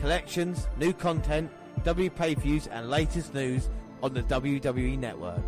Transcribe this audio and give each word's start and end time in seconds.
collections, 0.00 0.68
new 0.78 0.92
content, 0.92 1.50
W 1.84 2.10
pay 2.10 2.34
views, 2.34 2.66
and 2.66 2.88
latest 2.88 3.34
news 3.34 3.68
on 4.02 4.14
the 4.14 4.22
WWE 4.22 4.98
Network. 4.98 5.40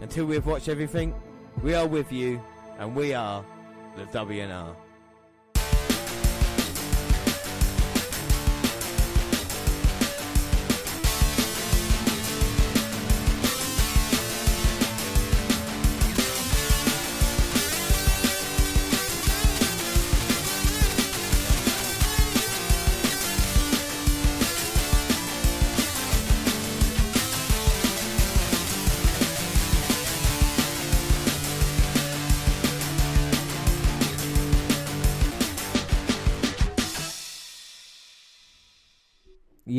Until 0.00 0.26
we 0.26 0.34
have 0.34 0.46
watched 0.46 0.68
everything, 0.68 1.14
we 1.62 1.74
are 1.74 1.86
with 1.86 2.12
you, 2.12 2.40
and 2.78 2.94
we 2.94 3.14
are 3.14 3.44
the 3.96 4.04
WNR. 4.06 4.74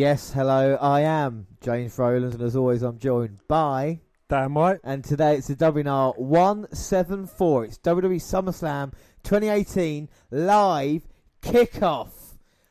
Yes, 0.05 0.31
hello, 0.31 0.77
I 0.79 1.01
am 1.01 1.47
James 1.61 1.97
Rowlands, 1.97 2.35
and 2.35 2.43
as 2.43 2.55
always, 2.55 2.83
I'm 2.83 2.99
joined 2.99 3.39
by. 3.47 4.01
Dan 4.29 4.53
White. 4.53 4.79
And 4.83 5.03
today 5.03 5.37
it's 5.37 5.47
the 5.47 5.55
WNR 5.55 6.19
174. 6.19 7.65
It's 7.65 7.79
WWE 7.79 8.17
SummerSlam 8.17 8.93
2018 9.23 10.07
live 10.29 11.07
kickoff. 11.41 12.11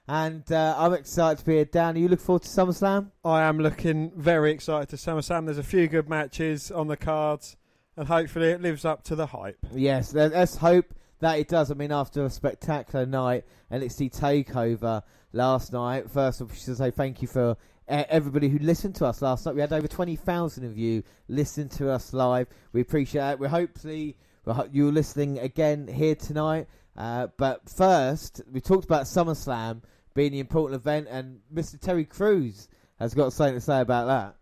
And 0.06 0.44
uh, 0.52 0.76
I'm 0.78 0.92
excited 0.92 1.40
to 1.40 1.44
be 1.44 1.54
here. 1.54 1.64
Dan, 1.64 1.96
are 1.96 1.98
you 1.98 2.06
looking 2.06 2.24
forward 2.24 2.42
to 2.42 2.48
SummerSlam? 2.48 3.10
I 3.24 3.42
am 3.42 3.58
looking 3.58 4.12
very 4.14 4.52
excited 4.52 4.88
to 4.90 4.96
SummerSlam. 4.96 5.46
There's 5.46 5.58
a 5.58 5.64
few 5.64 5.88
good 5.88 6.08
matches 6.08 6.70
on 6.70 6.86
the 6.86 6.96
cards, 6.96 7.56
and 7.96 8.06
hopefully 8.06 8.50
it 8.50 8.62
lives 8.62 8.84
up 8.84 9.02
to 9.06 9.16
the 9.16 9.26
hype. 9.26 9.58
Yes, 9.74 10.14
let- 10.14 10.34
let's 10.34 10.58
hope 10.58 10.94
that 11.24 11.38
it 11.38 11.48
does. 11.48 11.70
I 11.70 11.74
mean, 11.74 11.90
after 11.90 12.26
a 12.26 12.28
spectacular 12.28 13.06
night, 13.06 13.44
NXT 13.72 14.14
Takeover 14.14 15.02
last 15.32 15.72
night. 15.72 16.10
First, 16.10 16.42
of 16.42 16.52
I 16.52 16.54
should 16.54 16.76
say 16.76 16.90
thank 16.90 17.22
you 17.22 17.28
for 17.28 17.56
everybody 17.88 18.50
who 18.50 18.58
listened 18.58 18.96
to 18.96 19.06
us 19.06 19.22
last 19.22 19.46
night. 19.46 19.54
We 19.54 19.62
had 19.62 19.72
over 19.72 19.88
twenty 19.88 20.16
thousand 20.16 20.66
of 20.66 20.76
you 20.76 21.02
listen 21.26 21.70
to 21.70 21.90
us 21.90 22.12
live. 22.12 22.48
We 22.74 22.82
appreciate 22.82 23.32
it. 23.32 23.38
We 23.38 23.48
hopefully 23.48 24.18
you're 24.70 24.92
listening 24.92 25.38
again 25.38 25.88
here 25.88 26.14
tonight. 26.14 26.66
Uh, 26.94 27.28
but 27.38 27.70
first, 27.70 28.42
we 28.52 28.60
talked 28.60 28.84
about 28.84 29.04
SummerSlam 29.04 29.80
being 30.14 30.32
the 30.32 30.40
important 30.40 30.78
event, 30.78 31.08
and 31.10 31.40
Mr. 31.52 31.80
Terry 31.80 32.04
Crews 32.04 32.68
has 32.98 33.14
got 33.14 33.32
something 33.32 33.54
to 33.54 33.60
say 33.62 33.80
about 33.80 34.06
that. 34.08 34.36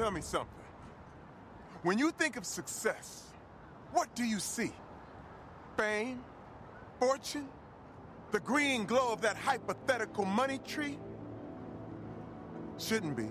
Tell 0.00 0.10
me 0.10 0.22
something. 0.22 0.64
When 1.82 1.98
you 1.98 2.10
think 2.10 2.38
of 2.38 2.46
success, 2.46 3.24
what 3.92 4.14
do 4.14 4.24
you 4.24 4.38
see? 4.38 4.72
Fame? 5.76 6.24
Fortune? 6.98 7.46
The 8.30 8.40
green 8.40 8.86
glow 8.86 9.12
of 9.12 9.20
that 9.20 9.36
hypothetical 9.36 10.24
money 10.24 10.58
tree? 10.66 10.98
Shouldn't 12.78 13.14
be. 13.14 13.28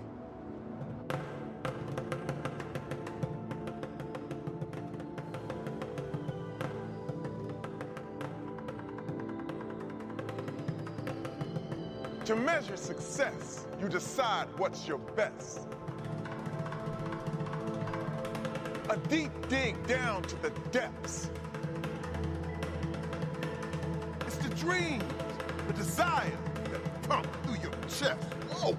To 12.26 12.36
measure 12.36 12.76
success, 12.76 13.66
you 13.80 13.88
decide 13.88 14.46
what's 14.56 14.86
your 14.86 14.98
best. 14.98 15.69
A 18.90 18.96
deep 19.08 19.30
dig 19.48 19.86
down 19.86 20.22
to 20.22 20.34
the 20.42 20.50
depths. 20.72 21.30
It's 24.26 24.36
the 24.38 24.48
dreams, 24.56 25.04
the 25.68 25.74
desire 25.74 26.32
that 26.72 27.02
pump 27.08 27.28
through 27.44 27.58
your 27.62 27.70
chest. 27.82 28.34
Whoa, 28.50 28.72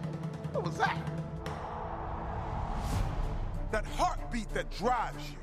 what 0.52 0.66
was 0.66 0.76
that? 0.80 0.98
That 3.72 3.86
heartbeat 3.86 4.54
that 4.54 4.70
drives 4.72 5.32
you. 5.32 5.38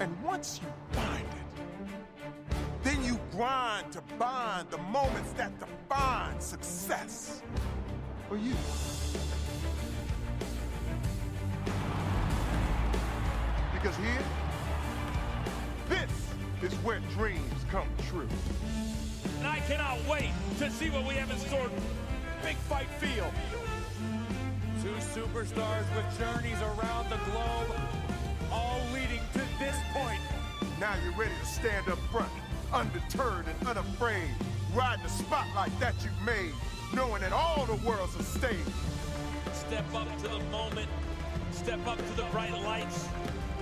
And 0.00 0.22
once 0.22 0.60
you 0.62 0.68
find 0.92 1.24
it, 1.24 2.54
then 2.82 3.02
you 3.02 3.18
grind 3.32 3.90
to 3.92 4.02
bind 4.18 4.68
the 4.68 4.76
moments 4.76 5.32
that 5.32 5.58
define 5.58 6.38
success 6.42 7.40
for 8.28 8.36
you. 8.36 8.52
Because 13.80 13.96
here, 13.98 14.24
this 15.88 16.72
is 16.72 16.76
where 16.80 16.98
dreams 17.14 17.64
come 17.70 17.86
true. 18.08 18.26
And 19.38 19.46
I 19.46 19.60
cannot 19.60 19.98
wait 20.10 20.30
to 20.58 20.68
see 20.68 20.90
what 20.90 21.06
we 21.06 21.14
have 21.14 21.30
in 21.30 21.38
store. 21.38 21.70
Big 22.42 22.56
fight 22.56 22.88
feel. 22.98 23.30
Two 24.82 24.94
superstars 25.20 25.84
with 25.94 26.18
journeys 26.18 26.60
around 26.60 27.08
the 27.08 27.18
globe, 27.30 27.80
all 28.50 28.80
leading 28.92 29.20
to 29.34 29.40
this 29.60 29.76
point. 29.92 30.20
Now 30.80 30.94
you're 31.04 31.16
ready 31.16 31.34
to 31.40 31.46
stand 31.46 31.88
up 31.88 31.98
front, 32.10 32.32
undeterred 32.72 33.46
and 33.46 33.68
unafraid, 33.68 34.30
ride 34.74 34.98
the 35.04 35.08
spotlight 35.08 35.78
that 35.78 35.94
you've 36.02 36.26
made, 36.26 36.52
knowing 36.94 37.20
that 37.20 37.32
all 37.32 37.64
the 37.66 37.76
world's 37.88 38.16
a 38.16 38.24
stage. 38.24 38.58
Step 39.52 39.84
up 39.94 40.16
to 40.18 40.28
the 40.28 40.40
moment. 40.50 40.88
Step 41.52 41.86
up 41.86 41.98
to 41.98 42.16
the 42.16 42.24
bright 42.32 42.52
lights. 42.62 43.06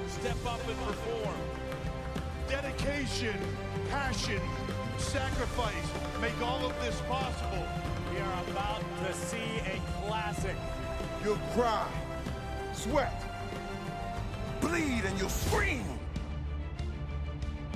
Step 0.09 0.37
up 0.47 0.61
and 0.69 0.79
perform. 0.79 1.37
dedication, 2.49 3.37
passion, 3.91 4.41
sacrifice 4.99 5.75
make 6.21 6.41
all 6.43 6.65
of 6.65 6.73
this 6.81 7.01
possible. 7.09 7.65
We 8.13 8.19
are 8.21 8.43
about 8.51 8.83
to 9.05 9.13
see 9.13 9.61
a 9.67 9.81
classic. 10.07 10.57
You'll 11.25 11.39
cry, 11.55 11.89
sweat, 12.73 13.23
bleed, 14.61 15.05
and 15.05 15.19
you'll 15.19 15.29
scream. 15.29 15.85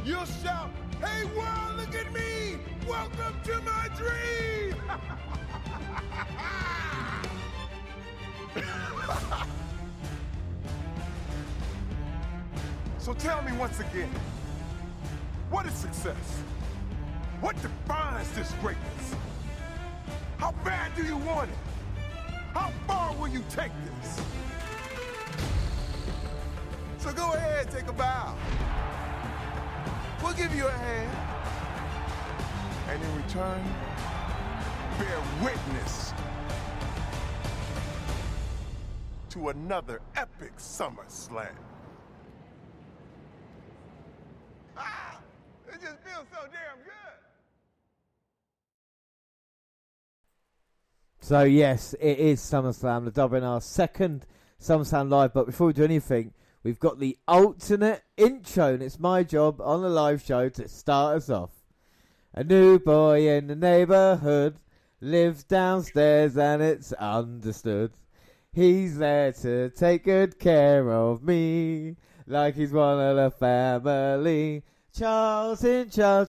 You'll 0.04 0.24
shout, 0.24 0.70
hey 1.02 1.24
world, 1.36 1.76
look 1.76 1.94
at 1.94 2.12
me! 2.12 2.58
Welcome 2.88 3.34
to 3.44 3.60
my 3.62 3.88
dream! 3.96 4.74
so 13.00 13.14
tell 13.14 13.42
me 13.42 13.52
once 13.52 13.80
again, 13.80 14.10
what 15.50 15.64
is 15.66 15.72
success? 15.72 16.16
What 17.40 17.60
defines 17.62 18.30
this 18.32 18.52
greatness? 18.60 19.14
How 20.36 20.52
bad 20.64 20.94
do 20.94 21.04
you 21.04 21.16
want 21.16 21.50
it? 21.50 21.56
How 22.52 22.70
far 22.86 23.14
will 23.16 23.28
you 23.28 23.42
take 23.48 23.72
this? 24.02 24.20
So 26.98 27.12
go 27.12 27.32
ahead, 27.32 27.70
take 27.70 27.88
a 27.88 27.92
bow. 27.92 28.34
We'll 30.22 30.34
give 30.34 30.54
you 30.54 30.66
a 30.66 30.70
hand. 30.70 31.10
And 32.90 33.02
in 33.02 33.16
return, 33.16 33.64
bear 34.98 35.18
witness 35.42 36.12
to 39.30 39.48
another 39.48 40.02
epic 40.16 40.56
SummerSlam. 40.58 41.69
Ah, 44.76 45.18
it 45.68 45.80
just 45.80 45.98
feels 46.04 46.26
so 46.32 46.40
damn 46.42 46.82
good. 46.84 47.20
So 51.20 51.44
yes, 51.44 51.94
it 52.00 52.18
is 52.18 52.40
SummerSlam, 52.40 53.12
the 53.12 53.44
our 53.44 53.60
second 53.60 54.26
Sound 54.58 55.10
Live. 55.10 55.32
But 55.32 55.46
before 55.46 55.68
we 55.68 55.72
do 55.72 55.84
anything, 55.84 56.32
we've 56.62 56.80
got 56.80 56.98
the 56.98 57.18
alternate 57.28 58.02
intro, 58.16 58.74
and 58.74 58.82
it's 58.82 58.98
my 58.98 59.22
job 59.22 59.60
on 59.60 59.82
the 59.82 59.88
live 59.88 60.22
show 60.22 60.48
to 60.48 60.68
start 60.68 61.16
us 61.16 61.30
off. 61.30 61.52
A 62.34 62.44
new 62.44 62.78
boy 62.78 63.28
in 63.28 63.46
the 63.46 63.56
neighborhood 63.56 64.58
lives 65.00 65.44
downstairs, 65.44 66.36
and 66.36 66.62
it's 66.62 66.92
understood. 66.94 67.92
He's 68.52 68.98
there 68.98 69.32
to 69.32 69.70
take 69.70 70.04
good 70.04 70.38
care 70.38 70.90
of 70.90 71.22
me, 71.22 71.96
like 72.30 72.54
he's 72.54 72.72
one 72.72 73.00
of 73.00 73.16
the 73.16 73.30
family. 73.30 74.62
Charles 74.96 75.64
in 75.64 75.90
charge, 75.90 76.28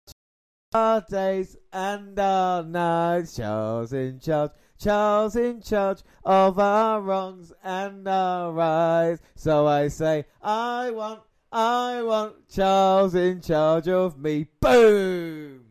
our 0.73 1.01
days 1.09 1.55
and 1.71 2.17
our 2.19 2.63
nights. 2.63 3.35
Charles 3.35 3.93
in 3.93 4.19
charge, 4.19 4.51
Charles 4.79 5.35
in 5.35 5.61
charge 5.61 6.01
of 6.25 6.57
our 6.57 7.01
wrongs 7.01 7.53
and 7.63 8.07
our 8.07 8.51
rights. 8.51 9.21
So 9.35 9.67
I 9.67 9.89
say, 9.89 10.25
I 10.41 10.91
want, 10.91 11.21
I 11.51 12.01
want 12.01 12.49
Charles 12.49 13.13
in 13.13 13.41
charge 13.41 13.87
of 13.87 14.17
me. 14.17 14.47
Boom! 14.59 15.65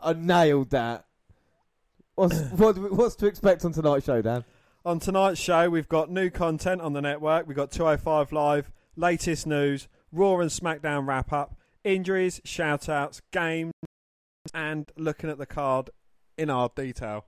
I 0.00 0.12
nailed 0.12 0.70
that. 0.70 1.06
What's 2.14 2.38
what, 2.52 2.76
what's 2.92 3.16
to 3.16 3.26
expect 3.26 3.64
on 3.64 3.72
tonight's 3.72 4.06
show, 4.06 4.22
Dan? 4.22 4.44
On 4.84 5.00
tonight's 5.00 5.40
show, 5.40 5.68
we've 5.68 5.88
got 5.88 6.10
new 6.10 6.30
content 6.30 6.80
on 6.80 6.92
the 6.92 7.02
network. 7.02 7.46
We've 7.46 7.56
got 7.56 7.72
205 7.72 8.32
Live, 8.32 8.70
latest 8.98 9.46
news, 9.46 9.88
Raw 10.12 10.40
and 10.40 10.50
SmackDown 10.50 11.06
wrap 11.06 11.32
up, 11.32 11.56
injuries, 11.84 12.40
shout 12.44 12.88
outs, 12.88 13.22
games, 13.32 13.72
and 14.52 14.90
looking 14.96 15.30
at 15.30 15.38
the 15.38 15.46
card 15.46 15.90
in 16.36 16.50
our 16.50 16.70
detail. 16.74 17.24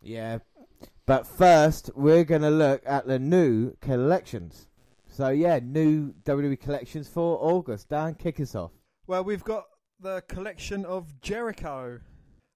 Yeah. 0.00 0.38
But 1.06 1.26
first, 1.26 1.90
we're 1.94 2.24
going 2.24 2.42
to 2.42 2.50
look 2.50 2.82
at 2.84 3.06
the 3.06 3.18
new 3.18 3.76
collections. 3.80 4.68
So, 5.08 5.28
yeah, 5.28 5.60
new 5.62 6.14
WWE 6.24 6.58
collections 6.58 7.08
for 7.08 7.38
August. 7.40 7.88
Dan, 7.88 8.14
kick 8.14 8.40
us 8.40 8.54
off. 8.54 8.72
Well, 9.06 9.24
we've 9.24 9.44
got 9.44 9.66
the 10.00 10.22
collection 10.28 10.84
of 10.84 11.20
Jericho. 11.20 12.00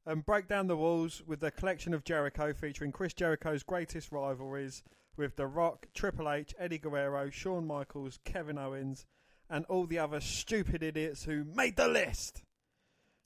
And 0.08 0.24
break 0.24 0.46
down 0.46 0.68
the 0.68 0.76
walls 0.76 1.24
with 1.26 1.40
the 1.40 1.50
collection 1.50 1.92
of 1.92 2.04
Jericho 2.04 2.52
featuring 2.54 2.92
Chris 2.92 3.12
Jericho's 3.12 3.64
greatest 3.64 4.12
rivalries 4.12 4.84
with 5.16 5.36
The 5.36 5.46
Rock, 5.46 5.86
Triple 5.94 6.30
H, 6.30 6.54
Eddie 6.58 6.78
Guerrero, 6.78 7.30
Shawn 7.30 7.66
Michaels, 7.66 8.18
Kevin 8.24 8.58
Owens, 8.58 9.06
and 9.48 9.64
all 9.66 9.86
the 9.86 9.98
other 9.98 10.20
stupid 10.20 10.82
idiots 10.82 11.24
who 11.24 11.44
made 11.44 11.76
the 11.76 11.88
list. 11.88 12.42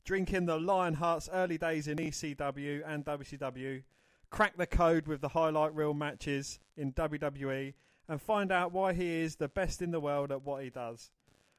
Drinking 0.04 0.46
the 0.46 0.58
Lionheart's 0.58 1.28
early 1.32 1.58
days 1.58 1.86
in 1.86 1.98
ECW 1.98 2.82
and 2.86 3.04
WCW, 3.04 3.82
crack 4.30 4.56
the 4.56 4.66
code 4.66 5.06
with 5.06 5.20
the 5.20 5.28
highlight 5.28 5.74
reel 5.74 5.94
matches 5.94 6.58
in 6.76 6.92
WWE, 6.92 7.74
and 8.08 8.20
find 8.20 8.50
out 8.50 8.72
why 8.72 8.92
he 8.92 9.20
is 9.20 9.36
the 9.36 9.48
best 9.48 9.82
in 9.82 9.90
the 9.90 10.00
world 10.00 10.32
at 10.32 10.42
what 10.42 10.64
he 10.64 10.70
does. 10.70 11.10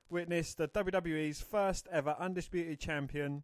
Witness 0.10 0.54
the 0.54 0.68
WWE's 0.68 1.42
first 1.42 1.88
ever 1.92 2.16
undisputed 2.19 2.80
champion, 2.80 3.44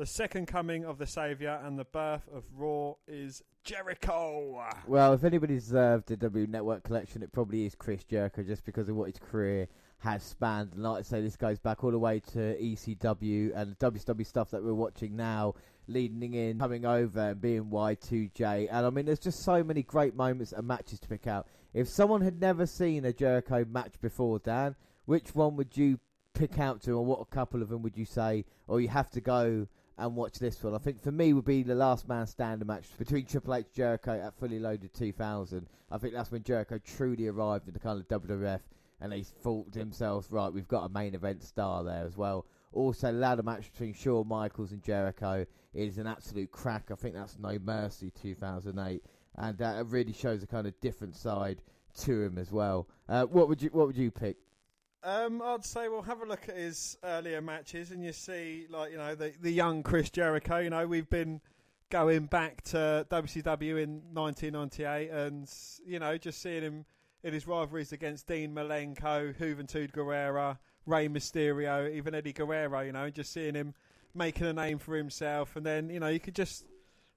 the 0.00 0.06
second 0.06 0.46
coming 0.46 0.86
of 0.86 0.96
the 0.96 1.06
Saviour, 1.06 1.60
and 1.62 1.78
the 1.78 1.84
birth 1.84 2.26
of 2.34 2.42
Raw 2.56 2.94
is 3.06 3.42
Jericho. 3.64 4.64
Well, 4.86 5.12
if 5.12 5.24
anybody 5.24 5.56
deserved 5.56 6.08
the 6.08 6.16
W 6.16 6.46
Network 6.46 6.84
collection, 6.84 7.22
it 7.22 7.30
probably 7.32 7.66
is 7.66 7.74
Chris 7.74 8.02
Jericho, 8.04 8.42
just 8.42 8.64
because 8.64 8.88
of 8.88 8.96
what 8.96 9.10
his 9.10 9.18
career 9.18 9.68
has 9.98 10.22
spanned. 10.22 10.72
And 10.72 10.82
like 10.84 11.00
I 11.00 11.02
say, 11.02 11.20
this 11.20 11.36
goes 11.36 11.58
back 11.58 11.84
all 11.84 11.90
the 11.90 11.98
way 11.98 12.18
to 12.32 12.38
ECW 12.38 13.54
and 13.54 13.76
the 13.76 13.90
WCW 13.90 14.26
stuff 14.26 14.50
that 14.52 14.64
we're 14.64 14.72
watching 14.72 15.16
now, 15.16 15.54
leading 15.86 16.32
in, 16.32 16.58
coming 16.58 16.86
over, 16.86 17.32
and 17.32 17.40
being 17.42 17.64
Y2J. 17.66 18.68
And 18.70 18.86
I 18.86 18.88
mean, 18.88 19.04
there's 19.04 19.18
just 19.18 19.42
so 19.42 19.62
many 19.62 19.82
great 19.82 20.16
moments 20.16 20.52
and 20.52 20.66
matches 20.66 20.98
to 21.00 21.08
pick 21.08 21.26
out. 21.26 21.46
If 21.74 21.90
someone 21.90 22.22
had 22.22 22.40
never 22.40 22.64
seen 22.64 23.04
a 23.04 23.12
Jericho 23.12 23.66
match 23.68 24.00
before, 24.00 24.38
Dan, 24.38 24.76
which 25.04 25.34
one 25.34 25.56
would 25.56 25.76
you 25.76 26.00
pick 26.32 26.58
out 26.58 26.80
to, 26.84 26.92
or 26.92 27.04
what 27.04 27.20
a 27.20 27.26
couple 27.26 27.60
of 27.60 27.68
them 27.68 27.82
would 27.82 27.98
you 27.98 28.06
say, 28.06 28.46
or 28.66 28.80
you 28.80 28.88
have 28.88 29.10
to 29.10 29.20
go 29.20 29.66
and 30.00 30.16
watch 30.16 30.38
this 30.38 30.62
one. 30.62 30.74
I 30.74 30.78
think 30.78 31.02
for 31.02 31.12
me 31.12 31.32
would 31.32 31.44
be 31.44 31.62
the 31.62 31.74
last 31.74 32.08
man 32.08 32.26
standing 32.26 32.66
match 32.66 32.86
between 32.98 33.26
Triple 33.26 33.54
H 33.54 33.66
Jericho 33.74 34.20
at 34.20 34.34
Fully 34.38 34.58
Loaded 34.58 34.94
2000. 34.94 35.66
I 35.90 35.98
think 35.98 36.14
that's 36.14 36.30
when 36.30 36.42
Jericho 36.42 36.78
truly 36.78 37.28
arrived 37.28 37.68
in 37.68 37.74
the 37.74 37.80
kind 37.80 38.00
of 38.00 38.08
WWF 38.08 38.60
and 39.00 39.12
they 39.12 39.22
thought 39.22 39.72
to 39.72 39.78
themselves, 39.78 40.30
right, 40.30 40.52
we've 40.52 40.68
got 40.68 40.84
a 40.84 40.88
main 40.88 41.14
event 41.14 41.42
star 41.42 41.84
there 41.84 42.04
as 42.04 42.16
well. 42.16 42.46
Also, 42.72 43.10
ladder 43.12 43.42
match 43.42 43.70
between 43.72 43.92
Shawn 43.92 44.28
Michaels 44.28 44.72
and 44.72 44.82
Jericho 44.82 45.44
is 45.74 45.98
an 45.98 46.06
absolute 46.06 46.50
crack. 46.50 46.90
I 46.90 46.94
think 46.94 47.14
that's 47.14 47.38
No 47.38 47.58
Mercy 47.58 48.12
2008, 48.22 49.02
and 49.36 49.62
uh, 49.62 49.76
it 49.78 49.86
really 49.86 50.12
shows 50.12 50.42
a 50.42 50.46
kind 50.46 50.66
of 50.66 50.78
different 50.80 51.16
side 51.16 51.62
to 52.02 52.22
him 52.22 52.38
as 52.38 52.52
well. 52.52 52.88
Uh, 53.08 53.24
what 53.24 53.48
would 53.48 53.60
you 53.60 53.70
What 53.72 53.88
would 53.88 53.96
you 53.96 54.10
pick? 54.10 54.36
Um, 55.02 55.40
I'd 55.42 55.64
say 55.64 55.88
we'll 55.88 56.02
have 56.02 56.20
a 56.20 56.26
look 56.26 56.48
at 56.48 56.56
his 56.56 56.98
earlier 57.02 57.40
matches, 57.40 57.90
and 57.90 58.04
you 58.04 58.12
see, 58.12 58.66
like 58.68 58.92
you 58.92 58.98
know, 58.98 59.14
the 59.14 59.32
the 59.40 59.50
young 59.50 59.82
Chris 59.82 60.10
Jericho. 60.10 60.58
You 60.58 60.70
know, 60.70 60.86
we've 60.86 61.08
been 61.08 61.40
going 61.88 62.26
back 62.26 62.62
to 62.64 63.06
WCW 63.10 63.82
in 63.82 64.02
1998, 64.12 65.10
and 65.10 65.50
you 65.86 65.98
know, 65.98 66.18
just 66.18 66.42
seeing 66.42 66.62
him 66.62 66.84
in 67.22 67.32
his 67.32 67.46
rivalries 67.46 67.92
against 67.92 68.26
Dean 68.26 68.54
Malenko, 68.54 69.34
Juventud 69.38 69.90
Guerrera, 69.92 70.58
Rey 70.84 71.08
Mysterio, 71.08 71.90
even 71.90 72.14
Eddie 72.14 72.34
Guerrero. 72.34 72.80
You 72.80 72.92
know, 72.92 73.08
just 73.08 73.32
seeing 73.32 73.54
him 73.54 73.74
making 74.14 74.46
a 74.46 74.52
name 74.52 74.78
for 74.78 74.96
himself, 74.96 75.56
and 75.56 75.64
then 75.64 75.88
you 75.88 76.00
know, 76.00 76.08
you 76.08 76.20
could 76.20 76.34
just 76.34 76.66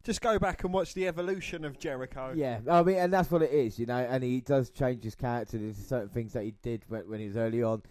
just 0.03 0.21
go 0.21 0.37
back 0.37 0.63
and 0.63 0.73
watch 0.73 0.93
the 0.93 1.07
evolution 1.07 1.63
of 1.63 1.79
Jericho. 1.79 2.33
Yeah, 2.35 2.59
I 2.69 2.83
mean, 2.83 2.97
and 2.97 3.11
that's 3.11 3.31
what 3.31 3.41
it 3.41 3.51
is, 3.51 3.79
you 3.79 3.85
know. 3.85 3.97
And 3.97 4.23
he 4.23 4.41
does 4.41 4.69
change 4.69 5.03
his 5.03 5.15
character. 5.15 5.57
There's 5.57 5.77
certain 5.77 6.09
things 6.09 6.33
that 6.33 6.43
he 6.43 6.53
did 6.61 6.83
when, 6.87 7.09
when 7.09 7.19
he 7.19 7.27
was 7.27 7.37
early 7.37 7.63
on 7.63 7.81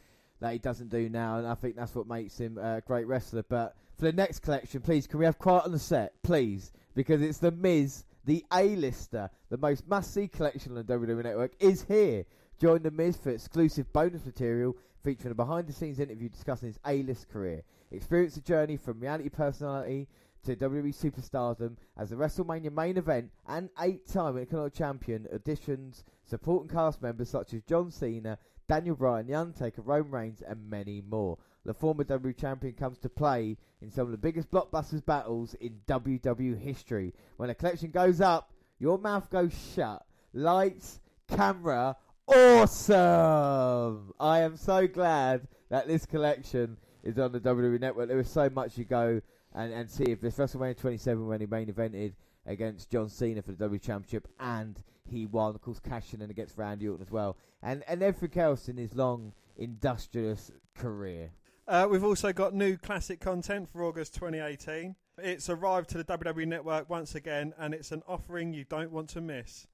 that 0.41 0.53
he 0.53 0.59
doesn't 0.59 0.91
do 0.91 1.09
now, 1.09 1.38
and 1.38 1.47
I 1.47 1.55
think 1.55 1.76
that's 1.76 1.94
what 1.94 2.06
makes 2.06 2.37
him 2.37 2.59
a 2.59 2.81
great 2.81 3.06
wrestler. 3.06 3.44
But 3.49 3.76
for 3.97 4.06
the 4.06 4.12
next 4.12 4.41
collection, 4.41 4.81
please, 4.81 5.06
can 5.06 5.19
we 5.19 5.25
have 5.25 5.38
quiet 5.38 5.64
on 5.64 5.73
the 5.73 5.79
set, 5.79 6.20
please? 6.23 6.73
Because 6.94 7.23
it's 7.23 7.38
the 7.38 7.53
Miz, 7.53 8.05
the 8.25 8.44
A-lister, 8.53 9.31
the 9.50 9.56
most 9.56 9.87
must-see 9.87 10.29
collection 10.29 10.76
on 10.76 10.85
the 10.85 10.93
WWE 10.93 11.23
Network, 11.23 11.53
is 11.61 11.85
here. 11.85 12.25
Join 12.61 12.82
the 12.82 12.91
Miz 12.91 13.17
for 13.17 13.31
exclusive 13.31 13.93
bonus 13.93 14.26
material 14.26 14.76
featuring 15.03 15.32
a 15.32 15.35
behind-the-scenes 15.35 16.00
interview 16.00 16.29
discussing 16.29 16.69
his 16.69 16.79
A-list 16.87 17.29
career. 17.29 17.62
Experience 17.91 18.35
the 18.35 18.41
journey 18.41 18.76
from 18.76 19.00
reality 19.00 19.29
personality 19.29 20.08
to 20.44 20.56
WWE 20.56 20.94
superstardom 20.94 21.77
as 21.97 22.11
the 22.11 22.17
WrestleMania 22.17 22.73
main 22.73 22.97
event 22.97 23.31
and 23.47 23.71
eight-time 23.81 24.37
Intercontinental 24.37 24.71
Champion 24.71 25.29
additions 25.31 26.05
supporting 26.25 26.69
cast 26.69 27.00
members 27.00 27.29
such 27.29 27.55
as 27.55 27.62
John 27.62 27.91
Cena, 27.91 28.39
Daniel 28.69 28.97
Bryan, 28.97 29.27
The 29.27 29.35
Undertaker, 29.35 29.83
Roman 29.83 30.11
Reigns, 30.11 30.43
and 30.43 30.69
many 30.69 31.01
more. 31.01 31.39
The 31.65 31.75
former 31.75 32.05
WWE 32.05 32.37
Champion 32.37 32.75
comes 32.75 32.99
to 32.99 33.08
play 33.08 33.56
in 33.81 33.91
some 33.91 34.06
of 34.06 34.11
the 34.11 34.19
biggest 34.19 34.51
blockbusters 34.51 35.05
battles 35.05 35.55
in 35.55 35.81
WWE 35.87 36.58
history. 36.58 37.15
When 37.37 37.51
a 37.51 37.55
collection 37.55 37.91
goes 37.91 38.20
up, 38.20 38.53
your 38.79 38.99
mouth 38.99 39.31
goes 39.31 39.53
shut. 39.75 40.05
Lights, 40.32 41.01
camera, 41.29 41.96
awesome! 42.27 44.13
I 44.19 44.41
am 44.41 44.56
so 44.56 44.89
glad 44.89 45.46
that 45.69 45.87
this 45.87 46.05
collection 46.05 46.79
is 47.05 47.19
on 47.19 47.32
the 47.32 47.41
WWE 47.41 47.81
Network. 47.81 48.08
There 48.08 48.19
is 48.19 48.31
so 48.31 48.51
much 48.51 48.77
you 48.77 48.84
go 48.84 49.20
and, 49.55 49.73
and 49.73 49.91
see 49.91 50.05
if 50.05 50.21
this 50.21 50.37
WrestleMania 50.37 50.79
27 50.79 51.27
when 51.27 51.41
he 51.41 51.47
main 51.47 51.67
evented 51.67 52.13
against 52.47 52.91
John 52.91 53.09
Cena 53.09 53.43
for 53.43 53.53
the 53.53 53.59
W 53.59 53.79
Championship 53.79 54.29
and 54.41 54.82
he 55.05 55.27
won, 55.27 55.55
of 55.55 55.61
course, 55.61 55.81
cashing 55.81 56.21
in 56.21 56.31
against 56.31 56.56
Randy 56.56 56.89
Orton 56.89 57.05
as 57.05 57.11
well, 57.11 57.37
and 57.63 57.82
and 57.87 58.03
everything 58.03 58.43
else 58.43 58.69
in 58.69 58.77
his 58.77 58.94
long 58.94 59.32
industrious 59.56 60.51
career. 60.75 61.31
Uh, 61.69 61.87
we've 61.91 62.05
also 62.05 62.32
got 62.32 62.55
new 62.55 62.77
classic 62.77 63.21
content 63.21 63.69
for 63.69 63.85
August 63.85 64.15
2018. 64.15 64.97
It's 65.19 65.49
arrived 65.49 65.91
to 65.91 65.99
the 65.99 66.05
WWE 66.05 66.47
Network 66.47 66.89
once 66.91 67.15
again, 67.15 67.53
and 67.59 67.75
it's 67.75 67.93
an 67.93 68.03
offering 68.09 68.53
you 68.53 68.65
don't 68.65 68.91
want 68.91 69.11
to 69.11 69.21
miss. 69.21 69.69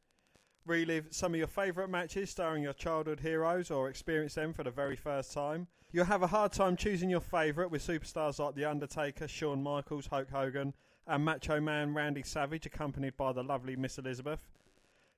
Relive 0.66 1.06
some 1.10 1.32
of 1.32 1.38
your 1.38 1.46
favourite 1.46 1.88
matches 1.88 2.28
starring 2.28 2.62
your 2.62 2.74
childhood 2.74 3.20
heroes 3.20 3.70
or 3.70 3.88
experience 3.88 4.34
them 4.34 4.52
for 4.52 4.64
the 4.64 4.70
very 4.70 4.96
first 4.96 5.32
time. 5.32 5.68
You'll 5.90 6.04
have 6.04 6.22
a 6.22 6.26
hard 6.26 6.52
time 6.52 6.76
choosing 6.76 7.08
your 7.08 7.20
favourite 7.20 7.70
with 7.70 7.86
superstars 7.86 8.38
like 8.38 8.54
The 8.54 8.66
Undertaker, 8.66 9.26
Shawn 9.26 9.62
Michaels, 9.62 10.06
Hulk 10.08 10.28
Hogan, 10.30 10.74
and 11.06 11.24
Macho 11.24 11.62
Man 11.62 11.94
Randy 11.94 12.22
Savage, 12.22 12.66
accompanied 12.66 13.16
by 13.16 13.32
the 13.32 13.42
lovely 13.42 13.74
Miss 13.74 13.96
Elizabeth. 13.96 14.40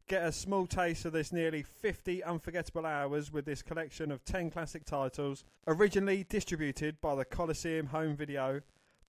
Get 0.07 0.23
a 0.23 0.31
small 0.31 0.69
taste 0.69 1.05
of 1.05 1.13
this 1.13 1.33
nearly 1.33 1.65
50 1.65 2.23
unforgettable 2.23 2.87
hours 2.87 3.33
with 3.33 3.47
this 3.47 3.63
collection 3.63 4.13
of 4.13 4.25
10 4.25 4.53
classic 4.53 4.85
titles, 4.85 5.43
originally 5.67 6.25
distributed 6.29 7.01
by 7.01 7.17
the 7.17 7.25
Coliseum 7.25 7.87
Home 7.87 8.15
Video. 8.15 8.61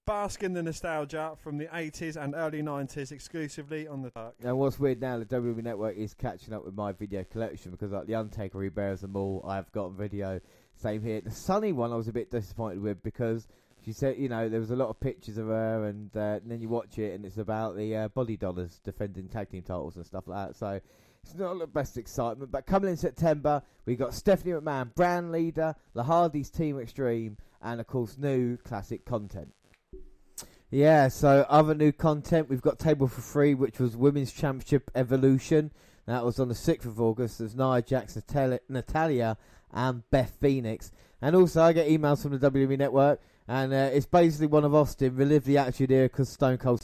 Bask 0.08 0.41
in 0.41 0.53
the 0.53 0.63
nostalgia 0.63 1.34
from 1.38 1.60
the 1.60 1.68
80s 1.68 2.15
and 2.15 2.34
early 2.34 2.63
90s 2.63 3.12
exclusively 3.12 3.88
on 3.88 4.01
the 4.01 4.10
dark. 4.10 4.34
And 4.44 4.58
what's 4.58 4.80
weird 4.80 5.00
now, 5.00 5.20
the 5.20 5.25
WWE 5.25 5.62
Network 5.62 5.96
is 5.96 6.15
catching 6.15 6.56
up 6.56 6.65
with 6.65 6.74
my 6.74 6.91
video 6.91 7.24
collection 7.24 7.70
because 7.70 7.91
like 7.91 8.08
the 8.08 8.15
Undertaker, 8.15 8.63
he 8.63 8.70
bears 8.70 9.01
them 9.01 9.15
all. 9.15 9.46
I've 9.48 9.72
got 9.72 9.91
video. 9.91 10.41
Same 10.81 11.03
here. 11.03 11.21
The 11.21 11.29
Sunny 11.29 11.73
one, 11.73 11.93
I 11.93 11.95
was 11.95 12.07
a 12.07 12.13
bit 12.13 12.31
disappointed 12.31 12.81
with 12.81 13.03
because 13.03 13.47
she 13.85 13.93
said, 13.93 14.17
you 14.17 14.29
know, 14.29 14.50
there 14.50 14.59
was 14.59 14.71
a 14.71 14.75
lot 14.75 14.89
of 14.89 15.00
pictures 15.00 15.38
of 15.38 15.47
her, 15.47 15.85
and, 15.85 16.09
uh, 16.15 16.39
and 16.41 16.50
then 16.50 16.59
you 16.59 16.69
watch 16.69 16.97
it, 16.97 17.13
and 17.13 17.23
it's 17.23 17.38
about 17.38 17.75
the 17.75 17.95
uh, 17.95 18.07
Body 18.07 18.35
Donnas 18.35 18.79
defending 18.83 19.27
tag 19.27 19.50
team 19.50 19.61
titles 19.61 19.95
and 19.95 20.05
stuff 20.05 20.27
like 20.27 20.47
that. 20.47 20.55
So 20.55 20.79
It's 21.23 21.35
not 21.35 21.59
the 21.59 21.67
best 21.67 21.97
excitement, 21.97 22.51
but 22.51 22.65
coming 22.65 22.89
in 22.89 22.97
September, 22.97 23.61
we 23.85 23.95
got 23.95 24.15
Stephanie 24.15 24.53
McMahon, 24.53 24.93
brand 24.95 25.31
leader, 25.31 25.75
the 25.93 26.03
Hardys 26.03 26.50
Team 26.50 26.79
Extreme, 26.79 27.38
and 27.61 27.79
of 27.79 27.85
course, 27.85 28.17
new 28.17 28.57
classic 28.57 29.05
content. 29.05 29.53
Yeah, 30.71 31.09
so 31.09 31.45
other 31.47 31.75
new 31.75 31.91
content, 31.91 32.50
we've 32.50 32.61
got 32.61 32.79
Table 32.79 33.07
for 33.07 33.21
Free, 33.21 33.53
which 33.53 33.79
was 33.79 33.95
Women's 33.95 34.31
Championship 34.31 34.89
Evolution. 34.95 35.71
That 36.07 36.25
was 36.25 36.39
on 36.39 36.47
the 36.47 36.55
6th 36.55 36.85
of 36.85 37.00
August. 37.00 37.39
There's 37.39 37.55
Nia 37.55 37.81
Jackson, 37.81 38.23
Natalya, 38.67 39.38
and 39.73 40.03
Beth 40.09 40.35
Phoenix. 40.39 40.91
And 41.21 41.35
also, 41.35 41.61
I 41.61 41.73
get 41.73 41.87
emails 41.87 42.21
from 42.21 42.37
the 42.37 42.51
WWE 42.51 42.77
Network, 42.77 43.21
and 43.47 43.73
uh, 43.73 43.89
it's 43.93 44.05
basically 44.05 44.47
one 44.47 44.63
of 44.63 44.73
Austin, 44.73 45.15
relive 45.15 45.43
the 45.43 45.57
Attitude 45.57 45.91
Era 45.91 46.07
because 46.07 46.29
Stone 46.29 46.57
Cold. 46.57 46.81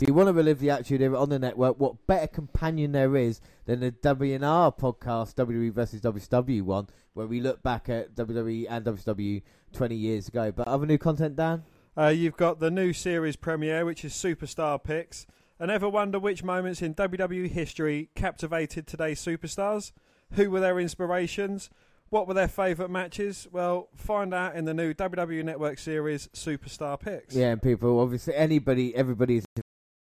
If 0.00 0.06
you 0.06 0.14
want 0.14 0.28
to 0.28 0.32
relive 0.32 0.60
the 0.60 0.70
Attitude 0.70 1.02
Era 1.02 1.20
on 1.20 1.28
the 1.28 1.40
network, 1.40 1.80
what 1.80 2.06
better 2.06 2.28
companion 2.28 2.92
there 2.92 3.16
is 3.16 3.40
than 3.66 3.80
the 3.80 3.90
WNR 3.90 4.78
podcast, 4.78 5.34
WWE 5.34 5.72
versus 5.72 6.00
WCW 6.00 6.62
one, 6.62 6.88
where 7.14 7.26
we 7.26 7.40
look 7.40 7.64
back 7.64 7.88
at 7.88 8.14
WWE 8.14 8.66
and 8.70 8.84
WCW 8.84 9.42
20 9.72 9.96
years 9.96 10.28
ago. 10.28 10.52
But 10.52 10.68
other 10.68 10.86
new 10.86 10.98
content, 10.98 11.34
Dan? 11.34 11.64
Uh, 11.96 12.08
you've 12.08 12.36
got 12.36 12.60
the 12.60 12.70
new 12.70 12.92
series 12.92 13.34
premiere, 13.34 13.84
which 13.84 14.04
is 14.04 14.12
Superstar 14.12 14.82
Picks. 14.82 15.26
And 15.58 15.68
ever 15.68 15.88
wonder 15.88 16.20
which 16.20 16.44
moments 16.44 16.80
in 16.80 16.94
WWE 16.94 17.50
history 17.50 18.10
captivated 18.14 18.86
today's 18.86 19.20
superstars? 19.20 19.90
Who 20.34 20.50
were 20.50 20.60
their 20.60 20.78
inspirations? 20.78 21.70
What 22.10 22.26
were 22.26 22.32
their 22.32 22.48
favourite 22.48 22.90
matches? 22.90 23.46
Well, 23.52 23.90
find 23.94 24.32
out 24.32 24.56
in 24.56 24.64
the 24.64 24.72
new 24.72 24.94
WWE 24.94 25.44
Network 25.44 25.78
series 25.78 26.28
Superstar 26.28 26.98
Picks. 26.98 27.34
Yeah, 27.34 27.50
and 27.50 27.60
people, 27.60 28.00
obviously, 28.00 28.34
anybody, 28.34 28.96
everybody's 28.96 29.44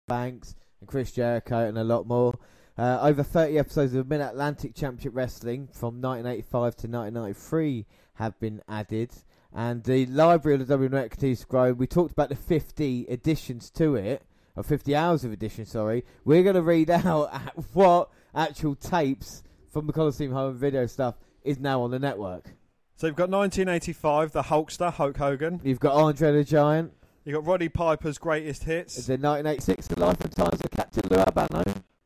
Banks 0.08 0.56
and 0.80 0.88
Chris 0.88 1.12
Jericho 1.12 1.68
and 1.68 1.75
a 1.75 1.84
lot 1.84 2.06
more. 2.06 2.38
Uh, 2.77 3.00
over 3.01 3.24
30 3.24 3.58
episodes 3.58 3.96
of 3.96 4.08
Mid 4.08 4.22
Atlantic 4.22 4.75
Championship 4.75 5.16
Wrestling 5.16 5.70
from 5.74 6.00
1985 6.00 6.75
to 6.75 6.88
1993 6.88 7.88
have 8.13 8.39
been 8.39 8.62
added. 8.70 9.12
And 9.51 9.84
the 9.84 10.06
library 10.06 10.62
of 10.62 10.68
the 10.68 10.77
WWE 10.77 11.10
continues 11.10 11.39
to 11.39 11.48
grow. 11.48 11.74
We 11.74 11.88
talked 11.88 12.12
about 12.12 12.30
the 12.30 12.36
50 12.36 13.08
additions 13.10 13.72
to 13.72 13.96
it, 13.96 14.22
or 14.56 14.62
50 14.62 14.96
hours 14.96 15.24
of 15.24 15.32
additions, 15.32 15.72
sorry. 15.72 16.06
We're 16.25 16.44
going 16.44 16.56
to 16.56 16.62
read 16.62 16.89
out 16.92 17.32
what 17.74 18.10
actual 18.36 18.75
tapes 18.75 19.42
from 19.72 19.88
the 19.88 19.94
Coliseum 19.94 20.32
Home 20.32 20.56
Video 20.56 20.86
stuff 20.86 21.16
is 21.44 21.60
now 21.60 21.82
on 21.82 21.91
the 21.91 22.00
network. 22.00 22.46
So 22.96 23.08
you've 23.08 23.15
got 23.15 23.29
1985, 23.29 24.32
the 24.32 24.44
Hulkster, 24.44 24.91
Hulk 24.91 25.17
Hogan. 25.17 25.62
You've 25.63 25.79
got 25.79 25.94
Andre 25.94 26.32
the 26.32 26.44
Giant. 26.44 26.94
You've 27.25 27.36
got 27.36 27.46
Roddy 27.46 27.70
Piper's 27.70 28.17
greatest 28.17 28.63
hits. 28.63 28.96
The 28.96 29.13
1986 29.13 29.88
The 29.88 30.00
Life 30.00 30.22
and 30.22 30.36
Times 30.36 30.62
of 30.62 30.72
Captain 30.72 31.03
Lou 31.12 31.17
Albano. 31.17 31.63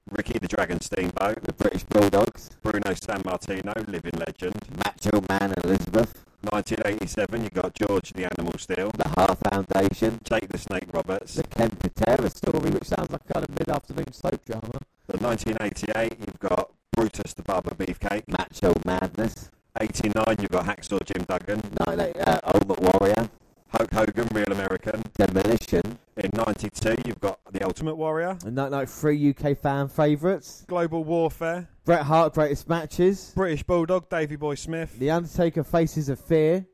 Ricky 0.10 0.38
the 0.40 0.48
Dragon 0.48 0.82
Steamboat, 0.82 1.44
The 1.44 1.54
British 1.54 1.84
Bulldogs. 1.84 2.50
Bruno 2.62 2.92
Sammartino, 2.92 3.88
living 3.88 4.20
legend. 4.28 4.56
Macho 4.84 5.24
Man 5.30 5.54
Elizabeth. 5.64 6.26
1987, 6.50 7.44
you 7.44 7.50
got 7.52 7.76
George 7.76 8.12
the 8.14 8.28
Animal 8.36 8.58
Steele, 8.58 8.92
The 8.98 9.10
Hart 9.10 9.38
Foundation. 9.50 10.20
Jake 10.24 10.50
the 10.50 10.58
Snake 10.58 10.88
Roberts. 10.92 11.36
The 11.36 11.44
Ken 11.44 11.70
Patera 11.70 12.30
story, 12.32 12.72
which 12.72 12.86
sounds 12.86 13.12
like 13.12 13.26
kind 13.32 13.48
of 13.48 13.58
mid-afternoon 13.58 14.12
soap 14.12 14.44
drama. 14.44 14.80
The 15.08 15.18
1988, 15.18 16.20
you've 16.20 16.40
got 16.40 16.72
Brutus 16.96 17.34
the 17.34 17.42
Barber 17.44 17.72
Beefcake. 17.76 18.24
Macho 18.28 18.74
Madness. 18.86 19.50
89, 19.80 20.24
you've 20.40 20.50
got 20.52 20.66
Hacksaw 20.66 21.04
Jim 21.06 21.24
Duggan. 21.26 21.62
98, 21.88 22.16
uh, 22.28 22.40
Ultimate 22.54 22.80
Warrior. 22.80 23.30
Hulk 23.70 23.94
Hogan, 23.94 24.28
Real 24.34 24.52
American. 24.52 25.02
Demolition. 25.18 25.98
In 26.18 26.30
92, 26.34 26.96
you've 27.06 27.20
got 27.22 27.40
The 27.52 27.64
Ultimate. 27.64 27.96
Warrior. 27.96 28.38
And 28.46 28.56
1993 28.56 29.30
UK 29.52 29.58
fan 29.58 29.88
favourites. 29.88 30.66
Global 30.68 31.04
Warfare. 31.04 31.70
Bret 31.86 32.04
Hart 32.04 32.34
Greatest 32.34 32.68
Matches. 32.70 33.32
British 33.36 33.64
Bulldog, 33.64 34.10
Davey 34.10 34.36
Boy 34.36 34.56
Smith. 34.56 34.98
The 35.00 35.10
Undertaker 35.12 35.64
Faces 35.64 36.10
of 36.10 36.20
Fear. 36.20 36.66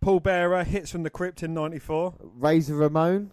Paul 0.00 0.20
Bearer, 0.20 0.62
Hits 0.62 0.90
from 0.92 1.02
the 1.02 1.10
Crypt 1.10 1.42
in 1.42 1.54
94. 1.54 2.14
Razor 2.20 2.76
Ramon. 2.76 3.32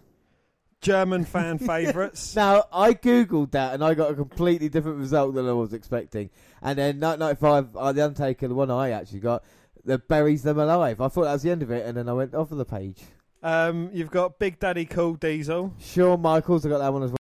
German 0.80 1.24
fan 1.24 1.58
favourites. 1.66 2.34
Now, 2.36 2.64
I 2.72 2.94
googled 2.94 3.52
that 3.52 3.74
and 3.74 3.82
I 3.84 3.94
got 3.94 4.10
a 4.10 4.14
completely 4.14 4.68
different 4.68 4.98
result 4.98 5.34
than 5.34 5.48
I 5.48 5.52
was 5.52 5.72
expecting. 5.72 6.30
And 6.62 6.78
then 6.78 7.00
1995, 7.00 7.76
uh, 7.76 7.92
The 7.92 8.04
Undertaker, 8.04 8.48
the 8.48 8.54
one 8.54 8.70
I 8.70 8.90
actually 8.90 9.20
got, 9.20 9.42
that 9.84 10.08
buries 10.08 10.42
them 10.42 10.58
alive. 10.58 11.00
I 11.00 11.08
thought 11.08 11.24
that 11.24 11.32
was 11.32 11.42
the 11.42 11.50
end 11.50 11.62
of 11.62 11.70
it, 11.70 11.86
and 11.86 11.96
then 11.96 12.08
I 12.08 12.12
went 12.12 12.34
off 12.34 12.50
of 12.50 12.58
the 12.58 12.64
page. 12.64 13.02
Um, 13.42 13.90
you've 13.92 14.10
got 14.10 14.38
Big 14.38 14.58
Daddy 14.58 14.84
Cool 14.84 15.14
Diesel. 15.14 15.72
Shawn 15.78 16.20
Michaels, 16.22 16.66
I 16.66 16.70
got 16.70 16.78
that 16.78 16.92
one 16.92 17.04
as 17.04 17.10
well. 17.10 17.16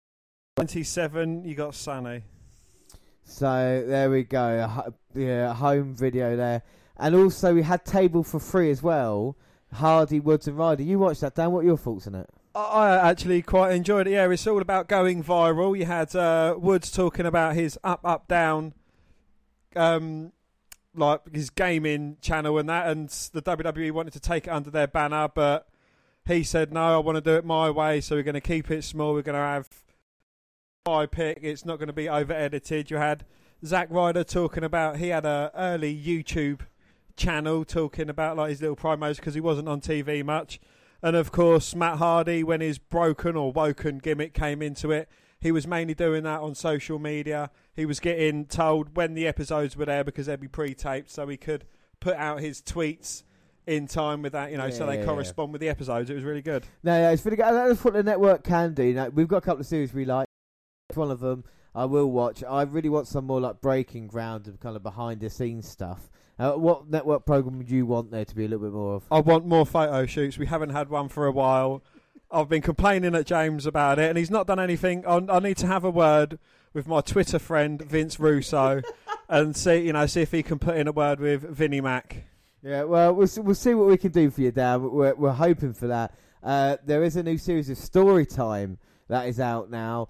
27, 0.57 1.45
you 1.45 1.55
got 1.55 1.75
Sunny. 1.75 2.23
So 3.25 3.85
there 3.87 4.11
we 4.11 4.25
go. 4.25 4.67
Ho- 4.67 4.95
Yeah, 5.15 5.55
home 5.55 5.95
video 5.97 6.37
there. 6.37 6.63
And 6.97 7.15
also, 7.15 7.55
we 7.55 7.63
had 7.63 7.85
Table 7.85 8.23
for 8.23 8.39
Free 8.39 8.71
as 8.71 8.83
well. 8.83 9.37
Hardy, 9.73 10.21
Woods, 10.21 10.47
and 10.47 10.57
Ryder. 10.59 10.83
You 10.83 10.99
watched 10.99 11.23
that, 11.23 11.35
Dan. 11.35 11.51
What 11.53 11.61
are 11.61 11.65
your 11.65 11.79
thoughts 11.79 12.07
on 12.07 12.15
it? 12.15 12.29
I- 12.55 13.11
actually 13.11 13.43
quite 13.43 13.73
enjoyed 13.73 14.07
it. 14.07 14.13
Yeah, 14.13 14.31
it's 14.31 14.47
all 14.47 14.61
about 14.61 14.89
going 14.89 15.25
viral. 15.25 15.77
You 15.77 15.87
had 15.87 16.15
uh, 16.15 16.57
Woods 16.59 16.91
talking 16.91 17.27
about 17.27 17.55
his 17.55 17.79
up, 17.83 18.01
up, 18.05 18.29
down, 18.29 18.75
um, 19.75 20.33
like 20.95 21.21
his 21.35 21.51
gaming 21.51 22.19
channel 22.21 22.59
and 22.59 22.69
that, 22.69 22.89
and 22.89 23.09
the 23.33 23.43
WWE 23.43 23.93
wanted 23.93 24.13
to 24.13 24.21
take 24.21 24.47
it 24.47 24.51
under 24.51 24.71
their 24.71 24.87
banner, 24.87 25.29
but 25.35 25.69
he 26.27 26.43
said 26.43 26.73
no, 26.73 26.95
I 26.95 26.99
want 26.99 27.17
to 27.17 27.21
do 27.21 27.37
it 27.37 27.45
my 27.45 27.71
way. 27.71 28.01
So 28.01 28.17
we're 28.17 28.23
going 28.23 28.35
to 28.35 28.41
keep 28.41 28.71
it 28.71 28.85
small. 28.85 29.15
We're 29.15 29.23
going 29.23 29.35
to 29.35 29.41
have 29.41 29.69
my 30.87 31.07
pick. 31.07 31.41
It's 31.43 31.65
not 31.65 31.79
going 31.79 31.89
to 31.89 31.93
be 31.93 32.09
over 32.09 32.33
edited. 32.33 32.91
You 32.91 32.99
had 32.99 33.25
Zack 33.65 33.89
Ryder 33.91 34.25
talking 34.25 34.65
about 34.65 34.97
he 34.97 35.09
had 35.09 35.25
a 35.25 35.51
early 35.55 35.97
YouTube 35.97 36.61
channel 37.17 37.65
talking 37.65 38.09
about 38.09 38.37
like 38.37 38.51
his 38.51 38.61
little 38.61 38.77
promos 38.77 39.17
because 39.17 39.35
he 39.35 39.41
wasn't 39.41 39.69
on 39.69 39.81
TV 39.81 40.25
much. 40.25 40.61
And 41.03 41.17
of 41.17 41.33
course, 41.33 41.75
Matt 41.75 41.99
Hardy, 41.99 42.45
when 42.45 42.61
his 42.61 42.79
broken 42.79 43.37
or 43.37 43.53
woken 43.53 43.99
gimmick 43.99 44.35
came 44.35 44.63
into 44.63 44.91
it, 44.91 45.09
he 45.41 45.51
was 45.51 45.67
mainly 45.67 45.95
doing 45.95 46.23
that 46.23 46.41
on 46.41 46.55
social 46.55 46.99
media. 47.01 47.51
He 47.75 47.85
was 47.85 47.99
getting 47.99 48.47
told 48.47 48.97
when 48.97 49.15
the 49.15 49.27
episodes 49.27 49.77
were 49.77 49.87
there 49.87 50.05
because 50.05 50.27
they'd 50.27 50.39
be 50.39 50.47
pre-taped, 50.47 51.11
so 51.11 51.27
he 51.27 51.37
could 51.37 51.65
put 51.99 52.15
out 52.15 52.41
his 52.41 52.63
tweets 52.63 53.25
in 53.67 53.87
time 53.87 54.23
with 54.23 54.33
that, 54.33 54.51
you 54.51 54.59
know, 54.59 54.71
so 54.71 54.87
they 54.87 54.99
yeah, 54.99 55.05
correspond 55.05 55.53
with 55.53 55.61
the 55.61 55.69
episodes. 55.69 56.11
It 56.11 56.15
was 56.15 56.25
really 56.25 56.43
good. 56.43 56.65
No, 56.83 56.93
yeah, 56.97 57.11
it's 57.11 57.25
really 57.25 57.37
good. 57.37 57.47
And 57.47 57.57
That's 57.57 57.85
what 57.85 57.95
the 57.95 58.03
network 58.03 58.45
can 58.45 58.75
do. 58.75 58.93
Now, 58.95 59.09
we've 59.09 59.29
got 59.29 59.39
a 59.39 59.41
couple 59.41 59.61
of 59.61 59.67
series 59.67 59.93
we 59.93 60.05
like. 60.05 60.27
One 60.95 61.11
of 61.11 61.21
them 61.21 61.45
I 61.75 61.87
will 61.87 62.11
watch. 62.11 62.45
I 62.45 62.63
really 62.63 62.89
want 62.89 63.09
some 63.09 63.27
more 63.27 63.41
like 63.41 63.61
breaking 63.61 64.09
ground 64.09 64.47
and 64.47 64.61
kind 64.61 64.77
of 64.77 64.83
behind 64.83 65.21
the 65.21 65.31
scenes 65.31 65.69
stuff. 65.69 66.11
Uh, 66.43 66.55
what 66.55 66.91
network 66.91 67.25
program 67.25 67.57
would 67.57 67.71
you 67.71 67.87
want 67.87 68.11
there 68.11 68.25
to 68.25 68.35
be 68.35 68.45
a 68.45 68.49
little 68.49 68.67
bit 68.67 68.75
more 68.75 68.97
of? 68.97 69.05
I 69.13 69.21
want 69.21 69.47
more 69.47 69.65
photo 69.65 70.07
shoots. 70.07 70.39
We 70.39 70.47
haven't 70.47 70.71
had 70.71 70.89
one 70.89 71.09
for 71.09 71.27
a 71.29 71.31
while. 71.31 71.85
I've 72.33 72.49
been 72.49 72.63
complaining 72.63 73.15
at 73.15 73.27
James 73.27 73.65
about 73.65 74.01
it, 74.01 74.09
and 74.09 74.19
he's 74.19 74.31
not 74.31 74.49
done 74.49 74.59
anything. 74.59 75.07
I, 75.07 75.25
I 75.29 75.39
need 75.39 75.57
to 75.59 75.69
have 75.69 75.85
a 75.85 75.91
word 75.91 76.41
with 76.73 76.89
my 76.89 77.01
Twitter 77.01 77.39
friend 77.39 77.81
Vince 77.81 78.19
Russo, 78.19 78.83
and 79.29 79.57
see, 79.57 79.87
you 79.87 79.93
know, 79.93 80.07
see 80.07 80.23
if 80.23 80.33
he 80.33 80.43
can 80.43 80.59
put 80.59 80.77
in 80.77 80.89
a 80.89 80.93
word 80.93 81.21
with 81.21 81.43
Vinnie 81.43 81.81
Mac. 81.81 82.25
Yeah, 82.61 82.85
well, 82.85 83.13
we'll 83.13 83.29
see, 83.29 83.41
we'll 83.41 83.55
see 83.55 83.75
what 83.75 83.87
we 83.87 83.97
can 83.97 84.11
do 84.11 84.29
for 84.29 84.41
you, 84.41 84.51
Dan. 84.51 84.91
We're, 84.91 85.15
we're 85.15 85.31
hoping 85.31 85.75
for 85.75 85.87
that. 85.87 86.13
Uh, 86.43 86.77
there 86.85 87.05
is 87.05 87.15
a 87.15 87.23
new 87.23 87.39
series 87.39 87.71
of 87.71 87.79
Story 87.79 88.27
Time 88.27 88.79
that 89.07 89.29
is 89.29 89.39
out 89.39 89.71
now, 89.71 90.09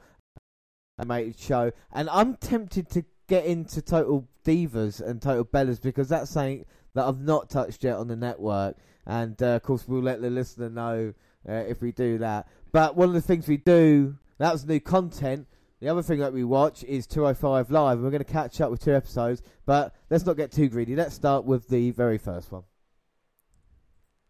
a 0.99 1.05
mated 1.05 1.39
show, 1.39 1.73
and 1.93 2.09
I'm 2.09 2.37
tempted 2.37 2.89
to 2.91 3.05
get 3.29 3.45
into 3.45 3.83
Total 3.83 4.27
Divas 4.45 5.01
and 5.01 5.21
Total 5.21 5.45
Bellas 5.45 5.81
because 5.81 6.09
that's 6.09 6.31
something 6.31 6.65
that 6.95 7.05
I've 7.05 7.21
not 7.21 7.51
touched 7.51 7.85
yet 7.85 7.97
on 7.97 8.09
the 8.09 8.17
network, 8.17 8.77
and 9.07 9.41
uh, 9.43 9.57
of 9.57 9.63
course 9.63 9.87
we'll 9.87 10.03
let 10.03 10.21
the 10.21 10.31
listener 10.31 10.69
know 10.69 11.15
uh, 11.49 11.53
if 11.53 11.81
we 11.81 11.93
do 11.93 12.19
that. 12.19 12.49
But 12.73 12.97
one 12.97 13.09
of 13.09 13.15
the 13.15 13.21
things 13.21 13.49
we 13.49 13.57
do, 13.57 14.17
that 14.39 14.53
was 14.53 14.65
new 14.67 14.81
content. 14.81 15.47
The 15.81 15.89
other 15.89 16.03
thing 16.03 16.21
that 16.21 16.33
we 16.33 16.45
watch 16.45 16.85
is 16.85 17.07
205 17.07 17.71
Live, 17.71 17.97
and 17.97 18.05
we're 18.05 18.11
going 18.11 18.25
to 18.25 18.33
catch 18.33 18.61
up 18.61 18.71
with 18.71 18.85
two 18.85 18.95
episodes. 18.95 19.43
But 19.67 19.95
let's 20.11 20.25
not 20.25 20.37
get 20.37 20.53
too 20.53 20.69
greedy. 20.69 20.95
Let's 20.95 21.15
start 21.15 21.45
with 21.45 21.69
the 21.69 21.91
very 21.91 22.19
first 22.19 22.53
one. 22.53 22.63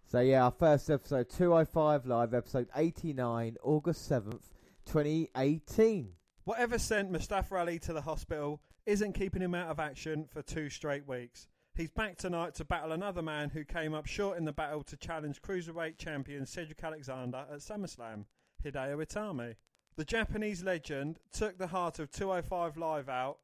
So, 0.06 0.20
yeah, 0.20 0.44
our 0.44 0.50
first 0.50 0.90
episode, 0.90 1.28
205 1.30 2.06
Live, 2.06 2.34
episode 2.34 2.68
89, 2.74 3.56
August 3.62 4.10
7th, 4.10 4.42
2018. 4.86 6.12
Whatever 6.44 6.78
sent 6.78 7.10
Mustafa 7.10 7.56
Ali 7.56 7.78
to 7.80 7.92
the 7.92 8.00
hospital 8.00 8.60
isn't 8.86 9.12
keeping 9.12 9.42
him 9.42 9.54
out 9.54 9.68
of 9.68 9.78
action 9.78 10.26
for 10.26 10.42
two 10.42 10.68
straight 10.68 11.06
weeks. 11.06 11.46
He's 11.74 11.90
back 11.90 12.18
tonight 12.18 12.54
to 12.56 12.64
battle 12.64 12.92
another 12.92 13.22
man 13.22 13.50
who 13.50 13.64
came 13.64 13.94
up 13.94 14.06
short 14.06 14.36
in 14.36 14.44
the 14.44 14.52
battle 14.52 14.82
to 14.84 14.96
challenge 14.96 15.40
cruiserweight 15.40 15.96
champion 15.96 16.44
Cedric 16.44 16.82
Alexander 16.82 17.46
at 17.50 17.60
SummerSlam, 17.60 18.26
Hideo 18.62 19.02
Itami. 19.02 19.56
The 19.96 20.04
Japanese 20.04 20.62
legend 20.62 21.18
took 21.32 21.58
the 21.58 21.68
heart 21.68 21.98
of 21.98 22.10
205 22.10 22.76
Live 22.76 23.08
out 23.08 23.38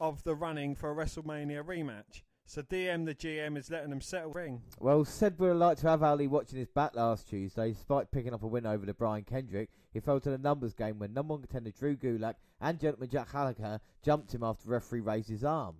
of 0.00 0.24
the 0.24 0.34
running 0.34 0.74
for 0.74 0.90
a 0.90 0.94
WrestleMania 0.94 1.62
rematch. 1.62 2.22
So 2.50 2.62
DM 2.62 3.06
the 3.06 3.14
GM 3.14 3.56
is 3.56 3.70
letting 3.70 3.90
them 3.90 4.00
settle 4.00 4.32
ring. 4.32 4.60
Well, 4.80 5.04
said 5.04 5.38
would 5.38 5.50
have 5.50 5.56
liked 5.56 5.80
to 5.82 5.88
have 5.88 6.02
Ali 6.02 6.26
watching 6.26 6.58
his 6.58 6.66
back 6.66 6.96
last 6.96 7.28
Tuesday, 7.28 7.70
despite 7.70 8.10
picking 8.10 8.34
up 8.34 8.42
a 8.42 8.48
win 8.48 8.66
over 8.66 8.84
the 8.84 8.92
Brian 8.92 9.22
Kendrick. 9.22 9.70
He 9.92 10.00
fell 10.00 10.18
to 10.18 10.30
the 10.30 10.36
numbers 10.36 10.74
game 10.74 10.98
when 10.98 11.14
number 11.14 11.34
one 11.34 11.42
contender 11.42 11.70
Drew 11.70 11.94
Gulak 11.94 12.34
and 12.60 12.80
gentleman 12.80 13.08
Jack 13.08 13.30
Gallagher 13.30 13.80
jumped 14.02 14.34
him 14.34 14.42
after 14.42 14.64
the 14.64 14.70
referee 14.70 14.98
raised 14.98 15.28
his 15.28 15.44
arm. 15.44 15.76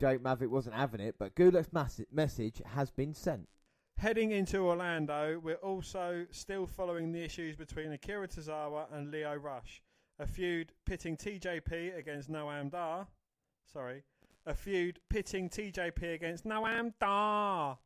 Drake 0.00 0.22
Maverick 0.22 0.50
wasn't 0.50 0.76
having 0.76 1.00
it, 1.00 1.16
but 1.18 1.34
Gulak's 1.34 1.74
mass- 1.74 2.00
message 2.10 2.62
has 2.64 2.90
been 2.90 3.12
sent. 3.12 3.46
Heading 3.98 4.30
into 4.30 4.60
Orlando, 4.60 5.38
we're 5.38 5.56
also 5.56 6.24
still 6.30 6.66
following 6.66 7.12
the 7.12 7.22
issues 7.22 7.54
between 7.54 7.92
Akira 7.92 8.28
Tozawa 8.28 8.86
and 8.94 9.10
Lio 9.10 9.34
Rush. 9.34 9.82
A 10.18 10.26
feud 10.26 10.72
pitting 10.86 11.18
TJP 11.18 11.98
against 11.98 12.30
Noam 12.30 12.70
Dar. 12.70 13.08
Sorry. 13.70 14.04
A 14.48 14.54
feud 14.54 14.98
pitting 15.10 15.50
TJP 15.50 16.14
against 16.14 16.46
Noam 16.46 16.94
Dar. 16.98 17.76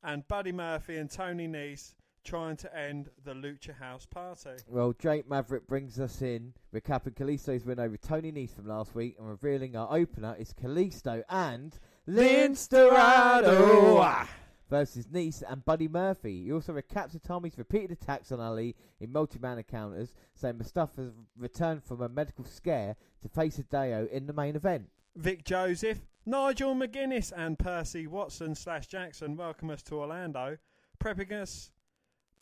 And 0.00 0.26
Buddy 0.28 0.52
Murphy 0.52 0.96
and 0.96 1.10
Tony 1.10 1.48
Nese 1.48 1.94
trying 2.22 2.56
to 2.58 2.78
end 2.78 3.08
the 3.24 3.32
Lucha 3.32 3.76
House 3.76 4.06
party. 4.06 4.50
Well, 4.68 4.92
Drake 4.92 5.28
Maverick 5.28 5.66
brings 5.66 5.98
us 5.98 6.22
in, 6.22 6.54
recapping 6.72 7.16
Kalisto's 7.16 7.64
win 7.64 7.80
over 7.80 7.96
Tony 7.96 8.30
Nese 8.30 8.54
from 8.54 8.68
last 8.68 8.94
week 8.94 9.16
and 9.18 9.28
revealing 9.28 9.74
our 9.74 9.92
opener 9.92 10.36
is 10.38 10.54
Kalisto 10.54 11.24
and 11.28 11.76
Lince 12.08 12.68
Dorado 12.68 14.28
versus 14.70 15.08
Nese 15.08 15.42
and 15.50 15.64
Buddy 15.64 15.88
Murphy. 15.88 16.44
He 16.44 16.52
also 16.52 16.74
recaps 16.74 17.18
Itami's 17.18 17.58
repeated 17.58 17.90
attacks 17.90 18.30
on 18.30 18.38
Ali 18.38 18.76
in 19.00 19.10
multi-man 19.10 19.58
encounters, 19.58 20.14
saying 20.36 20.58
Mustafa's 20.58 21.12
returned 21.36 21.82
from 21.82 22.02
a 22.02 22.08
medical 22.08 22.44
scare 22.44 22.94
to 23.22 23.28
face 23.28 23.58
Hideo 23.58 24.08
in 24.10 24.28
the 24.28 24.32
main 24.32 24.54
event. 24.54 24.86
Vic 25.16 25.44
Joseph, 25.44 26.00
Nigel 26.26 26.74
McGuinness, 26.74 27.32
and 27.34 27.56
Percy 27.56 28.08
Watson 28.08 28.56
slash 28.56 28.88
Jackson 28.88 29.36
welcome 29.36 29.70
us 29.70 29.80
to 29.84 29.94
Orlando, 29.94 30.58
prepping 30.98 31.30
us, 31.30 31.70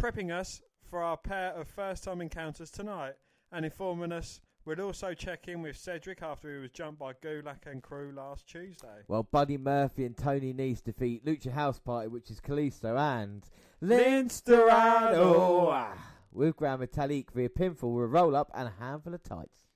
prepping 0.00 0.32
us 0.32 0.62
for 0.88 1.02
our 1.02 1.18
pair 1.18 1.50
of 1.50 1.68
first-time 1.68 2.22
encounters 2.22 2.70
tonight, 2.70 3.12
and 3.50 3.66
informing 3.66 4.10
us 4.10 4.40
we'd 4.64 4.80
also 4.80 5.12
check 5.12 5.48
in 5.48 5.60
with 5.60 5.76
Cedric 5.76 6.22
after 6.22 6.50
he 6.50 6.60
was 6.60 6.70
jumped 6.70 6.98
by 6.98 7.12
Gulak 7.12 7.66
and 7.66 7.82
crew 7.82 8.10
last 8.16 8.46
Tuesday. 8.46 9.02
Well, 9.06 9.24
Buddy 9.24 9.58
Murphy 9.58 10.06
and 10.06 10.16
Tony 10.16 10.54
Nese 10.54 10.82
defeat 10.82 11.26
Lucha 11.26 11.52
House 11.52 11.78
Party, 11.78 12.08
which 12.08 12.30
is 12.30 12.40
Kalisto 12.40 12.96
and 12.96 13.44
Lince 13.82 14.42
Dorado 14.42 15.92
with 16.32 16.56
Grand 16.56 16.80
Metalik 16.80 17.32
via 17.32 17.50
pinfall 17.50 17.94
with 17.94 18.04
a 18.04 18.08
roll-up 18.08 18.50
and 18.54 18.68
a 18.68 18.82
handful 18.82 19.12
of 19.12 19.22
tights. 19.22 19.66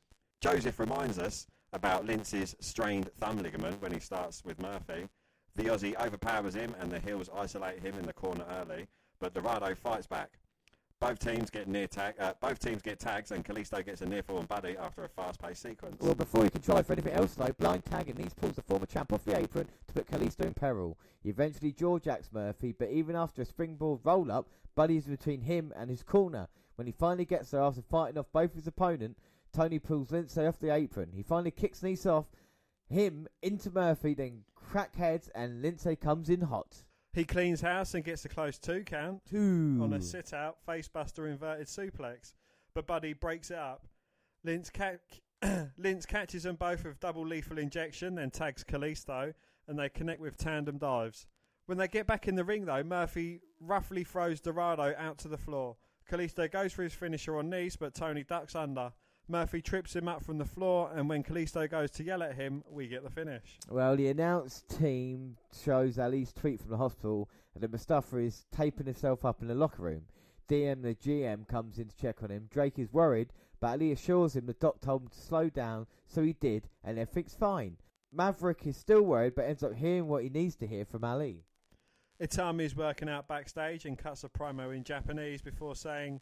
Joseph 0.41 0.79
reminds 0.79 1.19
us 1.19 1.47
about 1.77 2.07
Lince's 2.07 2.57
strained 2.59 3.11
thumb 3.19 3.39
ligament 3.39 3.81
when 3.81 3.93
he 3.93 4.01
starts 4.01 4.43
with 4.45 4.61
Murphy. 4.61 5.09
The 5.55 5.65
Aussie 5.65 5.95
overpowers 6.01 6.55
him 6.55 6.75
and 6.81 6.91
the 6.91 6.99
heels 6.99 7.31
isolate 7.37 7.81
him 7.81 7.95
in 7.99 8.07
the 8.07 8.13
corner 8.13 8.45
early, 8.59 8.89
but 9.21 9.35
Dorado 9.35 9.75
fights 9.75 10.07
back. 10.07 10.39
Both 10.99 11.19
teams 11.19 11.51
get 11.51 11.69
near 11.69 11.87
tag. 11.87 12.15
Uh, 12.19 12.33
both 12.41 12.59
teams 12.59 12.81
get 12.81 12.99
tags, 12.99 13.31
and 13.31 13.45
Kalisto 13.45 13.85
gets 13.85 14.01
a 14.01 14.07
near 14.07 14.23
fall 14.23 14.39
on 14.39 14.47
Buddy 14.47 14.79
after 14.79 15.05
a 15.05 15.09
fast-paced 15.11 15.61
sequence. 15.61 15.97
Well, 16.01 16.15
before 16.15 16.45
he 16.45 16.49
can 16.49 16.63
try 16.63 16.83
for 16.83 16.95
anything 16.95 17.13
else, 17.13 17.35
though, 17.35 17.55
blind 17.59 17.85
tagging 17.85 18.15
Nese 18.15 18.35
pulls 18.35 18.57
the 18.57 18.63
former 18.63 18.87
champ 18.87 19.13
off 19.13 19.23
the 19.27 19.39
apron 19.39 19.69
to 19.89 19.93
put 19.93 20.11
Kalisto 20.11 20.47
in 20.47 20.55
peril. 20.55 20.97
He 21.23 21.29
eventually 21.29 21.73
jaw 21.73 21.99
jacks 21.99 22.31
Murphy, 22.33 22.73
but 22.73 22.89
even 22.89 23.15
after 23.15 23.43
a 23.43 23.45
springboard 23.45 24.01
roll 24.05 24.33
up, 24.33 24.49
Buddy 24.75 24.97
is 24.97 25.05
between 25.05 25.43
him 25.43 25.71
and 25.77 25.91
his 25.91 26.03
corner. 26.03 26.49
When 26.77 26.87
he 26.87 26.93
finally 26.93 27.27
gets 27.27 27.51
there 27.51 27.61
after 27.63 27.83
fighting 27.83 28.17
off 28.17 28.33
both 28.33 28.55
his 28.55 28.67
opponent, 28.67 29.19
Tony 29.57 29.79
pulls 29.79 30.11
Lindsay 30.11 30.45
off 30.45 30.59
the 30.61 30.69
apron. 30.73 31.13
He 31.15 31.23
finally 31.23 31.51
kicks 31.51 31.81
Nese 31.81 32.05
off 32.05 32.27
him 32.91 33.27
into 33.43 33.71
Murphy, 33.71 34.13
then 34.13 34.43
crack 34.55 34.95
heads, 34.95 35.31
and 35.35 35.63
Lindsay 35.63 35.97
comes 35.97 36.29
in 36.29 36.43
hot. 36.43 36.83
He 37.15 37.25
cleans 37.25 37.63
house 37.63 37.95
and 37.95 38.05
gets 38.05 38.27
a 38.27 38.29
close 38.29 38.59
two 38.59 38.85
count 38.85 39.23
Two. 39.25 39.81
on 39.83 39.95
a 39.95 40.03
sit 40.03 40.35
out 40.35 40.59
facebuster 40.69 41.31
inverted 41.31 41.69
suplex, 41.69 42.35
but 42.75 42.87
Buddy 42.87 43.15
breaks 43.15 43.51
it 43.51 43.57
up. 43.57 43.87
Lince, 44.47 44.71
ca- 44.71 44.99
Lince 45.81 46.07
catches 46.07 46.43
them 46.43 46.57
both 46.57 46.85
with 46.85 47.01
double 47.01 47.27
lethal 47.27 47.57
injection, 47.59 48.17
then 48.17 48.31
tags 48.31 48.63
Kalisto, 48.63 49.33
and 49.67 49.79
they 49.79 49.89
connect 49.89 50.21
with 50.21 50.37
tandem 50.37 50.77
dives. 50.77 51.27
When 51.65 51.79
they 51.79 51.89
get 51.89 52.07
back 52.07 52.29
in 52.29 52.35
the 52.35 52.45
ring, 52.45 52.67
though, 52.67 52.85
Murphy 52.85 53.41
roughly 53.59 54.05
throws 54.05 54.43
Dorado 54.43 54.95
out 54.99 55.17
to 55.19 55.29
the 55.29 55.39
floor. 55.39 55.77
Kalisto 56.11 56.47
goes 56.53 56.75
for 56.75 56.83
his 56.83 56.93
finisher 56.93 57.39
on 57.39 57.51
Nese, 57.51 57.79
but 57.79 57.95
Tony 57.95 58.23
ducks 58.23 58.55
under. 58.55 58.93
Murphy 59.29 59.61
trips 59.61 59.97
him 59.97 60.07
up 60.07 60.25
from 60.25 60.39
the 60.39 60.45
floor, 60.45 60.91
and 60.95 61.09
when 61.09 61.25
Kalisto 61.25 61.69
goes 61.69 61.91
to 61.93 62.05
yell 62.05 62.23
at 62.23 62.37
him, 62.37 62.63
we 62.71 62.87
get 62.87 63.03
the 63.03 63.11
finish. 63.11 63.59
Well, 63.69 63.97
the 63.97 64.09
announced 64.09 64.69
team 64.69 65.37
shows 65.65 65.99
Ali's 65.99 66.33
tweet 66.33 66.61
from 66.61 66.71
the 66.71 66.77
hospital 66.77 67.29
and 67.53 67.63
that 67.63 67.73
Mustafa 67.73 68.19
is 68.19 68.45
taping 68.55 68.87
himself 68.87 69.25
up 69.25 69.43
in 69.43 69.49
the 69.49 69.55
locker 69.55 69.83
room. 69.83 70.03
DM, 70.49 70.83
the 70.83 70.95
GM, 70.95 71.49
comes 71.49 71.79
in 71.79 71.89
to 71.89 71.97
check 71.97 72.23
on 72.23 72.31
him. 72.31 72.49
Drake 72.51 72.79
is 72.79 72.93
worried, 72.93 73.33
but 73.61 73.69
Ali 73.69 73.91
assures 73.91 74.37
him 74.37 74.47
the 74.47 74.53
doc 74.53 74.81
told 74.81 75.03
him 75.03 75.09
to 75.09 75.19
slow 75.19 75.49
down, 75.49 75.87
so 76.07 76.23
he 76.23 76.35
did, 76.35 76.69
and 76.85 76.99
everything's 76.99 77.35
fine. 77.35 77.79
Maverick 78.13 78.65
is 78.67 78.77
still 78.77 79.03
worried, 79.03 79.35
but 79.35 79.47
ends 79.47 79.65
up 79.65 79.75
hearing 79.75 80.07
what 80.07 80.23
he 80.23 80.29
needs 80.29 80.55
to 80.57 80.67
hear 80.67 80.85
from 80.85 81.03
Ali. 81.03 81.45
Itami 82.21 82.63
is 82.63 82.77
working 82.77 83.09
out 83.09 83.27
backstage 83.27 83.85
and 83.85 83.99
cuts 83.99 84.23
a 84.23 84.29
promo 84.29 84.75
in 84.75 84.85
Japanese 84.85 85.43
before 85.43 85.75
saying, 85.75 86.21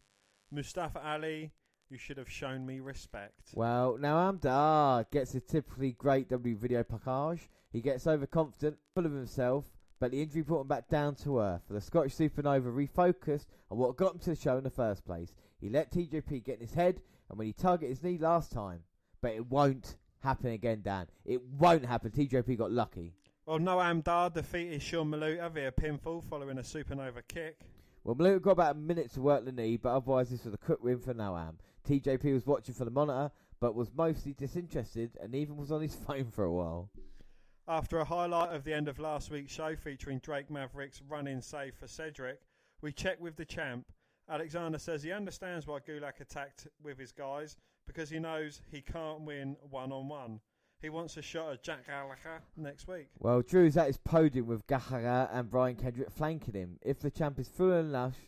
Mustafa 0.50 1.04
Ali, 1.04 1.52
you 1.90 1.98
should 1.98 2.18
have 2.18 2.30
shown 2.30 2.66
me 2.66 2.80
respect. 2.80 3.50
Well, 3.54 3.98
Noam 4.00 4.40
Dar 4.40 5.04
gets 5.10 5.34
a 5.34 5.40
typically 5.40 5.92
great 5.92 6.28
W 6.28 6.56
video 6.56 6.82
package. 6.82 7.48
He 7.72 7.80
gets 7.80 8.06
overconfident, 8.06 8.76
full 8.94 9.06
of 9.06 9.12
himself, 9.12 9.66
but 10.00 10.10
the 10.10 10.22
injury 10.22 10.42
brought 10.42 10.62
him 10.62 10.68
back 10.68 10.88
down 10.88 11.14
to 11.16 11.40
earth. 11.40 11.62
The 11.68 11.80
Scottish 11.80 12.14
Supernova 12.14 12.72
refocused 12.72 13.46
on 13.70 13.78
what 13.78 13.96
got 13.96 14.14
him 14.14 14.20
to 14.20 14.30
the 14.30 14.36
show 14.36 14.56
in 14.56 14.64
the 14.64 14.70
first 14.70 15.04
place. 15.04 15.34
He 15.60 15.68
let 15.68 15.92
TJP 15.92 16.44
get 16.44 16.60
in 16.60 16.66
his 16.66 16.74
head, 16.74 17.00
and 17.28 17.38
when 17.38 17.46
he 17.46 17.52
targeted 17.52 17.90
his 17.90 18.02
knee 18.02 18.18
last 18.18 18.52
time, 18.52 18.80
but 19.20 19.32
it 19.32 19.46
won't 19.46 19.96
happen 20.20 20.52
again, 20.52 20.82
Dan. 20.82 21.06
It 21.24 21.42
won't 21.42 21.84
happen. 21.84 22.10
TJP 22.10 22.58
got 22.58 22.72
lucky. 22.72 23.14
Well, 23.46 23.58
Noam 23.58 24.02
Dar 24.02 24.30
defeated 24.30 24.82
Sean 24.82 25.10
Maluta 25.10 25.50
via 25.50 25.70
pinfall 25.70 26.24
following 26.24 26.58
a 26.58 26.62
supernova 26.62 27.22
kick. 27.28 27.60
Well, 28.04 28.14
Maluta 28.14 28.42
got 28.42 28.50
about 28.50 28.76
a 28.76 28.78
minute 28.78 29.10
to 29.14 29.22
work 29.22 29.46
the 29.46 29.52
knee, 29.52 29.78
but 29.78 29.88
otherwise 29.96 30.28
this 30.28 30.44
was 30.44 30.52
a 30.52 30.58
quick 30.58 30.84
win 30.84 30.98
for 30.98 31.14
Noam. 31.14 31.54
TJP 31.88 32.34
was 32.34 32.46
watching 32.46 32.74
for 32.74 32.84
the 32.84 32.90
monitor, 32.90 33.32
but 33.60 33.74
was 33.74 33.90
mostly 33.94 34.34
disinterested 34.34 35.16
and 35.22 35.34
even 35.34 35.56
was 35.56 35.72
on 35.72 35.80
his 35.80 35.94
phone 36.06 36.30
for 36.30 36.44
a 36.44 36.52
while. 36.52 36.90
After 37.66 37.98
a 37.98 38.04
highlight 38.04 38.54
of 38.54 38.62
the 38.62 38.74
end 38.74 38.88
of 38.88 38.98
last 38.98 39.30
week's 39.30 39.52
show 39.52 39.74
featuring 39.74 40.18
Drake 40.18 40.50
Maverick's 40.50 41.00
run 41.08 41.26
in 41.26 41.40
save 41.40 41.76
for 41.76 41.86
Cedric, 41.86 42.40
we 42.82 42.92
check 42.92 43.18
with 43.20 43.36
the 43.36 43.44
champ. 43.46 43.86
Alexander 44.28 44.78
says 44.78 45.02
he 45.02 45.12
understands 45.12 45.66
why 45.66 45.78
Gulak 45.78 46.20
attacked 46.20 46.68
with 46.82 46.98
his 46.98 47.10
guys 47.10 47.56
because 47.86 48.10
he 48.10 48.18
knows 48.18 48.60
he 48.70 48.82
can't 48.82 49.22
win 49.22 49.56
one 49.70 49.92
on 49.92 50.08
one. 50.08 50.40
He 50.84 50.90
wants 50.90 51.16
a 51.16 51.22
shot 51.22 51.50
at 51.50 51.62
Jack 51.62 51.86
Gallagher 51.86 52.42
next 52.58 52.86
week. 52.86 53.08
Well, 53.18 53.40
Drew's 53.40 53.78
at 53.78 53.86
his 53.86 53.96
podium 53.96 54.44
with 54.44 54.66
Gallagher 54.66 55.30
and 55.32 55.50
Brian 55.50 55.76
Kendrick 55.76 56.10
flanking 56.10 56.52
him. 56.52 56.78
If 56.82 57.00
the 57.00 57.10
champ 57.10 57.38
is 57.38 57.48
fool 57.48 57.72
enough, 57.72 58.18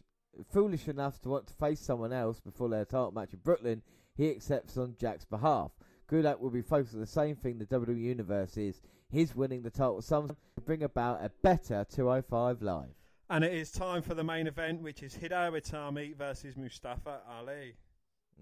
foolish 0.51 0.88
enough 0.88 1.21
to 1.21 1.29
want 1.29 1.49
to 1.49 1.53
face 1.53 1.81
someone 1.81 2.14
else 2.14 2.40
before 2.40 2.71
their 2.71 2.87
title 2.87 3.12
match 3.12 3.35
in 3.35 3.40
Brooklyn, 3.40 3.83
he 4.16 4.31
accepts 4.31 4.79
on 4.79 4.97
Jack's 4.99 5.27
behalf. 5.27 5.71
Gulak 6.11 6.40
will 6.40 6.49
be 6.49 6.62
focused 6.62 6.95
on 6.95 7.01
the 7.01 7.07
same 7.07 7.37
thing 7.37 7.59
the 7.59 7.66
WWE 7.66 8.01
Universe 8.01 8.57
is, 8.57 8.81
his 9.11 9.37
winning 9.37 9.61
the 9.61 9.69
title 9.69 10.01
sometime 10.01 10.38
to 10.55 10.62
bring 10.62 10.83
about 10.83 11.23
a 11.23 11.31
better 11.42 11.85
205 11.92 12.62
Live. 12.62 12.95
And 13.29 13.45
it 13.45 13.53
is 13.53 13.71
time 13.71 14.01
for 14.01 14.14
the 14.14 14.25
main 14.25 14.47
event, 14.47 14.81
which 14.81 15.03
is 15.03 15.14
Hideo 15.14 15.61
Itami 15.61 16.16
versus 16.16 16.57
Mustafa 16.57 17.21
Ali. 17.29 17.75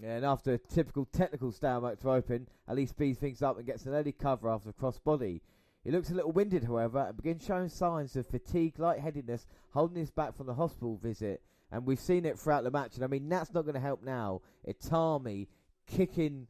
Yeah, 0.00 0.16
and 0.16 0.24
after 0.24 0.54
a 0.54 0.59
typical 0.59 1.04
technical 1.07 1.52
stalemate 1.52 2.00
to 2.00 2.11
open, 2.11 2.48
Ali 2.68 2.87
speeds 2.87 3.18
things 3.18 3.42
up 3.42 3.57
and 3.57 3.66
gets 3.66 3.87
an 3.87 3.94
early 3.94 4.12
cover 4.12 4.48
after 4.48 4.70
a 4.70 4.72
crossbody. 4.72 5.40
He 5.85 5.90
looks 5.90 6.11
a 6.11 6.14
little 6.14 6.33
winded, 6.33 6.64
however, 6.64 7.07
and 7.09 7.16
begins 7.16 7.44
showing 7.44 7.68
signs 7.68 8.16
of 8.16 8.26
fatigue, 8.26 8.78
lightheadedness, 8.78 9.46
holding 9.70 10.02
us 10.02 10.11
back 10.11 10.35
from 10.35 10.46
the 10.46 10.54
hospital 10.54 10.96
visit. 10.96 11.42
And 11.70 11.87
we've 11.87 12.00
seen 12.00 12.24
it 12.24 12.38
throughout 12.38 12.64
the 12.64 12.70
match, 12.70 12.96
and 12.96 13.04
I 13.04 13.07
mean, 13.07 13.28
that's 13.28 13.52
not 13.52 13.62
going 13.62 13.74
to 13.74 13.80
help 13.80 14.02
now. 14.02 14.40
Itami 14.66 15.48
kicking 15.87 16.48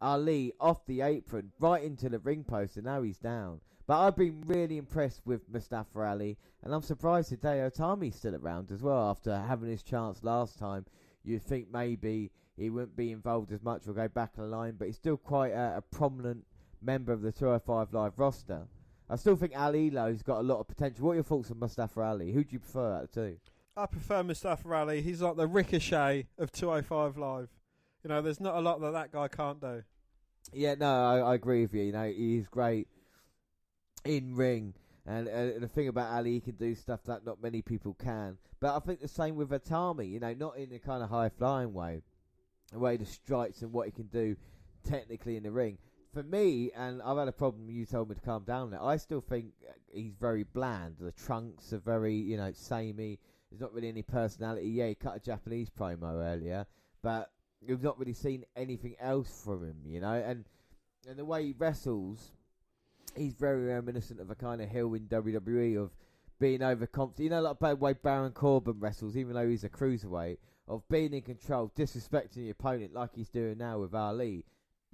Ali 0.00 0.54
off 0.58 0.86
the 0.86 1.02
apron 1.02 1.52
right 1.60 1.84
into 1.84 2.08
the 2.08 2.18
ring 2.18 2.42
post, 2.42 2.76
and 2.76 2.86
now 2.86 3.02
he's 3.02 3.18
down. 3.18 3.60
But 3.86 4.00
I've 4.00 4.16
been 4.16 4.42
really 4.46 4.78
impressed 4.78 5.20
with 5.24 5.48
Mustafa 5.48 6.00
Ali, 6.00 6.38
and 6.62 6.72
I'm 6.72 6.82
surprised 6.82 7.32
Hideo 7.32 7.70
Itami's 7.70 8.16
still 8.16 8.34
around 8.34 8.72
as 8.72 8.82
well 8.82 9.10
after 9.10 9.36
having 9.36 9.68
his 9.68 9.82
chance 9.82 10.22
last 10.22 10.58
time. 10.58 10.86
You'd 11.22 11.42
think 11.42 11.70
maybe 11.70 12.30
he 12.60 12.70
wouldn't 12.70 12.96
be 12.96 13.10
involved 13.10 13.52
as 13.52 13.62
much 13.62 13.86
or 13.86 13.92
go 13.92 14.08
back 14.08 14.32
in 14.36 14.42
the 14.42 14.48
line, 14.48 14.74
but 14.78 14.86
he's 14.86 14.96
still 14.96 15.16
quite 15.16 15.52
a, 15.52 15.78
a 15.78 15.82
prominent 15.82 16.44
member 16.82 17.12
of 17.12 17.22
the 17.22 17.32
205 17.32 17.92
Live 17.92 18.12
roster. 18.18 18.62
I 19.08 19.16
still 19.16 19.36
think 19.36 19.52
Ali 19.56 19.90
Lo's 19.90 20.22
got 20.22 20.38
a 20.38 20.42
lot 20.42 20.60
of 20.60 20.68
potential. 20.68 21.06
What 21.06 21.12
are 21.12 21.16
your 21.16 21.24
thoughts 21.24 21.50
on 21.50 21.58
Mustafa 21.58 22.00
Ali? 22.00 22.32
Who 22.32 22.44
do 22.44 22.52
you 22.52 22.58
prefer 22.60 22.94
out 22.94 23.04
of 23.04 23.12
two? 23.12 23.36
I 23.76 23.86
prefer 23.86 24.22
Mustafa 24.22 24.72
Ali. 24.72 25.00
He's 25.02 25.20
like 25.20 25.36
the 25.36 25.46
ricochet 25.46 26.26
of 26.38 26.52
205 26.52 27.16
Live. 27.16 27.48
You 28.04 28.08
know, 28.08 28.22
there's 28.22 28.40
not 28.40 28.54
a 28.54 28.60
lot 28.60 28.80
that 28.80 28.92
that 28.92 29.12
guy 29.12 29.28
can't 29.28 29.60
do. 29.60 29.82
Yeah, 30.52 30.74
no, 30.74 30.86
I, 30.86 31.18
I 31.18 31.34
agree 31.34 31.62
with 31.62 31.74
you. 31.74 31.82
You 31.82 31.92
know, 31.92 32.04
he's 32.04 32.46
great 32.46 32.88
in 34.04 34.36
ring. 34.36 34.74
And 35.06 35.28
uh, 35.28 35.58
the 35.58 35.68
thing 35.68 35.88
about 35.88 36.12
Ali, 36.14 36.34
he 36.34 36.40
can 36.40 36.56
do 36.56 36.74
stuff 36.74 37.00
that 37.04 37.24
not 37.24 37.42
many 37.42 37.62
people 37.62 37.94
can. 37.94 38.38
But 38.60 38.76
I 38.76 38.78
think 38.80 39.00
the 39.00 39.08
same 39.08 39.36
with 39.36 39.50
Itami, 39.50 40.10
you 40.10 40.20
know, 40.20 40.34
not 40.34 40.56
in 40.56 40.72
a 40.72 40.78
kind 40.78 41.02
of 41.02 41.08
high 41.08 41.30
flying 41.30 41.72
way, 41.72 42.02
the 42.72 42.78
way 42.78 42.96
the 42.96 43.06
strikes 43.06 43.62
and 43.62 43.72
what 43.72 43.86
he 43.86 43.92
can 43.92 44.06
do 44.06 44.36
technically 44.88 45.36
in 45.36 45.42
the 45.42 45.50
ring. 45.50 45.78
For 46.12 46.22
me, 46.22 46.72
and 46.76 47.00
I've 47.02 47.18
had 47.18 47.28
a 47.28 47.32
problem. 47.32 47.70
You 47.70 47.86
told 47.86 48.08
me 48.08 48.16
to 48.16 48.20
calm 48.20 48.44
down. 48.44 48.70
There, 48.70 48.82
I 48.82 48.96
still 48.96 49.20
think 49.20 49.52
he's 49.92 50.14
very 50.18 50.42
bland. 50.42 50.96
The 50.98 51.12
trunks 51.12 51.72
are 51.72 51.78
very, 51.78 52.14
you 52.14 52.36
know, 52.36 52.50
samey. 52.52 53.18
There's 53.50 53.60
not 53.60 53.72
really 53.72 53.88
any 53.88 54.02
personality. 54.02 54.68
Yeah, 54.68 54.88
he 54.88 54.94
cut 54.96 55.16
a 55.16 55.20
Japanese 55.20 55.70
promo 55.70 56.24
earlier, 56.24 56.66
but 57.02 57.30
we've 57.66 57.82
not 57.82 57.98
really 57.98 58.12
seen 58.12 58.44
anything 58.56 58.96
else 59.00 59.42
from 59.44 59.64
him, 59.64 59.76
you 59.84 60.00
know. 60.00 60.14
And 60.14 60.44
and 61.08 61.18
the 61.18 61.24
way 61.24 61.46
he 61.46 61.54
wrestles, 61.56 62.32
he's 63.16 63.34
very 63.34 63.66
reminiscent 63.66 64.20
of 64.20 64.30
a 64.30 64.34
kind 64.34 64.60
of 64.60 64.68
heel 64.68 64.92
in 64.94 65.06
WWE 65.06 65.80
of 65.80 65.90
being 66.38 66.62
overconfident. 66.62 67.24
You 67.24 67.30
know, 67.30 67.42
like 67.42 67.58
the 67.58 67.76
way 67.76 67.92
Baron 67.92 68.32
Corbin 68.32 68.80
wrestles, 68.80 69.16
even 69.16 69.34
though 69.34 69.48
he's 69.48 69.64
a 69.64 69.68
cruiserweight, 69.68 70.38
of 70.70 70.88
being 70.88 71.12
in 71.12 71.22
control, 71.22 71.70
disrespecting 71.76 72.34
the 72.34 72.50
opponent 72.50 72.94
like 72.94 73.10
he's 73.14 73.28
doing 73.28 73.58
now 73.58 73.78
with 73.78 73.94
Ali, 73.94 74.44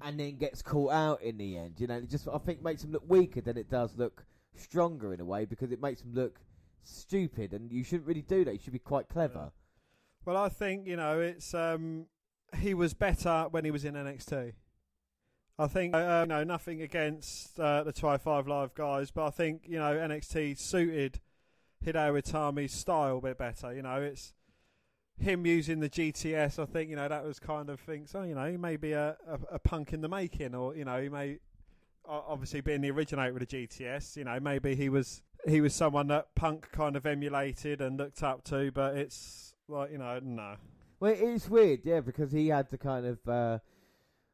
and 0.03 0.19
then 0.19 0.37
gets 0.37 0.63
caught 0.63 0.93
out 0.93 1.23
in 1.23 1.37
the 1.37 1.57
end. 1.57 1.75
You 1.79 1.87
know, 1.87 1.97
it 1.97 2.11
just 2.11 2.27
I 2.33 2.39
think 2.39 2.63
makes 2.63 2.83
him 2.83 2.93
look 2.93 3.09
weaker 3.09 3.41
than 3.41 3.57
it 3.57 3.71
does 3.71 3.97
look 3.97 4.25
stronger 4.57 5.13
in 5.13 5.21
a 5.21 5.25
way 5.25 5.45
because 5.45 5.71
it 5.73 5.81
makes 5.81 6.01
him 6.01 6.15
look 6.15 6.41
stupid, 6.83 7.53
and 7.53 7.71
you 7.71 7.85
shouldn't 7.85 8.07
really 8.09 8.23
do 8.23 8.45
that. 8.45 8.53
You 8.53 8.61
should 8.63 8.73
be 8.73 8.79
quite 8.79 9.09
clever. 9.09 9.53
Well, 10.25 10.37
I 10.37 10.49
think 10.49 10.87
you 10.87 10.97
know 10.97 11.21
it's 11.21 11.55
um, 11.55 12.07
he 12.59 12.75
was 12.75 12.95
better 12.95 13.47
when 13.51 13.65
he 13.65 13.71
was 13.71 13.85
in 13.85 13.95
NXT. 13.95 14.55
I 15.59 15.67
think 15.69 15.95
uh, 15.95 16.21
you 16.23 16.29
know 16.29 16.45
nothing 16.45 16.83
against 16.83 17.59
uh, 17.61 17.83
the 17.83 17.93
205 17.93 18.49
Live 18.49 18.75
guys, 18.75 19.11
but 19.11 19.27
I 19.27 19.31
think 19.31 19.63
you 19.67 19.79
know 19.79 19.95
NXT 19.95 20.59
suited 20.59 21.21
Hideo 21.85 22.21
Itami's 22.21 22.73
style 22.73 23.19
a 23.19 23.21
bit 23.21 23.39
better. 23.39 23.75
You 23.75 23.83
know, 23.83 24.01
it's 24.03 24.33
him 25.19 25.47
using 25.47 25.81
the 25.81 25.89
GTS. 25.89 26.59
I 26.59 26.67
think 26.67 26.91
you 26.91 26.97
know 26.97 27.09
that 27.09 27.25
was 27.25 27.39
kind 27.39 27.71
of 27.71 27.81
things. 27.81 28.11
So 28.11 28.23
you 28.23 28.35
know, 28.35 28.51
he 28.51 28.57
may 28.57 28.77
be 28.77 28.93
a, 28.93 29.17
a, 29.29 29.55
a 29.55 29.59
punk 29.59 29.93
in 29.93 30.01
the 30.01 30.09
making, 30.09 30.55
or 30.55 30.75
you 30.75 30.85
know, 30.85 31.01
he 31.01 31.09
may 31.09 31.39
obviously 32.09 32.61
being 32.61 32.81
the 32.81 32.91
originator 32.91 33.33
with 33.33 33.49
the 33.49 33.67
GTS. 33.67 34.17
You 34.17 34.25
know, 34.25 34.39
maybe 34.41 34.75
he 34.75 34.89
was 34.89 35.23
he 35.47 35.61
was 35.61 35.75
someone 35.75 36.09
that 36.09 36.35
punk 36.35 36.71
kind 36.73 36.97
of 36.97 37.07
emulated 37.07 37.81
and 37.81 37.97
looked 37.97 38.23
up 38.23 38.45
to, 38.45 38.71
but 38.73 38.97
it's 38.97 39.55
like 39.69 39.91
you 39.91 39.99
know, 39.99 40.21
no. 40.23 40.57
Well, 40.99 41.15
it's 41.17 41.49
weird, 41.49 41.81
yeah, 41.85 42.01
because 42.01 42.33
he 42.33 42.49
had 42.49 42.71
to 42.71 42.79
kind 42.79 43.05
of 43.07 43.29
uh, 43.29 43.59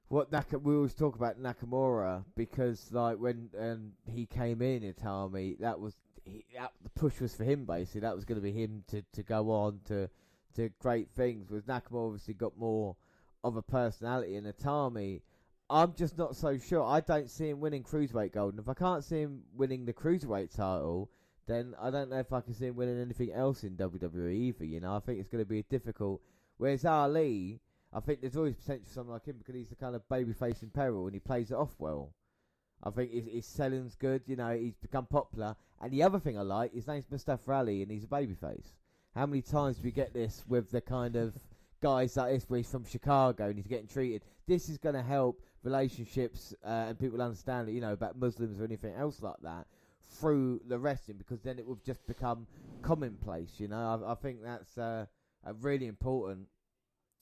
what 0.08 0.30
Naka- 0.30 0.58
we 0.58 0.76
always 0.76 0.94
talk 0.94 1.16
about 1.16 1.42
Nakamura 1.42 2.24
because 2.36 2.92
like 2.92 3.16
when 3.18 3.50
um, 3.58 3.92
he 4.06 4.26
came 4.26 4.62
in 4.62 4.82
Itami, 4.82 5.58
that 5.58 5.80
was 5.80 5.96
he, 6.24 6.44
that, 6.54 6.72
the 6.82 6.90
push 6.90 7.20
was 7.20 7.34
for 7.34 7.44
him 7.44 7.64
basically. 7.64 8.02
That 8.02 8.14
was 8.14 8.24
going 8.24 8.40
to 8.40 8.42
be 8.42 8.52
him 8.52 8.84
to, 8.88 9.02
to 9.14 9.22
go 9.22 9.50
on 9.50 9.80
to 9.86 10.08
to 10.56 10.70
great 10.80 11.10
things. 11.10 11.50
With 11.50 11.66
Nakamura, 11.66 12.06
obviously 12.06 12.34
got 12.34 12.56
more 12.58 12.96
of 13.44 13.56
a 13.56 13.62
personality, 13.62 14.36
and 14.36 14.46
Itami, 14.46 15.20
I'm 15.68 15.94
just 15.94 16.18
not 16.18 16.36
so 16.36 16.58
sure. 16.58 16.84
I 16.84 17.00
don't 17.00 17.30
see 17.30 17.48
him 17.48 17.60
winning 17.60 17.82
cruiserweight 17.82 18.32
gold, 18.32 18.54
and 18.54 18.60
if 18.60 18.68
I 18.68 18.74
can't 18.74 19.04
see 19.04 19.20
him 19.20 19.42
winning 19.54 19.84
the 19.84 19.92
cruiserweight 19.92 20.54
title, 20.54 21.10
then 21.46 21.74
I 21.80 21.90
don't 21.90 22.10
know 22.10 22.18
if 22.18 22.32
I 22.32 22.40
can 22.40 22.54
see 22.54 22.66
him 22.66 22.76
winning 22.76 23.00
anything 23.00 23.32
else 23.32 23.64
in 23.64 23.76
WWE 23.76 24.32
either. 24.32 24.64
You 24.64 24.80
know, 24.80 24.94
I 24.94 25.00
think 25.00 25.18
it's 25.18 25.28
going 25.28 25.42
to 25.42 25.48
be 25.48 25.64
difficult. 25.68 26.20
Whereas 26.58 26.84
Ali, 26.84 27.60
I 27.92 28.00
think 28.00 28.20
there's 28.20 28.36
always 28.36 28.54
potential 28.54 28.86
for 28.86 28.92
someone 28.92 29.14
like 29.14 29.26
him 29.26 29.36
because 29.38 29.54
he's 29.54 29.68
the 29.68 29.74
kind 29.74 29.94
of 29.94 30.08
babyface 30.08 30.62
in 30.62 30.70
peril 30.70 31.06
and 31.06 31.14
he 31.14 31.20
plays 31.20 31.50
it 31.50 31.56
off 31.56 31.74
well. 31.78 32.12
I 32.82 32.90
think 32.90 33.12
his, 33.12 33.26
his 33.26 33.46
selling's 33.46 33.94
good, 33.94 34.22
you 34.26 34.36
know, 34.36 34.56
he's 34.56 34.76
become 34.76 35.06
popular. 35.06 35.56
And 35.80 35.92
the 35.92 36.02
other 36.02 36.18
thing 36.18 36.38
I 36.38 36.42
like, 36.42 36.72
his 36.72 36.86
name's 36.86 37.10
Mustafa 37.10 37.52
Ali 37.52 37.82
and 37.82 37.90
he's 37.90 38.04
a 38.04 38.08
babyface. 38.08 38.72
How 39.14 39.26
many 39.26 39.42
times 39.42 39.76
do 39.76 39.82
we 39.84 39.90
get 39.90 40.14
this 40.14 40.44
with 40.48 40.70
the 40.70 40.80
kind 40.80 41.16
of 41.16 41.38
guys 41.82 42.16
like 42.16 42.32
this 42.32 42.48
where 42.48 42.58
he's 42.58 42.70
from 42.70 42.84
Chicago 42.84 43.46
and 43.46 43.56
he's 43.56 43.66
getting 43.66 43.86
treated? 43.86 44.22
This 44.46 44.68
is 44.68 44.78
going 44.78 44.94
to 44.94 45.02
help 45.02 45.42
relationships 45.62 46.54
uh, 46.64 46.86
and 46.88 46.98
people 46.98 47.20
understand, 47.20 47.68
you 47.68 47.80
know, 47.80 47.92
about 47.92 48.16
Muslims 48.18 48.60
or 48.60 48.64
anything 48.64 48.94
else 48.94 49.20
like 49.20 49.36
that 49.42 49.66
through 50.18 50.60
the 50.66 50.78
wrestling 50.78 51.18
because 51.18 51.42
then 51.42 51.58
it 51.58 51.66
would 51.66 51.84
just 51.84 52.06
become 52.06 52.46
commonplace, 52.80 53.52
you 53.58 53.68
know. 53.68 54.02
I, 54.06 54.12
I 54.12 54.14
think 54.14 54.42
that's 54.42 54.78
uh, 54.78 55.06
really 55.60 55.86
important 55.86 56.48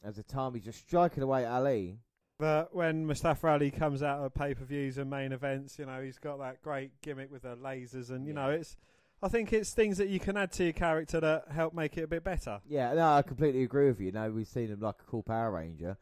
as 0.04 0.18
a 0.18 0.22
time 0.22 0.54
he's 0.54 0.64
just 0.64 0.78
striking 0.78 1.22
away 1.22 1.44
at 1.44 1.50
Ali. 1.50 1.98
But 2.38 2.74
when 2.74 3.04
Mustafa 3.04 3.48
Ali 3.48 3.70
comes 3.70 4.02
out 4.02 4.20
of 4.24 4.32
pay 4.32 4.54
per 4.54 4.64
views 4.64 4.96
and 4.96 5.10
main 5.10 5.32
events, 5.32 5.78
you 5.78 5.86
know, 5.86 6.00
he's 6.00 6.18
got 6.18 6.38
that 6.38 6.62
great 6.62 6.92
gimmick 7.02 7.30
with 7.30 7.42
the 7.42 7.56
lasers, 7.56 8.10
and 8.10 8.26
you 8.26 8.32
Yeah. 8.32 8.46
know, 8.46 8.50
it's. 8.50 8.76
I 9.22 9.28
think 9.28 9.52
it's 9.52 9.72
things 9.72 9.98
that 9.98 10.08
you 10.08 10.18
can 10.18 10.36
add 10.36 10.50
to 10.52 10.64
your 10.64 10.72
character 10.72 11.20
that 11.20 11.48
help 11.50 11.74
make 11.74 11.98
it 11.98 12.02
a 12.02 12.06
bit 12.06 12.24
better. 12.24 12.60
Yeah, 12.66 12.94
no, 12.94 13.12
I 13.12 13.22
completely 13.22 13.62
agree 13.64 13.88
with 13.88 14.00
you. 14.00 14.06
You 14.06 14.12
know, 14.12 14.30
we've 14.30 14.48
seen 14.48 14.68
him 14.68 14.80
like 14.80 14.96
a 15.00 15.10
cool 15.10 15.22
Power 15.22 15.50
Ranger. 15.50 15.98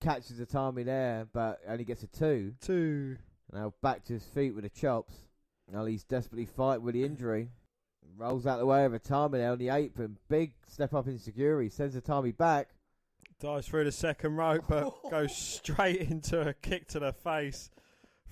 Catches 0.00 0.38
Itami 0.38 0.84
there, 0.84 1.26
but 1.32 1.60
only 1.66 1.84
gets 1.84 2.02
a 2.02 2.06
two. 2.06 2.52
Two. 2.60 3.16
Now 3.52 3.72
back 3.82 4.04
to 4.04 4.12
his 4.12 4.24
feet 4.24 4.54
with 4.54 4.64
the 4.64 4.70
chops. 4.70 5.14
Now 5.72 5.86
he's 5.86 6.04
desperately 6.04 6.44
fighting 6.44 6.84
with 6.84 6.94
the 6.94 7.04
injury. 7.04 7.48
Rolls 8.16 8.46
out 8.46 8.58
the 8.58 8.66
way 8.66 8.84
of 8.84 8.92
Itami 8.92 9.32
there 9.32 9.52
on 9.52 9.58
the 9.58 9.70
apron. 9.70 10.18
Big 10.28 10.52
step 10.66 10.92
up 10.92 11.06
in 11.06 11.18
security. 11.18 11.70
Sends 11.70 11.96
Itami 11.96 12.36
back. 12.36 12.68
Dives 13.40 13.68
through 13.68 13.84
the 13.84 13.92
second 13.92 14.36
rope, 14.36 14.64
but 14.68 14.92
goes 15.10 15.34
straight 15.34 16.00
into 16.00 16.40
a 16.48 16.52
kick 16.52 16.88
to 16.88 16.98
the 16.98 17.12
face 17.12 17.70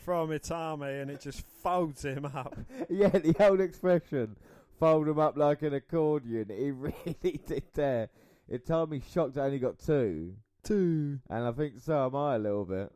from 0.07 0.31
Itami, 0.31 1.03
and 1.03 1.11
it 1.11 1.21
just 1.21 1.45
folds 1.45 2.05
him 2.05 2.27
up. 2.27 2.57
yeah, 2.89 3.09
the 3.09 3.35
old 3.41 3.61
expression. 3.61 4.37
Fold 4.79 5.09
him 5.09 5.19
up 5.19 5.37
like 5.37 5.63
an 5.63 5.75
accordion. 5.75 6.47
He 6.49 6.71
really 6.71 7.41
did 7.45 7.65
there. 7.75 8.09
It 8.49 8.65
Tommy 8.65 9.03
shocked 9.13 9.35
that 9.35 9.43
only 9.43 9.59
got 9.59 9.81
two. 9.81 10.35
Two. 10.63 11.19
And 11.29 11.45
I 11.45 11.51
think 11.51 11.81
so 11.81 12.07
am 12.07 12.15
I 12.15 12.37
a 12.37 12.39
little 12.39 12.65
bit. 12.65 12.93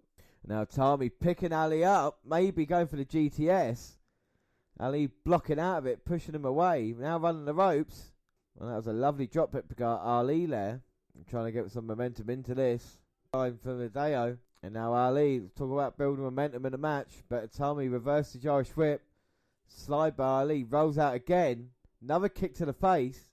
Now 0.47 0.65
Itami 0.65 1.11
picking 1.21 1.53
Ali 1.53 1.83
up, 1.83 2.21
maybe 2.25 2.65
going 2.65 2.87
for 2.87 2.95
the 2.95 3.05
GTS. 3.05 3.97
Ali 4.79 5.09
blocking 5.25 5.59
out 5.59 5.79
of 5.79 5.87
it, 5.87 6.05
pushing 6.05 6.37
him 6.37 6.45
away. 6.45 6.95
Now 6.97 7.19
running 7.19 7.45
the 7.45 7.55
ropes. 7.55 8.13
Well, 8.55 8.69
that 8.69 8.77
was 8.77 8.87
a 8.87 8.93
lovely 8.93 9.27
drop 9.27 9.51
by 9.51 9.85
Ali 9.85 10.47
there. 10.47 10.81
trying 11.29 11.47
to 11.47 11.53
get 11.53 11.73
some 11.73 11.89
momentum 11.89 12.31
into 12.31 12.55
this. 12.55 12.99
Time 13.33 13.59
for 13.61 13.75
the 13.75 13.89
Deo. 13.89 14.39
And 14.63 14.75
now 14.75 14.93
Ali, 14.93 15.43
talk 15.57 15.73
about 15.73 15.97
building 15.97 16.25
momentum 16.25 16.67
in 16.67 16.73
the 16.73 16.79
match. 16.79 17.23
But 17.29 17.51
Itami 17.51 17.91
reverses 17.91 18.43
the 18.43 18.51
Irish 18.51 18.77
whip. 18.77 19.03
Slide 19.67 20.17
by 20.17 20.41
Ali, 20.41 20.65
rolls 20.65 20.99
out 20.99 21.15
again. 21.15 21.71
Another 22.03 22.29
kick 22.29 22.55
to 22.57 22.67
the 22.67 22.73
face. 22.73 23.29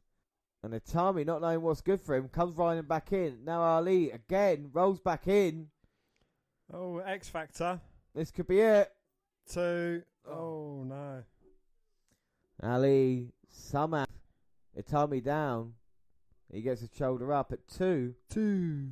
And 0.64 0.74
Itami, 0.74 1.26
not 1.26 1.42
knowing 1.42 1.62
what's 1.62 1.82
good 1.82 2.02
for 2.02 2.16
him, 2.16 2.30
comes 2.30 2.58
riding 2.58 2.84
back 2.84 3.12
in. 3.12 3.40
Now 3.46 3.62
Ali 3.62 4.12
again 4.12 4.70
rolls 4.72 5.00
back 5.00 5.28
in. 5.28 5.68
Oh, 6.74 6.98
X 7.00 7.30
Factor. 7.30 7.80
This 8.14 8.32
could 8.32 8.48
be 8.48 8.60
it. 8.60 8.92
Two. 9.52 10.04
Oh, 10.28 10.32
oh 10.32 10.84
no. 10.88 11.24
Ali 12.62 13.32
somehow 13.50 14.06
Itami 14.78 15.24
down. 15.24 15.74
He 16.52 16.62
gets 16.62 16.82
his 16.82 16.90
shoulder 16.98 17.34
up 17.34 17.52
at 17.52 17.68
two. 17.68 18.16
Two. 18.30 18.90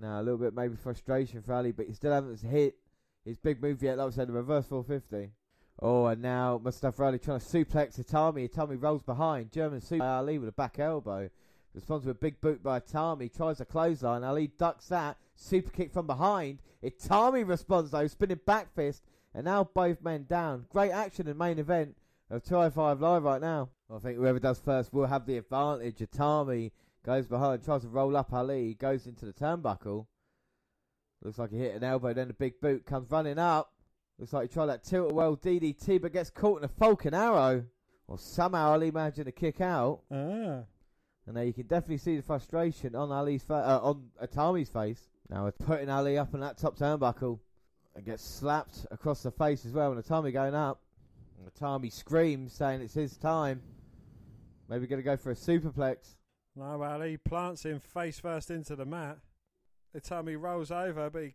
Now 0.00 0.20
a 0.20 0.22
little 0.22 0.38
bit 0.38 0.54
maybe 0.54 0.76
frustration 0.76 1.42
for 1.42 1.54
Ali, 1.54 1.72
but 1.72 1.86
he 1.86 1.92
still 1.92 2.12
hasn't 2.12 2.40
hit 2.40 2.76
his 3.24 3.36
big 3.36 3.62
move 3.62 3.82
yet. 3.82 3.98
Like 3.98 4.08
I 4.08 4.10
said, 4.10 4.28
the 4.28 4.32
reverse 4.32 4.66
450. 4.66 5.32
Oh, 5.80 6.06
and 6.06 6.22
now 6.22 6.60
Mustafa 6.62 7.04
Ali 7.04 7.18
trying 7.18 7.40
to 7.40 7.44
suplex 7.44 8.02
Itami. 8.02 8.48
Itami 8.48 8.80
rolls 8.80 9.02
behind. 9.02 9.52
German 9.52 9.80
super 9.80 10.04
Ali 10.04 10.38
with 10.38 10.48
a 10.48 10.52
back 10.52 10.78
elbow. 10.78 11.28
Responds 11.74 12.06
with 12.06 12.16
a 12.16 12.20
big 12.20 12.40
boot 12.40 12.62
by 12.62 12.80
Itami. 12.80 13.34
Tries 13.34 13.60
a 13.60 13.64
clothesline. 13.64 14.24
Ali 14.24 14.48
ducks 14.58 14.88
that. 14.88 15.16
Super 15.34 15.70
kick 15.70 15.92
from 15.92 16.06
behind. 16.06 16.60
Itami 16.84 17.46
responds 17.46 17.90
though, 17.90 18.06
spinning 18.06 18.40
back 18.44 18.74
fist. 18.74 19.02
And 19.34 19.44
now 19.44 19.64
both 19.64 20.02
men 20.02 20.26
down. 20.28 20.66
Great 20.68 20.90
action 20.90 21.26
in 21.26 21.38
main 21.38 21.58
event 21.58 21.96
of 22.30 22.42
205 22.44 23.00
Live 23.00 23.22
right 23.22 23.40
now. 23.40 23.70
I 23.94 23.98
think 23.98 24.18
whoever 24.18 24.38
does 24.38 24.60
first 24.60 24.92
will 24.92 25.06
have 25.06 25.26
the 25.26 25.38
advantage. 25.38 25.96
Itami 25.96 26.70
goes 27.04 27.26
behind, 27.26 27.64
tries 27.64 27.82
to 27.82 27.88
roll 27.88 28.16
up 28.16 28.32
Ali, 28.32 28.74
goes 28.74 29.06
into 29.06 29.26
the 29.26 29.32
turnbuckle. 29.32 30.06
Looks 31.22 31.38
like 31.38 31.50
he 31.50 31.58
hit 31.58 31.74
an 31.74 31.84
elbow, 31.84 32.12
then 32.12 32.30
a 32.30 32.34
big 32.34 32.60
boot 32.60 32.84
comes 32.84 33.10
running 33.10 33.38
up. 33.38 33.72
Looks 34.18 34.32
like 34.32 34.50
he 34.50 34.54
tried 34.54 34.66
that 34.66 34.84
tilt-a-whirl 34.84 35.36
DDT, 35.36 36.00
but 36.00 36.12
gets 36.12 36.30
caught 36.30 36.58
in 36.58 36.64
a 36.64 36.68
Falcon 36.68 37.14
Arrow. 37.14 37.64
Or 38.08 38.18
somehow 38.18 38.72
Ali 38.72 38.90
managing 38.90 39.24
to 39.24 39.32
kick 39.32 39.60
out. 39.60 40.00
Ah. 40.10 40.64
And 41.26 41.36
now 41.36 41.42
you 41.42 41.52
can 41.52 41.66
definitely 41.66 41.98
see 41.98 42.16
the 42.16 42.22
frustration 42.22 42.94
on 42.94 43.12
Ali's 43.12 43.44
fa- 43.44 43.54
uh, 43.54 43.80
on 43.82 44.10
Itami's 44.22 44.68
face. 44.68 45.08
Now 45.28 45.46
it's 45.46 45.56
putting 45.56 45.88
Ali 45.88 46.18
up 46.18 46.34
on 46.34 46.40
that 46.40 46.58
top 46.58 46.76
turnbuckle 46.76 47.38
and 47.94 48.04
gets 48.04 48.24
slapped 48.24 48.86
across 48.90 49.22
the 49.22 49.30
face 49.30 49.64
as 49.64 49.72
well. 49.72 49.92
And 49.92 50.02
Itami 50.02 50.32
going 50.32 50.54
up. 50.54 50.80
And 51.38 51.52
Itami 51.54 51.92
screams, 51.92 52.52
saying 52.52 52.80
it's 52.80 52.94
his 52.94 53.16
time. 53.16 53.62
Maybe 54.68 54.86
going 54.86 55.00
to 55.00 55.04
go 55.04 55.16
for 55.16 55.30
a 55.30 55.34
superplex. 55.34 56.16
No, 56.54 56.82
Ali 56.82 57.16
plants 57.16 57.64
him 57.64 57.78
face 57.80 58.18
first 58.18 58.50
into 58.50 58.76
the 58.76 58.84
mat. 58.84 59.18
The 59.92 60.00
Itami 60.00 60.40
rolls 60.40 60.70
over, 60.70 61.08
but 61.10 61.22
he 61.22 61.34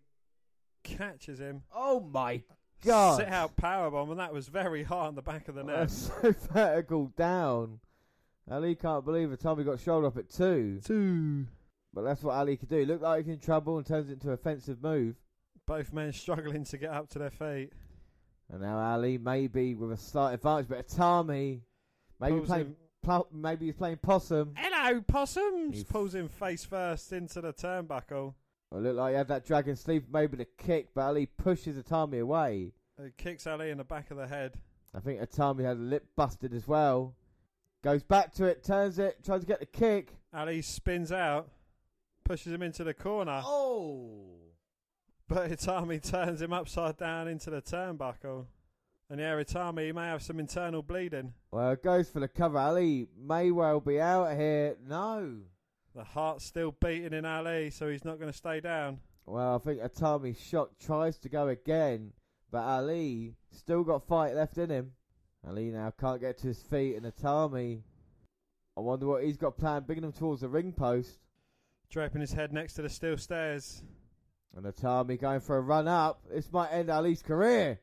catches 0.84 1.40
him. 1.40 1.64
Oh 1.76 2.00
my 2.00 2.44
God. 2.84 3.20
sit 3.20 3.28
out 3.28 3.56
powerbomb, 3.56 4.12
and 4.12 4.20
that 4.20 4.34
was 4.34 4.48
very 4.48 4.84
hard 4.84 5.10
on 5.10 5.16
the 5.16 5.22
back 5.22 5.48
of 5.48 5.56
the 5.56 5.64
neck. 5.64 5.76
That's 5.76 6.12
so 6.22 6.34
vertical 6.54 7.08
down. 7.18 7.80
Ali 8.50 8.76
can't 8.76 9.04
believe 9.04 9.30
the 9.30 9.38
time 9.38 9.58
he 9.58 9.64
got 9.64 9.80
shoulder 9.80 10.08
up 10.08 10.18
at 10.18 10.30
two. 10.30 10.80
Two. 10.84 11.46
But 11.94 12.04
that's 12.04 12.24
what 12.24 12.36
Ali 12.36 12.56
could 12.58 12.70
do. 12.70 12.86
Looked 12.86 13.02
like 13.02 13.26
he's 13.26 13.34
in 13.34 13.40
trouble 13.40 13.78
and 13.78 13.86
turns 13.86 14.10
it 14.10 14.14
into 14.14 14.28
an 14.28 14.34
offensive 14.34 14.82
move. 14.82 15.16
Both 15.66 15.92
men 15.92 16.14
struggling 16.14 16.64
to 16.66 16.78
get 16.78 16.92
up 16.92 17.10
to 17.10 17.20
their 17.20 17.32
feet. 17.32 17.72
And 18.50 18.62
now 18.62 18.78
Ali 18.78 19.18
maybe 19.18 19.74
with 19.76 19.92
a 19.92 19.98
slight 19.98 20.34
advantage, 20.34 20.70
but 20.70 20.88
Itami 20.88 21.62
maybe 22.22 22.36
Pulls 22.38 22.48
playing 22.48 22.66
him- 22.68 22.76
pl- 23.08 23.28
maybe 23.32 23.66
he's 23.68 23.76
playing 23.76 23.98
possum. 23.98 24.54
Hello, 24.58 25.02
possums! 25.02 25.78
He- 25.78 25.84
Pulls 25.86 26.14
him 26.14 26.28
face 26.28 26.66
first 26.66 27.12
into 27.14 27.40
the 27.42 27.54
turnbuckle. 27.54 28.34
It 28.72 28.76
looked 28.78 28.98
like 28.98 29.12
he 29.14 29.18
had 29.18 29.30
that 29.30 29.46
dragon 29.46 29.76
sleeve, 29.78 30.04
maybe 30.12 30.36
the 30.36 30.46
kick, 30.58 30.90
but 30.94 31.02
Ali 31.06 31.26
pushes 31.26 31.78
Itami 31.82 32.22
away. 32.22 32.74
He 33.02 33.12
kicks 33.18 33.48
Ali 33.48 33.70
in 33.70 33.78
the 33.78 33.84
back 33.86 34.12
of 34.12 34.18
the 34.18 34.28
head. 34.28 34.56
I 34.94 35.00
think 35.00 35.22
Itami 35.22 35.64
had 35.64 35.78
a 35.78 35.80
lip 35.80 36.06
busted 36.18 36.54
as 36.54 36.68
well. 36.68 37.16
Goes 37.84 38.04
back 38.04 38.34
to 38.34 38.46
it, 38.46 38.64
turns 38.64 39.00
it, 39.00 39.24
tries 39.24 39.42
to 39.42 39.48
get 39.48 39.60
the 39.62 39.66
kick. 39.68 40.16
Ali 40.34 40.62
spins 40.62 41.12
out, 41.14 41.50
pushes 42.26 42.52
him 42.52 42.62
into 42.62 42.84
the 42.84 42.94
corner, 42.94 43.42
Oh! 43.46 44.26
but 45.30 45.50
Itami 45.50 46.02
turns 46.02 46.42
him 46.42 46.52
upside 46.52 46.98
down 46.98 47.28
into 47.30 47.50
the 47.50 47.62
turnbuckle. 47.62 48.48
And 49.10 49.22
yeah, 49.22 49.36
Itami 49.36 49.94
may 49.96 50.06
have 50.08 50.22
some 50.22 50.40
internal 50.40 50.82
bleeding. 50.82 51.34
Well, 51.52 51.72
it 51.72 51.84
goes 51.84 52.10
for 52.10 52.20
the 52.20 52.28
cover. 52.28 52.58
Ali 52.58 53.08
may 53.18 53.52
well 53.52 53.80
be 53.80 54.02
out 54.02 54.36
here. 54.36 54.76
No. 54.86 55.38
The 55.96 56.04
heart's 56.04 56.46
still 56.46 56.76
beating 56.82 57.14
in 57.14 57.26
Ali, 57.26 57.70
so 57.70 57.88
he's 57.88 58.04
not 58.04 58.20
going 58.20 58.32
to 58.32 58.38
stay 58.38 58.60
down. 58.60 59.00
Well, 59.26 59.56
I 59.56 59.60
think 59.60 59.82
Itami's 59.82 60.40
shot 60.40 60.78
tries 60.80 61.18
to 61.20 61.30
go 61.30 61.48
again, 61.48 62.12
but 62.52 62.64
Ali 62.64 63.36
still 63.52 63.84
got 63.84 64.08
fight 64.08 64.36
left 64.36 64.58
in 64.58 64.70
him. 64.70 64.92
Ali 65.48 65.72
now 65.72 65.92
can't 65.98 66.20
get 66.20 66.38
to 66.40 66.48
his 66.48 66.62
feet, 66.62 66.96
and 66.96 67.06
Itami, 67.06 67.82
I 68.78 68.82
wonder 68.82 69.08
what 69.08 69.24
he's 69.24 69.38
got 69.38 69.58
planned, 69.58 69.88
bringing 69.88 70.04
him 70.04 70.12
towards 70.12 70.42
the 70.42 70.50
ring 70.50 70.74
post. 70.74 71.20
Draping 71.90 72.20
his 72.20 72.34
head 72.34 72.52
next 72.52 72.74
to 72.74 72.82
the 72.82 72.90
steel 72.90 73.18
stairs. 73.18 73.82
And 74.56 74.66
Itami 74.66 75.20
going 75.20 75.40
for 75.40 75.58
a 75.58 75.62
run 75.62 75.88
up. 75.88 76.22
This 76.30 76.52
might 76.52 76.72
end 76.72 76.90
Ali's 76.90 77.22
career. 77.22 77.80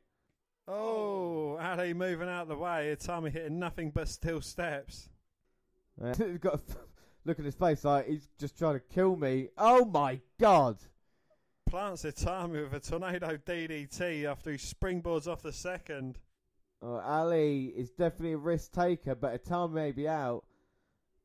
Oh, 0.66 1.58
Ali 1.60 1.92
moving 1.92 2.28
out 2.28 2.42
of 2.42 2.48
the 2.48 2.56
way. 2.56 2.94
Itami 2.96 3.30
hitting 3.30 3.58
nothing 3.58 3.90
but 3.90 4.08
steel 4.08 4.40
steps. 4.40 5.08
Uh, 6.02 6.14
he's 6.18 6.38
got 6.38 6.54
a 6.54 6.60
look 7.24 7.38
at 7.38 7.44
his 7.44 7.54
face 7.54 7.84
like 7.84 8.08
he's 8.08 8.28
just 8.38 8.58
trying 8.58 8.74
to 8.74 8.80
kill 8.80 9.16
me. 9.16 9.48
Oh 9.58 9.84
my 9.84 10.20
god! 10.38 10.78
Plants 11.68 12.04
Itami 12.04 12.62
with 12.62 12.72
a 12.74 12.80
tornado 12.80 13.36
DDT 13.36 14.24
after 14.24 14.52
he 14.52 14.56
springboards 14.56 15.26
off 15.26 15.42
the 15.42 15.52
second. 15.52 16.18
Oh, 16.82 17.00
Ali 17.00 17.72
is 17.76 17.90
definitely 17.90 18.32
a 18.32 18.38
risk 18.38 18.72
taker, 18.72 19.14
but 19.14 19.42
Itami 19.42 19.72
may 19.72 19.92
be 19.92 20.08
out. 20.08 20.44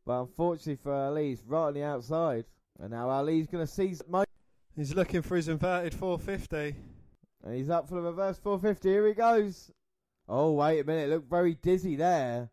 But 0.06 0.22
unfortunately 0.22 0.78
for 0.78 0.94
Ali, 0.94 1.30
he's 1.30 1.44
right 1.46 1.68
on 1.68 1.74
the 1.74 1.84
outside. 1.84 2.46
And 2.80 2.92
now 2.92 3.10
Ali's 3.10 3.48
going 3.48 3.66
to 3.66 3.72
seize 3.72 4.00
the. 4.00 4.26
He's 4.76 4.96
looking 4.96 5.22
for 5.22 5.36
his 5.36 5.50
inverted 5.50 5.94
450. 5.94 6.80
And 7.44 7.56
he's 7.56 7.70
up 7.70 7.88
for 7.88 7.96
the 7.96 8.02
reverse 8.02 8.38
450. 8.38 8.90
Here 8.90 9.08
he 9.08 9.14
goes. 9.14 9.72
Oh, 10.28 10.54
wait 10.54 10.80
a 10.80 10.84
minute. 10.84 11.10
Look 11.10 11.30
very 11.30 11.56
dizzy 11.56 11.96
there. 11.96 12.50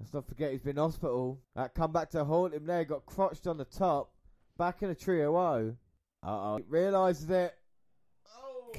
Let's 0.00 0.12
not 0.12 0.26
forget 0.26 0.52
he's 0.52 0.62
been 0.62 0.76
hospital. 0.76 1.40
That 1.54 1.74
come 1.74 1.92
back 1.92 2.10
to 2.10 2.24
haunt 2.24 2.54
him 2.54 2.66
there. 2.66 2.84
Got 2.84 3.06
crotched 3.06 3.46
on 3.46 3.58
the 3.58 3.64
top. 3.64 4.12
Back 4.58 4.82
in 4.82 4.90
a 4.90 4.94
trio 4.94 5.36
O. 5.36 5.76
Uh 6.22 6.28
oh. 6.28 6.60
Realises 6.68 7.30
it. 7.30 7.54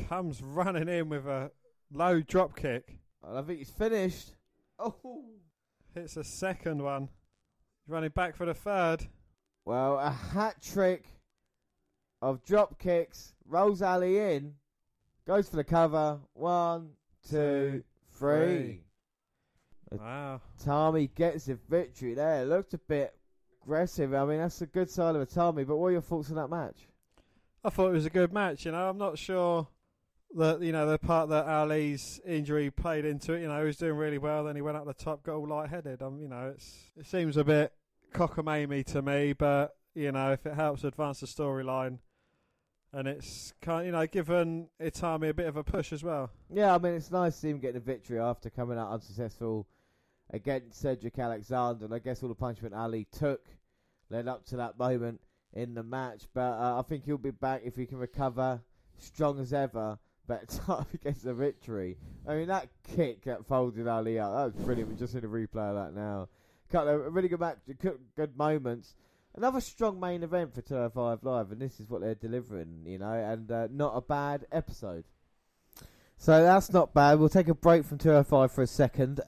Comes 0.09 0.41
running 0.41 0.89
in 0.89 1.07
with 1.09 1.25
a 1.25 1.51
low 1.93 2.21
drop 2.21 2.55
kick. 2.55 2.99
And 3.23 3.37
I 3.37 3.41
think 3.41 3.59
he's 3.59 3.69
finished. 3.69 4.35
Oh. 4.77 5.23
Hits 5.93 6.17
a 6.17 6.23
second 6.23 6.83
one. 6.83 7.09
Running 7.87 8.09
back 8.09 8.35
for 8.35 8.45
the 8.45 8.53
third. 8.53 9.07
Well, 9.63 9.97
a 9.97 10.09
hat 10.09 10.61
trick 10.61 11.05
of 12.21 12.43
drop 12.43 12.77
kicks. 12.77 13.33
Rolls 13.47 13.81
Ali 13.81 14.17
in. 14.19 14.55
Goes 15.27 15.49
for 15.49 15.55
the 15.55 15.63
cover. 15.63 16.19
One, 16.33 16.91
two, 17.27 17.83
three. 18.11 18.81
Wow. 19.91 20.41
Itami 20.59 21.13
gets 21.13 21.45
the 21.45 21.57
victory 21.69 22.13
there. 22.13 22.45
Looked 22.45 22.73
a 22.73 22.77
bit 22.77 23.15
aggressive. 23.63 24.13
I 24.13 24.25
mean, 24.25 24.39
that's 24.39 24.61
a 24.61 24.67
good 24.67 24.89
side 24.89 25.15
of 25.15 25.27
Itami. 25.27 25.65
But 25.65 25.77
what 25.77 25.87
are 25.87 25.93
your 25.93 26.01
thoughts 26.01 26.29
on 26.29 26.35
that 26.35 26.49
match? 26.49 26.87
I 27.63 27.69
thought 27.69 27.89
it 27.89 27.93
was 27.93 28.05
a 28.05 28.11
good 28.11 28.31
match. 28.31 28.65
You 28.65 28.71
know, 28.71 28.87
I'm 28.87 28.99
not 28.99 29.17
sure 29.17 29.67
that 30.35 30.61
you 30.61 30.71
know 30.71 30.85
the 30.85 30.99
part 30.99 31.29
that 31.29 31.47
Ali's 31.47 32.19
injury 32.25 32.69
played 32.69 33.05
into 33.05 33.33
it. 33.33 33.41
You 33.41 33.47
know, 33.47 33.59
he 33.59 33.65
was 33.65 33.77
doing 33.77 33.95
really 33.95 34.19
well. 34.19 34.43
Then 34.43 34.55
he 34.55 34.61
went 34.61 34.77
up 34.77 34.85
the 34.85 34.93
top, 34.93 35.23
got 35.23 35.35
all 35.35 35.47
lightheaded. 35.47 36.01
Um, 36.01 36.19
you 36.21 36.27
know, 36.27 36.53
it's 36.53 36.71
it 36.97 37.07
seems 37.07 37.37
a 37.37 37.43
bit 37.43 37.73
cockamamie 38.13 38.85
to 38.87 39.01
me. 39.01 39.33
But 39.33 39.75
you 39.95 40.11
know, 40.11 40.33
if 40.33 40.45
it 40.45 40.53
helps 40.53 40.83
advance 40.83 41.21
the 41.21 41.27
storyline, 41.27 41.99
and 42.95 43.09
it's 43.09 43.53
kind, 43.61 43.85
you 43.85 43.91
know, 43.91 44.07
given 44.07 44.69
Itami 44.81 45.29
a 45.29 45.33
bit 45.33 45.47
of 45.47 45.57
a 45.57 45.63
push 45.63 45.91
as 45.91 46.01
well. 46.01 46.31
Yeah, 46.49 46.73
I 46.73 46.77
mean, 46.77 46.93
it's 46.93 47.11
nice 47.11 47.33
to 47.33 47.39
see 47.41 47.49
him 47.49 47.59
getting 47.59 47.75
a 47.75 47.81
victory 47.81 48.19
after 48.19 48.49
coming 48.49 48.77
out 48.77 48.89
unsuccessful 48.89 49.67
against 50.31 50.79
Cedric 50.79 51.19
Alexander. 51.19 51.85
And 51.85 51.93
I 51.93 51.99
guess 51.99 52.23
all 52.23 52.29
the 52.29 52.35
punishment 52.35 52.73
Ali 52.73 53.05
took 53.11 53.45
led 54.09 54.29
up 54.29 54.45
to 54.45 54.57
that 54.57 54.79
moment 54.79 55.19
in 55.53 55.73
the 55.73 55.83
match. 55.83 56.23
But 56.33 56.53
uh, 56.53 56.79
I 56.79 56.83
think 56.83 57.03
he'll 57.03 57.17
be 57.17 57.31
back 57.31 57.63
if 57.65 57.75
he 57.75 57.85
can 57.85 57.97
recover 57.97 58.61
strong 58.97 59.41
as 59.41 59.51
ever. 59.51 59.99
But 60.25 60.47
time 60.65 60.85
gets 61.03 61.21
the 61.21 61.33
victory. 61.33 61.97
I 62.25 62.35
mean, 62.35 62.47
that 62.47 62.69
kick 62.95 63.25
that 63.25 63.45
folded 63.45 63.89
Ali 63.89 64.19
out, 64.19 64.31
that 64.31 64.55
was 64.55 64.65
brilliant. 64.65 64.89
We're 64.89 64.97
just 64.97 65.15
in 65.15 65.25
a 65.25 65.27
replay 65.27 65.69
of 65.69 65.75
that 65.75 65.99
now. 65.99 66.29
Couple 66.71 67.07
of 67.07 67.13
really 67.13 67.27
good 67.27 67.41
match, 67.41 67.57
good 68.15 68.37
moments. 68.37 68.95
Another 69.37 69.59
strong 69.59 69.99
main 69.99 70.23
event 70.23 70.53
for 70.55 70.61
205 70.61 71.23
Live, 71.23 71.51
and 71.51 71.59
this 71.59 71.81
is 71.81 71.89
what 71.89 71.99
they're 71.99 72.15
delivering, 72.15 72.83
you 72.85 72.97
know, 72.97 73.11
and 73.11 73.51
uh, 73.51 73.67
not 73.69 73.91
a 73.93 73.99
bad 73.99 74.45
episode. 74.49 75.03
So 76.17 76.41
that's 76.41 76.71
not 76.71 76.93
bad. 76.93 77.19
We'll 77.19 77.27
take 77.27 77.49
a 77.49 77.53
break 77.53 77.83
from 77.83 77.97
205 77.97 78.53
for 78.53 78.61
a 78.61 78.67
second. 78.67 79.19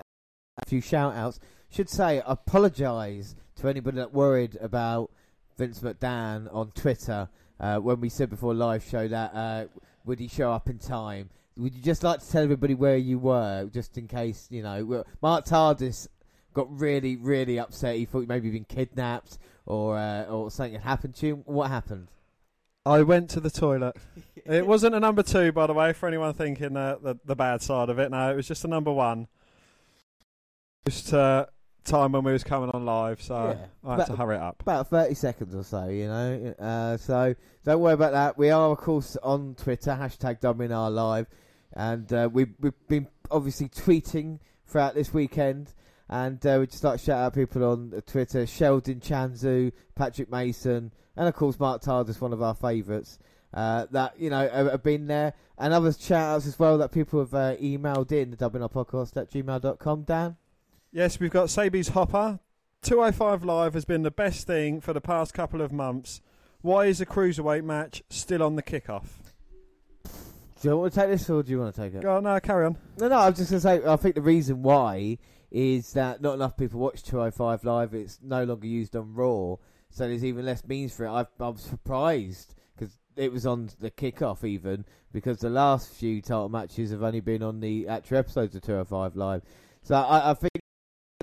A 0.59 0.65
few 0.65 0.79
shout 0.79 1.13
outs. 1.13 1.41
Should 1.69 1.89
say, 1.89 2.21
apologise 2.25 3.35
to 3.57 3.67
anybody 3.67 3.97
that 3.97 4.13
worried 4.13 4.57
about 4.61 5.11
Vince 5.57 5.81
McDahon 5.81 6.53
on 6.55 6.71
Twitter 6.71 7.27
uh, 7.59 7.79
when 7.79 7.99
we 7.99 8.07
said 8.07 8.29
before 8.29 8.53
live 8.53 8.85
show 8.85 9.09
that 9.09 9.33
uh, 9.33 9.65
would 10.05 10.19
he 10.19 10.29
show 10.29 10.53
up 10.53 10.69
in 10.69 10.77
time. 10.77 11.29
Would 11.57 11.75
you 11.75 11.81
just 11.81 12.03
like 12.03 12.21
to 12.21 12.31
tell 12.31 12.43
everybody 12.43 12.75
where 12.75 12.95
you 12.95 13.19
were, 13.19 13.69
just 13.73 13.97
in 13.97 14.07
case, 14.07 14.47
you 14.49 14.63
know? 14.63 15.03
Mark 15.21 15.43
Tardis 15.43 16.07
got 16.53 16.79
really, 16.79 17.17
really 17.17 17.59
upset. 17.59 17.97
He 17.97 18.05
thought 18.05 18.25
maybe 18.29 18.49
he'd 18.49 18.53
been 18.53 18.77
kidnapped 18.77 19.37
or 19.67 19.97
uh, 19.97 20.23
or 20.23 20.49
something 20.49 20.73
had 20.73 20.81
happened 20.83 21.15
to 21.15 21.27
you? 21.27 21.35
What 21.45 21.69
happened? 21.69 22.07
I 22.85 23.03
went 23.03 23.29
to 23.31 23.39
the 23.39 23.49
toilet. 23.51 23.97
it 24.45 24.65
wasn't 24.65 24.95
a 24.95 24.99
number 24.99 25.21
two, 25.21 25.51
by 25.51 25.67
the 25.67 25.73
way, 25.73 25.93
for 25.93 26.07
anyone 26.07 26.33
thinking 26.33 26.75
uh, 26.75 26.95
the 27.01 27.17
the 27.25 27.35
bad 27.35 27.61
side 27.61 27.89
of 27.89 27.99
it. 27.99 28.09
No, 28.09 28.31
it 28.31 28.35
was 28.35 28.47
just 28.47 28.63
a 28.65 28.67
number 28.67 28.91
one. 28.91 29.27
Just 30.85 31.13
uh, 31.13 31.47
time 31.83 32.11
when 32.11 32.23
we 32.23 32.31
was 32.31 32.43
coming 32.43 32.69
on 32.69 32.85
live, 32.85 33.21
so 33.21 33.35
Yeah. 33.35 33.65
I 33.83 33.89
had 33.91 33.97
But- 33.97 34.05
to 34.07 34.15
hurry 34.15 34.35
it 34.35 34.41
up. 34.41 34.61
About 34.61 34.87
30 34.87 35.15
seconds 35.15 35.55
or 35.55 35.63
so, 35.63 35.87
you 35.87 36.07
know. 36.07 36.53
Uh, 36.59 36.97
so 36.97 37.35
don't 37.65 37.79
worry 37.81 37.93
about 37.93 38.11
that. 38.13 38.37
We 38.37 38.51
are, 38.51 38.71
of 38.71 38.77
course, 38.77 39.17
on 39.23 39.55
Twitter, 39.55 39.91
hashtag 39.91 40.39
WNR 40.39 40.89
Live. 40.93 41.27
And 41.73 42.11
uh, 42.13 42.29
we've, 42.31 42.53
we've 42.59 42.87
been 42.87 43.07
obviously 43.29 43.69
tweeting 43.69 44.39
throughout 44.65 44.95
this 44.95 45.13
weekend. 45.13 45.73
And 46.09 46.45
uh, 46.45 46.57
we 46.59 46.67
just 46.67 46.83
like 46.83 46.99
to 46.99 47.05
shout 47.05 47.19
out 47.19 47.33
people 47.33 47.63
on 47.65 48.01
Twitter 48.05 48.45
Sheldon 48.45 48.99
Chanzu, 48.99 49.71
Patrick 49.95 50.31
Mason, 50.31 50.91
and 51.15 51.27
of 51.27 51.35
course 51.35 51.59
Mark 51.59 51.81
Tardis, 51.81 52.21
one 52.21 52.33
of 52.33 52.41
our 52.41 52.55
favourites. 52.55 53.19
Uh, 53.53 53.87
that 53.91 54.19
you 54.19 54.29
know 54.29 54.47
have, 54.49 54.71
have 54.71 54.83
been 54.83 55.07
there, 55.07 55.33
and 55.57 55.73
other 55.73 55.91
shout 55.93 56.35
outs 56.35 56.45
as 56.47 56.59
well 56.59 56.77
that 56.77 56.91
people 56.91 57.19
have 57.19 57.33
uh, 57.33 57.55
emailed 57.57 58.11
in 58.11 58.31
the 58.31 58.37
WNR 58.37 58.71
podcast 58.71 59.15
at 59.17 59.31
gmail.com. 59.31 60.03
Dan, 60.03 60.35
Yes, 60.91 61.19
we've 61.19 61.31
got 61.31 61.49
Sabi's 61.49 61.89
Hopper. 61.89 62.39
205 62.81 63.43
Live 63.43 63.73
has 63.73 63.85
been 63.85 64.03
the 64.03 64.11
best 64.11 64.47
thing 64.47 64.79
for 64.79 64.93
the 64.93 65.01
past 65.01 65.33
couple 65.33 65.61
of 65.61 65.71
months. 65.71 66.21
Why 66.61 66.85
is 66.85 66.99
the 66.99 67.05
cruiserweight 67.05 67.63
match 67.63 68.03
still 68.09 68.41
on 68.41 68.55
the 68.55 68.63
kickoff? 68.63 69.05
do 70.61 70.69
you 70.69 70.77
want 70.77 70.93
to 70.93 70.99
take 70.99 71.09
this 71.09 71.29
or 71.29 71.43
do 71.43 71.51
you 71.51 71.59
want 71.59 71.75
to 71.75 71.81
take 71.81 71.93
it? 71.93 72.01
Go 72.01 72.17
on, 72.17 72.23
no, 72.23 72.39
carry 72.39 72.65
on. 72.65 72.77
No, 72.97 73.09
no, 73.09 73.17
I 73.17 73.29
was 73.29 73.37
just 73.37 73.51
going 73.51 73.61
to 73.79 73.83
say, 73.85 73.91
I 73.91 73.95
think 73.95 74.15
the 74.15 74.21
reason 74.21 74.63
why 74.63 75.17
is 75.51 75.93
that 75.93 76.21
not 76.21 76.35
enough 76.35 76.57
people 76.57 76.79
watch 76.79 77.03
205 77.03 77.63
Live. 77.63 77.93
It's 77.93 78.19
no 78.21 78.43
longer 78.43 78.67
used 78.67 78.95
on 78.95 79.13
Raw, 79.13 79.55
so 79.89 80.07
there's 80.07 80.25
even 80.25 80.45
less 80.45 80.65
means 80.65 80.93
for 80.93 81.05
it. 81.05 81.11
I've, 81.11 81.27
I'm 81.39 81.57
surprised 81.57 82.55
because 82.75 82.97
it 83.15 83.31
was 83.31 83.45
on 83.45 83.69
the 83.79 83.91
kickoff, 83.91 84.43
even 84.43 84.85
because 85.11 85.39
the 85.39 85.49
last 85.49 85.93
few 85.93 86.21
title 86.21 86.49
matches 86.49 86.91
have 86.91 87.03
only 87.03 87.21
been 87.21 87.43
on 87.43 87.59
the 87.59 87.87
actual 87.87 88.17
episodes 88.17 88.55
of 88.55 88.61
205 88.61 89.15
Live. 89.15 89.43
So 89.83 89.95
I, 89.95 90.31
I 90.31 90.33
think, 90.33 90.59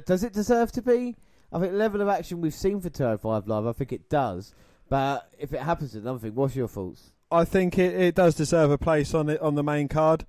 does 0.06 0.24
it 0.24 0.32
deserve 0.32 0.72
to 0.72 0.82
be? 0.82 1.16
I 1.52 1.60
think 1.60 1.72
the 1.72 1.78
level 1.78 2.00
of 2.00 2.08
action 2.08 2.40
we've 2.40 2.54
seen 2.54 2.80
for 2.80 2.90
205 2.90 3.46
Live, 3.46 3.66
I 3.66 3.72
think 3.72 3.92
it 3.92 4.08
does. 4.08 4.54
But 4.88 5.30
if 5.38 5.52
it 5.52 5.60
happens 5.60 5.94
another 5.94 6.18
thing, 6.18 6.34
what's 6.34 6.56
your 6.56 6.68
thoughts? 6.68 7.12
I 7.30 7.44
think 7.44 7.78
it, 7.78 7.94
it 7.94 8.14
does 8.14 8.34
deserve 8.34 8.70
a 8.70 8.78
place 8.78 9.14
on 9.14 9.28
it 9.28 9.40
on 9.40 9.54
the 9.54 9.62
main 9.62 9.88
card. 9.88 10.24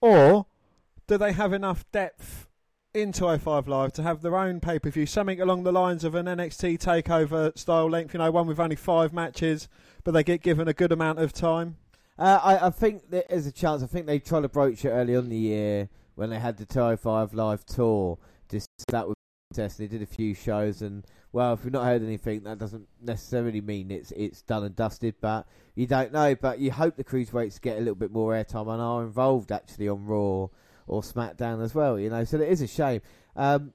or 0.00 0.46
do 1.06 1.18
they 1.18 1.32
have 1.32 1.52
enough 1.52 1.84
depth 1.90 2.46
in 2.92 3.12
205 3.12 3.68
Live 3.68 3.92
to 3.92 4.02
have 4.02 4.20
their 4.20 4.36
own 4.36 4.60
pay 4.60 4.78
per 4.78 4.90
view, 4.90 5.06
something 5.06 5.40
along 5.40 5.62
the 5.62 5.72
lines 5.72 6.02
of 6.02 6.14
an 6.14 6.26
NXT 6.26 6.78
takeover 6.78 7.56
style 7.56 7.88
length, 7.88 8.14
you 8.14 8.18
know, 8.18 8.30
one 8.30 8.46
with 8.46 8.58
only 8.58 8.76
five 8.76 9.12
matches, 9.12 9.68
but 10.02 10.12
they 10.12 10.24
get 10.24 10.42
given 10.42 10.66
a 10.66 10.72
good 10.72 10.90
amount 10.90 11.20
of 11.20 11.32
time? 11.32 11.76
Uh, 12.18 12.40
I, 12.42 12.66
I 12.66 12.70
think 12.70 13.10
there 13.10 13.24
is 13.30 13.46
a 13.46 13.52
chance. 13.52 13.82
I 13.82 13.86
think 13.86 14.06
they 14.06 14.18
tried 14.18 14.42
to 14.42 14.48
broach 14.48 14.84
it 14.84 14.90
early 14.90 15.14
on 15.14 15.28
the 15.28 15.36
year 15.36 15.88
when 16.16 16.30
they 16.30 16.38
had 16.38 16.56
the 16.56 16.66
205 16.66 17.32
Live 17.32 17.64
tour. 17.64 18.18
Just 18.50 18.68
that 18.88 19.06
would 19.06 19.14
test. 19.54 19.78
They 19.78 19.86
did 19.86 20.02
a 20.02 20.06
few 20.06 20.34
shows, 20.34 20.82
and 20.82 21.06
well, 21.32 21.54
if 21.54 21.64
we've 21.64 21.72
not 21.72 21.84
heard 21.84 22.02
anything, 22.02 22.42
that 22.42 22.58
doesn't 22.58 22.88
necessarily 23.00 23.60
mean 23.60 23.92
it's 23.92 24.10
it's 24.12 24.42
done 24.42 24.64
and 24.64 24.74
dusted. 24.74 25.14
But 25.20 25.46
you 25.76 25.86
don't 25.86 26.12
know. 26.12 26.34
But 26.34 26.58
you 26.58 26.72
hope 26.72 26.96
the 26.96 27.04
cruiserweights 27.04 27.60
get 27.60 27.76
a 27.76 27.80
little 27.80 27.94
bit 27.94 28.10
more 28.10 28.32
airtime 28.32 28.68
and 28.68 28.82
are 28.82 29.04
involved 29.04 29.52
actually 29.52 29.88
on 29.88 30.04
Raw 30.04 30.48
or 30.90 31.02
SmackDown 31.02 31.62
as 31.62 31.74
well. 31.74 31.98
You 31.98 32.10
know, 32.10 32.24
so 32.24 32.38
it 32.38 32.48
is 32.48 32.60
a 32.60 32.66
shame. 32.66 33.00
Um, 33.36 33.72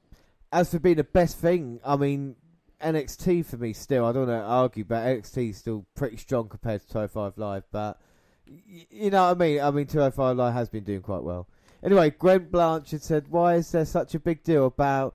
as 0.52 0.72
for 0.72 0.80
being 0.80 0.98
the 0.98 1.04
best 1.04 1.38
thing, 1.38 1.80
I 1.84 1.96
mean, 1.96 2.36
NXT 2.82 3.46
for 3.46 3.58
me 3.58 3.74
still. 3.74 4.06
I 4.06 4.12
don't 4.12 4.28
want 4.28 4.42
to 4.42 4.46
argue, 4.46 4.84
but 4.84 5.04
NXT 5.04 5.50
is 5.52 5.58
still 5.58 5.86
pretty 5.96 6.18
strong 6.18 6.50
compared 6.50 6.82
to 6.82 6.88
205 6.88 7.38
Live. 7.38 7.64
But 7.72 8.00
y- 8.48 8.86
you 8.90 9.10
know 9.10 9.24
what 9.26 9.32
I 9.32 9.40
mean. 9.40 9.62
I 9.62 9.72
mean, 9.72 9.88
205 9.88 10.38
Live 10.38 10.54
has 10.54 10.70
been 10.70 10.84
doing 10.84 11.02
quite 11.02 11.24
well. 11.24 11.48
Anyway, 11.84 12.10
Grant 12.12 12.52
Blanchard 12.52 13.02
said, 13.02 13.28
"Why 13.30 13.56
is 13.56 13.72
there 13.72 13.86
such 13.86 14.16
a 14.16 14.20
big 14.20 14.44
deal 14.44 14.66
about 14.66 15.14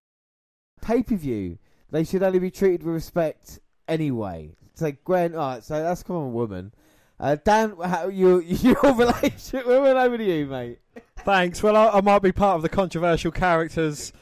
pay 0.81 1.03
per 1.03 1.17
view? 1.17 1.59
They 1.91 2.05
should 2.05 2.23
only 2.23 2.39
be 2.39 2.51
treated 2.51 2.83
with 2.83 2.95
respect 2.95 3.61
anyway." 3.89 4.57
So 4.75 4.93
Gwen, 5.05 5.35
all 5.35 5.55
right, 5.55 5.65
so 5.65 5.83
that's 5.83 6.03
come 6.03 6.17
on, 6.17 6.33
woman. 6.33 6.73
Uh, 7.21 7.37
Dan, 7.45 7.77
how 7.85 8.09
you 8.09 8.41
your 8.41 8.95
relationship? 8.95 9.67
We're 9.67 9.97
over 9.97 10.17
to 10.17 10.25
you, 10.25 10.47
mate. 10.47 10.79
Thanks. 11.19 11.63
Well, 11.63 11.77
I, 11.77 11.99
I 11.99 12.01
might 12.01 12.23
be 12.23 12.33
part 12.33 12.57
of 12.57 12.63
the 12.63 12.71
controversial 12.71 13.31
characters 13.31 14.13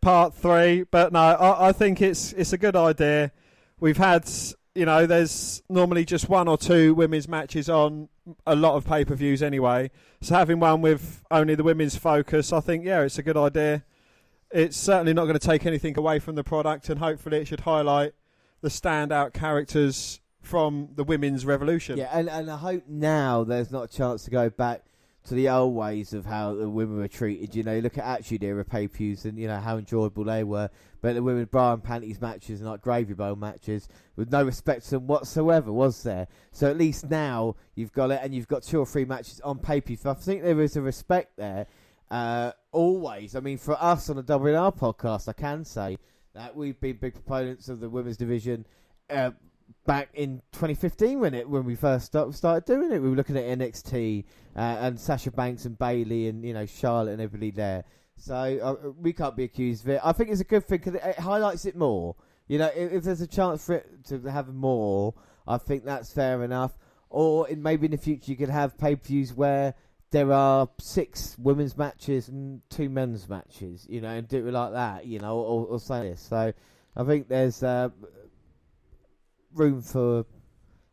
part 0.00 0.34
three, 0.34 0.84
but 0.84 1.12
no, 1.12 1.18
I, 1.18 1.68
I 1.68 1.72
think 1.72 2.00
it's 2.00 2.32
it's 2.34 2.52
a 2.52 2.58
good 2.58 2.76
idea. 2.76 3.32
We've 3.80 3.96
had, 3.96 4.30
you 4.74 4.84
know, 4.84 5.04
there's 5.04 5.62
normally 5.68 6.04
just 6.04 6.28
one 6.28 6.46
or 6.46 6.56
two 6.56 6.94
women's 6.94 7.26
matches 7.26 7.68
on 7.68 8.08
a 8.46 8.54
lot 8.54 8.76
of 8.76 8.86
pay 8.86 9.04
per 9.04 9.16
views 9.16 9.42
anyway. 9.42 9.90
So 10.20 10.36
having 10.36 10.60
one 10.60 10.80
with 10.80 11.24
only 11.32 11.56
the 11.56 11.64
women's 11.64 11.96
focus, 11.96 12.52
I 12.52 12.60
think, 12.60 12.84
yeah, 12.84 13.02
it's 13.02 13.18
a 13.18 13.22
good 13.24 13.36
idea. 13.36 13.82
It's 14.52 14.76
certainly 14.76 15.12
not 15.12 15.24
going 15.24 15.38
to 15.38 15.44
take 15.44 15.66
anything 15.66 15.98
away 15.98 16.20
from 16.20 16.36
the 16.36 16.44
product, 16.44 16.88
and 16.88 17.00
hopefully, 17.00 17.38
it 17.38 17.48
should 17.48 17.60
highlight 17.60 18.12
the 18.60 18.68
standout 18.68 19.32
characters 19.32 20.20
from 20.44 20.90
the 20.94 21.04
women's 21.04 21.44
revolution. 21.44 21.98
Yeah, 21.98 22.10
and, 22.12 22.28
and 22.28 22.50
I 22.50 22.56
hope 22.56 22.84
now 22.86 23.44
there's 23.44 23.70
not 23.70 23.84
a 23.84 23.88
chance 23.88 24.24
to 24.24 24.30
go 24.30 24.50
back 24.50 24.84
to 25.24 25.34
the 25.34 25.48
old 25.48 25.74
ways 25.74 26.12
of 26.12 26.26
how 26.26 26.54
the 26.54 26.68
women 26.68 26.98
were 26.98 27.08
treated. 27.08 27.54
You 27.54 27.62
know, 27.62 27.78
look 27.78 27.96
at 27.96 28.04
Attitude 28.04 28.44
Era 28.44 28.64
pay 28.64 28.88
per 28.88 28.96
views 28.96 29.24
and, 29.24 29.38
you 29.38 29.48
know, 29.48 29.58
how 29.58 29.78
enjoyable 29.78 30.24
they 30.24 30.44
were. 30.44 30.68
But 31.00 31.14
the 31.14 31.22
women 31.22 31.46
bra 31.46 31.72
and 31.72 31.82
panties 31.82 32.20
matches 32.20 32.60
and 32.60 32.68
like 32.68 32.82
gravy 32.82 33.14
bowl 33.14 33.36
matches 33.36 33.88
with 34.16 34.30
no 34.30 34.44
respect 34.44 34.84
to 34.84 34.90
them 34.92 35.06
whatsoever, 35.06 35.72
was 35.72 36.02
there? 36.02 36.28
So 36.52 36.70
at 36.70 36.76
least 36.76 37.10
now 37.10 37.56
you've 37.74 37.92
got 37.92 38.10
it 38.10 38.20
and 38.22 38.34
you've 38.34 38.48
got 38.48 38.62
two 38.62 38.78
or 38.78 38.86
three 38.86 39.04
matches 39.04 39.40
on 39.40 39.58
pay 39.58 39.80
per. 39.80 39.94
I 40.10 40.14
think 40.14 40.42
there 40.42 40.60
is 40.60 40.76
a 40.76 40.82
respect 40.82 41.36
there. 41.36 41.66
Uh, 42.10 42.52
always. 42.70 43.34
I 43.34 43.40
mean, 43.40 43.58
for 43.58 43.82
us 43.82 44.10
on 44.10 44.16
the 44.16 44.22
WNR 44.22 44.76
podcast, 44.76 45.28
I 45.28 45.32
can 45.32 45.64
say 45.64 45.98
that 46.34 46.54
we've 46.54 46.78
been 46.78 46.96
big 46.96 47.14
proponents 47.14 47.68
of 47.68 47.80
the 47.80 47.88
women's 47.88 48.16
division. 48.16 48.66
Uh, 49.08 49.30
back 49.86 50.08
in 50.14 50.40
2015 50.52 51.20
when 51.20 51.34
it 51.34 51.48
when 51.48 51.64
we 51.64 51.74
first 51.74 52.06
start, 52.06 52.34
started 52.34 52.64
doing 52.64 52.92
it. 52.92 53.00
We 53.00 53.10
were 53.10 53.16
looking 53.16 53.36
at 53.36 53.44
NXT 53.44 54.24
uh, 54.56 54.58
and 54.58 54.98
Sasha 54.98 55.30
Banks 55.30 55.64
and 55.64 55.78
Bayley 55.78 56.28
and 56.28 56.44
you 56.44 56.54
know 56.54 56.66
Charlotte 56.66 57.12
and 57.12 57.22
everybody 57.22 57.50
there. 57.50 57.84
So 58.16 58.34
uh, 58.34 58.90
we 59.00 59.12
can't 59.12 59.36
be 59.36 59.44
accused 59.44 59.84
of 59.84 59.90
it. 59.90 60.00
I 60.02 60.12
think 60.12 60.30
it's 60.30 60.40
a 60.40 60.44
good 60.44 60.64
thing 60.64 60.78
because 60.78 60.94
it, 60.94 61.02
it 61.04 61.18
highlights 61.18 61.64
it 61.64 61.76
more. 61.76 62.16
You 62.46 62.58
know, 62.58 62.70
if, 62.74 62.92
if 62.92 63.04
there's 63.04 63.20
a 63.20 63.26
chance 63.26 63.66
for 63.66 63.76
it 63.76 64.04
to 64.06 64.20
have 64.30 64.54
more, 64.54 65.14
I 65.46 65.58
think 65.58 65.84
that's 65.84 66.12
fair 66.12 66.42
enough. 66.44 66.72
Or 67.10 67.48
in, 67.48 67.62
maybe 67.62 67.86
in 67.86 67.92
the 67.92 67.98
future 67.98 68.30
you 68.30 68.36
could 68.36 68.50
have 68.50 68.78
pay 68.78 68.96
per 68.96 69.04
views 69.04 69.32
where 69.32 69.74
there 70.10 70.32
are 70.32 70.68
six 70.78 71.36
women's 71.38 71.76
matches 71.76 72.28
and 72.28 72.60
two 72.70 72.88
men's 72.88 73.28
matches. 73.28 73.86
You 73.88 74.00
know, 74.00 74.10
and 74.10 74.28
do 74.28 74.46
it 74.46 74.52
like 74.52 74.72
that. 74.72 75.06
You 75.06 75.18
know, 75.18 75.38
or, 75.38 75.66
or 75.66 75.80
say 75.80 76.10
this. 76.10 76.20
So 76.20 76.52
I 76.96 77.04
think 77.04 77.28
there's. 77.28 77.62
Uh, 77.62 77.90
room 79.54 79.82
for 79.82 80.26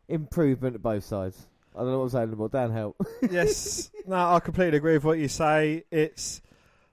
improvement 0.08 0.74
at 0.74 0.82
both 0.82 1.04
sides. 1.04 1.48
I 1.74 1.80
don't 1.80 1.90
know 1.90 1.98
what 1.98 2.04
I'm 2.04 2.10
saying 2.10 2.28
anymore. 2.28 2.48
Dan, 2.48 2.70
help. 2.70 2.96
yes, 3.30 3.90
no, 4.06 4.16
I 4.16 4.40
completely 4.40 4.76
agree 4.76 4.94
with 4.94 5.04
what 5.04 5.18
you 5.18 5.28
say. 5.28 5.84
It's 5.90 6.42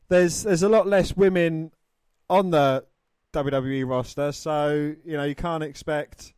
there's 0.07 0.43
there's 0.43 0.63
a 0.63 0.69
lot 0.69 0.87
less 0.87 1.15
women 1.15 1.71
on 2.29 2.51
the 2.51 2.85
WWE 3.33 3.87
roster, 3.87 4.31
so 4.31 4.95
you 5.03 5.17
know 5.17 5.23
you 5.23 5.35
can't 5.35 5.63
expect 5.63 6.33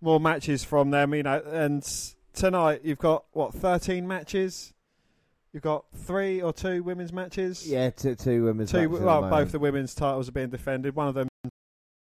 more 0.00 0.20
matches 0.20 0.62
from 0.62 0.90
them. 0.90 1.14
You 1.14 1.24
know, 1.24 1.42
and 1.46 1.86
tonight 2.32 2.82
you've 2.84 2.98
got 2.98 3.24
what 3.32 3.54
13 3.54 4.06
matches. 4.06 4.72
You've 5.52 5.64
got 5.64 5.84
three 5.92 6.40
or 6.40 6.52
two 6.52 6.84
women's 6.84 7.12
matches. 7.12 7.68
Yeah, 7.68 7.90
two, 7.90 8.14
two 8.14 8.44
women's 8.44 8.70
two. 8.70 8.88
matches. 8.88 9.04
Well, 9.04 9.28
both 9.28 9.50
the 9.50 9.58
women's 9.58 9.96
titles 9.96 10.28
are 10.28 10.32
being 10.32 10.50
defended. 10.50 10.94
One 10.94 11.08
of 11.08 11.14
them 11.14 11.28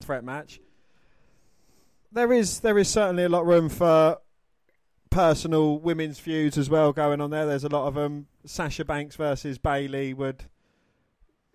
threat 0.03 0.23
match. 0.23 0.59
There 2.11 2.33
is 2.33 2.59
there 2.59 2.77
is 2.77 2.89
certainly 2.89 3.23
a 3.23 3.29
lot 3.29 3.41
of 3.41 3.47
room 3.47 3.69
for 3.69 4.17
personal 5.09 5.79
women's 5.79 6.19
feuds 6.19 6.57
as 6.57 6.69
well 6.69 6.91
going 6.93 7.21
on 7.21 7.29
there. 7.29 7.45
There's 7.45 7.63
a 7.63 7.69
lot 7.69 7.87
of 7.87 7.95
them. 7.95 8.27
Sasha 8.45 8.83
Banks 8.83 9.15
versus 9.15 9.57
Bayley 9.57 10.13
would 10.13 10.45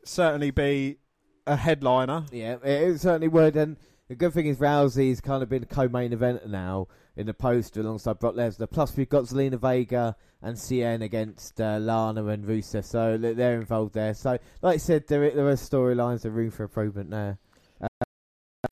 certainly 0.05 0.51
be 0.51 0.99
a 1.47 1.57
headliner. 1.57 2.25
Yeah, 2.31 2.57
it 2.62 3.01
certainly 3.01 3.29
would. 3.29 3.57
And 3.57 3.77
the 4.09 4.14
good 4.14 4.33
thing 4.33 4.47
is 4.47 4.59
Rousey's 4.59 5.21
kind 5.21 5.42
of 5.42 5.49
been 5.49 5.62
a 5.64 5.66
co-main 5.66 6.12
eventer 6.12 6.47
now 6.47 6.88
in 7.16 7.27
the 7.27 7.35
poster 7.35 7.81
alongside 7.81 8.19
Brock 8.19 8.35
Lesnar. 8.35 8.71
Plus 8.71 8.97
we've 8.97 9.09
got 9.09 9.25
Zelina 9.25 9.59
Vega 9.59 10.16
and 10.42 10.57
Cien 10.57 11.03
against 11.03 11.61
uh, 11.61 11.79
Lana 11.79 12.25
and 12.27 12.45
Rusev, 12.45 12.85
so 12.85 13.16
they're 13.19 13.61
involved 13.61 13.95
there. 13.95 14.14
So, 14.14 14.38
like 14.62 14.75
I 14.75 14.77
said, 14.77 15.07
there 15.09 15.31
there 15.31 15.49
are 15.49 15.55
storylines, 15.55 16.25
and 16.25 16.35
room 16.35 16.51
for 16.51 16.64
improvement 16.64 17.11
there. 17.11 17.38
Uh, 17.81 18.07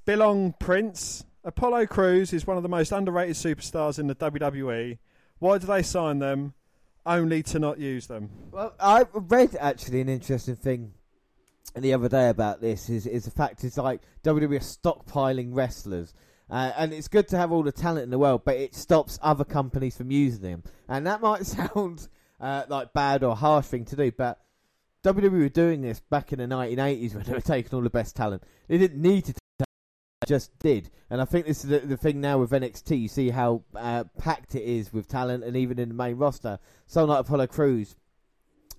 Belong 0.05 0.55
Prince. 0.59 1.25
Apollo 1.44 1.87
Crews 1.87 2.33
is 2.33 2.46
one 2.46 2.57
of 2.57 2.62
the 2.62 2.70
most 2.70 2.90
underrated 2.90 3.37
superstars 3.37 3.98
in 3.98 4.07
the 4.07 4.14
WWE. 4.14 4.96
Why 5.38 5.59
do 5.59 5.66
they 5.66 5.83
sign 5.83 6.18
them 6.18 6.54
only 7.04 7.42
to 7.44 7.59
not 7.59 7.78
use 7.78 8.07
them? 8.07 8.30
Well, 8.50 8.74
I 8.80 9.04
read 9.12 9.54
actually 9.61 10.00
an 10.00 10.09
interesting 10.09 10.57
thing 10.57 10.94
the 11.76 11.92
other 11.92 12.09
day 12.09 12.28
about 12.30 12.61
this 12.61 12.88
is 12.88 13.07
is 13.07 13.24
the 13.24 13.30
fact 13.30 13.64
it's 13.64 13.76
like 13.76 14.00
WWE 14.22 14.61
stockpiling 14.61 15.50
wrestlers. 15.52 16.14
Uh, 16.48 16.72
and 16.76 16.92
it's 16.92 17.09
good 17.09 17.26
to 17.28 17.37
have 17.37 17.52
all 17.52 17.62
the 17.62 17.72
talent 17.72 18.04
in 18.04 18.11
the 18.11 18.18
world, 18.18 18.42
but 18.44 18.57
it 18.57 18.74
stops 18.74 19.18
other 19.22 19.44
companies 19.44 19.96
from 19.96 20.11
using 20.11 20.42
them. 20.42 20.62
And 20.88 21.07
that 21.07 21.20
might 21.20 21.44
sound 21.46 22.09
uh, 22.40 22.64
like 22.68 22.92
bad 22.94 23.22
or 23.22 23.37
harsh 23.37 23.66
thing 23.66 23.85
to 23.87 23.96
do, 23.96 24.12
but 24.12 24.40
WWE 25.04 25.30
were 25.30 25.48
doing 25.50 25.83
this 25.83 26.00
back 26.00 26.33
in 26.33 26.38
the 26.38 26.46
1980s 26.46 27.14
when 27.14 27.24
they 27.24 27.33
were 27.33 27.40
taking 27.40 27.74
all 27.74 27.83
the 27.83 27.90
best 27.90 28.16
talent. 28.16 28.42
They 28.68 28.78
didn't 28.78 29.00
need 29.00 29.26
to 29.26 29.35
just 30.27 30.59
did. 30.59 30.91
And 31.11 31.21
I 31.21 31.25
think 31.25 31.47
this 31.47 31.65
is 31.65 31.71
the, 31.71 31.81
the 31.81 31.97
thing 31.97 32.21
now 32.21 32.39
with 32.39 32.51
NXT. 32.51 33.01
You 33.01 33.09
see 33.09 33.31
how 33.31 33.63
uh, 33.75 34.05
packed 34.19 34.55
it 34.55 34.63
is 34.63 34.93
with 34.93 35.09
talent, 35.09 35.45
and 35.45 35.57
even 35.57 35.79
in 35.79 35.89
the 35.89 35.95
main 35.95 36.17
roster, 36.17 36.59
someone 36.87 37.11
like 37.11 37.21
Apollo 37.27 37.49
Crews, 37.49 37.97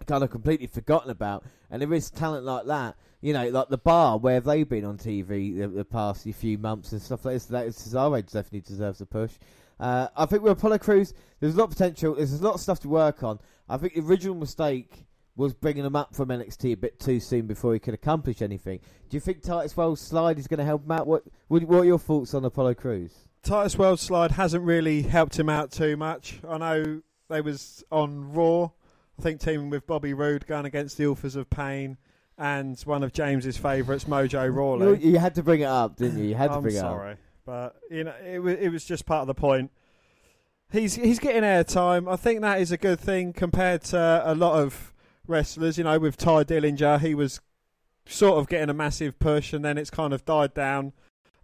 kind 0.06 0.24
of 0.24 0.30
completely 0.30 0.68
forgotten 0.68 1.10
about. 1.10 1.44
And 1.70 1.82
there 1.82 1.94
is 1.94 2.10
talent 2.10 2.46
like 2.46 2.66
that. 2.66 2.96
You 3.22 3.34
know, 3.34 3.50
like 3.50 3.70
the 3.70 3.78
bar 3.78 4.20
where 4.20 4.36
have 4.36 4.44
they 4.44 4.64
been 4.64 4.86
on 4.86 4.98
TV 4.98 5.58
the, 5.58 5.68
the 5.68 5.86
past 5.86 6.24
few 6.24 6.58
months 6.58 6.92
and 6.92 7.02
stuff 7.02 7.26
like 7.26 7.36
this. 7.36 7.46
That 7.46 7.68
Cesaro 7.68 8.22
definitely 8.22 8.62
deserves 8.62 9.02
a 9.02 9.06
push. 9.06 9.34
Uh, 9.80 10.08
I 10.16 10.26
think 10.26 10.44
with 10.44 10.54
Apollo 10.54 10.80
Crews, 10.80 11.14
there's 11.40 11.56
a 11.56 11.58
lot 11.58 11.66
of 11.66 11.72
potential. 11.72 12.16
There's 12.16 12.34
a 12.34 12.44
lot 12.44 12.56
of 12.56 12.62
stuff 12.62 12.80
to 12.82 12.90
work 12.90 13.24
on. 13.24 13.40
I 13.68 13.78
think 13.78 13.96
the 13.96 14.02
original 14.02 14.36
mistake 14.36 15.06
was 15.36 15.54
bringing 15.54 15.86
him 15.86 15.96
up 15.96 16.16
from 16.16 16.30
NXT 16.30 16.74
a 16.74 16.78
bit 16.78 17.00
too 17.00 17.20
soon 17.20 17.46
before 17.46 17.74
he 17.74 17.80
could 17.80 17.94
accomplish 17.94 18.42
anything. 18.42 18.80
Do 19.10 19.18
you 19.18 19.22
think 19.22 19.42
Titus 19.42 19.76
Worldwide 19.76 20.40
is 20.40 20.48
going 20.48 20.60
to 20.60 20.66
help 20.66 20.86
him 20.86 20.92
out? 20.92 21.08
What 21.08 21.24
What 21.48 21.64
are 21.64 21.86
your 21.86 22.00
thoughts 22.00 22.34
on 22.34 22.46
Apollo 22.46 22.76
Crews? 22.76 23.12
Titus 23.44 23.78
Worldwide 23.78 24.32
hasn't 24.32 24.64
really 24.64 25.04
helped 25.04 25.38
him 25.38 25.50
out 25.50 25.72
too 25.72 25.98
much. 25.98 26.40
I 26.48 26.58
know 26.58 27.02
they 27.30 27.42
was 27.42 27.84
on 27.92 28.34
Raw, 28.34 28.72
I 29.20 29.22
think 29.22 29.40
teaming 29.40 29.70
with 29.70 29.86
Bobby 29.86 30.14
Roode 30.14 30.48
going 30.48 30.66
against 30.66 30.98
the 30.98 31.08
Authors 31.08 31.36
of 31.36 31.50
Pain 31.50 31.98
and 32.38 32.80
one 32.82 33.04
of 33.04 33.14
James's 33.14 33.58
favourites, 33.58 34.06
Mojo 34.06 34.52
Rawley. 34.54 35.04
You, 35.04 35.20
had 35.20 35.36
to 35.36 35.44
bring 35.44 35.62
it 35.62 35.68
up, 35.68 35.96
didn't 35.96 36.20
you? 36.20 36.30
You 36.30 36.36
had 36.36 36.52
to 36.52 36.60
bring 36.60 36.76
sorry, 36.76 37.12
it 37.12 37.14
up. 37.14 37.20
but 37.46 37.76
you 37.92 38.04
know 38.04 38.16
it, 38.26 38.40
was 38.40 38.58
it 38.58 38.70
was 38.70 38.84
just 38.86 39.06
part 39.06 39.22
of 39.22 39.28
the 39.28 39.36
point. 39.36 39.72
He's 40.72 40.96
he's 40.96 41.20
getting 41.20 41.44
airtime. 41.44 42.12
I 42.12 42.16
think 42.16 42.42
that 42.42 42.60
is 42.60 42.72
a 42.72 42.78
good 42.78 43.00
thing 43.00 43.32
compared 43.32 43.84
to 43.86 44.24
a 44.26 44.34
lot 44.34 44.60
of 44.62 44.94
wrestlers. 45.28 45.78
You 45.78 45.84
know, 45.84 46.00
with 46.00 46.18
Tye 46.18 46.44
Dillinger, 46.44 47.00
he 47.00 47.16
was 47.16 47.42
sort 48.06 48.38
of 48.40 48.48
getting 48.48 48.70
a 48.70 48.74
massive 48.74 49.20
push, 49.20 49.54
and 49.54 49.64
then 49.64 49.78
it's 49.78 49.90
kind 49.90 50.14
of 50.14 50.26
died 50.26 50.54
down. 50.54 50.94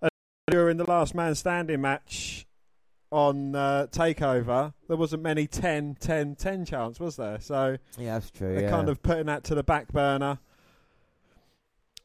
And 0.02 0.12
during 0.50 0.78
the 0.78 0.86
last 0.86 1.16
man 1.16 1.36
standing 1.36 1.82
match, 1.82 2.46
on 3.12 3.56
uh, 3.56 3.88
Takeover, 3.92 4.74
there 4.88 4.98
wasn't 4.98 5.22
many 5.22 5.46
10, 5.46 5.98
10, 6.00 6.36
10 6.36 6.66
chance, 6.66 7.00
was 7.00 7.18
there? 7.18 7.40
So 7.40 7.78
Yeah, 7.98 8.14
that's 8.14 8.32
true. 8.32 8.54
they're 8.54 8.64
yeah. 8.64 8.70
kind 8.70 8.90
of 8.90 9.04
putting 9.04 9.26
that 9.26 9.44
to 9.46 9.56
the 9.56 9.64
back 9.64 9.92
burner. 9.92 10.40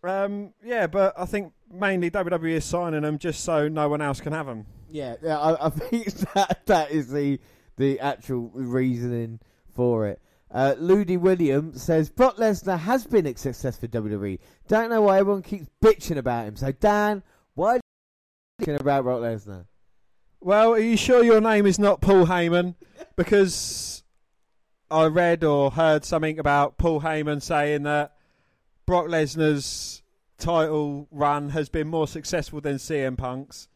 Um, 0.02 0.52
yeah, 0.64 0.86
but 0.86 1.14
I 1.16 1.24
think 1.24 1.52
mainly 1.72 2.10
WWE 2.10 2.50
is 2.50 2.64
signing 2.64 3.02
them 3.02 3.18
just 3.18 3.42
so 3.44 3.68
no 3.68 3.88
one 3.88 4.02
else 4.02 4.20
can 4.20 4.32
have 4.32 4.46
them. 4.46 4.66
Yeah, 4.90 5.16
yeah 5.22 5.38
I, 5.38 5.66
I 5.66 5.70
think 5.70 6.06
that 6.34 6.66
that 6.66 6.90
is 6.90 7.10
the 7.10 7.40
the 7.76 8.00
actual 8.00 8.50
reasoning 8.54 9.40
for 9.74 10.06
it. 10.06 10.20
Uh, 10.56 10.74
Ludi 10.78 11.18
Williams 11.18 11.82
says 11.82 12.08
Brock 12.08 12.38
Lesnar 12.38 12.78
has 12.78 13.06
been 13.06 13.26
a 13.26 13.36
success 13.36 13.78
for 13.78 13.88
WWE. 13.88 14.38
Don't 14.68 14.88
know 14.88 15.02
why 15.02 15.18
everyone 15.18 15.42
keeps 15.42 15.66
bitching 15.84 16.16
about 16.16 16.46
him. 16.46 16.56
So 16.56 16.72
Dan, 16.72 17.22
why 17.52 17.72
are 17.72 17.80
you 18.60 18.64
bitching 18.66 18.80
about 18.80 19.04
Brock 19.04 19.20
Lesnar? 19.20 19.66
Well, 20.40 20.72
are 20.72 20.78
you 20.78 20.96
sure 20.96 21.22
your 21.22 21.42
name 21.42 21.66
is 21.66 21.78
not 21.78 22.00
Paul 22.00 22.24
Heyman? 22.24 22.74
Because 23.16 24.02
I 24.90 25.04
read 25.08 25.44
or 25.44 25.72
heard 25.72 26.06
something 26.06 26.38
about 26.38 26.78
Paul 26.78 27.02
Heyman 27.02 27.42
saying 27.42 27.82
that 27.82 28.16
Brock 28.86 29.08
Lesnar's 29.08 30.02
title 30.38 31.06
run 31.10 31.50
has 31.50 31.68
been 31.68 31.88
more 31.88 32.08
successful 32.08 32.62
than 32.62 32.76
CM 32.76 33.18
Punk's 33.18 33.68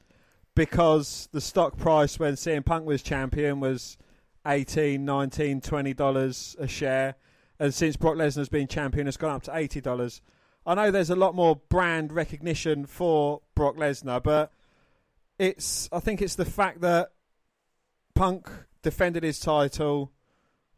because 0.54 1.28
the 1.30 1.42
stock 1.42 1.76
price 1.76 2.18
when 2.18 2.36
CM 2.36 2.64
Punk 2.64 2.86
was 2.86 3.02
champion 3.02 3.60
was 3.60 3.98
18 4.46 5.04
19 5.04 5.60
20 5.60 5.94
dollars 5.94 6.56
a 6.58 6.66
share 6.66 7.16
and 7.58 7.74
since 7.74 7.96
Brock 7.96 8.14
Lesnar's 8.16 8.48
been 8.48 8.66
champion 8.68 9.06
it's 9.06 9.16
gone 9.16 9.32
up 9.36 9.42
to 9.44 9.54
80 9.54 9.80
dollars 9.80 10.22
I 10.66 10.74
know 10.74 10.90
there's 10.90 11.10
a 11.10 11.16
lot 11.16 11.34
more 11.34 11.56
brand 11.68 12.12
recognition 12.12 12.86
for 12.86 13.42
Brock 13.54 13.76
Lesnar 13.76 14.22
but 14.22 14.52
it's 15.38 15.88
I 15.92 16.00
think 16.00 16.22
it's 16.22 16.34
the 16.36 16.44
fact 16.44 16.80
that 16.82 17.12
Punk 18.14 18.48
defended 18.82 19.22
his 19.22 19.40
title 19.40 20.12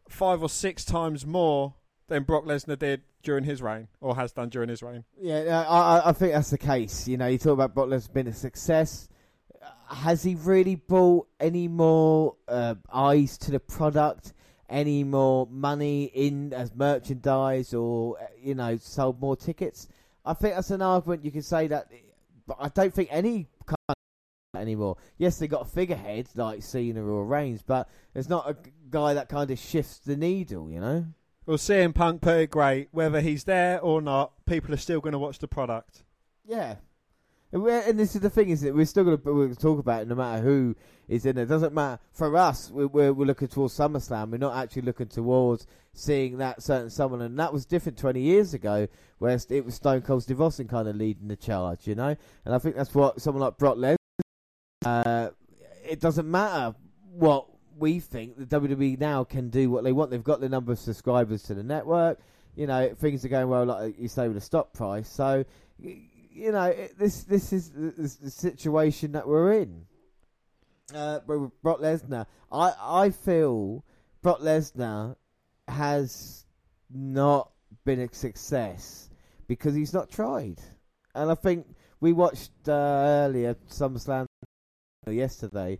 five 0.09 0.43
or 0.43 0.49
six 0.49 0.85
times 0.85 1.27
more 1.27 1.75
than 2.09 2.25
Brock 2.25 2.45
Lesnar 2.45 2.79
did 2.79 3.03
during 3.23 3.45
his 3.45 3.63
reign 3.63 3.89
or 4.01 4.17
has 4.17 4.33
done 4.33 4.49
during 4.49 4.69
his 4.69 4.83
reign. 4.83 5.05
Yeah, 5.21 5.65
I, 5.69 6.11
I- 6.11 6.13
think 6.13 6.33
that's 6.33 6.51
the 6.51 6.59
case. 6.59 7.07
You 7.09 7.17
know, 7.17 7.27
you 7.29 7.39
talk 7.39 7.53
about 7.55 7.75
Brock 7.75 7.89
Lesnar's 7.89 8.09
been 8.09 8.27
a 8.27 8.33
success. 8.33 9.09
Has 9.89 10.23
he 10.23 10.35
really 10.35 10.77
brought 10.77 11.29
any 11.39 11.69
more 11.69 12.37
uh, 12.49 12.75
eyes 12.93 13.39
to 13.39 13.51
the 13.51 13.61
product? 13.61 14.33
Any 14.69 15.05
more 15.05 15.47
money 15.51 16.05
in 16.05 16.55
as 16.55 16.75
merchandise, 16.75 17.75
or 17.75 18.19
uh, 18.19 18.27
you 18.41 18.55
know, 18.55 18.79
sold 18.79 19.21
more 19.21 19.37
tickets? 19.37 19.87
I 20.25 20.33
think 20.33 20.55
that's 20.55 20.71
an 20.71 20.81
argument 20.81 21.25
you 21.25 21.31
can 21.31 21.43
say 21.43 21.67
that, 21.67 21.89
but 22.47 22.57
I 22.59 22.69
don't 22.69 22.95
think 22.95 23.09
any 23.13 23.49
kind 23.67 23.97
anymore. 24.57 24.97
Yes, 25.19 25.39
they 25.39 25.47
got 25.47 25.63
a 25.63 25.67
figurehead 25.67 26.29
like 26.37 26.63
Cena 26.63 27.05
or 27.05 27.27
Reigns, 27.27 27.63
but 27.63 27.89
there's 28.15 28.31
not 28.31 28.49
a 28.49 28.57
guy 28.89 29.15
that 29.15 29.29
kind 29.29 29.51
of 29.51 29.59
shifts 29.59 29.99
the 29.99 30.17
needle. 30.17 30.71
You 30.71 30.81
know. 30.81 31.07
Well, 31.45 31.59
CM 31.59 31.95
Punk 31.95 32.23
put 32.23 32.37
it 32.37 32.51
great. 32.51 32.89
Whether 32.93 33.21
he's 33.21 33.45
there 33.45 33.81
or 33.81 34.01
not, 34.01 34.33
people 34.47 34.73
are 34.73 34.79
still 34.79 35.01
going 35.01 35.13
to 35.13 35.19
watch 35.19 35.39
the 35.39 35.49
product. 35.49 36.05
Yeah. 36.47 36.77
And, 37.53 37.67
and 37.67 37.99
this 37.99 38.15
is 38.15 38.23
the 38.23 38.31
thing, 38.31 38.49
is 38.49 38.63
that 38.63 38.75
we're 38.75 38.87
still 38.87 39.05
going 39.05 39.55
to 39.55 39.61
talk 39.61 39.79
about 39.79 40.03
it 40.03 40.09
no 40.09 40.15
matter 40.15 40.43
who 40.43 40.75
is 41.09 41.27
in 41.27 41.37
it. 41.37 41.43
It 41.43 41.49
doesn't 41.49 41.75
matter. 41.75 42.01
For 42.13 42.35
us, 42.37 42.71
we're, 42.71 42.87
we're, 42.87 43.13
we're 43.13 43.27
looking 43.27 43.49
towards 43.49 43.77
SummerSlam. 43.77 44.31
We're 44.31 44.39
not 44.39 44.57
actually 44.57 44.83
looking 44.83 45.09
towards 45.09 45.67
seeing 45.93 46.39
that 46.39 46.63
certain 46.63 46.91
someone. 46.91 47.21
And 47.21 47.39
that 47.39 47.53
was 47.53 47.67
different 47.67 47.99
20 47.99 48.21
years 48.21 48.55
ago, 48.55 48.89
where 49.19 49.39
it 49.51 49.65
was 49.65 49.75
Stone 49.75 50.03
Cold 50.03 50.23
Steve 50.23 50.41
Austin 50.41 50.69
kind 50.69 50.89
of 50.89 50.97
leading 50.97 51.29
the 51.29 51.37
charge, 51.37 51.87
you 51.87 51.95
know? 51.95 52.17
And 52.45 52.55
I 52.55 52.59
think 52.59 52.77
that's 52.77 52.95
what 52.95 53.21
someone 53.21 53.43
like 53.43 53.59
Brock 53.59 53.77
Lesnar, 53.77 53.97
uh, 54.85 55.31
it 55.85 56.01
doesn't 56.01 56.31
matter 56.31 56.75
what 57.13 57.47
we 57.77 58.01
think. 58.01 58.37
The 58.37 58.61
WWE 58.61 58.99
now 58.99 59.25
can 59.25 59.51
do 59.51 59.71
what 59.71 59.85
they 59.85 59.93
want. 59.93 60.11
They've 60.11 60.23
got 60.23 60.41
the 60.41 60.49
number 60.49 60.73
of 60.73 60.79
subscribers 60.79 61.43
to 61.45 61.55
the 61.55 61.63
network. 61.63 62.19
You 62.55 62.67
know, 62.67 62.95
things 62.95 63.25
are 63.25 63.29
going 63.29 63.49
well, 63.49 63.65
like 63.65 63.99
you 63.99 64.09
say, 64.09 64.29
with 64.29 64.35
the 64.35 64.41
stock 64.41 64.73
price. 64.73 65.09
So, 65.09 65.45
you 66.35 66.53
know, 66.53 66.65
it, 66.65 66.99
this 66.99 67.25
this 67.25 67.53
is 67.53 67.71
the, 67.71 67.91
the, 67.91 68.17
the 68.25 68.31
situation 68.31 69.13
that 69.13 69.27
we're 69.27 69.53
in. 69.53 69.87
Uh, 70.95 71.21
with 71.27 71.51
Brock 71.63 71.81
Lesnar, 71.81 72.27
I 72.51 72.75
I 72.81 73.11
feel 73.11 73.85
Brock 74.23 74.41
Lesnar 74.41 75.17
has 75.69 76.45
not 76.91 77.51
been 77.85 78.01
a 78.01 78.13
success 78.13 79.09
because 79.47 79.75
he's 79.75 79.95
not 79.95 80.11
tried, 80.11 80.61
and 81.15 81.31
I 81.31 81.35
think 81.35 81.67
we 82.01 82.13
watched 82.13 82.51
uh, 82.69 82.73
earlier 82.73 83.55
SummerSlam 83.71 84.27
yesterday, 85.07 85.79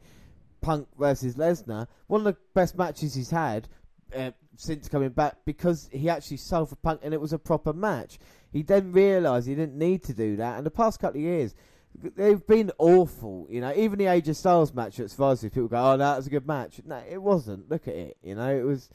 Punk 0.61 0.89
versus 0.99 1.35
Lesnar, 1.35 1.89
one 2.07 2.21
of 2.21 2.25
the 2.25 2.37
best 2.55 2.79
matches 2.79 3.15
he's 3.15 3.31
had 3.31 3.69
uh, 4.15 4.31
since 4.57 4.89
coming 4.89 5.11
back 5.11 5.37
because 5.45 5.89
he 5.93 6.09
actually 6.09 6.37
sold 6.37 6.69
for 6.69 6.77
Punk 6.77 7.01
and 7.03 7.13
it 7.13 7.21
was 7.21 7.33
a 7.33 7.39
proper 7.39 7.73
match. 7.73 8.19
He 8.53 8.63
then 8.63 8.93
realised 8.93 9.49
he 9.49 9.55
didn't 9.55 9.79
need 9.79 10.03
to 10.05 10.15
do 10.15 10.37
that, 10.37 10.57
and 10.57 10.67
the 10.67 10.71
past 10.71 11.01
couple 11.01 11.19
of 11.19 11.25
years. 11.25 11.55
They've 11.95 12.45
been 12.47 12.73
awful, 12.79 13.47
you 13.51 13.61
know. 13.61 13.71
Even 13.77 13.99
the 13.99 14.07
AJ 14.07 14.37
Styles 14.37 14.73
match 14.73 14.99
at 14.99 15.11
Survivor 15.11 15.51
people 15.51 15.69
go, 15.69 15.93
"Oh, 15.93 15.97
that 15.99 16.17
was 16.17 16.27
a 16.27 16.31
good 16.31 16.47
match." 16.47 16.81
No, 16.87 17.03
it 17.09 17.21
wasn't. 17.21 17.69
Look 17.69 17.87
at 17.87 17.95
it, 17.95 18.17
you 18.23 18.35
know. 18.35 18.49
It 18.49 18.63
was, 18.63 18.89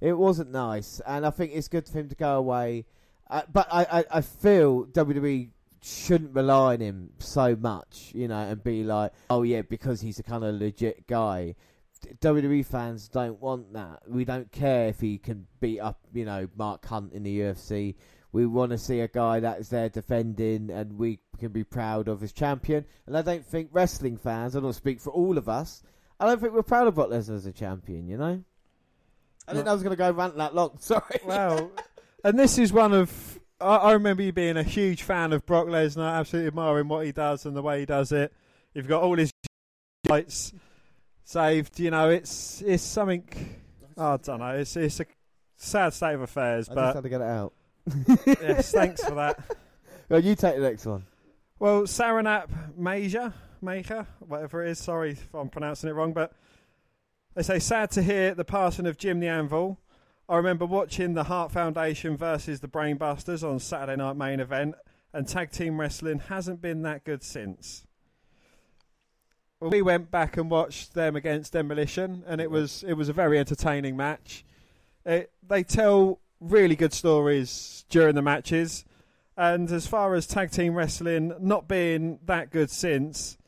it 0.00 0.14
wasn't 0.14 0.50
nice, 0.50 0.98
and 1.06 1.26
I 1.26 1.30
think 1.30 1.52
it's 1.54 1.68
good 1.68 1.86
for 1.86 1.98
him 1.98 2.08
to 2.08 2.14
go 2.14 2.38
away. 2.38 2.86
Uh, 3.28 3.42
but 3.52 3.68
I, 3.70 3.82
I, 4.00 4.04
I 4.10 4.20
feel 4.22 4.86
WWE 4.86 5.50
shouldn't 5.82 6.34
rely 6.34 6.74
on 6.74 6.80
him 6.80 7.10
so 7.18 7.56
much, 7.56 8.12
you 8.14 8.28
know, 8.28 8.38
and 8.38 8.62
be 8.62 8.82
like, 8.82 9.12
oh 9.30 9.42
yeah, 9.42 9.62
because 9.62 10.00
he's 10.00 10.18
a 10.18 10.22
kind 10.22 10.44
of 10.44 10.54
legit 10.54 11.06
guy. 11.06 11.54
WWE 12.20 12.64
fans 12.64 13.08
don't 13.08 13.40
want 13.40 13.72
that. 13.72 14.02
We 14.06 14.24
don't 14.24 14.50
care 14.52 14.88
if 14.88 15.00
he 15.00 15.18
can 15.18 15.46
beat 15.60 15.80
up, 15.80 15.98
you 16.12 16.24
know, 16.24 16.48
Mark 16.56 16.84
Hunt 16.86 17.12
in 17.12 17.22
the 17.24 17.40
UFC. 17.40 17.96
We 18.32 18.46
want 18.46 18.72
to 18.72 18.78
see 18.78 19.00
a 19.00 19.08
guy 19.08 19.40
that 19.40 19.60
is 19.60 19.70
there 19.70 19.88
defending, 19.88 20.70
and 20.70 20.98
we 20.98 21.20
can 21.38 21.50
be 21.50 21.64
proud 21.64 22.08
of 22.08 22.20
his 22.20 22.32
champion. 22.32 22.84
And 23.06 23.16
I 23.16 23.22
don't 23.22 23.44
think 23.44 23.70
wrestling 23.72 24.18
fans, 24.18 24.54
I 24.54 24.60
don't 24.60 24.74
speak 24.74 25.00
for 25.00 25.10
all 25.10 25.38
of 25.38 25.48
us, 25.48 25.82
I 26.20 26.26
don't 26.26 26.40
think 26.40 26.52
we're 26.52 26.62
proud 26.62 26.88
of 26.88 26.94
Brock 26.94 27.10
Lesnar 27.10 27.36
as 27.36 27.46
a 27.46 27.52
champion. 27.52 28.08
You 28.08 28.18
know. 28.18 28.44
I 29.46 29.52
didn't 29.52 29.64
know 29.64 29.70
I 29.70 29.74
was 29.74 29.82
going 29.82 29.96
to 29.96 29.96
go 29.96 30.10
rant 30.10 30.36
that 30.36 30.54
long. 30.54 30.76
Sorry. 30.78 31.20
Well, 31.24 31.70
and 32.24 32.38
this 32.38 32.58
is 32.58 32.72
one 32.72 32.92
of. 32.92 33.38
I, 33.60 33.76
I 33.76 33.92
remember 33.92 34.22
you 34.22 34.32
being 34.32 34.56
a 34.56 34.62
huge 34.62 35.02
fan 35.02 35.32
of 35.32 35.46
Brock 35.46 35.66
Lesnar, 35.66 36.18
absolutely 36.18 36.48
admiring 36.48 36.88
what 36.88 37.06
he 37.06 37.12
does 37.12 37.46
and 37.46 37.56
the 37.56 37.62
way 37.62 37.80
he 37.80 37.86
does 37.86 38.12
it. 38.12 38.32
You've 38.74 38.88
got 38.88 39.02
all 39.02 39.16
his 39.16 39.32
lights 40.08 40.52
saved. 41.24 41.80
You 41.80 41.90
know, 41.90 42.10
it's 42.10 42.62
it's 42.62 42.82
something. 42.82 43.24
I 43.96 44.16
don't 44.18 44.40
know. 44.40 44.56
It's 44.56 44.76
it's 44.76 45.00
a 45.00 45.06
sad 45.56 45.94
state 45.94 46.14
of 46.14 46.20
affairs, 46.20 46.68
I 46.68 46.74
just 46.74 46.74
but 46.74 46.94
had 46.96 47.02
to 47.04 47.08
get 47.08 47.20
it 47.20 47.26
out. 47.26 47.52
Yes, 48.26 48.72
thanks 48.72 49.04
for 49.04 49.14
that. 49.14 49.38
Well, 50.10 50.20
you 50.20 50.34
take 50.34 50.54
the 50.54 50.62
next 50.62 50.86
one. 50.86 51.04
Well, 51.58 51.82
Saranap 51.82 52.78
Major, 52.78 53.34
Maker, 53.60 54.06
whatever 54.20 54.64
it 54.64 54.70
is. 54.70 54.78
Sorry 54.78 55.10
if 55.10 55.34
I'm 55.34 55.50
pronouncing 55.50 55.90
it 55.90 55.92
wrong, 55.92 56.14
but 56.14 56.32
they 57.34 57.42
say 57.42 57.58
sad 57.58 57.90
to 57.90 58.02
hear 58.02 58.34
the 58.34 58.44
passing 58.44 58.86
of 58.86 58.96
Jim 58.96 59.20
the 59.20 59.28
Anvil. 59.28 59.78
I 60.26 60.36
remember 60.36 60.64
watching 60.64 61.12
the 61.12 61.24
Hart 61.24 61.52
Foundation 61.52 62.16
versus 62.16 62.60
the 62.60 62.68
Brainbusters 62.68 63.46
on 63.46 63.58
Saturday 63.58 63.96
Night 63.96 64.16
Main 64.16 64.40
Event, 64.40 64.76
and 65.12 65.28
tag 65.28 65.50
team 65.50 65.78
wrestling 65.78 66.20
hasn't 66.20 66.62
been 66.62 66.82
that 66.82 67.04
good 67.04 67.22
since. 67.22 67.86
Well, 69.60 69.70
we 69.70 69.82
went 69.82 70.10
back 70.10 70.36
and 70.36 70.50
watched 70.50 70.94
them 70.94 71.16
against 71.16 71.52
Demolition, 71.52 72.22
and 72.26 72.40
it 72.40 72.50
was 72.50 72.84
it 72.84 72.94
was 72.94 73.08
a 73.08 73.12
very 73.12 73.38
entertaining 73.38 73.96
match. 73.96 74.44
It, 75.04 75.32
they 75.46 75.64
tell 75.64 76.20
really 76.40 76.76
good 76.76 76.92
stories 76.92 77.84
during 77.88 78.14
the 78.14 78.22
matches. 78.22 78.84
And 79.36 79.70
as 79.70 79.86
far 79.86 80.14
as 80.14 80.26
tag 80.26 80.50
team 80.50 80.74
wrestling 80.74 81.32
not 81.40 81.68
being 81.68 82.18
that 82.26 82.50
good 82.50 82.70
since, 82.70 83.38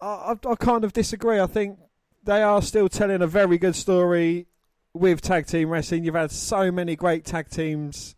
I, 0.00 0.06
I, 0.06 0.50
I 0.50 0.54
kind 0.56 0.84
of 0.84 0.92
disagree. 0.92 1.40
I 1.40 1.46
think 1.46 1.78
they 2.24 2.42
are 2.42 2.60
still 2.60 2.88
telling 2.88 3.22
a 3.22 3.26
very 3.26 3.56
good 3.56 3.74
story 3.74 4.46
with 4.92 5.20
tag 5.20 5.46
team 5.46 5.70
wrestling. 5.70 6.04
You've 6.04 6.14
had 6.14 6.30
so 6.30 6.70
many 6.70 6.96
great 6.96 7.24
tag 7.24 7.48
teams. 7.48 8.14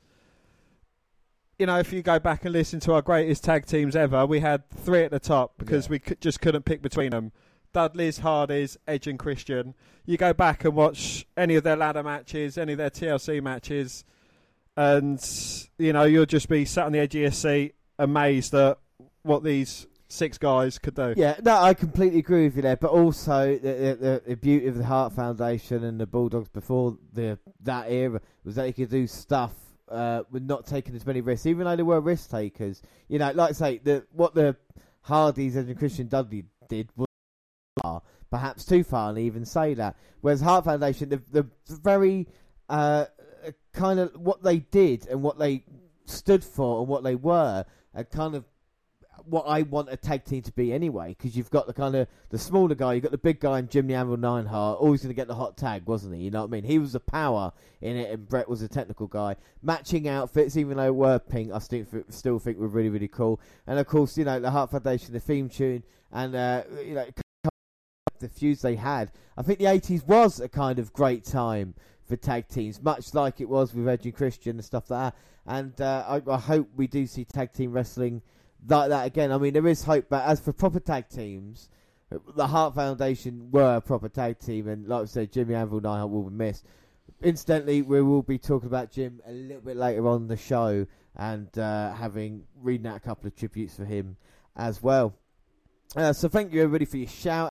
You 1.59 1.67
know, 1.67 1.79
if 1.79 1.93
you 1.93 2.03
go 2.03 2.19
back 2.19 2.45
and 2.45 2.53
listen 2.53 2.81
to 2.81 2.95
our 2.95 3.03
greatest 3.03 3.45
tag 3.45 3.67
teams 3.67 3.95
ever, 3.95 4.25
we 4.27 4.41
had 4.41 4.69
three 4.71 5.05
at 5.05 5.11
the 5.11 5.21
top 5.21 5.55
because 5.59 5.87
Yeah. 5.87 5.91
we 5.91 5.99
could, 5.99 6.21
just 6.21 6.41
couldn't 6.41 6.65
pick 6.65 6.83
between 6.83 7.11
them. 7.11 7.33
Dudley's, 7.73 8.19
Hardy's, 8.19 8.77
Edge 8.87 9.07
and 9.07 9.19
Christian. 9.19 9.75
You 10.07 10.17
go 10.17 10.33
back 10.33 10.65
and 10.65 10.75
watch 10.75 11.27
any 11.37 11.55
of 11.55 11.65
their 11.65 11.77
ladder 11.77 12.03
matches, 12.03 12.59
any 12.59 12.73
of 12.73 12.79
their 12.79 12.91
TLC 12.91 13.43
matches, 13.43 14.05
and 14.77 15.23
you 15.79 15.93
know 15.93 16.05
you'll 16.05 16.27
just 16.27 16.49
be 16.49 16.65
sat 16.65 16.87
on 16.87 16.93
the 16.93 16.99
edge 16.99 17.15
of 17.15 17.21
your 17.21 17.31
seat, 17.31 17.75
amazed 17.99 18.55
at 18.55 18.79
what 19.23 19.45
these 19.45 19.87
six 20.09 20.39
guys 20.39 20.79
could 20.79 20.95
do. 20.95 21.15
Yeah, 21.17 21.37
no, 21.43 21.57
I 21.57 21.75
completely 21.75 22.19
agree 22.19 22.45
with 22.45 22.57
you 22.57 22.63
there. 22.63 22.77
But 22.77 22.91
also, 22.91 23.57
the, 23.57 23.97
the, 24.01 24.23
the, 24.27 24.37
beauty 24.37 24.67
of 24.67 24.77
the 24.77 24.85
Hart 24.85 25.13
Foundation 25.13 25.85
and 25.85 26.01
the 26.01 26.07
Bulldogs 26.07 26.49
before 26.49 26.99
the 27.13 27.39
that 27.61 27.91
era 27.91 28.21
was 28.45 28.57
that 28.57 28.67
you 28.67 28.73
could 28.73 28.91
do 28.91 29.07
stuff 29.07 29.53
uh, 29.89 30.23
with 30.31 30.43
not 30.43 30.67
taking 30.67 30.95
as 30.95 31.07
many 31.07 31.21
risks, 31.21 31.47
even 31.47 31.65
though 31.65 31.77
they 31.77 31.83
were 31.83 32.01
risk 32.01 32.31
takers. 32.31 32.83
You 33.09 33.19
know, 33.19 33.31
like 33.33 33.51
I 33.51 33.53
say, 33.53 33.79
the 33.79 34.05
what 34.13 34.35
the 34.35 34.57
Hardys 35.03 35.57
and 35.57 35.79
Christian 35.79 36.09
Dudley 36.09 36.45
did 36.69 36.91
bizarre, 37.81 38.03
perhaps 38.31 38.65
too 38.65 38.85
far 38.85 39.11
and 39.11 39.19
even 39.19 39.45
say 39.45 39.75
that. 39.75 39.97
Whereas 40.21 40.41
Hart 40.41 40.65
Foundation, 40.65 41.09
the, 41.09 41.23
the 41.33 41.47
very 41.69 42.29
uh, 42.69 43.07
kind 43.73 44.01
of 44.01 44.15
what 44.17 44.43
they 44.43 44.59
did 44.59 45.07
and 45.09 45.23
what 45.23 45.39
they 45.39 45.65
stood 46.07 46.45
for 46.45 46.81
and 46.81 46.89
what 46.89 47.03
they 47.03 47.15
were, 47.15 47.65
are 47.95 48.05
kind 48.05 48.35
of 48.35 48.45
what 49.25 49.43
I 49.43 49.63
want 49.63 49.91
a 49.91 49.97
tag 49.97 50.25
team 50.25 50.43
to 50.43 50.53
be 50.53 50.73
anyway. 50.73 51.15
Because 51.17 51.37
you've 51.37 51.51
got 51.51 51.67
the 51.67 51.73
kind 51.73 51.95
of 51.95 52.09
the 52.31 52.39
smaller 52.39 52.75
guy, 52.75 52.95
you've 52.95 53.03
got 53.03 53.13
the 53.13 53.19
big 53.19 53.41
guy, 53.41 53.59
and 53.59 53.71
Jim 53.71 53.87
the 53.87 53.95
Anvil 53.95 54.17
Neidhart, 54.17 54.79
always 54.81 55.03
going 55.03 55.11
to 55.11 55.15
get 55.15 55.29
the 55.29 55.35
hot 55.35 55.57
tag, 55.57 55.87
wasn't 55.87 56.15
he? 56.15 56.23
You 56.23 56.31
know 56.31 56.43
what 56.43 56.49
I 56.49 56.51
mean? 56.51 56.65
He 56.65 56.79
was 56.79 56.93
the 56.93 57.01
power 57.01 57.53
in 57.81 57.97
it, 57.97 58.11
and 58.11 58.29
Bret 58.29 58.49
was 58.49 58.63
a 58.63 58.69
technical 58.69 59.07
guy. 59.07 59.37
Matching 59.63 60.09
outfits, 60.09 60.57
even 60.57 60.77
though 60.77 60.93
were 60.93 61.19
pink, 61.19 61.53
I 61.53 61.59
still 61.59 61.85
still 62.09 62.39
think 62.39 62.59
were 62.59 62.69
really 62.69 62.91
really 62.91 63.09
cool. 63.09 63.41
And 63.67 63.79
of 63.79 63.87
course, 63.87 64.17
you 64.17 64.25
know 64.25 64.39
the 64.41 64.51
Hart 64.51 64.71
Foundation, 64.71 65.13
the 65.13 65.21
theme 65.21 65.49
tune, 65.49 65.83
and 66.13 66.35
uh, 66.35 66.63
you 66.85 66.95
know 66.95 67.07
the 68.21 68.29
feuds 68.29 68.63
they 68.63 68.77
had. 68.77 69.11
I 69.37 69.43
think 69.43 69.59
the 69.59 69.67
80s 69.67 70.07
was 70.07 70.41
a 70.41 70.49
kind 70.49 70.79
of 70.79 70.93
great 70.93 71.25
time 71.25 71.75
for 72.07 72.17
tag 72.17 72.49
teams, 72.49 72.83
much 72.83 73.15
like 73.15 73.41
it 73.41 73.49
was 73.49 73.75
with 73.75 73.89
Edge 73.89 74.05
and 74.05 74.15
Christian 74.15 74.57
and 74.57 74.65
stuff 74.65 74.91
like 74.91 75.15
that. 75.15 75.21
And 75.47 75.81
uh, 75.81 76.21
I, 76.27 76.31
I, 76.31 76.37
hope 76.37 76.69
we 76.77 76.87
do 76.87 77.07
see 77.07 77.25
tag 77.25 77.53
team 77.53 77.73
wrestling 77.73 78.23
like 78.69 78.91
that 78.91 79.07
again. 79.07 79.33
I 79.33 79.39
mean, 79.39 79.55
there 79.55 79.67
is 79.67 79.85
hope, 79.85 80.07
but 80.11 80.25
as 80.25 80.41
for 80.41 80.53
proper 80.53 80.81
tag 80.81 81.09
teams, 81.09 81.69
the 82.35 82.47
Hart 82.47 82.75
Foundation 82.75 83.51
were 83.51 83.77
a 83.77 83.81
proper 83.81 84.09
tag 84.09 84.39
team, 84.39 84.69
and 84.69 84.87
like 84.87 85.03
I 85.03 85.05
said, 85.07 85.33
Jimmy 85.33 85.55
Anvil 85.55 85.81
Neidhart 85.81 86.11
will 86.11 86.25
be 86.25 86.35
missed. 86.35 86.67
Incidentally, 87.23 87.83
we 87.83 88.03
will 88.03 88.23
be 88.23 88.39
talking 88.39 88.69
about 88.69 88.91
Jim 88.91 89.21
a 89.27 89.33
little 89.33 89.63
bit 89.63 89.77
later 89.77 90.07
on 90.09 90.27
the 90.27 90.37
show 90.37 90.87
and 91.17 91.57
uh, 91.59 91.93
having 91.93 92.45
reading 92.63 92.87
out 92.87 92.97
a 92.97 93.01
couple 93.01 93.27
of 93.27 93.37
tributes 93.37 93.77
for 93.77 93.85
him 93.85 94.17
as 94.57 94.83
well. 94.83 95.15
Uh, 95.97 96.13
so 96.13 96.29
thank 96.29 96.53
you 96.53 96.63
everybody 96.63 96.85
for 96.85 96.99
your 96.99 97.09
shout 97.09 97.51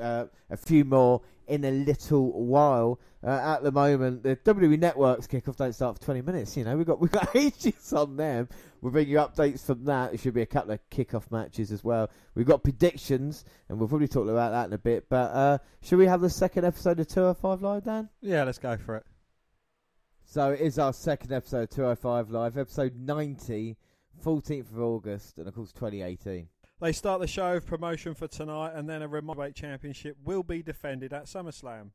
uh, 0.00 0.26
a 0.50 0.56
few 0.56 0.84
more 0.84 1.22
in 1.46 1.64
a 1.64 1.70
little 1.70 2.32
while. 2.44 3.00
Uh, 3.24 3.56
at 3.56 3.62
the 3.62 3.72
moment, 3.72 4.22
the 4.22 4.36
WWE 4.36 4.78
Network's 4.78 5.26
kickoff 5.26 5.56
don't 5.56 5.72
start 5.72 5.98
for 5.98 6.04
20 6.04 6.22
minutes. 6.22 6.56
You 6.56 6.64
know, 6.64 6.76
we've 6.76 6.86
got 6.86 7.00
we've 7.00 7.10
got 7.10 7.28
ages 7.34 7.92
on 7.92 8.16
them. 8.16 8.48
We'll 8.80 8.92
bring 8.92 9.08
you 9.08 9.16
updates 9.16 9.64
from 9.66 9.84
that. 9.86 10.10
There 10.10 10.18
should 10.18 10.34
be 10.34 10.42
a 10.42 10.46
couple 10.46 10.72
of 10.72 10.80
kickoff 10.90 11.30
matches 11.30 11.72
as 11.72 11.82
well. 11.82 12.10
We've 12.34 12.46
got 12.46 12.62
predictions, 12.62 13.44
and 13.68 13.78
we'll 13.78 13.88
probably 13.88 14.08
talk 14.08 14.28
about 14.28 14.52
that 14.52 14.66
in 14.66 14.72
a 14.72 14.78
bit. 14.78 15.08
But 15.08 15.30
uh, 15.32 15.58
should 15.82 15.98
we 15.98 16.06
have 16.06 16.20
the 16.20 16.30
second 16.30 16.64
episode 16.64 17.00
of 17.00 17.08
205 17.08 17.62
Live, 17.62 17.84
Dan? 17.84 18.08
Yeah, 18.20 18.44
let's 18.44 18.58
go 18.58 18.76
for 18.76 18.96
it. 18.96 19.04
So 20.24 20.50
it 20.50 20.60
is 20.60 20.78
our 20.78 20.92
second 20.92 21.32
episode 21.32 21.62
of 21.62 21.70
205 21.70 22.30
Live, 22.30 22.58
episode 22.58 22.96
90, 22.96 23.76
14th 24.24 24.72
of 24.72 24.80
August, 24.80 25.38
and 25.38 25.48
of 25.48 25.54
course 25.54 25.72
2018. 25.72 26.48
They 26.78 26.92
start 26.92 27.22
the 27.22 27.26
show 27.26 27.54
with 27.54 27.64
promotion 27.64 28.12
for 28.12 28.28
tonight, 28.28 28.72
and 28.74 28.86
then 28.86 29.00
a 29.00 29.08
Weight 29.08 29.54
Championship 29.54 30.18
will 30.22 30.42
be 30.42 30.62
defended 30.62 31.14
at 31.14 31.24
SummerSlam. 31.24 31.92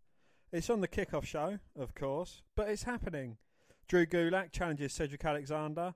It's 0.52 0.72
on 0.72 0.82
the 0.82 0.88
kickoff 0.88 1.24
show, 1.24 1.60
of 1.78 1.94
course, 1.94 2.42
but 2.56 2.68
it's 2.68 2.82
happening. 2.82 3.38
Drew 3.88 4.08
Gulak 4.08 4.52
challenges 4.52 4.92
Cedric 4.94 5.24
Alexander. 5.24 5.94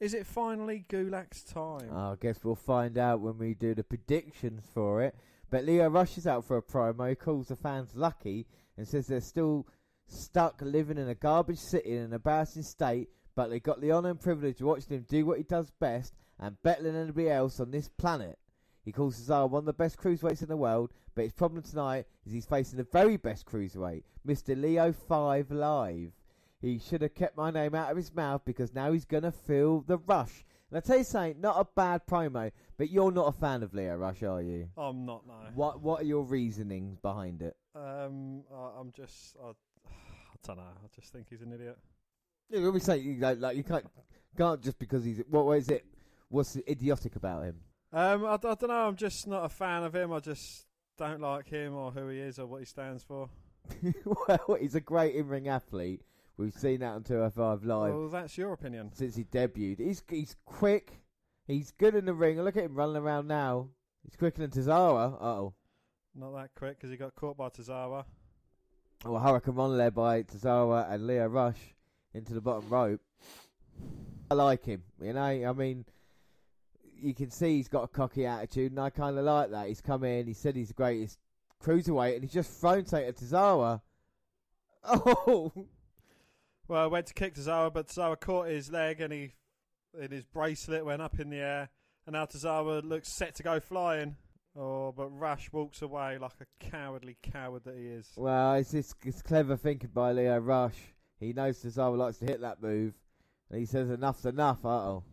Is 0.00 0.14
it 0.14 0.26
finally 0.26 0.86
Gulak's 0.88 1.44
time? 1.44 1.94
I 1.94 2.14
guess 2.18 2.42
we'll 2.42 2.54
find 2.54 2.96
out 2.96 3.20
when 3.20 3.36
we 3.36 3.52
do 3.52 3.74
the 3.74 3.84
predictions 3.84 4.64
for 4.72 5.02
it. 5.02 5.14
But 5.50 5.66
Lio 5.66 5.90
rushes 5.90 6.26
out 6.26 6.46
for 6.46 6.56
a 6.56 6.62
promo, 6.62 7.16
calls 7.18 7.48
the 7.48 7.56
fans 7.56 7.90
lucky, 7.94 8.46
and 8.78 8.88
says 8.88 9.08
they're 9.08 9.20
still 9.20 9.66
stuck 10.06 10.62
living 10.62 10.96
in 10.96 11.10
a 11.10 11.14
garbage 11.14 11.58
city 11.58 11.96
in 11.96 12.04
an 12.04 12.12
embarrassing 12.14 12.62
state, 12.62 13.10
but 13.34 13.50
they 13.50 13.60
got 13.60 13.82
the 13.82 13.92
honour 13.92 14.08
and 14.08 14.20
privilege 14.20 14.62
of 14.62 14.68
watching 14.68 14.96
him 14.96 15.06
do 15.06 15.26
what 15.26 15.36
he 15.36 15.44
does 15.44 15.70
best 15.78 16.14
and 16.42 16.60
better 16.62 16.82
than 16.82 16.96
anybody 16.96 17.30
else 17.30 17.60
on 17.60 17.70
this 17.70 17.88
planet. 17.88 18.36
He 18.84 18.90
calls 18.90 19.16
Cesaro 19.16 19.48
one 19.48 19.60
of 19.60 19.64
the 19.64 19.72
best 19.72 19.96
cruiserweights 19.96 20.42
in 20.42 20.48
the 20.48 20.56
world, 20.56 20.90
but 21.14 21.22
his 21.22 21.32
problem 21.32 21.62
tonight 21.62 22.06
is 22.26 22.32
he's 22.32 22.46
facing 22.46 22.78
the 22.78 22.86
very 22.92 23.16
best 23.16 23.46
cruiserweight, 23.46 24.02
Mr. 24.26 24.60
Leo 24.60 24.92
5 24.92 25.52
Live. 25.52 26.10
He 26.60 26.80
should 26.80 27.02
have 27.02 27.14
kept 27.14 27.36
my 27.36 27.52
name 27.52 27.76
out 27.76 27.92
of 27.92 27.96
his 27.96 28.12
mouth 28.12 28.42
because 28.44 28.74
now 28.74 28.92
he's 28.92 29.04
going 29.04 29.22
to 29.22 29.30
feel 29.30 29.82
the 29.82 29.98
rush. 29.98 30.44
And 30.68 30.78
I 30.78 30.80
tell 30.80 30.98
you 30.98 31.04
something, 31.04 31.40
not 31.40 31.60
a 31.60 31.66
bad 31.76 32.06
promo, 32.06 32.50
but 32.76 32.90
you're 32.90 33.12
not 33.12 33.28
a 33.28 33.32
fan 33.32 33.62
of 33.62 33.72
Lio 33.72 33.94
Rush, 33.96 34.22
are 34.24 34.42
you? 34.42 34.68
I'm 34.76 35.04
not, 35.06 35.26
no. 35.26 35.34
What 35.54 35.80
What 35.80 36.00
are 36.00 36.06
your 36.06 36.24
reasonings 36.24 36.96
behind 36.98 37.42
it? 37.42 37.56
Um, 37.76 38.42
I, 38.52 38.80
I'm 38.80 38.90
just, 38.92 39.36
I, 39.40 39.48
I 39.88 40.36
don't 40.46 40.56
know. 40.56 40.62
I 40.62 40.86
just 40.94 41.12
think 41.12 41.26
he's 41.28 41.42
an 41.42 41.52
idiot. 41.52 41.78
Yeah, 42.48 42.60
when 42.60 42.74
we 42.74 42.80
say 42.80 42.98
you 42.98 43.16
like, 43.20 43.38
like 43.38 43.56
you 43.56 43.64
can't 43.64 43.86
can't 44.36 44.62
just 44.62 44.78
because 44.78 45.04
he's 45.04 45.20
what, 45.28 45.44
what 45.44 45.58
is 45.58 45.68
it? 45.68 45.84
What's 46.32 46.56
idiotic 46.56 47.16
about 47.16 47.44
him? 47.44 47.56
Um, 47.92 48.24
I, 48.24 48.32
I 48.32 48.36
don't 48.38 48.68
know. 48.68 48.88
I'm 48.88 48.96
just 48.96 49.26
not 49.26 49.44
a 49.44 49.50
fan 49.50 49.82
of 49.82 49.94
him. 49.94 50.14
I 50.14 50.20
just 50.20 50.64
don't 50.96 51.20
like 51.20 51.46
him 51.46 51.74
or 51.74 51.90
who 51.90 52.08
he 52.08 52.20
is 52.20 52.38
or 52.38 52.46
what 52.46 52.60
he 52.60 52.64
stands 52.64 53.02
for. 53.02 53.28
well, 54.04 54.56
he's 54.58 54.74
a 54.74 54.80
great 54.80 55.14
in-ring 55.14 55.48
athlete. 55.48 56.00
We've 56.38 56.54
seen 56.54 56.80
that 56.80 56.94
on 56.94 57.02
205 57.02 57.64
Live. 57.64 57.94
Well, 57.94 58.08
that's 58.08 58.38
your 58.38 58.54
opinion. 58.54 58.92
Since 58.94 59.14
he 59.14 59.24
debuted, 59.24 59.78
he's 59.78 60.02
he's 60.08 60.34
quick. 60.46 61.02
He's 61.46 61.70
good 61.70 61.94
in 61.94 62.06
the 62.06 62.14
ring. 62.14 62.40
Look 62.40 62.56
at 62.56 62.64
him 62.64 62.74
running 62.74 62.96
around 62.96 63.28
now. 63.28 63.68
He's 64.02 64.16
quicker 64.16 64.38
than 64.38 64.50
Tozawa. 64.50 65.22
oh. 65.22 65.52
Not 66.14 66.34
that 66.34 66.50
quick 66.56 66.78
because 66.78 66.90
he 66.90 66.96
got 66.96 67.14
caught 67.14 67.36
by 67.36 67.50
Tozawa. 67.50 68.04
Well, 69.04 69.20
Hurricane 69.20 69.54
Run 69.54 69.76
led 69.76 69.94
by 69.94 70.22
Tozawa 70.22 70.90
and 70.90 71.06
Lio 71.06 71.26
Rush 71.26 71.74
into 72.14 72.32
the 72.32 72.40
bottom 72.40 72.70
rope. 72.70 73.00
I 74.30 74.34
like 74.34 74.64
him. 74.64 74.82
You 74.98 75.12
know, 75.12 75.20
I 75.22 75.52
mean, 75.52 75.84
you 77.02 77.14
can 77.14 77.30
see 77.30 77.56
he's 77.56 77.68
got 77.68 77.84
a 77.84 77.88
cocky 77.88 78.26
attitude, 78.26 78.72
and 78.72 78.80
I 78.80 78.90
kind 78.90 79.18
of 79.18 79.24
like 79.24 79.50
that. 79.50 79.68
He's 79.68 79.80
come 79.80 80.04
in, 80.04 80.26
he 80.26 80.32
said 80.32 80.56
he's 80.56 80.68
the 80.68 80.74
greatest 80.74 81.18
cruiserweight, 81.62 82.14
and 82.14 82.22
he's 82.24 82.32
just 82.32 82.60
thrown 82.60 82.84
Tater 82.84 83.12
Tozawa. 83.12 83.80
Oh! 84.84 85.52
Well, 86.66 86.82
I 86.82 86.86
went 86.86 87.06
to 87.06 87.14
kick 87.14 87.34
Tozawa, 87.34 87.72
but 87.72 87.88
Tozawa 87.88 88.18
caught 88.18 88.48
his 88.48 88.70
leg, 88.70 89.00
and 89.00 89.12
he, 89.12 89.32
and 90.00 90.10
his 90.10 90.24
bracelet 90.24 90.84
went 90.84 91.02
up 91.02 91.20
in 91.20 91.30
the 91.30 91.36
air, 91.36 91.68
and 92.06 92.14
now 92.14 92.24
Tozawa 92.24 92.82
looks 92.82 93.08
set 93.08 93.34
to 93.36 93.42
go 93.42 93.60
flying. 93.60 94.16
Oh, 94.56 94.92
but 94.92 95.08
Rush 95.08 95.52
walks 95.52 95.82
away 95.82 96.18
like 96.18 96.32
a 96.40 96.46
cowardly 96.70 97.16
coward 97.22 97.64
that 97.64 97.76
he 97.76 97.86
is. 97.86 98.08
Well, 98.16 98.54
it's 98.54 98.72
just 98.72 98.96
it's 99.04 99.22
clever 99.22 99.56
thinking 99.56 99.90
by 99.94 100.12
Lio 100.12 100.38
Rush. 100.38 100.76
He 101.18 101.32
knows 101.32 101.62
Tozawa 101.62 101.96
likes 101.96 102.18
to 102.18 102.26
hit 102.26 102.40
that 102.40 102.60
move, 102.60 102.94
and 103.50 103.60
he 103.60 103.66
says 103.66 103.88
enough's 103.88 104.26
enough. 104.26 104.64
Uh 104.64 104.68
oh. 104.68 105.04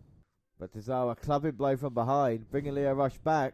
But 0.59 0.73
Tozawa 0.73 1.15
clubbing 1.15 1.53
blow 1.53 1.77
from 1.77 1.93
behind, 1.93 2.51
bringing 2.51 2.75
Lio 2.75 2.93
Rush 2.93 3.17
back. 3.17 3.53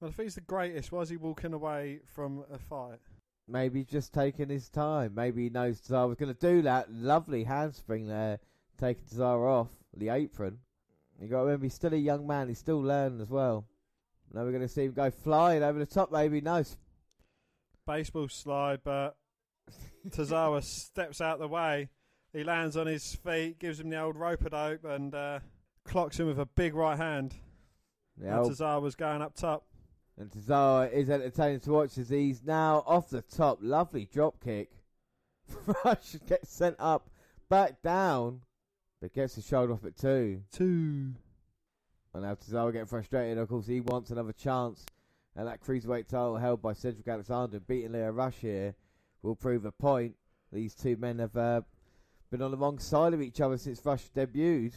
Well, 0.00 0.10
if 0.10 0.16
he's 0.16 0.36
the 0.36 0.42
greatest, 0.42 0.92
why 0.92 1.00
is 1.00 1.08
he 1.08 1.16
walking 1.16 1.52
away 1.52 2.00
from 2.14 2.44
a 2.52 2.58
fight? 2.58 3.00
Maybe 3.48 3.84
just 3.84 4.14
taking 4.14 4.48
his 4.48 4.68
time. 4.68 5.14
Maybe 5.14 5.44
he 5.44 5.50
knows 5.50 5.80
Tozawa 5.80 6.08
was 6.08 6.16
going 6.16 6.34
to 6.34 6.40
do 6.40 6.62
that. 6.62 6.92
Lovely 6.92 7.44
handspring 7.44 8.06
there, 8.06 8.38
taking 8.78 9.04
Tozawa 9.04 9.60
off 9.60 9.70
the 9.96 10.10
apron. 10.10 10.58
You 11.20 11.28
got 11.28 11.38
to 11.38 11.44
remember, 11.44 11.64
he's 11.64 11.74
still 11.74 11.94
a 11.94 11.96
young 11.96 12.26
man. 12.26 12.48
He's 12.48 12.58
still 12.58 12.80
learning 12.80 13.20
as 13.20 13.30
well. 13.30 13.66
Now 14.32 14.44
we're 14.44 14.50
going 14.50 14.62
to 14.62 14.68
see 14.68 14.84
him 14.84 14.92
go 14.92 15.10
flying 15.10 15.62
over 15.62 15.78
the 15.78 15.86
top. 15.86 16.12
Maybe 16.12 16.40
no. 16.40 16.62
Baseball 17.86 18.28
slide, 18.28 18.80
but 18.84 19.16
Tozawa 20.08 20.62
steps 20.62 21.20
out 21.20 21.38
the 21.38 21.48
way. 21.48 21.88
He 22.32 22.44
lands 22.44 22.76
on 22.76 22.86
his 22.86 23.14
feet, 23.14 23.58
gives 23.58 23.80
him 23.80 23.88
the 23.88 24.00
old 24.00 24.16
rope 24.16 24.44
a 24.44 24.50
dope, 24.50 24.84
and 24.84 25.14
uh, 25.14 25.38
clocks 25.86 26.18
him 26.18 26.26
with 26.26 26.38
a 26.38 26.46
big 26.46 26.74
right 26.74 26.96
hand. 26.96 27.34
And 28.20 28.30
Tozawa 28.46 28.80
was 28.80 28.94
going 28.94 29.22
up 29.22 29.34
top. 29.34 29.64
And 30.18 30.30
Tozawa 30.30 30.90
is 30.92 31.10
entertaining 31.10 31.60
to 31.60 31.72
watch 31.72 31.98
as 31.98 32.08
he's 32.08 32.42
now 32.42 32.82
off 32.86 33.10
the 33.10 33.22
top. 33.22 33.58
Lovely 33.60 34.08
drop 34.10 34.42
kick. 34.42 34.70
Rush 35.84 36.16
gets 36.26 36.50
sent 36.50 36.76
up, 36.78 37.10
back 37.48 37.82
down, 37.82 38.40
but 39.00 39.12
gets 39.12 39.34
the 39.34 39.42
shoulder 39.42 39.74
off 39.74 39.84
at 39.84 39.96
two. 39.96 40.42
Two. 40.50 41.14
And 42.14 42.22
now 42.22 42.34
Tozawa 42.34 42.72
getting 42.72 42.86
frustrated. 42.86 43.38
Of 43.38 43.48
course, 43.48 43.66
he 43.66 43.80
wants 43.80 44.10
another 44.10 44.32
chance. 44.32 44.86
And 45.36 45.46
that 45.46 45.62
cruiserweight 45.62 46.08
title 46.08 46.38
held 46.38 46.62
by 46.62 46.72
Cedric 46.72 47.06
Alexander, 47.06 47.60
beating 47.60 47.92
Lio 47.92 48.10
Rush 48.10 48.36
here, 48.36 48.74
will 49.22 49.36
prove 49.36 49.66
a 49.66 49.72
point. 49.72 50.14
These 50.50 50.74
two 50.74 50.96
men 50.96 51.18
have 51.18 51.36
uh, 51.36 51.60
been 52.30 52.40
on 52.40 52.52
the 52.52 52.56
wrong 52.56 52.78
side 52.78 53.12
of 53.12 53.20
each 53.20 53.42
other 53.42 53.58
since 53.58 53.84
Rush 53.84 54.10
debuted. 54.16 54.72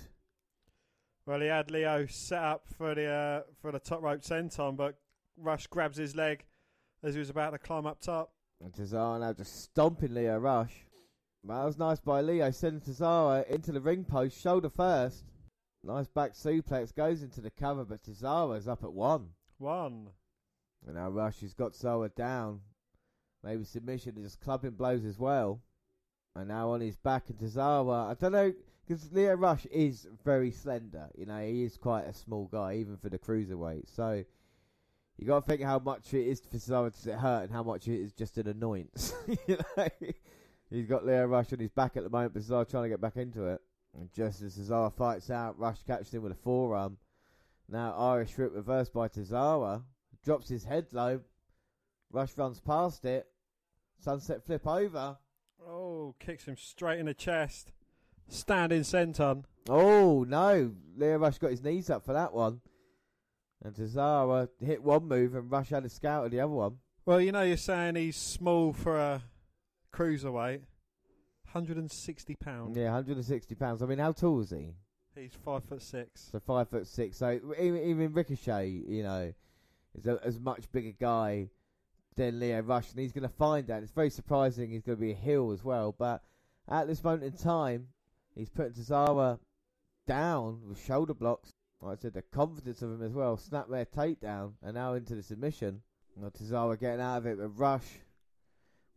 Well, 1.29 1.41
he 1.41 1.45
had 1.45 1.69
Lio 1.69 2.07
set 2.07 2.41
up 2.41 2.63
for 2.75 2.95
the 2.95 3.05
uh, 3.05 3.41
for 3.61 3.71
the 3.71 3.77
top 3.77 4.01
rope 4.01 4.21
senton, 4.21 4.75
but 4.75 4.95
Rush 5.37 5.67
grabs 5.67 5.97
his 5.97 6.15
leg 6.15 6.43
as 7.03 7.13
he 7.13 7.19
was 7.19 7.29
about 7.29 7.51
to 7.51 7.59
climb 7.59 7.85
up 7.85 8.01
top. 8.01 8.31
And 8.59 8.73
Tozawa 8.73 9.19
now 9.19 9.33
just 9.33 9.61
stomping 9.61 10.15
Lio 10.15 10.39
Rush. 10.39 10.73
Well, 11.43 11.59
that 11.59 11.65
was 11.67 11.77
nice 11.77 11.99
by 11.99 12.21
Lio, 12.21 12.49
sending 12.49 12.81
Tozawa 12.81 13.47
into 13.47 13.71
the 13.71 13.79
ring 13.79 14.05
post, 14.05 14.41
shoulder 14.41 14.71
first. 14.71 15.23
Nice 15.83 16.07
back 16.07 16.33
suplex, 16.33 16.95
goes 16.95 17.21
into 17.21 17.41
the 17.41 17.51
cover, 17.51 17.85
but 17.85 18.01
Tozawa's 18.01 18.67
up 18.67 18.83
at 18.83 18.91
one. 18.91 19.27
One. 19.59 20.07
And 20.87 20.95
now 20.95 21.09
Rush 21.09 21.41
has 21.41 21.53
got 21.53 21.73
Tozawa 21.73 22.15
down. 22.15 22.61
Maybe 23.43 23.65
submission 23.65 24.15
just 24.19 24.41
clubbing 24.41 24.71
blows 24.71 25.05
as 25.05 25.19
well. 25.19 25.61
And 26.35 26.47
now 26.47 26.71
on 26.71 26.81
his 26.81 26.97
back, 26.97 27.29
and 27.29 27.37
Tozawa, 27.37 28.09
I 28.09 28.15
don't 28.15 28.31
know, 28.31 28.51
because 28.89 29.11
Lio 29.11 29.35
Rush 29.35 29.67
is 29.67 30.07
very 30.25 30.49
slender. 30.49 31.09
You 31.15 31.27
know, 31.27 31.39
he 31.39 31.63
is 31.63 31.77
quite 31.77 32.05
a 32.05 32.13
small 32.13 32.49
guy, 32.51 32.77
even 32.77 32.97
for 32.97 33.07
the 33.07 33.19
cruiserweight. 33.19 33.83
So 33.95 34.23
you 35.15 35.27
got 35.27 35.41
to 35.41 35.45
think 35.45 35.61
how 35.61 35.77
much 35.77 36.11
it 36.11 36.25
is 36.25 36.41
for 36.41 36.57
Cesaro 36.57 37.03
to 37.03 37.15
hurt 37.15 37.43
and 37.43 37.51
how 37.51 37.61
much 37.61 37.87
it 37.87 38.01
is 38.01 38.13
just 38.13 38.39
an 38.39 38.47
annoyance. 38.47 39.13
you 39.47 39.59
know, 39.77 39.87
he's 40.71 40.87
got 40.87 41.05
Lio 41.05 41.25
Rush 41.25 41.53
on 41.53 41.59
his 41.59 41.69
back 41.69 41.97
at 41.97 42.03
the 42.03 42.09
moment, 42.09 42.33
but 42.33 42.41
Cesaro 42.41 42.67
trying 42.67 42.85
to 42.85 42.89
get 42.89 42.99
back 42.99 43.17
into 43.17 43.45
it. 43.45 43.61
And 43.95 44.11
just 44.11 44.41
as 44.41 44.57
Cesaro 44.57 44.91
fights 44.91 45.29
out, 45.29 45.59
Rush 45.59 45.83
catches 45.85 46.11
him 46.11 46.23
with 46.23 46.31
a 46.31 46.35
forearm. 46.35 46.97
Now 47.67 47.95
Irish 47.95 48.35
Whip 48.39 48.51
reversed 48.55 48.91
by 48.91 49.07
Cesaro, 49.07 49.83
drops 50.25 50.49
his 50.49 50.63
head 50.63 50.87
low. 50.93 51.21
Rush 52.11 52.35
runs 52.37 52.59
past 52.59 53.05
it. 53.05 53.27
Sunset 53.99 54.43
flip 54.43 54.65
over. 54.65 55.17
Oh, 55.63 56.15
kicks 56.19 56.45
him 56.45 56.57
straight 56.57 56.99
in 56.99 57.05
the 57.05 57.13
chest. 57.13 57.71
Standing 58.29 58.81
senton. 58.81 59.43
Oh 59.67 60.23
no! 60.27 60.71
Lio 60.95 61.17
Rush 61.17 61.37
got 61.37 61.51
his 61.51 61.63
knees 61.63 61.89
up 61.89 62.05
for 62.05 62.13
that 62.13 62.33
one. 62.33 62.61
And 63.63 63.73
Cesaro 63.75 64.47
hit 64.63 64.81
one 64.81 65.07
move 65.07 65.35
and 65.35 65.51
Rush 65.51 65.69
had 65.69 65.83
a 65.83 65.89
scout 65.89 66.25
at 66.25 66.31
the 66.31 66.39
other 66.39 66.53
one. 66.53 66.77
Well, 67.05 67.19
you 67.19 67.31
know, 67.31 67.41
you're 67.41 67.57
saying 67.57 67.95
he's 67.95 68.15
small 68.15 68.71
for 68.71 68.97
a 68.97 69.23
cruiserweight. 69.93 70.61
160 71.51 72.35
pounds. 72.35 72.77
Yeah, 72.77 72.85
160 72.85 73.55
pounds. 73.55 73.81
I 73.81 73.87
mean, 73.87 73.97
how 73.97 74.11
tall 74.11 74.39
is 74.41 74.51
he? 74.51 74.75
He's 75.15 75.33
five 75.43 75.63
foot 75.63 75.81
six. 75.81 76.29
So 76.31 76.39
five 76.39 76.69
foot 76.69 76.87
six. 76.87 77.17
So 77.17 77.39
even, 77.59 77.83
even 77.83 78.13
Ricochet, 78.13 78.67
you 78.69 79.03
know, 79.03 79.33
is 79.95 80.05
a 80.05 80.19
as 80.23 80.39
much 80.39 80.71
bigger 80.71 80.93
guy 80.97 81.49
than 82.15 82.39
Lio 82.39 82.61
Rush, 82.61 82.91
and 82.91 82.99
he's 82.99 83.11
going 83.11 83.27
to 83.27 83.35
find 83.35 83.67
that. 83.67 83.83
It's 83.83 83.91
very 83.91 84.09
surprising 84.09 84.69
he's 84.69 84.83
going 84.83 84.97
to 84.97 85.01
be 85.01 85.11
a 85.11 85.15
heel 85.15 85.51
as 85.51 85.63
well. 85.63 85.93
But 85.97 86.21
at 86.69 86.87
this 86.87 87.03
moment 87.03 87.23
in 87.23 87.33
time, 87.33 87.87
he's 88.39 88.49
putting 88.49 88.73
Tozawa 88.73 89.37
down 90.07 90.61
with 90.67 90.83
shoulder 90.83 91.13
blocks. 91.13 91.53
Like 91.81 91.99
I 91.99 92.01
said, 92.01 92.13
the 92.13 92.21
confidence 92.21 92.81
of 92.81 92.91
him 92.91 93.03
as 93.03 93.13
well. 93.13 93.37
Snap 93.37 93.69
their 93.69 93.85
takedown, 93.85 94.53
and 94.63 94.73
now 94.73 94.93
into 94.93 95.15
the 95.15 95.23
submission. 95.23 95.81
Now 96.17 96.29
Cesaro 96.29 96.77
getting 96.77 97.01
out 97.01 97.19
of 97.19 97.27
it 97.27 97.37
with 97.37 97.57
Rush 97.57 97.87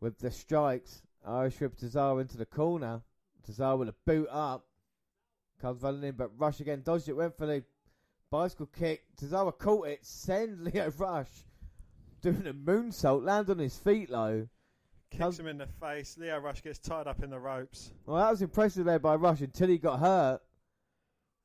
with 0.01 0.19
the 0.19 0.31
strikes. 0.31 1.03
Irish 1.25 1.61
whip 1.61 1.77
Tozawa 1.77 2.21
into 2.21 2.37
the 2.37 2.47
corner. 2.47 3.03
Tozawa 3.49 3.79
with 3.79 3.89
a 3.89 3.95
boot 4.07 4.29
up. 4.31 4.67
Comes 5.61 5.83
running 5.83 6.03
in, 6.03 6.15
but 6.17 6.31
Rush 6.37 6.59
again 6.59 6.83
dodged 6.85 7.09
it, 7.09 7.13
went 7.13 7.37
for 7.37 7.47
the 7.47 7.63
bicycle 8.31 8.67
kick. 8.67 9.05
Tozawa 9.21 9.57
caught 9.57 9.87
it, 9.87 10.05
send 10.05 10.65
Lio 10.65 10.91
Rush 10.99 11.45
doing 12.21 12.47
a 12.47 12.55
moonsault, 12.55 13.25
land 13.25 13.51
on 13.51 13.59
his 13.59 13.77
feet 13.77 14.11
low. 14.11 14.49
Kicks 15.13 15.19
Comes- 15.21 15.39
him 15.41 15.47
in 15.47 15.59
the 15.59 15.67
face. 15.67 16.17
Lio 16.19 16.39
Rush 16.39 16.63
gets 16.63 16.79
tied 16.79 17.07
up 17.07 17.23
in 17.23 17.29
the 17.31 17.39
ropes. 17.39 17.93
Well, 18.07 18.17
that 18.17 18.31
was 18.31 18.41
impressive 18.43 18.87
there 18.87 18.99
by 18.99 19.15
Rush 19.17 19.43
until 19.43 19.69
he 19.69 19.77
got 19.79 20.01
hurt. 20.01 20.41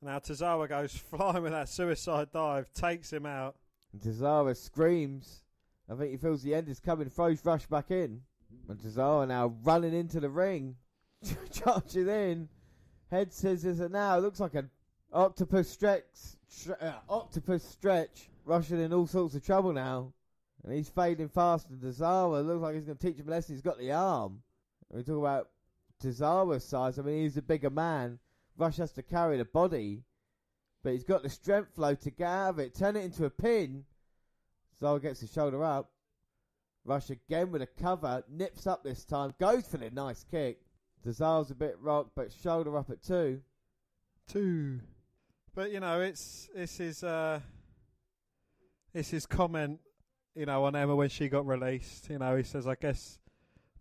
Now 0.02 0.20
Tozawa 0.20 0.70
goes 0.70 0.96
flying 1.12 1.44
with 1.44 1.52
that 1.52 1.68
suicide 1.70 2.30
dive, 2.32 2.72
takes 2.74 3.12
him 3.12 3.26
out. 3.26 3.56
And 3.92 4.02
Cesaro 4.02 4.56
screams. 4.56 5.44
I 5.90 5.96
think 5.96 6.12
he 6.12 6.18
feels 6.18 6.42
the 6.44 6.56
end 6.56 6.70
is 6.70 6.80
coming, 6.80 7.10
throws 7.10 7.44
Rush 7.44 7.66
back 7.68 7.92
in. 7.92 8.22
And 8.70 8.80
Cesaro 8.80 9.28
now 9.28 9.54
running 9.64 9.94
into 9.94 10.20
the 10.22 10.30
ring, 10.30 10.76
charging 11.52 12.08
in. 12.08 12.50
Head 13.12 13.34
scissors 13.34 13.80
and 13.82 13.92
now 13.94 14.18
it 14.18 14.22
looks 14.22 14.40
like 14.40 14.56
an 14.56 14.70
octopus 15.12 15.70
stretch. 15.70 16.04
Stre- 16.50 16.82
uh, 16.82 17.00
octopus 17.10 17.64
stretch. 17.64 18.30
Rushing 18.46 18.80
in 18.80 18.94
all 18.94 19.08
sorts 19.08 19.36
of 19.36 19.46
trouble 19.46 19.74
now. 19.74 20.14
And 20.68 20.76
he's 20.76 20.90
fading 20.90 21.30
fast. 21.30 21.70
And 21.70 21.80
Cesaro 21.80 22.46
looks 22.46 22.62
like 22.62 22.76
he's 22.76 22.84
going 22.84 22.98
to 22.98 23.08
teach 23.08 23.18
him 23.18 23.30
a 23.30 23.32
lesson. 23.32 23.56
He's 23.56 23.62
got 23.62 23.80
the 23.80 23.94
arm. 23.94 24.42
We 24.92 25.02
talk 25.02 25.18
about 25.18 25.50
Cesaro's 26.04 26.66
size. 26.66 27.00
I 27.00 27.04
mean, 27.04 27.24
he's 27.24 27.38
a 27.38 27.42
bigger 27.42 27.70
man. 27.70 28.20
Rush 28.58 28.76
has 28.76 28.92
to 28.94 29.02
carry 29.02 29.38
the 29.38 29.46
body. 29.46 30.04
But 30.84 30.92
he's 30.92 31.06
got 31.06 31.24
the 31.24 31.30
strength 31.30 31.74
flow 31.74 31.96
to 31.96 32.12
get 32.12 32.28
out 32.28 32.50
of 32.50 32.60
it, 32.60 32.76
turn 32.76 32.98
it 32.98 33.06
into 33.06 33.24
a 33.24 33.30
pin. 33.30 33.86
Cesaro 34.76 35.02
gets 35.02 35.22
his 35.22 35.32
shoulder 35.32 35.64
up. 35.64 35.90
Rush 36.84 37.12
again 37.12 37.50
with 37.50 37.62
a 37.62 37.68
cover, 37.68 38.24
nips 38.30 38.68
up 38.68 38.84
this 38.84 39.06
time, 39.06 39.34
goes 39.40 39.68
for 39.68 39.78
the 39.78 39.90
nice 39.90 40.26
kick. 40.30 40.60
Cesaro's 41.06 41.50
a 41.50 41.56
bit 41.56 41.78
rocked, 41.80 42.12
but 42.14 42.34
shoulder 42.44 42.76
up 42.78 42.90
at 42.90 43.02
two. 43.02 43.42
Two. 44.28 44.82
But 45.56 45.72
you 45.72 45.80
know, 45.80 46.02
it's 46.02 46.50
it's 46.54 46.78
his 46.78 47.04
uh 47.06 47.40
it's 48.94 49.10
his 49.10 49.26
comment, 49.26 49.80
you 50.38 50.46
know, 50.46 50.66
on 50.66 50.76
Emma 50.76 50.96
when 50.96 51.10
she 51.10 51.30
got 51.30 51.46
released. 51.46 52.10
You 52.10 52.20
know, 52.20 52.36
he 52.36 52.44
says, 52.44 52.68
I 52.68 52.76
guess 52.76 53.20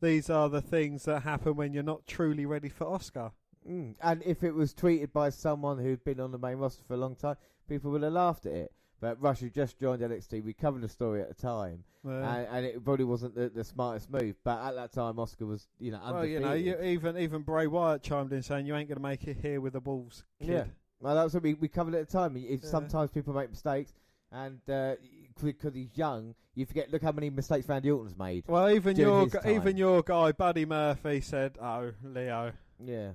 these 0.00 0.30
are 0.30 0.48
the 0.48 0.61
things 0.61 1.04
that 1.04 1.22
happen 1.22 1.57
when 1.57 1.72
you're 1.72 1.82
not 1.82 2.07
truly 2.07 2.46
ready 2.46 2.68
for 2.68 2.86
Asuka. 2.86 3.32
Mm. 3.68 3.94
And 4.02 4.22
if 4.24 4.44
it 4.44 4.52
was 4.52 4.72
tweeted 4.74 5.12
by 5.12 5.30
someone 5.30 5.78
who'd 5.78 6.04
been 6.04 6.20
on 6.20 6.30
the 6.30 6.38
main 6.38 6.57
roster 6.57 6.82
for 6.86 6.94
a 6.94 6.98
long 6.98 7.16
time, 7.16 7.36
people 7.68 7.90
would 7.90 8.02
have 8.02 8.12
laughed 8.12 8.46
at 8.46 8.52
it. 8.52 8.72
But 9.00 9.20
Rush 9.20 9.40
had 9.40 9.52
just 9.52 9.78
joined 9.78 10.00
NXT. 10.00 10.42
We 10.42 10.54
covered 10.54 10.80
the 10.80 10.88
story 10.88 11.20
at 11.20 11.28
the 11.28 11.34
time, 11.34 11.84
and, 12.02 12.46
and 12.50 12.64
it 12.64 12.82
probably 12.82 13.04
wasn't 13.04 13.34
the, 13.34 13.50
the 13.50 13.62
smartest 13.62 14.11
move. 14.11 14.36
But 14.42 14.59
at 14.64 14.74
that 14.74 14.92
time, 14.92 15.16
Asuka 15.16 15.46
was, 15.46 15.68
you 15.78 15.92
know, 15.92 15.98
undefeated. 16.02 16.42
well, 16.42 16.57
you 16.57 16.70
know, 16.70 16.78
you, 16.80 16.82
even 16.82 17.18
even 17.18 17.42
Bray 17.42 17.66
Wyatt 17.66 18.02
chimed 18.02 18.32
in 18.32 18.42
saying 18.42 18.64
you 18.64 18.74
ain't 18.74 18.88
going 18.88 18.96
to 18.96 19.02
make 19.02 19.28
it 19.28 19.36
here 19.42 19.61
with 19.61 19.74
the 19.74 19.80
Wolves. 19.80 20.24
Kid. 20.40 20.48
Yeah. 20.48 20.64
Well, 21.00 21.14
that's 21.14 21.34
what 21.34 21.42
we, 21.42 21.52
we 21.54 21.68
covered 21.68 21.94
at 21.94 22.09
the 22.09 22.12
time. 22.12 22.36
If 22.36 22.62
Yeah. 22.62 22.70
Sometimes 22.70 23.11
people 23.11 23.34
make 23.34 23.50
mistakes, 23.50 23.92
and 24.32 24.61
uh, 24.70 24.94
because 25.43 25.74
he's 25.74 25.97
young, 25.97 26.34
you 26.55 26.66
forget. 26.66 26.91
Look 26.91 27.03
how 27.03 27.12
many 27.12 27.30
mistakes 27.30 27.68
Randy 27.68 27.91
Orton's 27.91 28.16
made. 28.16 28.45
Well, 28.47 28.70
even 28.70 28.97
your 28.97 29.24
his 29.24 29.32
gu- 29.32 29.41
time. 29.41 29.53
even 29.53 29.76
your 29.76 30.03
guy 30.03 30.32
Buddy 30.32 30.64
Murphy 30.64 31.20
said, 31.20 31.59
"Oh, 31.61 31.93
Lio." 32.03 32.53
Yeah, 32.78 33.12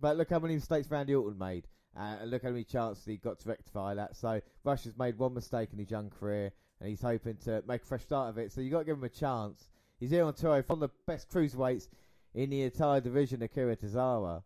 but 0.00 0.16
look 0.16 0.30
how 0.30 0.38
many 0.38 0.54
mistakes 0.54 0.90
Randy 0.90 1.14
Orton 1.14 1.38
made, 1.38 1.66
uh, 1.96 2.16
and 2.20 2.30
look 2.30 2.42
how 2.42 2.50
many 2.50 2.64
chances 2.64 3.04
he 3.04 3.16
got 3.16 3.40
to 3.40 3.48
rectify 3.48 3.94
that. 3.94 4.16
So 4.16 4.40
Rush 4.64 4.84
has 4.84 4.96
made 4.96 5.18
one 5.18 5.34
mistake 5.34 5.70
in 5.72 5.78
his 5.78 5.90
young 5.90 6.10
career, 6.10 6.52
and 6.80 6.88
he's 6.88 7.02
hoping 7.02 7.36
to 7.44 7.62
make 7.66 7.82
a 7.82 7.86
fresh 7.86 8.02
start 8.02 8.30
of 8.30 8.38
it. 8.38 8.52
So 8.52 8.60
you 8.60 8.70
got 8.70 8.80
to 8.80 8.84
give 8.84 8.98
him 8.98 9.04
a 9.04 9.08
chance. 9.08 9.68
He's 9.98 10.10
here 10.10 10.24
on 10.24 10.34
tour 10.34 10.62
from 10.62 10.80
the 10.80 10.88
best 11.06 11.30
cruiserweights 11.30 11.88
in 12.34 12.50
the 12.50 12.62
entire 12.62 13.00
division, 13.00 13.42
Akira 13.42 13.76
Tozawa. 13.76 14.42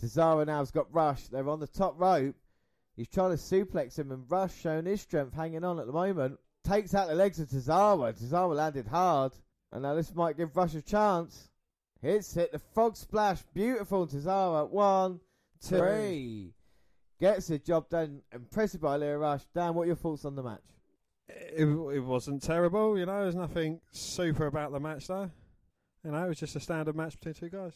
Tozawa 0.00 0.46
now's 0.46 0.70
got 0.70 0.92
Rush. 0.94 1.28
They're 1.28 1.48
on 1.48 1.60
the 1.60 1.66
top 1.66 1.98
rope. 1.98 2.36
He's 2.96 3.08
trying 3.08 3.30
to 3.30 3.36
suplex 3.36 3.98
him, 3.98 4.12
and 4.12 4.30
Rush 4.30 4.54
showing 4.60 4.86
his 4.86 5.00
strength, 5.00 5.34
hanging 5.34 5.64
on 5.64 5.78
at 5.80 5.86
the 5.86 5.92
moment. 5.92 6.38
Takes 6.64 6.94
out 6.94 7.08
the 7.08 7.14
legs 7.14 7.40
of 7.40 7.48
Tozawa. 7.48 8.12
Tozawa 8.12 8.54
landed 8.54 8.86
hard, 8.86 9.32
and 9.72 9.82
now 9.82 9.94
this 9.94 10.14
might 10.14 10.36
give 10.36 10.56
Rush 10.56 10.74
a 10.74 10.82
chance. 10.82 11.48
Hits 12.02 12.36
it, 12.36 12.52
the 12.52 12.58
frog 12.58 12.96
splash, 12.96 13.42
beautiful 13.54 14.06
Tozawa. 14.06 14.68
One, 14.70 15.20
two, 15.62 15.78
three. 15.78 16.54
Gets 17.20 17.48
the 17.48 17.58
job 17.58 17.88
done. 17.90 18.22
Impressive 18.32 18.80
by 18.80 18.96
Lio 18.96 19.18
Rush. 19.18 19.42
Dan, 19.54 19.74
what 19.74 19.82
are 19.84 19.88
your 19.88 19.96
thoughts 19.96 20.24
on 20.24 20.34
the 20.34 20.42
match? 20.42 20.64
It, 21.28 21.64
it 21.64 22.00
wasn't 22.00 22.42
terrible, 22.42 22.98
you 22.98 23.06
know. 23.06 23.22
There's 23.22 23.34
nothing 23.34 23.80
super 23.92 24.46
about 24.46 24.72
the 24.72 24.80
match, 24.80 25.06
though. 25.06 25.30
You 26.04 26.12
know, 26.12 26.24
it 26.24 26.28
was 26.28 26.40
just 26.40 26.56
a 26.56 26.60
standard 26.60 26.96
match 26.96 27.18
between 27.18 27.34
two 27.34 27.50
guys. 27.50 27.74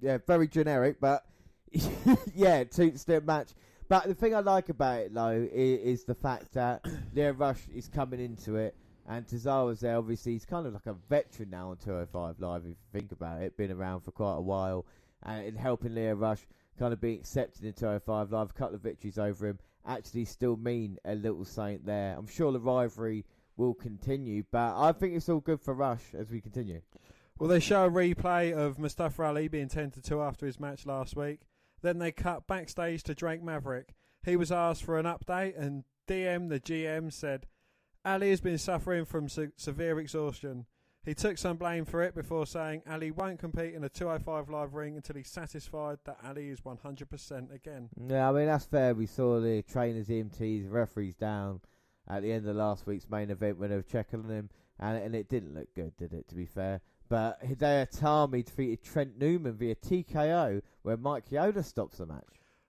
Yeah, 0.00 0.18
very 0.24 0.46
generic, 0.46 0.98
but 1.00 1.24
yeah, 2.34 2.64
two 2.64 2.96
step 2.96 3.24
match. 3.24 3.48
But 3.88 4.06
the 4.06 4.14
thing 4.14 4.34
I 4.34 4.40
like 4.40 4.68
about 4.68 5.00
it, 5.00 5.14
though, 5.14 5.48
is, 5.52 6.00
is 6.00 6.04
the 6.04 6.14
fact 6.14 6.52
that 6.54 6.84
Lio 7.14 7.32
Rush 7.32 7.60
is 7.74 7.88
coming 7.88 8.20
into 8.20 8.56
it, 8.56 8.74
and 9.08 9.26
Tozawa's 9.26 9.80
there. 9.80 9.96
Obviously, 9.96 10.32
he's 10.32 10.44
kind 10.44 10.66
of 10.66 10.72
like 10.72 10.86
a 10.86 10.96
veteran 11.08 11.50
now 11.50 11.70
on 11.70 11.76
205 11.76 12.40
Live, 12.40 12.62
if 12.62 12.70
you 12.70 12.76
think 12.92 13.12
about 13.12 13.42
it. 13.42 13.56
Been 13.56 13.70
around 13.70 14.00
for 14.00 14.10
quite 14.10 14.36
a 14.36 14.40
while, 14.40 14.86
uh, 15.24 15.30
and 15.30 15.56
helping 15.56 15.94
Lio 15.94 16.14
Rush 16.14 16.46
kind 16.78 16.92
of 16.92 17.00
being 17.00 17.18
accepted 17.18 17.64
in 17.64 17.72
205 17.72 18.32
Live, 18.32 18.50
a 18.50 18.52
couple 18.52 18.74
of 18.74 18.82
victories 18.82 19.18
over 19.18 19.46
him 19.46 19.58
actually 19.86 20.24
still 20.24 20.56
mean 20.56 20.98
a 21.04 21.14
little 21.14 21.44
something 21.44 21.80
there. 21.84 22.16
I'm 22.18 22.26
sure 22.26 22.52
the 22.52 22.60
rivalry 22.60 23.24
will 23.56 23.74
continue, 23.74 24.44
but 24.50 24.76
I 24.76 24.92
think 24.92 25.14
it's 25.14 25.28
all 25.28 25.40
good 25.40 25.60
for 25.60 25.74
Rush 25.74 26.02
as 26.14 26.30
we 26.30 26.40
continue. 26.40 26.82
Well, 27.38 27.48
they 27.48 27.60
show 27.60 27.84
a 27.84 27.90
replay 27.90 28.52
of 28.52 28.78
Mustafa 28.78 29.22
Ali 29.22 29.48
being 29.48 29.68
10 29.68 29.92
to 29.92 30.02
2 30.02 30.20
after 30.20 30.46
his 30.46 30.58
match 30.58 30.86
last 30.86 31.16
week. 31.16 31.40
Then 31.82 31.98
they 31.98 32.12
cut 32.12 32.46
backstage 32.46 33.02
to 33.04 33.14
Drake 33.14 33.42
Maverick. 33.42 33.94
He 34.24 34.36
was 34.36 34.50
asked 34.50 34.84
for 34.84 34.98
an 34.98 35.06
update, 35.06 35.58
and 35.58 35.84
DM, 36.08 36.48
the 36.48 36.60
GM, 36.60 37.12
said 37.12 37.46
Ali 38.04 38.30
has 38.30 38.40
been 38.40 38.58
suffering 38.58 39.04
from 39.04 39.28
se- 39.28 39.50
severe 39.56 39.98
exhaustion. 39.98 40.66
He 41.04 41.14
took 41.14 41.38
some 41.38 41.56
blame 41.56 41.84
for 41.84 42.02
it 42.02 42.16
before 42.16 42.46
saying 42.46 42.82
Ali 42.90 43.12
won't 43.12 43.38
compete 43.38 43.74
in 43.74 43.84
a 43.84 43.88
205 43.88 44.48
live 44.50 44.74
ring 44.74 44.96
until 44.96 45.14
he's 45.14 45.28
satisfied 45.28 45.98
that 46.04 46.18
Ali 46.24 46.48
is 46.48 46.60
100% 46.62 47.54
again. 47.54 47.88
Yeah, 48.08 48.28
I 48.28 48.32
mean 48.32 48.46
that's 48.46 48.64
fair. 48.64 48.92
We 48.94 49.06
saw 49.06 49.40
the 49.40 49.62
trainers, 49.62 50.08
EMTs, 50.08 50.68
referees 50.68 51.14
down 51.14 51.60
at 52.08 52.22
the 52.22 52.32
end 52.32 52.48
of 52.48 52.56
last 52.56 52.86
week's 52.86 53.08
main 53.08 53.30
event 53.30 53.58
when 53.58 53.70
they 53.70 53.76
were 53.76 53.82
checking 53.82 54.24
on 54.24 54.30
him, 54.30 54.50
and 54.80 54.98
and 54.98 55.14
it 55.14 55.28
didn't 55.28 55.54
look 55.54 55.72
good, 55.74 55.96
did 55.96 56.12
it? 56.12 56.28
To 56.28 56.34
be 56.34 56.46
fair, 56.46 56.80
but 57.08 57.40
Hideo 57.44 57.88
Itami 57.88 58.44
defeated 58.44 58.82
Trent 58.82 59.16
Newman 59.16 59.54
via 59.54 59.76
TKO, 59.76 60.60
where 60.86 60.96
Mike 60.96 61.30
Yoda 61.30 61.64
stops 61.64 61.98
the 61.98 62.06
match. 62.06 62.22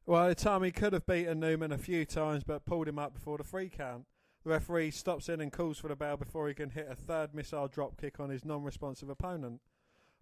Well, 0.08 0.34
Itami 0.34 0.74
could 0.74 0.94
have 0.94 1.06
beaten 1.06 1.40
Newman 1.40 1.72
a 1.72 1.78
few 1.78 2.04
times, 2.04 2.44
but 2.44 2.66
pulled 2.66 2.88
him 2.88 2.98
up 2.98 3.14
before 3.14 3.38
the 3.38 3.44
free 3.44 3.70
count. 3.70 4.06
The 4.44 4.50
referee 4.50 4.90
stops 4.90 5.30
in 5.30 5.40
and 5.40 5.52
calls 5.52 5.78
for 5.78 5.88
the 5.88 5.96
bell 5.96 6.18
before 6.18 6.48
he 6.48 6.56
can 6.56 6.72
hit 6.72 6.88
a 6.90 6.96
third 6.96 7.36
missile 7.36 7.68
drop 7.68 7.96
kick 8.02 8.20
on 8.20 8.32
his 8.32 8.44
non-responsive 8.44 9.08
opponent. 9.08 9.62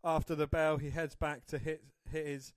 After 0.03 0.35
the 0.35 0.45
bell, 0.45 0.75
he 0.75 0.89
heads 0.89 1.15
back 1.15 1.45
to 1.45 1.57
hit 1.57 1.85
hit 2.11 2.27
his 2.27 2.51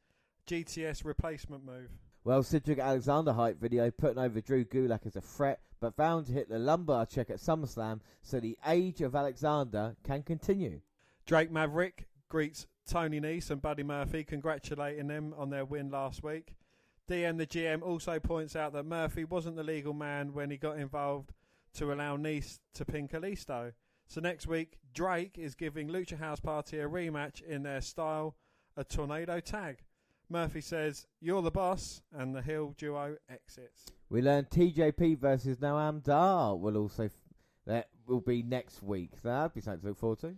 GTS 0.49 1.05
replacement 1.05 1.65
move. 1.65 1.91
Well, 2.25 2.43
Cedric 2.43 2.81
Alexander 2.81 3.33
hype 3.33 3.61
video 3.61 3.93
putting 3.93 4.19
over 4.19 4.41
Drew 4.41 4.65
Gulak 4.65 5.07
as 5.07 5.15
a 5.15 5.21
threat, 5.21 5.61
but 5.79 5.95
found 5.95 6.27
to 6.27 6.33
hit 6.33 6.49
the 6.49 6.59
lumbar 6.59 7.07
check 7.07 7.31
at 7.31 7.37
SummerSlam 7.37 8.01
so 8.23 8.41
the 8.41 8.59
age 8.67 9.03
of 9.03 9.15
Alexander 9.15 9.95
can 10.03 10.25
continue. 10.25 10.81
Drake 11.27 11.53
Maverick 11.53 12.09
greets 12.29 12.67
Tony 12.89 13.21
Nese 13.21 13.51
and 13.51 13.61
Buddy 13.61 13.83
Murphy, 13.83 14.25
congratulating 14.25 15.09
them 15.09 15.35
on 15.37 15.51
their 15.51 15.65
win 15.65 15.91
last 15.91 16.23
week. 16.23 16.55
DM 17.09 17.37
the 17.37 17.47
GM 17.47 17.83
also 17.83 18.19
points 18.19 18.57
out 18.57 18.73
that 18.73 18.85
Murphy 18.85 19.25
wasn't 19.25 19.57
the 19.57 19.63
legal 19.63 19.93
man 19.93 20.33
when 20.33 20.51
he 20.51 20.57
got 20.57 20.79
involved 20.79 21.33
to 21.75 21.93
allow 21.93 22.17
Nese 22.17 22.61
to 22.75 22.85
pin 22.85 23.07
Kalisto. 23.07 23.73
So 24.07 24.23
next 24.23 24.47
week, 24.47 24.79
Drake 24.95 25.37
is 25.39 25.55
giving 25.55 25.89
Lucha 25.89 26.19
House 26.19 26.41
Party 26.41 26.79
a 26.81 26.89
rematch 26.89 27.43
in 27.43 27.63
their 27.63 27.83
style, 27.83 28.37
a 28.75 28.85
tornado 28.85 29.39
tag. 29.39 29.85
Murphy 30.31 30.63
says, 30.63 31.07
You're 31.21 31.43
the 31.43 31.51
boss, 31.51 32.03
and 32.13 32.35
the 32.35 32.43
heel 32.43 32.75
duo 32.77 33.17
exits. 33.31 33.87
We 34.09 34.23
learn 34.23 34.47
TJP 34.47 35.19
versus 35.19 35.59
Noam 35.59 36.03
Dar 36.03 36.57
will 36.57 36.77
also 36.77 37.05
f- 37.05 37.13
that 37.67 37.89
will 38.07 38.21
be 38.21 38.43
next 38.43 38.83
week. 38.83 39.21
That'd 39.23 39.55
be 39.55 39.61
something 39.61 39.83
to 39.83 39.89
look 39.89 39.99
forward 39.99 40.21
to. 40.21 40.35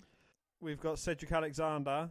We've 0.61 0.81
got 0.81 0.99
Cedric 0.99 1.31
Alexander 1.33 2.11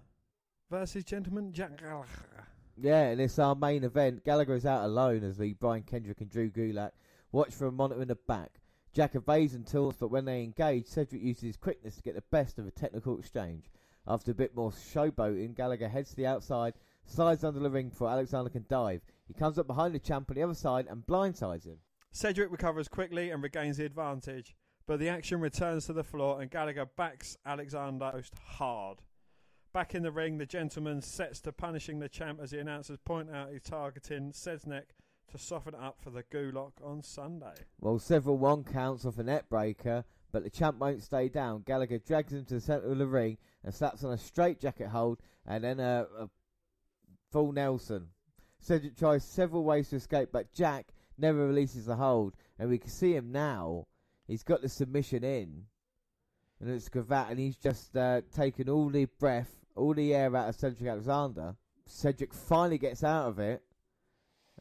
versus 0.70 1.04
Gentleman 1.04 1.52
Jack 1.52 1.82
Gallagher. 1.82 2.48
Yeah, 2.78 3.08
and 3.10 3.20
it's 3.20 3.40
our 3.40 3.56
main 3.56 3.84
event. 3.84 4.24
Gallagher 4.24 4.56
is 4.56 4.66
out 4.66 4.86
alone 4.86 5.24
as 5.24 5.38
the 5.38 5.54
Brian 5.54 5.84
Kendrick 5.84 6.22
and 6.22 6.30
Drew 6.30 6.50
Gulak 6.50 6.92
watch 7.32 7.54
for 7.54 7.68
a 7.68 7.72
monitor 7.72 8.02
in 8.02 8.08
the 8.08 8.16
back. 8.16 8.62
Jack 8.94 9.16
evades 9.16 9.54
and 9.54 9.68
taunts, 9.68 9.98
but 10.00 10.10
when 10.12 10.26
they 10.26 10.44
engage, 10.44 10.86
Cedric 10.86 11.22
uses 11.22 11.44
his 11.44 11.58
quickness 11.58 11.96
to 11.96 12.02
get 12.02 12.16
the 12.16 12.24
best 12.32 12.58
of 12.58 12.68
a 12.68 12.72
technical 12.72 13.20
exchange. 13.20 13.66
After 14.08 14.32
a 14.32 14.36
bit 14.36 14.56
more 14.56 14.72
showboating, 14.72 15.56
Gallagher 15.56 15.90
heads 15.90 16.12
to 16.12 16.16
the 16.16 16.26
outside, 16.26 16.74
slides 17.06 17.44
under 17.44 17.60
the 17.60 17.70
ring 17.70 17.90
before 17.90 18.10
Alexander 18.10 18.50
can 18.50 18.66
dive. 18.70 19.02
He 19.28 19.34
comes 19.34 19.60
up 19.60 19.68
behind 19.68 19.94
the 19.94 20.00
champ 20.00 20.30
on 20.30 20.36
the 20.36 20.44
other 20.44 20.56
side 20.56 20.88
and 20.90 21.06
blindsides 21.06 21.66
him. 21.66 21.78
Cedric 22.12 22.52
recovers 22.52 22.88
quickly 22.88 23.30
and 23.30 23.44
regains 23.44 23.78
the 23.78 23.86
advantage, 23.86 24.56
but 24.88 25.00
the 25.00 25.10
action 25.10 25.40
returns 25.40 25.86
to 25.86 25.94
the 25.94 26.04
floor 26.04 26.42
and 26.42 26.50
Gallagher 26.50 26.86
backs 26.86 27.38
Alexander 27.46 28.12
most 28.14 28.34
hard. 28.44 29.00
Back 29.72 29.94
in 29.94 30.02
the 30.02 30.12
ring, 30.12 30.40
the 30.40 30.48
gentleman 30.48 31.02
sets 31.02 31.40
to 31.42 31.52
punishing 31.52 32.00
the 32.00 32.10
champ 32.10 32.40
as 32.42 32.50
the 32.52 32.60
announcers 32.60 32.98
point 33.06 33.30
out 33.30 33.52
he's 33.52 33.62
targeting 33.62 34.32
Sesnek 34.32 34.86
to 35.32 35.38
soften 35.38 35.76
up 35.76 35.98
for 36.02 36.10
the 36.10 36.24
Gulak 36.24 36.74
on 36.84 37.04
Sunday. 37.04 37.54
Well, 37.80 38.00
several 38.00 38.40
one 38.40 38.64
counts 38.64 39.06
off 39.06 39.20
a 39.20 39.24
net 39.24 39.48
breaker, 39.48 40.06
but 40.32 40.44
the 40.44 40.50
champ 40.50 40.80
won't 40.80 41.04
stay 41.04 41.30
down. 41.30 41.62
Gallagher 41.68 42.00
drags 42.00 42.34
him 42.34 42.46
to 42.46 42.56
the 42.56 42.62
centre 42.62 42.92
of 42.92 42.98
the 42.98 43.06
ring 43.06 43.38
and 43.64 43.72
slaps 43.72 44.04
on 44.04 44.12
a 44.12 44.18
straight 44.18 44.60
jacket 44.60 44.88
hold 44.88 45.20
and 45.46 45.64
then 45.64 45.80
a, 45.80 46.08
a 46.18 46.30
full 47.32 47.52
Nelson. 47.52 48.08
Cedric 48.60 48.98
tries 48.98 49.24
several 49.24 49.64
ways 49.64 49.90
to 49.90 49.98
escape, 49.98 50.30
but 50.32 50.52
Jack 50.52 50.88
never 51.18 51.46
releases 51.46 51.86
the 51.86 51.96
hold, 51.96 52.34
and 52.58 52.70
we 52.70 52.80
can 52.80 52.90
see 52.90 53.16
him 53.16 53.32
now. 53.32 53.86
He's 54.26 54.44
got 54.44 54.62
the 54.62 54.70
submission 54.70 55.24
in, 55.24 55.66
and 56.60 56.70
it's 56.70 56.90
Cravat, 56.90 57.30
and 57.30 57.40
he's 57.40 57.56
just 57.56 57.96
uh, 57.96 58.22
taken 58.36 58.68
all 58.68 58.90
the 58.90 59.06
breath, 59.06 59.59
all 59.80 59.94
the 59.94 60.14
air 60.14 60.36
out 60.36 60.50
of 60.50 60.56
Cedric 60.56 60.88
Alexander. 60.88 61.56
Cedric 61.86 62.34
finally 62.34 62.78
gets 62.78 63.04
out 63.04 63.28
of 63.28 63.40
it, 63.40 63.62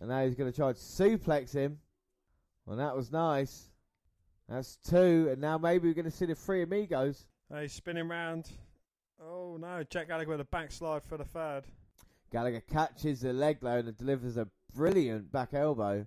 and 0.01 0.09
now 0.09 0.25
he's 0.25 0.35
going 0.35 0.51
to 0.51 0.57
try 0.57 0.73
to 0.73 0.79
suplex 0.79 1.53
him. 1.53 1.79
Well, 2.67 2.77
that 2.77 2.97
was 2.97 3.13
nice. 3.13 3.71
That's 4.49 4.77
two, 4.77 5.29
and 5.31 5.41
now 5.41 5.59
maybe 5.59 5.89
we're 5.89 5.95
going 5.95 6.05
to 6.07 6.11
see 6.11 6.25
the 6.27 6.35
three 6.35 6.63
amigos. 6.63 7.27
Uh, 7.53 7.61
he's 7.61 7.73
spinning 7.73 8.09
round. 8.09 8.49
Oh 9.23 9.59
no, 9.61 9.83
Jack 9.91 10.09
Gallagher 10.09 10.31
with 10.31 10.41
a 10.41 10.45
backslide 10.45 11.03
for 11.03 11.17
the 11.19 11.25
third. 11.25 11.65
Gallagher 12.31 12.61
catches 12.61 13.21
the 13.21 13.33
leg 13.33 13.63
low 13.63 13.79
and 13.79 13.97
delivers 13.97 14.37
a 14.37 14.47
brilliant 14.75 15.33
back 15.33 15.55
elbow. 15.55 16.07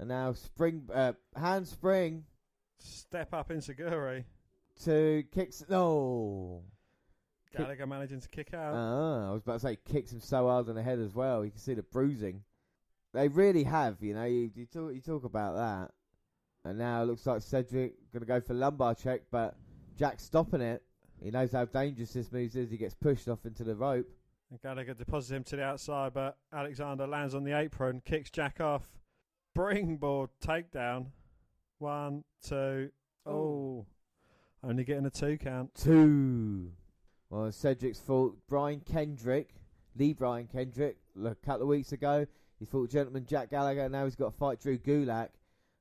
And 0.00 0.08
now 0.08 0.32
spring, 0.32 0.88
uh, 0.92 1.12
hand 1.36 1.68
spring 1.68 2.24
Step 2.78 3.32
up 3.32 3.50
enzuigiri. 3.50 4.24
to 4.84 5.22
kicks. 5.32 5.64
No. 5.68 6.62
Gallagher 7.56 7.86
managing 7.86 8.20
to 8.20 8.28
kick 8.28 8.54
out. 8.54 8.74
Ah, 8.74 9.30
I 9.30 9.32
was 9.32 9.42
about 9.42 9.54
to 9.54 9.60
say 9.60 9.78
kicks 9.90 10.12
him 10.12 10.20
so 10.20 10.48
hard 10.48 10.68
on 10.68 10.74
the 10.74 10.82
head 10.82 10.98
as 10.98 11.14
well. 11.14 11.44
You 11.44 11.50
can 11.50 11.60
see 11.60 11.74
the 11.74 11.82
bruising. 11.82 12.42
They 13.12 13.28
really 13.28 13.64
have, 13.64 14.02
you 14.02 14.14
know. 14.14 14.24
You, 14.24 14.50
you 14.54 14.66
talk, 14.66 14.92
you 14.92 15.00
talk 15.00 15.24
about 15.24 15.54
that, 15.56 15.92
and 16.68 16.78
now 16.78 17.02
it 17.02 17.06
looks 17.06 17.26
like 17.26 17.42
Cedric 17.42 17.94
gonna 18.12 18.26
go 18.26 18.40
for 18.40 18.54
lumbar 18.54 18.94
check, 18.94 19.22
but 19.30 19.56
Jack's 19.96 20.24
stopping 20.24 20.60
it. 20.60 20.82
He 21.22 21.30
knows 21.30 21.52
how 21.52 21.64
dangerous 21.64 22.12
this 22.12 22.32
move 22.32 22.54
is. 22.56 22.70
He 22.70 22.76
gets 22.76 22.94
pushed 22.94 23.28
off 23.28 23.46
into 23.46 23.64
the 23.64 23.74
rope. 23.74 24.06
And 24.50 24.60
Gallagher 24.60 24.94
deposits 24.94 25.30
him 25.30 25.44
to 25.44 25.56
the 25.56 25.64
outside, 25.64 26.12
but 26.12 26.36
Alexander 26.52 27.06
lands 27.06 27.34
on 27.34 27.44
the 27.44 27.56
apron, 27.56 28.02
kicks 28.04 28.30
Jack 28.30 28.60
off. 28.60 28.88
Springboard 29.52 30.30
takedown. 30.44 31.06
One, 31.78 32.24
two. 32.42 32.90
Oh. 33.24 33.86
Only 34.62 34.84
getting 34.84 35.06
a 35.06 35.10
two 35.10 35.38
count. 35.38 35.74
Two. 35.74 36.72
Well, 37.30 37.50
Cedric's 37.50 38.00
fought 38.00 38.36
Brian 38.48 38.80
Kendrick, 38.80 39.54
Lee 39.96 40.12
Brian 40.12 40.46
Kendrick, 40.46 40.96
a 41.24 41.34
couple 41.34 41.62
of 41.62 41.68
weeks 41.68 41.92
ago. 41.92 42.26
He 42.58 42.66
fought 42.66 42.90
gentleman 42.90 43.26
Jack 43.26 43.50
Gallagher. 43.50 43.88
Now 43.88 44.04
he's 44.04 44.14
got 44.14 44.32
to 44.32 44.38
fight 44.38 44.60
Drew 44.60 44.78
Gulak 44.78 45.30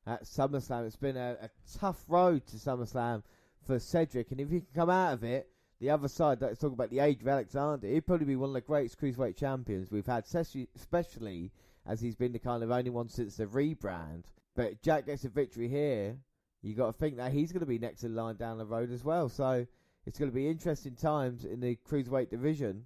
at 0.08 0.24
SummerSlam. 0.24 0.86
It's 0.88 0.96
been 0.96 1.18
a, 1.18 1.38
a 1.42 1.50
tough 1.78 2.04
road 2.08 2.46
to 2.48 2.56
SummerSlam 2.56 3.24
for 3.66 3.80
Cedric, 3.80 4.32
and 4.32 4.42
if 4.42 4.50
he 4.50 4.60
can 4.60 4.68
come 4.76 4.90
out 4.90 5.14
of 5.14 5.24
it, 5.24 5.50
the 5.80 5.90
other 5.90 6.08
side, 6.08 6.42
let's 6.42 6.60
talk 6.60 6.72
about 6.72 6.90
the 6.90 7.00
age 7.00 7.22
of 7.22 7.28
Alexander. 7.28 7.88
He'd 7.88 8.06
probably 8.06 8.26
be 8.26 8.36
one 8.36 8.50
of 8.50 8.54
the 8.54 8.62
greatest 8.62 9.00
cruiserweight 9.00 9.36
champions 9.36 9.92
we've 9.92 10.06
had, 10.06 10.24
especially 10.26 11.52
as 11.86 12.00
he's 12.00 12.16
been 12.16 12.32
the 12.32 12.40
kind 12.40 12.64
of 12.64 12.72
only 12.72 12.90
one 12.90 13.10
since 13.10 13.36
the 13.36 13.46
rebrand. 13.46 14.24
But 14.56 14.82
Jack 14.82 15.06
gets 15.06 15.26
a 15.26 15.30
victory 15.30 15.68
here. 15.68 16.16
You 16.62 16.74
got 16.74 16.88
to 16.88 16.94
think 16.94 17.18
that 17.18 17.34
he's 17.34 17.52
going 17.52 17.62
to 17.62 17.66
be 17.66 17.80
next 17.80 18.04
in 18.04 18.16
line 18.16 18.38
down 18.38 18.58
the 18.58 18.66
road 18.66 18.92
as 18.92 19.04
well. 19.04 19.28
So 19.28 19.68
it's 20.06 20.20
going 20.20 20.32
to 20.32 20.36
be 20.36 20.50
interesting 20.50 20.96
times 20.96 21.46
in 21.46 21.60
the 21.60 21.78
cruiserweight 21.90 22.30
division. 22.30 22.86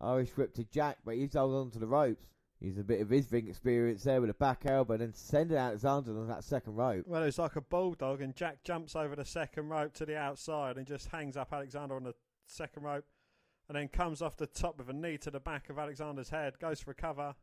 Irish 0.00 0.36
whip 0.36 0.52
to 0.54 0.64
Jack, 0.64 0.98
but 1.04 1.14
he's 1.14 1.34
holding 1.34 1.58
on 1.58 1.70
to 1.70 1.78
the 1.78 1.86
ropes. 1.86 2.26
He's 2.60 2.78
a 2.78 2.84
bit 2.84 3.00
of 3.00 3.10
his 3.10 3.30
ring 3.30 3.48
experience 3.48 4.02
there 4.02 4.20
with 4.20 4.30
a 4.30 4.34
back 4.34 4.64
elbow, 4.64 4.94
and 4.94 5.02
then 5.02 5.12
sending 5.14 5.58
Alexander 5.58 6.18
on 6.18 6.28
that 6.28 6.42
second 6.44 6.74
rope. 6.74 7.04
Well, 7.06 7.22
it's 7.22 7.38
like 7.38 7.56
a 7.56 7.60
bulldog, 7.60 8.22
and 8.22 8.34
Jack 8.34 8.64
jumps 8.64 8.96
over 8.96 9.14
the 9.14 9.24
second 9.24 9.68
rope 9.68 9.92
to 9.94 10.06
the 10.06 10.16
outside 10.16 10.76
and 10.76 10.86
just 10.86 11.08
hangs 11.08 11.36
up 11.36 11.52
Alexander 11.52 11.96
on 11.96 12.04
the 12.04 12.14
second 12.46 12.82
rope, 12.82 13.04
and 13.68 13.76
then 13.76 13.88
comes 13.88 14.22
off 14.22 14.36
the 14.36 14.46
top 14.46 14.78
with 14.78 14.88
a 14.88 14.94
knee 14.94 15.18
to 15.18 15.30
the 15.30 15.40
back 15.40 15.68
of 15.68 15.78
Alexander's 15.78 16.30
head. 16.30 16.58
Goes 16.58 16.80
for 16.80 16.92
a 16.92 16.94
cover. 16.94 17.34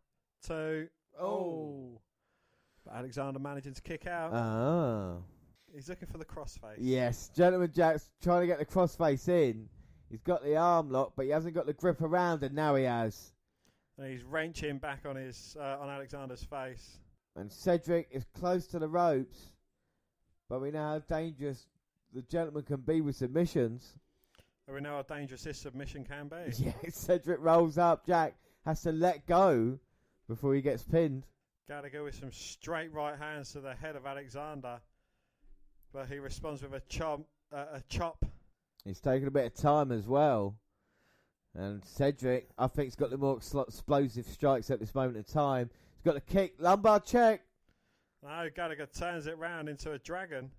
Two. 0.46 0.88
Oh. 1.20 2.02
But 2.84 2.96
Alexander 2.96 3.40
managing 3.40 3.76
to 3.76 3.82
kick 3.82 4.08
out. 4.08 4.32
Ah. 4.34 5.18
He's 5.74 5.90
looking 5.90 6.08
for 6.08 6.20
the 6.20 6.26
crossface. 6.26 6.76
Yes, 6.78 7.32
Gentleman 7.36 7.72
Jack's 7.74 8.12
trying 8.22 8.42
to 8.42 8.48
get 8.48 8.60
the 8.60 8.66
crossface 8.66 9.28
in. 9.28 9.68
He's 10.10 10.22
got 10.22 10.44
the 10.44 10.56
arm 10.56 10.92
lock, 10.92 11.14
but 11.16 11.26
he 11.26 11.32
hasn't 11.32 11.56
got 11.56 11.66
the 11.66 11.74
grip 11.74 12.02
around, 12.02 12.44
and 12.44 12.54
now 12.54 12.76
he 12.76 12.84
has. 12.84 13.34
And 13.98 14.12
he's 14.12 14.24
wrenching 14.24 14.78
back 14.78 15.06
on 15.06 15.16
his 15.16 15.58
uh, 15.60 15.78
on 15.82 15.90
Alexander's 15.90 16.44
face. 16.44 17.00
And 17.36 17.52
Cedric 17.52 18.08
is 18.12 18.26
close 18.36 18.68
to 18.68 18.80
the 18.80 18.88
ropes, 18.88 19.50
but 20.50 20.62
we 20.62 20.70
know 20.70 20.84
how 20.84 21.00
dangerous 21.00 21.66
the 22.14 22.22
gentleman 22.22 22.64
can 22.64 22.82
be 22.82 23.02
with 23.02 23.16
submissions. 23.16 23.98
And 24.68 24.76
we 24.76 24.82
know 24.82 24.96
how 24.96 25.16
dangerous 25.16 25.44
this 25.44 25.58
submission 25.58 26.06
can 26.06 26.28
be. 26.28 26.54
Yeah, 26.64 26.74
Cedric 26.90 27.40
rolls 27.42 27.80
up. 27.80 28.06
Jack 28.06 28.36
has 28.66 28.84
to 28.84 28.92
let 28.92 29.26
go 29.26 29.80
before 30.28 30.54
he 30.54 30.62
gets 30.62 30.84
pinned. 30.84 31.26
Got 31.68 31.82
to 31.82 31.90
go 31.90 32.04
with 32.04 32.16
some 32.16 32.32
straight 32.32 32.94
right 32.94 33.18
hands 33.18 33.54
to 33.54 33.62
the 33.62 33.74
head 33.74 33.96
of 33.96 34.06
Alexander, 34.06 34.80
but 35.94 36.08
he 36.08 36.18
responds 36.20 36.62
with 36.62 36.74
a 36.74 36.82
chop. 36.90 37.22
Uh, 37.52 37.66
a 37.74 37.82
chop. 37.88 38.26
He's 38.84 39.00
taking 39.00 39.28
a 39.28 39.32
bit 39.32 39.46
of 39.46 39.54
time 39.54 39.92
as 39.92 40.08
well. 40.08 40.56
And 41.56 41.84
Cedric, 41.86 42.50
I 42.58 42.68
think, 42.68 42.88
has 42.88 42.96
got 42.96 43.12
the 43.12 43.18
more 43.18 43.38
expl- 43.38 43.68
explosive 43.68 44.26
strikes 44.26 44.72
at 44.72 44.80
this 44.80 44.96
moment 44.96 45.18
in 45.18 45.24
time. 45.24 45.70
He's 45.96 46.04
got 46.04 46.18
a 46.18 46.22
kick, 46.22 46.56
lumbar 46.58 47.00
check, 47.00 47.42
No, 48.24 48.50
Gallagher 48.56 48.88
turns 48.88 49.28
it 49.28 49.38
round 49.38 49.70
into 49.70 49.92
a 49.92 50.00
dragon. 50.00 50.50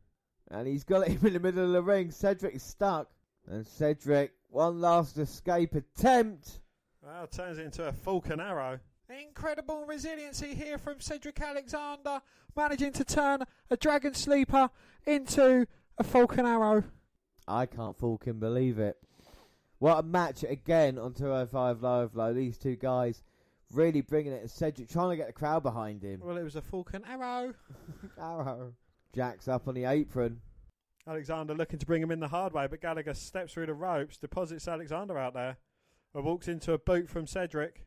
and 0.52 0.68
he's 0.68 0.84
got 0.84 1.06
him 1.08 1.26
in 1.26 1.32
the 1.32 1.40
middle 1.40 1.64
of 1.64 1.72
the 1.72 1.82
ring. 1.82 2.10
Cedric 2.12 2.54
is 2.54 2.62
stuck. 2.62 3.10
And 3.50 3.66
Cedric, 3.66 4.32
one 4.48 4.80
last 4.80 5.18
escape 5.18 5.74
attempt. 5.74 6.60
Well, 7.02 7.26
turns 7.26 7.58
it 7.58 7.66
into 7.66 7.86
a 7.86 7.92
falcon 7.92 8.40
arrow. 8.40 8.78
Incredible 9.08 9.84
resiliency 9.84 10.54
here 10.54 10.78
from 10.78 10.98
Cedric 10.98 11.38
Alexander, 11.40 12.22
managing 12.56 12.92
to 12.92 13.04
turn 13.04 13.42
a 13.70 13.76
dragon 13.76 14.14
sleeper 14.14 14.70
into 15.06 15.66
a 15.98 16.04
falcon 16.04 16.46
arrow. 16.46 16.84
I 17.46 17.66
can't 17.66 17.96
fucking 17.98 18.40
believe 18.40 18.78
it. 18.78 18.96
What 19.78 19.98
a 19.98 20.02
match 20.02 20.42
again 20.42 20.98
on 20.98 21.12
205 21.12 21.82
Live 21.82 22.14
Low. 22.14 22.32
These 22.32 22.56
two 22.56 22.76
guys 22.76 23.22
really 23.70 24.00
bringing 24.00 24.32
it. 24.32 24.50
Cedric 24.50 24.88
trying 24.88 25.10
to 25.10 25.16
get 25.16 25.26
the 25.26 25.32
crowd 25.34 25.62
behind 25.62 26.02
him. 26.02 26.20
Well, 26.24 26.38
it 26.38 26.42
was 26.42 26.56
a 26.56 26.62
falcon 26.62 27.02
arrow. 27.04 27.52
Arrow. 28.18 28.72
Jack's 29.14 29.48
up 29.48 29.68
on 29.68 29.74
the 29.74 29.84
apron. 29.84 30.40
Alexander 31.06 31.54
looking 31.54 31.78
to 31.78 31.86
bring 31.86 32.02
him 32.02 32.10
in 32.10 32.20
the 32.20 32.28
hard 32.28 32.54
way, 32.54 32.66
but 32.66 32.80
Gallagher 32.80 33.12
steps 33.12 33.52
through 33.52 33.66
the 33.66 33.74
ropes, 33.74 34.16
deposits 34.16 34.66
Alexander 34.66 35.18
out 35.18 35.34
there, 35.34 35.58
and 36.14 36.24
walks 36.24 36.48
into 36.48 36.72
a 36.72 36.78
boot 36.78 37.10
from 37.10 37.26
Cedric. 37.26 37.84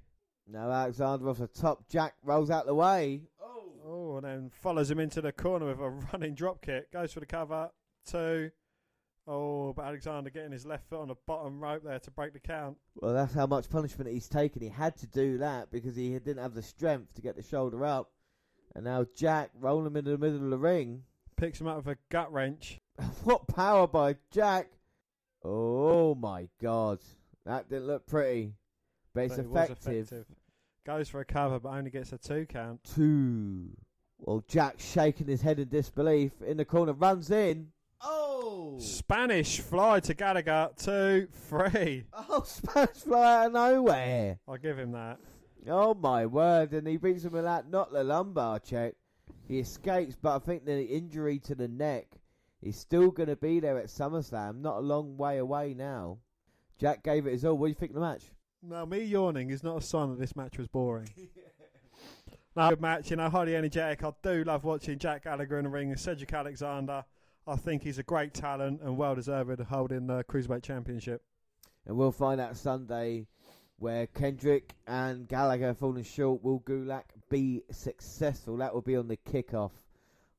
Now 0.50 0.72
Alexander 0.72 1.30
off 1.30 1.39
the 1.39 1.48
top. 1.48 1.88
Jack 1.89 2.16
rolls 2.24 2.50
out 2.50 2.66
the 2.66 2.74
way. 2.74 3.24
Oh, 3.41 3.72
oh, 3.86 4.18
and 4.18 4.26
then 4.26 4.52
follows 4.62 4.89
him 4.89 5.00
into 5.00 5.22
the 5.22 5.32
corner 5.32 5.66
with 5.68 5.80
a 5.80 5.89
running 6.14 6.36
drop 6.36 6.62
kick. 6.62 6.91
Goes 6.91 7.14
for 7.14 7.20
the 7.20 7.26
cover. 7.26 7.70
Two. 8.06 8.52
Oh, 9.28 9.74
but 9.74 9.86
Alexander 9.86 10.30
getting 10.30 10.54
his 10.54 10.66
left 10.66 10.88
foot 10.89 11.02
on 11.02 11.10
the 11.10 11.16
bottom 11.26 11.60
rope 11.60 11.84
there 11.84 12.00
to 12.00 12.12
break 12.12 12.32
the 12.32 12.39
count. 12.39 12.78
Well, 12.95 13.14
that's 13.14 13.34
how 13.34 13.45
much 13.45 13.70
punishment 13.70 14.10
he's 14.10 14.30
taken. 14.30 14.62
He 14.62 14.70
had 14.70 14.95
to 14.98 15.08
do 15.08 15.39
that 15.39 15.70
because 15.70 15.98
he 15.98 16.12
didn't 16.12 16.38
have 16.38 16.54
the 16.54 16.62
strength 16.62 17.14
to 17.16 17.22
get 17.22 17.36
the 17.36 17.43
shoulder 17.43 17.86
up. 17.86 18.10
And 18.74 18.86
now 18.86 19.06
Jack 19.16 19.50
rolling 19.60 19.88
him 19.88 19.98
into 19.98 20.12
the 20.12 20.18
middle 20.18 20.45
of 20.45 20.50
the 20.50 20.58
ring. 20.58 21.04
Picks 21.36 21.60
him 21.60 21.68
up 21.68 21.78
with 21.78 21.88
a 21.88 21.98
gut 22.10 22.32
wrench. 22.32 22.80
what 23.26 23.48
power 23.48 23.86
by 23.86 24.16
Jack! 24.32 24.70
Oh 25.43 26.16
my 26.16 26.48
god, 26.62 27.00
that 27.45 27.70
didn't 27.70 27.88
look 27.88 28.08
pretty, 28.08 28.54
but 29.18 29.26
it's 29.26 29.36
but 29.36 29.45
it 29.45 29.49
was 29.49 29.63
effective. 29.63 30.07
effective. 30.07 30.26
Goes 30.86 31.09
for 31.09 31.20
a 31.20 31.26
cover, 31.26 31.59
but 31.59 31.70
only 31.70 31.89
gets 31.89 32.13
a 32.13 32.18
two 32.18 32.45
count. 32.45 32.84
Two. 32.84 33.70
Well, 34.20 34.43
Jack 34.47 34.76
shaking 34.80 35.28
his 35.28 35.41
head 35.41 35.59
in 35.59 35.70
disbelief 35.70 36.32
in 36.45 36.57
the 36.57 36.65
corner, 36.65 36.93
runs 36.93 37.30
in. 37.32 37.70
Oh! 38.01 38.78
Spanish 38.80 39.59
fly 39.59 39.99
to 40.01 40.13
Gallagher. 40.13 40.70
Two, 40.78 41.28
three. 41.32 42.05
Oh, 42.30 42.43
Spanish 42.43 42.97
fly 42.97 43.36
out 43.38 43.47
of 43.47 43.53
nowhere. 43.53 44.39
I'll 44.47 44.57
give 44.57 44.78
him 44.78 44.91
that. 44.91 45.20
Oh 45.68 45.93
my 45.93 46.26
word! 46.26 46.74
And 46.74 46.88
he 46.88 46.97
beats 46.97 47.26
him 47.26 47.34
with 47.34 47.43
that, 47.43 47.70
not 47.70 47.91
the 47.91 48.03
lumbar 48.03 48.59
check. 48.59 48.93
He 49.47 49.59
escapes, 49.59 50.15
but 50.22 50.36
I 50.36 50.39
think 50.39 50.65
the 50.65 50.84
injury 50.84 51.39
to 51.39 51.55
the 51.55 51.68
neck 51.68 52.07
is 52.61 52.78
still 52.78 53.11
going 53.11 53.30
to 53.30 53.36
be 53.36 53.59
there 53.59 53.78
at 53.78 53.88
SummerSlam. 53.88 54.61
Not 54.61 54.78
a 54.78 54.82
long 54.82 55.18
way 55.18 55.38
away 55.38 55.74
now. 55.74 56.20
Jack 56.80 57.03
gave 57.03 57.26
it 57.26 57.32
his 57.32 57.45
all. 57.45 57.57
What 57.57 57.68
do 57.68 57.70
you 57.70 57.76
think 57.76 57.91
of 57.91 57.95
the 57.95 58.01
match? 58.01 58.32
Now, 58.64 58.86
me 58.86 59.03
yawning 59.03 59.51
is 59.51 59.64
not 59.64 59.78
a 59.78 59.82
sign 59.82 60.10
that 60.10 60.20
this 60.20 60.36
match 60.36 60.58
was 60.58 60.68
boring. 60.68 61.10
no, 62.55 62.70
good 62.70 62.82
match, 62.82 63.12
you 63.12 63.16
know, 63.18 63.30
highly 63.30 63.55
energetic. 63.55 64.03
I 64.03 64.12
do 64.24 64.43
love 64.43 64.64
watching 64.64 64.97
Jack 64.97 65.26
Gallagher 65.26 65.60
in 65.60 65.66
the 65.66 65.70
ring 65.70 65.91
and 65.91 65.99
Cedric 65.99 66.34
Alexander. 66.34 67.05
I 67.45 67.55
think 67.55 67.84
he's 67.84 67.99
a 67.99 68.03
great 68.03 68.34
talent 68.34 68.82
and 68.82 68.97
well 68.97 69.16
deserved 69.16 69.60
of 69.60 69.68
holding 69.68 70.08
the 70.08 70.24
Cruiserweight 70.24 70.64
Championship. 70.64 71.22
And 71.86 71.95
we'll 71.95 72.12
find 72.12 72.41
out 72.41 72.58
Sunday 72.58 73.28
where 73.78 74.08
Kendrick 74.08 74.74
and 74.88 75.28
Gallagher 75.28 75.74
falling 75.76 76.03
short. 76.03 76.43
Will 76.43 76.60
Gulak 76.62 77.03
be 77.30 77.62
successful? 77.72 78.58
That 78.58 78.74
will 78.74 78.82
be 78.82 78.95
on 78.95 79.08
the 79.08 79.18
kickoff 79.18 79.72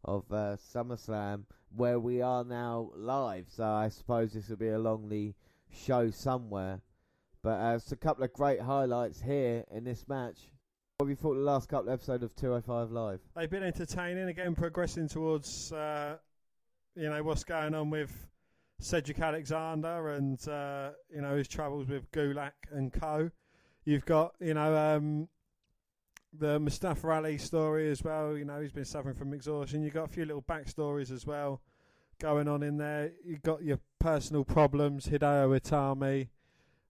of 0.04 0.24
uh, 0.32 0.56
SummerSlam, 0.74 1.44
where 1.74 2.00
we 2.00 2.20
are 2.20 2.44
now 2.44 2.90
live. 2.96 3.46
So 3.48 3.64
I 3.64 3.88
suppose 3.88 4.32
this 4.32 4.48
will 4.48 4.56
be 4.56 4.68
along 4.68 5.08
the 5.08 5.34
show 5.70 6.10
somewhere. 6.10 6.80
But 7.43 7.61
uh, 7.61 7.74
it's 7.76 7.93
a 7.93 7.97
couple 7.97 8.24
of 8.24 8.32
great 8.32 8.61
highlights 8.61 9.20
here 9.20 9.64
in 9.70 9.84
this 9.84 10.07
match. 10.09 10.39
What 10.97 11.07
have 11.07 11.11
you 11.11 11.16
thought 11.16 11.34
the 11.34 11.41
last 11.41 11.68
couple 11.68 11.89
of 11.89 11.95
episodes 11.95 12.24
of 12.24 12.34
205 12.34 12.91
Live? 12.91 13.20
They've 13.36 13.49
been 13.49 13.62
entertaining, 13.62 14.28
again, 14.28 14.55
progressing 14.55 15.09
towards, 15.09 15.72
uh, 15.72 16.16
you 16.97 17.09
know, 17.09 17.22
what's 17.22 17.45
going 17.45 17.74
on 17.74 17.91
with 17.91 18.11
Cedric 18.80 19.20
Alexander 19.20 20.09
and, 20.09 20.49
uh, 20.49 20.91
you 21.09 21.20
know, 21.20 21.36
his 21.36 21.47
troubles 21.47 21.86
with 21.86 22.11
Gulak 22.11 22.53
and 22.72 22.93
co. 22.93 23.30
You've 23.84 24.07
got, 24.07 24.34
you 24.41 24.55
know, 24.55 24.76
um, 24.76 25.28
the 26.32 26.59
Mustafa 26.59 27.09
Ali 27.11 27.39
story 27.39 27.89
as 27.91 28.03
well. 28.03 28.36
You 28.36 28.45
know, 28.45 28.61
he's 28.61 28.72
been 28.72 28.84
suffering 28.84 29.14
from 29.14 29.32
exhaustion. 29.32 29.82
You've 29.82 29.95
got 29.95 30.05
a 30.05 30.12
few 30.12 30.24
little 30.24 30.43
backstories 30.43 31.12
as 31.12 31.24
well 31.24 31.61
going 32.18 32.49
on 32.49 32.62
in 32.62 32.76
there. 32.76 33.12
You've 33.24 33.43
got 33.43 33.62
your 33.62 33.78
personal 33.99 34.45
problems, 34.45 35.07
Hideo 35.07 35.59
Itami, 35.59 36.28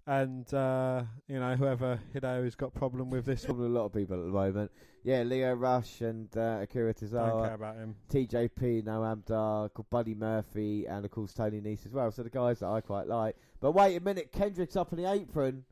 and, 0.08 0.54
uh, 0.54 1.02
you 1.28 1.38
know, 1.38 1.54
whoever 1.54 2.00
Hideo's 2.14 2.54
got 2.54 2.72
problem 2.72 3.10
with 3.10 3.26
this. 3.26 3.44
Probably 3.44 3.66
a 3.66 3.68
lot 3.68 3.84
of 3.84 3.92
people 3.92 4.18
at 4.18 4.24
the 4.24 4.32
moment. 4.32 4.70
Yeah, 5.04 5.22
Lio 5.22 5.52
Rush 5.52 6.00
and 6.00 6.34
uh, 6.34 6.60
Akira 6.62 6.94
Don't 6.94 7.44
care 7.44 7.52
about 7.52 7.76
him. 7.76 7.94
TJP, 8.10 8.84
Noam 8.84 9.22
Dar, 9.26 9.68
Buddy 9.90 10.14
Murphy, 10.14 10.86
and 10.86 11.04
of 11.04 11.10
course 11.10 11.34
Tony 11.34 11.60
Nese 11.60 11.84
as 11.84 11.92
well. 11.92 12.10
So 12.10 12.22
the 12.22 12.30
guys 12.30 12.60
that 12.60 12.68
I 12.68 12.80
quite 12.80 13.06
like. 13.06 13.36
But 13.60 13.72
wait 13.72 13.96
a 13.96 14.00
minute, 14.00 14.32
Kendrick's 14.32 14.76
up 14.76 14.92
in 14.94 15.02
the 15.02 15.12
apron, 15.12 15.64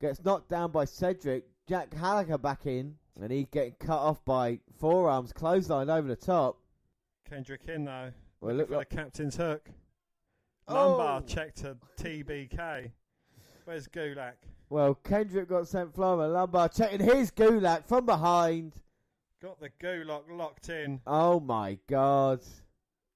gets 0.00 0.24
knocked 0.24 0.50
down 0.50 0.72
by 0.72 0.84
Cedric. 0.84 1.44
Jack 1.68 1.90
Gallagher 1.90 2.38
back 2.38 2.66
in, 2.66 2.96
and 3.20 3.30
he's 3.30 3.46
getting 3.52 3.74
cut 3.78 3.98
off 3.98 4.24
by 4.24 4.58
forearms, 4.80 5.32
clothesline 5.32 5.90
over 5.90 6.08
the 6.08 6.16
top. 6.16 6.58
Kendrick 7.28 7.62
in, 7.68 7.84
though. 7.84 8.10
Well, 8.40 8.56
look 8.56 8.68
like 8.68 8.90
the 8.90 8.96
captain's 8.96 9.36
hook. 9.36 9.70
Oh! 10.66 10.74
Lumbar 10.74 11.22
check 11.22 11.54
to 11.56 11.76
TBK. 12.00 12.90
Where's 13.66 13.88
Gulak? 13.88 14.34
well, 14.70 14.94
Kendrick 14.94 15.48
got 15.48 15.66
sent 15.66 15.92
flying. 15.92 16.20
with 16.20 16.30
Lumbar 16.30 16.68
checking 16.68 17.00
his 17.00 17.32
Gulak 17.32 17.84
from 17.84 18.06
behind. 18.06 18.74
Got 19.42 19.58
the 19.58 19.70
Gulak 19.70 20.22
locked 20.30 20.68
in. 20.68 21.00
Oh 21.04 21.40
my 21.40 21.76
god. 21.88 22.42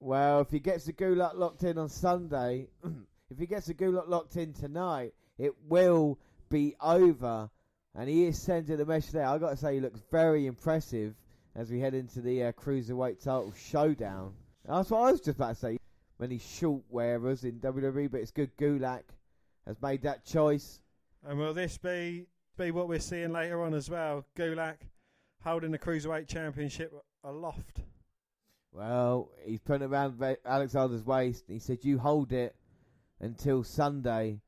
Well, 0.01 0.41
if 0.41 0.51
he 0.51 0.59
gets 0.59 0.83
the 0.83 0.91
Gulak 0.91 1.35
locked 1.35 1.63
in 1.63 1.77
on 1.77 1.87
Sunday, 1.87 2.67
if 3.29 3.39
he 3.39 3.45
gets 3.45 3.67
the 3.67 3.73
Gulak 3.73 4.09
locked 4.09 4.35
in 4.35 4.51
tonight, 4.51 5.13
it 5.37 5.53
will 5.69 6.19
be 6.49 6.75
over. 6.81 7.49
And 7.95 8.09
he 8.09 8.25
is 8.25 8.37
sending 8.37 8.81
a 8.81 8.85
message 8.85 9.13
there. 9.13 9.27
i 9.27 9.37
got 9.37 9.51
to 9.51 9.57
say, 9.57 9.75
he 9.75 9.79
looks 9.79 10.01
very 10.11 10.47
impressive 10.47 11.15
as 11.55 11.71
we 11.71 11.79
head 11.79 11.93
into 11.93 12.19
the 12.19 12.43
uh, 12.43 12.51
Cruiserweight 12.51 13.23
title 13.23 13.53
showdown. 13.57 14.33
That's 14.67 14.89
what 14.89 14.99
I 14.99 15.11
was 15.13 15.21
just 15.21 15.37
about 15.37 15.53
to 15.53 15.55
say. 15.55 15.77
Many 16.19 16.39
short 16.39 16.83
wearers 16.89 17.45
in 17.45 17.61
WWE, 17.61 18.11
but 18.11 18.19
it's 18.19 18.31
good 18.31 18.51
Gulak 18.57 19.03
has 19.65 19.81
made 19.81 20.01
that 20.03 20.25
choice. 20.25 20.79
And 21.25 21.37
will 21.37 21.53
this 21.53 21.77
be 21.77 22.27
be 22.57 22.71
what 22.71 22.87
we're 22.87 22.99
seeing 22.99 23.31
later 23.31 23.63
on 23.63 23.73
as 23.73 23.89
well? 23.89 24.25
Gulak 24.35 24.77
holding 25.43 25.71
the 25.71 25.79
Cruiserweight 25.79 26.27
Championship 26.27 26.93
aloft. 27.23 27.81
Well, 28.71 29.31
he's 29.43 29.59
putting 29.59 29.83
it 29.83 29.91
around 29.91 30.21
Alexander's 30.45 31.03
waist. 31.03 31.45
He 31.47 31.59
said, 31.59 31.83
"You 31.83 31.99
hold 31.99 32.31
it 32.31 32.55
until 33.19 33.63
Sunday," 33.63 34.41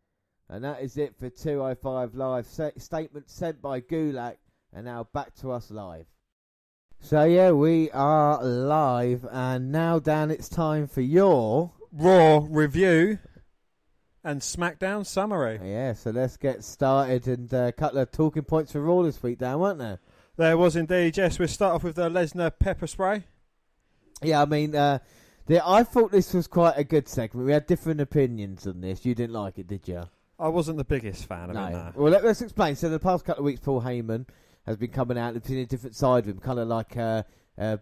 and 0.49 0.63
that 0.63 0.81
is 0.81 0.97
it 0.97 1.15
for 1.17 1.29
205 1.29 2.15
Live. 2.15 2.47
Sa- 2.47 2.71
statement 2.77 3.29
sent 3.29 3.61
by 3.61 3.81
Gulak, 3.81 4.37
and 4.71 4.85
now 4.85 5.03
back 5.13 5.35
to 5.35 5.51
us 5.51 5.69
live. 5.69 6.07
So 6.99 7.25
yeah, 7.25 7.51
we 7.51 7.91
are 7.91 8.41
live, 8.41 9.25
and 9.29 9.71
now 9.71 9.99
Dan, 9.99 10.31
it's 10.31 10.47
time 10.47 10.87
for 10.87 11.01
your 11.01 11.73
Raw 11.91 12.47
review 12.49 13.19
and 14.23 14.41
SmackDown 14.41 15.05
summary. 15.05 15.59
yeah. 15.63 15.93
So 15.93 16.11
let's 16.11 16.37
get 16.37 16.63
started, 16.63 17.27
and 17.27 17.51
a 17.53 17.71
couple 17.71 17.99
of 17.99 18.11
talking 18.11 18.43
points 18.43 18.71
for 18.71 18.81
Raw 18.81 19.01
this 19.03 19.21
week, 19.21 19.39
Dan, 19.39 19.59
weren't 19.59 19.79
there? 19.79 19.99
There 20.35 20.57
was 20.57 20.75
indeed, 20.75 21.17
yes. 21.17 21.37
We'll 21.37 21.47
start 21.47 21.75
off 21.75 21.83
with 21.83 21.95
the 21.95 22.09
Lesnar 22.09 22.51
pepper 22.57 22.87
spray. 22.87 23.23
Yeah, 24.21 24.41
I 24.41 24.45
mean, 24.45 24.75
uh, 24.75 24.99
the, 25.45 25.65
I 25.65 25.83
thought 25.83 26.11
this 26.11 26.33
was 26.33 26.47
quite 26.47 26.75
a 26.77 26.83
good 26.83 27.07
segment. 27.07 27.45
We 27.45 27.51
had 27.51 27.67
different 27.67 28.01
opinions 28.01 28.65
on 28.65 28.81
this. 28.81 29.05
You 29.05 29.13
didn't 29.13 29.33
like 29.33 29.59
it, 29.59 29.67
did 29.67 29.87
you? 29.87 30.03
I 30.39 30.47
wasn't 30.47 30.77
the 30.77 30.83
biggest 30.83 31.25
fan 31.25 31.49
of 31.49 31.51
it, 31.51 31.53
No. 31.53 31.69
no. 31.69 31.91
Well, 31.95 32.11
let, 32.11 32.25
us 32.25 32.41
explain. 32.41 32.75
So, 32.75 32.89
the 32.89 32.99
past 32.99 33.25
couple 33.25 33.41
of 33.41 33.45
weeks, 33.45 33.59
Paul 33.59 33.81
Heyman 33.81 34.25
has 34.65 34.77
been 34.77 34.91
coming 34.91 35.17
out 35.17 35.33
and 35.33 35.45
seen 35.45 35.59
a 35.59 35.65
different 35.65 35.95
side 35.95 36.23
of 36.23 36.29
him, 36.29 36.39
kind 36.39 36.57
of 36.59 36.67
like 36.67 36.97
uh, 36.97 37.23
uh, 37.57 37.77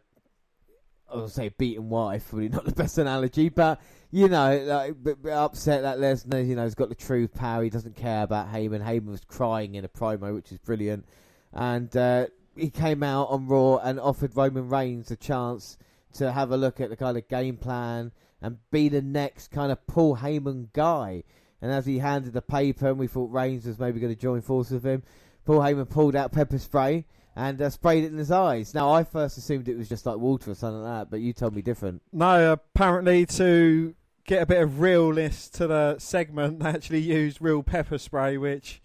I 1.12 1.18
would 1.18 1.32
say 1.32 1.50
beaten 1.50 1.90
wife, 1.90 2.30
probably 2.30 2.50
not 2.50 2.66
the 2.66 2.72
best 2.76 2.98
analogy, 2.98 3.50
but 3.50 3.82
you 4.12 4.28
know, 4.28 4.58
like 4.58 5.04
bit, 5.04 5.32
upset 5.32 5.84
that 5.84 6.00
Lesnar, 6.00 6.46
you 6.48 6.56
know, 6.56 6.64
has 6.64 6.76
got 6.76 6.90
the 6.90 6.96
true 6.96 7.28
power. 7.28 7.64
He 7.64 7.70
doesn't 7.70 7.96
care 7.96 8.24
about 8.24 8.52
Heyman. 8.52 8.84
Heyman 8.84 9.08
was 9.08 9.22
crying 9.26 9.76
in 9.76 9.86
a 9.86 9.90
promo, 9.90 10.34
which 10.36 10.52
is 10.52 10.58
brilliant, 10.58 11.06
and 11.54 11.96
uh, 11.96 12.28
he 12.56 12.70
came 12.70 13.04
out 13.04 13.30
on 13.30 13.48
Raw 13.48 13.78
and 13.78 14.00
offered 14.00 14.36
Roman 14.36 14.70
Reigns 14.70 15.12
a 15.12 15.16
chance 15.16 15.78
to 16.14 16.32
have 16.32 16.52
a 16.52 16.58
look 16.58 16.82
at 16.82 16.90
the 16.90 16.98
kind 16.98 17.18
of 17.18 17.28
game 17.28 17.58
plan 17.58 18.12
and 18.42 18.58
be 18.72 18.90
the 18.90 19.02
next 19.02 19.50
kind 19.52 19.72
of 19.72 19.86
Paul 19.88 20.18
Heyman 20.18 20.74
guy. 20.74 21.24
And 21.62 21.72
as 21.72 21.86
he 21.86 22.00
handed 22.00 22.34
the 22.34 22.42
paper, 22.42 22.88
and 22.88 22.98
we 22.98 23.08
thought 23.08 23.32
Reigns 23.32 23.66
was 23.66 23.80
maybe 23.80 24.00
going 24.00 24.14
to 24.14 24.20
join 24.20 24.42
forces 24.42 24.74
with 24.74 24.86
him, 24.86 25.04
Paul 25.46 25.60
Heyman 25.60 25.90
pulled 25.90 26.16
out 26.16 26.32
pepper 26.32 26.58
spray 26.58 27.06
and 27.36 27.62
uh, 27.62 27.70
sprayed 27.70 28.04
it 28.04 28.12
in 28.12 28.18
his 28.18 28.32
eyes. 28.32 28.74
Now, 28.74 28.92
I 28.92 29.04
first 29.04 29.38
assumed 29.38 29.68
it 29.68 29.78
was 29.78 29.90
just 29.90 30.06
like 30.06 30.18
water 30.18 30.52
or 30.52 30.56
something 30.56 30.82
like 30.82 31.02
that, 31.02 31.12
but 31.12 31.22
you 31.22 31.34
told 31.34 31.56
me 31.56 31.62
different. 31.62 32.02
No, 32.12 32.54
apparently 32.54 33.26
to 33.28 33.96
get 34.26 34.42
a 34.42 34.46
bit 34.46 34.62
of 34.62 34.80
realness 34.80 35.50
to 35.50 35.68
the 35.68 35.98
segment, 36.00 36.60
they 36.64 36.70
actually 36.70 37.02
used 37.02 37.42
real 37.42 37.64
pepper 37.64 37.98
spray, 37.98 38.38
which 38.38 38.82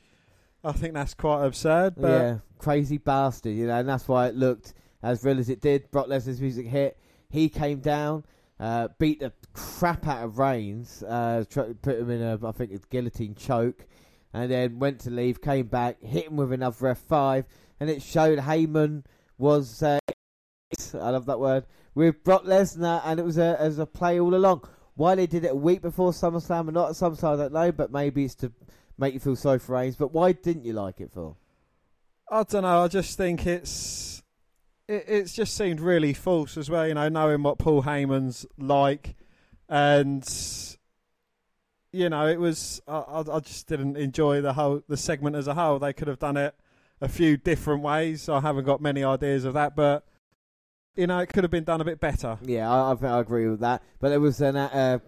I 0.63 0.73
think 0.73 0.95
that's 0.95 1.15
quite 1.15 1.45
absurd. 1.45 1.95
But 1.97 2.09
yeah, 2.09 2.39
crazy 2.59 2.99
bastard, 2.99 3.55
you 3.55 3.67
know, 3.67 3.79
and 3.79 3.89
that's 3.89 4.09
why 4.09 4.29
it 4.29 4.35
looked 4.35 4.75
as 5.03 5.25
real 5.25 5.39
as 5.39 5.49
it 5.49 5.61
did. 5.61 5.91
Brock 5.91 6.07
Lesnar's 6.07 6.41
music 6.41 6.67
hit. 6.67 6.99
He 7.29 7.49
came 7.49 7.81
down, 7.81 8.25
uh, 8.61 8.89
beat 8.99 9.21
the 9.21 9.33
crap 9.53 10.07
out 10.07 10.25
of 10.25 10.39
Reigns, 10.39 11.03
uh, 11.03 11.45
tr- 11.51 11.73
put 11.83 11.99
him 11.99 12.11
in 12.11 12.23
a, 12.23 12.39
I 12.47 12.53
think, 12.53 12.73
a 12.73 12.79
guillotine 12.91 13.35
choke, 13.35 13.87
and 14.37 14.51
then 14.51 14.79
went 14.79 15.01
to 15.01 15.11
leave, 15.11 15.41
came 15.41 15.67
back, 15.67 16.03
hit 16.03 16.27
him 16.27 16.37
with 16.37 16.53
another 16.53 16.95
F5, 16.95 17.47
and 17.81 17.89
it 17.89 18.03
showed 18.03 18.39
Heyman 18.39 19.03
was, 19.39 19.83
uh, 19.83 19.99
I 20.95 21.11
love 21.11 21.25
that 21.25 21.41
word, 21.41 21.65
with 21.95 22.23
Brock 22.23 22.45
Lesnar, 22.45 23.01
and 23.07 23.19
it 23.19 23.25
was 23.25 23.39
a, 23.39 23.57
as 23.59 23.79
a 23.79 23.87
play 23.87 24.21
all 24.21 24.35
along. 24.35 24.69
Why 24.95 25.15
they 25.15 25.27
did 25.27 25.47
it 25.47 25.53
a 25.53 25.57
week 25.57 25.81
before 25.81 26.11
SummerSlam 26.11 26.69
and 26.69 26.75
not 26.75 26.91
at 26.91 26.97
SummerSlam, 26.97 27.33
I 27.33 27.37
don't 27.37 27.53
know, 27.55 27.73
but 27.73 27.91
maybe 27.91 28.27
it's 28.27 28.35
to 28.37 28.53
make 28.99 29.15
you 29.15 29.21
feel 29.21 29.37
sorry 29.37 29.59
for 29.59 29.73
Reigns. 29.73 29.97
But 29.97 30.13
why 30.13 30.33
didn't 30.33 30.67
you 30.67 30.75
like 30.75 31.01
it, 31.01 31.13
Phil? 31.15 31.39
I 32.31 32.43
don't 32.43 32.63
know. 32.63 32.85
I 32.85 32.89
just 32.89 33.17
think 33.17 33.47
it's 33.47 34.23
it, 34.87 35.05
it's 35.09 35.33
just 35.33 35.57
seemed 35.57 35.81
really 35.81 36.13
false 36.13 36.59
as 36.59 36.69
well. 36.69 36.87
You 36.87 36.95
know, 36.95 37.09
knowing 37.09 37.43
what 37.43 37.59
Paul 37.59 37.85
Heyman's 37.85 38.45
like, 38.59 39.17
and 39.69 40.27
you 41.97 42.11
know, 42.11 42.27
it 42.27 42.39
was. 42.39 42.83
I, 42.87 43.25
I 43.33 43.41
just 43.41 43.67
didn't 43.67 43.97
enjoy 43.97 44.41
the 44.41 44.53
whole 44.53 44.83
the 44.89 44.97
segment 44.97 45.35
as 45.37 45.47
a 45.47 45.55
whole. 45.55 45.79
They 45.79 45.93
could 45.93 46.09
have 46.09 46.19
done 46.19 46.37
it 46.37 46.55
a 47.01 47.09
few 47.09 47.37
different 47.37 47.83
ways. 47.83 48.29
I 48.29 48.41
haven't 48.41 48.65
got 48.65 48.81
many 48.81 49.03
ideas 49.03 49.45
of 49.45 49.55
that, 49.55 49.75
but 49.75 50.07
you 50.95 51.07
know, 51.07 51.19
it 51.19 51.29
could 51.29 51.45
have 51.45 51.51
been 51.51 51.65
done 51.65 51.81
a 51.81 51.85
bit 51.85 52.01
better. 52.01 52.39
Yeah, 52.43 52.71
I, 52.71 52.93
I, 52.93 53.17
I 53.17 53.21
agree 53.21 53.49
with 53.49 53.61
that. 53.61 53.83
But 53.99 54.11
there 54.11 54.21
was 54.21 54.41
an 54.41 54.57
uh, 54.57 54.99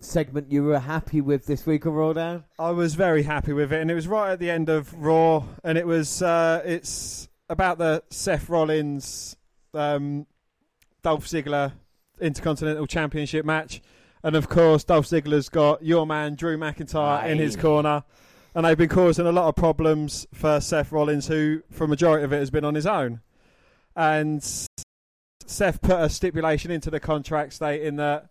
segment 0.00 0.50
you 0.50 0.64
were 0.64 0.78
happy 0.78 1.20
with 1.20 1.46
this 1.46 1.64
week 1.64 1.86
on 1.86 1.92
Raw 1.92 2.12
Down. 2.12 2.44
I 2.58 2.70
was 2.70 2.94
very 2.94 3.22
happy 3.22 3.52
with 3.52 3.72
it, 3.72 3.80
and 3.80 3.90
it 3.90 3.94
was 3.94 4.08
right 4.08 4.32
at 4.32 4.40
the 4.40 4.50
end 4.50 4.68
of 4.68 4.92
Raw, 4.94 5.44
and 5.62 5.78
it 5.78 5.86
was 5.86 6.22
uh, 6.22 6.62
it's 6.64 7.28
about 7.48 7.78
the 7.78 8.02
Seth 8.10 8.48
Rollins, 8.48 9.36
um, 9.74 10.26
Dolph 11.02 11.26
Ziggler 11.26 11.72
Intercontinental 12.20 12.86
Championship 12.86 13.44
match, 13.44 13.80
and 14.26 14.34
of 14.34 14.48
course 14.48 14.82
Dolph 14.82 15.06
Ziggler's 15.06 15.48
got 15.48 15.84
your 15.84 16.04
man 16.04 16.34
Drew 16.34 16.58
McIntyre 16.58 17.28
in 17.28 17.38
his 17.38 17.54
corner, 17.54 18.02
and 18.56 18.66
they've 18.66 18.76
been 18.76 18.88
causing 18.88 19.24
a 19.24 19.30
lot 19.30 19.46
of 19.46 19.54
problems 19.54 20.26
for 20.34 20.60
Seth 20.60 20.90
Rollins, 20.90 21.28
who 21.28 21.62
for 21.70 21.84
a 21.84 21.88
majority 21.88 22.24
of 22.24 22.32
it 22.32 22.40
has 22.40 22.50
been 22.50 22.64
on 22.64 22.74
his 22.74 22.88
own, 22.88 23.20
and 23.94 24.42
Seth 25.46 25.80
put 25.80 26.00
a 26.00 26.08
stipulation 26.08 26.72
into 26.72 26.90
the 26.90 26.98
contract 26.98 27.52
stating 27.52 27.94
that 27.96 28.30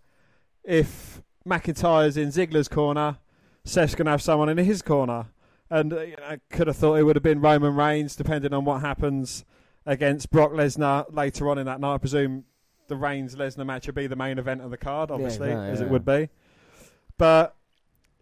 if 0.65 1.21
McIntyre's 1.47 2.17
in 2.17 2.27
Ziggler's 2.27 2.67
corner, 2.67 3.19
Seth's 3.63 3.95
going 3.95 4.05
to 4.05 4.11
have 4.11 4.21
someone 4.21 4.49
in 4.49 4.57
his 4.57 4.81
corner. 4.81 5.27
And 5.69 5.93
uh, 5.93 6.01
you 6.01 6.17
know, 6.17 6.23
I 6.23 6.39
could 6.51 6.67
have 6.67 6.75
thought 6.75 6.95
it 6.95 7.03
would 7.03 7.15
have 7.15 7.23
been 7.23 7.39
Roman 7.39 7.73
Reigns, 7.73 8.17
depending 8.17 8.53
on 8.53 8.65
what 8.65 8.81
happens 8.81 9.45
against 9.85 10.29
Brock 10.29 10.51
Lesnar 10.51 11.05
later 11.09 11.49
on 11.49 11.57
in 11.57 11.65
that 11.67 11.79
night. 11.79 11.93
I 11.93 11.97
presume 11.99 12.43
the 12.87 12.95
Reigns 12.95 13.35
Lesnar 13.35 13.65
match 13.65 13.85
would 13.87 13.95
be 13.95 14.07
the 14.07 14.15
main 14.15 14.37
event 14.37 14.61
of 14.61 14.71
the 14.71 14.77
card, 14.77 15.11
obviously, 15.11 15.49
no, 15.49 15.61
as 15.61 15.79
yeah. 15.79 15.85
it 15.85 15.91
would 15.91 16.05
be. 16.05 16.29
But, 17.17 17.55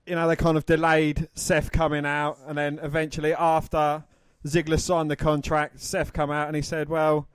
you 0.05 0.16
know, 0.16 0.28
they 0.28 0.36
kind 0.36 0.57
of 0.57 0.66
delayed 0.66 1.30
Seth 1.34 1.72
coming 1.72 2.05
out. 2.05 2.38
And 2.45 2.57
then 2.57 2.80
eventually, 2.82 3.34
after 3.34 4.03
Ziggler 4.45 4.80
signed 4.80 5.09
the 5.09 5.16
contract, 5.16 5.80
Seth 5.80 6.14
come 6.14 6.32
out 6.32 6.47
and 6.47 6.55
he 6.55 6.61
said, 6.61 6.89
Well, 6.89 7.28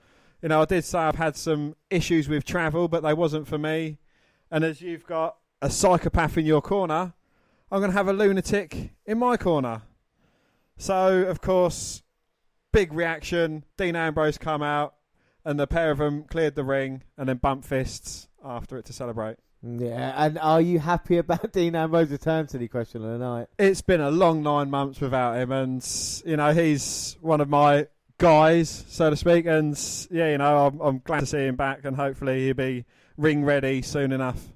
you 0.43 0.49
know, 0.49 0.63
I 0.63 0.65
did 0.65 0.85
say 0.85 0.99
I've 0.99 1.17
had 1.17 1.37
some 1.37 1.75
issues 1.91 2.29
with 2.29 2.45
travel, 2.45 2.89
but 2.89 3.03
they 3.03 3.15
wasn't 3.15 3.49
for 3.49 3.59
me. 3.59 3.99
And 4.51 4.65
as 4.65 4.81
you've 4.81 5.07
got 5.07 5.37
a 5.61 5.69
psychopath 5.69 6.39
in 6.39 6.47
your 6.47 6.63
corner, 6.63 7.15
I'm 7.71 7.81
going 7.81 7.91
to 7.91 7.97
have 7.97 8.09
a 8.09 8.13
lunatic 8.13 8.93
in 9.05 9.19
my 9.19 9.37
corner. 9.37 9.83
So, 10.77 11.25
of 11.25 11.41
course, 11.41 12.03
big 12.73 12.93
reaction. 12.93 13.65
Dean 13.77 13.97
Ambrose 13.97 14.39
come 14.39 14.63
out, 14.63 14.95
and 15.49 15.59
the 15.59 15.67
pair 15.67 15.91
of 15.91 15.97
them 15.97 16.25
cleared 16.25 16.55
the 16.57 16.63
ring 16.63 17.03
and 17.17 17.27
then 17.27 17.39
bumped 17.39 17.67
fists 17.67 18.29
after 18.45 18.77
it 18.77 18.85
to 18.85 18.93
celebrate. 18.93 19.39
Yeah, 19.63 20.13
and 20.15 20.39
are 20.39 20.61
you 20.61 20.79
happy 20.79 21.17
about 21.17 21.53
Dean 21.55 21.75
Ambrose's 21.75 22.13
return 22.13 22.47
to 22.49 22.59
the 22.59 22.69
question 22.69 23.03
of 23.03 23.19
the 23.19 23.25
night? 23.25 23.47
It's 23.59 23.81
been 23.81 24.03
a 24.03 24.11
long 24.11 24.43
nine 24.43 24.69
months 24.69 25.01
without 25.01 25.39
him, 25.39 25.51
and 25.51 25.83
you 26.27 26.37
know 26.37 26.53
he's 26.53 27.17
one 27.23 27.41
of 27.41 27.49
my 27.49 27.87
guys, 28.19 28.85
so 28.89 29.09
to 29.09 29.17
speak. 29.17 29.47
And 29.47 29.73
yeah, 30.11 30.33
you 30.33 30.39
know 30.39 30.67
I'm, 30.67 30.81
I'm 30.81 30.99
glad 30.99 31.21
to 31.21 31.27
see 31.27 31.47
him 31.47 31.57
back, 31.57 31.81
and 31.85 31.97
hopefully 31.97 32.45
he'll 32.45 32.55
be 32.55 32.85
ring 33.17 33.43
ready 33.43 33.81
soon 33.81 34.13
enough. 34.13 34.53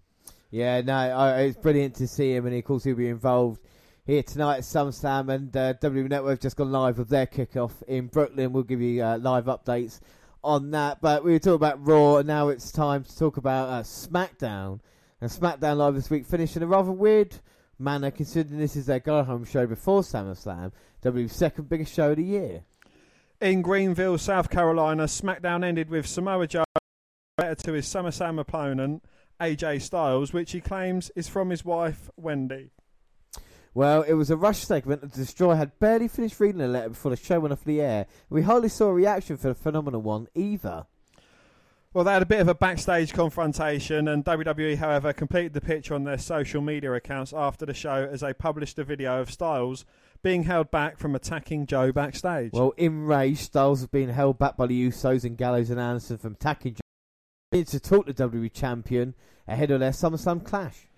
Yeah, 0.50 0.82
no, 0.82 0.94
I, 0.94 1.40
it's 1.40 1.56
brilliant 1.56 1.94
to 1.96 2.06
see 2.06 2.34
him, 2.34 2.46
and 2.46 2.54
of 2.54 2.62
course 2.64 2.84
he'll 2.84 2.96
be 2.96 3.08
involved 3.08 3.62
here 4.04 4.22
tonight 4.22 4.58
at 4.58 4.64
SummerSlam, 4.64 5.32
and 5.32 5.56
uh, 5.56 5.72
WWE 5.74 6.10
Network 6.10 6.42
just 6.42 6.56
gone 6.56 6.70
live 6.70 6.98
with 6.98 7.08
their 7.08 7.26
kickoff 7.26 7.82
in 7.88 8.08
Brooklyn. 8.08 8.52
We'll 8.52 8.62
give 8.62 8.82
you 8.82 9.02
uh, 9.02 9.16
live 9.18 9.46
updates 9.46 10.00
on 10.44 10.70
that. 10.72 11.00
But 11.00 11.24
we 11.24 11.32
were 11.32 11.38
talking 11.38 11.54
about 11.54 11.86
Raw, 11.86 12.16
and 12.16 12.26
now 12.26 12.48
it's 12.48 12.70
time 12.70 13.04
to 13.04 13.18
talk 13.18 13.36
about 13.36 13.68
uh, 13.68 13.82
SmackDown. 13.82 14.80
And 15.20 15.30
SmackDown 15.30 15.76
Live 15.76 15.94
this 15.94 16.10
week 16.10 16.26
finished 16.26 16.56
in 16.56 16.62
a 16.62 16.66
rather 16.66 16.90
weird 16.90 17.36
manner, 17.78 18.10
considering 18.10 18.58
this 18.58 18.76
is 18.76 18.86
their 18.86 19.00
go-home 19.00 19.44
show 19.44 19.66
before 19.66 20.02
SummerSlam, 20.02 20.72
WWE's 21.02 21.32
second 21.32 21.68
biggest 21.68 21.94
show 21.94 22.10
of 22.10 22.16
the 22.16 22.24
year. 22.24 22.64
In 23.40 23.62
Greenville, 23.62 24.18
South 24.18 24.50
Carolina, 24.50 25.04
SmackDown 25.04 25.64
ended 25.64 25.90
with 25.90 26.06
Samoa 26.06 26.46
Joe 26.46 26.64
letter 27.38 27.54
to 27.54 27.72
his 27.72 27.86
SummerSlam 27.86 28.38
opponent 28.38 29.04
AJ 29.40 29.82
Styles, 29.82 30.32
which 30.32 30.52
he 30.52 30.60
claims 30.60 31.10
is 31.16 31.28
from 31.28 31.50
his 31.50 31.64
wife 31.64 32.10
Wendy. 32.16 32.70
Well, 33.74 34.02
it 34.02 34.14
was 34.14 34.30
a 34.30 34.36
rush 34.36 34.58
segment. 34.58 35.00
The 35.00 35.08
Destroyer 35.08 35.56
had 35.56 35.78
barely 35.78 36.08
finished 36.08 36.38
reading 36.40 36.58
the 36.58 36.68
letter 36.68 36.90
before 36.90 37.10
the 37.10 37.16
show 37.16 37.40
went 37.40 37.52
off 37.52 37.64
the 37.64 37.80
air. 37.80 38.06
We 38.28 38.42
hardly 38.42 38.68
saw 38.68 38.88
a 38.88 38.94
reaction 38.94 39.38
for 39.38 39.48
the 39.48 39.54
phenomenal 39.54 40.02
one 40.02 40.28
either. 40.34 40.86
Well, 41.94 42.04
they 42.04 42.12
had 42.12 42.22
a 42.22 42.26
bit 42.26 42.40
of 42.40 42.48
a 42.48 42.54
backstage 42.54 43.12
confrontation, 43.12 44.08
and 44.08 44.24
WWE, 44.24 44.78
however, 44.78 45.12
completed 45.12 45.52
the 45.52 45.60
picture 45.60 45.94
on 45.94 46.04
their 46.04 46.16
social 46.16 46.62
media 46.62 46.92
accounts 46.92 47.34
after 47.34 47.66
the 47.66 47.74
show 47.74 48.08
as 48.10 48.20
they 48.20 48.32
published 48.32 48.78
a 48.78 48.84
video 48.84 49.20
of 49.20 49.30
Styles 49.30 49.84
being 50.22 50.44
held 50.44 50.70
back 50.70 50.98
from 50.98 51.14
attacking 51.14 51.66
Joe 51.66 51.92
backstage. 51.92 52.52
Well, 52.52 52.72
in 52.78 53.04
rage, 53.04 53.38
Styles 53.38 53.80
has 53.80 53.88
been 53.88 54.08
held 54.08 54.38
back 54.38 54.56
by 54.56 54.66
the 54.66 54.88
Usos 54.88 55.24
and 55.24 55.36
Gallows 55.36 55.68
and 55.68 55.78
Anderson 55.78 56.16
from 56.16 56.32
attacking 56.32 56.74
Joe 56.74 57.62
to 57.62 57.80
talk 57.80 58.06
to 58.06 58.14
WWE 58.14 58.52
champion 58.52 59.14
ahead 59.46 59.70
of 59.70 59.80
their 59.80 59.90
SummerSlam 59.90 60.44
clash. 60.44 60.88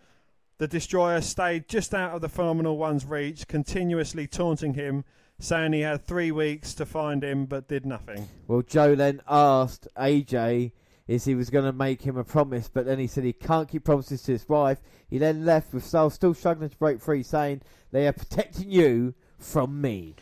The 0.58 0.68
Destroyer 0.68 1.20
stayed 1.20 1.68
just 1.68 1.94
out 1.94 2.12
of 2.12 2.20
the 2.20 2.28
Phenomenal 2.28 2.76
One's 2.76 3.04
reach, 3.04 3.48
continuously 3.48 4.26
taunting 4.26 4.74
him, 4.74 5.04
saying 5.38 5.72
he 5.72 5.80
had 5.80 6.04
three 6.04 6.30
weeks 6.30 6.74
to 6.74 6.86
find 6.86 7.24
him 7.24 7.46
but 7.46 7.68
did 7.68 7.84
nothing. 7.84 8.28
Well, 8.46 8.62
Joe 8.62 8.94
then 8.94 9.20
asked 9.28 9.88
AJ 9.96 10.72
if 11.06 11.24
he 11.24 11.34
was 11.34 11.50
going 11.50 11.64
to 11.64 11.72
make 11.72 12.02
him 12.02 12.16
a 12.16 12.24
promise, 12.24 12.68
but 12.68 12.86
then 12.86 12.98
he 12.98 13.06
said 13.06 13.24
he 13.24 13.32
can't 13.32 13.68
keep 13.68 13.84
promises 13.84 14.22
to 14.22 14.32
his 14.32 14.48
wife. 14.48 14.80
He 15.10 15.18
then 15.18 15.44
left 15.44 15.74
with 15.74 15.84
Styles 15.84 16.14
still 16.14 16.34
struggling 16.34 16.70
to 16.70 16.76
break 16.76 17.00
free, 17.00 17.22
saying, 17.22 17.62
They 17.90 18.06
are 18.06 18.12
protecting 18.12 18.70
you 18.70 19.14
from 19.38 19.80
me. 19.80 20.14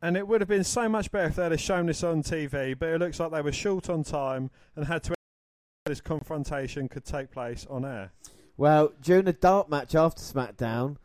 And 0.00 0.16
it 0.16 0.26
would 0.26 0.40
have 0.40 0.48
been 0.48 0.64
so 0.64 0.88
much 0.88 1.10
better 1.10 1.28
if 1.28 1.36
they'd 1.36 1.52
have 1.52 1.60
shown 1.60 1.86
this 1.86 2.02
on 2.02 2.22
TV, 2.22 2.78
but 2.78 2.88
it 2.88 2.98
looks 2.98 3.20
like 3.20 3.30
they 3.30 3.40
were 3.40 3.52
short 3.52 3.88
on 3.88 4.02
time 4.02 4.50
and 4.76 4.86
had 4.86 5.02
to 5.04 5.14
this 5.86 6.00
confrontation 6.00 6.88
could 6.88 7.04
take 7.04 7.30
place 7.30 7.66
on 7.68 7.84
air. 7.84 8.12
Well, 8.56 8.92
during 9.00 9.24
the 9.24 9.32
dark 9.32 9.70
match 9.70 9.94
after 9.94 10.22
SmackDown, 10.22 10.96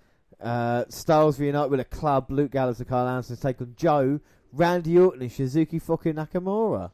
uh, 0.41 0.85
Styles 0.89 1.39
reunite 1.39 1.69
with 1.69 1.79
a 1.79 1.85
club. 1.85 2.29
Luke 2.29 2.51
Gallows 2.51 2.79
and 2.79 2.87
Karl 2.87 3.07
Anderson 3.07 3.37
take 3.37 3.61
on 3.61 3.73
Joe, 3.77 4.19
Randy 4.51 4.97
Orton, 4.97 5.21
and 5.21 5.31
Shinsuke 5.31 5.81
fucking 5.81 6.13
Nakamura. 6.13 6.91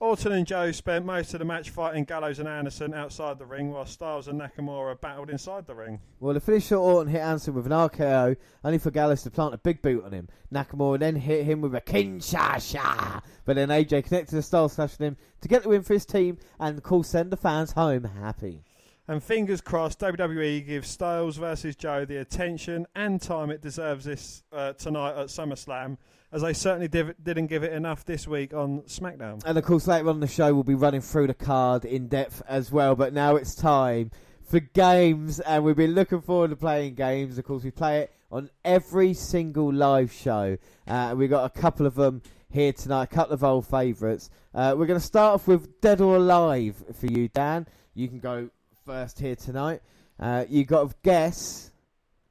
Orton 0.00 0.32
and 0.32 0.46
Joe 0.46 0.70
spent 0.70 1.06
most 1.06 1.32
of 1.32 1.38
the 1.38 1.46
match 1.46 1.70
fighting 1.70 2.04
Gallows 2.04 2.38
and 2.38 2.46
Anderson 2.46 2.92
outside 2.92 3.38
the 3.38 3.46
ring, 3.46 3.70
while 3.70 3.86
Styles 3.86 4.28
and 4.28 4.38
Nakamura 4.38 5.00
battled 5.00 5.30
inside 5.30 5.66
the 5.66 5.74
ring. 5.74 5.98
Well, 6.20 6.34
the 6.34 6.40
finish 6.40 6.66
saw 6.66 6.82
Orton 6.82 7.10
hit 7.10 7.22
Anderson 7.22 7.54
with 7.54 7.64
an 7.64 7.72
RKO, 7.72 8.36
only 8.64 8.78
for 8.78 8.90
Gallows 8.90 9.22
to 9.22 9.30
plant 9.30 9.54
a 9.54 9.58
big 9.58 9.80
boot 9.80 10.04
on 10.04 10.12
him. 10.12 10.28
Nakamura 10.52 10.98
then 10.98 11.16
hit 11.16 11.46
him 11.46 11.62
with 11.62 11.74
a 11.74 11.80
Kinshasa, 11.80 13.22
but 13.46 13.56
then 13.56 13.70
AJ 13.70 14.04
connected 14.04 14.36
the 14.36 14.42
Styles 14.42 14.74
slashing 14.74 15.06
him 15.06 15.16
to 15.40 15.48
get 15.48 15.62
the 15.62 15.70
win 15.70 15.82
for 15.82 15.94
his 15.94 16.04
team 16.04 16.36
and, 16.60 16.76
of 16.76 16.82
course, 16.82 17.08
send 17.08 17.30
the 17.30 17.36
fans 17.38 17.72
home 17.72 18.04
happy. 18.04 18.62
And 19.06 19.22
fingers 19.22 19.60
crossed, 19.60 20.00
WWE 20.00 20.66
gives 20.66 20.88
Styles 20.88 21.36
versus 21.36 21.76
Joe 21.76 22.06
the 22.06 22.16
attention 22.16 22.86
and 22.94 23.20
time 23.20 23.50
it 23.50 23.60
deserves 23.60 24.06
this 24.06 24.42
uh, 24.50 24.72
tonight 24.72 25.10
at 25.10 25.26
SummerSlam, 25.26 25.98
as 26.32 26.40
they 26.40 26.54
certainly 26.54 26.88
div- 26.88 27.14
didn't 27.22 27.48
give 27.48 27.62
it 27.62 27.74
enough 27.74 28.06
this 28.06 28.26
week 28.26 28.54
on 28.54 28.80
SmackDown. 28.82 29.42
And 29.44 29.58
of 29.58 29.64
course, 29.64 29.86
later 29.86 30.08
on 30.08 30.20
the 30.20 30.26
show, 30.26 30.54
we'll 30.54 30.62
be 30.62 30.74
running 30.74 31.02
through 31.02 31.26
the 31.26 31.34
card 31.34 31.84
in 31.84 32.08
depth 32.08 32.40
as 32.48 32.72
well. 32.72 32.96
But 32.96 33.12
now 33.12 33.36
it's 33.36 33.54
time 33.54 34.10
for 34.42 34.60
games, 34.60 35.38
and 35.38 35.64
we've 35.64 35.76
been 35.76 35.94
looking 35.94 36.22
forward 36.22 36.48
to 36.48 36.56
playing 36.56 36.94
games. 36.94 37.36
Of 37.36 37.44
course, 37.44 37.62
we 37.62 37.72
play 37.72 38.00
it 38.00 38.12
on 38.32 38.48
every 38.64 39.12
single 39.12 39.70
live 39.70 40.12
show. 40.12 40.56
Uh, 40.86 41.14
we've 41.14 41.28
got 41.28 41.44
a 41.44 41.60
couple 41.60 41.84
of 41.84 41.94
them 41.94 42.22
here 42.48 42.72
tonight, 42.72 43.02
a 43.02 43.14
couple 43.14 43.34
of 43.34 43.44
old 43.44 43.66
favourites. 43.66 44.30
Uh, 44.54 44.74
we're 44.78 44.86
going 44.86 44.98
to 44.98 45.04
start 45.04 45.34
off 45.34 45.46
with 45.46 45.82
Dead 45.82 46.00
or 46.00 46.16
Alive 46.16 46.82
for 46.98 47.06
you, 47.06 47.28
Dan. 47.28 47.66
You 47.92 48.08
can 48.08 48.18
go 48.18 48.48
first 48.84 49.18
here 49.18 49.34
tonight. 49.34 49.80
Uh, 50.20 50.44
you 50.48 50.64
got 50.64 50.90
to 50.90 50.96
guess 51.02 51.70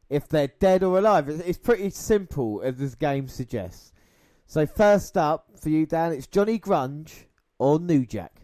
if 0.10 0.28
they're 0.28 0.51
dead 0.60 0.84
or 0.84 0.99
alive. 0.99 1.28
It's, 1.28 1.41
it's 1.41 1.58
pretty 1.58 1.89
simple, 1.89 2.62
as 2.64 2.78
this 2.78 2.95
game 2.95 3.28
suggests. 3.28 3.91
So 4.45 4.68
first 4.68 5.18
up 5.18 5.47
for 5.60 5.70
you, 5.70 5.86
Dan, 5.86 6.12
it's 6.12 6.28
Johnny 6.28 6.60
Grunge 6.60 7.26
or 7.58 7.80
New 7.80 8.06
Jack. 8.06 8.41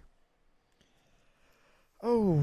Oh, 2.02 2.40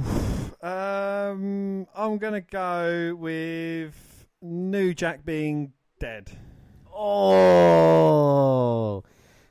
um, 0.62 1.86
I'm 1.96 2.18
going 2.18 2.34
to 2.34 2.42
go 2.42 3.16
with 3.18 4.26
New 4.40 4.94
Jack 4.94 5.24
being 5.24 5.72
dead. 5.98 6.30
Oh, 6.94 9.02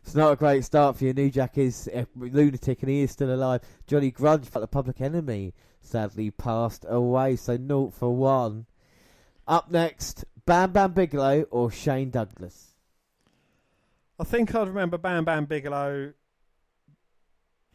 it's 0.06 0.14
not 0.14 0.34
a 0.34 0.36
great 0.36 0.64
start 0.64 0.96
for 0.96 1.04
you. 1.04 1.14
New 1.14 1.32
Jack 1.32 1.58
is 1.58 1.90
a 1.92 2.06
lunatic 2.16 2.84
and 2.84 2.92
he 2.92 3.02
is 3.02 3.12
still 3.12 3.34
alive. 3.34 3.62
Johnny 3.88 4.12
Grunge, 4.12 4.52
but 4.52 4.60
the 4.60 4.68
public 4.68 5.02
enemy, 5.02 5.56
sadly 5.82 6.30
passed 6.30 6.86
away. 6.88 7.36
So 7.38 7.58
naught 7.58 7.92
for 7.96 8.16
one. 8.16 8.68
Up 9.48 9.72
next, 9.72 10.24
Bam 10.46 10.74
Bam 10.74 10.92
Bigelow 10.92 11.48
or 11.50 11.72
Shane 11.72 12.12
Douglas. 12.12 12.76
I 14.20 14.26
think 14.26 14.54
I'd 14.54 14.68
remember 14.68 15.00
Bam 15.00 15.26
Bam 15.26 15.46
Bigelow 15.46 16.14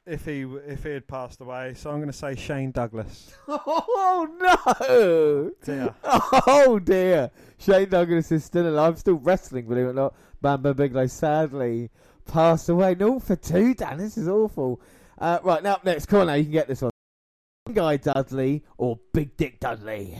if 0.07 0.25
he 0.25 0.43
if 0.43 0.85
he 0.85 0.91
had 0.91 1.09
passed 1.09 1.41
away. 1.41 1.75
So 1.75 1.91
I'm 1.91 1.97
going 1.97 2.07
to 2.07 2.13
say 2.13 2.37
Shane 2.37 2.71
Douglas. 2.71 3.35
Oh 3.49 4.29
no! 4.39 5.51
Dear. 5.65 5.95
Oh 6.05 6.79
dear! 6.79 7.31
Shane 7.59 7.89
Douglas 7.89 8.31
is 8.31 8.45
still 8.45 8.69
alive, 8.69 8.99
still 8.99 9.15
wrestling, 9.15 9.67
believe 9.67 9.87
it 9.87 9.91
or 9.91 9.95
not. 9.95 10.15
Bam 10.41 10.63
Bam 10.63 10.77
Bigelow 10.77 11.07
sadly 11.07 11.91
passed 12.27 12.69
away. 12.69 12.95
No 12.95 13.19
for 13.19 13.37
two, 13.37 13.75
Dan. 13.75 13.99
This 13.99 14.17
is 14.17 14.29
awful. 14.29 14.81
Uh, 15.19 15.39
right 15.43 15.63
now, 15.63 15.75
up 15.75 15.85
next, 15.85 16.07
come 16.07 16.21
on 16.21 16.27
now, 16.29 16.35
you 16.35 16.45
can 16.45 16.53
get 16.53 16.69
this 16.69 16.83
one. 16.83 16.91
Guy 17.73 17.99
Dudley 17.99 18.65
or 18.79 18.99
Big 19.13 19.37
Dick 19.37 19.61
Dudley? 19.61 20.19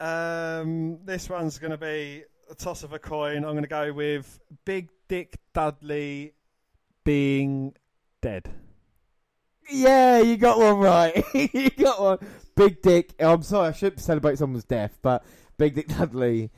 Um, 0.00 0.98
this 1.04 1.28
one's 1.28 1.58
going 1.58 1.70
to 1.70 1.76
be 1.78 2.24
a 2.50 2.54
toss 2.54 2.82
of 2.82 2.92
a 2.92 2.98
coin. 2.98 3.38
I'm 3.38 3.52
going 3.52 3.62
to 3.62 3.68
go 3.68 3.92
with 3.92 4.38
Big 4.64 4.88
Dick 5.08 5.38
Dudley 5.52 6.34
being 7.04 7.74
dead. 8.20 8.50
Yeah, 9.70 10.20
you 10.20 10.36
got 10.36 10.58
one 10.58 10.78
right. 10.78 11.24
you 11.34 11.70
got 11.70 12.00
one. 12.00 12.18
Big 12.56 12.80
Dick. 12.80 13.14
I'm 13.20 13.42
sorry, 13.42 13.68
I 13.68 13.72
shouldn't 13.72 14.00
celebrate 14.00 14.38
someone's 14.38 14.64
death, 14.64 14.98
but 15.02 15.24
Big 15.58 15.74
Dick 15.74 15.88
Dudley 15.88 16.50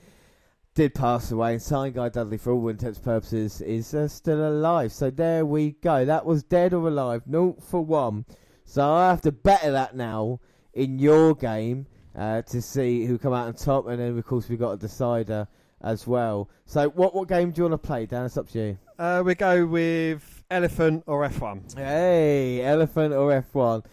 did 0.74 0.94
pass 0.94 1.30
away, 1.30 1.54
and 1.54 1.62
Sign 1.62 1.92
Guy 1.92 2.08
Dudley, 2.08 2.38
for 2.38 2.52
all 2.52 2.68
intents 2.68 2.98
and 2.98 3.04
purposes, 3.04 3.60
is 3.60 3.92
uh, 3.94 4.08
still 4.08 4.48
alive. 4.48 4.92
So 4.92 5.10
there 5.10 5.44
we 5.44 5.72
go. 5.72 6.04
That 6.04 6.24
was 6.24 6.42
dead 6.42 6.72
or 6.72 6.86
alive. 6.88 7.22
No 7.26 7.56
for 7.60 7.84
one. 7.84 8.24
So 8.64 8.88
I 8.88 9.10
have 9.10 9.20
to 9.22 9.32
better 9.32 9.72
that 9.72 9.96
now 9.96 10.40
in 10.72 10.98
your 10.98 11.34
game 11.34 11.86
uh, 12.16 12.42
to 12.42 12.62
see 12.62 13.04
who 13.04 13.18
come 13.18 13.32
out 13.32 13.48
on 13.48 13.54
top, 13.54 13.88
and 13.88 14.00
then 14.00 14.16
of 14.16 14.24
course 14.24 14.48
we've 14.48 14.58
got 14.58 14.72
a 14.72 14.76
decider 14.76 15.48
as 15.80 16.06
well. 16.06 16.48
So 16.66 16.88
what 16.90 17.14
what 17.14 17.28
game 17.28 17.50
do 17.50 17.62
you 17.62 17.68
want 17.68 17.82
to 17.82 17.86
play, 17.86 18.06
Dan? 18.06 18.26
It's 18.26 18.36
up 18.36 18.48
to 18.50 18.58
you. 18.58 18.78
Uh, 18.98 19.22
we 19.24 19.34
go 19.34 19.66
with 19.66 20.44
Elephant 20.50 21.04
or 21.06 21.28
F1. 21.28 21.76
Hey, 21.76 22.62
elephant 22.62 23.14
or 23.14 23.30
F1. 23.42 23.84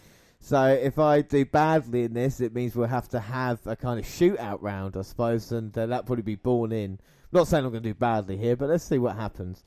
So 0.48 0.64
if 0.64 0.98
I 0.98 1.20
do 1.20 1.44
badly 1.44 2.04
in 2.04 2.14
this, 2.14 2.40
it 2.40 2.54
means 2.54 2.74
we'll 2.74 2.88
have 2.88 3.06
to 3.10 3.20
have 3.20 3.58
a 3.66 3.76
kind 3.76 4.00
of 4.00 4.06
shootout 4.06 4.62
round, 4.62 4.96
I 4.96 5.02
suppose, 5.02 5.52
and 5.52 5.76
uh, 5.76 5.84
that'll 5.84 6.06
probably 6.06 6.22
be 6.22 6.36
born 6.36 6.72
in. 6.72 6.98
not 7.32 7.48
saying 7.48 7.66
I'm 7.66 7.70
going 7.70 7.82
to 7.82 7.90
do 7.90 7.94
badly 7.94 8.38
here, 8.38 8.56
but 8.56 8.70
let's 8.70 8.82
see 8.82 8.96
what 8.96 9.14
happens. 9.14 9.62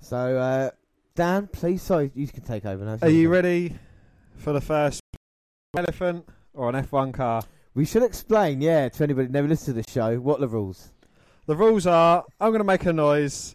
So, 0.00 0.36
uh, 0.36 0.70
Dan, 1.14 1.46
please, 1.46 1.82
sorry, 1.82 2.10
you 2.16 2.26
can 2.26 2.42
take 2.42 2.66
over 2.66 2.84
now. 2.84 2.98
Are 3.00 3.08
you 3.08 3.28
ready 3.28 3.76
for 4.34 4.52
the 4.52 4.60
first 4.60 5.00
Elephant 5.76 6.28
or 6.52 6.68
an 6.68 6.84
F1 6.84 7.14
car? 7.14 7.44
We 7.74 7.84
should 7.84 8.02
explain, 8.02 8.60
yeah, 8.60 8.88
to 8.88 9.04
anybody 9.04 9.28
who 9.28 9.32
never 9.32 9.46
listened 9.46 9.76
to 9.76 9.82
the 9.82 9.88
show, 9.88 10.18
what 10.18 10.38
are 10.38 10.40
the 10.40 10.48
rules. 10.48 10.90
The 11.46 11.54
rules 11.54 11.86
are 11.86 12.24
I'm 12.40 12.50
going 12.50 12.58
to 12.58 12.64
make 12.64 12.84
a 12.86 12.92
noise, 12.92 13.54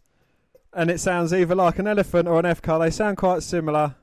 and 0.72 0.90
it 0.90 1.02
sounds 1.02 1.34
either 1.34 1.56
like 1.56 1.78
an 1.80 1.88
elephant 1.88 2.30
or 2.30 2.40
an 2.40 2.46
F 2.46 2.62
car. 2.62 2.80
They 2.80 2.90
sound 2.90 3.18
quite 3.18 3.44
similar, 3.44 3.96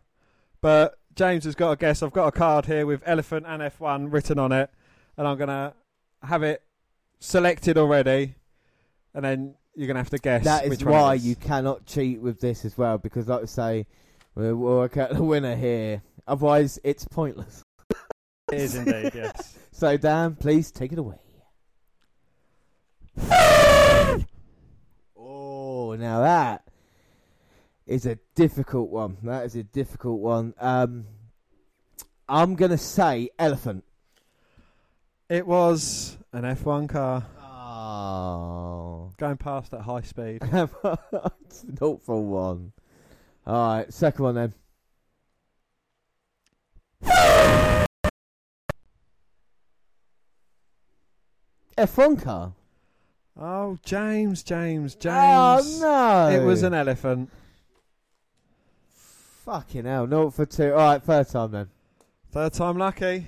but 0.61 0.99
James 1.14 1.44
has 1.44 1.54
got 1.54 1.72
a 1.72 1.76
guess. 1.76 2.02
I've 2.02 2.12
got 2.12 2.28
a 2.28 2.32
card 2.32 2.66
here 2.66 2.86
with 2.86 3.02
elephant 3.04 3.46
and 3.48 3.62
F1 3.62 4.12
written 4.12 4.38
on 4.38 4.52
it, 4.52 4.70
and 5.16 5.26
I'm 5.26 5.36
going 5.36 5.48
to 5.48 5.74
have 6.22 6.42
it 6.42 6.62
selected 7.18 7.76
already, 7.76 8.34
and 9.14 9.24
then 9.24 9.54
you're 9.74 9.86
going 9.86 9.96
to 9.96 10.00
have 10.00 10.11
to 10.11 10.18
guess. 10.18 10.44
That 10.44 10.64
is 10.64 10.70
which 10.70 10.84
why 10.84 11.14
it 11.14 11.18
is. 11.18 11.26
you 11.26 11.36
cannot 11.36 11.86
cheat 11.86 12.20
with 12.20 12.40
this 12.40 12.64
as 12.64 12.76
well, 12.78 12.98
because, 12.98 13.28
like 13.28 13.42
I 13.42 13.46
say, 13.46 13.86
we'll 14.34 14.54
work 14.54 14.96
out 14.96 15.11
the 15.11 15.22
winner 15.22 15.56
here. 15.56 16.02
Otherwise, 16.26 16.78
it's 16.84 17.04
pointless. 17.06 17.64
It 18.52 18.61
is 18.61 18.74
indeed, 18.74 19.12
yes. 19.14 19.56
So, 19.72 19.96
Dan, 19.96 20.34
please 20.34 20.70
take 20.70 20.92
it 20.92 20.98
away. 20.98 21.16
oh, 25.16 25.96
now 25.98 26.20
that 26.20 26.70
is 27.91 28.07
a 28.07 28.16
difficult 28.36 28.88
one. 28.88 29.16
That 29.24 29.45
is 29.45 29.57
a 29.57 29.64
difficult 29.64 30.20
one. 30.20 30.55
Um, 30.61 31.07
I'm 32.28 32.55
going 32.55 32.70
to 32.70 32.78
say 32.78 33.30
elephant. 33.36 33.82
It 35.28 35.45
was 35.45 36.16
an 36.32 36.43
F1 36.45 36.88
car 36.88 37.26
Oh. 37.43 39.11
going 39.18 39.36
past 39.38 39.74
at 39.74 39.80
high 39.80 40.03
speed. 40.03 40.41
not 40.53 42.03
for 42.03 42.24
one. 42.24 42.72
All 43.45 43.76
right, 43.78 43.93
second 43.93 44.24
one 44.24 44.34
then. 44.36 44.55
F1 51.76 52.22
car. 52.22 52.53
Oh, 53.36 53.78
James, 53.82 54.43
James, 54.45 54.95
James. 54.95 55.14
Oh 55.16 55.78
no! 55.80 56.28
It 56.36 56.45
was 56.45 56.62
an 56.62 56.74
elephant. 56.74 57.30
Fucking 59.45 59.84
hell. 59.84 60.07
Not 60.07 60.34
for 60.34 60.47
two. 60.47 60.72
All 60.72 60.78
right, 60.78 61.03
third 61.03 61.28
time 61.28 61.51
then. 61.51 61.68
Third 62.30 62.53
time 62.53 62.78
lucky. 62.78 63.26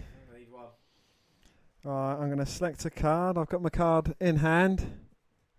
Right, 1.84 2.12
I'm 2.12 2.26
going 2.26 2.38
to 2.38 2.46
select 2.46 2.84
a 2.84 2.90
card. 2.90 3.36
I've 3.36 3.48
got 3.48 3.60
my 3.60 3.68
card 3.68 4.14
in 4.20 4.36
hand. 4.36 4.86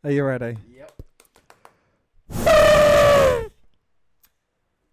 Are 0.05 0.11
you 0.11 0.23
ready? 0.23 0.55
Yep. 0.73 1.01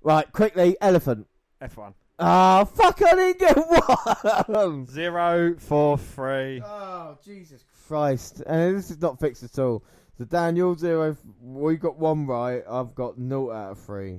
right, 0.03 0.33
quickly, 0.33 0.77
elephant. 0.81 1.29
F1. 1.63 1.95
Ah, 2.19 2.65
fuck! 2.65 3.01
I 3.03 3.15
didn't 3.15 3.39
get 3.39 3.57
one. 4.49 4.87
Zero, 4.87 5.55
four, 5.57 5.97
three. 5.99 6.61
Oh, 6.65 7.17
Jesus 7.25 7.65
Christ. 7.87 8.43
And 8.45 8.77
this 8.77 8.91
is 8.91 9.01
not 9.01 9.21
fixed 9.21 9.45
at 9.45 9.57
all. 9.59 9.85
So, 10.19 10.25
Daniel, 10.25 10.75
zero. 10.75 11.17
We 11.41 11.77
got 11.77 11.97
one 11.97 12.27
right. 12.27 12.65
I've 12.69 12.97
got 12.97 13.19
naught 13.19 13.53
out 13.53 13.71
of 13.73 13.79
three. 13.79 14.19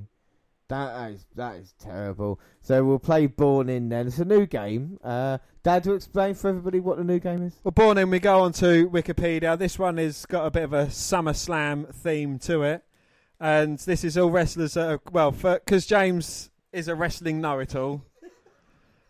That 0.71 1.11
is, 1.11 1.25
that 1.35 1.55
is 1.57 1.73
terrible. 1.79 2.39
So, 2.61 2.83
we'll 2.83 2.99
play 2.99 3.27
Born 3.27 3.69
In 3.69 3.89
then. 3.89 4.07
It's 4.07 4.19
a 4.19 4.25
new 4.25 4.45
game. 4.45 4.97
Uh, 5.03 5.37
Dad, 5.63 5.85
will 5.85 5.95
explain 5.95 6.33
for 6.33 6.49
everybody 6.49 6.79
what 6.79 6.97
the 6.97 7.03
new 7.03 7.19
game 7.19 7.43
is? 7.43 7.53
Well, 7.63 7.71
born 7.71 7.97
in, 7.99 8.09
we 8.09 8.19
go 8.19 8.39
on 8.39 8.51
to 8.53 8.89
Wikipedia. 8.89 9.57
This 9.59 9.77
one 9.77 9.97
has 9.97 10.25
got 10.25 10.45
a 10.45 10.51
bit 10.51 10.63
of 10.63 10.73
a 10.73 10.87
SummerSlam 10.87 11.93
theme 11.93 12.39
to 12.39 12.63
it. 12.63 12.83
And 13.39 13.77
this 13.79 14.03
is 14.03 14.17
all 14.17 14.31
wrestlers 14.31 14.73
that 14.73 14.89
are, 14.89 15.01
well, 15.11 15.31
because 15.31 15.85
James 15.85 16.49
is 16.71 16.87
a 16.87 16.95
wrestling 16.95 17.41
know 17.41 17.59
it 17.59 17.75
all. 17.75 18.03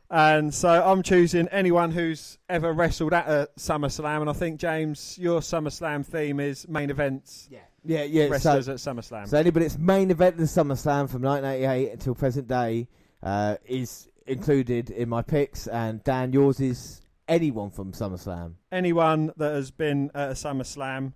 And 0.09 0.53
so 0.53 0.70
I'm 0.70 1.03
choosing 1.03 1.47
anyone 1.49 1.91
who's 1.91 2.38
ever 2.49 2.74
wrestled 2.74 3.14
at 3.14 3.30
a 3.30 3.47
SummerSlam. 3.57 4.22
And 4.22 4.30
I 4.30 4.34
think, 4.34 4.59
James, 4.59 5.18
your 5.18 5.39
SummerSlam 5.39 6.05
theme 6.05 6.41
is 6.41 6.68
main 6.68 6.89
events, 6.89 7.47
Yeah. 7.49 7.59
Yeah, 7.84 8.03
yeah. 8.03 8.38
So, 8.38 8.57
at 8.57 8.65
SummerSlam. 8.65 9.27
So 9.27 9.38
anybody 9.38 9.65
that's 9.65 9.77
main 9.77 10.11
event 10.11 10.38
in 10.38 10.43
SummerSlam 10.45 11.09
from 11.09 11.21
1988 11.23 11.91
until 11.93 12.15
present 12.15 12.47
day 12.47 12.88
uh, 13.23 13.55
is 13.65 14.07
included 14.27 14.89
in 14.91 15.09
my 15.09 15.21
picks, 15.23 15.67
and 15.67 16.03
Dan, 16.03 16.32
yours 16.32 16.59
is 16.59 17.01
anyone 17.27 17.71
from 17.71 17.91
SummerSlam. 17.91 18.53
anyone 18.71 19.32
that 19.38 19.53
has 19.53 19.71
been 19.71 20.11
at 20.13 20.29
a 20.29 20.34
SummerSlam. 20.34 21.13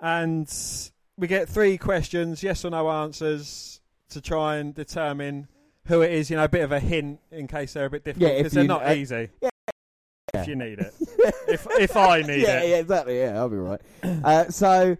And 0.00 0.50
we 1.16 1.26
get 1.28 1.48
three 1.48 1.78
questions, 1.78 2.42
yes 2.42 2.64
or 2.64 2.70
no 2.70 2.90
answers, 2.90 3.80
to 4.10 4.20
try 4.20 4.56
and 4.56 4.74
determine 4.74 5.48
who 5.86 6.02
it 6.02 6.12
is. 6.12 6.30
You 6.30 6.36
know, 6.36 6.44
a 6.44 6.48
bit 6.48 6.62
of 6.62 6.72
a 6.72 6.80
hint 6.80 7.20
in 7.30 7.46
case 7.46 7.74
they're 7.74 7.86
a 7.86 7.90
bit 7.90 8.04
difficult 8.04 8.30
Yeah, 8.30 8.36
if 8.36 8.38
because 8.40 8.52
they're 8.54 8.62
you- 8.64 8.68
not 8.68 8.86
uh, 8.86 8.92
easy. 8.92 9.28
yeah. 9.40 9.50
If 10.34 10.48
you 10.48 10.56
need 10.56 10.80
it, 10.80 10.92
if 11.48 11.66
if 11.78 11.96
I 11.96 12.20
need 12.22 12.42
yeah, 12.42 12.60
it, 12.60 12.68
yeah, 12.70 12.76
exactly. 12.78 13.18
Yeah, 13.20 13.36
I'll 13.38 13.48
be 13.48 13.56
right. 13.56 13.80
uh, 14.02 14.48
so 14.50 14.96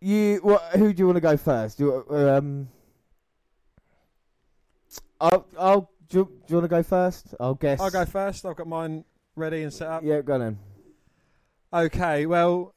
you, 0.00 0.40
what? 0.42 0.62
Who 0.76 0.92
do 0.92 1.00
you 1.00 1.06
want 1.06 1.16
to 1.16 1.20
go 1.20 1.36
first? 1.36 1.78
Do 1.78 2.04
um, 2.10 2.68
I'll, 5.20 5.46
I'll. 5.58 5.90
Do 6.08 6.18
you, 6.18 6.24
do 6.24 6.44
you 6.48 6.56
want 6.56 6.64
to 6.64 6.68
go 6.68 6.82
first? 6.82 7.34
I'll 7.38 7.54
guess. 7.54 7.80
I'll 7.80 7.90
go 7.90 8.04
first. 8.04 8.44
I've 8.44 8.56
got 8.56 8.66
mine 8.66 9.04
ready 9.36 9.62
and 9.62 9.72
set 9.72 9.88
up. 9.88 10.02
Yeah, 10.04 10.22
go 10.22 10.38
then. 10.38 10.58
Okay, 11.72 12.26
well, 12.26 12.74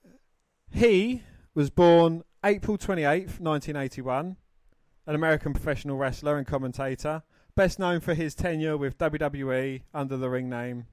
he 0.71 1.23
was 1.55 1.71
born 1.71 2.23
April 2.43 2.77
28th, 2.77 3.39
1981, 3.39 4.35
an 5.07 5.15
American 5.15 5.53
professional 5.53 5.97
wrestler 5.97 6.37
and 6.37 6.45
commentator, 6.45 7.23
best 7.55 7.79
known 7.79 8.01
for 8.01 8.13
his 8.13 8.35
tenure 8.35 8.77
with 8.77 8.97
WWE 8.99 9.81
under 9.95 10.17
the 10.17 10.29
ring 10.29 10.47
name. 10.47 10.85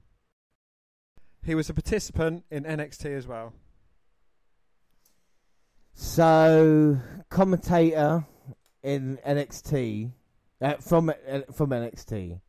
He 1.43 1.53
was 1.53 1.69
a 1.69 1.73
participant 1.73 2.45
in 2.49 2.63
NXT 2.63 3.17
as 3.17 3.27
well. 3.27 3.53
So 5.93 6.97
commentator 7.29 8.25
in 8.83 9.17
NXT 9.25 10.11
uh, 10.61 10.73
from 10.75 11.09
uh, 11.09 11.13
from 11.53 11.69
NXT. 11.71 12.39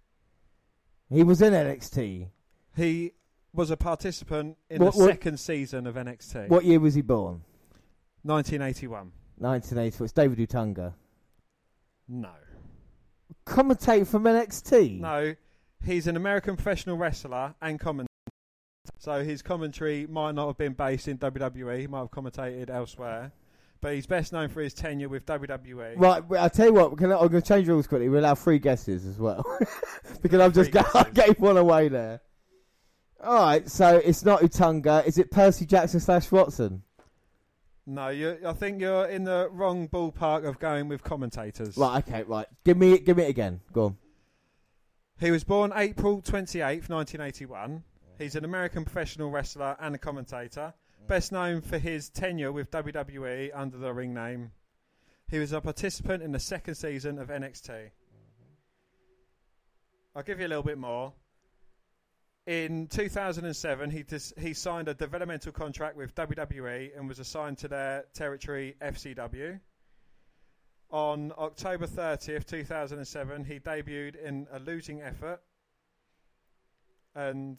He 1.11 1.23
was 1.23 1.43
in 1.43 1.53
NXT. 1.53 2.29
He 2.77 3.13
was 3.53 3.71
a 3.71 3.77
participant 3.77 4.57
in 4.71 4.83
What- 4.83 4.95
the 4.95 5.01
what- 5.01 5.11
second 5.11 5.39
season 5.39 5.87
of 5.87 5.97
NXT. 5.97 6.49
What 6.49 6.65
year 6.65 6.81
was 6.81 6.95
he 6.95 7.03
born? 7.03 7.43
1981. 8.23 9.13
1984. 9.37 10.05
It's 10.05 10.13
David 10.13 10.39
Otunga. 10.39 10.95
No. 12.09 12.31
Commentator 13.45 14.05
from 14.05 14.25
NXT. 14.25 15.01
No, 15.01 15.35
he's 15.85 16.07
an 16.07 16.17
American 16.17 16.55
professional 16.57 16.97
wrestler 16.97 17.55
and 17.61 17.79
commentator. 17.81 18.07
So 18.99 19.23
his 19.25 19.43
commentary 19.43 20.07
might 20.09 20.35
not 20.35 20.47
have 20.47 20.57
been 20.57 20.73
based 20.73 21.09
in 21.09 21.19
WWE. 21.19 21.79
He 21.81 21.87
might 21.87 22.01
have 22.01 22.11
commentated 22.11 22.71
elsewhere. 22.71 23.33
but 23.81 23.95
he's 23.95 24.07
best 24.07 24.33
known 24.33 24.49
for 24.49 24.61
his 24.63 24.75
tenure 24.75 25.09
with. 25.09 25.27
WWE. 25.27 25.95
Right, 25.99 26.25
well, 26.27 26.43
I'll 26.43 26.51
tell 26.51 26.67
you 26.67 26.73
what. 26.73 26.97
Can 26.97 27.13
I, 27.13 27.17
I'm 27.19 27.29
going 27.29 27.43
to 27.43 27.49
change 27.49 27.69
rules 27.69 27.87
quickly. 27.87 28.09
We'll 28.09 28.21
allow 28.21 28.35
three 28.35 28.59
guesses 28.59 29.05
as 29.07 29.19
well, 29.19 29.45
because 30.23 30.41
I've 30.41 30.55
just 30.55 30.71
got, 30.71 30.95
I 30.95 31.11
gave 31.11 31.39
one 31.41 31.57
away 31.57 31.89
there. 31.89 32.21
All 33.23 33.35
right, 33.45 33.69
so 33.69 33.97
it's 33.99 34.25
not 34.25 34.41
Otunga. 34.41 35.07
Is 35.07 35.19
it 35.19 35.31
Percy 35.31 35.67
Jackson 35.67 36.01
slash 36.01 36.31
Watson? 36.33 36.83
No, 37.87 38.09
you. 38.09 38.39
I 38.47 38.53
think 38.53 38.81
you're 38.81 39.07
in 39.07 39.25
the 39.25 39.49
wrong 39.51 39.89
ballpark 39.89 40.45
of 40.45 40.59
going 40.61 40.89
with 40.89 41.03
commentators. 41.03 41.77
Right, 41.77 41.99
okay, 42.07 42.23
right. 42.25 42.47
Give 42.65 42.77
me, 42.77 42.99
give 42.99 43.17
me 43.17 43.25
it 43.25 43.31
again. 43.31 43.61
Go 43.73 43.85
on. 43.85 43.97
He 45.19 45.31
was 45.31 45.45
born 45.45 45.73
April 45.75 46.21
28th, 46.21 46.89
1981. 46.89 47.83
He's 48.23 48.37
an 48.37 48.45
American 48.45 48.85
professional 48.85 49.31
wrestler 49.31 49.77
and 49.81 49.97
a 49.97 49.99
commentator. 49.99 50.73
Mm. 51.03 51.09
Best 51.09 51.33
known 51.33 51.61
for 51.61 51.79
his 51.79 52.09
tenure 52.09 52.53
with 52.53 52.71
WWE 52.71 53.51
under 53.53 53.77
the 53.77 53.93
ring 53.93 54.15
name. 54.15 54.53
He 55.29 55.41
was 55.41 55.53
a 55.53 55.61
participant 55.61 56.23
in 56.23 56.31
the 56.31 56.39
second 56.39 56.77
season 56.77 57.19
of 57.19 57.29
NXT. 57.29 57.71
Mm-hmm. 57.71 57.91
I'll 60.15 60.23
give 60.23 60.39
you 60.39 60.47
a 60.47 60.49
little 60.49 60.63
bit 60.63 60.79
more. 60.79 61.15
In 62.47 62.87
2007, 62.89 63.91
he 63.91 64.05
dis- 64.05 64.33
he 64.39 64.55
signed 64.55 64.87
a 64.87 64.95
developmental 64.95 65.51
contract 65.53 65.97
with 65.97 66.15
WWE 66.15 66.97
and 66.97 67.09
was 67.09 67.19
assigned 67.19 67.59
to 67.59 67.69
their 67.69 68.05
territory 68.15 68.77
FCW. 68.81 69.59
On 70.91 71.33
October 71.39 71.87
30th, 71.89 72.47
2007, 72.47 73.45
he 73.45 73.59
debuted 73.59 74.15
in 74.23 74.47
a 74.53 74.61
losing 74.61 75.03
effort. 75.03 75.41
And 77.15 77.59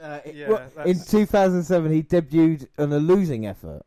Uh, 0.00 0.20
Yeah, 0.32 0.48
well, 0.48 0.86
in 0.86 0.98
2007, 0.98 1.92
he 1.92 2.02
debuted 2.02 2.68
on 2.78 2.92
a 2.92 2.98
losing 2.98 3.46
effort. 3.46 3.82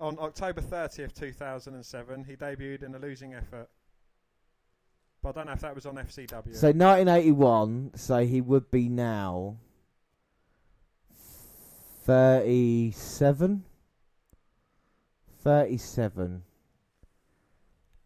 on 0.00 0.18
October 0.18 0.60
30th, 0.60 1.14
2007, 1.14 2.24
he 2.24 2.34
debuted 2.34 2.82
in 2.82 2.94
a 2.94 2.98
losing 2.98 3.34
effort. 3.34 3.68
But 5.22 5.28
I 5.28 5.32
don't 5.32 5.46
know 5.46 5.52
if 5.52 5.60
that 5.60 5.74
was 5.76 5.86
on 5.86 5.94
FCW. 5.94 6.56
So 6.56 6.68
1981, 6.72 7.92
so 7.94 8.26
he 8.26 8.40
would 8.40 8.68
be 8.72 8.88
now 8.88 9.58
37. 12.04 13.64
37. 15.44 16.42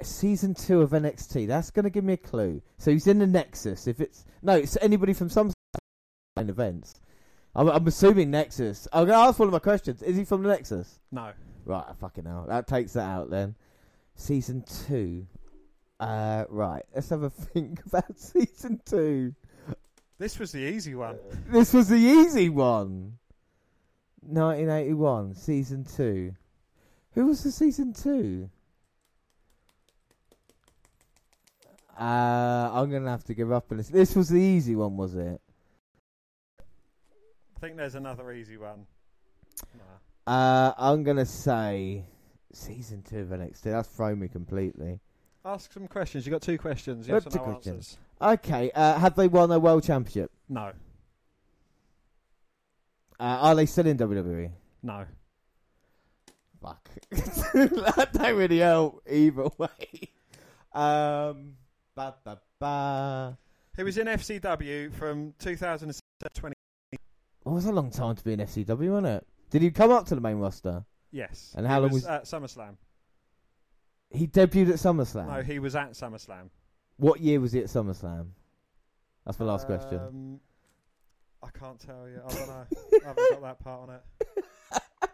Season 0.02 0.54
2 0.54 0.82
of 0.82 0.90
NXT. 0.90 1.46
That's 1.46 1.70
going 1.70 1.84
to 1.84 1.90
give 1.90 2.04
me 2.04 2.12
a 2.14 2.18
clue. 2.18 2.60
So 2.76 2.90
he's 2.90 3.06
in 3.06 3.18
the 3.18 3.26
Nexus. 3.26 3.86
If 3.86 4.00
it's 4.00 4.26
No, 4.42 4.52
it's 4.56 4.76
anybody 4.82 5.14
from 5.14 5.30
some 5.30 5.50
events. 6.36 7.00
I'm, 7.56 7.68
I'm 7.68 7.86
assuming 7.86 8.30
Nexus. 8.30 8.86
I'm 8.92 9.06
going 9.06 9.18
to 9.18 9.26
ask 9.26 9.38
one 9.38 9.48
of 9.48 9.52
my 9.52 9.58
questions. 9.58 10.02
Is 10.02 10.16
he 10.16 10.24
from 10.24 10.42
the 10.42 10.50
Nexus? 10.50 11.00
no. 11.10 11.32
Right, 11.64 11.84
I 11.88 11.94
fucking 11.94 12.24
hell. 12.24 12.44
That 12.46 12.68
takes 12.68 12.92
that 12.92 13.08
out 13.08 13.28
then. 13.28 13.56
Season 14.14 14.62
2. 14.86 15.26
Uh, 15.98 16.44
right. 16.48 16.84
Let's 16.94 17.08
have 17.08 17.24
a 17.24 17.30
think 17.30 17.84
about 17.86 18.16
season 18.16 18.80
2. 18.86 19.34
This 20.18 20.38
was 20.38 20.52
the 20.52 20.60
easy 20.60 20.94
one. 20.94 21.18
This 21.50 21.72
was 21.74 21.88
the 21.88 21.96
easy 21.96 22.48
one. 22.48 23.18
1981, 24.22 25.34
season 25.34 25.84
two. 25.84 26.34
Who 27.12 27.26
was 27.26 27.42
the 27.42 27.52
season 27.52 27.92
two? 27.92 28.50
Uh, 31.98 32.70
I'm 32.72 32.90
gonna 32.90 33.10
have 33.10 33.24
to 33.24 33.34
give 33.34 33.52
up 33.52 33.70
on 33.70 33.78
this. 33.78 33.88
This 33.88 34.16
was 34.16 34.28
the 34.28 34.40
easy 34.40 34.74
one, 34.74 34.96
was 34.96 35.14
it? 35.14 35.40
I 37.56 37.60
think 37.60 37.76
there's 37.76 37.94
another 37.94 38.32
easy 38.32 38.56
one. 38.56 38.86
Nah. 40.26 40.32
Uh, 40.32 40.74
I'm 40.76 41.04
gonna 41.04 41.24
say 41.24 42.04
season 42.52 43.02
two 43.02 43.20
of 43.20 43.28
NXT. 43.28 43.62
That's 43.62 43.88
thrown 43.88 44.18
me 44.18 44.28
completely. 44.28 45.00
Ask 45.44 45.72
some 45.72 45.88
questions. 45.88 46.26
You 46.26 46.32
got 46.32 46.42
two 46.42 46.58
questions. 46.58 47.08
Yes 47.08 47.24
two 47.24 47.38
no 47.38 47.44
questions. 47.44 47.96
answers. 48.20 48.40
Okay, 48.40 48.70
uh, 48.74 48.98
have 48.98 49.14
they 49.14 49.28
won 49.28 49.50
a 49.52 49.58
world 49.58 49.84
championship? 49.84 50.30
No. 50.48 50.72
Uh, 53.18 53.22
are 53.22 53.54
they 53.54 53.66
still 53.66 53.86
in 53.86 53.96
WWE? 53.96 54.50
No. 54.82 55.06
Fuck. 56.60 56.90
that 57.10 58.10
don't 58.12 58.36
really 58.36 58.58
help 58.58 59.02
either 59.08 59.44
way. 59.58 59.68
Um, 60.74 61.54
ba 61.94 62.14
ba 62.24 62.38
ba. 62.58 63.38
He 63.76 63.82
was 63.82 63.96
in 63.98 64.06
FCW 64.06 64.92
from 64.94 65.34
2007 65.38 66.00
to 66.22 66.40
20. 66.40 66.55
Well, 67.46 67.54
it 67.54 67.58
was 67.58 67.66
a 67.66 67.72
long 67.72 67.92
time 67.92 68.16
to 68.16 68.24
be 68.24 68.32
in 68.32 68.40
FCW, 68.40 68.90
wasn't 68.90 69.06
it? 69.06 69.26
Did 69.50 69.62
he 69.62 69.70
come 69.70 69.92
up 69.92 70.04
to 70.06 70.16
the 70.16 70.20
main 70.20 70.38
roster? 70.38 70.84
Yes. 71.12 71.54
And 71.56 71.64
He 71.64 71.72
how 71.72 71.78
long 71.78 71.92
was 71.92 72.02
was- 72.02 72.06
at 72.06 72.24
SummerSlam? 72.24 72.74
He 74.10 74.26
debuted 74.26 74.70
at 74.70 74.74
SummerSlam. 74.80 75.28
No, 75.28 75.42
he 75.42 75.60
was 75.60 75.76
at 75.76 75.92
SummerSlam. 75.92 76.50
What 76.96 77.20
year 77.20 77.38
was 77.40 77.52
he 77.52 77.60
at 77.60 77.66
SummerSlam? 77.66 78.30
That's 79.24 79.38
the 79.38 79.44
last 79.44 79.66
question. 79.66 79.98
Um, 80.00 80.40
I 81.40 81.56
can't 81.56 81.78
tell 81.78 82.08
you. 82.08 82.20
I 82.26 82.34
don't 82.34 82.48
know. 82.48 82.66
I 83.04 83.06
haven't 83.06 83.30
got 83.30 83.42
that 83.42 83.60
part 83.60 83.88
on 83.90 83.94
it. 83.94 84.82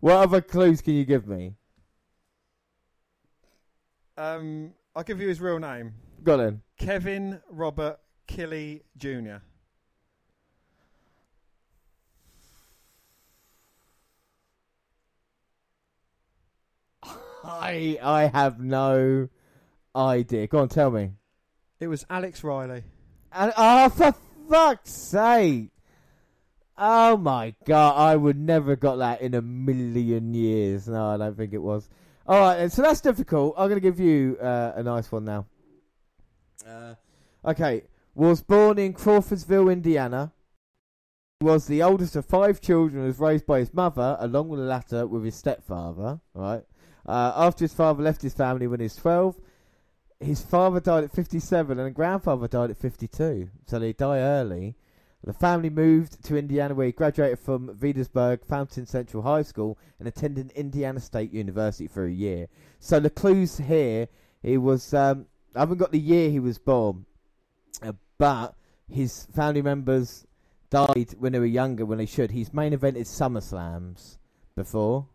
What 0.00 0.16
other 0.16 0.42
clues 0.42 0.82
can 0.82 0.92
you 0.92 1.06
give 1.06 1.26
me? 1.26 1.54
Um, 4.18 4.74
I'll 4.94 5.02
give 5.04 5.22
you 5.22 5.28
his 5.28 5.40
real 5.40 5.58
name. 5.58 5.94
Go 6.22 6.34
on 6.34 6.38
then. 6.38 6.62
Kevin 6.78 7.40
Robert 7.48 7.98
Kiley 8.28 8.82
Jr. 8.98 9.36
I 17.46 17.98
I 18.02 18.26
have 18.26 18.60
no 18.60 19.28
idea. 19.94 20.46
Go 20.46 20.58
on, 20.58 20.68
tell 20.68 20.90
me. 20.90 21.12
It 21.78 21.88
was 21.88 22.04
Alex 22.10 22.42
Riley. 22.42 22.82
And, 23.32 23.52
oh, 23.56 23.88
for 23.90 24.14
fuck's 24.48 24.92
sake! 24.92 25.70
Oh 26.78 27.16
my 27.16 27.54
god, 27.64 27.96
I 27.96 28.16
would 28.16 28.38
never 28.38 28.70
have 28.70 28.80
got 28.80 28.96
that 28.96 29.20
in 29.20 29.34
a 29.34 29.42
million 29.42 30.34
years. 30.34 30.88
No, 30.88 31.06
I 31.06 31.16
don't 31.16 31.36
think 31.36 31.52
it 31.52 31.62
was. 31.62 31.88
All 32.26 32.40
right, 32.40 32.70
so 32.70 32.82
that's 32.82 33.00
difficult. 33.00 33.54
I'm 33.56 33.68
going 33.68 33.80
to 33.80 33.88
give 33.88 34.00
you 34.00 34.36
uh, 34.40 34.72
a 34.74 34.82
nice 34.82 35.10
one 35.12 35.24
now. 35.24 35.46
Uh, 36.68 36.94
okay, 37.44 37.84
was 38.14 38.42
born 38.42 38.78
in 38.78 38.92
Crawfordsville, 38.92 39.68
Indiana. 39.68 40.32
Was 41.40 41.66
the 41.66 41.82
oldest 41.82 42.16
of 42.16 42.24
five 42.24 42.60
children. 42.60 43.06
Was 43.06 43.20
raised 43.20 43.46
by 43.46 43.60
his 43.60 43.72
mother, 43.72 44.16
along 44.18 44.48
with 44.48 44.60
the 44.60 44.66
latter 44.66 45.06
with 45.06 45.24
his 45.24 45.34
stepfather. 45.34 46.20
Right. 46.34 46.62
Uh, 47.06 47.32
after 47.36 47.64
his 47.64 47.72
father 47.72 48.02
left 48.02 48.22
his 48.22 48.34
family 48.34 48.66
when 48.66 48.80
he 48.80 48.84
was 48.84 48.96
12, 48.96 49.36
his 50.20 50.42
father 50.42 50.80
died 50.80 51.04
at 51.04 51.12
57 51.12 51.78
and 51.78 51.94
grandfather 51.94 52.48
died 52.48 52.70
at 52.70 52.76
52. 52.76 53.48
So 53.66 53.78
they 53.78 53.92
die 53.92 54.18
early. 54.18 54.76
The 55.24 55.32
family 55.32 55.70
moved 55.70 56.24
to 56.24 56.36
Indiana 56.36 56.74
where 56.74 56.86
he 56.86 56.92
graduated 56.92 57.40
from 57.40 57.74
Veedersburg 57.74 58.44
Fountain 58.44 58.86
Central 58.86 59.22
High 59.22 59.42
School 59.42 59.78
and 59.98 60.06
attended 60.06 60.52
Indiana 60.52 61.00
State 61.00 61.32
University 61.32 61.88
for 61.88 62.04
a 62.04 62.12
year. 62.12 62.46
So 62.78 63.00
the 63.00 63.10
clues 63.10 63.58
here, 63.58 64.08
he 64.42 64.56
was, 64.56 64.94
um, 64.94 65.26
I 65.54 65.60
haven't 65.60 65.78
got 65.78 65.90
the 65.90 65.98
year 65.98 66.30
he 66.30 66.38
was 66.38 66.58
born, 66.58 67.06
uh, 67.82 67.92
but 68.18 68.54
his 68.88 69.26
family 69.34 69.62
members 69.62 70.26
died 70.70 71.14
when 71.18 71.32
they 71.32 71.38
were 71.38 71.46
younger 71.46 71.84
when 71.84 71.98
they 71.98 72.06
should. 72.06 72.30
He's 72.30 72.52
main 72.52 72.72
evented 72.72 73.06
SummerSlams 73.06 74.18
before. 74.54 75.06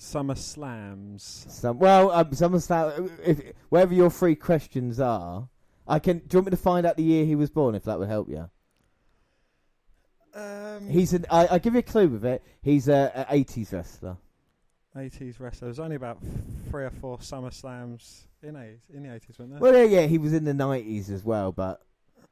Summer 0.00 0.34
Slams. 0.34 1.44
Some, 1.50 1.78
well, 1.78 2.10
um, 2.10 2.30
SummerSlam, 2.30 3.10
if, 3.22 3.52
wherever 3.68 3.92
your 3.92 4.08
three 4.08 4.34
questions 4.34 4.98
are, 4.98 5.46
I 5.86 5.98
can. 5.98 6.20
Do 6.20 6.24
you 6.32 6.38
want 6.38 6.46
me 6.46 6.50
to 6.52 6.56
find 6.56 6.86
out 6.86 6.96
the 6.96 7.02
year 7.02 7.26
he 7.26 7.36
was 7.36 7.50
born? 7.50 7.74
If 7.74 7.84
that 7.84 7.98
would 7.98 8.08
help 8.08 8.26
you. 8.26 8.48
Um, 10.34 10.88
He's 10.88 11.12
an. 11.12 11.26
I, 11.30 11.48
I 11.48 11.58
give 11.58 11.74
you 11.74 11.80
a 11.80 11.82
clue 11.82 12.08
with 12.08 12.24
it. 12.24 12.42
He's 12.62 12.88
a, 12.88 13.26
a 13.28 13.44
80s 13.44 13.74
wrestler. 13.74 14.16
80s 14.96 15.38
wrestler. 15.38 15.68
There's 15.68 15.78
only 15.78 15.96
about 15.96 16.18
three 16.70 16.84
or 16.84 16.90
four 16.90 17.20
Summer 17.20 17.50
Slams 17.50 18.26
in, 18.42 18.54
80s, 18.54 18.78
in 18.94 19.02
the 19.02 19.10
80s, 19.10 19.38
weren't 19.38 19.50
there? 19.50 19.60
Well, 19.60 19.76
yeah, 19.76 20.00
yeah, 20.00 20.06
he 20.06 20.16
was 20.16 20.32
in 20.32 20.44
the 20.44 20.52
90s 20.52 21.10
as 21.10 21.24
well, 21.24 21.52
but 21.52 21.82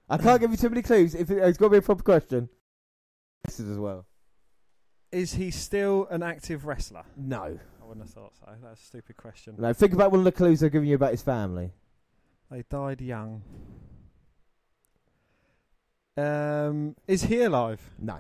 I 0.09 0.17
can't 0.17 0.41
give 0.41 0.51
you 0.51 0.57
too 0.57 0.71
many 0.71 0.81
clues. 0.81 1.15
If 1.15 1.31
it, 1.31 1.37
it's 1.37 1.59
got 1.59 1.67
to 1.67 1.71
be 1.71 1.77
a 1.77 1.83
proper 1.83 2.03
question. 2.03 2.49
This 3.45 3.61
is 3.61 3.69
as 3.69 3.79
well. 3.79 4.07
Is 5.11 5.35
he 5.35 5.51
still 5.51 6.07
an 6.11 6.23
active 6.23 6.67
wrestler? 6.67 7.05
No, 7.17 7.59
I 7.83 7.85
wouldn't 7.85 8.07
have 8.07 8.15
thought 8.15 8.35
so. 8.37 8.53
That's 8.63 8.81
a 8.83 8.85
stupid 8.85 9.17
question. 9.17 9.55
no. 9.59 9.73
Think 9.73 9.93
about 9.93 10.11
one 10.11 10.21
of 10.21 10.25
the 10.25 10.33
clues 10.33 10.61
they've 10.61 10.71
given 10.71 10.89
you 10.89 10.97
about 10.97 11.13
his 11.13 11.23
family. 11.23 11.73
They 12.51 12.65
died 12.69 13.01
young. 13.01 13.43
Um, 16.17 16.97
is 17.07 17.23
he 17.25 17.43
alive? 17.43 17.81
No. 17.99 18.19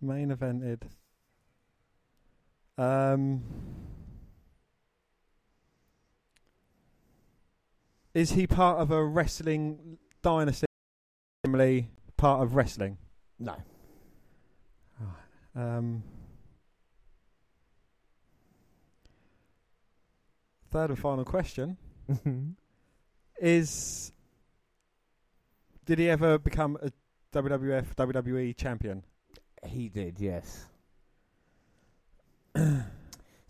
Main 0.00 0.30
evented. 0.30 0.82
Um, 2.76 3.42
is 8.14 8.30
he 8.32 8.46
part 8.46 8.78
of 8.78 8.92
a 8.92 9.04
wrestling 9.04 9.98
dynasty? 10.22 10.66
Family 11.44 11.90
part 12.18 12.42
of 12.42 12.54
wrestling. 12.54 12.98
No. 13.38 13.54
Um, 15.56 16.02
third 20.70 20.90
and 20.90 20.98
final 20.98 21.24
question 21.24 21.76
is: 23.40 24.12
Did 25.86 25.98
he 25.98 26.10
ever 26.10 26.38
become 26.38 26.76
a 26.82 26.92
WWF 27.36 27.94
WWE 27.96 28.56
champion? 28.56 29.02
he 29.66 29.88
did, 29.88 30.20
yes. 30.20 30.66
so 32.56 32.82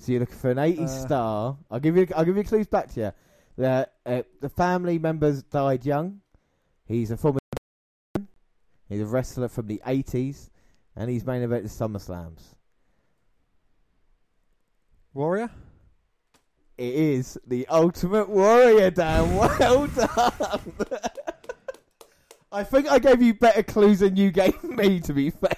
you're 0.07 0.21
looking 0.21 0.37
for 0.37 0.51
an 0.51 0.57
80s 0.57 0.81
Uh, 0.85 0.87
star. 0.87 1.59
I'll 1.71 1.81
give 1.81 1.97
you. 1.97 2.07
I'll 2.17 2.25
give 2.25 2.37
you 2.37 2.45
clues 2.45 2.67
back 2.67 2.89
to 2.95 3.01
you. 3.01 3.13
The 3.57 3.89
uh, 4.07 4.23
the 4.41 4.49
family 4.49 4.99
members 4.99 5.43
died 5.43 5.85
young. 5.85 6.21
He's 6.87 7.11
a 7.11 7.17
former. 7.17 7.39
He's 8.89 9.01
a 9.01 9.07
wrestler 9.07 9.49
from 9.49 9.67
the 9.67 9.83
80s, 9.87 10.49
and 10.97 11.11
he's 11.11 11.25
main 11.25 11.43
event 11.43 11.63
the 11.63 11.69
SummerSlams. 11.69 12.55
Warrior. 15.13 15.51
It 16.79 16.95
is 16.95 17.39
the 17.47 17.67
Ultimate 17.69 18.29
Warrior, 18.29 18.91
Dan. 18.91 19.35
Well 19.59 19.87
done. 19.89 20.63
I 22.51 22.65
think 22.65 22.91
I 22.91 22.99
gave 22.99 23.21
you 23.21 23.35
better 23.35 23.63
clues 23.63 23.99
than 23.99 24.17
you 24.17 24.31
gave 24.31 24.63
me, 24.65 25.01
to 25.01 25.13
be 25.13 25.31
fair. 25.31 25.51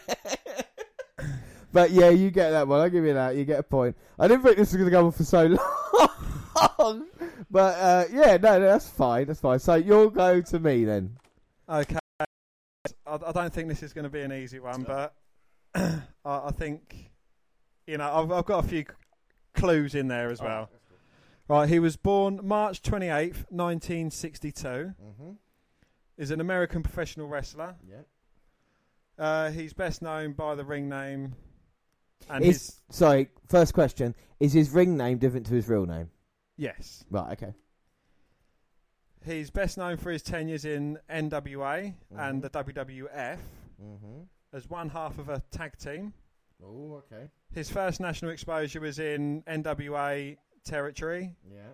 but 1.72 1.92
yeah, 1.92 2.08
you 2.08 2.30
get 2.30 2.50
that 2.50 2.66
one. 2.66 2.80
I'll 2.80 2.90
give 2.90 3.04
you 3.04 3.14
that. 3.14 3.36
You 3.36 3.44
get 3.44 3.60
a 3.60 3.62
point. 3.62 3.96
I 4.18 4.26
didn't 4.26 4.42
think 4.42 4.56
this 4.56 4.72
was 4.72 4.76
going 4.76 4.86
to 4.86 4.90
go 4.90 5.06
on 5.06 5.12
for 5.12 5.22
so 5.24 5.46
long. 6.78 7.06
but 7.50 7.78
uh, 7.78 8.04
yeah, 8.10 8.36
no, 8.38 8.58
no, 8.58 8.60
that's 8.60 8.88
fine. 8.88 9.26
That's 9.26 9.40
fine. 9.40 9.60
So 9.60 9.76
you'll 9.76 10.10
go 10.10 10.40
to 10.40 10.58
me 10.58 10.84
then. 10.84 11.16
Okay. 11.68 11.99
I, 13.10 13.28
I 13.28 13.32
don't 13.32 13.52
think 13.52 13.68
this 13.68 13.82
is 13.82 13.92
going 13.92 14.04
to 14.04 14.10
be 14.10 14.20
an 14.22 14.32
easy 14.32 14.58
one, 14.60 14.82
but 14.82 15.14
I, 15.74 16.00
I 16.24 16.50
think 16.52 17.10
you 17.86 17.98
know 17.98 18.10
I've, 18.12 18.30
I've 18.32 18.44
got 18.44 18.64
a 18.64 18.68
few 18.68 18.80
c- 18.82 18.86
clues 19.54 19.94
in 19.94 20.08
there 20.08 20.30
as 20.30 20.40
well. 20.40 20.70
Right, 21.48 21.68
he 21.68 21.78
was 21.80 21.96
born 21.96 22.40
March 22.44 22.80
twenty 22.82 23.08
eighth, 23.08 23.46
nineteen 23.50 24.10
sixty 24.10 24.52
two. 24.52 24.94
Mm-hmm. 25.02 25.30
Is 26.16 26.30
an 26.30 26.40
American 26.40 26.82
professional 26.82 27.26
wrestler. 27.28 27.74
Yeah. 27.88 28.02
Uh, 29.18 29.50
he's 29.50 29.72
best 29.72 30.00
known 30.02 30.32
by 30.32 30.54
the 30.54 30.64
ring 30.64 30.88
name, 30.88 31.34
and 32.28 32.44
Is, 32.44 32.56
his 32.56 32.80
sorry, 32.90 33.28
first 33.48 33.74
question. 33.74 34.14
Is 34.38 34.52
his 34.52 34.70
ring 34.70 34.96
name 34.96 35.18
different 35.18 35.46
to 35.46 35.54
his 35.54 35.68
real 35.68 35.84
name? 35.86 36.08
yes, 36.56 37.04
Right, 37.10 37.32
okay. 37.32 37.52
He's 39.24 39.50
best 39.50 39.76
known 39.78 39.96
for 39.96 40.10
his 40.10 40.22
tenures 40.22 40.64
in 40.64 40.98
NWA 41.08 41.94
and 42.16 42.38
Mhm. 42.38 42.42
the 42.42 42.50
WWF 42.50 43.38
Mm-hmm. 43.82 44.22
as 44.52 44.68
one 44.68 44.88
half 44.90 45.18
of 45.18 45.28
a 45.28 45.40
tag 45.50 45.76
team. 45.78 46.12
Oh, 46.62 46.94
okay. 47.04 47.30
His 47.52 47.70
first 47.70 48.00
national 48.00 48.30
exposure 48.30 48.80
was 48.80 48.98
in 48.98 49.42
NWA 49.46 50.36
territory. 50.64 51.34
Yeah. 51.50 51.72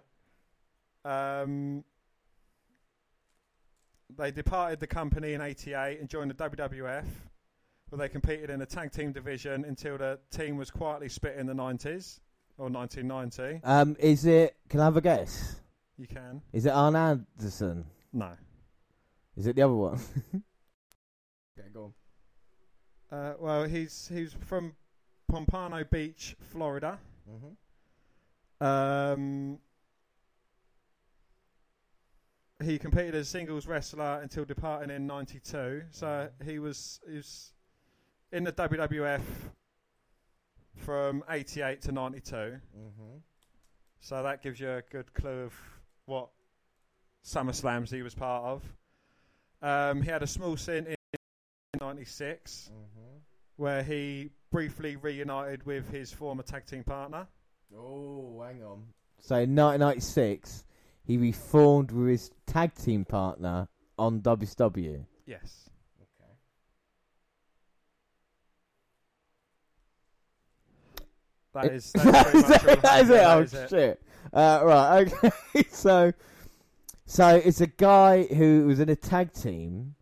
Um, 1.05 1.85
they 4.17 4.31
departed 4.31 4.81
the 4.81 4.87
company 4.87 5.33
in 5.35 5.41
'88 5.41 6.01
and 6.01 6.09
joined 6.09 6.31
the 6.31 6.35
WWF, 6.35 7.05
where 7.89 7.99
they 7.99 8.09
competed 8.09 8.51
in 8.51 8.61
the 8.61 8.67
tag 8.67 8.93
team 8.93 9.13
division 9.13 9.65
until 9.65 9.99
the 9.99 10.19
team 10.31 10.57
was 10.57 10.71
quietly 10.71 11.09
split 11.09 11.37
in 11.37 11.47
the 11.47 11.55
'90s 11.55 12.21
or 12.59 12.69
1990. 12.71 13.61
Um, 13.65 13.97
is 13.99 14.25
it? 14.25 14.57
Can 14.69 14.81
I 14.81 14.85
have 14.85 14.97
a 14.97 15.01
guess? 15.01 15.61
You 15.99 16.07
can 16.07 16.43
Is 16.53 16.67
it 16.67 16.71
Arn 16.71 16.95
Anderson? 16.97 17.85
no. 18.13 18.33
Is 19.37 19.47
it 19.47 19.57
the 19.57 19.63
other 19.63 19.75
one? 19.75 19.95
okay, 21.59 21.69
go 21.73 21.93
on. 23.13 23.19
Uh, 23.19 23.35
well, 23.39 23.65
he's 23.65 24.11
he's 24.13 24.33
from 24.33 24.75
Pompano 25.29 25.85
Beach, 25.85 26.37
Florida. 26.41 26.99
Mm-hmm. 27.31 28.67
Um, 28.67 29.59
he 32.65 32.79
competed 32.79 33.15
as 33.15 33.27
a 33.27 33.31
singles 33.31 33.67
wrestler 33.67 34.21
until 34.23 34.45
departing 34.47 34.91
in 34.95 35.07
'92. 35.07 35.83
So 35.91 36.31
he 36.45 36.59
was 36.59 37.01
he 37.09 37.17
was 37.17 37.53
in 38.33 38.45
the 38.45 38.53
WWF 38.53 39.21
from 40.77 41.23
'88 41.29 41.83
to 41.83 41.93
'92. 41.93 42.35
Mm-hmm. 42.35 42.59
So 44.01 44.23
that 44.23 44.43
gives 44.43 44.61
you 44.61 44.71
a 44.71 44.83
good 44.91 45.13
clue 45.13 45.43
of 45.45 45.55
what 46.07 46.29
SummerSlams 47.25 47.91
he 47.91 48.03
was 48.03 48.15
part 48.15 48.45
of. 48.45 48.63
Um, 49.63 50.03
he 50.03 50.11
had 50.11 50.23
a 50.23 50.27
small 50.27 50.57
stint 50.57 50.89
in 50.89 50.97
'96 51.81 52.71
Mm-hmm. 52.73 53.17
where 53.57 53.83
he 53.83 54.31
briefly 54.51 54.97
reunited 54.97 55.65
with 55.67 55.91
his 55.91 56.13
former 56.13 56.43
tag 56.43 56.65
team 56.67 56.85
partner. 56.85 57.27
Oh, 57.77 58.43
hang 58.47 58.63
on. 58.63 58.85
So 59.21 59.35
in 59.37 59.55
1996, 59.57 60.65
he 61.05 61.17
reformed 61.17 61.91
with 61.91 62.09
his 62.09 62.31
tag 62.47 62.75
team 62.75 63.05
partner 63.05 63.69
on 63.99 64.21
WCW. 64.21 65.05
Yes. 65.27 65.69
Okay. 66.01 66.33
That 71.55 71.65
is, 71.73 71.93
that 71.93 72.35
is, 72.35 72.45
pretty 72.45 72.67
much 72.83 72.83
that 72.83 72.85
have. 72.85 73.01
is 73.03 73.11
it. 73.11 73.15
Oh 73.25 73.45
that 73.45 73.65
is 73.67 73.73
it. 73.73 74.03
Uh, 74.33 74.61
right. 74.65 75.13
Okay. 75.55 75.67
so, 75.71 76.13
so 77.07 77.29
it's 77.37 77.61
a 77.61 77.67
guy 77.67 78.25
who 78.25 78.67
was 78.67 78.81
in 78.81 78.89
a 78.89 78.97
tag 78.97 79.33
team 79.33 79.95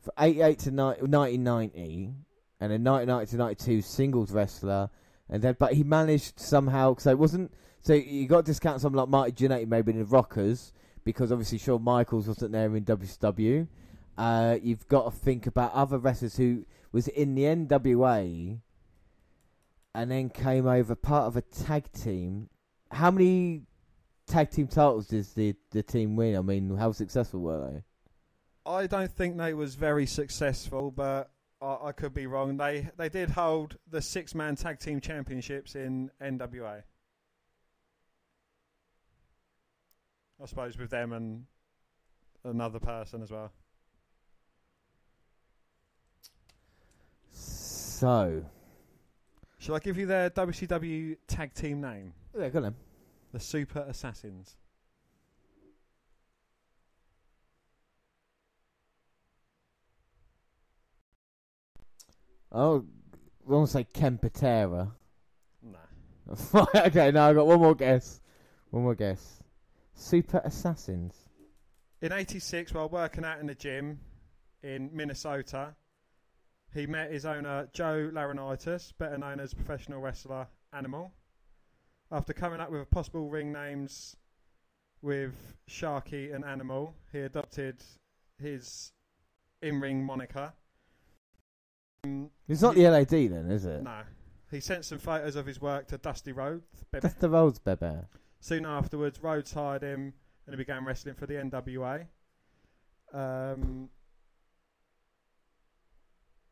for 0.00 0.12
88 0.18 0.58
to 0.60 0.70
ni- 0.70 0.76
1990, 0.76 2.14
and 2.60 2.72
then 2.72 2.84
1990 2.84 3.30
to 3.30 3.36
92 3.36 3.82
singles 3.82 4.32
wrestler, 4.32 4.90
and 5.28 5.42
then 5.42 5.56
but 5.58 5.74
he 5.74 5.84
managed 5.84 6.40
somehow. 6.40 6.96
So 6.98 7.10
it 7.10 7.18
wasn't. 7.18 7.52
So 7.82 7.94
you 7.94 8.26
got 8.26 8.44
to 8.44 8.50
discount 8.50 8.80
someone 8.80 8.98
like 8.98 9.08
Marty 9.08 9.32
Jannetty 9.32 9.66
maybe 9.66 9.92
in 9.92 9.98
the 9.98 10.04
Rockers 10.04 10.72
because 11.04 11.32
obviously 11.32 11.58
Shawn 11.58 11.82
Michaels 11.82 12.28
wasn't 12.28 12.52
there 12.52 12.74
in 12.76 12.84
WCW. 12.84 13.66
Uh, 14.18 14.58
you've 14.62 14.86
got 14.88 15.04
to 15.04 15.10
think 15.10 15.46
about 15.46 15.72
other 15.72 15.98
wrestlers 15.98 16.36
who 16.36 16.66
was 16.92 17.08
in 17.08 17.34
the 17.34 17.42
NWA 17.42 18.58
and 19.94 20.10
then 20.10 20.28
came 20.28 20.66
over 20.66 20.94
part 20.94 21.26
of 21.26 21.36
a 21.36 21.42
tag 21.42 21.90
team. 21.92 22.48
How 22.90 23.10
many 23.10 23.62
tag 24.26 24.50
team 24.50 24.66
titles 24.66 25.08
did 25.08 25.26
the 25.34 25.54
the 25.70 25.82
team 25.82 26.16
win? 26.16 26.36
I 26.36 26.40
mean, 26.40 26.76
how 26.76 26.92
successful 26.92 27.40
were 27.40 27.70
they? 27.70 27.82
I 28.70 28.86
don't 28.86 29.10
think 29.10 29.36
they 29.36 29.54
was 29.54 29.74
very 29.74 30.06
successful, 30.06 30.90
but 30.90 31.30
I, 31.60 31.76
I 31.84 31.92
could 31.92 32.14
be 32.14 32.26
wrong. 32.26 32.56
They 32.56 32.88
they 32.96 33.08
did 33.08 33.30
hold 33.30 33.76
the 33.88 34.02
six 34.02 34.34
man 34.34 34.56
tag 34.56 34.78
team 34.78 35.00
championships 35.00 35.74
in 35.74 36.10
NWA. 36.20 36.82
I 40.42 40.46
suppose 40.46 40.78
with 40.78 40.90
them 40.90 41.12
and 41.12 41.44
another 42.44 42.78
person 42.78 43.22
as 43.22 43.30
well. 43.30 43.52
So, 47.30 48.42
Shall 49.60 49.74
I 49.74 49.78
give 49.78 49.98
you 49.98 50.06
their 50.06 50.30
WCW 50.30 51.18
tag 51.28 51.52
team 51.52 51.82
name? 51.82 52.14
Yeah, 52.38 52.48
go 52.48 52.58
on. 52.58 52.62
then. 52.62 52.74
The 53.32 53.40
Super 53.40 53.84
Assassins. 53.88 54.56
Oh, 62.52 62.84
want 63.46 63.68
to 63.68 63.72
say 63.72 63.84
Ken 63.84 64.18
Patera. 64.18 64.90
Nah. 65.62 66.66
okay, 66.86 67.10
now 67.12 67.28
I 67.28 67.34
got 67.34 67.46
one 67.46 67.60
more 67.60 67.74
guess. 67.74 68.20
One 68.70 68.82
more 68.82 68.94
guess. 68.94 69.42
Super 69.94 70.40
Assassins. 70.44 71.14
In 72.02 72.12
'86, 72.12 72.74
while 72.74 72.88
working 72.88 73.24
out 73.24 73.38
in 73.38 73.46
the 73.46 73.54
gym 73.54 74.00
in 74.62 74.90
Minnesota, 74.92 75.74
he 76.74 76.86
met 76.86 77.12
his 77.12 77.26
owner 77.26 77.68
Joe 77.72 78.10
Laurinaitis, 78.12 78.92
better 78.98 79.18
known 79.18 79.38
as 79.38 79.54
professional 79.54 80.00
wrestler 80.00 80.46
Animal. 80.72 81.12
After 82.12 82.32
coming 82.32 82.60
up 82.60 82.70
with 82.70 82.90
possible 82.90 83.28
ring 83.28 83.52
names 83.52 84.16
with 85.00 85.54
Sharky 85.68 86.34
and 86.34 86.44
Animal, 86.44 86.94
he 87.12 87.20
adopted 87.20 87.82
his 88.38 88.92
in-ring 89.62 90.04
moniker. 90.04 90.52
Um, 92.04 92.30
It's 92.48 92.62
not 92.62 92.74
the 92.74 92.88
LAD 92.88 93.08
then, 93.10 93.50
is 93.50 93.64
it? 93.64 93.82
no, 93.82 94.02
he 94.50 94.58
sent 94.60 94.84
some 94.84 94.98
photos 94.98 95.36
of 95.36 95.46
his 95.46 95.60
work 95.60 95.86
to 95.88 95.98
Dusty 95.98 96.32
Rhodes. 96.32 96.64
That's 96.90 97.14
the 97.14 97.30
Rhodes 97.30 97.58
Bebe. 97.60 98.00
Soon 98.40 98.66
afterwards, 98.66 99.22
Rhodes 99.22 99.52
hired 99.52 99.82
him 99.82 100.14
and 100.46 100.54
he 100.54 100.56
began 100.56 100.84
wrestling 100.84 101.14
for 101.14 101.26
the 101.26 101.34
NWA. 101.34 102.06
Um, 103.12 103.88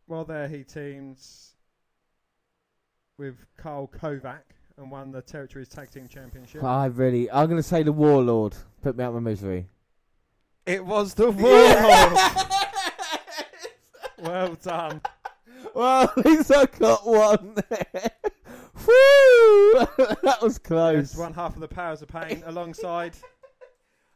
while 0.06 0.24
there, 0.24 0.47
he 0.48 0.62
teams 0.62 1.55
with 3.18 3.47
Carl 3.56 3.89
Kovac 3.89 4.43
and 4.78 4.90
won 4.90 5.10
the 5.10 5.20
Territories 5.22 5.68
Tag 5.68 5.90
Team 5.90 6.09
Championship. 6.09 6.62
I 6.62 6.86
really, 6.86 7.30
I'm 7.30 7.46
going 7.48 7.59
to 7.59 7.62
say 7.68 7.82
the 7.82 7.92
Warlord. 7.92 8.55
Put 8.82 8.96
me 8.96 9.05
out 9.05 9.09
of 9.09 9.14
my 9.14 9.20
misery. 9.30 9.66
It 10.66 10.84
was 10.84 11.14
the 11.14 11.30
Warlord! 11.30 12.18
well 14.18 14.55
done. 14.62 15.00
Well, 15.74 16.02
at 16.16 16.24
least 16.24 16.52
I 16.55 16.66
got 16.66 17.06
one 17.06 17.55
there. 17.68 18.10
Woo! 18.86 19.86
that 20.22 20.38
was 20.40 20.59
close. 20.59 20.94
There's 21.12 21.16
one 21.16 21.34
half 21.34 21.55
of 21.55 21.60
the 21.60 21.68
powers 21.68 22.00
of 22.02 22.09
pain 22.09 22.42
alongside 22.46 23.14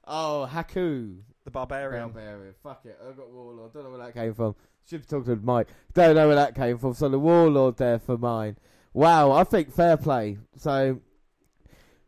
Oh, 0.07 0.49
Haku. 0.51 1.19
the 1.45 1.51
barbarian. 1.51 2.11
Barbarian. 2.11 2.55
Fuck 2.63 2.83
it. 2.85 2.99
I 3.05 3.13
got 3.13 3.31
Warlord. 3.31 3.73
Don't 3.73 3.85
know 3.85 3.91
where 3.91 3.99
that 4.07 4.15
came 4.15 4.35
from. 4.35 4.55
Should 4.89 5.01
have 5.01 5.07
talked 5.09 5.27
to 5.27 5.37
Mike. 5.37 5.69
Don't 5.95 6.15
know 6.17 6.27
where 6.27 6.37
that 6.37 6.55
came 6.55 6.79
from. 6.79 6.95
So 6.95 7.09
the 7.09 7.19
Warlord 7.19 7.77
there 7.77 7.99
for 7.99 8.17
mine. 8.19 8.57
Wow, 8.95 9.33
I 9.33 9.45
think 9.45 9.73
fair 9.73 9.97
play. 9.97 10.39
So, 10.57 11.01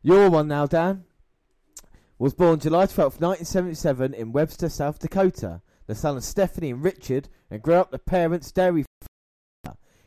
your 0.02 0.28
one 0.28 0.48
now, 0.48 0.66
Dan, 0.66 1.04
was 2.18 2.34
born 2.34 2.60
July 2.60 2.84
12th, 2.84 3.20
1977 3.20 4.12
in 4.12 4.32
Webster, 4.32 4.68
South 4.68 4.98
Dakota. 4.98 5.62
The 5.86 5.94
son 5.94 6.16
of 6.16 6.24
Stephanie 6.24 6.70
and 6.70 6.82
Richard, 6.82 7.28
and 7.50 7.60
grew 7.60 7.74
up 7.74 7.90
the 7.90 7.98
parents' 7.98 8.50
dairy. 8.50 8.86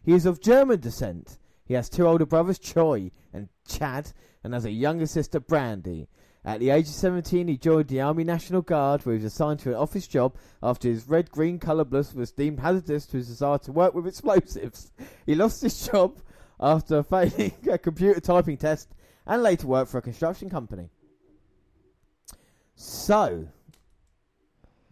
He 0.04 0.14
is 0.14 0.26
of 0.26 0.42
German 0.42 0.80
descent. 0.80 1.38
He 1.66 1.76
has 1.76 1.90
two 1.90 2.08
older 2.08 2.26
brothers, 2.26 2.58
Troy 2.58 3.12
and 3.32 3.50
Chad, 3.68 4.14
and 4.44 4.54
has 4.54 4.66
a 4.66 4.72
younger 4.72 5.06
sister, 5.06 5.40
Brandy. 5.40 6.08
At 6.44 6.62
the 6.62 6.70
age 6.70 6.88
of 6.88 6.94
17, 6.94 7.48
he 7.48 7.58
joined 7.58 7.90
the 7.90 8.02
Army 8.02 8.24
National 8.24 8.62
Guard, 8.62 9.06
where 9.06 9.14
he 9.14 9.24
was 9.24 9.34
assigned 9.34 9.60
to 9.60 9.70
an 9.70 9.76
office 9.76 10.08
job 10.08 10.36
after 10.64 10.88
his 10.88 11.08
red-green 11.08 11.60
colour 11.60 11.84
blood 11.84 12.12
was 12.14 12.32
deemed 12.32 12.62
hazardous 12.62 13.06
to 13.08 13.18
his 13.18 13.28
desire 13.28 13.58
to 13.60 13.72
work 13.72 13.94
with 13.94 14.08
explosives. 14.08 14.92
He 15.26 15.36
lost 15.36 15.62
his 15.62 15.88
job 15.88 16.22
after 16.60 17.04
failing 17.10 17.54
a 17.70 17.78
computer 17.78 18.20
typing 18.20 18.58
test 18.58 18.90
and 19.26 19.44
later 19.44 19.68
worked 19.68 19.92
for 19.92 19.98
a 19.98 20.02
construction 20.02 20.50
company. 20.50 20.90
So, 22.76 23.48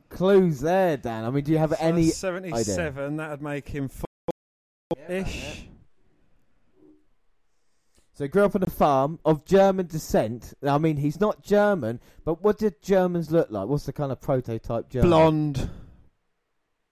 clues 0.09 0.59
there, 0.61 0.97
Dan. 0.97 1.23
I 1.23 1.29
mean, 1.29 1.43
do 1.43 1.51
you 1.51 1.57
have 1.57 1.71
So 1.71 1.77
any? 1.79 2.07
77, 2.09 3.17
that 3.17 3.29
would 3.29 3.41
make 3.41 3.67
him 3.67 3.89
four-ish. 3.89 5.67
So 8.13 8.23
he 8.23 8.29
grew 8.29 8.45
up 8.45 8.55
on 8.55 8.63
a 8.63 8.69
farm 8.69 9.19
of 9.25 9.43
German 9.43 9.87
descent. 9.87 10.53
I 10.65 10.77
mean, 10.77 10.95
he's 10.95 11.19
not 11.19 11.43
German, 11.43 11.99
but 12.23 12.41
what 12.41 12.57
did 12.57 12.81
Germans 12.81 13.29
look 13.29 13.51
like? 13.51 13.67
What's 13.67 13.85
the 13.85 13.91
kind 13.93 14.09
of 14.09 14.21
prototype 14.21 14.89
German? 14.89 15.09
Blonde. 15.09 15.69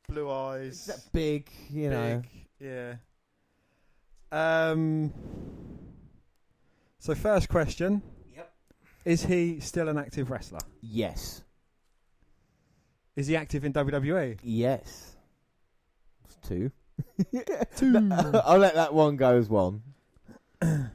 Blue 0.10 0.30
Is 0.30 0.34
eyes. 0.34 0.86
that 0.88 1.14
big, 1.14 1.50
you 1.70 1.90
know. 1.90 2.22
Big, 2.22 2.48
yeah. 2.60 2.96
Um. 4.34 5.14
So 6.98 7.14
first 7.14 7.50
question. 7.50 8.02
Yep. 8.36 8.54
Is 9.06 9.26
he 9.26 9.60
still 9.60 9.88
an 9.90 10.00
active 10.00 10.32
wrestler? 10.32 10.62
Yes. 10.82 11.44
Is 13.16 13.28
he 13.28 13.36
active 13.36 13.64
in? 13.64 13.74
WWE? 13.74 14.40
Yes. 14.42 15.16
It's 16.26 16.36
two. 16.48 16.72
Two. 17.78 18.10
I'll 18.44 18.58
let 18.58 18.74
that 18.74 18.92
one 18.92 19.18
go 19.18 19.38
as 19.38 19.48
one. 19.50 19.84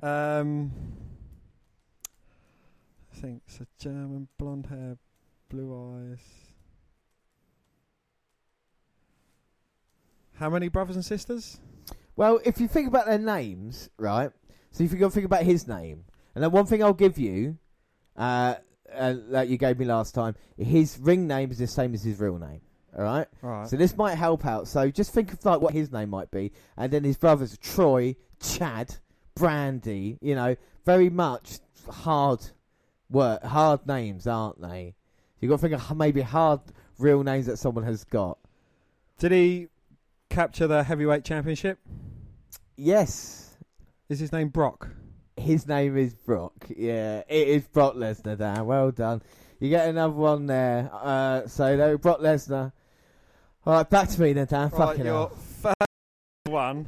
Um. 0.00 0.70
I 3.12 3.20
think 3.20 3.42
it's 3.48 3.58
a 3.58 3.66
German, 3.80 4.28
blonde 4.38 4.66
hair, 4.66 4.96
blue 5.48 5.74
eyes. 5.74 6.20
How 10.34 10.48
many 10.48 10.68
brothers 10.68 10.94
and 10.94 11.04
sisters? 11.04 11.58
Well, 12.18 12.40
if 12.44 12.60
you 12.60 12.66
think 12.66 12.88
about 12.88 13.06
their 13.06 13.16
names, 13.16 13.90
right? 13.96 14.32
So 14.72 14.82
if 14.82 14.90
you 14.90 14.98
go 14.98 15.08
think 15.08 15.24
about 15.24 15.44
his 15.44 15.68
name, 15.68 16.02
and 16.34 16.42
then 16.42 16.50
one 16.50 16.66
thing 16.66 16.82
I'll 16.82 16.92
give 16.92 17.16
you, 17.16 17.58
uh, 18.16 18.56
uh, 18.92 19.14
that 19.28 19.46
you 19.46 19.56
gave 19.56 19.78
me 19.78 19.84
last 19.84 20.16
time, 20.16 20.34
his 20.56 20.98
ring 20.98 21.28
name 21.28 21.52
is 21.52 21.58
the 21.58 21.68
same 21.68 21.94
as 21.94 22.02
his 22.02 22.18
real 22.18 22.36
name. 22.36 22.60
All 22.96 23.04
right. 23.04 23.28
Right. 23.40 23.68
So 23.68 23.76
this 23.76 23.96
might 23.96 24.16
help 24.16 24.44
out. 24.44 24.66
So 24.66 24.90
just 24.90 25.14
think 25.14 25.32
of 25.32 25.44
like 25.44 25.60
what 25.60 25.72
his 25.72 25.92
name 25.92 26.10
might 26.10 26.28
be, 26.32 26.50
and 26.76 26.92
then 26.92 27.04
his 27.04 27.16
brothers 27.16 27.56
Troy, 27.58 28.16
Chad, 28.40 28.96
Brandy. 29.36 30.18
You 30.20 30.34
know, 30.34 30.56
very 30.84 31.10
much 31.10 31.60
hard 31.88 32.40
work, 33.08 33.44
hard 33.44 33.86
names, 33.86 34.26
aren't 34.26 34.60
they? 34.60 34.96
You 35.38 35.48
got 35.48 35.60
to 35.60 35.68
think 35.68 35.80
of 35.80 35.96
maybe 35.96 36.22
hard 36.22 36.62
real 36.98 37.22
names 37.22 37.46
that 37.46 37.58
someone 37.58 37.84
has 37.84 38.02
got. 38.02 38.38
Did 39.20 39.30
he 39.30 39.68
capture 40.30 40.66
the 40.66 40.82
heavyweight 40.82 41.24
championship? 41.24 41.78
Yes, 42.80 43.56
Is 44.08 44.20
his 44.20 44.30
name 44.32 44.48
Brock? 44.50 44.88
his 45.36 45.66
name 45.66 45.96
is 45.96 46.14
Brock. 46.14 46.52
Yeah, 46.76 47.22
it 47.28 47.48
is 47.48 47.66
Brock 47.66 47.94
Lesnar. 47.94 48.38
Dan, 48.38 48.66
well 48.66 48.90
done. 48.92 49.20
You 49.58 49.68
get 49.68 49.88
another 49.88 50.12
one 50.14 50.46
there. 50.46 50.88
Uh, 50.92 51.46
so 51.48 51.76
there, 51.76 51.98
Brock 51.98 52.20
Lesnar. 52.20 52.72
All 53.66 53.74
right, 53.74 53.88
back 53.90 54.08
to 54.10 54.20
me 54.20 54.32
then, 54.32 54.46
Dan. 54.46 54.68
Right, 54.70 54.72
Fucking 54.72 55.04
your 55.04 55.30
first 55.60 55.76
one. 56.46 56.86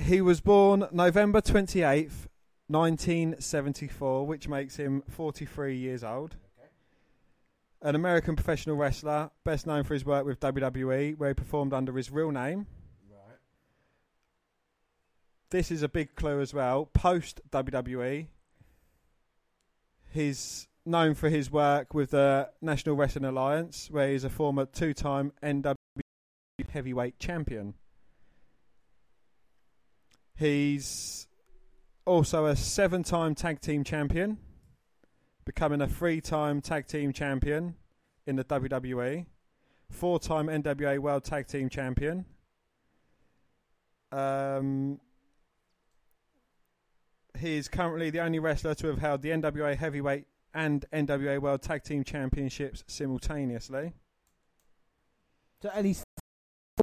He 0.00 0.20
was 0.20 0.40
born 0.40 0.86
November 0.92 1.40
28th, 1.40 2.26
1974, 2.68 4.26
which 4.26 4.46
makes 4.46 4.76
him 4.76 5.02
43 5.08 5.76
years 5.76 6.04
old. 6.04 6.36
An 7.80 7.94
American 7.94 8.34
professional 8.34 8.76
wrestler, 8.76 9.30
best 9.44 9.66
known 9.66 9.84
for 9.84 9.94
his 9.94 10.04
work 10.04 10.26
with 10.26 10.40
WWE, 10.40 11.16
where 11.16 11.30
he 11.30 11.34
performed 11.34 11.72
under 11.72 11.96
his 11.96 12.10
real 12.10 12.32
name. 12.32 12.66
Right. 13.08 13.38
This 15.50 15.70
is 15.70 15.82
a 15.82 15.88
big 15.88 16.16
clue 16.16 16.40
as 16.40 16.52
well. 16.52 16.86
Post 16.86 17.40
WWE, 17.50 18.26
he's 20.12 20.66
known 20.84 21.14
for 21.14 21.28
his 21.28 21.52
work 21.52 21.94
with 21.94 22.10
the 22.10 22.50
National 22.60 22.96
Wrestling 22.96 23.26
Alliance, 23.26 23.88
where 23.90 24.10
he's 24.10 24.24
a 24.24 24.30
former 24.30 24.66
two-time 24.66 25.32
NW 25.42 25.74
heavyweight 26.70 27.20
champion. 27.20 27.74
He's 30.34 31.28
also 32.04 32.46
a 32.46 32.56
seven-time 32.56 33.34
tag 33.34 33.60
team 33.60 33.84
champion, 33.84 34.38
becoming 35.48 35.80
a 35.80 35.88
three-time 35.88 36.60
tag 36.60 36.86
team 36.86 37.10
champion 37.10 37.74
in 38.26 38.36
the 38.36 38.44
WWE, 38.44 39.24
four-time 39.88 40.46
NWA 40.46 40.98
World 40.98 41.24
Tag 41.24 41.46
Team 41.46 41.70
Champion. 41.70 42.26
Um, 44.12 45.00
he 47.38 47.56
is 47.56 47.66
currently 47.66 48.10
the 48.10 48.20
only 48.20 48.38
wrestler 48.38 48.74
to 48.74 48.88
have 48.88 48.98
held 48.98 49.22
the 49.22 49.30
NWA 49.30 49.74
Heavyweight 49.74 50.26
and 50.52 50.84
NWA 50.92 51.40
World 51.40 51.62
Tag 51.62 51.82
Team 51.82 52.04
Championships 52.04 52.84
simultaneously. 52.86 53.94
So, 55.62 55.70
and 55.74 55.86
he's 55.86 56.04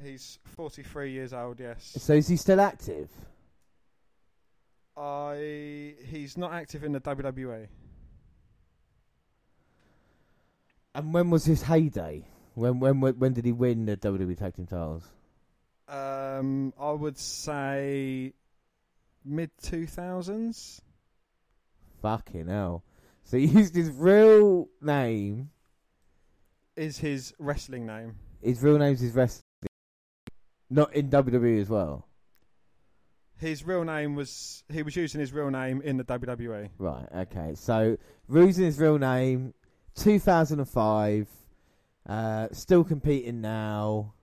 He's 0.04 0.40
43 0.56 1.12
years 1.12 1.34
old, 1.34 1.60
yes. 1.60 1.96
so 2.00 2.14
is 2.14 2.28
he 2.28 2.36
still 2.36 2.60
active? 2.60 3.10
I 4.98 5.94
he's 6.06 6.36
not 6.36 6.52
active 6.52 6.84
in 6.84 6.94
the 6.94 7.00
WWE. 7.00 7.68
And 10.96 11.14
when 11.14 11.30
was 11.30 11.44
his 11.44 11.62
heyday? 11.62 12.24
When 12.54 12.80
when 12.80 13.02
when 13.02 13.34
did 13.34 13.44
he 13.44 13.52
win 13.52 13.86
the 13.86 13.98
WWE 13.98 14.38
Tag 14.38 14.56
Team 14.56 14.66
titles? 14.66 15.04
Um, 15.90 16.74
I 16.80 16.92
would 16.92 17.18
say 17.18 18.34
mid 19.26 19.52
2000s. 19.62 20.80
Fucking 22.02 22.48
hell! 22.48 22.84
So 23.26 23.38
he 23.38 23.46
used 23.46 23.76
his 23.76 23.92
real 23.92 24.70
name. 24.82 25.50
Is 26.78 26.98
his 26.98 27.34
wrestling 27.40 27.86
name? 27.86 28.16
His 28.42 28.64
real 28.64 28.78
name's 28.78 29.02
his 29.02 29.12
wrestling, 29.14 29.44
not 30.70 30.94
in 30.94 31.10
WWE 31.10 31.62
as 31.62 31.70
well. 31.70 32.08
His 33.38 33.66
real 33.66 33.84
name 33.84 34.16
was 34.16 34.64
he 34.72 34.82
was 34.82 34.96
using 34.96 35.20
his 35.20 35.34
real 35.34 35.50
name 35.50 35.82
in 35.82 35.98
the. 35.98 36.06
WWE. 36.06 36.70
Right. 36.78 37.08
Okay. 37.14 37.54
So 37.56 37.98
using 38.30 38.64
his 38.64 38.80
real 38.80 38.98
name, 38.98 39.54
2005. 39.96 41.28
Uh, 42.08 42.48
still 42.52 42.84
competing 42.84 43.42
now. 43.42 44.14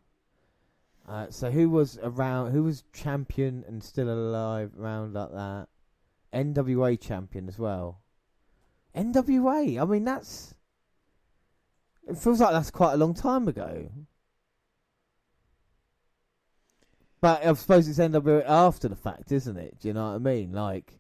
Uh, 1.09 1.27
so 1.31 1.51
who 1.51 1.69
was 1.69 1.99
around? 2.03 2.53
Who 2.53 2.63
was 2.63 2.85
champion 2.93 3.65
and 3.67 3.83
still 3.83 4.09
alive 4.09 4.71
around 4.79 5.15
like 5.15 5.33
that? 5.33 5.69
NWA 6.33 7.01
champion 7.01 7.49
as 7.49 7.59
well. 7.59 8.01
NWA. 8.97 9.81
I 9.81 9.85
mean, 9.85 10.05
that's. 10.05 10.55
It 12.09 12.19
feels 12.19 12.41
like 12.41 12.53
that's 12.53 12.71
quite 12.71 12.95
a 12.95 12.97
long 12.97 13.15
time 13.15 13.49
ago. 13.49 13.91
But 17.21 17.47
I 17.47 17.53
suppose 17.55 17.87
it's 17.89 18.01
NWA 18.01 18.45
after 18.47 18.89
the 18.89 18.97
fact, 18.97 19.31
isn't 19.31 19.57
it? 19.57 19.79
Do 19.81 19.89
you 19.89 19.95
know 19.95 20.09
what 20.09 20.17
I 20.17 20.19
mean? 20.19 20.53
Like, 20.53 20.99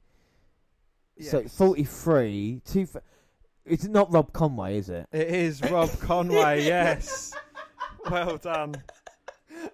so 1.21 1.43
43, 1.43 2.63
two. 2.65 2.87
It's 3.65 3.85
not 3.85 4.13
Rob 4.13 4.33
Conway, 4.33 4.79
is 4.79 4.89
it? 4.91 5.07
It 5.13 5.29
is 5.29 5.63
Rob 5.63 5.91
Conway. 6.01 6.65
yes. 6.65 7.33
Well 8.11 8.37
done. 8.37 8.75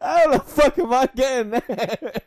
How 0.03 0.31
the 0.33 0.41
fuck 0.41 0.79
am 0.79 0.93
I 0.93 1.09
getting 1.15 1.51
there? 1.53 2.13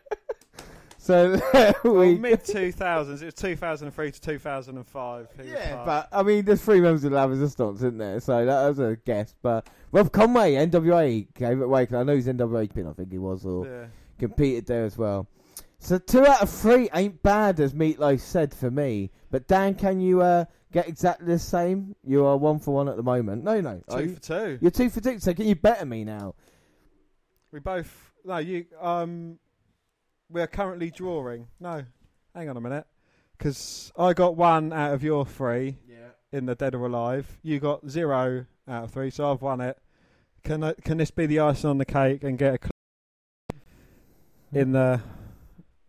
So 1.03 1.41
Well, 1.83 1.95
we. 1.95 2.15
mid 2.15 2.43
2000s, 2.43 3.21
it 3.23 3.25
was 3.25 3.33
2003 3.33 4.11
to 4.11 4.21
2005. 4.21 5.27
Yeah, 5.43 5.83
but 5.83 6.07
I 6.11 6.21
mean, 6.21 6.45
there's 6.45 6.61
three 6.61 6.79
members 6.79 7.03
of 7.03 7.11
the 7.11 7.27
Resistance, 7.27 7.79
isn't 7.79 7.97
there? 7.97 8.19
So 8.19 8.45
that 8.45 8.67
was 8.67 8.77
a 8.77 8.97
guess. 9.03 9.33
But 9.41 9.67
Rob 9.91 10.11
Conway, 10.11 10.53
NWA, 10.53 11.27
gave 11.33 11.59
it 11.59 11.63
away. 11.63 11.87
'cause 11.87 11.95
I 11.95 12.03
know 12.03 12.13
he's 12.15 12.27
NWA 12.27 12.67
pin, 12.71 12.85
I 12.85 12.93
think 12.93 13.11
he 13.11 13.17
was, 13.17 13.43
or 13.47 13.65
Yeah. 13.65 13.85
competed 14.19 14.67
there 14.67 14.85
as 14.85 14.95
well. 14.95 15.25
So 15.83 15.97
two 15.97 16.23
out 16.27 16.43
of 16.43 16.49
three 16.51 16.89
ain't 16.93 17.23
bad, 17.23 17.59
as 17.59 17.73
Meatloaf 17.73 18.19
said 18.19 18.53
for 18.53 18.69
me. 18.69 19.09
But 19.31 19.47
Dan, 19.47 19.73
can 19.73 19.99
you 19.99 20.21
uh, 20.21 20.45
get 20.71 20.87
exactly 20.87 21.25
the 21.25 21.39
same? 21.39 21.95
You 22.03 22.23
are 22.25 22.37
one 22.37 22.59
for 22.59 22.75
one 22.75 22.87
at 22.87 22.97
the 22.97 23.03
moment. 23.03 23.43
No, 23.43 23.59
no, 23.61 23.81
Two 23.89 23.99
you? 24.03 24.13
for 24.13 24.19
two. 24.21 24.59
You're 24.61 24.69
two 24.69 24.91
for 24.91 25.01
two. 25.01 25.19
So 25.19 25.33
can 25.33 25.47
you 25.47 25.55
better 25.55 25.87
me 25.87 26.03
now? 26.03 26.35
We 27.51 27.59
both. 27.61 28.11
No, 28.23 28.37
you. 28.37 28.65
Um, 28.79 29.39
we're 30.29 30.45
currently 30.45 30.91
drawing. 30.91 31.47
No, 31.59 31.83
hang 32.35 32.47
on 32.47 32.57
a 32.57 32.61
minute. 32.61 32.85
Because 33.35 33.91
I 33.97 34.13
got 34.13 34.35
one 34.35 34.71
out 34.71 34.93
of 34.93 35.01
your 35.03 35.25
three 35.25 35.79
Yeah. 35.89 36.09
in 36.31 36.45
the 36.45 36.53
Dead 36.53 36.75
or 36.75 36.85
Alive. 36.85 37.39
You 37.41 37.59
got 37.59 37.89
zero 37.89 38.45
out 38.67 38.83
of 38.83 38.91
three, 38.91 39.09
so 39.09 39.31
I've 39.31 39.41
won 39.41 39.61
it. 39.61 39.79
Can 40.43 40.63
I, 40.63 40.73
can 40.73 40.99
this 40.99 41.09
be 41.09 41.25
the 41.25 41.39
icing 41.39 41.71
on 41.71 41.79
the 41.79 41.85
cake 41.85 42.23
and 42.23 42.37
get 42.37 42.53
a 42.53 42.59
cl- 42.61 43.61
in 44.53 44.73
the 44.73 45.01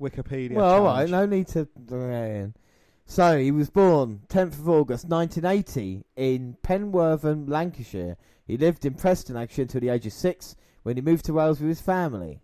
Wikipedia? 0.02 0.52
Well, 0.54 0.66
all 0.66 0.84
right, 0.84 1.08
challenge? 1.08 1.10
no 1.10 1.36
need 1.36 1.46
to. 1.48 1.68
Uh, 1.94 2.58
so 3.06 3.38
he 3.38 3.50
was 3.50 3.70
born 3.70 4.20
10th 4.28 4.58
of 4.58 4.68
August 4.68 5.06
1980 5.08 6.04
in 6.16 6.56
Penwortham, 6.62 7.48
Lancashire. 7.48 8.16
He 8.46 8.56
lived 8.56 8.84
in 8.84 8.94
Preston 8.94 9.36
actually 9.36 9.62
until 9.62 9.80
the 9.80 9.88
age 9.90 10.06
of 10.06 10.12
six 10.12 10.56
when 10.82 10.96
he 10.96 11.02
moved 11.02 11.24
to 11.26 11.32
Wales 11.32 11.60
with 11.60 11.68
his 11.68 11.80
family. 11.80 12.40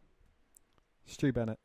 Stu 1.06 1.32
Bennett, 1.32 1.58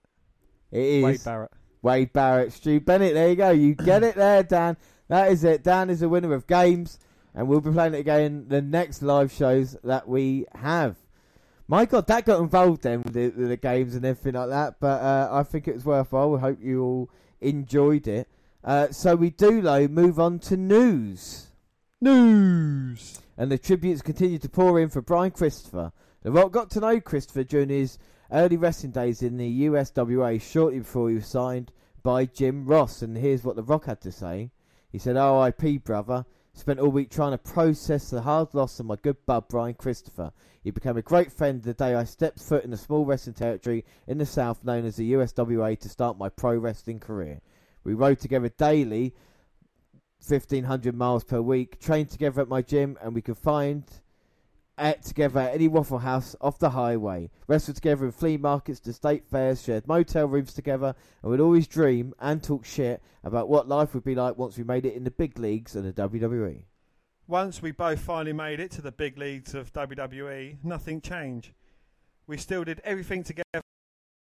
It 0.71 0.79
is 0.79 1.03
Wade 1.03 1.23
Barrett. 1.23 1.51
Wade 1.81 2.13
Barrett, 2.13 2.53
Stu 2.53 2.79
Bennett. 2.79 3.13
There 3.13 3.29
you 3.29 3.35
go. 3.35 3.49
You 3.49 3.75
get 3.75 4.03
it 4.03 4.15
there, 4.15 4.43
Dan. 4.43 4.77
That 5.09 5.31
is 5.31 5.43
it. 5.43 5.63
Dan 5.63 5.89
is 5.89 5.99
the 5.99 6.07
winner 6.09 6.33
of 6.33 6.47
games, 6.47 6.97
and 7.35 7.47
we'll 7.47 7.59
be 7.61 7.71
playing 7.71 7.93
it 7.93 7.99
again 7.99 8.45
the 8.47 8.61
next 8.61 9.01
live 9.01 9.31
shows 9.31 9.75
that 9.83 10.07
we 10.07 10.45
have. 10.55 10.95
My 11.73 11.85
God, 11.85 12.05
that 12.05 12.25
got 12.25 12.39
involved 12.39 12.83
then 12.83 13.01
with 13.01 13.13
the, 13.13 13.29
with 13.29 13.49
the 13.49 13.57
games 13.57 13.95
and 13.95 14.05
everything 14.05 14.39
like 14.39 14.49
that. 14.49 14.75
But 14.79 15.01
uh, 15.01 15.29
I 15.31 15.41
think 15.41 15.67
it 15.67 15.73
was 15.73 15.83
worthwhile. 15.83 16.29
We 16.29 16.39
hope 16.39 16.59
you 16.61 16.83
all 16.83 17.09
enjoyed 17.41 18.07
it. 18.07 18.29
Uh, 18.63 18.91
so 18.91 19.15
we 19.15 19.31
do, 19.31 19.59
though, 19.59 19.87
move 19.87 20.19
on 20.19 20.37
to 20.41 20.55
news. 20.55 21.47
News. 21.99 23.19
And 23.35 23.51
the 23.51 23.57
tributes 23.57 24.03
continue 24.03 24.37
to 24.37 24.49
pour 24.49 24.79
in 24.79 24.89
for 24.89 25.01
Brian 25.01 25.31
Christopher. 25.31 25.91
The 26.21 26.31
Rock 26.31 26.51
got 26.51 26.69
to 26.69 26.79
know 26.79 27.01
Christopher 27.01 27.43
during 27.43 27.69
his 27.69 27.97
early 28.31 28.55
wrestling 28.55 28.91
days 28.91 29.23
in 29.23 29.37
the 29.37 29.63
USWA 29.65 30.39
shortly 30.39 30.77
before 30.77 31.09
he 31.09 31.15
was 31.15 31.25
signed 31.25 31.71
by 32.03 32.25
Jim 32.25 32.67
Ross. 32.67 33.01
And 33.01 33.17
here's 33.17 33.43
what 33.43 33.55
The 33.55 33.63
Rock 33.63 33.85
had 33.85 33.99
to 34.01 34.11
say. 34.11 34.51
He 34.91 34.99
said, 34.99 35.17
R.I.P. 35.17 35.79
brother. 35.79 36.27
Spent 36.55 36.79
all 36.79 36.91
week 36.91 37.09
trying 37.09 37.31
to 37.31 37.37
process 37.39 38.09
the 38.09 38.21
hard 38.21 38.53
loss 38.53 38.79
of 38.79 38.85
my 38.85 38.95
good 38.95 39.17
bud 39.25 39.47
Brian 39.49 39.73
Christopher. 39.73 40.31
He 40.63 40.69
became 40.69 40.95
a 40.95 41.01
great 41.01 41.31
friend 41.31 41.61
the 41.61 41.73
day 41.73 41.95
I 41.95 42.03
stepped 42.03 42.39
foot 42.39 42.63
in 42.63 42.69
the 42.69 42.77
small 42.77 43.05
wrestling 43.05 43.33
territory 43.33 43.83
in 44.07 44.19
the 44.19 44.25
South 44.25 44.63
known 44.63 44.85
as 44.85 44.95
the 44.95 45.13
USWA 45.13 45.79
to 45.79 45.89
start 45.89 46.17
my 46.17 46.29
pro 46.29 46.55
wrestling 46.55 46.99
career. 46.99 47.41
We 47.83 47.95
rode 47.95 48.19
together 48.19 48.49
daily, 48.49 49.15
1500 50.25 50.95
miles 50.95 51.23
per 51.23 51.41
week, 51.41 51.79
trained 51.79 52.09
together 52.09 52.43
at 52.43 52.47
my 52.47 52.61
gym, 52.61 52.97
and 53.01 53.15
we 53.15 53.23
could 53.23 53.37
find 53.37 53.83
at 54.77 55.03
together 55.03 55.39
at 55.39 55.53
any 55.53 55.67
Waffle 55.67 55.99
House 55.99 56.35
off 56.41 56.59
the 56.59 56.71
highway. 56.71 57.29
Wrestled 57.47 57.75
together 57.75 58.05
in 58.05 58.11
flea 58.11 58.37
markets 58.37 58.79
to 58.81 58.93
state 58.93 59.25
fairs, 59.25 59.63
shared 59.63 59.87
motel 59.87 60.27
rooms 60.27 60.53
together, 60.53 60.95
and 61.21 61.31
would 61.31 61.39
always 61.39 61.67
dream 61.67 62.13
and 62.19 62.43
talk 62.43 62.65
shit 62.65 63.01
about 63.23 63.49
what 63.49 63.67
life 63.67 63.93
would 63.93 64.03
be 64.03 64.15
like 64.15 64.37
once 64.37 64.57
we 64.57 64.63
made 64.63 64.85
it 64.85 64.95
in 64.95 65.03
the 65.03 65.11
big 65.11 65.39
leagues 65.39 65.75
of 65.75 65.83
the. 65.83 65.93
WWE. 65.93 66.65
Once 67.27 67.61
we 67.61 67.71
both 67.71 67.99
finally 67.99 68.33
made 68.33 68.59
it 68.59 68.69
to 68.71 68.81
the 68.81 68.91
big 68.91 69.17
leagues 69.17 69.53
of 69.53 69.71
WWE, 69.71 70.57
nothing 70.63 70.99
changed. 70.99 71.53
We 72.27 72.37
still 72.37 72.65
did 72.65 72.81
everything 72.83 73.23
together 73.23 73.61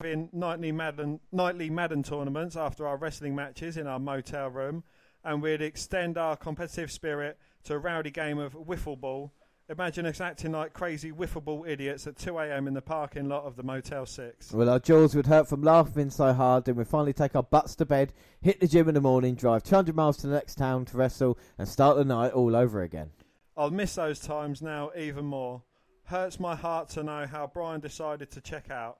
in 0.04 0.28
nightly 0.32 0.70
Madden, 0.70 1.20
nightly 1.32 1.70
Madden 1.70 2.02
tournaments 2.02 2.56
after 2.56 2.86
our 2.86 2.96
wrestling 2.96 3.34
matches 3.34 3.76
in 3.76 3.86
our 3.86 3.98
motel 3.98 4.48
room, 4.48 4.84
and 5.24 5.42
we'd 5.42 5.62
extend 5.62 6.16
our 6.16 6.36
competitive 6.36 6.90
spirit 6.90 7.38
to 7.64 7.74
a 7.74 7.78
rowdy 7.78 8.10
game 8.10 8.38
of 8.38 8.54
wiffle 8.54 8.98
ball. 9.00 9.32
Imagine 9.72 10.04
us 10.04 10.20
acting 10.20 10.52
like 10.52 10.74
crazy 10.74 11.12
wiffle 11.12 11.42
ball 11.42 11.64
idiots 11.66 12.06
at 12.06 12.18
2 12.18 12.38
a.m. 12.40 12.68
in 12.68 12.74
the 12.74 12.82
parking 12.82 13.26
lot 13.26 13.44
of 13.44 13.56
the 13.56 13.62
Motel 13.62 14.04
6. 14.04 14.52
Well, 14.52 14.68
our 14.68 14.78
jaws 14.78 15.14
would 15.14 15.24
hurt 15.24 15.48
from 15.48 15.62
laughing 15.62 16.10
so 16.10 16.34
hard, 16.34 16.66
then 16.66 16.76
we'd 16.76 16.88
finally 16.88 17.14
take 17.14 17.34
our 17.34 17.42
butts 17.42 17.74
to 17.76 17.86
bed, 17.86 18.12
hit 18.42 18.60
the 18.60 18.68
gym 18.68 18.86
in 18.88 18.94
the 18.94 19.00
morning, 19.00 19.34
drive 19.34 19.62
200 19.62 19.96
miles 19.96 20.18
to 20.18 20.26
the 20.26 20.34
next 20.34 20.56
town 20.56 20.84
to 20.84 20.96
wrestle, 20.98 21.38
and 21.56 21.66
start 21.66 21.96
the 21.96 22.04
night 22.04 22.32
all 22.32 22.54
over 22.54 22.82
again. 22.82 23.12
I'll 23.56 23.70
miss 23.70 23.94
those 23.94 24.20
times 24.20 24.60
now 24.60 24.90
even 24.94 25.24
more. 25.24 25.62
Hurts 26.04 26.38
my 26.38 26.54
heart 26.54 26.90
to 26.90 27.02
know 27.02 27.26
how 27.26 27.46
Brian 27.46 27.80
decided 27.80 28.30
to 28.32 28.42
check 28.42 28.70
out. 28.70 28.98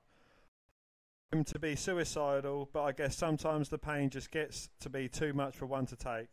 Him 1.31 1.43
to 1.43 1.59
be 1.59 1.75
suicidal, 1.75 2.67
but 2.73 2.81
I 2.81 2.93
guess 2.93 3.15
sometimes 3.15 3.69
the 3.69 3.77
pain 3.77 4.09
just 4.09 4.31
gets 4.31 4.69
to 4.79 4.89
be 4.89 5.07
too 5.07 5.33
much 5.33 5.55
for 5.55 5.67
one 5.67 5.85
to 5.85 5.95
take. 5.95 6.29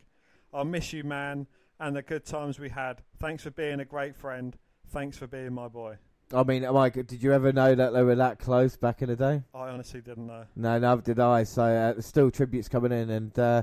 I'll 0.51 0.65
miss 0.65 0.95
you, 0.95 1.05
man, 1.05 1.47
and 1.81 1.97
the 1.97 2.03
good 2.03 2.25
times 2.25 2.61
we 2.61 2.69
had. 2.69 3.03
Thanks 3.19 3.43
for 3.43 3.51
being 3.51 3.81
a 3.81 3.85
great 3.85 4.15
friend. 4.15 4.57
Thanks 4.91 5.17
for 5.17 5.27
being 5.27 5.53
my 5.53 5.67
boy. 5.67 5.97
I 6.33 6.45
mean, 6.45 6.63
Mike, 6.73 6.95
did 6.95 7.23
you 7.23 7.33
ever 7.33 7.53
know 7.53 7.75
that 7.75 7.93
they 7.93 8.03
were 8.05 8.15
that 8.15 8.39
close 8.39 8.77
back 8.77 9.03
in 9.03 9.09
the 9.09 9.17
day? 9.17 9.43
I 9.53 9.69
honestly 9.69 10.01
didn't 10.01 10.29
know. 10.29 10.45
No, 10.55 10.79
neither 10.79 11.03
did 11.03 11.19
I. 11.19 11.43
So 11.43 11.63
uh, 11.63 11.93
there's 11.93 12.07
still 12.07 12.31
tributes 12.31 12.69
coming 12.69 12.93
in, 12.93 13.11
and 13.11 13.37
uh, 13.37 13.63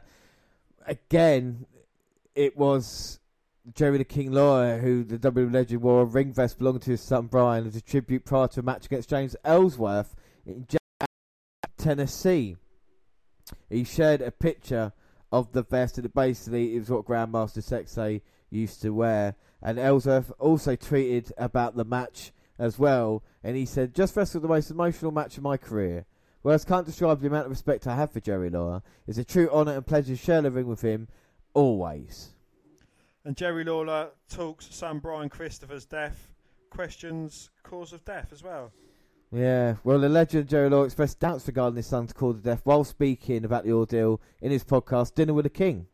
again, 0.85 1.65
it 2.35 2.57
was 2.57 3.19
Jerry 3.73 3.97
the 3.97 4.03
King 4.03 4.31
Lawler 4.31 4.79
who 4.79 5.03
the 5.03 5.17
WWE 5.17 5.53
legend 5.53 5.81
wore 5.81 6.01
a 6.01 6.05
ring 6.05 6.33
vest 6.33 6.57
belonging 6.57 6.81
to 6.81 6.91
his 6.91 7.01
son 7.01 7.27
Brian 7.27 7.67
as 7.67 7.75
a 7.75 7.81
tribute 7.81 8.25
prior 8.25 8.47
to 8.49 8.59
a 8.59 8.63
match 8.63 8.85
against 8.85 9.09
James 9.09 9.35
Ellsworth 9.45 10.13
in 10.45 10.67
Tennessee. 11.77 12.57
He 13.69 13.85
shared 13.85 14.21
a 14.21 14.31
picture 14.31 14.91
of 15.31 15.51
the 15.51 15.63
vest, 15.63 15.97
and 15.97 16.05
it 16.05 16.13
basically 16.13 16.75
it 16.75 16.79
was 16.79 16.89
what 16.89 17.05
Grandmaster 17.05 17.63
Sexay 17.63 18.21
used 18.49 18.81
to 18.81 18.91
wear. 18.91 19.35
And 19.61 19.79
Ellsworth 19.79 20.31
also 20.39 20.75
tweeted 20.75 21.31
about 21.37 21.75
the 21.75 21.85
match 21.85 22.31
as 22.59 22.79
well, 22.79 23.23
and 23.43 23.55
he 23.55 23.65
said, 23.65 23.93
"Just 23.93 24.15
wrestled 24.15 24.43
the 24.43 24.47
most 24.47 24.71
emotional 24.71 25.11
match 25.11 25.37
of 25.37 25.43
my 25.43 25.57
career." 25.57 26.05
Words 26.43 26.63
can't 26.63 26.85
describe 26.85 27.19
the 27.19 27.27
amount 27.27 27.45
of 27.45 27.51
respect 27.51 27.87
I 27.87 27.95
have 27.95 28.11
for 28.11 28.19
Jerry 28.19 28.49
Lawler. 28.49 28.81
It's 29.05 29.17
a 29.17 29.25
true 29.25 29.49
honour 29.49 29.73
and 29.73 29.85
pleasure 29.85 30.13
to 30.13 30.15
share 30.15 30.41
the 30.41 30.51
ring 30.51 30.67
with 30.67 30.81
him, 30.81 31.07
always. 31.53 32.29
And 33.25 33.35
Jerry 33.35 33.65
Lawler 33.65 34.11
talks 34.29 34.73
Sam 34.73 34.99
Brian 34.99 35.27
Christopher's 35.27 35.85
death, 35.85 36.31
questions 36.69 37.49
cause 37.63 37.91
of 37.91 38.05
death 38.05 38.31
as 38.31 38.43
well. 38.43 38.71
Yeah, 39.31 39.75
well, 39.83 39.99
the 39.99 40.07
legend 40.07 40.47
Jerry 40.47 40.69
Lawler 40.69 40.85
expressed 40.85 41.19
doubts 41.19 41.47
regarding 41.47 41.75
his 41.75 41.87
son's 41.87 42.13
cause 42.13 42.37
of 42.37 42.43
death 42.43 42.61
while 42.63 42.85
speaking 42.85 43.43
about 43.43 43.65
the 43.65 43.73
ordeal 43.73 44.21
in 44.41 44.51
his 44.51 44.63
podcast, 44.63 45.15
Dinner 45.15 45.33
with 45.33 45.43
the 45.43 45.49
King. 45.49 45.87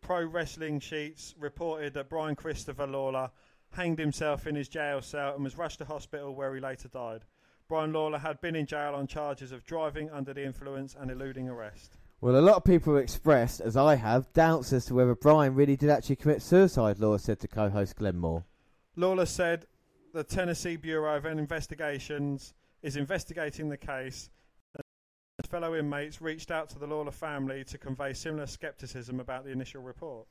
Pro 0.00 0.24
Wrestling 0.24 0.78
Sheets 0.78 1.34
reported 1.38 1.94
that 1.94 2.08
Brian 2.08 2.36
Christopher 2.36 2.86
Lawler 2.86 3.30
hanged 3.72 3.98
himself 3.98 4.46
in 4.46 4.54
his 4.54 4.68
jail 4.68 5.02
cell 5.02 5.34
and 5.34 5.42
was 5.42 5.58
rushed 5.58 5.78
to 5.78 5.84
hospital 5.84 6.34
where 6.34 6.54
he 6.54 6.60
later 6.60 6.88
died. 6.88 7.22
Brian 7.68 7.92
Lawler 7.92 8.18
had 8.18 8.40
been 8.40 8.54
in 8.54 8.66
jail 8.66 8.94
on 8.94 9.06
charges 9.06 9.50
of 9.50 9.64
driving 9.64 10.10
under 10.10 10.32
the 10.32 10.44
influence 10.44 10.94
and 10.98 11.10
eluding 11.10 11.48
arrest. 11.48 11.96
Well, 12.20 12.38
a 12.38 12.40
lot 12.40 12.56
of 12.56 12.64
people 12.64 12.94
have 12.94 13.02
expressed, 13.02 13.60
as 13.60 13.76
I 13.76 13.96
have, 13.96 14.32
doubts 14.32 14.72
as 14.72 14.84
to 14.86 14.94
whether 14.94 15.14
Brian 15.14 15.54
really 15.54 15.76
did 15.76 15.90
actually 15.90 16.16
commit 16.16 16.40
suicide, 16.40 17.00
Lawler 17.00 17.18
said 17.18 17.40
to 17.40 17.48
co 17.48 17.68
host 17.68 17.96
Glenn 17.96 18.18
Moore. 18.18 18.44
Lawler 18.94 19.26
said 19.26 19.66
the 20.14 20.22
Tennessee 20.22 20.76
Bureau 20.76 21.16
of 21.16 21.26
Investigations 21.26 22.54
is 22.82 22.96
investigating 22.96 23.68
the 23.68 23.76
case. 23.76 24.30
and 24.76 25.46
Fellow 25.48 25.74
inmates 25.74 26.22
reached 26.22 26.52
out 26.52 26.68
to 26.70 26.78
the 26.78 26.86
Lawler 26.86 27.10
family 27.10 27.64
to 27.64 27.78
convey 27.78 28.12
similar 28.12 28.46
skepticism 28.46 29.18
about 29.18 29.44
the 29.44 29.50
initial 29.50 29.82
report. 29.82 30.28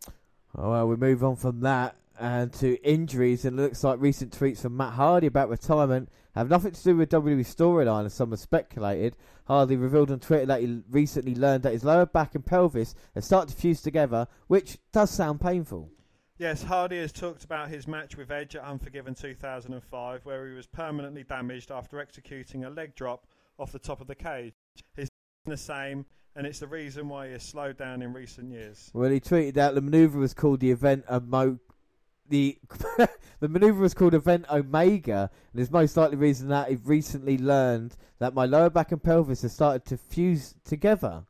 Oh, 0.58 0.72
well, 0.72 0.88
we 0.88 0.96
move 0.96 1.22
on 1.22 1.36
from 1.36 1.60
that 1.62 1.96
and 2.18 2.54
to 2.54 2.82
injuries. 2.82 3.44
It 3.44 3.54
looks 3.54 3.84
like 3.84 4.00
recent 4.00 4.32
tweets 4.32 4.62
from 4.62 4.78
Matt 4.78 4.94
Hardy 4.94 5.28
about 5.28 5.50
retirement 5.50 6.10
have 6.34 6.50
nothing 6.50 6.72
to 6.72 6.84
do 6.84 6.96
with 6.96 7.10
WWE 7.10 7.42
storyline, 7.42 8.06
as 8.06 8.14
some 8.14 8.32
have 8.32 8.40
speculated. 8.40 9.18
Hardy 9.46 9.76
revealed 9.76 10.12
on 10.12 10.20
Twitter 10.20 10.46
that 10.46 10.62
he 10.62 10.82
recently 10.90 11.36
learned 11.36 11.64
that 11.64 11.74
his 11.74 11.84
lower 11.84 12.06
back 12.06 12.36
and 12.36 12.46
pelvis 12.46 12.96
have 13.16 13.26
started 13.26 13.54
to 13.54 13.62
fuse 13.62 13.82
together, 13.82 14.28
which 14.48 14.78
does 14.94 15.12
sound 15.12 15.42
painful. 15.42 15.92
Yes, 16.44 16.62
Hardy 16.62 16.98
has 16.98 17.14
talked 17.14 17.46
about 17.46 17.70
his 17.70 17.88
match 17.88 18.18
with 18.18 18.30
Edge 18.30 18.58
at 18.58 18.64
Unforgiven 18.64 19.16
2005, 19.16 20.26
where 20.26 20.46
he 20.46 20.54
was 20.54 20.68
permanently 20.68 21.24
damaged 21.24 21.72
after 21.72 22.02
executing 22.02 22.66
a 22.66 22.70
leg 22.70 22.96
drop 22.96 23.28
off 23.58 23.72
the 23.72 23.80
top 23.80 24.02
of 24.02 24.08
the 24.08 24.16
cage. 24.16 24.52
He's 24.98 25.08
the 25.46 25.56
same, 25.56 26.06
and 26.36 26.46
it's 26.46 26.60
the 26.60 26.68
reason 26.68 27.08
why 27.08 27.28
he 27.28 27.32
has 27.32 27.44
slowed 27.44 27.78
down 27.78 28.02
in 28.02 28.12
recent 28.12 28.52
years. 28.52 28.92
Well, 28.94 29.10
he 29.10 29.22
tweeted 29.22 29.56
out 29.56 29.74
the 29.74 29.80
maneuver 29.80 30.20
was 30.20 30.34
called 30.34 30.60
the 30.60 30.70
event 30.70 31.06
a 31.08 31.22
mo- 31.22 31.60
the 32.28 32.58
the 33.40 33.48
maneuver 33.48 33.80
was 33.80 33.94
called 33.94 34.14
Event 34.14 34.46
Omega, 34.52 35.32
and 35.54 35.62
it's 35.62 35.72
most 35.72 35.96
likely 35.96 36.18
reason 36.18 36.50
that 36.50 36.68
I've 36.68 36.90
recently 36.90 37.38
learned 37.38 37.96
that 38.20 38.34
my 38.34 38.46
lower 38.46 38.70
back 38.70 38.92
and 38.92 39.02
pelvis 39.02 39.44
have 39.44 39.52
started 39.52 39.86
to 39.86 39.96
fuse 39.96 40.56
together. 40.66 41.24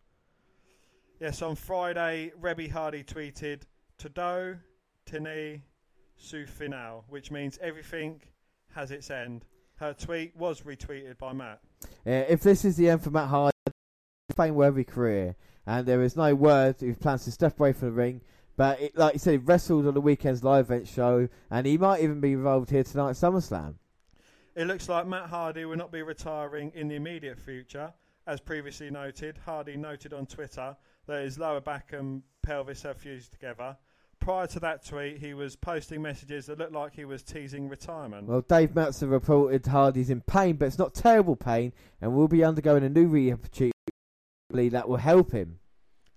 Yes, 1.20 1.44
on 1.44 1.56
Friday, 1.56 2.32
Reby 2.42 2.72
Hardy 2.72 3.04
tweeted, 3.04 3.62
Todo, 4.00 4.58
Tini, 5.06 5.62
su 6.18 6.46
final, 6.46 7.06
which 7.10 7.32
means 7.32 7.60
everything 7.62 8.22
has 8.74 8.92
its 8.92 9.10
end. 9.12 9.46
Her 9.76 9.94
tweet 9.94 10.36
was 10.36 10.62
retweeted 10.62 11.18
by 11.18 11.34
Matt. 11.34 11.60
Uh, 12.06 12.26
if 12.30 12.42
this 12.42 12.64
is 12.66 12.78
the 12.78 12.90
end 12.90 13.04
for 13.04 13.10
Matt 13.10 13.30
Hardy, 13.30 13.54
fame 14.36 14.56
worthy 14.56 14.84
career, 14.84 15.36
and 15.66 15.86
there 15.86 16.02
is 16.02 16.16
no 16.16 16.34
word 16.36 16.76
if 16.82 16.88
he 16.88 16.94
plans 16.94 17.26
to 17.26 17.32
step 17.32 17.60
away 17.60 17.74
from 17.74 17.90
the 17.90 17.94
ring. 17.94 18.22
But 18.56 18.80
it, 18.80 18.98
like 18.98 19.14
you 19.14 19.20
said, 19.20 19.32
he 19.32 19.38
wrestled 19.38 19.88
on 19.88 19.94
the 19.94 20.02
weekend's 20.02 20.44
live 20.44 20.66
event 20.66 20.88
show, 20.88 21.28
and 21.50 21.66
he 21.66 21.78
might 21.78 22.02
even 22.02 22.20
be 22.20 22.34
involved 22.34 22.70
here 22.70 22.84
tonight 22.84 23.12
at 23.12 23.16
SummerSlam. 23.16 23.76
It 24.56 24.68
looks 24.68 24.88
like 24.88 25.08
Matt 25.08 25.30
Hardy 25.30 25.66
will 25.66 25.78
not 25.78 25.92
be 25.92 26.04
retiring 26.04 26.72
in 26.76 26.88
the 26.88 26.96
immediate 26.96 27.40
future. 27.40 27.92
As 28.28 28.40
previously 28.40 28.92
noted, 28.92 29.40
Hardy 29.44 29.76
noted 29.76 30.14
on 30.14 30.28
Twitter 30.28 30.78
that 31.08 31.24
his 31.24 31.40
lower 31.40 31.60
back 31.60 31.92
and 31.94 32.22
pelvis 32.44 32.84
have 32.84 32.98
fused 32.98 33.32
together. 33.32 33.76
Prior 34.24 34.48
to 34.48 34.60
that 34.62 34.86
tweet, 34.86 35.18
he 35.18 35.34
was 35.34 35.58
posting 35.58 36.02
messages 36.02 36.46
that 36.46 36.58
looked 36.58 36.72
like 36.72 36.96
he 36.96 37.04
was 37.04 37.24
teasing 37.24 37.68
retirement. 37.68 38.26
Well, 38.26 38.40
Dave 38.40 38.74
Meltzer 38.74 39.06
reported 39.06 39.66
Hardy's 39.66 40.10
in 40.10 40.22
pain, 40.22 40.56
but 40.56 40.68
it's 40.68 40.78
not 40.78 40.94
terrible 40.94 41.36
pain, 41.36 41.74
and 42.00 42.16
will 42.16 42.30
be 42.30 42.42
undergoing 42.42 42.86
a 42.86 42.90
new 42.90 43.08
rehab 43.08 43.52
treatment 43.52 44.72
that 44.72 44.88
will 44.88 44.96
help 44.96 45.34
him. 45.34 45.60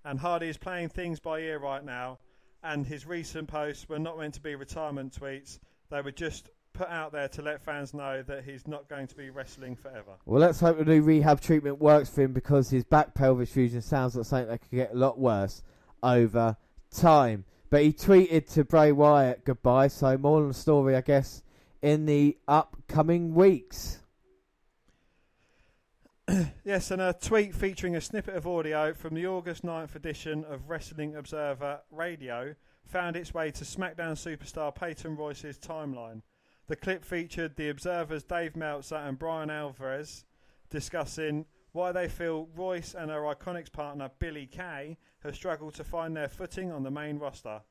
And 0.05 0.17
Hardy 0.19 0.47
is 0.47 0.57
playing 0.57 0.87
things 0.87 1.19
by 1.19 1.39
ear 1.39 1.59
right 1.59 1.83
now, 1.83 2.19
and 2.63 2.87
his 2.87 3.05
recent 3.05 3.49
posts 3.49 3.89
were 3.89 3.99
not 3.99 4.17
meant 4.17 4.35
to 4.35 4.41
be 4.41 4.55
retirement 4.55 5.19
tweets. 5.19 5.59
They 5.89 5.99
were 5.99 6.13
just 6.13 6.49
put 6.71 6.87
out 6.87 7.11
there 7.11 7.27
to 7.27 7.41
let 7.41 7.61
fans 7.61 7.93
know 7.93 8.21
that 8.21 8.45
he's 8.45 8.69
not 8.69 8.87
going 8.87 9.07
to 9.07 9.15
be 9.15 9.31
wrestling 9.31 9.75
forever. 9.75 10.13
Well, 10.25 10.39
let's 10.39 10.61
hope 10.61 10.77
the 10.77 10.85
new 10.85 11.01
rehab 11.01 11.41
treatment 11.41 11.81
works 11.81 12.09
for 12.09 12.21
him 12.21 12.31
because 12.31 12.69
his 12.69 12.85
back 12.85 13.15
pelvis 13.15 13.51
fusion 13.51 13.81
sounds 13.81 14.15
like 14.15 14.25
something 14.25 14.47
that 14.47 14.61
could 14.61 14.71
get 14.71 14.93
a 14.93 14.97
lot 14.97 15.19
worse 15.19 15.61
over 16.01 16.55
time. 16.89 17.43
But 17.69 17.81
he 17.81 17.91
tweeted 17.91 18.51
to 18.53 18.63
Bray 18.63 18.91
Wyatt 18.91 19.43
goodbye, 19.43 19.89
so 19.89 20.17
more 20.17 20.41
on 20.41 20.47
the 20.47 20.53
story, 20.53 20.95
I 20.95 21.01
guess, 21.01 21.43
in 21.81 22.05
the 22.05 22.37
upcoming 22.47 23.33
weeks. 23.33 23.99
Yes, 26.65 26.91
and 26.91 27.01
a 27.01 27.13
tweet 27.13 27.55
featuring 27.55 27.95
a 27.95 28.01
snippet 28.01 28.35
of 28.35 28.45
audio 28.45 28.93
from 28.93 29.13
the 29.13 29.25
August 29.25 29.63
9th 29.63 29.95
edition 29.95 30.43
of 30.43 30.69
Wrestling 30.69 31.15
Observer 31.15 31.79
Radio 31.89 32.55
found 32.83 33.15
its 33.15 33.33
way 33.33 33.49
to 33.51 33.63
SmackDown 33.63 34.17
superstar 34.17 34.75
Peyton 34.75 35.15
Royce's 35.15 35.57
timeline. 35.57 36.21
The 36.67 36.75
clip 36.75 37.05
featured 37.05 37.55
the 37.55 37.69
Observer's 37.69 38.23
Dave 38.23 38.57
Meltzer 38.57 38.95
and 38.95 39.17
Bryan 39.17 39.49
Alvarez 39.49 40.25
discussing 40.69 41.45
why 41.77 41.91
they 41.91 42.07
feel 42.07 42.49
Royce 42.55 42.95
and 42.95 43.11
her 43.11 43.21
Iconics 43.21 43.71
partner 43.71 44.09
Billie 44.17 44.47
Kay 44.47 44.97
have 45.19 45.35
struggled 45.35 45.75
to 45.75 45.83
find 45.83 46.17
their 46.17 46.27
footing 46.27 46.71
on 46.71 46.81
the 46.81 46.89
main 46.89 47.19
roster. 47.19 47.61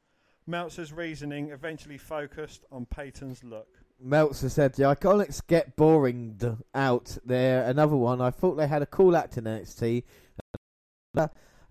Meltzer's 0.46 0.92
reasoning 0.92 1.50
eventually 1.50 1.98
focused 1.98 2.64
on 2.70 2.86
Peyton's 2.86 3.42
look. 3.42 3.66
Meltzer 4.00 4.48
said 4.48 4.74
the 4.74 4.84
Iconics 4.84 5.44
get 5.44 5.74
boring 5.74 6.40
out 6.72 7.18
there. 7.24 7.64
Another 7.68 7.96
one. 7.96 8.20
I 8.20 8.30
thought 8.30 8.54
they 8.54 8.68
had 8.68 8.80
a 8.80 8.86
cool 8.86 9.16
act 9.16 9.38
in 9.38 9.44
NXT. 9.44 10.04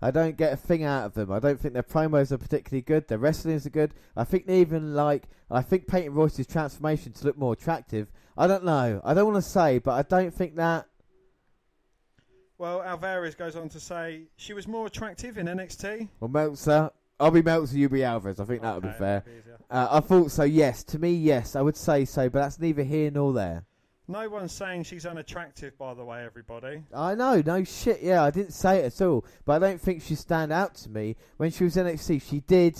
I 0.02 0.10
don't 0.10 0.36
get 0.36 0.52
a 0.52 0.56
thing 0.56 0.84
out 0.84 1.06
of 1.06 1.14
them. 1.14 1.32
I 1.32 1.38
don't 1.38 1.58
think 1.58 1.72
their 1.72 1.82
promos 1.82 2.32
are 2.32 2.38
particularly 2.38 2.82
good. 2.82 3.08
Their 3.08 3.16
wrestlings 3.16 3.64
are 3.64 3.70
good. 3.70 3.94
I 4.14 4.24
think 4.24 4.46
they 4.46 4.60
even 4.60 4.94
like. 4.94 5.30
I 5.50 5.62
think 5.62 5.86
Peyton 5.86 6.12
Royce's 6.12 6.46
transformation 6.46 7.12
to 7.12 7.24
look 7.24 7.38
more 7.38 7.54
attractive. 7.54 8.12
I 8.36 8.46
don't 8.46 8.64
know. 8.64 9.00
I 9.04 9.14
don't 9.14 9.32
want 9.32 9.42
to 9.42 9.50
say, 9.50 9.78
but 9.78 9.92
I 9.92 10.02
don't 10.02 10.34
think 10.34 10.56
that. 10.56 10.86
Well, 12.58 12.82
Alvarez 12.82 13.34
goes 13.34 13.54
on 13.54 13.68
to 13.70 13.80
say 13.80 14.22
she 14.36 14.54
was 14.54 14.66
more 14.66 14.86
attractive 14.86 15.36
in 15.36 15.46
NXT. 15.46 16.08
Well, 16.20 16.28
Meltzer. 16.28 16.90
I'll 17.20 17.30
be 17.30 17.42
Meltzer. 17.42 17.76
You 17.76 17.88
be 17.88 18.02
Alvarez. 18.02 18.40
I 18.40 18.44
think 18.44 18.62
that 18.62 18.74
would 18.74 18.82
be 18.82 18.98
fair. 18.98 19.22
be. 19.26 19.32
Uh, 19.70 19.88
I 19.90 20.00
thought 20.00 20.30
so. 20.30 20.44
Yes, 20.44 20.82
to 20.84 20.98
me, 20.98 21.12
yes, 21.12 21.54
I 21.54 21.60
would 21.60 21.76
say 21.76 22.04
so. 22.04 22.28
But 22.30 22.40
that's 22.40 22.58
neither 22.58 22.82
here 22.82 23.10
nor 23.10 23.32
there. 23.32 23.64
No 24.08 24.28
one's 24.28 24.52
saying 24.52 24.84
she's 24.84 25.04
unattractive, 25.04 25.76
by 25.76 25.92
the 25.92 26.04
way, 26.04 26.24
everybody. 26.24 26.84
I 26.94 27.14
know, 27.14 27.42
no 27.44 27.64
shit. 27.64 28.00
Yeah, 28.02 28.22
I 28.22 28.30
didn't 28.30 28.52
say 28.52 28.78
it 28.78 28.84
at 28.84 29.04
all, 29.04 29.24
but 29.44 29.54
I 29.54 29.58
don't 29.58 29.80
think 29.80 30.02
she 30.02 30.14
stand 30.14 30.52
out 30.52 30.76
to 30.76 30.90
me. 30.90 31.16
When 31.38 31.50
she 31.50 31.64
was 31.64 31.74
NXT, 31.74 32.22
she 32.22 32.40
did. 32.40 32.78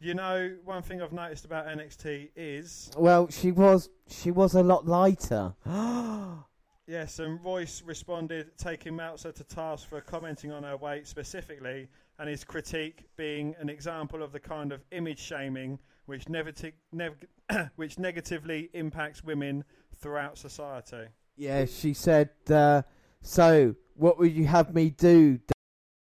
You 0.00 0.14
know, 0.14 0.56
one 0.64 0.82
thing 0.82 1.00
I've 1.00 1.12
noticed 1.12 1.44
about 1.44 1.66
NXT 1.66 2.30
is 2.34 2.90
Well, 2.96 3.28
she 3.30 3.52
was 3.52 3.88
she 4.08 4.32
was 4.32 4.54
a 4.54 4.62
lot 4.62 4.86
lighter. 4.86 5.54
yes, 6.86 7.18
and 7.18 7.42
Royce 7.44 7.82
responded, 7.82 8.56
taking 8.58 8.96
Meltzer 8.96 9.32
to 9.32 9.44
task 9.44 9.88
for 9.88 10.00
commenting 10.00 10.52
on 10.52 10.62
her 10.62 10.76
weight 10.76 11.06
specifically, 11.06 11.88
and 12.18 12.28
his 12.28 12.44
critique 12.44 13.04
being 13.16 13.54
an 13.58 13.68
example 13.68 14.22
of 14.22 14.32
the 14.32 14.40
kind 14.40 14.72
of 14.72 14.82
image 14.92 15.18
shaming 15.18 15.78
which 16.06 16.26
which 17.76 17.98
negatively 17.98 18.70
impacts 18.74 19.24
women 19.24 19.64
throughout 19.98 20.36
society. 20.38 21.06
yeah, 21.36 21.64
she 21.64 21.94
said. 21.94 22.30
Uh, 22.50 22.82
so, 23.22 23.74
what 23.94 24.18
would 24.18 24.32
you 24.32 24.46
have 24.46 24.74
me 24.74 24.90
do? 24.90 25.38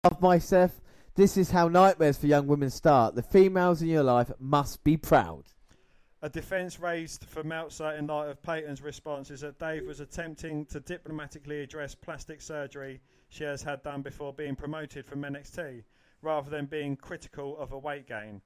Love 0.05 0.21
myself. 0.21 0.81
This 1.15 1.37
is 1.37 1.51
how 1.51 1.67
nightmares 1.67 2.17
for 2.17 2.29
young 2.29 2.47
women 2.47 2.71
start. 2.71 3.17
The 3.17 3.23
females 3.23 3.83
in 3.83 3.89
your 3.89 4.05
life 4.05 4.31
must 4.39 4.85
be 4.85 4.97
proud. 4.97 5.45
A 6.21 6.29
defence 6.29 6.81
raised 6.81 7.25
for 7.27 7.45
Meltzer 7.45 7.93
in 7.93 8.09
light 8.09 8.29
of 8.29 8.43
Peyton's 8.43 8.83
response 8.83 9.31
is 9.31 9.43
that 9.43 9.61
Dave 9.61 9.87
was 9.87 10.01
attempting 10.01 10.67
to 10.67 10.81
diplomatically 10.81 11.61
address 11.61 11.95
plastic 11.95 12.43
surgery 12.43 13.01
she 13.29 13.45
has 13.45 13.63
had 13.63 13.85
done 13.85 14.03
before 14.03 14.33
being 14.33 14.57
promoted 14.57 15.07
from 15.07 15.23
NXT, 15.23 15.85
rather 16.21 16.51
than 16.51 16.67
being 16.67 16.97
critical 16.97 17.57
of 17.57 17.71
a 17.71 17.79
weight 17.79 18.09
gain. 18.09 18.43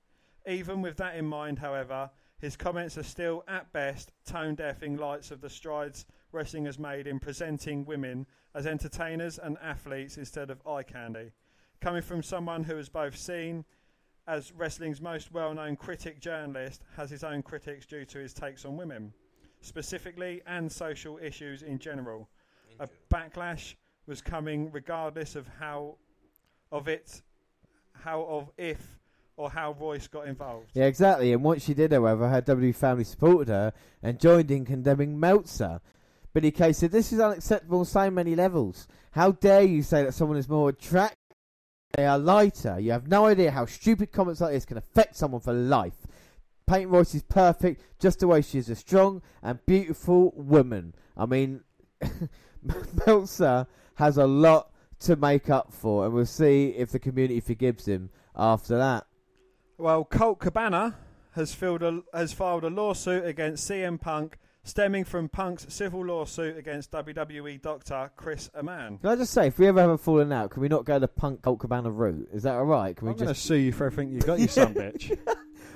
Even 0.47 0.83
with 0.83 0.99
that 0.99 1.17
in 1.17 1.25
mind, 1.25 1.59
however, 1.59 2.11
his 2.39 2.57
comments 2.57 2.99
are 2.99 3.03
still, 3.03 3.43
at 3.49 3.73
best, 3.73 4.13
tone 4.27 4.55
deaf 4.55 4.83
in 4.83 4.99
lights 4.99 5.31
of 5.31 5.41
the 5.41 5.49
strides 5.49 6.05
wrestling 6.31 6.67
has 6.67 6.79
made 6.79 7.07
in 7.07 7.19
presenting 7.19 7.87
women 7.87 8.27
as 8.55 8.67
entertainers 8.67 9.39
and 9.39 9.57
athletes 9.63 10.19
instead 10.19 10.51
of 10.51 10.67
eye 10.67 10.83
candy. 10.83 11.33
Coming 11.81 12.03
from 12.03 12.23
someone 12.23 12.65
who 12.65 12.77
has 12.77 12.91
both 12.91 13.17
seen 13.17 13.65
as 14.27 14.53
wrestling's 14.53 15.01
most 15.01 15.33
well 15.33 15.55
known 15.55 15.77
critic 15.77 16.21
journalist, 16.21 16.83
has 16.97 17.11
his 17.11 17.25
own 17.25 17.43
critics 17.43 17.87
due 17.87 18.05
to 18.07 18.19
his 18.19 18.33
takes 18.33 18.65
on 18.65 18.77
women, 18.77 19.13
specifically, 19.61 20.43
and 20.47 20.71
social 20.71 21.19
issues 21.19 21.63
in 21.63 21.79
general. 21.79 22.29
A 22.81 22.89
backlash 23.13 23.75
was 24.07 24.21
coming 24.21 24.71
regardless 24.73 25.37
of 25.37 25.47
how 25.59 25.97
of 26.71 26.89
it 26.89 27.23
how 27.93 28.23
of 28.23 28.51
if 28.57 28.99
or 29.37 29.51
how 29.51 29.77
Royce 29.79 30.09
got 30.09 30.27
involved. 30.27 30.71
Yeah, 30.75 30.85
exactly. 30.85 31.33
And 31.33 31.43
once 31.43 31.65
she 31.65 31.75
did, 31.75 31.93
however, 31.93 32.29
her 32.29 32.41
W 32.41 32.73
family 32.73 33.05
supported 33.05 33.49
her 33.49 33.73
and 34.03 34.21
joined 34.21 34.51
in 34.51 34.65
condemning 34.65 35.19
Meltzer. 35.19 35.81
Billie 36.33 36.51
Kay 36.51 36.73
said, 36.73 36.91
This 36.91 37.13
is 37.13 37.21
unacceptable 37.21 37.81
on 37.81 37.85
so 37.85 38.11
many 38.11 38.35
levels. 38.35 38.87
How 39.13 39.33
dare 39.33 39.63
you 39.63 39.83
say 39.83 40.03
that 40.05 40.15
someone 40.15 40.39
is 40.39 40.49
more 40.49 40.71
attractive? 40.71 41.19
They 41.97 42.07
are 42.07 42.19
lighter. 42.19 42.81
You 42.81 42.93
have 42.93 43.09
no 43.09 43.27
idea 43.27 43.51
how 43.51 43.67
stupid 43.67 44.13
comments 44.13 44.41
like 44.41 44.53
this 44.53 44.65
can 44.65 44.79
affect 44.79 45.15
someone 45.15 45.43
for 45.43 45.53
life. 45.53 46.07
Peyton 46.67 46.89
Royce 46.89 47.15
is 47.15 47.23
perfect 47.23 47.83
just 48.01 48.21
the 48.21 48.27
way 48.27 48.41
she 48.41 48.59
is 48.59 48.71
a 48.71 48.77
strong 48.77 49.21
and 49.43 49.65
beautiful 49.67 50.33
woman. 50.35 50.95
I 51.17 51.27
mean, 51.27 51.61
Meltzer 53.07 53.67
has 53.97 54.17
a 54.17 54.27
lot 54.27 54.71
to 55.01 55.17
make 55.17 55.51
up 55.51 55.73
for, 55.73 56.07
and 56.07 56.15
we'll 56.15 56.25
see 56.25 56.69
if 56.69 56.91
the 56.91 56.99
community 56.99 57.41
forgives 57.41 57.87
him 57.87 58.09
after 58.35 58.79
that. 58.79 59.07
Well, 59.77 60.05
Colt 60.05 60.39
Cabana 60.39 60.97
has 61.33 61.61
a, 61.63 62.01
has 62.15 62.33
filed 62.33 62.65
a 62.65 62.71
lawsuit 62.71 63.27
against 63.27 63.69
CM 63.69 64.01
Punk 64.01 64.39
stemming 64.65 65.05
from 65.05 65.29
Punk's 65.29 65.67
civil 65.69 66.05
lawsuit 66.05 66.57
against 66.57 66.91
WWE 66.93 67.61
doctor 67.61 68.11
Chris 68.17 68.51
Amann. 68.55 68.99
Can 68.99 69.11
I 69.11 69.17
just 69.17 69.33
say, 69.33 69.49
if 69.49 69.59
we 69.59 69.67
ever 69.67 69.81
have 69.81 69.91
a 69.91 69.99
falling 69.99 70.33
out, 70.33 70.51
can 70.51 70.63
we 70.63 70.69
not 70.69 70.85
go 70.85 70.99
the 70.99 71.09
punk 71.09 71.43
Colt 71.43 71.61
Cabana 71.61 71.91
route? 71.91 72.29
Is 72.33 72.45
that 72.45 72.55
all 72.55 72.65
right? 72.65 72.97
Can 72.97 73.07
we 73.07 73.13
I'm 73.13 73.17
going 73.19 73.29
to 73.29 73.35
just? 73.35 73.47
sue 73.47 73.57
you 73.57 73.73
for 73.73 73.87
everything 73.87 74.13
you 74.13 74.21
got, 74.21 74.39
you 74.39 74.49
son 74.49 74.75
bitch. 74.75 75.19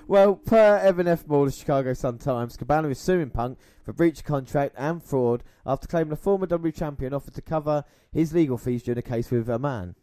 Well, 0.09 0.37
per 0.37 0.79
Evan 0.79 1.09
F. 1.09 1.27
Moore, 1.27 1.47
of 1.47 1.53
the 1.53 1.59
Chicago 1.59 1.93
Sun 1.93 2.19
Times, 2.19 2.57
Cabana 2.57 2.89
is 2.91 3.01
suing 3.01 3.31
Punk 3.31 3.59
for 3.85 3.93
breach 3.93 4.21
of 4.21 4.25
contract 4.25 4.77
and 4.79 5.03
fraud 5.03 5.43
after 5.67 5.89
claiming 5.89 6.11
the 6.11 6.17
former 6.17 6.47
W 6.47 6.71
champion 6.71 7.13
offered 7.13 7.35
to 7.35 7.43
cover 7.43 7.83
his 8.13 8.33
legal 8.33 8.57
fees 8.57 8.85
during 8.85 8.99
a 8.99 9.03
case 9.03 9.33
with 9.33 9.51
Amann. 9.51 9.97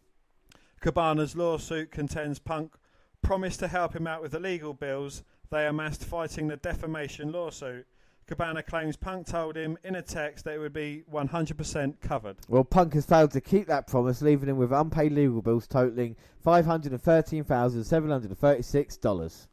Cabana's 0.82 1.34
lawsuit 1.34 1.90
contends 1.90 2.38
Punk 2.38 2.74
promised 3.22 3.60
to 3.60 3.68
help 3.68 3.96
him 3.96 4.06
out 4.06 4.20
with 4.20 4.32
the 4.32 4.40
legal 4.40 4.74
bills 4.74 5.22
they 5.50 5.66
amassed 5.66 6.04
fighting 6.04 6.48
the 6.48 6.58
defamation 6.58 7.32
lawsuit. 7.32 7.86
Cabana 8.26 8.62
claims 8.62 8.96
Punk 8.96 9.26
told 9.26 9.56
him 9.56 9.76
in 9.84 9.96
a 9.96 10.02
text 10.02 10.46
that 10.46 10.54
it 10.54 10.58
would 10.58 10.72
be 10.72 11.04
100% 11.12 12.00
covered. 12.00 12.36
Well, 12.48 12.64
Punk 12.64 12.94
has 12.94 13.04
failed 13.04 13.32
to 13.32 13.40
keep 13.40 13.66
that 13.66 13.86
promise, 13.86 14.22
leaving 14.22 14.48
him 14.48 14.56
with 14.56 14.72
unpaid 14.72 15.12
legal 15.12 15.42
bills 15.42 15.66
totaling 15.66 16.16
five 16.42 16.64
hundred 16.64 16.92
and 16.92 17.02
thirteen 17.02 17.44
thousand 17.44 17.84
seven 17.84 18.08
hundred 18.10 18.30
and 18.30 18.38
thirty-six 18.38 18.96
dollars. 18.96 19.48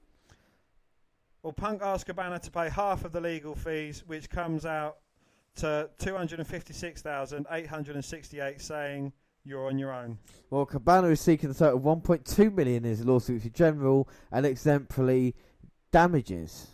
Well, 1.44 1.54
Punk 1.54 1.82
asked 1.82 2.06
Cabana 2.06 2.40
to 2.40 2.52
pay 2.52 2.70
half 2.70 3.04
of 3.04 3.12
the 3.12 3.20
legal 3.20 3.56
fees, 3.56 4.04
which 4.06 4.30
comes 4.30 4.64
out 4.66 4.98
to 5.56 5.90
256,868, 5.98 8.62
saying 8.62 9.12
you're 9.44 9.68
on 9.68 9.80
your 9.80 9.92
own. 9.92 10.18
Well, 10.50 10.66
Cabana 10.66 11.08
is 11.08 11.20
seeking 11.20 11.50
a 11.50 11.54
total 11.54 11.78
of 11.78 11.84
1.2 12.04 12.54
million 12.54 12.86
in 12.86 12.92
his 12.92 13.04
lawsuit 13.04 13.42
for 13.42 13.50
general 13.50 14.08
and 14.32 14.46
exemplary 14.46 15.36
damages. 15.92 16.71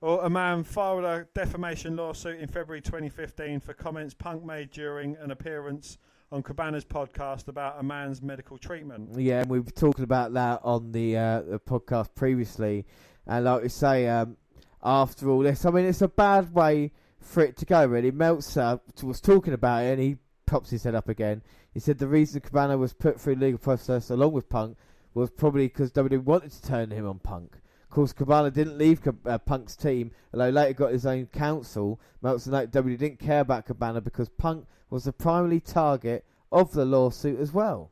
Well, 0.00 0.20
Amann 0.22 0.64
filed 0.64 1.04
a 1.04 1.26
defamation 1.34 1.94
lawsuit 1.94 2.40
in 2.40 2.48
February 2.48 2.80
2015 2.80 3.60
for 3.60 3.74
comments 3.74 4.14
Punk 4.14 4.42
made 4.42 4.70
during 4.70 5.14
an 5.16 5.30
appearance 5.30 5.98
on 6.32 6.42
Cabana's 6.42 6.86
podcast 6.86 7.48
about 7.48 7.78
Amann's 7.78 8.22
medical 8.22 8.56
treatment. 8.56 9.10
Yeah, 9.18 9.40
and 9.40 9.50
we 9.50 9.60
were 9.60 9.70
talking 9.70 10.04
about 10.04 10.32
that 10.32 10.60
on 10.64 10.92
the, 10.92 11.18
uh, 11.18 11.42
the 11.42 11.58
podcast 11.58 12.14
previously. 12.14 12.86
And 13.26 13.44
like 13.44 13.62
we 13.62 13.68
say, 13.68 14.08
um, 14.08 14.38
after 14.82 15.28
all 15.28 15.40
this, 15.40 15.66
I 15.66 15.70
mean, 15.70 15.84
it's 15.84 16.00
a 16.00 16.08
bad 16.08 16.54
way 16.54 16.92
for 17.18 17.42
it 17.42 17.58
to 17.58 17.66
go, 17.66 17.84
really. 17.84 18.10
Meltzer 18.10 18.80
was 19.02 19.20
talking 19.20 19.52
about 19.52 19.84
it 19.84 19.92
and 19.92 20.00
he 20.00 20.16
pops 20.46 20.70
his 20.70 20.84
head 20.84 20.94
up 20.94 21.10
again. 21.10 21.42
He 21.74 21.80
said 21.80 21.98
the 21.98 22.08
reason 22.08 22.40
Cabana 22.40 22.78
was 22.78 22.94
put 22.94 23.20
through 23.20 23.34
legal 23.34 23.58
process 23.58 24.08
along 24.08 24.32
with 24.32 24.48
Punk 24.48 24.78
was 25.12 25.28
probably 25.28 25.66
because 25.66 25.92
WWE 25.92 26.24
wanted 26.24 26.52
to 26.52 26.62
turn 26.62 26.90
him 26.90 27.06
on 27.06 27.18
Punk. 27.18 27.59
Of 27.90 27.94
course, 27.94 28.12
Cabana 28.12 28.52
didn't 28.52 28.78
leave 28.78 29.00
uh, 29.26 29.38
Punk's 29.38 29.74
team, 29.74 30.12
although 30.32 30.50
later 30.50 30.74
got 30.74 30.92
his 30.92 31.06
own 31.06 31.26
counsel. 31.26 32.00
Meltzer 32.22 32.52
noted 32.52 32.70
WWE 32.70 32.96
didn't 32.96 33.18
care 33.18 33.40
about 33.40 33.66
Cabana 33.66 34.00
because 34.00 34.28
Punk 34.28 34.68
was 34.90 35.02
the 35.02 35.12
primary 35.12 35.58
target 35.58 36.24
of 36.52 36.70
the 36.70 36.84
lawsuit 36.84 37.40
as 37.40 37.52
well. 37.52 37.90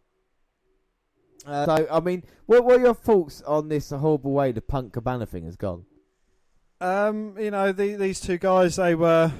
Uh, 1.44 1.66
so, 1.66 1.88
I 1.90 1.98
mean, 1.98 2.22
what, 2.46 2.64
were 2.64 2.78
your 2.78 2.94
thoughts 2.94 3.42
on 3.42 3.70
this 3.70 3.90
horrible 3.90 4.30
way 4.30 4.52
the 4.52 4.60
Punk 4.60 4.92
Cabana 4.92 5.26
thing 5.26 5.46
has 5.46 5.56
gone? 5.56 5.84
Um, 6.80 7.34
you 7.36 7.50
know, 7.50 7.72
the, 7.72 7.96
these 7.96 8.20
two 8.20 8.38
guys, 8.38 8.76
they 8.76 8.94
were 8.94 9.32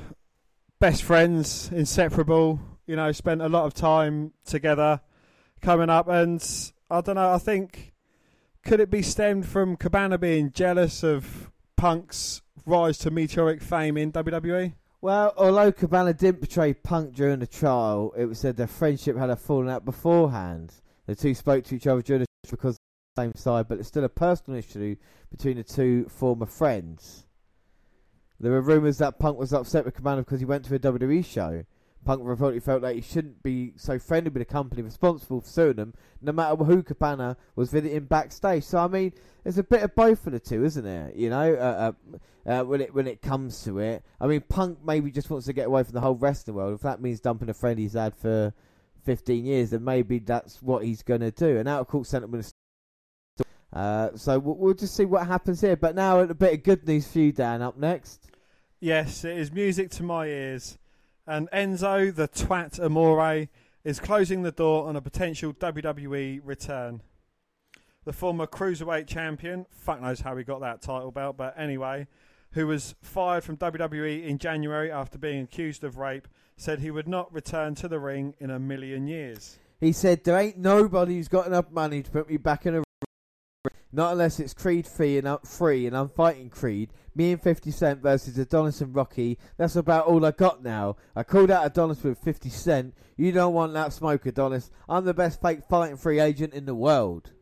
best 0.81 1.05
friends, 1.05 1.71
inseparable. 1.71 2.59
You 2.85 2.97
know, 2.97 3.13
spent 3.13 3.43
a 3.43 3.49
lot 3.49 3.67
of 3.67 3.75
time 3.75 4.33
together 4.45 5.03
coming 5.61 5.89
up, 5.89 6.09
and 6.09 6.45
I 6.91 7.01
don't 7.01 7.15
know. 7.15 7.33
I 7.33 7.39
think 7.39 7.88
could 8.69 8.81
it 8.81 8.91
be 8.91 9.01
stemmed 9.01 9.47
from 9.47 9.79
Cabana 9.79 10.19
being 10.19 10.53
jealous 10.53 11.03
of 11.03 11.51
Punk's 11.79 12.43
rise 12.67 12.99
to 12.99 13.11
meteoric 13.11 13.63
fame 13.63 13.97
in 13.97 14.13
WWE? 14.13 14.75
Well, 15.01 15.33
although 15.39 15.73
Cabana 15.73 16.13
didn't 16.13 16.43
betray 16.43 16.75
Punk 16.75 17.15
during 17.15 17.39
the 17.39 17.47
trial, 17.47 18.13
it 18.15 18.27
was 18.27 18.39
said 18.41 18.59
their 18.59 18.67
friendship 18.67 19.17
had 19.17 19.31
a 19.31 19.37
fallen 19.37 19.71
out 19.71 19.87
beforehand. 19.87 20.75
The 21.07 21.15
two 21.15 21.33
spoke 21.33 21.65
to 21.65 21.77
each 21.77 21.87
other 21.87 22.03
during 22.03 22.21
the 22.21 22.27
trial 22.45 22.51
because 22.51 22.77
the 23.17 23.23
same 23.23 23.35
side, 23.37 23.69
but 23.69 23.79
it's 23.79 23.89
still 23.89 24.05
a 24.05 24.11
personal 24.11 24.59
issue 24.59 24.97
between 25.31 25.57
the 25.57 25.65
two 25.65 26.07
former 26.11 26.45
friends. 26.45 27.25
There 28.39 28.53
were 28.53 28.61
rumours 28.61 28.99
that 28.99 29.19
Punk 29.19 29.39
was 29.39 29.55
upset 29.55 29.87
with 29.87 29.95
Cabana 29.95 30.21
because 30.21 30.41
he 30.41 30.47
went 30.47 30.67
to 30.67 30.75
a 30.75 30.79
WWE 30.79 31.25
show. 31.25 31.65
Punk 32.09 32.23
reportedly 32.23 32.63
felt 32.63 32.83
like 32.83 32.95
he 32.95 33.03
shouldn't 33.03 33.43
be 33.43 33.75
so 33.77 33.99
friendly 33.99 34.31
with 34.31 34.41
the 34.41 34.47
company 34.47 34.81
responsible 34.81 35.43
for 35.43 35.47
suing 35.47 35.77
them, 35.77 35.93
no 36.23 36.33
matter 36.33 36.57
who 36.57 36.83
Cabana 36.83 37.37
was 37.55 37.71
visiting 37.71 38.07
backstage. 38.07 38.65
So 38.65 38.79
I 38.79 38.89
mean, 38.89 39.13
there's 39.45 39.59
a 39.59 39.63
bit 39.63 39.83
of 39.83 39.95
both 39.95 40.27
of 40.27 40.33
the 40.33 40.41
two, 40.41 40.65
isn't 40.65 40.85
there? 40.85 41.13
You 41.15 41.29
know, 41.29 41.53
uh, 41.53 41.93
uh, 42.47 42.51
uh, 42.51 42.65
when 42.65 42.81
it 42.81 42.95
when 42.95 43.07
it 43.07 43.21
comes 43.21 43.63
to 43.65 43.79
it, 43.81 44.03
I 44.23 44.27
mean, 44.27 44.41
Punk 44.41 44.79
maybe 44.83 45.11
just 45.11 45.29
wants 45.29 45.45
to 45.49 45.53
get 45.53 45.67
away 45.67 45.83
from 45.83 45.93
the 45.93 46.01
whole 46.01 46.15
wrestling 46.15 46.57
world. 46.57 46.73
If 46.73 46.81
that 46.81 47.03
means 47.03 47.21
dumping 47.21 47.51
a 47.51 47.53
friend 47.53 47.79
he's 47.79 47.93
had 47.93 48.15
for 48.15 48.55
15 49.05 49.45
years, 49.45 49.69
then 49.69 49.85
maybe 49.85 50.19
that's 50.19 50.63
what 50.63 50.85
he's 50.85 51.03
going 51.03 51.21
to 51.21 51.31
do. 51.31 51.59
And 51.59 51.69
out 51.69 51.83
of 51.83 51.89
court 51.89 52.07
settlement. 52.07 52.51
Uh, 53.71 54.09
so 54.15 54.39
we'll, 54.39 54.57
we'll 54.57 54.73
just 54.73 54.97
see 54.97 55.05
what 55.05 55.27
happens 55.27 55.61
here. 55.61 55.77
But 55.77 55.95
now 55.95 56.21
a 56.21 56.33
bit 56.33 56.55
of 56.55 56.63
good 56.63 56.89
news 56.89 57.07
for 57.07 57.19
you, 57.19 57.33
Dan. 57.33 57.61
Up 57.61 57.77
next. 57.77 58.31
Yes, 58.81 59.27
it 59.27 59.37
is 59.37 59.53
music 59.53 59.91
to 59.91 60.03
my 60.03 60.25
ears 60.25 60.79
and 61.29 61.49
Enzo, 61.51 62.13
the 62.15 62.27
twat 62.27 62.83
Amore, 62.83 63.49
is 63.85 64.01
closing 64.01 64.43
the 64.43 64.51
door 64.51 64.89
on 64.89 64.97
a 64.97 65.01
potential 65.01 65.53
WWE 65.53 66.41
return. 66.43 67.03
The 68.05 68.15
former 68.15 68.47
cruiserweight 68.47 69.07
champion, 69.07 69.67
fuck 69.71 70.01
knows 70.01 70.21
how 70.21 70.35
he 70.37 70.43
got 70.43 70.61
that 70.61 70.81
title 70.81 71.11
belt, 71.11 71.37
but 71.37 71.55
anyway, 71.59 72.07
who 72.53 72.67
was 72.67 72.95
fired 73.03 73.45
from 73.45 73.59
WWE 73.59 74.25
in 74.25 74.39
January 74.39 74.91
after 74.91 75.19
being 75.19 75.43
accused 75.43 75.85
of 75.85 75.99
rape, 75.99 76.27
said 76.57 76.81
he 76.81 76.91
would 76.91 77.07
not 77.07 77.33
return 77.33 77.75
to 77.77 77.89
the 77.89 77.99
ring 78.01 78.35
in 78.41 78.51
a 78.51 78.59
million 78.59 79.07
years. 79.07 79.59
He 79.81 79.93
said, 79.93 80.25
There 80.25 80.39
ain't 80.39 80.57
nobody 80.57 81.17
who's 81.17 81.29
got 81.29 81.47
enough 81.47 81.71
money 81.71 82.03
to 82.03 82.11
put 82.11 82.29
me 82.29 82.39
back 82.39 82.65
in 82.65 82.75
a 82.75 82.83
not 83.93 84.13
unless 84.13 84.39
it's 84.39 84.55
Creed 84.55 84.87
free 84.87 85.19
and 85.19 85.27
uh, 85.27 85.39
free 85.39 85.87
and 85.87 85.97
I'm 85.97 86.09
fighting 86.09 86.51
Creed. 86.51 86.93
Me 87.15 87.33
and 87.33 87.43
50 87.43 87.71
Cent 87.71 88.03
versus 88.03 88.39
Adonis 88.39 88.81
and 88.81 88.95
Rocky. 88.95 89.39
That's 89.57 89.77
about 89.77 90.07
all 90.07 90.25
I 90.25 90.31
got 90.31 90.63
now. 90.63 90.97
I 91.17 91.23
called 91.23 91.51
out 91.51 91.67
Adonis 91.67 92.03
with 92.03 92.19
50 92.19 92.49
Cent. 92.49 92.95
You 93.17 93.33
don't 93.33 93.55
want 93.55 93.73
that 93.75 93.93
smoke, 93.93 94.27
Adonis. 94.27 94.71
I'm 94.89 95.05
the 95.05 95.15
best 95.15 95.41
fake 95.41 95.61
fighting 95.69 95.97
free 95.97 96.21
agent 96.21 96.55
in 96.55 96.67
the 96.67 96.75
world. 96.75 97.33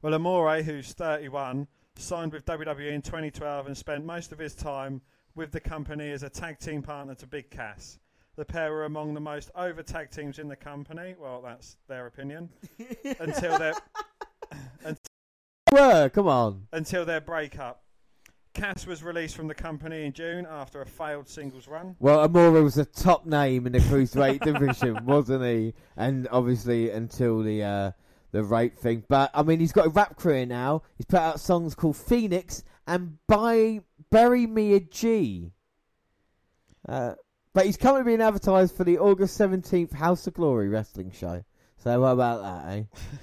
Well, 0.00 0.14
Amore, 0.14 0.62
who's 0.62 0.92
31, 0.92 1.66
signed 1.96 2.32
with 2.32 2.44
WWE 2.44 2.92
in 2.92 3.02
2012 3.02 3.66
and 3.66 3.76
spent 3.76 4.04
most 4.04 4.32
of 4.32 4.38
his 4.38 4.54
time 4.54 5.00
with 5.34 5.50
the 5.50 5.60
company 5.60 6.10
as 6.10 6.22
a 6.22 6.30
tag 6.30 6.58
team 6.58 6.82
partner 6.82 7.14
to 7.16 7.26
Big 7.26 7.50
Cass. 7.50 7.98
The 8.36 8.44
pair 8.44 8.72
were 8.72 8.84
among 8.84 9.14
the 9.14 9.20
most 9.20 9.50
over 9.54 9.82
tag 9.82 10.10
teams 10.10 10.38
in 10.38 10.48
the 10.48 10.56
company. 10.56 11.14
Well, 11.18 11.40
that's 11.42 11.76
their 11.88 12.06
opinion. 12.06 12.48
until 13.20 13.58
their 13.58 13.74
were. 15.74 16.08
Come 16.08 16.28
on. 16.28 16.66
Until 16.72 17.04
their 17.04 17.20
breakup. 17.20 17.82
Cass 18.54 18.86
was 18.86 19.02
released 19.02 19.34
from 19.34 19.48
the 19.48 19.54
company 19.54 20.04
in 20.04 20.12
June 20.12 20.46
after 20.48 20.80
a 20.80 20.86
failed 20.86 21.28
singles 21.28 21.66
run. 21.66 21.96
Well, 21.98 22.20
Amore 22.20 22.62
was 22.62 22.78
a 22.78 22.84
top 22.84 23.26
name 23.26 23.66
in 23.66 23.72
the 23.72 23.80
cruiserweight 23.80 24.40
division, 24.44 25.04
wasn't 25.04 25.42
he? 25.44 25.74
And 25.96 26.28
obviously 26.30 26.90
until 26.90 27.42
the 27.42 27.64
uh, 27.64 27.90
the 28.30 28.44
rape 28.44 28.78
thing. 28.78 29.02
But 29.08 29.32
I 29.34 29.42
mean, 29.42 29.58
he's 29.58 29.72
got 29.72 29.86
a 29.86 29.90
rap 29.90 30.16
career 30.16 30.46
now. 30.46 30.82
He's 30.96 31.06
put 31.06 31.18
out 31.18 31.40
songs 31.40 31.74
called 31.74 31.96
Phoenix 31.96 32.62
and 32.86 33.18
"Buy 33.26 33.80
Bury 34.10 34.46
Me 34.46 34.74
a 34.74 34.80
G. 34.80 35.50
Uh, 36.88 37.14
but 37.54 37.66
he's 37.66 37.76
currently 37.76 38.04
being 38.04 38.22
advertised 38.22 38.76
for 38.76 38.84
the 38.84 38.98
August 38.98 39.36
seventeenth 39.36 39.92
House 39.92 40.28
of 40.28 40.34
Glory 40.34 40.68
wrestling 40.68 41.10
show. 41.10 41.44
So 41.78 42.00
what 42.00 42.12
about 42.12 42.42
that, 42.42 42.72
eh? 42.72 42.82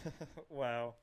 wow 0.49 0.95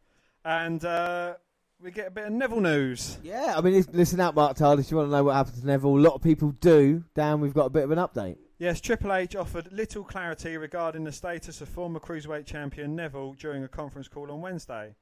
and 0.49 0.83
uh, 0.83 1.35
we 1.79 1.91
get 1.91 2.09
a 2.09 2.11
bit 2.11 2.25
of 2.25 2.33
Neville 2.33 2.63
news. 2.63 3.19
Yeah, 3.23 3.53
I 3.55 3.61
mean, 3.61 3.85
listen 3.93 4.19
out, 4.19 4.35
Mark 4.35 4.59
If 4.59 4.91
You 4.91 4.97
want 4.97 5.09
to 5.09 5.11
know 5.11 5.25
what 5.25 5.35
happened 5.35 5.61
to 5.61 5.67
Neville? 5.67 5.99
A 5.99 6.01
lot 6.01 6.15
of 6.15 6.23
people 6.23 6.53
do. 6.53 7.05
Dan, 7.15 7.41
we've 7.41 7.53
got 7.53 7.67
a 7.67 7.71
bit 7.71 7.85
of 7.85 7.91
an 7.91 7.99
update. 7.99 8.39
Yes, 8.59 8.81
Triple 8.81 9.13
H 9.13 9.37
offered 9.37 9.71
little 9.71 10.03
clarity 10.03 10.57
regarding 10.57 11.05
the 11.05 11.13
status 11.13 11.61
of 11.61 11.69
former 11.69 12.01
cruiserweight 12.01 12.47
champion 12.47 12.97
Neville 12.97 13.35
during 13.35 13.63
a 13.63 13.69
conference 13.69 14.09
call 14.09 14.33
on 14.33 14.41
Wednesday. 14.41 14.95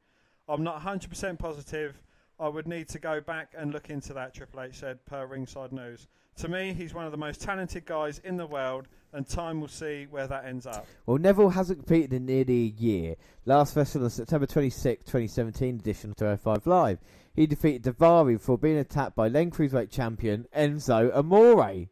I'm 0.49 0.65
not 0.65 0.83
100% 0.83 1.39
positive. 1.39 2.03
I 2.41 2.49
would 2.49 2.67
need 2.67 2.89
to 2.89 2.99
go 2.99 3.21
back 3.21 3.55
and 3.57 3.73
look 3.73 3.89
into 3.89 4.13
that, 4.15 4.35
Triple 4.35 4.63
H 4.63 4.81
said 4.81 5.07
per 5.07 5.27
Ringside 5.27 5.73
News. 5.73 6.09
To 6.37 6.49
me, 6.49 6.75
he's 6.75 6.93
one 6.93 7.07
of 7.07 7.13
the 7.13 7.19
most 7.19 7.41
talented 7.41 7.87
guys 7.87 8.21
in 8.23 8.37
the 8.37 8.47
world, 8.47 8.89
and 9.15 9.27
time 9.27 9.59
will 9.59 9.69
see 9.69 10.07
where 10.11 10.27
that 10.27 10.45
ends 10.45 10.67
up. 10.67 10.87
Well, 11.07 11.17
Neville 11.17 11.49
hasn't 11.49 11.79
competed 11.79 12.13
in 12.13 12.27
nearly 12.27 12.65
a 12.65 12.83
year. 12.83 13.17
Last 13.47 13.75
wrestled 13.75 14.05
on 14.05 14.11
September 14.11 14.47
26, 14.47 15.05
2017 15.05 15.77
edition 15.77 16.11
of 16.11 16.17
205 16.17 16.67
Live. 16.67 16.99
He 17.35 17.47
defeated 17.47 17.85
Daivari 17.85 18.35
before 18.35 18.59
being 18.59 18.77
attacked 18.77 19.17
by 19.17 19.31
then 19.31 19.51
Cruiserweight 19.51 19.91
champion 19.91 20.47
Enzo 20.55 21.15
Amore. 21.17 21.89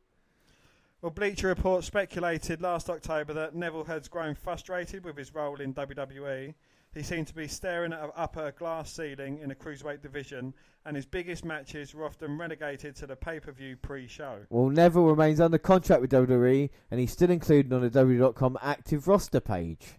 Well, 1.01 1.11
Bleacher 1.11 1.49
Report 1.49 1.83
speculated 1.83 2.61
last 2.61 2.91
October 2.91 3.33
that 3.33 3.55
Neville 3.55 3.85
has 3.85 4.09
grown 4.09 4.35
frustrated 4.35 5.05
with 5.05 5.16
his 5.16 5.35
role 5.35 5.61
in 5.61 5.73
WWE 5.73 6.55
he 6.95 7.03
seemed 7.03 7.27
to 7.27 7.35
be 7.35 7.49
staring 7.49 7.93
at, 7.93 8.03
an 8.03 8.11
upper 8.16 8.53
glass 8.53 8.93
ceiling 8.93 9.39
in 9.39 9.51
a 9.51 9.55
cruiserweight 9.55 10.01
division, 10.01 10.55
and 10.87 10.97
his 10.97 11.07
biggest 11.07 11.45
matches 11.45 11.95
were 11.95 12.05
often 12.05 12.39
relegated 12.39 12.95
to 12.97 13.07
the 13.07 13.16
pay 13.16 13.41
per 13.41 13.53
view 13.53 13.77
pre 13.77 14.07
show. 14.07 14.39
Well, 14.51 14.69
Neville 14.69 15.07
remains 15.07 15.41
under 15.41 15.59
contract 15.59 16.01
with 16.01 16.12
WWE, 16.12 16.71
and 16.91 17.01
he's 17.01 17.12
still 17.12 17.31
included 17.31 17.73
on 17.73 17.83
the 17.83 17.91
WWE.com 17.91 18.59
active 18.62 19.09
roster 19.09 19.41
page. 19.41 19.95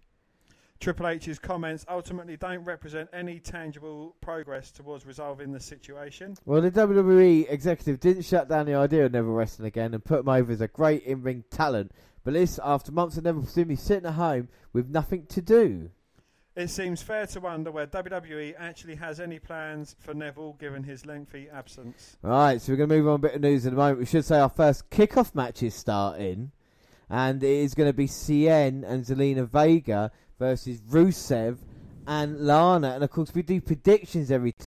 Triple 0.79 1.07
H's 1.07 1.39
comments 1.39 1.85
ultimately 1.89 2.37
don't 2.37 2.63
represent 2.63 3.09
any 3.13 3.39
tangible 3.39 4.15
progress 4.21 4.71
towards 4.71 5.05
resolving 5.05 5.51
the 5.51 5.59
situation. 5.59 6.35
Well, 6.45 6.61
the 6.61 6.71
WWE 6.71 7.49
executive 7.49 7.99
didn't 7.99 8.23
shut 8.23 8.49
down 8.49 8.65
the 8.65 8.75
idea 8.75 9.05
of 9.05 9.13
Neville 9.13 9.31
wrestling 9.31 9.67
again 9.67 9.93
and 9.93 10.03
put 10.03 10.19
him 10.19 10.29
over 10.29 10.51
as 10.51 10.61
a 10.61 10.67
great 10.67 11.03
in 11.03 11.23
ring 11.23 11.43
talent, 11.49 11.91
but 12.23 12.33
this 12.33 12.59
after 12.63 12.91
months 12.91 13.17
of 13.17 13.23
Neville 13.23 13.43
presumably 13.43 13.77
sitting 13.77 14.05
at 14.05 14.13
home 14.13 14.49
with 14.73 14.89
nothing 14.89 15.25
to 15.27 15.41
do. 15.41 15.89
It 16.55 16.69
seems 16.69 17.01
fair 17.01 17.27
to 17.27 17.41
wonder 17.41 17.69
where 17.69 17.85
WWE 17.85 18.53
actually 18.57 18.95
has 18.95 19.19
any 19.19 19.39
plans 19.39 19.95
for 19.99 20.13
Neville 20.13 20.53
given 20.53 20.83
his 20.83 21.05
lengthy 21.05 21.49
absence. 21.49 22.15
Right, 22.21 22.61
so 22.61 22.71
we're 22.71 22.77
going 22.77 22.89
to 22.89 22.95
move 22.95 23.07
on 23.09 23.15
a 23.15 23.17
bit 23.17 23.35
of 23.35 23.41
news 23.41 23.65
in 23.65 23.73
a 23.73 23.75
moment. 23.75 23.99
We 23.99 24.05
should 24.05 24.23
say 24.23 24.39
our 24.39 24.47
first 24.47 24.89
kickoff 24.89 25.35
match 25.35 25.63
is 25.63 25.75
starting, 25.75 26.51
and 27.09 27.43
it 27.43 27.49
is 27.49 27.73
going 27.73 27.89
to 27.89 27.93
be 27.93 28.07
Cien 28.07 28.89
and 28.89 29.03
Zelina 29.03 29.45
Vega 29.45 30.11
versus 30.39 30.79
Rusev 30.79 31.57
and 32.07 32.39
Lana. 32.39 32.91
And 32.91 33.03
of 33.03 33.09
course, 33.09 33.33
we 33.33 33.41
do 33.41 33.59
predictions 33.59 34.31
every 34.31 34.53
time 34.53 34.65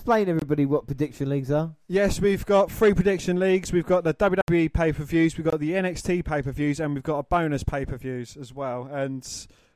explain 0.00 0.30
everybody 0.30 0.64
what 0.64 0.86
prediction 0.86 1.28
leagues 1.28 1.50
are? 1.50 1.76
Yes, 1.86 2.20
we've 2.20 2.46
got 2.46 2.72
three 2.72 2.94
prediction 2.94 3.38
leagues. 3.38 3.70
We've 3.70 3.86
got 3.86 4.02
the 4.02 4.14
WWE 4.14 4.72
pay 4.72 4.92
per 4.92 5.04
views, 5.04 5.36
we've 5.36 5.44
got 5.44 5.60
the 5.60 5.72
NXT 5.72 6.24
pay 6.24 6.40
per 6.40 6.52
views, 6.52 6.80
and 6.80 6.94
we've 6.94 7.02
got 7.02 7.18
a 7.18 7.22
bonus 7.22 7.62
pay 7.62 7.84
per 7.84 7.98
views 7.98 8.34
as 8.36 8.54
well. 8.54 8.88
And 8.90 9.22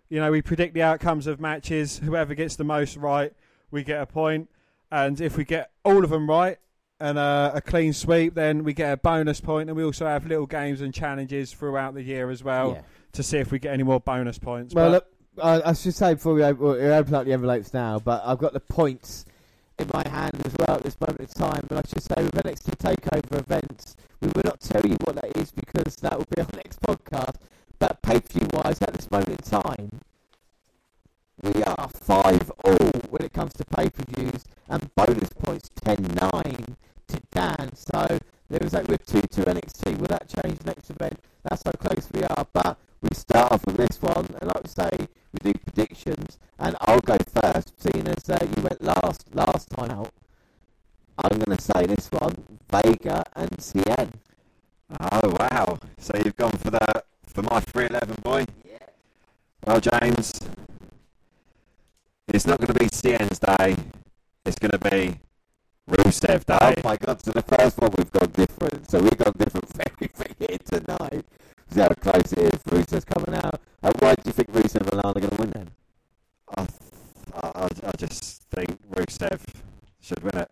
you 0.09 0.21
know, 0.21 0.31
we 0.31 0.43
predict 0.43 0.75
the 0.75 0.83
outcomes 0.83 1.27
of 1.27 1.41
matches. 1.41 1.99
Whoever 1.99 2.35
gets 2.35 2.57
the 2.57 2.65
most 2.65 2.97
right, 2.97 3.33
we 3.71 3.83
get 3.83 4.01
a 4.01 4.07
point. 4.07 4.49
And 4.91 5.21
if 5.21 5.37
we 5.37 5.45
get 5.45 5.71
all 5.85 6.05
of 6.05 6.11
them 6.11 6.29
right 6.29 6.59
and 7.01 7.19
uh, 7.19 7.51
a 7.55 7.61
clean 7.61 7.93
sweep, 7.93 8.35
then 8.35 8.63
we 8.65 8.73
get 8.75 8.93
a 8.93 8.97
bonus 8.97 9.41
point. 9.41 9.69
And 9.69 9.77
we 9.77 9.83
also 9.85 10.07
have 10.07 10.27
little 10.27 10.47
games 10.47 10.81
and 10.81 10.95
challenges 10.95 11.53
throughout 11.53 11.95
the 11.95 12.03
year 12.03 12.31
as 12.31 12.45
well 12.45 12.73
Yeah. 12.77 12.83
to 13.13 13.23
see 13.23 13.39
if 13.39 13.51
we 13.51 13.59
get 13.59 13.73
any 13.73 13.83
more 13.83 13.99
bonus 14.01 14.39
points. 14.39 14.75
Well, 14.75 14.87
But- 14.87 14.93
look, 14.93 15.07
I, 15.43 15.71
I 15.71 15.73
should 15.73 15.95
say 15.95 16.15
before 16.15 16.35
we 16.35 16.45
open, 16.45 16.65
we 16.65 16.81
open 16.87 17.13
up 17.15 17.25
the 17.25 17.33
envelopes 17.33 17.75
now, 17.75 17.99
but 17.99 18.23
I've 18.25 18.39
got 18.39 18.53
the 18.53 18.61
points 18.61 19.25
in 19.81 19.91
my 19.93 20.09
hand 20.09 20.41
as 20.47 20.55
well 20.61 20.77
at 20.77 20.85
this 20.85 20.97
moment 21.01 21.21
in 21.23 21.27
time. 21.27 21.67
And 21.69 21.79
I 21.81 21.83
should 21.89 22.03
say 22.05 22.15
with 22.23 22.35
NXT 22.35 22.77
Takeover 22.79 23.41
events, 23.41 23.97
we 24.21 24.29
will 24.29 24.43
not 24.45 24.61
tell 24.61 24.87
you 24.87 24.97
what 25.03 25.17
that 25.17 25.37
is 25.37 25.51
because 25.51 25.97
that 25.97 26.17
will 26.17 26.27
be 26.37 26.41
our 26.41 26.47
next 26.55 26.81
podcast. 26.83 27.35
But 27.79 28.03
pay 28.03 28.21
per 28.21 28.39
view 28.39 28.49
wise, 28.53 28.81
at 28.83 28.93
this 28.95 29.11
moment 29.11 29.31
in 29.31 29.37
time, 29.39 30.01
we 31.43 31.63
are 31.65 31.89
five 31.89 32.51
all 32.65 32.91
when 33.11 33.23
it 33.23 33.33
comes 33.33 33.53
to 33.55 33.65
pay 33.65 33.91
per 33.91 34.05
views, 34.17 34.45
and 34.69 34.95
bonus 34.95 35.31
points 35.31 35.71
10-9 35.85 36.77
to 37.09 37.21
Dan. 37.31 37.75
So 37.75 38.19
there 38.49 38.61
was 38.63 38.73
like 38.73 38.89
we're 38.89 38.99
two 38.99 39.21
to 39.21 39.43
NXT. 39.43 39.99
Will 39.99 40.07
that 40.09 40.29
change 40.29 40.59
next 40.65 40.91
event? 40.91 41.19
That's 41.43 41.63
how 41.65 41.73
close 41.73 42.09
we 42.13 42.23
are. 42.23 42.47
But 42.53 42.79
we 43.01 43.09
start 43.13 43.53
off 43.53 43.67
with 43.67 43.77
this 43.77 44.01
one, 44.01 44.27
and 44.41 44.47
like 44.47 44.63
we 44.63 44.69
say, 44.71 45.09
we 45.33 45.53
do 45.53 45.59
predictions, 45.59 46.39
and 46.59 46.77
I'll 46.83 47.01
go 47.01 47.17
first, 47.43 47.75
seeing 47.81 48.07
as 48.09 48.29
uh, 48.31 48.39
you 48.57 48.63
went 48.63 48.83
last 48.83 49.27
last 49.35 49.71
time 49.71 49.91
out. 49.91 50.13
I'm 51.19 51.39
going 51.39 51.57
to 51.57 51.63
say 51.63 51.87
this 51.87 52.11
one: 52.11 52.59
Vega 52.71 53.25
and 53.35 53.51
Cien. 53.59 54.13
Oh 55.01 55.37
wow! 55.41 55.79
So 55.99 56.13
you've 56.25 56.37
gone 56.37 56.53
for 56.53 56.71
the 56.71 57.05
for 57.35 57.43
my 57.43 57.61
three 57.61 57.87
eleven 57.87 58.17
boy. 58.23 58.47
Yeah. 58.65 58.79
Well, 59.67 59.81
James, 59.81 60.41
it's 62.29 62.47
not 62.47 62.59
going 62.61 62.73
to 62.73 62.79
be 62.79 62.89
Cien's 62.89 63.39
day. 63.41 63.77
It's 64.47 64.59
going 64.59 64.71
to 64.71 64.79
be 64.79 65.19
Rusev 65.91 66.45
Day. 66.47 66.75
Oh 66.79 66.89
my 66.89 66.97
God! 66.97 67.23
So 67.23 67.33
the 67.33 67.43
first 67.43 67.79
one 67.79 67.91
we've 67.99 68.11
got 68.13 68.33
different. 68.33 68.91
So 68.91 69.01
we've 69.01 69.19
got 69.19 69.37
different 69.37 69.69
for 69.75 69.83
everything 69.91 70.35
here 70.39 70.59
tonight. 70.65 71.27
See 71.71 71.81
how 71.81 71.89
close 71.89 72.33
it 72.33 72.39
is. 72.39 72.63
Rusev's 72.63 73.05
coming 73.05 73.35
out. 73.35 73.61
Uh, 73.83 73.93
why 73.99 74.15
do 74.15 74.23
you 74.27 74.33
think 74.33 74.53
Rusev 74.53 74.83
and 74.83 74.93
Lana 74.93 75.09
are 75.09 75.21
going 75.21 75.31
to 75.31 75.37
win 75.37 75.51
then? 75.51 75.71
I, 76.57 76.67
I, 77.35 77.69
I 77.85 77.91
just 77.99 78.45
think 78.45 78.79
Rusev 78.91 79.41
should 80.01 80.23
win 80.23 80.37
it. 80.37 80.51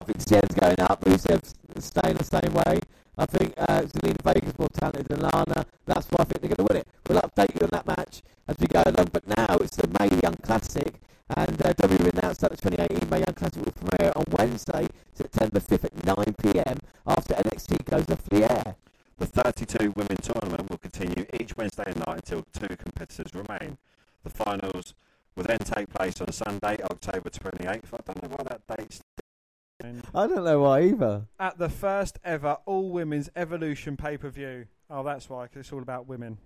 I 0.00 0.04
think 0.04 0.20
Cien's 0.20 0.54
going 0.54 0.80
up. 0.80 1.04
Rusev's 1.04 1.54
staying 1.80 2.16
the 2.16 2.24
same 2.24 2.54
way. 2.54 2.80
I 3.20 3.26
think 3.26 3.52
uh, 3.58 3.82
Zelina 3.82 4.16
Vega's 4.22 4.58
more 4.58 4.68
talented 4.72 5.08
than 5.08 5.20
Lana. 5.20 5.66
That's 5.84 6.06
why 6.08 6.20
I 6.20 6.24
think 6.24 6.40
they're 6.40 6.56
going 6.56 6.66
to 6.66 6.72
win 6.72 6.80
it. 6.80 6.88
We'll 7.06 7.20
update 7.20 7.52
you 7.54 7.66
on 7.66 7.70
that 7.72 7.86
match 7.86 8.22
as 8.48 8.56
we 8.58 8.66
go 8.66 8.82
along. 8.86 9.08
But 9.12 9.28
now 9.28 9.58
it's 9.60 9.76
the 9.76 9.88
Mae 10.00 10.08
Young 10.22 10.36
Classic. 10.36 10.94
And 11.36 11.60
uh, 11.60 11.74
WWE 11.74 12.18
announced 12.18 12.40
that 12.40 12.50
the 12.50 12.56
2018 12.56 13.10
Mae 13.10 13.18
Young 13.18 13.34
Classic 13.34 13.62
will 13.62 13.72
premiere 13.72 14.12
on 14.16 14.24
Wednesday, 14.30 14.88
September 15.12 15.60
5th 15.60 15.84
at 15.84 15.94
9pm 15.96 16.78
after 17.06 17.34
NXT 17.34 17.84
goes 17.84 18.08
off 18.08 18.24
the 18.24 18.50
air. 18.50 18.76
The 19.18 19.26
32 19.26 19.92
women 19.96 20.16
tournament 20.16 20.70
will 20.70 20.78
continue 20.78 21.26
each 21.38 21.54
Wednesday 21.58 21.92
night 21.94 22.24
until 22.24 22.42
two 22.54 22.74
competitors 22.74 23.34
remain. 23.34 23.76
The 24.24 24.30
finals 24.30 24.94
will 25.36 25.44
then 25.44 25.58
take 25.58 25.90
place 25.90 26.22
on 26.22 26.32
Sunday, 26.32 26.78
October 26.82 27.28
28th. 27.28 27.68
I 27.68 27.98
don't 28.06 28.22
know 28.22 28.28
why 28.30 28.44
that 28.48 28.62
date's 28.78 29.02
I 30.14 30.26
don't 30.26 30.44
know 30.44 30.60
why 30.60 30.82
either. 30.82 31.22
at 31.38 31.58
the 31.58 31.68
first 31.68 32.18
ever 32.24 32.58
all 32.66 32.90
women's 32.90 33.30
Evolution 33.36 33.96
pay 33.96 34.16
per 34.16 34.28
view. 34.30 34.66
Oh, 34.88 35.02
that's 35.02 35.28
why, 35.30 35.46
'cause 35.46 35.56
it's 35.60 35.72
all 35.72 35.82
about 35.82 36.06
women. 36.06 36.38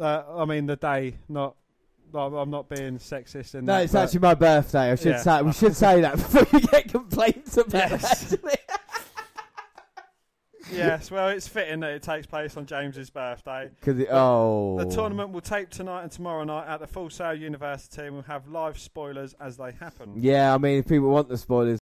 Uh, 0.00 0.22
I 0.38 0.44
mean, 0.44 0.66
the 0.66 0.76
day, 0.76 1.18
not. 1.28 1.56
I'm 2.14 2.32
I'm 2.34 2.50
not 2.50 2.68
being 2.68 2.98
sexist 2.98 3.54
in 3.56 3.64
No, 3.64 3.74
that. 3.74 3.84
it's 3.84 3.92
but- 3.92 4.04
actually 4.04 4.20
my 4.20 4.34
birthday. 4.34 4.92
I 4.92 4.94
should 4.94 5.06
Yeah. 5.12 5.18
say 5.18 5.42
we 5.42 5.52
should 5.52 5.74
say 5.76 6.00
that 6.00 6.12
before 6.12 6.46
you 6.60 6.66
get 6.68 6.88
complaints 6.88 7.56
about 7.56 7.72
Yes. 7.90 8.32
it. 8.32 8.40
Actually. 8.44 8.54
yes. 10.72 11.10
Well, 11.10 11.28
it's 11.30 11.48
fitting 11.48 11.80
that 11.80 11.90
it 11.92 12.02
takes 12.02 12.26
place 12.26 12.56
on 12.56 12.66
James's 12.66 13.10
birthday. 13.10 13.70
'Cause 13.80 13.98
it, 13.98 14.08
oh, 14.10 14.78
The 14.78 14.86
tournament 14.94 15.30
will 15.30 15.40
tape 15.40 15.70
tonight 15.70 16.02
and 16.04 16.12
tomorrow 16.12 16.44
night 16.44 16.68
at 16.68 16.78
the 16.80 16.86
Full 16.86 17.10
Sail 17.10 17.34
University, 17.34 18.02
and 18.02 18.14
we'll 18.14 18.22
have 18.22 18.46
live 18.48 18.78
spoilers 18.78 19.34
as 19.40 19.56
they 19.56 19.72
happen. 19.72 20.12
Yeah, 20.16 20.54
I 20.54 20.58
mean, 20.58 20.78
if 20.78 20.86
people 20.88 21.08
want 21.10 21.28
the 21.28 21.36
spoilers. 21.38 21.78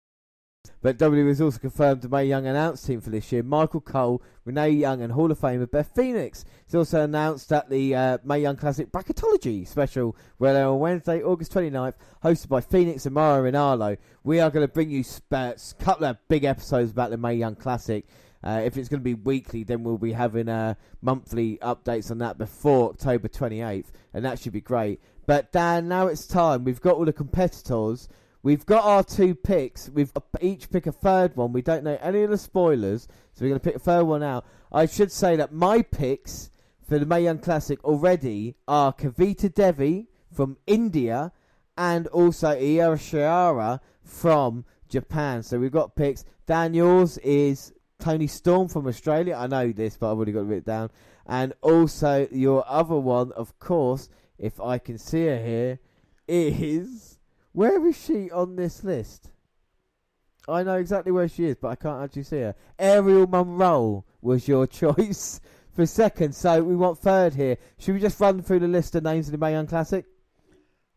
But 0.83 0.99
WWE 0.99 1.29
has 1.29 1.41
also 1.41 1.59
confirmed 1.59 2.03
the 2.03 2.09
Mae 2.09 2.25
Young 2.25 2.47
announce 2.47 2.83
team 2.83 3.01
for 3.01 3.11
this 3.11 3.31
year 3.33 3.43
Michael 3.43 3.81
Cole, 3.81 4.23
Renee 4.45 4.71
Young, 4.71 5.03
and 5.03 5.13
Hall 5.13 5.31
of 5.31 5.39
Famer 5.39 5.71
Beth 5.71 5.91
Phoenix. 5.95 6.45
It's 6.65 6.75
also 6.75 7.03
announced 7.03 7.49
that 7.49 7.71
the 7.71 7.95
uh, 7.95 8.19
Mae 8.25 8.41
Young 8.41 8.57
Classic 8.57 8.91
Bracketology 8.91 9.67
special, 9.67 10.17
where 10.39 10.67
on 10.67 10.79
Wednesday, 10.79 11.23
August 11.23 11.53
29th, 11.53 11.95
hosted 12.25 12.49
by 12.49 12.61
Phoenix 12.61 13.07
and 13.07 13.15
Mauro 13.15 13.51
Ranallo. 13.51 13.97
We 14.25 14.41
are 14.41 14.51
going 14.51 14.67
to 14.67 14.73
bring 14.73 14.91
you 14.91 15.05
a 15.31 15.55
couple 15.79 16.07
of 16.07 16.17
big 16.29 16.45
episodes 16.45 16.91
about 16.91 17.11
the 17.11 17.17
Mae 17.17 17.35
Young 17.35 17.57
Classic. 17.57 18.05
Uh, 18.43 18.63
if 18.65 18.77
it's 18.77 18.89
going 18.89 19.01
to 19.01 19.05
be 19.05 19.15
weekly, 19.15 19.65
then 19.65 19.83
we'll 19.83 19.99
be 19.99 20.13
having 20.13 20.49
uh, 20.49 20.75
monthly 21.03 21.59
updates 21.63 22.11
on 22.11 22.19
that 22.19 22.39
before 22.39 22.91
October 22.91 23.29
28th, 23.29 23.87
and 24.15 24.25
that 24.25 24.39
should 24.39 24.53
be 24.53 24.61
great. 24.61 25.01
But 25.27 25.51
Dan, 25.51 25.89
now 25.89 26.07
it's 26.07 26.27
time. 26.27 26.63
We've 26.63 26.81
got 26.81 26.95
all 26.95 27.05
the 27.05 27.13
competitors. 27.13 28.09
We've 28.47 28.65
got 28.65 28.85
our 28.85 29.03
two 29.03 29.35
picks. 29.35 29.89
We've 29.89 30.13
each 30.41 30.71
pick 30.71 30.87
a 30.87 30.93
third 30.93 31.35
one. 31.35 31.53
We 31.53 31.63
don't 31.63 31.83
know 31.83 31.99
any 32.01 32.23
of 32.23 32.31
the 32.31 32.39
spoilers, 32.39 33.09
so 33.33 33.45
we're 33.45 33.49
going 33.49 33.59
to 33.59 33.65
pick 33.65 33.75
a 33.75 33.81
third 33.81 34.05
one 34.05 34.23
out. 34.23 34.47
I 34.71 34.87
should 34.87 35.11
say 35.11 35.35
that 35.35 35.53
my 35.53 35.83
picks 35.83 36.53
for 36.89 36.97
the 37.01 37.07
Mae 37.07 37.25
Young 37.25 37.41
Classic 37.41 37.83
already 37.83 38.55
are 38.69 38.93
Kavita 38.93 39.53
Devi 39.53 40.07
from 40.33 40.59
India 40.65 41.33
and 41.77 42.07
also 42.07 42.51
Io 42.51 42.95
Shirai 42.95 43.81
from 44.05 44.65
Japan. 44.89 45.43
So 45.43 45.59
we've 45.59 45.73
got 45.73 45.97
picks. 45.97 46.25
Daniels 46.47 47.19
is 47.25 47.73
Toni 47.99 48.29
Storm 48.29 48.69
from 48.69 48.87
Australia. 48.87 49.35
I 49.35 49.49
know 49.49 49.73
this, 49.73 49.97
but 49.97 50.13
I've 50.13 50.19
already 50.19 50.31
got 50.31 50.43
it 50.43 50.45
written 50.45 50.73
down. 50.73 50.91
And 51.27 51.53
also 51.63 52.29
your 52.31 52.65
other 52.69 52.95
one, 52.95 53.33
of 53.33 53.59
course, 53.59 54.09
if 54.39 54.61
I 54.61 54.79
can 54.79 54.99
see 54.99 55.27
her 55.27 55.45
here, 55.45 55.81
is 56.29 57.16
where 57.57 57.87
is 57.87 57.97
she 57.97 58.31
on 58.31 58.55
this 58.57 58.85
list? 58.85 59.31
I 60.47 60.63
know 60.63 60.77
exactly 60.77 61.11
where 61.11 61.27
she 61.27 61.47
is, 61.47 61.57
but 61.57 61.69
I 61.69 61.75
can't 61.75 62.05
actually 62.05 62.25
see 62.25 62.41
her. 62.41 62.55
Aerial 62.79 63.27
Monroe 63.27 64.05
was 64.21 64.47
your 64.47 64.67
choice 64.67 65.41
for 65.73 65.87
second, 65.87 66.35
so 66.35 66.63
we 66.63 66.77
want 66.77 66.99
third 66.99 67.35
here. 67.35 67.57
Should 67.79 67.95
we 67.95 68.01
just 68.01 68.21
run 68.21 68.43
through 68.43 68.59
the 68.61 68.69
list 68.69 68.95
of 68.95 69.05
names 69.05 69.29
in 69.29 69.33
the 69.33 69.39
Mae 69.39 69.53
Young 69.53 69.67
Classic? 69.67 70.05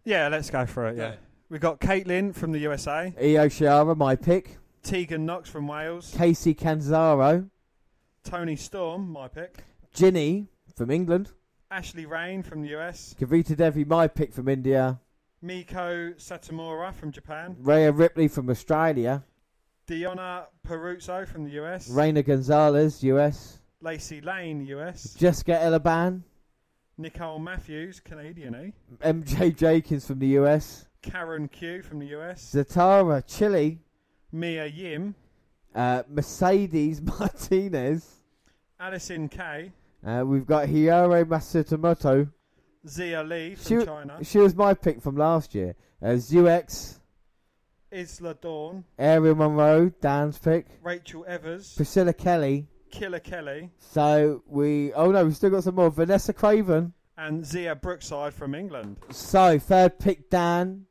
Yeah, 0.03 0.27
let's 0.27 0.49
go 0.49 0.65
for 0.65 0.89
it. 0.89 0.97
Yeah, 0.97 1.13
we've 1.49 1.61
got 1.61 1.79
Caitlin 1.79 2.35
from 2.35 2.51
the 2.51 2.59
USA, 2.59 3.13
Io 3.17 3.47
Shirai, 3.47 3.95
my 3.95 4.17
pick. 4.17 4.57
Tegan 4.83 5.25
Nox 5.25 5.49
from 5.49 5.65
Wales, 5.65 6.13
Kacy 6.13 6.57
Catanzaro. 6.57 7.49
Toni 8.25 8.57
Storm, 8.57 9.09
my 9.09 9.29
pick, 9.29 9.63
Jinny 9.93 10.49
from 10.75 10.91
England. 10.91 11.31
Ashley 11.71 12.05
Rayne 12.05 12.43
from 12.43 12.63
the 12.63 12.75
US, 12.75 13.15
Kavita 13.17 13.55
Devi, 13.55 13.85
my 13.85 14.09
pick 14.09 14.33
from 14.33 14.49
India. 14.49 14.99
Meiko 15.43 16.13
Satomura 16.17 16.93
from 16.93 17.11
Japan, 17.11 17.55
Rhea 17.61 17.91
Ripley 17.91 18.27
from 18.27 18.49
Australia. 18.49 19.23
Deonna 19.87 20.45
Purrazzo 20.67 21.27
from 21.27 21.45
the 21.45 21.51
US, 21.63 21.89
Reina 21.89 22.21
Gonzalez, 22.21 23.01
US. 23.03 23.59
Lacey 23.81 24.19
Lane, 24.21 24.65
US, 24.67 25.13
Jessica 25.15 25.53
Elaban. 25.53 26.21
Nicole 26.97 27.39
Matthews, 27.39 28.01
Canadian, 28.01 28.53
eh? 28.55 28.71
MJ 29.09 29.55
Jenkins 29.55 30.05
from 30.05 30.19
the 30.19 30.27
US. 30.39 30.85
Karen 31.01 31.47
Q 31.47 31.81
from 31.81 31.99
the 31.99 32.07
US, 32.19 32.51
Zatara, 32.53 33.23
Chile. 33.25 33.79
Mia 34.31 34.65
Yim, 34.65 35.15
Uh, 35.73 36.03
Mercedes 36.09 37.01
Martinez. 37.19 38.21
Allysin 38.81 39.31
Kay. 39.31 39.71
Uh, 40.05 40.23
we've 40.25 40.45
got 40.45 40.67
Hiroyo 40.67 41.23
Matsumoto. 41.25 42.29
Xia 42.85 43.27
Li 43.27 43.55
She, 43.55 43.75
from 43.75 43.85
China, 43.85 44.23
she 44.23 44.37
was 44.39 44.55
my 44.55 44.73
pick 44.73 45.01
from 45.01 45.17
last 45.17 45.53
year. 45.53 45.75
Uh, 46.01 46.09
Zuex, 46.15 46.99
Isla 47.91 48.33
Dawn, 48.35 48.85
Aerial 48.97 49.35
Monroe, 49.35 49.89
Dan's 50.01 50.37
pick. 50.37 50.65
Rachel 50.81 51.25
Evers, 51.27 51.73
Priscilla 51.75 52.13
Kelly. 52.13 52.67
Killer 52.91 53.19
Kelly, 53.19 53.69
So 53.77 54.41
we. 54.47 54.93
Oh 54.93 55.11
no, 55.11 55.23
we've 55.25 55.35
still 55.35 55.49
got 55.51 55.63
some 55.63 55.75
more. 55.75 55.91
Vanessa 55.91 56.33
Kraven. 56.33 56.93
and 57.17 57.43
Xia 57.43 57.79
Brookside 57.79 58.33
from 58.33 58.55
England. 58.55 58.97
So 59.11 59.59
third 59.59 59.99
pick, 59.99 60.29
Dan. 60.29 60.85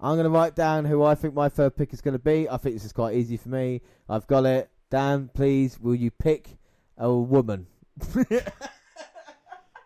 I'm 0.00 0.16
going 0.16 0.24
to 0.24 0.30
write 0.30 0.54
down 0.56 0.84
who 0.84 1.02
I 1.04 1.14
think 1.14 1.32
my 1.34 1.48
third 1.48 1.76
pick 1.76 1.92
is 1.94 2.00
going 2.00 2.12
to 2.14 2.18
be. 2.18 2.48
I 2.48 2.56
think 2.56 2.74
this 2.74 2.84
is 2.84 2.92
quite 2.92 3.14
easy 3.16 3.36
for 3.36 3.48
me. 3.50 3.80
I've 4.08 4.26
got 4.26 4.44
it. 4.44 4.68
Dan, 4.90 5.30
please, 5.32 5.78
will 5.80 5.94
you 5.94 6.10
pick 6.10 6.58
a 6.98 7.12
woman? 7.12 7.66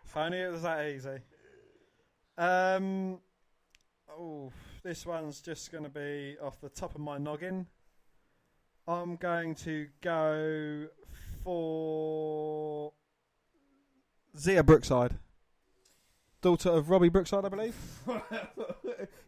If 0.05 0.17
only 0.17 0.39
it 0.39 0.51
was 0.51 0.63
that 0.63 0.87
easy. 0.87 1.19
Um, 2.39 3.19
oh, 4.17 4.51
This 4.81 5.05
one's 5.05 5.41
just 5.41 5.71
going 5.73 5.83
to 5.83 5.89
be 5.89 6.37
off 6.41 6.61
the 6.61 6.69
top 6.69 6.95
of 6.95 7.01
my 7.01 7.17
noggin. 7.17 7.67
I'm 8.87 9.17
going 9.17 9.55
to 9.55 9.87
go 10.01 10.87
for 11.43 12.93
Xia 14.37 14.65
Brookside, 14.65 15.17
daughter 16.41 16.69
of 16.69 16.89
Robbie 16.89 17.09
Brookside, 17.09 17.45
I 17.45 17.49
believe. 17.49 17.75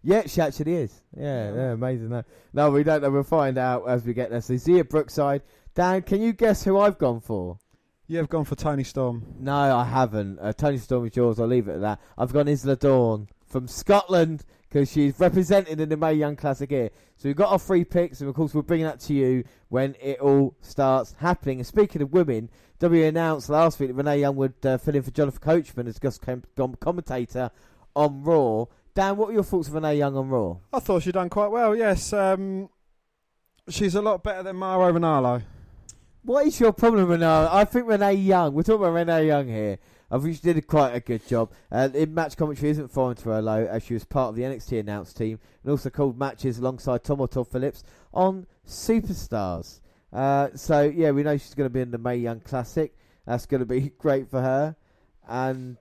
Yeah, 0.04 0.24
she 0.26 0.42
actually 0.42 0.74
is. 0.74 1.04
Yeah, 1.16 1.54
yeah, 1.54 1.72
amazing. 1.74 2.10
No, 2.10 2.24
no, 2.54 2.72
we 2.72 2.84
don't 2.84 3.04
know. 3.04 3.12
We'll 3.12 3.24
find 3.24 3.58
out 3.60 3.88
as 3.88 4.04
we 4.04 4.14
get 4.16 4.32
there. 4.32 4.42
So 4.42 4.56
Xia 4.56 4.88
Brookside. 4.88 5.44
Dan, 5.76 6.02
can 6.02 6.22
you 6.22 6.34
guess 6.34 6.64
who 6.64 6.80
I've 6.80 6.98
gone 6.98 7.22
for? 7.22 7.60
You 8.12 8.18
have 8.18 8.28
gone 8.28 8.44
for 8.44 8.56
Toni 8.56 8.84
Storm. 8.84 9.24
No, 9.40 9.56
I 9.56 9.86
haven't. 9.86 10.38
Uh, 10.38 10.52
Toni 10.52 10.80
Storm 10.80 11.08
is 11.08 11.16
yours. 11.16 11.40
I'll 11.40 11.48
leave 11.48 11.70
it 11.70 11.76
at 11.76 11.80
that. 11.80 12.02
I've 12.18 12.34
gone 12.34 12.50
Isla 12.50 12.76
Dawn 12.76 13.30
from 13.48 13.70
Scotland 13.70 14.44
because 14.68 14.92
she's 14.92 15.18
represented 15.18 15.80
in 15.80 15.88
the 15.88 15.96
Mae 15.96 16.16
Young 16.16 16.36
Classic 16.36 16.70
here. 16.70 16.90
So 17.16 17.30
we've 17.30 17.38
got 17.38 17.54
our 17.54 17.58
three 17.58 17.86
picks, 17.86 18.20
and 18.20 18.30
of 18.30 18.36
course 18.36 18.54
we'll 18.54 18.64
bring 18.64 18.84
that 18.84 19.00
to 19.00 19.14
you 19.14 19.46
when 19.70 19.96
it 20.02 20.20
all 20.20 20.58
starts 20.60 21.16
happening. 21.20 21.60
And 21.60 21.66
speaking 21.66 22.02
of 22.02 22.12
women, 22.12 22.50
W 22.80 23.02
announced 23.06 23.50
last 23.50 23.80
week 23.80 23.88
that 23.88 23.96
Renee 23.96 24.20
Young 24.20 24.36
would 24.36 24.56
uh, 24.66 24.78
fill 24.78 24.96
in 24.96 25.04
for 25.04 25.12
Jonathan 25.12 25.40
Coachman 25.40 25.88
as 25.88 25.98
guest 25.98 26.22
com- 26.22 26.44
com- 26.58 26.76
commentator 26.82 27.50
on 27.96 28.24
Raw. 28.24 28.66
Dan, 28.94 29.16
what 29.16 29.30
were 29.30 29.36
your 29.36 29.44
thoughts 29.44 29.70
of 29.70 29.76
Renee 29.76 30.00
Young 30.00 30.18
on 30.18 30.28
Raw? 30.28 30.58
I 30.74 30.82
thought 30.82 31.04
she'd 31.04 31.14
done 31.14 31.30
quite 31.30 31.48
well. 31.48 31.74
Yes, 31.78 32.12
um, 32.12 32.68
she's 33.70 33.96
a 33.96 34.02
lot 34.02 34.22
better 34.22 34.44
than 34.44 34.58
Mauro 34.58 34.92
Ranallo. 34.92 35.44
What 36.24 36.46
is 36.46 36.60
your 36.60 36.72
problem, 36.72 37.08
Renee? 37.08 37.26
I 37.26 37.66
think 37.66 37.88
Renee 37.88 38.14
Young. 38.14 38.54
We're 38.54 38.62
talking 38.62 38.84
about 38.84 38.94
Renee 38.94 39.26
Young 39.26 39.48
here. 39.48 39.80
I 40.12 40.20
think 40.20 40.36
she 40.36 40.42
did 40.42 40.68
quite 40.68 40.94
a 40.94 41.00
good 41.00 41.26
job. 41.28 41.52
Uh, 41.72 41.90
in 41.96 42.14
match 42.14 42.38
commentary 42.38 42.70
isn't 42.70 42.90
foreign 42.92 43.16
to 43.18 43.30
her, 43.30 43.42
though, 43.42 43.66
as 43.66 43.82
she 43.84 43.96
was 43.96 44.06
part 44.06 44.30
of 44.30 44.36
the 44.36 44.44
NXT 44.44 44.82
announced 44.82 45.18
team 45.18 45.40
and 45.64 45.72
also 45.72 45.90
called 45.90 46.20
matches 46.20 46.60
alongside 46.60 47.04
Tom 47.04 47.22
or 47.22 47.28
Todd 47.28 47.48
Phillips 47.48 47.84
on 48.14 48.46
Superstars. 48.68 49.80
Uh, 50.14 50.50
so 50.54 50.84
yeah, 50.84 51.10
we 51.10 51.24
know 51.24 51.38
she's 51.38 51.56
going 51.56 51.66
to 51.68 51.74
be 51.74 51.82
in 51.82 51.90
the 51.90 51.98
Mae 51.98 52.18
Young 52.18 52.42
Classic. 52.42 52.96
That's 53.26 53.48
going 53.48 53.62
to 53.62 53.66
be 53.66 53.90
great 53.98 54.30
for 54.30 54.42
her, 54.42 54.76
and 55.28 55.78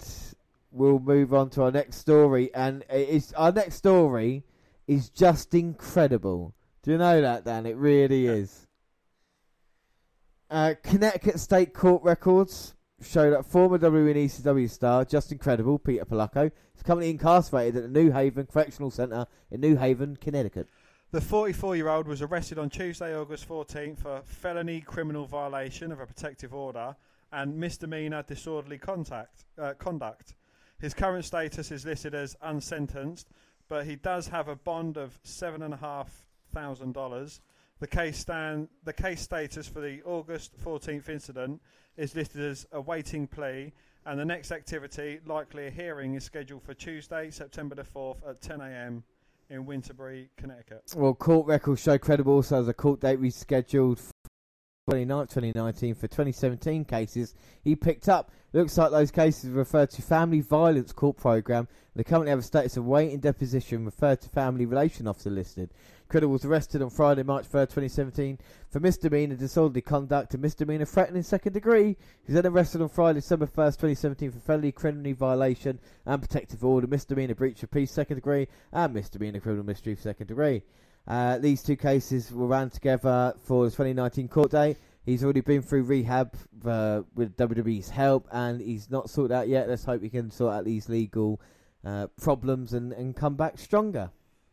we'll 0.73 1.01
move 1.01 1.35
on 1.35 1.51
to 1.51 1.65
our 1.65 1.71
next 1.71 1.97
story. 1.97 2.51
And 2.55 2.83
it's 2.89 3.35
our 3.35 3.53
next 3.53 3.75
story 3.75 4.45
is 4.87 5.11
just 5.11 5.53
incredible. 5.53 6.55
Do 6.83 6.93
you 6.93 6.99
know 6.99 7.21
that, 7.21 7.45
Dan? 7.45 7.67
It 7.67 7.77
really 7.77 8.27
is. 8.27 8.69
Uh, 10.51 10.75
Connecticut 10.83 11.39
State 11.39 11.73
Court 11.73 12.03
records 12.03 12.75
show 13.01 13.31
that 13.31 13.47
former 13.47 13.79
WWE 13.79 14.11
and 14.11 14.17
ECW 14.17 14.69
star 14.69 15.05
Justin 15.05 15.39
Credible 15.39 15.79
Peter 15.79 16.05
Polaco 16.05 16.51
is 16.77 16.83
currently 16.83 17.09
incarcerated 17.09 17.77
at 17.77 17.85
the 17.85 17.89
New 17.89 18.11
Haven 18.11 18.47
Correctional 18.47 18.91
Center 18.91 19.29
in 19.53 19.61
New 19.61 19.77
Haven, 19.77 20.17
Connecticut. 20.17 20.67
The 21.13 21.21
44 21.21 21.77
year 21.77 21.89
old 21.89 22.09
was 22.09 22.21
arrested 22.21 22.59
on 22.59 22.69
Tuesday, 22.69 23.17
August 23.17 23.49
14th 23.49 23.99
for 23.99 24.23
felony 24.25 24.81
criminal 24.81 25.25
violation 25.25 25.93
of 25.93 26.01
a 26.01 26.07
protective 26.07 26.53
order 26.53 26.97
and 27.31 27.57
misdemeanor 27.57 28.25
disorderly 28.25 28.79
contact, 28.79 29.45
uh, 29.57 29.75
conduct. 29.79 30.35
His 30.81 30.95
current 30.95 31.25
status 31.25 31.71
is 31.71 31.87
listed 31.87 32.13
as 32.13 32.37
unsentenced, 32.43 33.29
but 33.69 33.87
he 33.87 33.95
does 33.95 34.27
have 34.27 34.49
a 34.49 34.57
bond 34.57 34.97
of 34.97 35.23
$7,500. 35.23 37.41
The 37.81 37.87
case, 37.87 38.19
stand, 38.19 38.69
the 38.85 38.93
case 38.93 39.23
status 39.23 39.67
for 39.67 39.81
the 39.81 40.03
August 40.03 40.53
14th 40.63 41.09
incident 41.09 41.63
is 41.97 42.15
listed 42.15 42.43
as 42.43 42.67
awaiting 42.73 43.27
plea, 43.27 43.73
and 44.05 44.21
the 44.21 44.25
next 44.25 44.53
activity, 44.53 45.19
likely 45.25 45.67
a 45.67 45.71
hearing, 45.71 46.15
is 46.15 46.23
scheduled 46.23 46.63
for 46.63 46.75
Tuesday, 46.75 47.31
September 47.31 47.75
the 47.75 47.83
4th 47.83 48.19
at 48.29 48.43
10 48.43 48.61
a.m. 48.61 49.03
in 49.49 49.65
Waterbury, 49.65 50.29
Connecticut. 50.37 50.93
Well, 50.95 51.15
court 51.15 51.47
records 51.47 51.83
show 51.83 51.97
Credible 51.97 52.43
so 52.43 52.59
a 52.59 52.75
court 52.75 53.01
date 53.01 53.19
rescheduled 53.19 53.99
for 53.99 54.13
2019 54.91 55.95
for 55.95 56.09
2017 56.09 56.85
cases 56.85 57.35
he 57.63 57.77
picked 57.77 58.11
up. 58.11 58.31
Looks 58.53 58.77
like 58.77 58.91
those 58.91 59.11
cases 59.11 59.49
refer 59.49 59.87
to 59.87 60.03
Family 60.03 60.41
Violence 60.41 60.93
Court 60.93 61.17
Program. 61.17 61.69
They 61.95 62.03
currently 62.03 62.31
have 62.31 62.41
a 62.41 62.43
status 62.43 62.77
of 62.77 62.85
waiting 62.85 63.21
deposition 63.21 63.85
referred 63.85 64.21
to 64.23 64.29
Family 64.29 64.67
Relation 64.67 65.07
Officer 65.07 65.31
listed. 65.31 65.71
Criddle 66.11 66.29
was 66.29 66.45
arrested 66.45 66.83
on 66.83 66.91
Friday, 66.91 67.23
March 67.23 67.45
3rd, 67.45 67.69
2017 67.69 68.39
for 68.69 68.81
misdemeanor 68.81 69.37
disorderly 69.37 69.81
conduct 69.81 70.35
and 70.35 70.43
misdemeanor 70.43 70.85
threatening 70.85 71.23
second 71.23 71.53
degree. 71.53 71.97
He 72.27 72.33
was 72.33 72.35
then 72.35 72.53
arrested 72.53 72.83
on 72.83 72.89
Friday, 72.89 73.21
December 73.21 73.47
1st, 73.47 73.77
2017 73.77 74.33
for 74.33 74.41
felony 74.41 74.73
criminal 74.73 75.15
violation 75.15 75.79
and 76.05 76.21
protective 76.21 76.65
order, 76.65 76.89
misdemeanor 76.89 77.37
breach 77.37 77.63
of 77.63 77.71
peace 77.71 77.93
second 77.93 78.17
degree 78.17 78.49
and 78.73 78.93
misdemeanor 78.93 79.39
criminal 79.39 79.65
mischief 79.65 80.01
second 80.01 80.27
degree. 80.27 80.63
Uh, 81.07 81.39
these 81.39 81.63
two 81.63 81.77
cases 81.77 82.33
were 82.33 82.49
ran 82.49 82.71
together 82.71 83.33
for 83.45 83.65
the 83.65 83.71
2019 83.71 84.27
court 84.27 84.51
date. 84.51 84.79
He's 85.07 85.23
already 85.23 85.43
been 85.43 85.63
through 85.63 85.85
rehab 85.85 86.35
uh, 86.65 87.03
with 87.15 87.37
WWE's 87.37 87.89
help, 87.89 88.27
and 88.33 88.61
he's 88.61 88.91
not 88.91 89.09
sorted 89.09 89.33
out 89.33 89.49
yet. 89.49 89.69
Let's 89.69 89.85
hope 89.85 90.03
he 90.03 90.11
can 90.11 90.31
sort 90.33 90.55
out 90.55 90.65
these 90.65 90.89
legal 90.89 91.41
uh, 91.85 92.09
problems 92.21 92.73
and, 92.73 92.93
and 92.93 93.15
come 93.15 93.37
back 93.37 93.59
stronger. 93.59 94.11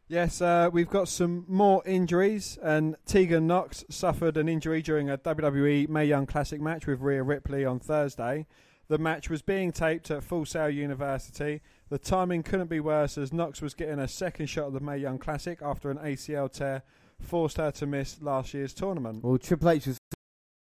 Yes, 0.10 0.42
uh, 0.42 0.70
we've 0.72 0.90
got 0.90 1.10
some 1.10 1.44
more 1.50 1.84
injuries, 1.86 2.58
and 2.64 2.96
Tegan 3.06 3.46
Nox 3.46 3.84
suffered 3.90 4.38
an 4.38 4.48
injury 4.48 4.82
during 4.82 5.10
a 5.10 5.18
WWE 5.18 5.90
Mae 5.90 6.06
Young 6.06 6.26
Classic 6.26 6.62
match 6.62 6.88
with 6.88 7.02
Rhea 7.02 7.22
Ripley 7.24 7.66
on 7.66 7.80
Thursday. 7.80 8.48
The 8.88 8.98
match 8.98 9.30
was 9.30 9.42
being 9.42 9.74
taped 9.74 10.10
at 10.10 10.24
Full 10.24 10.46
Sail 10.46 10.70
University. 10.70 11.62
The 11.90 11.98
timing 11.98 12.44
couldn't 12.44 12.70
be 12.70 12.80
worse 12.80 13.18
as 13.18 13.34
Nox 13.34 13.62
was 13.62 13.74
getting 13.74 14.00
a 14.00 14.08
second 14.08 14.46
shot 14.46 14.68
of 14.68 14.74
the 14.74 14.80
Mae 14.80 14.98
Young 14.98 15.18
Classic 15.18 15.60
after 15.62 15.92
an 15.92 15.98
ACL 15.98 16.50
tear 16.50 16.84
forced 17.20 17.58
her 17.58 17.72
to 17.72 17.86
miss 17.86 18.22
last 18.22 18.54
year's 18.54 18.74
tournament. 18.74 19.26
Well, 19.26 19.38
Triple 19.38 19.72
H 19.72 19.88
was 19.88 19.98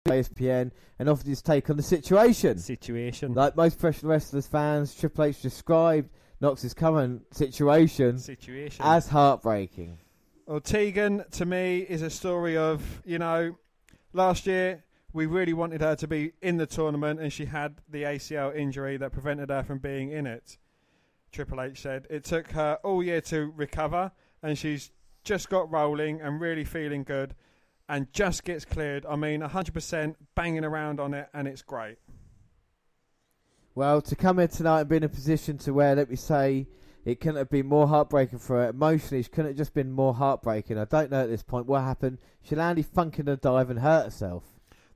ESPN 0.07 0.71
and 0.99 1.09
offered 1.09 1.25
his 1.25 1.41
take 1.41 1.67
on 1.71 1.77
the 1.77 1.83
situation. 1.83 2.59
Situation. 2.59 3.33
Like 3.33 3.55
most 3.55 3.79
professional 3.79 4.11
wrestlers 4.11 4.45
fans, 4.45 4.93
Triple 4.93 5.23
H 5.23 5.41
described 5.41 6.11
Nox's 6.41 6.73
current 6.73 7.33
situation 7.35 8.17
Situation. 8.17 8.83
as 8.83 9.07
heartbreaking. 9.07 9.99
Well, 10.47 10.59
Tegan 10.59 11.23
to 11.31 11.45
me 11.45 11.79
is 11.79 12.01
a 12.01 12.09
story 12.09 12.57
of 12.57 13.01
you 13.05 13.19
know, 13.19 13.57
last 14.11 14.47
year 14.47 14.83
we 15.13 15.25
really 15.25 15.53
wanted 15.53 15.81
her 15.81 15.95
to 15.97 16.07
be 16.07 16.31
in 16.41 16.57
the 16.57 16.65
tournament, 16.65 17.19
and 17.19 17.31
she 17.31 17.45
had 17.45 17.75
the 17.89 18.03
ACL 18.03 18.55
injury 18.55 18.97
that 18.97 19.11
prevented 19.11 19.49
her 19.49 19.63
from 19.63 19.79
being 19.79 20.11
in 20.11 20.25
it. 20.25 20.57
Triple 21.31 21.61
H 21.61 21.81
said 21.81 22.07
it 22.09 22.23
took 22.23 22.51
her 22.51 22.79
all 22.83 23.03
year 23.03 23.21
to 23.21 23.53
recover, 23.55 24.11
and 24.41 24.57
she's 24.57 24.91
just 25.23 25.49
got 25.49 25.71
rolling 25.71 26.21
and 26.21 26.41
really 26.41 26.63
feeling 26.63 27.03
good, 27.03 27.35
and 27.87 28.11
just 28.13 28.43
gets 28.43 28.65
cleared. 28.65 29.05
I 29.05 29.15
mean, 29.15 29.41
100% 29.41 30.15
banging 30.33 30.63
around 30.63 30.99
on 30.99 31.13
it, 31.13 31.27
and 31.33 31.47
it's 31.47 31.61
great. 31.61 31.97
Well, 33.73 34.01
to 34.01 34.17
come 34.17 34.39
here 34.39 34.49
tonight 34.49 34.81
and 34.81 34.89
be 34.89 34.97
in 34.97 35.03
a 35.03 35.09
position 35.09 35.57
to 35.59 35.73
where, 35.73 35.95
let 35.95 36.09
me 36.09 36.17
say, 36.17 36.67
it 37.05 37.21
couldn't 37.21 37.37
have 37.37 37.49
been 37.49 37.67
more 37.67 37.87
heartbreaking 37.87 38.39
for 38.39 38.57
her. 38.57 38.69
Emotionally, 38.69 39.21
it 39.21 39.31
couldn't 39.31 39.51
have 39.51 39.57
just 39.57 39.73
been 39.73 39.93
more 39.93 40.13
heartbreaking. 40.13 40.77
I 40.77 40.83
don't 40.83 41.09
know 41.09 41.23
at 41.23 41.29
this 41.29 41.41
point 41.41 41.67
what 41.67 41.81
happened. 41.81 42.17
She 42.41 42.55
landed 42.55 42.85
funking 42.85 43.29
a 43.29 43.37
dive 43.37 43.69
and 43.69 43.79
hurt 43.79 44.05
herself. 44.05 44.43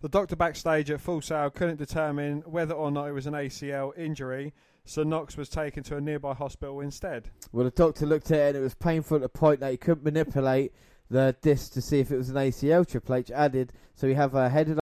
The 0.02 0.10
doctor 0.10 0.36
backstage 0.36 0.92
at 0.92 1.00
Full 1.00 1.22
Sail 1.22 1.50
couldn't 1.52 1.78
determine 1.78 2.42
whether 2.42 2.74
or 2.74 2.92
not 2.92 3.08
it 3.08 3.14
was 3.14 3.28
an 3.28 3.34
ACL 3.34 3.98
injury, 3.98 4.54
so 4.84 5.04
Nox 5.04 5.38
was 5.38 5.48
taken 5.48 5.82
to 5.84 5.96
a 5.96 6.02
nearby 6.02 6.34
hospital 6.34 6.82
instead. 6.82 7.30
Well, 7.54 7.64
the 7.64 7.72
doctor 7.72 8.06
looked 8.06 8.30
at 8.32 8.40
it 8.40 8.48
and 8.50 8.58
it 8.58 8.62
was 8.62 8.76
painful 8.76 9.16
at 9.16 9.22
the 9.22 9.30
point 9.30 9.62
that 9.62 9.72
he 9.72 9.78
couldn't 9.78 10.04
manipulate 10.04 10.74
the 11.10 11.34
disc 11.42 11.72
to 11.74 11.82
see 11.82 12.02
if 12.02 12.12
it 12.12 12.18
was 12.18 12.30
an 12.30 12.36
ACL. 12.36 12.86
Triple 12.86 13.16
H 13.16 13.32
added, 13.32 13.72
so 13.94 14.06
we 14.06 14.16
have 14.16 14.34
her 14.34 14.50
headed 14.50 14.80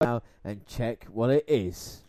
now 0.00 0.22
and 0.42 0.66
check 0.66 1.04
what 1.12 1.28
it 1.28 1.44
is. 1.46 2.05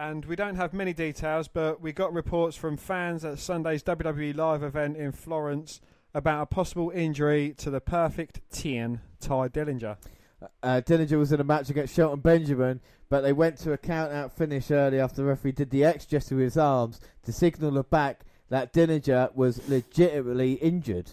And 0.00 0.24
we 0.24 0.34
don't 0.34 0.56
have 0.56 0.72
many 0.72 0.94
details, 0.94 1.46
but 1.46 1.82
we 1.82 1.92
got 1.92 2.14
reports 2.14 2.56
from 2.56 2.78
fans 2.78 3.22
at 3.22 3.38
Sunday's 3.38 3.82
WWE 3.82 4.34
Live 4.34 4.62
event 4.62 4.96
in 4.96 5.12
Florence 5.12 5.82
about 6.14 6.40
a 6.40 6.46
possible 6.46 6.88
injury 6.88 7.52
to 7.58 7.68
the 7.68 7.82
perfect 7.82 8.40
10, 8.50 9.02
Tye 9.20 9.48
Dillinger. 9.48 9.98
Uh, 10.62 10.80
Dillinger 10.80 11.18
was 11.18 11.32
in 11.32 11.40
a 11.40 11.44
match 11.44 11.68
against 11.68 11.94
Shelton 11.94 12.20
Benjamin, 12.20 12.80
but 13.10 13.20
they 13.20 13.34
went 13.34 13.58
to 13.58 13.74
a 13.74 13.76
count 13.76 14.10
out 14.10 14.34
finish 14.34 14.70
early 14.70 14.98
after 14.98 15.16
the 15.16 15.24
referee 15.24 15.52
did 15.52 15.68
the 15.68 15.84
X 15.84 16.06
gesture 16.06 16.36
with 16.36 16.44
his 16.44 16.56
arms 16.56 16.98
to 17.24 17.30
signal 17.30 17.72
the 17.72 17.82
back 17.82 18.22
that 18.48 18.72
Dillinger 18.72 19.34
was 19.34 19.68
legitimately 19.68 20.54
injured. 20.54 21.10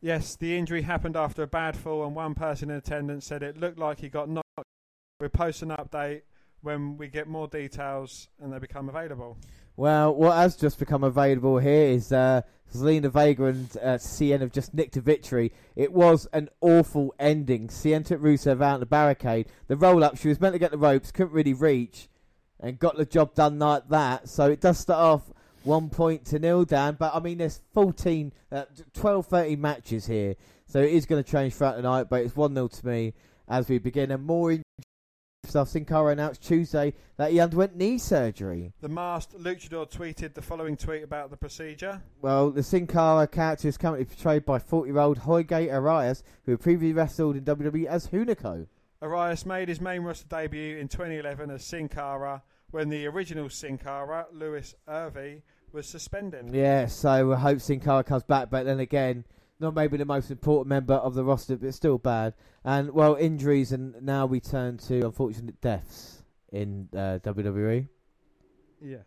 Yes, 0.00 0.36
the 0.36 0.56
injury 0.56 0.82
happened 0.82 1.16
after 1.16 1.42
a 1.42 1.48
bad 1.48 1.76
fall, 1.76 2.06
and 2.06 2.14
one 2.14 2.36
person 2.36 2.70
in 2.70 2.76
attendance 2.76 3.26
said 3.26 3.42
it 3.42 3.58
looked 3.58 3.80
like 3.80 3.98
he 3.98 4.08
got 4.08 4.28
knocked. 4.28 4.46
We'll 5.18 5.30
post 5.30 5.62
an 5.62 5.70
update 5.70 6.22
when 6.62 6.96
we 6.96 7.08
get 7.08 7.28
more 7.28 7.48
details 7.48 8.28
and 8.40 8.52
they 8.52 8.58
become 8.58 8.88
available. 8.88 9.36
Well, 9.76 10.14
what 10.14 10.36
has 10.36 10.56
just 10.56 10.78
become 10.78 11.02
available 11.02 11.58
here 11.58 11.86
is 11.86 12.12
uh, 12.12 12.42
Zelina 12.72 13.10
Vega 13.10 13.44
and 13.46 13.76
uh, 13.78 13.98
Cien 13.98 14.40
have 14.40 14.52
just 14.52 14.74
nicked 14.74 14.96
a 14.96 15.00
victory. 15.00 15.52
It 15.76 15.92
was 15.92 16.26
an 16.32 16.48
awful 16.60 17.14
ending. 17.18 17.68
Cien 17.68 18.04
took 18.04 18.20
Rusev 18.20 18.62
out 18.62 18.74
in 18.74 18.80
the 18.80 18.86
barricade. 18.86 19.48
The 19.68 19.76
roll 19.76 20.04
up, 20.04 20.16
she 20.16 20.28
was 20.28 20.40
meant 20.40 20.54
to 20.54 20.58
get 20.58 20.70
the 20.70 20.78
ropes, 20.78 21.10
couldn't 21.10 21.32
really 21.32 21.54
reach, 21.54 22.08
and 22.60 22.78
got 22.78 22.96
the 22.96 23.06
job 23.06 23.34
done 23.34 23.58
like 23.58 23.88
that. 23.88 24.28
So 24.28 24.50
it 24.50 24.60
does 24.60 24.78
start 24.78 25.00
off 25.00 25.32
one 25.64 25.90
point 25.90 26.24
to 26.26 26.38
nil, 26.38 26.64
Dan. 26.64 26.96
But 26.98 27.14
I 27.14 27.20
mean, 27.20 27.38
there's 27.38 27.60
14, 27.72 28.32
uh, 28.50 28.64
12, 28.94 29.26
13 29.26 29.60
matches 29.60 30.06
here, 30.06 30.36
so 30.66 30.80
it 30.80 30.92
is 30.92 31.06
going 31.06 31.22
to 31.22 31.30
change 31.30 31.54
throughout 31.54 31.76
the 31.76 31.82
night. 31.82 32.08
But 32.08 32.22
it's 32.22 32.36
one 32.36 32.54
0 32.54 32.68
to 32.68 32.86
me 32.86 33.14
as 33.48 33.68
we 33.68 33.78
begin. 33.78 34.10
And 34.10 34.24
more 34.24 34.58
stuff. 35.44 35.68
Sin 35.68 35.84
Cara 35.84 36.12
announced 36.12 36.42
Tuesday 36.42 36.94
that 37.16 37.32
he 37.32 37.40
underwent 37.40 37.76
knee 37.76 37.98
surgery. 37.98 38.72
The 38.80 38.88
masked 38.88 39.36
luchador 39.36 39.90
tweeted 39.90 40.34
the 40.34 40.42
following 40.42 40.76
tweet 40.76 41.02
about 41.02 41.30
the 41.30 41.36
procedure. 41.36 42.00
Well, 42.20 42.50
the 42.50 42.62
Sin 42.62 42.86
Cara 42.86 43.26
character 43.26 43.66
is 43.66 43.76
currently 43.76 44.04
portrayed 44.04 44.44
by 44.44 44.58
40-year-old 44.60 45.18
Jorge 45.18 45.68
Arias, 45.68 46.22
who 46.46 46.56
previously 46.56 46.92
wrestled 46.92 47.36
in 47.36 47.44
WWE 47.44 47.86
as 47.86 48.06
Hunico. 48.06 48.66
Arias 49.00 49.44
made 49.44 49.68
his 49.68 49.80
main 49.80 50.02
roster 50.02 50.28
debut 50.28 50.78
in 50.78 50.86
2011 50.86 51.50
as 51.50 51.64
Sin 51.64 51.88
Cara 51.88 52.42
when 52.70 52.88
the 52.88 53.06
original 53.06 53.50
Sin 53.50 53.78
Cara, 53.78 54.26
Luis 54.32 54.76
Urive, 54.88 55.42
was 55.72 55.86
suspended. 55.86 56.54
Yeah, 56.54 56.86
so 56.86 57.32
I 57.32 57.36
hope 57.36 57.60
Sin 57.60 57.80
Cara 57.80 58.04
comes 58.04 58.22
back, 58.22 58.48
but 58.48 58.64
then 58.64 58.78
again, 58.78 59.24
not 59.62 59.74
maybe 59.74 59.96
the 59.96 60.04
most 60.04 60.30
important 60.30 60.68
member 60.68 60.94
of 60.94 61.14
the 61.14 61.24
roster, 61.24 61.56
but 61.56 61.72
still 61.74 61.98
bad. 61.98 62.34
And 62.64 62.92
well, 62.92 63.14
injuries, 63.14 63.72
and 63.72 63.94
now 64.02 64.26
we 64.26 64.40
turn 64.40 64.78
to 64.78 65.06
unfortunate 65.06 65.60
deaths 65.60 66.22
in 66.50 66.88
uh, 66.92 67.18
WWE. 67.22 67.88
Yes. 68.80 69.04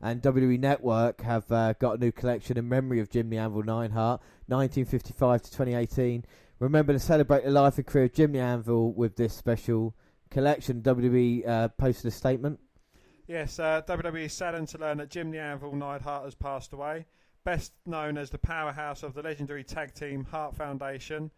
And 0.00 0.22
WWE 0.22 0.60
Network 0.60 1.22
have 1.22 1.50
uh, 1.50 1.72
got 1.74 1.96
a 1.96 2.00
new 2.00 2.12
collection 2.12 2.58
in 2.58 2.68
memory 2.68 3.00
of 3.00 3.10
Jim 3.10 3.30
the 3.30 3.38
Anvil 3.38 3.62
Neidhart, 3.62 4.20
1955 4.46 5.42
to 5.42 5.50
2018. 5.50 6.24
Remember 6.58 6.92
to 6.92 6.98
celebrate 6.98 7.44
the 7.44 7.50
life 7.50 7.78
and 7.78 7.86
career 7.86 8.04
of 8.04 8.12
Jim 8.12 8.32
the 8.32 8.40
Anvil 8.40 8.92
with 8.92 9.16
this 9.16 9.34
special 9.34 9.94
collection. 10.30 10.82
WWE 10.82 11.48
uh, 11.48 11.68
posted 11.68 12.06
a 12.06 12.10
statement. 12.10 12.60
Yes, 13.26 13.58
uh, 13.58 13.82
WWE 13.88 14.26
is 14.26 14.32
saddened 14.32 14.68
to 14.68 14.78
learn 14.78 14.98
that 14.98 15.10
Jim 15.10 15.30
the 15.30 15.40
Anvil 15.40 15.74
Neidhart 15.74 16.24
has 16.24 16.34
passed 16.34 16.72
away. 16.72 17.06
Best 17.46 17.70
known 17.86 18.18
as 18.18 18.30
the 18.30 18.38
powerhouse 18.38 19.04
of 19.04 19.14
the 19.14 19.22
legendary 19.22 19.62
tag 19.62 19.94
team 19.94 20.24
Hart 20.24 20.56
Foundation, 20.56 21.30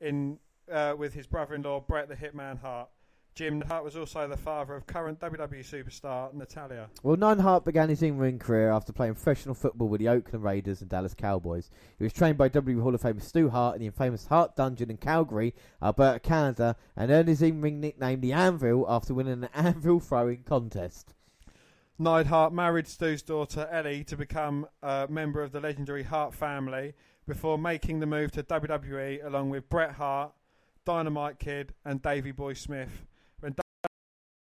in 0.00 0.40
uh, 0.68 0.96
with 0.98 1.14
his 1.14 1.28
brother-in-law 1.28 1.84
Bret 1.86 2.08
the 2.08 2.16
Hitman 2.16 2.60
Hart. 2.60 2.88
Jim 3.36 3.60
Hart 3.60 3.84
was 3.84 3.96
also 3.96 4.26
the 4.26 4.36
father 4.36 4.74
of 4.74 4.88
current 4.88 5.20
WWE 5.20 5.64
superstar 5.64 6.34
Natalya. 6.34 6.90
Well, 7.04 7.16
Neidhart 7.16 7.64
began 7.64 7.90
his 7.90 8.02
in-ring 8.02 8.40
career 8.40 8.72
after 8.72 8.92
playing 8.92 9.14
professional 9.14 9.54
football 9.54 9.86
with 9.86 10.00
the 10.00 10.08
Oakland 10.08 10.42
Raiders 10.42 10.80
and 10.80 10.90
Dallas 10.90 11.14
Cowboys. 11.14 11.70
He 11.96 12.02
was 12.02 12.12
trained 12.12 12.36
by 12.36 12.48
WWE 12.48 12.82
Hall 12.82 12.96
of 12.96 13.00
Famer 13.00 13.22
Stu 13.22 13.48
Hart 13.48 13.76
in 13.76 13.82
the 13.82 13.86
infamous 13.86 14.26
Hart 14.26 14.56
Dungeon 14.56 14.90
in 14.90 14.96
Calgary, 14.96 15.54
Alberta, 15.80 16.18
Canada, 16.18 16.74
and 16.96 17.12
earned 17.12 17.28
his 17.28 17.40
in-ring 17.40 17.80
nickname 17.80 18.20
the 18.20 18.32
Anvil 18.32 18.84
after 18.88 19.14
winning 19.14 19.44
an 19.44 19.48
anvil 19.54 20.00
throwing 20.00 20.42
contest. 20.42 21.14
Neidhart 22.02 22.52
married 22.52 22.88
Stu's 22.88 23.22
daughter 23.22 23.68
Ellie 23.70 24.02
to 24.04 24.16
become 24.16 24.66
a 24.82 25.06
member 25.08 25.40
of 25.40 25.52
the 25.52 25.60
legendary 25.60 26.02
Hart 26.02 26.34
family 26.34 26.94
before 27.28 27.56
making 27.56 28.00
the 28.00 28.06
move 28.06 28.32
to 28.32 28.42
WWE 28.42 29.24
along 29.24 29.50
with 29.50 29.68
Bret 29.68 29.92
Hart, 29.92 30.32
Dynamite 30.84 31.38
Kid, 31.38 31.74
and 31.84 32.02
Davey 32.02 32.32
Boy 32.32 32.54
Smith 32.54 33.06
when 33.38 33.54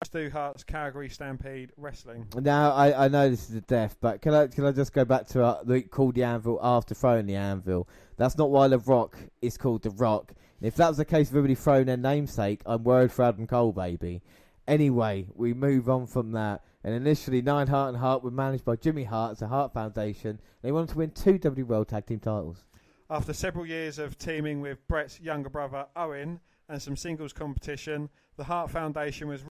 Stu 0.05 0.29
Hart's 0.29 0.63
Calgary 0.63 1.09
Stampede 1.09 1.73
Wrestling. 1.75 2.27
Now, 2.33 2.71
I, 2.71 3.05
I 3.05 3.07
know 3.09 3.29
this 3.29 3.49
is 3.49 3.55
a 3.57 3.61
death, 3.61 3.97
but 3.99 4.21
can 4.21 4.33
I 4.33 4.47
can 4.47 4.65
I 4.65 4.71
just 4.71 4.93
go 4.93 5.03
back 5.03 5.27
to 5.27 5.43
uh, 5.43 5.63
the 5.63 5.81
called 5.81 6.15
the 6.15 6.23
Anvil 6.23 6.59
after 6.63 6.95
throwing 6.95 7.25
the 7.25 7.35
Anvil? 7.35 7.89
That's 8.15 8.37
not 8.37 8.51
why 8.51 8.69
The 8.69 8.79
Rock 8.79 9.17
is 9.41 9.57
called 9.57 9.83
The 9.83 9.89
Rock. 9.89 10.31
If 10.61 10.75
that 10.77 10.87
was 10.87 10.97
the 10.97 11.03
case 11.03 11.29
of 11.29 11.35
everybody 11.35 11.55
throwing 11.55 11.87
their 11.87 11.97
namesake, 11.97 12.61
I'm 12.65 12.85
worried 12.85 13.11
for 13.11 13.25
Adam 13.25 13.47
Cole, 13.47 13.73
baby. 13.73 14.21
Anyway, 14.65 15.27
we 15.35 15.53
move 15.53 15.89
on 15.89 16.07
from 16.07 16.31
that. 16.31 16.61
And 16.83 16.93
initially, 16.93 17.41
Neidhart 17.41 17.89
and 17.89 17.97
Hart 17.97 18.23
were 18.23 18.31
managed 18.31 18.63
by 18.63 18.77
Jimmy 18.77 19.03
Hart 19.03 19.33
as 19.33 19.39
the 19.39 19.47
Hart 19.47 19.73
Foundation. 19.73 20.39
They 20.61 20.71
wanted 20.71 20.89
to 20.89 20.97
win 20.97 21.11
two 21.11 21.37
WWE 21.37 21.65
World 21.65 21.89
Tag 21.89 22.05
Team 22.05 22.19
titles. 22.19 22.65
After 23.09 23.33
several 23.33 23.65
years 23.65 23.99
of 23.99 24.17
teaming 24.17 24.61
with 24.61 24.87
Bret's 24.87 25.19
younger 25.19 25.49
brother 25.49 25.87
Owen 25.95 26.39
and 26.69 26.81
some 26.81 26.95
singles 26.95 27.33
competition, 27.33 28.09
the 28.37 28.45
Hart 28.45 28.69
Foundation 28.69 29.27
was 29.27 29.43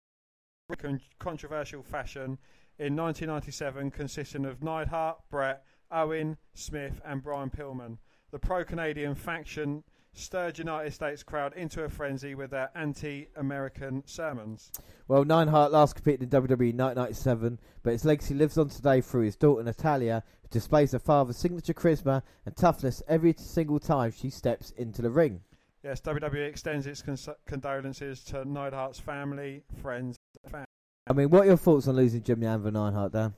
in 0.84 1.00
controversial 1.18 1.82
fashion 1.82 2.38
in 2.78 2.94
1997, 2.94 3.90
consisting 3.90 4.44
of 4.44 4.62
Neidhart, 4.62 5.18
Bret, 5.30 5.64
Owen, 5.90 6.36
Smith, 6.54 7.00
and 7.04 7.22
Brian 7.22 7.50
Pillman. 7.50 7.98
The 8.30 8.38
pro-Canadian 8.38 9.14
faction 9.14 9.82
stirred 10.16 10.58
United 10.58 10.92
States 10.92 11.22
crowd 11.22 11.52
into 11.54 11.84
a 11.84 11.88
frenzy 11.88 12.34
with 12.34 12.50
their 12.50 12.70
anti-American 12.74 14.02
sermons. 14.06 14.70
Well, 15.08 15.24
Neidhart 15.24 15.72
last 15.72 15.94
competed 15.94 16.22
in 16.22 16.28
WWE 16.30 16.70
in 16.70 16.76
1997, 16.76 17.58
but 17.82 17.92
his 17.92 18.04
legacy 18.04 18.34
lives 18.34 18.58
on 18.58 18.68
today 18.68 19.00
through 19.00 19.22
his 19.22 19.36
daughter 19.36 19.62
Natalya, 19.62 20.22
who 20.42 20.48
displays 20.48 20.92
her 20.92 20.98
father's 20.98 21.36
signature 21.36 21.74
charisma 21.74 22.22
and 22.44 22.56
toughness 22.56 23.02
every 23.08 23.34
single 23.38 23.78
time 23.78 24.10
she 24.10 24.30
steps 24.30 24.70
into 24.72 25.02
the 25.02 25.10
ring. 25.10 25.40
Yes, 25.82 26.00
WWE 26.00 26.48
extends 26.48 26.86
its 26.86 27.02
cons- 27.02 27.28
condolences 27.46 28.24
to 28.24 28.44
Neidhart's 28.44 28.98
family, 28.98 29.62
friends, 29.80 30.16
and 30.42 30.52
fans. 30.52 30.66
I 31.06 31.12
mean, 31.12 31.30
what 31.30 31.42
are 31.42 31.46
your 31.46 31.56
thoughts 31.56 31.86
on 31.86 31.94
losing 31.94 32.22
Jimmy 32.22 32.46
Anvil 32.46 32.72
Neidhart, 32.72 33.12
Dan? 33.12 33.34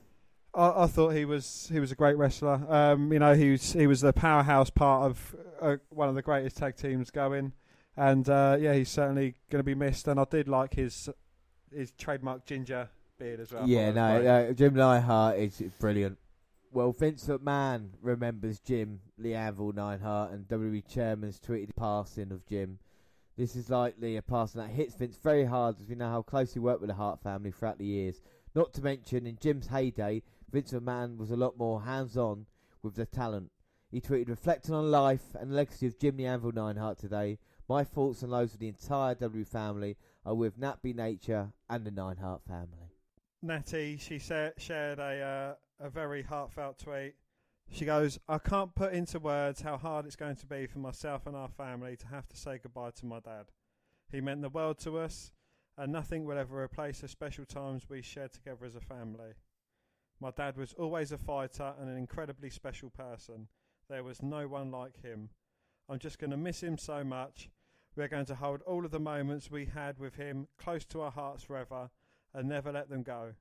I, 0.59 0.83
I 0.83 0.87
thought 0.87 1.09
he 1.09 1.25
was 1.25 1.69
he 1.71 1.79
was 1.79 1.91
a 1.91 1.95
great 1.95 2.17
wrestler. 2.17 2.61
Um, 2.69 3.13
you 3.13 3.19
know, 3.19 3.33
he 3.33 3.51
was 3.51 3.73
he 3.73 3.87
was 3.87 4.01
the 4.01 4.13
powerhouse 4.13 4.69
part 4.69 5.09
of 5.09 5.35
uh, 5.61 5.77
one 5.89 6.09
of 6.09 6.15
the 6.15 6.21
greatest 6.21 6.57
tag 6.57 6.75
teams 6.75 7.09
going, 7.09 7.53
and 7.95 8.27
uh, 8.29 8.57
yeah, 8.59 8.73
he's 8.73 8.89
certainly 8.89 9.35
going 9.49 9.59
to 9.59 9.63
be 9.63 9.75
missed. 9.75 10.07
And 10.07 10.19
I 10.19 10.25
did 10.29 10.47
like 10.47 10.73
his 10.73 11.09
his 11.73 11.91
trademark 11.91 12.45
ginger 12.45 12.89
beard 13.17 13.39
as 13.39 13.53
well. 13.53 13.67
Yeah, 13.67 13.91
no, 13.91 14.03
uh, 14.03 14.53
Jim 14.53 14.75
Neidhart 14.75 15.37
is 15.37 15.61
brilliant. 15.79 16.17
Well, 16.71 16.91
Vince 16.91 17.25
McMahon 17.25 17.89
remembers 18.01 18.59
Jim 18.59 18.99
Lee 19.17 19.33
Anvil 19.33 19.71
Neidhart, 19.71 20.31
and 20.31 20.47
WWE 20.47 20.87
chairman's 20.87 21.39
tweeted 21.39 21.67
the 21.67 21.73
passing 21.73 22.31
of 22.31 22.45
Jim. 22.45 22.79
This 23.37 23.55
is 23.55 23.69
likely 23.69 24.17
a 24.17 24.21
passing 24.21 24.59
that 24.59 24.69
hits 24.69 24.95
Vince 24.95 25.17
very 25.23 25.45
hard, 25.45 25.79
as 25.79 25.87
we 25.87 25.95
know 25.95 26.09
how 26.09 26.21
closely 26.21 26.55
he 26.55 26.59
worked 26.59 26.81
with 26.81 26.89
the 26.89 26.95
Hart 26.95 27.23
family 27.23 27.51
throughout 27.51 27.77
the 27.77 27.85
years. 27.85 28.21
Not 28.53 28.73
to 28.73 28.81
mention, 28.81 29.25
in 29.25 29.37
Jim's 29.41 29.67
heyday, 29.67 30.21
Vince 30.51 30.71
McMahon 30.71 31.17
was 31.17 31.31
a 31.31 31.35
lot 31.35 31.57
more 31.57 31.83
hands-on 31.83 32.45
with 32.81 32.95
the 32.95 33.05
talent. 33.05 33.51
He 33.91 34.01
tweeted, 34.01 34.29
reflecting 34.29 34.73
on 34.73 34.91
life 34.91 35.35
and 35.39 35.51
the 35.51 35.55
legacy 35.55 35.87
of 35.87 35.99
Jim 35.99 36.17
the 36.17 36.25
Anvil 36.25 36.51
Neidhart 36.51 36.97
today. 36.97 37.39
My 37.67 37.83
thoughts 37.83 38.23
and 38.23 38.31
those 38.31 38.53
of 38.53 38.59
the 38.59 38.67
entire 38.67 39.15
W 39.15 39.45
family 39.45 39.97
are 40.25 40.35
with 40.35 40.57
Nat 40.57 40.81
B. 40.81 40.93
Nature 40.93 41.51
and 41.69 41.85
the 41.85 41.91
Neidhart 41.91 42.43
family. 42.47 42.93
Natty, 43.41 43.97
she 43.97 44.19
sa- 44.19 44.49
shared 44.57 44.99
a 44.99 45.55
uh, 45.81 45.85
a 45.85 45.89
very 45.89 46.23
heartfelt 46.23 46.79
tweet. 46.79 47.13
She 47.71 47.85
goes, 47.85 48.19
"I 48.27 48.37
can't 48.37 48.75
put 48.75 48.93
into 48.93 49.19
words 49.19 49.61
how 49.61 49.77
hard 49.77 50.05
it's 50.05 50.15
going 50.15 50.35
to 50.37 50.45
be 50.45 50.65
for 50.65 50.79
myself 50.79 51.25
and 51.25 51.35
our 51.35 51.47
family 51.47 51.95
to 51.97 52.07
have 52.07 52.27
to 52.29 52.37
say 52.37 52.59
goodbye 52.61 52.91
to 52.91 53.05
my 53.05 53.19
dad. 53.19 53.45
He 54.11 54.19
meant 54.19 54.41
the 54.41 54.49
world 54.49 54.79
to 54.79 54.97
us, 54.97 55.31
and 55.77 55.91
nothing 55.91 56.25
will 56.25 56.37
ever 56.37 56.61
replace 56.61 57.01
the 57.01 57.07
special 57.07 57.45
times 57.45 57.89
we 57.89 58.01
shared 58.01 58.33
together 58.33 58.65
as 58.65 58.75
a 58.75 58.81
family. 58.81 59.33
My 60.19 60.31
dad 60.31 60.57
was 60.57 60.73
always 60.73 61.11
a 61.11 61.17
fighter 61.17 61.73
and 61.79 61.89
an 61.89 61.97
incredibly 61.97 62.49
special 62.49 62.89
person. 62.89 63.47
There 63.89 64.03
was 64.03 64.21
no 64.21 64.47
one 64.47 64.69
like 64.71 65.01
him. 65.01 65.29
I'm 65.87 65.99
just 65.99 66.19
going 66.19 66.31
to 66.31 66.37
miss 66.37 66.61
him 66.61 66.77
so 66.77 67.03
much. 67.03 67.49
We're 67.95 68.07
going 68.07 68.25
to 68.25 68.35
hold 68.35 68.61
all 68.63 68.85
of 68.85 68.91
the 68.91 68.99
moments 68.99 69.49
we 69.49 69.65
had 69.65 69.97
with 69.97 70.15
him 70.15 70.47
close 70.57 70.85
to 70.85 71.01
our 71.01 71.11
hearts 71.11 71.43
forever." 71.43 71.89
and 72.33 72.47
never 72.47 72.71
let 72.71 72.89
them 72.89 73.03
go. 73.03 73.33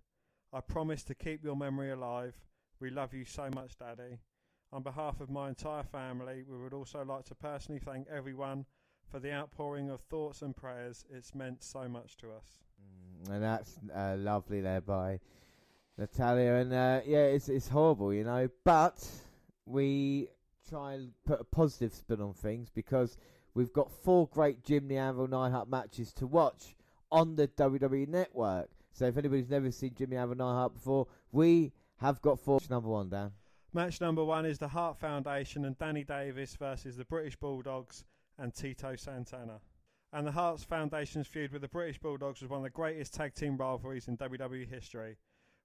I 0.53 0.61
promise 0.61 1.03
to 1.05 1.15
keep 1.15 1.45
your 1.45 1.57
memory 1.57 1.91
alive. 1.91 2.35
We 2.81 2.91
love 2.91 3.13
you 3.13 3.25
so 3.25 3.51
much, 3.55 3.77
Daddy. 3.79 4.19
On 4.73 4.83
behalf 4.83 5.21
of 5.21 5.31
my 5.31 5.49
entire 5.49 5.83
family, 5.83 6.43
we 6.49 6.57
would 6.57 6.73
also 6.73 7.05
like 7.05 7.25
to 7.27 7.35
personally 7.35 7.81
thank 7.81 8.07
everyone 8.09 8.65
for 9.11 9.19
the 9.19 9.33
outpouring 9.33 9.91
of 9.91 10.01
thoughts 10.01 10.43
and 10.43 10.55
prayers. 10.57 11.05
It's 11.11 11.35
meant 11.35 11.63
so 11.63 11.89
much 11.89 12.17
to 12.19 12.29
us. 12.29 12.61
Mm, 12.81 13.35
And 13.35 13.43
that's 13.43 13.79
uh, 13.95 14.17
lovely 14.19 14.61
there 14.61 14.81
by 14.81 15.21
Natalya. 15.99 16.55
And 16.55 16.73
uh, 16.73 17.01
yeah, 17.05 17.27
it's 17.27 17.49
it's 17.49 17.69
horrible, 17.69 18.15
you 18.15 18.25
know. 18.25 18.49
But 18.65 19.07
we 19.67 20.29
try 20.69 20.95
and 20.95 21.13
put 21.27 21.41
a 21.41 21.45
positive 21.45 21.93
spin 21.93 22.21
on 22.21 22.35
things 22.35 22.71
because 22.71 23.17
we've 23.55 23.73
got 23.73 23.91
four 23.91 24.29
great 24.29 24.65
Jim 24.65 24.89
the 24.89 24.97
Anvil 24.97 25.29
Neidhart 25.29 25.69
matches 25.69 26.13
to 26.15 26.27
watch 26.27 26.75
on 27.11 27.37
the 27.37 27.49
WWE 27.49 28.09
Network. 28.09 28.69
So 28.93 29.07
if 29.07 29.17
anybody's 29.17 29.49
never 29.49 29.71
seen 29.71 29.95
Jimmy 29.97 30.17
Anvil 30.17 30.37
Neidhart 30.37 30.75
before, 30.75 31.07
we 31.33 31.73
have 31.99 32.21
got 32.21 32.41
four. 32.41 32.61
Number 32.69 32.89
one, 32.89 33.09
Dan. 33.09 33.33
Match 33.73 34.01
number 34.01 34.25
one 34.25 34.47
is 34.47 34.59
the 34.59 34.69
Hart 34.69 34.99
Foundation 34.99 35.67
and 35.67 35.79
Danny 35.79 36.03
Davis 36.03 36.57
versus 36.57 36.97
the 36.97 37.05
British 37.05 37.37
Bulldogs 37.37 38.05
and 38.39 38.55
Tito 38.55 38.97
Santana. 38.97 39.61
And 40.13 40.27
the 40.27 40.33
Hearts 40.33 40.65
Foundation's 40.65 41.27
feud 41.27 41.53
with 41.53 41.61
the 41.61 41.69
British 41.69 41.99
Bulldogs 41.99 42.41
was 42.41 42.49
one 42.49 42.61
of 42.61 42.65
the 42.65 42.71
greatest 42.71 43.13
tag 43.13 43.35
team 43.35 43.59
rivalries 43.59 44.09
in 44.09 44.17
WWE 44.17 44.67
history. 44.67 45.19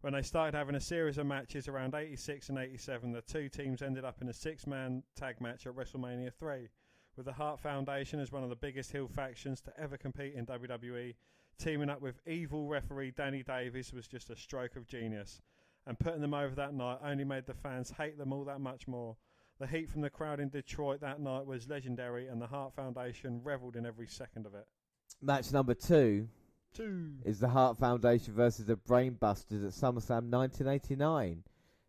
When 0.03 0.11
they 0.11 0.21
started 0.21 0.53
having 0.53 0.75
a 0.75 0.81
series 0.81 1.17
of 1.17 1.27
matches 1.27 1.69
around 1.69 1.95
86 1.95 2.49
and 2.49 2.57
87, 2.57 3.13
the 3.13 3.21
two 3.21 3.47
teams 3.47 3.81
ended 3.81 4.03
up 4.03 4.21
in 4.21 4.27
a 4.27 4.33
six 4.33 4.67
man 4.67 5.01
tag 5.15 5.39
match 5.39 5.65
at 5.65 5.77
WrestleMania 5.77 6.33
3, 6.33 6.67
with 7.15 7.25
the 7.25 7.31
Hart 7.31 7.61
Foundation 7.61 8.19
as 8.19 8.29
one 8.29 8.43
of 8.43 8.49
the 8.49 8.55
biggest 8.57 8.91
heel 8.91 9.07
factions 9.07 9.61
to 9.61 9.71
ever 9.79 9.95
compete 9.95 10.33
in 10.33 10.45
WWE. 10.45 11.15
Teaming 11.57 11.89
up 11.89 12.01
with 12.01 12.19
evil 12.27 12.67
referee 12.67 13.11
Danny 13.11 13.43
Davis 13.43 13.93
was 13.93 14.05
just 14.05 14.29
a 14.29 14.35
stroke 14.35 14.75
of 14.75 14.87
genius. 14.87 15.39
and 15.87 15.97
putting 15.97 16.19
them 16.19 16.33
over 16.33 16.53
that 16.53 16.73
night 16.73 16.99
only 17.01 17.23
made 17.23 17.45
the 17.45 17.53
fans 17.53 17.91
hate 17.97 18.17
them 18.17 18.33
all 18.33 18.43
that 18.43 18.59
much 18.59 18.89
more. 18.89 19.15
The 19.57 19.67
heat 19.67 19.89
from 19.89 20.01
the 20.01 20.09
crowd 20.09 20.41
in 20.41 20.49
Detroit 20.49 20.99
that 20.99 21.21
night 21.21 21.45
was 21.45 21.69
legendary, 21.69 22.27
and 22.27 22.41
the 22.41 22.47
Hart 22.47 22.73
Foundation 22.73 23.39
revelled 23.41 23.77
in 23.77 23.85
every 23.85 24.07
second 24.07 24.47
of 24.47 24.53
it. 24.53 24.67
Match 25.21 25.53
number 25.53 25.73
two 25.73 26.27
Two. 26.73 27.11
is 27.23 27.39
the 27.39 27.49
Hart 27.49 27.77
Foundation 27.77 28.33
versus 28.33 28.65
the 28.65 28.75
Brainbusters 28.75 29.63
at 29.63 29.73
SummerSlam 29.73 30.31
1989. 30.31 31.43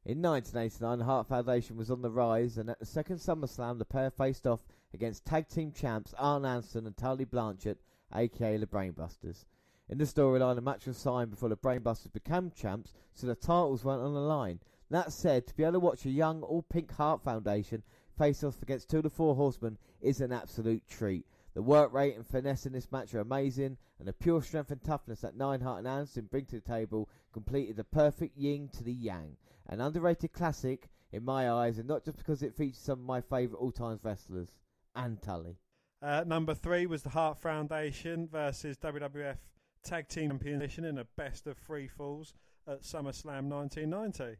In 0.05 0.21
1989, 0.21 0.99
the 0.99 1.05
Hart 1.07 1.27
Foundation 1.27 1.79
was 1.79 1.91
on 1.91 2.03
the 2.03 2.11
rise, 2.11 2.59
and 2.59 2.69
at 2.69 2.79
the 2.79 2.85
second 2.85 3.17
SummerSlam, 3.17 3.79
the 3.79 3.87
pair 3.87 4.11
faced 4.11 4.47
off 4.47 4.61
against 4.93 5.25
tag 5.25 5.49
team 5.49 5.73
champs 5.73 6.13
Arn 6.19 6.45
Anderson 6.45 6.87
and 6.87 6.95
Tully 6.99 7.25
Blanchard, 7.25 7.79
aka 8.15 8.59
the 8.59 8.67
Brainbusters. 8.67 9.47
In 9.89 9.97
the 9.97 10.05
storyline, 10.05 10.57
the 10.57 10.61
match 10.61 10.87
was 10.87 10.99
signed 10.99 11.31
before 11.31 11.49
the 11.49 11.57
Brainbusters 11.57 12.13
became 12.13 12.51
champs, 12.51 12.93
so 13.15 13.27
the 13.27 13.35
titles 13.35 13.85
weren't 13.85 14.03
on 14.03 14.13
the 14.13 14.21
line. 14.21 14.61
That 14.91 15.13
said, 15.13 15.47
to 15.47 15.57
be 15.57 15.63
able 15.63 15.73
to 15.73 15.81
watch 15.81 16.05
a 16.05 16.11
young, 16.11 16.43
all 16.43 16.61
pink 16.61 16.93
Hart 16.93 17.23
Foundation 17.23 17.83
face 18.19 18.45
off 18.45 18.63
against 18.63 18.91
two 18.91 18.99
of 18.99 19.05
the 19.05 19.11
four 19.11 19.35
horsemen 19.35 19.79
is 20.03 20.21
an 20.21 20.31
absolute 20.33 20.87
treat. 20.87 21.25
The 21.55 21.63
work 21.63 21.93
rate 21.93 22.17
and 22.17 22.27
finesse 22.27 22.67
in 22.67 22.73
this 22.73 22.91
match 22.91 23.15
are 23.15 23.21
amazing, 23.21 23.77
and 23.99 24.09
the 24.09 24.13
pure 24.13 24.43
strength 24.43 24.73
and 24.73 24.83
toughness 24.83 25.21
that 25.21 25.37
Neidhart 25.37 25.79
and 25.79 25.87
Anderson 25.87 26.27
bring 26.29 26.47
to 26.47 26.57
the 26.57 26.61
table 26.61 27.09
completed 27.33 27.77
the 27.77 27.85
perfect 27.85 28.37
yin 28.37 28.69
to 28.71 28.83
the 28.83 28.93
yang. 28.93 29.37
An 29.69 29.81
underrated 29.81 30.33
classic 30.33 30.89
in 31.13 31.25
my 31.25 31.51
eyes, 31.51 31.79
and 31.79 31.87
not 31.87 32.05
just 32.05 32.19
because 32.19 32.43
it 32.43 32.57
features 32.57 32.79
some 32.79 32.99
of 32.99 33.07
my 33.07 33.21
favourite 33.21 33.61
all-time 33.61 34.01
wrestlers 34.03 34.53
and 34.97 35.23
Tully. 35.23 35.57
Uh, 36.03 36.25
number 36.27 36.55
three 36.55 36.87
was 36.87 37.03
the 37.03 37.11
Hart 37.11 37.39
Foundation 37.39 38.29
versus 38.29 38.77
WWF 38.79 39.39
Tag 39.85 40.09
Team 40.09 40.31
Championship 40.31 40.85
in 40.85 40.99
a 40.99 41.05
best 41.17 41.47
of 41.47 41.57
three 41.57 41.87
falls 41.87 42.35
at 42.67 42.83
SummerSlam 42.83 43.49
1990. 43.49 44.39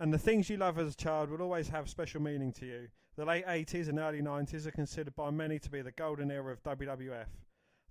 And 0.00 0.14
the 0.14 0.18
things 0.18 0.48
you 0.48 0.56
love 0.56 0.78
as 0.78 0.94
a 0.94 0.96
child 0.96 1.28
will 1.28 1.42
always 1.42 1.68
have 1.68 1.90
special 1.90 2.22
meaning 2.22 2.52
to 2.54 2.64
you. 2.64 2.88
The 3.16 3.26
late 3.26 3.44
80s 3.44 3.90
and 3.90 3.98
early 3.98 4.22
90s 4.22 4.64
are 4.64 4.70
considered 4.70 5.14
by 5.14 5.30
many 5.30 5.58
to 5.58 5.70
be 5.70 5.82
the 5.82 5.92
golden 5.92 6.30
era 6.30 6.54
of 6.54 6.62
WWF. 6.62 7.26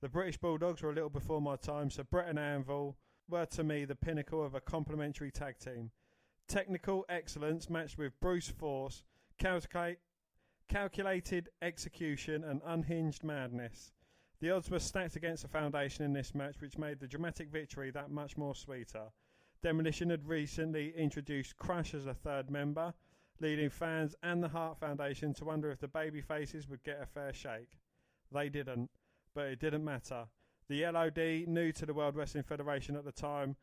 The 0.02 0.10
British 0.10 0.38
Bulldogs 0.38 0.82
were 0.82 0.90
a 0.90 0.94
little 0.96 1.12
before 1.12 1.40
my 1.40 1.56
time, 1.56 1.92
so 1.92 2.02
Bret 2.02 2.28
and 2.28 2.40
Anvil 2.40 2.98
were 3.30 3.46
to 3.46 3.64
me 3.64 3.86
the 3.86 3.94
pinnacle 3.94 4.44
of 4.44 4.56
a 4.56 4.60
complementary 4.60 5.30
tag 5.30 5.60
team. 5.60 5.92
Technical 6.48 7.06
excellence 7.10 7.70
matched 7.70 8.00
with 8.00 8.20
Bruce 8.20 8.50
Force, 8.50 9.04
calculate, 9.38 10.00
calculated 10.68 11.50
execution, 11.62 12.44
and 12.44 12.62
unhinged 12.66 13.24
madness. 13.24 13.92
The 14.40 14.50
odds 14.50 14.72
were 14.72 14.80
stacked 14.80 15.16
against 15.16 15.44
the 15.44 15.50
Foundation 15.50 16.06
in 16.06 16.14
this 16.14 16.34
match, 16.34 16.60
which 16.60 16.76
made 16.76 17.00
the 17.00 17.08
dramatic 17.08 17.52
victory 17.52 17.92
that 17.92 18.10
much 18.10 18.36
more 18.36 18.56
sweeter. 18.56 19.12
Demolition 19.62 20.10
had 20.10 20.28
recently 20.28 20.94
introduced 20.96 21.58
Crush 21.58 21.94
as 21.94 22.06
a 22.06 22.14
third 22.14 22.50
member, 22.50 22.94
leading 23.42 23.70
fans 23.70 24.16
and 24.24 24.42
the 24.42 24.48
Hart 24.48 24.80
Foundation 24.80 25.34
to 25.34 25.46
wonder 25.46 25.70
if 25.70 25.80
the 25.80 25.88
baby 25.88 26.22
faces 26.22 26.70
would 26.70 26.84
get 26.84 27.02
a 27.02 27.06
fair 27.06 27.34
shake. 27.34 27.80
They 28.32 28.48
didn't, 28.48 28.90
but 29.34 29.48
it 29.48 29.60
didn't 29.60 29.84
matter. 29.84 30.28
The 30.70 30.86
LOD, 30.86 31.48
new 31.48 31.72
to 31.74 31.86
the 31.86 31.94
World 31.94 32.16
Wrestling 32.16 32.44
Federation 32.44 32.96
at 32.96 33.04
the 33.04 33.12
time, 33.12 33.58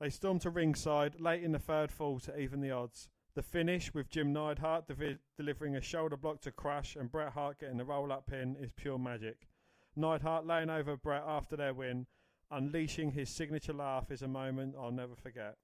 they 0.00 0.10
stormed 0.10 0.42
to 0.42 0.50
ringside 0.50 1.20
late 1.20 1.42
in 1.42 1.52
the 1.52 1.58
third 1.58 1.90
fall 1.90 2.20
to 2.20 2.38
even 2.38 2.60
the 2.60 2.70
odds. 2.70 3.08
The 3.34 3.42
finish, 3.42 3.92
with 3.92 4.10
Jim 4.10 4.32
Neidhart 4.32 4.86
devi- 4.86 5.18
delivering 5.36 5.74
a 5.74 5.80
shoulder 5.80 6.16
block 6.16 6.42
to 6.42 6.52
Crush 6.52 6.94
and 6.94 7.10
Bret 7.10 7.32
Hart 7.32 7.58
getting 7.58 7.78
the 7.78 7.84
roll 7.84 8.12
up 8.12 8.26
pin, 8.26 8.56
is 8.60 8.70
pure 8.72 8.98
magic. 8.98 9.48
Neidhart 9.96 10.46
laying 10.46 10.70
over 10.70 10.96
Bret 10.96 11.24
after 11.26 11.56
their 11.56 11.74
win, 11.74 12.06
unleashing 12.54 13.12
his 13.12 13.28
signature 13.28 13.72
laugh, 13.72 14.10
is 14.10 14.22
a 14.22 14.28
moment 14.28 14.74
I'll 14.80 14.92
never 14.92 15.14
forget. 15.14 15.56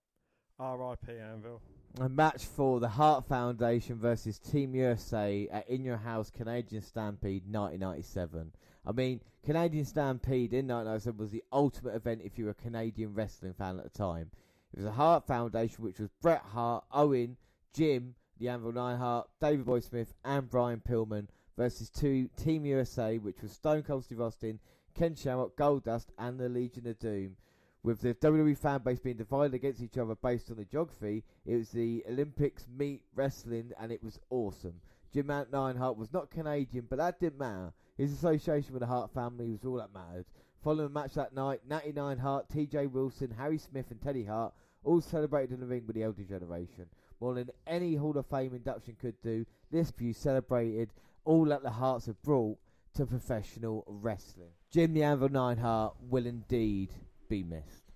R.I.P. 0.58 1.12
Anvil. 1.12 1.62
A 2.00 2.08
match 2.08 2.44
for 2.44 2.80
the 2.80 2.88
Hart 2.88 3.26
Foundation 3.26 3.96
versus 3.98 4.38
Team 4.38 4.74
USA 4.74 5.48
at 5.50 5.68
In 5.68 5.84
Your 5.84 5.96
House 5.96 6.30
Canadian 6.30 6.82
Stampede 6.82 7.42
1997. 7.50 8.52
I 8.86 8.92
mean, 8.92 9.20
Canadian 9.44 9.84
Stampede 9.84 10.52
in 10.52 10.68
1997 10.68 11.18
was 11.18 11.30
the 11.30 11.44
ultimate 11.52 11.94
event 11.94 12.20
if 12.24 12.38
you 12.38 12.44
were 12.44 12.50
a 12.50 12.54
Canadian 12.54 13.14
wrestling 13.14 13.54
fan 13.54 13.78
at 13.78 13.84
the 13.84 13.98
time. 13.98 14.30
It 14.72 14.76
was 14.76 14.84
the 14.84 14.92
Hart 14.92 15.26
Foundation, 15.26 15.82
which 15.82 15.98
was 15.98 16.10
Bret 16.20 16.42
Hart, 16.42 16.84
Owen, 16.92 17.36
Jim, 17.72 18.14
the 18.38 18.48
Anvil 18.48 18.72
Neidhart, 18.72 19.28
Davey 19.40 19.62
Boy 19.62 19.80
Smith, 19.80 20.14
and 20.24 20.48
Brian 20.48 20.80
Pillman 20.86 21.28
versus 21.56 21.90
two 21.90 22.28
Team 22.36 22.64
USA, 22.64 23.18
which 23.18 23.42
was 23.42 23.52
Stone 23.52 23.82
Cold 23.82 24.04
Steve 24.04 24.20
Austin, 24.20 24.60
Ken 24.94 25.14
Shamrock, 25.14 25.56
Goldust, 25.56 26.06
and 26.18 26.38
the 26.38 26.48
Legion 26.48 26.86
of 26.86 26.98
Doom. 26.98 27.36
With 27.82 28.00
the 28.00 28.14
WWE 28.14 28.58
fan 28.58 28.82
base 28.84 28.98
being 28.98 29.16
divided 29.16 29.54
against 29.54 29.82
each 29.82 29.96
other 29.96 30.14
based 30.14 30.50
on 30.50 30.58
the 30.58 30.64
geography, 30.64 31.24
it 31.46 31.56
was 31.56 31.70
the 31.70 32.04
Olympics 32.08 32.66
meet 32.68 33.02
wrestling, 33.14 33.72
and 33.80 33.90
it 33.90 34.04
was 34.04 34.18
awesome. 34.28 34.80
Jim 35.12 35.26
Mount 35.26 35.50
Neidhart 35.50 35.96
was 35.96 36.12
not 36.12 36.30
Canadian, 36.30 36.86
but 36.88 36.98
that 36.98 37.18
didn't 37.18 37.38
matter. 37.38 37.72
His 37.96 38.12
association 38.12 38.72
with 38.72 38.80
the 38.80 38.86
Hart 38.86 39.12
family 39.12 39.50
was 39.50 39.64
all 39.64 39.76
that 39.76 39.94
mattered. 39.94 40.26
Following 40.62 40.88
the 40.88 41.00
match 41.00 41.14
that 41.14 41.34
night, 41.34 41.60
Natty 41.66 41.92
Neidhart, 41.92 42.48
TJ 42.50 42.90
Wilson, 42.90 43.34
Harry 43.36 43.58
Smith, 43.58 43.90
and 43.90 44.00
Teddy 44.00 44.24
Hart 44.24 44.52
all 44.84 45.00
celebrated 45.00 45.52
in 45.52 45.60
the 45.60 45.66
ring 45.66 45.84
with 45.86 45.96
the 45.96 46.02
elder 46.02 46.22
generation. 46.22 46.86
More 47.20 47.34
than 47.34 47.50
any 47.66 47.94
Hall 47.96 48.16
of 48.16 48.26
Fame 48.26 48.54
induction 48.54 48.96
could 49.00 49.20
do, 49.22 49.44
this 49.70 49.90
view 49.90 50.12
celebrated 50.12 50.90
all 51.24 51.44
that 51.46 51.62
the 51.62 51.70
Hearts 51.70 52.06
have 52.06 52.22
brought 52.22 52.58
to 52.94 53.06
professional 53.06 53.84
wrestling. 53.86 54.52
Jim 54.70 54.94
the 54.94 55.02
Anvil 55.02 55.30
Neidhart 55.30 55.97
will 56.09 56.26
indeed 56.26 56.90
be 57.28 57.42
missed. 57.42 57.90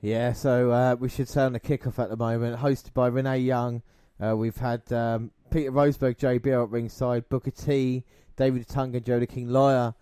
Yeah, 0.00 0.32
so 0.32 0.72
uh, 0.72 0.96
we 0.98 1.08
should 1.08 1.28
say 1.28 1.42
on 1.42 1.52
the 1.52 1.60
kickoff 1.60 2.02
at 2.02 2.10
the 2.10 2.16
moment, 2.16 2.58
hosted 2.58 2.92
by 2.92 3.06
Renee 3.06 3.38
Young. 3.38 3.82
Uh, 4.20 4.36
we've 4.36 4.56
had 4.56 4.92
um, 4.92 5.30
Peter 5.52 5.70
Rosenberg, 5.70 6.18
JBL 6.18 6.64
at 6.64 6.70
ringside, 6.70 7.28
Booker 7.28 7.52
T, 7.52 8.02
David 8.36 8.66
Otunga, 8.66 8.96
and 8.96 9.06
Jody 9.06 9.26
King 9.26 9.48
Lawler 9.50 9.94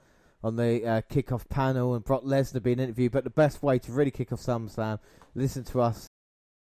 on 0.43 0.57
the 0.57 0.87
uh, 0.87 1.03
kickoff 1.03 1.47
panel, 1.51 1.95
and 1.95 2.03
Brock 2.03 2.25
Lesnar 2.25 2.63
being 2.63 2.81
interviewed. 2.81 3.13
But 3.13 3.25
the 3.25 3.31
best 3.31 3.63
way 3.63 3.79
to 3.81 3.93
really 3.93 4.11
kick 4.11 4.33
off 4.33 4.41
SummerSlam, 4.41 5.01
listen 5.35 5.65
to 5.65 5.83
us 5.83 6.07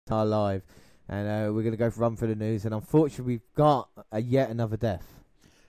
live, 0.09 0.63
and 1.07 1.27
uh, 1.27 1.53
we're 1.53 1.61
going 1.61 1.71
to 1.71 1.77
go 1.77 1.91
for 1.91 2.01
run 2.01 2.15
for 2.15 2.25
the 2.25 2.35
news. 2.35 2.65
And 2.65 2.73
unfortunately, 2.73 3.33
we've 3.33 3.53
got 3.55 3.87
a 4.11 4.19
yet 4.19 4.49
another 4.49 4.77
death. 4.77 5.20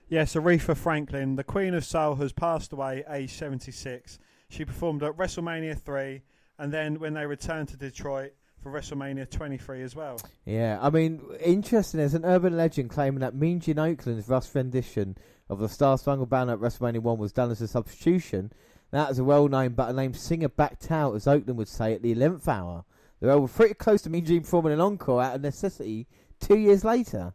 Yes, 0.09 0.35
Aretha 0.35 0.75
Franklin, 0.75 1.35
the 1.35 1.43
Queen 1.43 1.73
of 1.73 1.85
Soul, 1.85 2.15
has 2.15 2.31
passed 2.31 2.73
away 2.73 3.03
aged 3.09 3.33
76. 3.33 4.19
She 4.49 4.65
performed 4.65 5.01
at 5.03 5.17
WrestleMania 5.17 5.79
3 5.79 6.21
and 6.59 6.71
then 6.71 6.99
when 6.99 7.13
they 7.13 7.25
returned 7.25 7.69
to 7.69 7.77
Detroit 7.77 8.33
for 8.61 8.71
WrestleMania 8.71 9.29
23 9.29 9.81
as 9.81 9.95
well. 9.95 10.19
Yeah, 10.45 10.79
I 10.81 10.89
mean, 10.89 11.21
interesting. 11.43 11.99
There's 11.99 12.13
an 12.13 12.25
urban 12.25 12.55
legend 12.55 12.89
claiming 12.89 13.19
that 13.19 13.35
Mean 13.35 13.59
Gene 13.59 13.75
Okerlund's 13.75 14.29
rough 14.29 14.53
rendition 14.55 15.17
of 15.49 15.59
the 15.59 15.67
Star 15.67 15.97
Spangled 15.97 16.29
Banner 16.29 16.53
at 16.53 16.59
WrestleMania 16.59 16.99
1 16.99 17.17
was 17.17 17.33
done 17.33 17.51
as 17.51 17.61
a 17.61 17.67
substitution. 17.67 18.53
That 18.91 19.09
is 19.09 19.19
a 19.19 19.23
well 19.23 19.47
known 19.47 19.73
but 19.73 19.93
named 19.95 20.15
singer 20.15 20.49
backed 20.49 20.91
out, 20.91 21.15
as 21.15 21.25
Okerlund 21.25 21.55
would 21.55 21.67
say, 21.67 21.93
at 21.93 22.03
the 22.03 22.15
11th 22.15 22.47
hour. 22.47 22.85
They 23.19 23.27
were 23.35 23.47
pretty 23.47 23.73
close 23.73 24.01
to 24.03 24.09
Mean 24.09 24.25
Gene 24.25 24.41
performing 24.41 24.73
an 24.73 24.81
encore 24.81 25.21
out 25.21 25.35
of 25.35 25.41
necessity 25.41 26.07
two 26.39 26.57
years 26.57 26.83
later. 26.83 27.33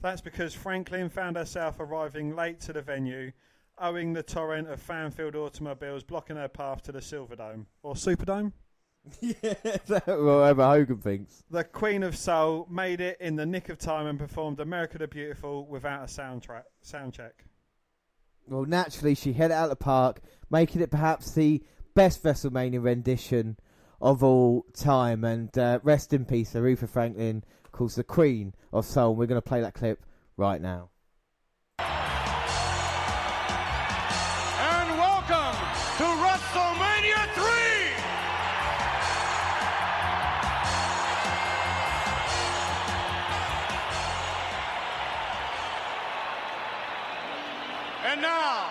That's 0.00 0.20
because 0.20 0.54
Franklin 0.54 1.08
found 1.08 1.36
herself 1.36 1.80
arriving 1.80 2.36
late 2.36 2.60
to 2.60 2.72
the 2.72 2.82
venue, 2.82 3.32
owing 3.78 4.12
the 4.12 4.22
torrent 4.22 4.68
of 4.68 4.80
fan-filled 4.80 5.34
automobiles 5.34 6.04
blocking 6.04 6.36
her 6.36 6.48
path 6.48 6.82
to 6.84 6.92
the 6.92 7.00
Silverdome 7.00 7.66
or 7.82 7.94
Superdome. 7.94 8.52
yeah, 9.20 9.54
whatever 10.06 10.64
Hogan 10.64 10.98
thinks. 10.98 11.42
The 11.50 11.64
Queen 11.64 12.02
of 12.02 12.16
Soul 12.16 12.66
made 12.70 13.00
it 13.00 13.16
in 13.20 13.36
the 13.36 13.46
nick 13.46 13.68
of 13.68 13.78
time 13.78 14.06
and 14.06 14.18
performed 14.18 14.60
"America 14.60 14.98
the 14.98 15.08
Beautiful" 15.08 15.66
without 15.66 16.02
a 16.02 16.06
soundtrack 16.06 16.64
sound 16.82 17.14
check. 17.14 17.44
Well, 18.46 18.64
naturally, 18.64 19.14
she 19.14 19.32
headed 19.32 19.54
out 19.54 19.64
of 19.64 19.70
the 19.70 19.76
park, 19.76 20.20
making 20.50 20.80
it 20.80 20.90
perhaps 20.90 21.32
the 21.32 21.62
best 21.94 22.22
WrestleMania 22.22 22.82
rendition 22.82 23.58
of 24.00 24.22
all 24.22 24.64
time. 24.74 25.24
And 25.24 25.56
uh, 25.56 25.80
rest 25.82 26.12
in 26.12 26.24
peace, 26.24 26.54
Aretha 26.54 26.88
Franklin, 26.88 27.44
course, 27.78 27.94
the 27.94 28.02
Queen 28.02 28.52
of 28.72 28.84
Soul. 28.84 29.14
We're 29.14 29.26
going 29.26 29.40
to 29.40 29.48
play 29.48 29.60
that 29.60 29.72
clip 29.72 30.04
right 30.36 30.60
now. 30.60 30.90
And 31.78 31.88
welcome 34.98 35.54
to 35.98 36.02
WrestleMania 36.02 37.34
3! 37.34 37.44
And 48.10 48.20
now, 48.20 48.70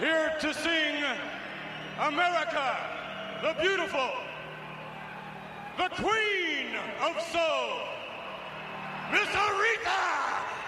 here 0.00 0.34
to 0.40 0.52
sing 0.52 1.04
America 2.00 2.76
the 3.42 3.54
Beautiful, 3.62 4.10
the 5.80 5.88
Queen 5.94 6.76
of 7.00 7.18
Soul, 7.32 7.80
Miss 9.10 9.28
Aretha 9.28 10.04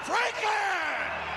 Franklin! 0.04 1.31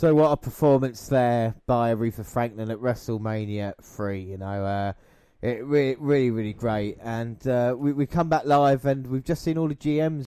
So 0.00 0.14
what 0.14 0.32
a 0.32 0.36
performance 0.38 1.08
there 1.08 1.54
by 1.66 1.94
Aretha 1.94 2.24
Franklin 2.24 2.70
at 2.70 2.78
WrestleMania 2.78 3.74
3, 3.82 4.18
you 4.18 4.38
know, 4.38 4.64
uh, 4.64 4.94
it 5.42 5.62
really, 5.62 5.94
really, 6.00 6.30
really 6.30 6.52
great. 6.54 6.96
And 7.02 7.46
uh, 7.46 7.76
we, 7.76 7.92
we 7.92 8.06
come 8.06 8.30
back 8.30 8.46
live 8.46 8.86
and 8.86 9.06
we've 9.06 9.22
just 9.22 9.42
seen 9.42 9.58
all 9.58 9.68
the 9.68 9.74
GMs. 9.74 10.24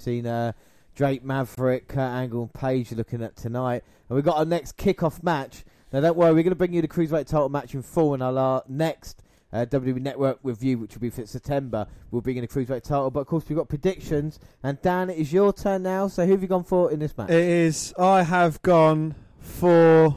Seen 0.00 0.26
uh, 0.26 0.52
Drake 0.94 1.24
Maverick, 1.24 1.88
Kurt 1.88 1.98
Angle 1.98 2.42
and 2.42 2.52
Paige 2.52 2.92
looking 2.92 3.22
at 3.22 3.36
tonight. 3.36 3.84
And 4.10 4.16
we've 4.16 4.24
got 4.24 4.36
our 4.36 4.44
next 4.44 4.76
kick-off 4.76 5.22
match. 5.22 5.64
Now 5.94 6.00
don't 6.00 6.18
worry, 6.18 6.34
we're 6.34 6.42
going 6.42 6.50
to 6.50 6.54
bring 6.54 6.74
you 6.74 6.82
the 6.82 6.86
Cruiserweight 6.86 7.24
title 7.24 7.48
match 7.48 7.72
in 7.72 7.80
full 7.80 8.12
in 8.12 8.20
our 8.20 8.62
next 8.68 9.22
uh, 9.52 9.66
WWE 9.66 10.00
Network 10.00 10.38
review, 10.42 10.78
which 10.78 10.94
will 10.94 11.00
be 11.00 11.10
for 11.10 11.26
September. 11.26 11.86
We'll 12.10 12.22
bring 12.22 12.36
in 12.36 12.44
a 12.44 12.46
Cruiserweight 12.46 12.82
title. 12.82 13.10
But 13.10 13.20
of 13.20 13.26
course 13.26 13.44
we've 13.48 13.58
got 13.58 13.68
predictions. 13.68 14.38
And 14.62 14.80
Dan, 14.82 15.10
it 15.10 15.18
is 15.18 15.32
your 15.32 15.52
turn 15.52 15.82
now. 15.82 16.08
So 16.08 16.24
who 16.24 16.32
have 16.32 16.42
you 16.42 16.48
gone 16.48 16.64
for 16.64 16.90
in 16.90 17.00
this 17.00 17.16
match? 17.16 17.30
It 17.30 17.36
is. 17.36 17.94
I 17.98 18.22
have 18.22 18.62
gone 18.62 19.14
for 19.38 20.16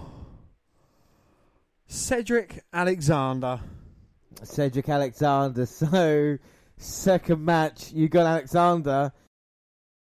Cedric 1.88 2.64
Alexander. 2.74 3.60
Cedric 4.44 4.90
Alexander. 4.90 5.66
So, 5.84 6.38
second 6.78 7.46
match, 7.46 7.92
you 7.94 8.10
got 8.10 8.26
Alexander 8.26 9.14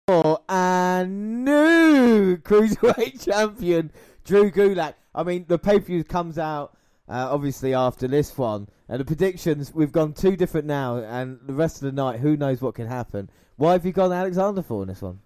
for 0.07 0.39
a 0.49 1.05
new 1.07 2.37
cruiserweight 2.43 3.23
champion, 3.31 3.91
Drew 4.25 4.51
Gulak. 4.51 4.95
I 5.15 5.23
mean, 5.23 5.45
the 5.47 5.57
pay 5.59 5.79
per 5.79 5.85
view 5.85 6.03
comes 6.03 6.37
out 6.37 6.75
uh, 7.07 7.27
obviously 7.31 7.73
after 7.73 8.07
this 8.07 8.37
one, 8.37 8.67
and 8.87 8.99
the 8.99 9.05
predictions 9.05 9.73
we've 9.73 9.91
gone 9.91 10.13
two 10.13 10.35
different 10.35 10.67
now, 10.67 10.97
and 10.97 11.39
the 11.45 11.53
rest 11.53 11.77
of 11.77 11.83
the 11.83 11.91
night, 11.91 12.19
who 12.19 12.37
knows 12.37 12.61
what 12.61 12.75
can 12.75 12.87
happen. 12.87 13.29
Why 13.55 13.73
have 13.73 13.85
you 13.85 13.91
gone 13.91 14.11
Alexander 14.11 14.61
for 14.61 14.81
in 14.83 14.89
this 14.89 15.01
one? 15.01 15.19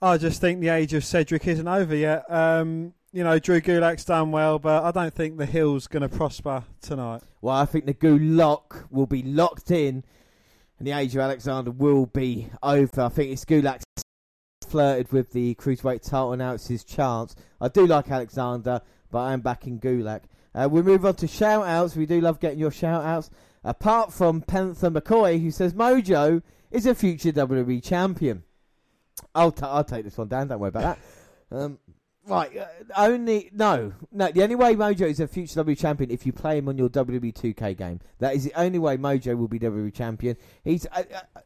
I 0.00 0.18
just 0.18 0.40
think 0.40 0.60
the 0.60 0.68
age 0.68 0.94
of 0.94 1.04
Cedric 1.04 1.46
isn't 1.46 1.66
over 1.66 1.94
yet. 1.94 2.30
Um, 2.30 2.94
you 3.12 3.22
know, 3.22 3.38
Drew 3.38 3.60
Gulak's 3.60 4.04
done 4.04 4.32
well, 4.32 4.58
but 4.58 4.82
I 4.82 4.90
don't 4.90 5.14
think 5.14 5.38
the 5.38 5.46
hill's 5.46 5.86
going 5.86 6.02
to 6.02 6.08
prosper 6.08 6.64
tonight. 6.82 7.22
Well, 7.40 7.54
I 7.54 7.64
think 7.64 7.86
the 7.86 7.94
Gulak 7.94 8.90
will 8.90 9.06
be 9.06 9.22
locked 9.22 9.70
in, 9.70 10.02
and 10.78 10.86
the 10.86 10.92
age 10.92 11.14
of 11.14 11.20
Alexander 11.20 11.70
will 11.70 12.06
be 12.06 12.48
over. 12.62 13.02
I 13.02 13.08
think 13.08 13.30
it's 13.30 13.44
Gulak 13.44 13.82
flirted 14.68 15.12
with 15.12 15.30
the 15.30 15.54
cruiserweight 15.54 16.02
title. 16.02 16.36
Now 16.36 16.54
it's 16.54 16.66
his 16.66 16.82
chance. 16.82 17.36
I 17.60 17.68
do 17.68 17.86
like 17.86 18.10
Alexander, 18.10 18.80
but 19.10 19.20
I 19.20 19.32
am 19.32 19.40
backing 19.40 19.78
Gulak. 19.78 20.22
Uh, 20.54 20.68
we 20.70 20.82
move 20.82 21.04
on 21.04 21.14
to 21.16 21.26
shout 21.26 21.66
outs. 21.66 21.96
We 21.96 22.06
do 22.06 22.20
love 22.20 22.40
getting 22.40 22.58
your 22.58 22.70
shout 22.70 23.04
outs. 23.04 23.30
Apart 23.64 24.12
from 24.12 24.42
Panther 24.42 24.90
McCoy, 24.90 25.42
who 25.42 25.50
says 25.50 25.72
Mojo 25.74 26.42
is 26.70 26.86
a 26.86 26.94
future 26.94 27.32
WWE 27.32 27.82
champion. 27.82 28.44
I'll, 29.34 29.52
t- 29.52 29.64
I'll 29.64 29.84
take 29.84 30.04
this 30.04 30.18
one 30.18 30.28
down. 30.28 30.48
Don't 30.48 30.60
worry 30.60 30.68
about 30.68 30.82
that. 30.82 30.98
Um, 31.50 31.78
right. 32.26 32.56
Uh, 32.56 32.66
only 32.96 33.50
no, 33.52 33.92
no. 34.10 34.32
The 34.32 34.42
only 34.42 34.56
way 34.56 34.74
Mojo 34.74 35.02
is 35.02 35.20
a 35.20 35.28
future 35.28 35.62
WWE 35.62 35.78
champion 35.78 36.10
if 36.10 36.26
you 36.26 36.32
play 36.32 36.58
him 36.58 36.68
on 36.68 36.76
your 36.76 36.88
WWE 36.88 37.32
2K 37.32 37.76
game. 37.76 38.00
That 38.18 38.34
is 38.34 38.42
the 38.42 38.52
only 38.58 38.80
way 38.80 38.96
Mojo 38.96 39.36
will 39.36 39.46
be 39.46 39.60
WWE 39.60 39.94
champion. 39.94 40.36
He's 40.64 40.86
uh, 40.86 41.04
uh, 41.14 41.40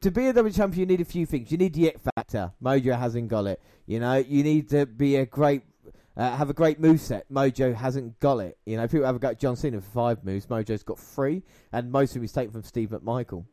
to 0.00 0.10
be 0.10 0.28
a 0.28 0.32
WWE 0.32 0.54
champion. 0.54 0.80
You 0.80 0.96
need 0.96 1.02
a 1.02 1.04
few 1.04 1.26
things. 1.26 1.52
You 1.52 1.58
need 1.58 1.74
the 1.74 1.88
X 1.88 2.00
factor. 2.16 2.52
Mojo 2.62 2.98
hasn't 2.98 3.28
got 3.28 3.46
it. 3.46 3.60
You 3.86 4.00
know. 4.00 4.14
You 4.16 4.42
need 4.42 4.70
to 4.70 4.86
be 4.86 5.16
a 5.16 5.26
great. 5.26 5.62
Uh, 6.20 6.36
have 6.36 6.50
a 6.50 6.52
great 6.52 6.78
move 6.78 7.00
set. 7.00 7.24
Mojo 7.32 7.74
hasn't 7.74 8.20
got 8.20 8.40
it. 8.40 8.58
You 8.66 8.76
know, 8.76 8.86
people 8.86 9.06
have 9.06 9.18
got 9.20 9.38
John 9.38 9.56
Cena 9.56 9.80
for 9.80 9.90
five 9.90 10.22
moves. 10.22 10.44
Mojo's 10.44 10.82
got 10.82 10.98
three, 10.98 11.42
and 11.72 11.90
most 11.90 12.10
of 12.10 12.14
them 12.16 12.24
is 12.24 12.32
taken 12.32 12.52
from 12.52 12.62
Steve 12.62 12.90
McMichael. 12.90 13.46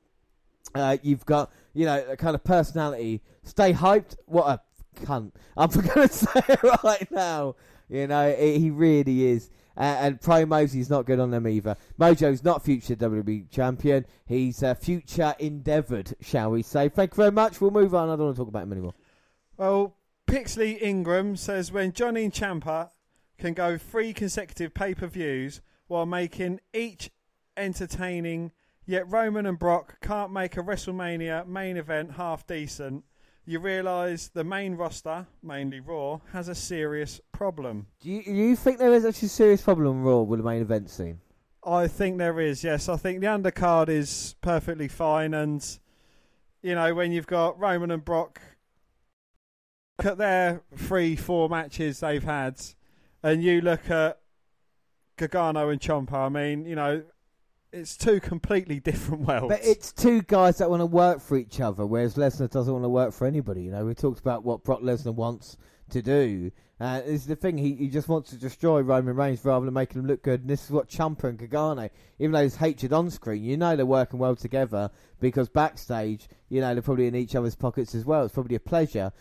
Uh, 0.76 0.98
you've 1.02 1.26
got, 1.26 1.50
you 1.74 1.86
know, 1.86 2.06
a 2.10 2.18
kind 2.18 2.36
of 2.36 2.44
personality. 2.44 3.22
Stay 3.44 3.72
hyped. 3.72 4.18
What 4.26 4.48
a 4.48 4.62
cunt. 5.06 5.32
I'm 5.56 5.70
going 5.72 6.10
to 6.10 6.14
say 6.14 6.42
it 6.50 6.84
right 6.84 7.10
now. 7.10 7.56
You 7.88 8.06
know, 8.08 8.36
he 8.38 8.60
he 8.60 8.70
really 8.70 9.28
is. 9.28 9.50
Uh, 9.78 9.96
and 10.02 10.20
promos, 10.20 10.74
he's 10.74 10.90
not 10.90 11.06
good 11.06 11.22
on 11.22 11.32
them 11.32 11.48
either. 11.48 11.78
Mojo's 11.98 12.44
not 12.44 12.66
future 12.66 12.98
WWE 12.98 13.50
champion. 13.50 14.06
He's 14.26 14.62
uh, 14.62 14.74
future 14.74 15.36
endeavoured, 15.40 16.18
shall 16.20 16.52
we 16.52 16.64
say. 16.64 16.90
Thank 16.90 17.14
you 17.14 17.16
very 17.16 17.32
much. 17.32 17.62
We'll 17.62 17.72
move 17.72 17.96
on. 17.96 18.10
I 18.10 18.18
don't 18.18 18.26
want 18.26 18.36
to 18.36 18.42
talk 18.42 18.50
about 18.50 18.64
him 18.64 18.74
anymore. 18.74 18.96
Well, 19.56 19.97
Pixley 20.28 20.82
Ingram 20.82 21.38
says 21.38 21.72
when 21.72 21.94
Johnny 21.94 22.26
and 22.26 22.34
Ciampa 22.34 22.90
can 23.38 23.54
go 23.54 23.78
three 23.78 24.14
consecutive 24.14 24.74
pay 24.74 24.94
per 24.94 25.08
views 25.08 25.62
while 25.88 26.06
making 26.06 26.60
each 26.74 27.10
entertaining, 27.56 28.52
yet 28.86 29.10
Roman 29.10 29.46
and 29.46 29.58
Brock 29.58 30.02
can't 30.02 30.34
make 30.34 30.58
a 30.58 30.62
WrestleMania 30.62 31.48
main 31.48 31.78
event 31.78 32.12
half 32.12 32.46
decent, 32.46 33.06
you 33.46 33.60
realise 33.60 34.28
the 34.28 34.44
main 34.44 34.76
roster, 34.76 35.26
mainly 35.42 35.80
Raw, 35.80 36.20
has 36.34 36.50
a 36.50 36.56
serious 36.56 37.22
problem. 37.32 37.88
Do 38.02 38.10
you, 38.10 38.22
you 38.22 38.56
think 38.58 38.80
there 38.80 38.94
is 38.94 39.06
actually 39.06 39.28
a 39.28 39.30
serious 39.30 39.62
problem 39.62 40.04
Raw 40.04 40.20
with 40.20 40.40
the 40.42 40.46
main 40.46 40.62
event 40.62 40.90
scene? 40.90 41.22
I 41.64 41.88
think 41.88 42.18
there 42.18 42.42
is, 42.42 42.66
yes. 42.66 42.90
I 42.90 42.98
think 42.98 43.22
the 43.22 43.28
undercard 43.28 43.88
is 43.88 44.36
perfectly 44.42 44.90
fine, 44.90 45.34
and 45.34 45.66
you 46.62 46.76
know 46.76 46.94
when 46.94 47.14
you've 47.14 47.28
got 47.28 47.58
Roman 47.58 47.92
and 47.92 48.04
Brock, 48.04 48.42
at 50.06 50.18
their 50.18 50.62
three, 50.76 51.16
four 51.16 51.50
matches 51.50 52.00
they've 52.00 52.24
had, 52.24 52.60
and 53.24 53.44
you 53.44 53.62
look 53.62 53.90
at 53.90 54.20
Gargano 55.18 55.70
and 55.70 55.82
Ciampa. 55.82 56.14
I 56.14 56.30
mean, 56.30 56.66
you 56.66 56.76
know, 56.76 57.04
it's 57.74 57.98
two 57.98 58.20
completely 58.20 58.80
different 58.82 59.28
worlds. 59.28 59.50
But 59.50 59.66
it's 59.66 59.92
two 59.92 60.22
guys 60.24 60.58
that 60.60 60.70
want 60.70 60.82
to 60.82 60.86
work 60.86 61.22
for 61.22 61.38
each 61.38 61.60
other, 61.60 61.86
whereas 61.86 62.16
Lesnar 62.16 62.50
doesn't 62.50 62.72
want 62.72 62.86
to 62.86 62.90
work 62.90 63.14
for 63.14 63.28
anybody. 63.28 63.64
You 63.64 63.72
know, 63.72 63.86
we 63.86 63.94
talked 63.94 64.20
about 64.20 64.44
what 64.44 64.64
Brock 64.64 64.82
Lesnar 64.82 65.14
wants 65.14 65.58
to 65.90 66.02
do. 66.02 66.52
Uh, 66.80 67.00
this 67.00 67.22
is 67.22 67.26
the 67.26 67.36
thing. 67.36 67.58
He, 67.58 67.74
he 67.74 67.88
just 67.88 68.08
wants 68.08 68.30
to 68.30 68.36
destroy 68.36 68.82
Roman 68.82 69.16
Reigns 69.16 69.44
rather 69.44 69.66
than 69.66 69.74
making 69.74 70.02
him 70.02 70.08
look 70.08 70.22
good. 70.22 70.42
And 70.42 70.50
this 70.50 70.64
is 70.64 70.70
what 70.70 70.90
Ciampa 70.90 71.24
and 71.24 71.38
Gargano, 71.40 71.90
even 72.20 72.34
though 72.34 72.40
there's 72.40 72.58
hatred 72.58 72.94
on 72.94 73.10
screen, 73.10 73.44
you 73.44 73.58
know 73.58 73.76
they're 73.76 73.86
working 73.86 74.20
well 74.20 74.36
together 74.36 74.92
because 75.20 75.50
backstage, 75.50 76.28
you 76.50 76.62
know, 76.62 76.74
they're 76.74 76.84
probably 76.84 77.08
in 77.08 77.16
each 77.16 77.36
other's 77.36 77.56
pockets 77.56 77.96
as 77.96 78.06
well. 78.06 78.26
It's 78.26 78.34
probably 78.34 78.58
a 78.58 78.60
pleasure 78.60 79.12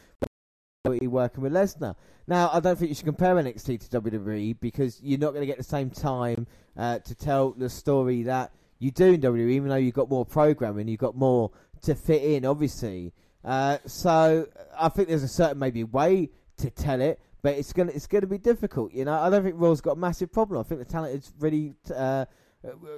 working 0.88 1.42
with 1.42 1.52
Lesnar. 1.52 1.94
Now, 2.26 2.50
I 2.52 2.60
don't 2.60 2.76
think 2.78 2.88
you 2.88 2.94
should 2.94 3.04
compare 3.04 3.36
NXT 3.36 3.88
to 3.88 4.00
WWE 4.00 4.56
because 4.60 5.00
you're 5.02 5.18
not 5.18 5.30
going 5.30 5.42
to 5.42 5.46
get 5.46 5.58
the 5.58 5.64
same 5.64 5.90
time 5.90 6.46
uh, 6.76 6.98
to 7.00 7.14
tell 7.14 7.52
the 7.52 7.70
story 7.70 8.24
that 8.24 8.52
you 8.78 8.90
do 8.90 9.12
in 9.12 9.20
WWE, 9.20 9.50
even 9.50 9.68
though 9.68 9.76
you've 9.76 9.94
got 9.94 10.10
more 10.10 10.24
programming, 10.24 10.88
you've 10.88 11.00
got 11.00 11.16
more 11.16 11.50
to 11.82 11.94
fit 11.94 12.22
in, 12.22 12.44
obviously. 12.44 13.12
Uh, 13.44 13.78
so 13.86 14.48
I 14.78 14.88
think 14.88 15.08
there's 15.08 15.22
a 15.22 15.28
certain 15.28 15.58
maybe 15.58 15.84
way 15.84 16.30
to 16.58 16.70
tell 16.70 17.00
it, 17.00 17.20
but 17.42 17.54
it's 17.54 17.72
gonna 17.72 17.92
it's 17.92 18.08
gonna 18.08 18.26
be 18.26 18.38
difficult. 18.38 18.92
You 18.92 19.04
know, 19.04 19.12
I 19.12 19.30
don't 19.30 19.44
think 19.44 19.54
Raw's 19.56 19.80
got 19.80 19.92
a 19.92 20.00
massive 20.00 20.32
problem. 20.32 20.58
I 20.58 20.64
think 20.64 20.80
the 20.80 20.92
talent 20.92 21.14
is 21.14 21.32
really 21.38 21.74
uh, 21.94 22.24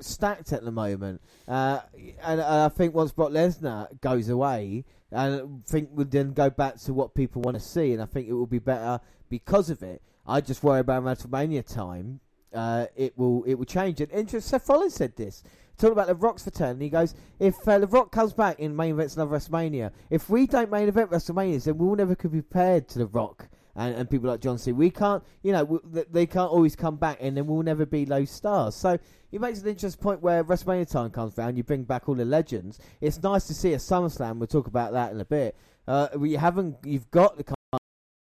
stacked 0.01 0.53
at 0.55 0.65
the 0.65 0.71
moment, 0.71 1.21
uh, 1.47 1.81
and, 1.95 2.41
and 2.41 2.41
I 2.41 2.69
think 2.71 2.95
once 2.95 3.13
Brock 3.13 3.31
Lesnar 3.31 4.01
goes 4.01 4.31
away, 4.31 4.85
and 5.11 5.35
I 5.35 5.71
think 5.71 5.91
we'll 5.93 6.07
then 6.07 6.33
go 6.33 6.51
back 6.51 6.77
to 6.81 6.93
what 6.93 7.15
people 7.15 7.43
want 7.43 7.57
to 7.57 7.63
see, 7.63 7.93
and 7.93 8.03
I 8.03 8.07
think 8.07 8.29
it 8.29 8.35
will 8.35 8.47
be 8.47 8.59
better 8.59 9.01
because 9.29 9.71
of 9.71 9.83
it. 9.83 10.03
I 10.27 10.41
just 10.41 10.63
worry 10.63 10.81
about 10.81 11.05
WrestleMania 11.05 11.67
time. 11.67 12.21
Uh, 12.53 12.87
it 12.97 13.17
will 13.17 13.45
it 13.45 13.55
will 13.55 13.65
change. 13.65 14.01
And 14.01 14.11
interest. 14.13 14.49
Seth 14.49 14.69
Rollins 14.69 14.95
said 14.95 15.17
this 15.17 15.43
talking 15.79 15.93
about 15.93 16.09
the 16.09 16.15
Rock's 16.15 16.45
return. 16.45 16.71
And 16.71 16.83
he 16.83 16.91
goes, 16.91 17.15
if 17.39 17.57
uh, 17.67 17.79
the 17.79 17.87
Rock 17.87 18.11
comes 18.11 18.33
back 18.33 18.59
in 18.59 18.75
main 18.75 18.95
events 18.95 19.17
of 19.17 19.29
WrestleMania, 19.29 19.93
if 20.11 20.29
we 20.29 20.47
don't 20.47 20.71
main 20.71 20.89
event 20.89 21.11
WrestleMania, 21.11 21.63
then 21.65 21.79
we'll 21.79 21.97
never 21.97 22.15
could 22.15 22.33
be 22.33 22.43
prepared 22.43 22.89
to 22.89 22.99
the 22.99 23.07
Rock. 23.07 23.49
And, 23.79 23.95
and 23.95 24.11
people 24.11 24.29
like 24.29 24.41
John 24.41 24.59
C. 24.59 24.73
we 24.73 24.91
can't, 24.91 25.23
you 25.43 25.53
know, 25.53 25.61
w- 25.61 25.81
th- 25.95 26.09
they 26.11 26.27
can't 26.27 26.51
always 26.51 26.75
come 26.75 26.97
back, 26.97 27.19
and 27.21 27.37
then 27.37 27.47
we'll 27.47 27.63
never 27.63 27.87
be 27.87 28.05
those 28.05 28.29
stars. 28.29 28.75
So 28.75 28.99
it 29.31 29.41
makes 29.41 29.61
an 29.61 29.69
interesting 29.69 30.03
point 30.03 30.21
where 30.21 30.43
WrestleMania 30.43 30.91
time 30.91 31.11
comes 31.11 31.39
around, 31.39 31.57
you 31.57 31.63
bring 31.63 31.85
back 31.85 32.09
all 32.09 32.17
the 32.17 32.25
legends. 32.25 32.81
It's 33.01 33.23
nice 33.23 33.47
to 33.47 33.55
see 33.55 33.75
a 33.75 33.77
SummerSlam. 33.77 34.39
We'll 34.39 34.49
talk 34.49 34.67
about 34.67 34.93
that 34.95 35.13
in 35.13 35.21
a 35.21 35.25
bit. 35.25 35.57
Uh, 35.87 36.09
we 36.17 36.33
haven't, 36.33 36.77
you've 36.85 37.09
got 37.13 37.37
the 37.37 37.45
kind 37.45 37.55
of 37.73 37.79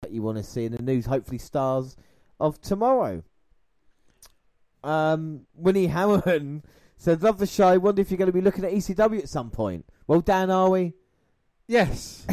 that 0.01 0.11
you 0.11 0.23
want 0.23 0.39
to 0.39 0.43
see 0.43 0.65
in 0.65 0.71
the 0.71 0.81
news. 0.81 1.05
Hopefully, 1.05 1.37
stars 1.37 1.95
of 2.39 2.59
tomorrow. 2.59 3.23
Um, 4.83 5.41
Winnie 5.53 5.87
Hamilton 5.87 6.63
said, 6.97 7.21
"Love 7.23 7.37
the 7.37 7.47
show. 7.47 7.77
Wonder 7.79 8.01
if 8.01 8.09
you're 8.09 8.17
going 8.17 8.27
to 8.27 8.33
be 8.33 8.41
looking 8.41 8.65
at 8.65 8.71
ECW 8.71 9.19
at 9.19 9.29
some 9.29 9.51
point." 9.51 9.85
Well, 10.07 10.21
Dan, 10.21 10.49
are 10.49 10.69
we? 10.69 10.93
Yes. 11.67 12.25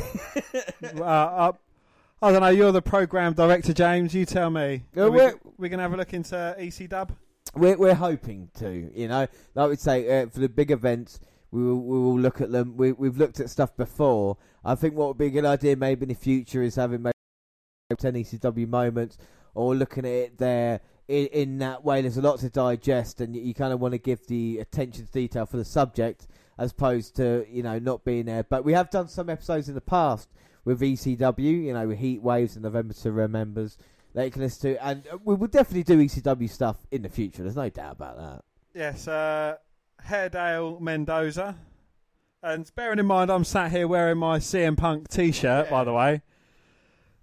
uh, 1.01 1.53
I 2.23 2.31
don't 2.31 2.41
know. 2.41 2.49
You're 2.51 2.71
the 2.71 2.81
program 2.81 3.33
director, 3.35 3.73
James. 3.73 4.15
You 4.15 4.25
tell 4.25 4.49
me. 4.49 4.85
Uh, 4.97 5.11
we, 5.11 5.19
we're- 5.19 5.33
we 5.59 5.69
gonna 5.69 5.83
have 5.83 5.93
a 5.93 5.97
look 5.97 6.15
into 6.15 6.55
EC 6.57 6.89
Dub. 6.89 7.13
We're 7.57 7.77
we're 7.77 7.95
hoping 7.95 8.49
to, 8.59 8.91
you 8.95 9.09
know. 9.09 9.27
I 9.57 9.67
would 9.67 9.81
say 9.81 10.23
uh, 10.23 10.29
for 10.29 10.39
the 10.39 10.49
big 10.49 10.71
events, 10.71 11.19
we 11.51 11.63
will 11.65 11.81
we 11.81 11.99
will 11.99 12.19
look 12.19 12.41
at 12.41 12.53
them. 12.53 12.77
We 12.77 12.93
we've 12.93 13.19
looked 13.19 13.41
at 13.41 13.51
stuff 13.51 13.77
before. 13.77 14.37
I 14.65 14.77
think 14.77 14.95
what 14.95 15.09
would 15.09 15.19
be 15.19 15.27
a 15.27 15.31
good 15.31 15.45
idea 15.45 15.75
maybe 15.75 16.05
in 16.05 16.11
the 16.11 16.15
future 16.15 16.63
is 16.63 16.77
having 16.77 17.03
maybe 17.03 17.13
ten 17.99 18.15
ECW 18.15 18.69
moments 18.69 19.19
or 19.55 19.75
looking 19.75 20.05
at 20.07 20.13
it 20.13 20.39
there 20.39 20.81
in, 21.09 21.27
in 21.27 21.59
that 21.59 21.85
way. 21.85 22.03
There's 22.03 22.17
a 22.19 22.23
lot 22.23 22.39
to 22.39 22.49
digest, 22.51 23.21
and 23.21 23.35
you, 23.35 23.43
you 23.43 23.53
kind 23.55 23.73
of 23.73 23.81
want 23.81 23.93
to 23.93 23.99
give 23.99 24.25
the 24.29 24.61
attention 24.61 25.07
to 25.07 25.13
detail 25.13 25.45
for 25.45 25.57
the 25.57 25.65
subject 25.65 26.29
as 26.57 26.71
opposed 26.71 27.17
to 27.17 27.45
you 27.51 27.65
know 27.65 27.81
not 27.81 28.05
being 28.05 28.27
there. 28.27 28.45
But 28.45 28.65
we 28.65 28.75
have 28.75 28.91
done 28.91 29.09
some 29.09 29.29
episodes 29.29 29.69
in 29.69 29.75
the 29.75 29.81
past 29.81 30.29
with 30.65 30.81
ECW, 30.81 31.65
you 31.65 31.73
know, 31.73 31.89
with 31.89 31.99
Heat 31.99 32.23
Waves 32.23 32.55
and 32.57 32.63
November 32.63 32.95
to 32.95 33.13
Remembers 33.13 33.77
that 34.15 34.25
you 34.25 34.31
can 34.31 34.43
listen 34.43 34.75
to, 34.75 34.87
and 34.87 35.07
uh, 35.11 35.19
we 35.25 35.35
will 35.35 35.49
definitely 35.49 35.83
do 35.83 35.99
ECW 35.99 36.51
stuff 36.51 36.77
in 36.91 37.03
the 37.03 37.09
future. 37.09 37.43
There's 37.43 37.57
no 37.57 37.69
doubt 37.69 37.93
about 37.93 38.17
that. 38.19 38.45
Yes. 38.75 39.09
Uh, 39.09 39.57
Hairdale 40.07 40.81
Mendoza. 40.81 41.57
And 42.43 42.71
bearing 42.75 42.99
in 42.99 43.07
mind, 43.07 43.31
I'm 43.31 43.45
sat 43.45 43.71
here 43.71 43.87
wearing 43.87 44.19
my 44.19 44.39
CM 44.39 44.77
Punk 44.77 45.09
T-shirt. 45.09 45.71
By 45.71 45.85
the 45.85 45.93
way, 45.93 46.23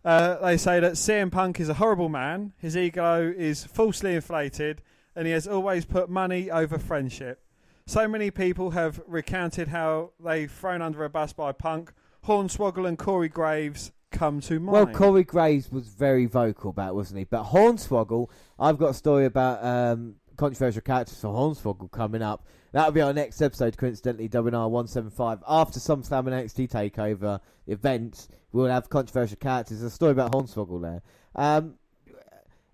uh, 0.05 0.37
they 0.37 0.55
say 0.55 0.79
that 0.79 0.93
CM 0.93 1.29
Punk 1.31 1.59
is 1.59 1.67
a 1.67 1.73
horrible 1.73 2.09
man. 2.09 2.53
His 2.57 2.77
ego 2.77 3.33
is 3.37 3.65
falsely 3.65 4.15
inflated, 4.15 4.81
and 5.15 5.27
he 5.27 5.33
has 5.33 5.45
always 5.45 5.83
put 5.83 6.09
money 6.09 6.49
over 6.49 6.79
friendship. 6.79 7.43
So 7.85 8.07
many 8.07 8.31
people 8.31 8.71
have 8.71 9.01
recounted 9.07 9.67
how 9.67 10.11
they've 10.23 10.49
thrown 10.49 10.81
under 10.81 11.03
a 11.03 11.09
bus 11.09 11.33
by 11.33 11.51
Punk. 11.51 11.91
Hornswoggle 12.25 12.87
and 12.87 12.97
Corey 12.97 13.29
Graves 13.29 13.91
come 14.11 14.41
to 14.41 14.59
mind. 14.59 14.73
Well, 14.73 14.87
Corey 14.87 15.23
Graves 15.23 15.71
was 15.71 15.87
very 15.87 16.25
vocal 16.25 16.71
about 16.71 16.89
it, 16.89 16.95
wasn't 16.95 17.19
he? 17.19 17.23
But 17.25 17.45
Hornswoggle, 17.45 18.29
I've 18.59 18.77
got 18.77 18.89
a 18.89 18.93
story 18.93 19.25
about 19.25 19.63
um, 19.63 20.15
controversial 20.37 20.81
characters 20.81 21.19
for 21.19 21.27
Hornswoggle 21.27 21.91
coming 21.91 22.21
up. 22.21 22.45
That'll 22.71 22.91
be 22.91 23.01
our 23.01 23.13
next 23.13 23.41
episode, 23.41 23.77
coincidentally, 23.77 24.29
WNR 24.29 24.69
175. 24.69 25.43
After 25.47 25.79
SummerSlam 25.79 26.27
and 26.27 26.47
NXT 26.47 26.69
TakeOver 26.69 27.39
events, 27.67 28.27
we'll 28.51 28.67
have 28.67 28.89
controversial 28.89 29.37
characters. 29.37 29.79
There's 29.79 29.91
a 29.91 29.95
story 29.95 30.11
about 30.11 30.31
Hornswoggle 30.31 30.81
there. 30.81 31.01
Um, 31.35 31.75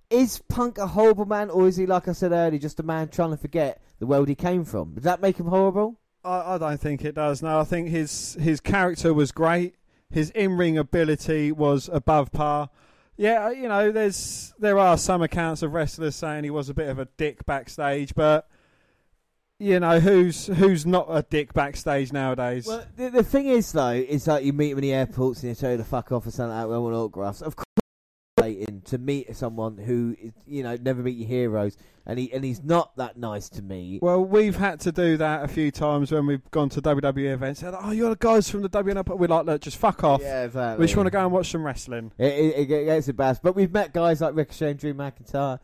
is 0.10 0.42
Punk 0.48 0.78
a 0.78 0.88
horrible 0.88 1.26
man, 1.26 1.50
or 1.50 1.68
is 1.68 1.78
he, 1.78 1.86
like 1.86 2.08
I 2.08 2.12
said 2.12 2.32
earlier, 2.32 2.60
just 2.60 2.80
a 2.80 2.84
man 2.84 3.08
trying 3.08 3.32
to 3.32 3.38
forget 3.38 3.82
the 4.00 4.06
world 4.06 4.28
he 4.28 4.36
came 4.36 4.66
from? 4.66 4.94
Does 4.94 5.04
that 5.06 5.22
make 5.22 5.40
him 5.40 5.48
horrible? 5.48 5.98
I, 6.26 6.56
I 6.56 6.58
don't 6.58 6.80
think 6.80 7.06
it 7.06 7.16
does. 7.16 7.42
No, 7.42 7.60
I 7.60 7.64
think 7.64 7.90
his 7.90 8.36
his 8.40 8.60
character 8.60 9.14
was 9.14 9.32
great. 9.32 9.76
His 10.10 10.30
in 10.32 10.58
ring 10.58 10.78
ability 10.78 11.52
was 11.52 11.90
above 11.92 12.32
par. 12.32 12.70
Yeah, 13.18 13.46
uh, 13.46 13.50
you 13.50 13.70
know, 13.70 13.92
there's 13.92 14.54
there 14.60 14.78
are 14.78 14.98
some 14.98 15.22
accounts 15.22 15.62
of 15.62 15.74
wrestlers 15.74 16.16
saying 16.16 16.44
he 16.44 16.50
was 16.50 16.70
a 16.70 16.74
bit 16.74 16.90
of 16.90 17.00
a 17.00 17.06
dick 17.18 17.46
backstage, 17.46 18.14
but 18.14 18.50
you 19.58 19.80
know, 19.80 20.00
who's 20.00 20.48
who's 20.48 20.86
not 20.86 21.08
a 21.10 21.22
dick 21.22 21.54
backstage 21.54 22.12
nowadays? 22.12 22.68
Well, 22.68 22.86
the, 22.98 23.10
the 23.10 23.24
thing 23.24 23.48
is, 23.48 23.72
though, 23.72 23.92
is 23.92 24.26
that 24.26 24.44
you 24.44 24.52
meet 24.52 24.72
him 24.72 24.80
in 24.80 24.82
the 24.82 24.94
airports 24.94 25.44
and 25.44 25.62
you 25.62 25.70
you 25.70 25.78
to 25.78 25.84
fuck 25.84 26.12
off 26.12 26.28
or 26.28 26.32
something 26.32 26.56
like 26.56 26.64
that. 26.64 26.70
We 26.70 26.78
want 26.78 26.96
autographs. 26.96 27.42
Of 27.42 27.56
course, 27.56 27.85
waiting 28.46 28.82
to 28.86 28.98
meet 28.98 29.36
someone 29.36 29.78
who, 29.78 30.16
is, 30.20 30.32
you 30.46 30.64
know, 30.64 30.78
never 30.82 31.02
meet 31.02 31.18
your 31.18 31.28
heroes, 31.28 31.78
and 32.06 32.20
he 32.20 32.32
and 32.32 32.44
he's 32.44 32.64
not 32.64 32.96
that 32.98 33.18
nice 33.18 33.50
to 33.50 33.62
me. 33.62 34.00
Well, 34.02 34.24
we've 34.24 34.56
had 34.56 34.80
to 34.82 34.92
do 34.92 35.18
that 35.18 35.44
a 35.44 35.48
few 35.48 35.72
times 35.72 36.12
when 36.12 36.28
we've 36.28 36.50
gone 36.52 36.70
to 36.70 36.82
WWE 36.82 37.34
events. 37.34 37.62
Said, 37.62 37.74
"Oh, 37.78 37.92
you're 37.92 38.12
the 38.12 38.16
guys 38.16 38.50
from 38.50 38.62
the 38.62 38.70
WNR." 38.70 39.18
We're 39.18 39.28
like, 39.28 39.46
"Look, 39.46 39.62
just 39.62 39.78
fuck 39.78 40.04
off. 40.04 40.22
Yeah, 40.22 40.44
exactly. 40.44 40.82
We 40.82 40.86
just 40.86 40.98
want 40.98 41.08
to 41.08 41.12
go 41.12 41.22
and 41.22 41.32
watch 41.32 41.50
some 41.50 41.64
wrestling." 41.64 42.12
It, 42.18 42.34
it, 42.34 42.72
it 42.72 42.86
gets 42.86 43.08
embarrassed, 43.08 43.42
but 43.44 43.56
we've 43.56 43.72
met 43.72 43.94
guys 43.94 44.22
like 44.22 44.36
Ricochet 44.36 44.72
and 44.72 44.80
Drew 44.80 44.94
McIntyre 44.94 45.60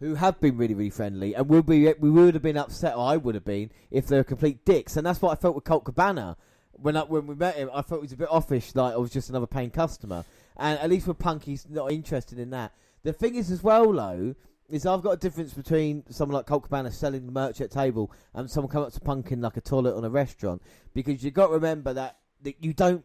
who 0.00 0.16
have 0.16 0.40
been 0.40 0.56
really, 0.56 0.74
really 0.74 0.90
friendly, 0.90 1.34
and 1.34 1.48
will 1.48 1.62
be. 1.62 1.92
We 1.94 2.10
would 2.10 2.34
have 2.34 2.42
been 2.42 2.56
upset, 2.56 2.96
or 2.96 3.06
I 3.06 3.16
would 3.16 3.34
have 3.34 3.44
been, 3.44 3.70
if 3.90 4.06
they 4.06 4.16
were 4.16 4.24
complete 4.24 4.64
dicks. 4.64 4.96
And 4.96 5.06
that's 5.06 5.22
what 5.22 5.30
I 5.30 5.40
felt 5.40 5.54
with 5.54 5.64
Colt 5.64 5.84
Cabana 5.84 6.36
when 6.72 6.96
I, 6.96 7.02
when 7.02 7.26
we 7.26 7.34
met 7.34 7.54
him. 7.54 7.70
I 7.72 7.82
felt 7.82 8.00
he 8.00 8.06
was 8.06 8.12
a 8.12 8.16
bit 8.16 8.28
offish, 8.30 8.74
like 8.74 8.94
I 8.94 8.96
was 8.96 9.10
just 9.10 9.30
another 9.30 9.46
paying 9.46 9.70
customer. 9.70 10.24
And 10.56 10.78
at 10.78 10.90
least 10.90 11.06
with 11.06 11.18
Punk, 11.18 11.44
he's 11.44 11.68
not 11.68 11.90
interested 11.90 12.38
in 12.38 12.50
that. 12.50 12.72
The 13.02 13.12
thing 13.12 13.34
is, 13.34 13.50
as 13.50 13.62
well, 13.62 13.92
though, 13.92 14.34
is 14.68 14.86
I've 14.86 15.02
got 15.02 15.10
a 15.10 15.16
difference 15.16 15.52
between 15.52 16.04
someone 16.10 16.36
like 16.36 16.46
Colt 16.46 16.64
Cabana 16.64 16.90
selling 16.90 17.26
the 17.26 17.32
merch 17.32 17.60
at 17.60 17.70
table 17.70 18.10
and 18.34 18.50
someone 18.50 18.70
coming 18.70 18.86
up 18.86 18.92
to 18.94 19.00
Punk 19.00 19.30
in 19.30 19.40
like 19.40 19.56
a 19.56 19.60
toilet 19.60 19.96
on 19.96 20.04
a 20.04 20.10
restaurant, 20.10 20.62
because 20.94 21.22
you've 21.22 21.34
got 21.34 21.48
to 21.48 21.52
remember 21.52 21.92
that 21.92 22.18
that 22.42 22.56
you 22.62 22.72
don't, 22.72 23.04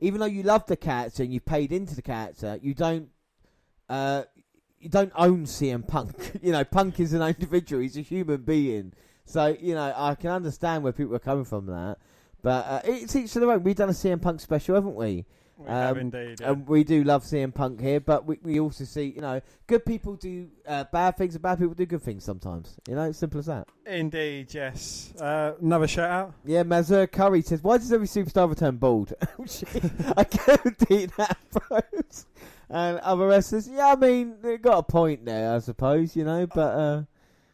even 0.00 0.20
though 0.20 0.26
you 0.26 0.42
love 0.42 0.66
the 0.66 0.76
character 0.76 1.22
and 1.22 1.32
you 1.32 1.40
paid 1.40 1.72
into 1.72 1.94
the 1.94 2.02
character, 2.02 2.58
you 2.62 2.74
don't. 2.74 3.08
Uh, 3.88 4.22
you 4.78 4.88
don't 4.88 5.12
own 5.14 5.44
CM 5.44 5.86
Punk. 5.86 6.38
you 6.42 6.52
know, 6.52 6.64
Punk 6.64 7.00
is 7.00 7.12
an 7.12 7.20
individual. 7.20 7.82
He's 7.82 7.98
a 7.98 8.00
human 8.00 8.42
being. 8.42 8.92
So 9.26 9.56
you 9.60 9.74
know, 9.74 9.92
I 9.94 10.14
can 10.14 10.30
understand 10.30 10.82
where 10.82 10.92
people 10.92 11.14
are 11.14 11.20
coming 11.20 11.44
from 11.44 11.66
that. 11.66 11.98
But 12.42 12.66
uh, 12.66 12.80
it's 12.84 13.14
each 13.14 13.32
to 13.34 13.40
their 13.40 13.50
own. 13.50 13.62
We've 13.62 13.76
done 13.76 13.90
a 13.90 13.92
CM 13.92 14.22
Punk 14.22 14.40
special, 14.40 14.74
haven't 14.74 14.94
we? 14.94 15.26
We 15.60 15.68
have 15.68 15.96
Um, 15.96 16.00
indeed. 16.00 16.40
yeah. 16.40 16.50
And 16.52 16.66
we 16.66 16.84
do 16.84 17.04
love 17.04 17.22
seeing 17.24 17.52
Punk 17.52 17.80
here, 17.80 18.00
but 18.00 18.24
we, 18.26 18.38
we 18.42 18.58
also 18.60 18.84
see, 18.84 19.12
you 19.14 19.20
know, 19.20 19.40
good 19.66 19.84
people 19.84 20.16
do 20.16 20.48
uh, 20.66 20.84
bad 20.92 21.16
things 21.18 21.34
and 21.34 21.42
bad 21.42 21.58
people 21.58 21.74
do 21.74 21.84
good 21.86 22.02
things 22.02 22.24
sometimes. 22.24 22.76
You 22.88 22.94
know, 22.94 23.02
it's 23.04 23.18
simple 23.18 23.40
as 23.40 23.46
that. 23.46 23.68
Indeed, 23.86 24.54
yes. 24.54 25.12
Uh, 25.20 25.52
another 25.60 25.86
shout 25.86 26.10
out. 26.10 26.34
Yeah, 26.44 26.62
Mazur 26.62 27.06
Curry 27.06 27.42
says, 27.42 27.62
why 27.62 27.76
does 27.78 27.92
every 27.92 28.06
superstar 28.06 28.48
return 28.48 28.76
bald? 28.78 29.12
I 30.16 30.24
guarantee 30.24 31.06
that, 31.18 31.36
bros. 31.68 32.26
And 32.72 32.98
other 33.00 33.26
wrestlers, 33.26 33.68
yeah, 33.68 33.88
I 33.88 33.96
mean, 33.96 34.36
they 34.42 34.56
got 34.56 34.78
a 34.78 34.82
point 34.82 35.24
there, 35.24 35.54
I 35.54 35.58
suppose, 35.58 36.14
you 36.16 36.24
know, 36.24 36.46
but 36.46 36.60
uh, 36.60 37.02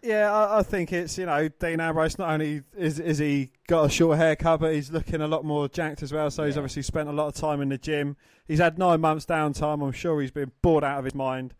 Yeah, 0.06 0.32
I, 0.32 0.60
I 0.60 0.62
think 0.62 0.92
it's 0.92 1.18
you 1.18 1.26
know 1.26 1.48
Dean 1.48 1.80
Ambrose. 1.80 2.16
Not 2.16 2.30
only 2.30 2.62
is 2.76 3.00
is 3.00 3.18
he 3.18 3.50
got 3.66 3.86
a 3.86 3.88
short 3.90 4.18
haircut, 4.18 4.60
but 4.60 4.72
he's 4.72 4.92
looking 4.92 5.20
a 5.20 5.26
lot 5.26 5.44
more 5.44 5.68
jacked 5.68 6.00
as 6.00 6.12
well. 6.12 6.30
So 6.30 6.44
he's 6.44 6.56
obviously 6.56 6.82
spent 6.82 7.08
a 7.08 7.12
lot 7.12 7.26
of 7.26 7.34
time 7.34 7.60
in 7.60 7.70
the 7.70 7.78
gym. 7.78 8.16
He's 8.46 8.60
had 8.60 8.78
nine 8.78 9.00
months 9.00 9.26
downtime. 9.26 9.84
I'm 9.84 9.90
sure 9.90 10.20
he's 10.20 10.30
been 10.30 10.52
bored 10.62 10.84
out 10.84 11.00
of 11.00 11.04
his 11.04 11.14
mind. 11.14 11.54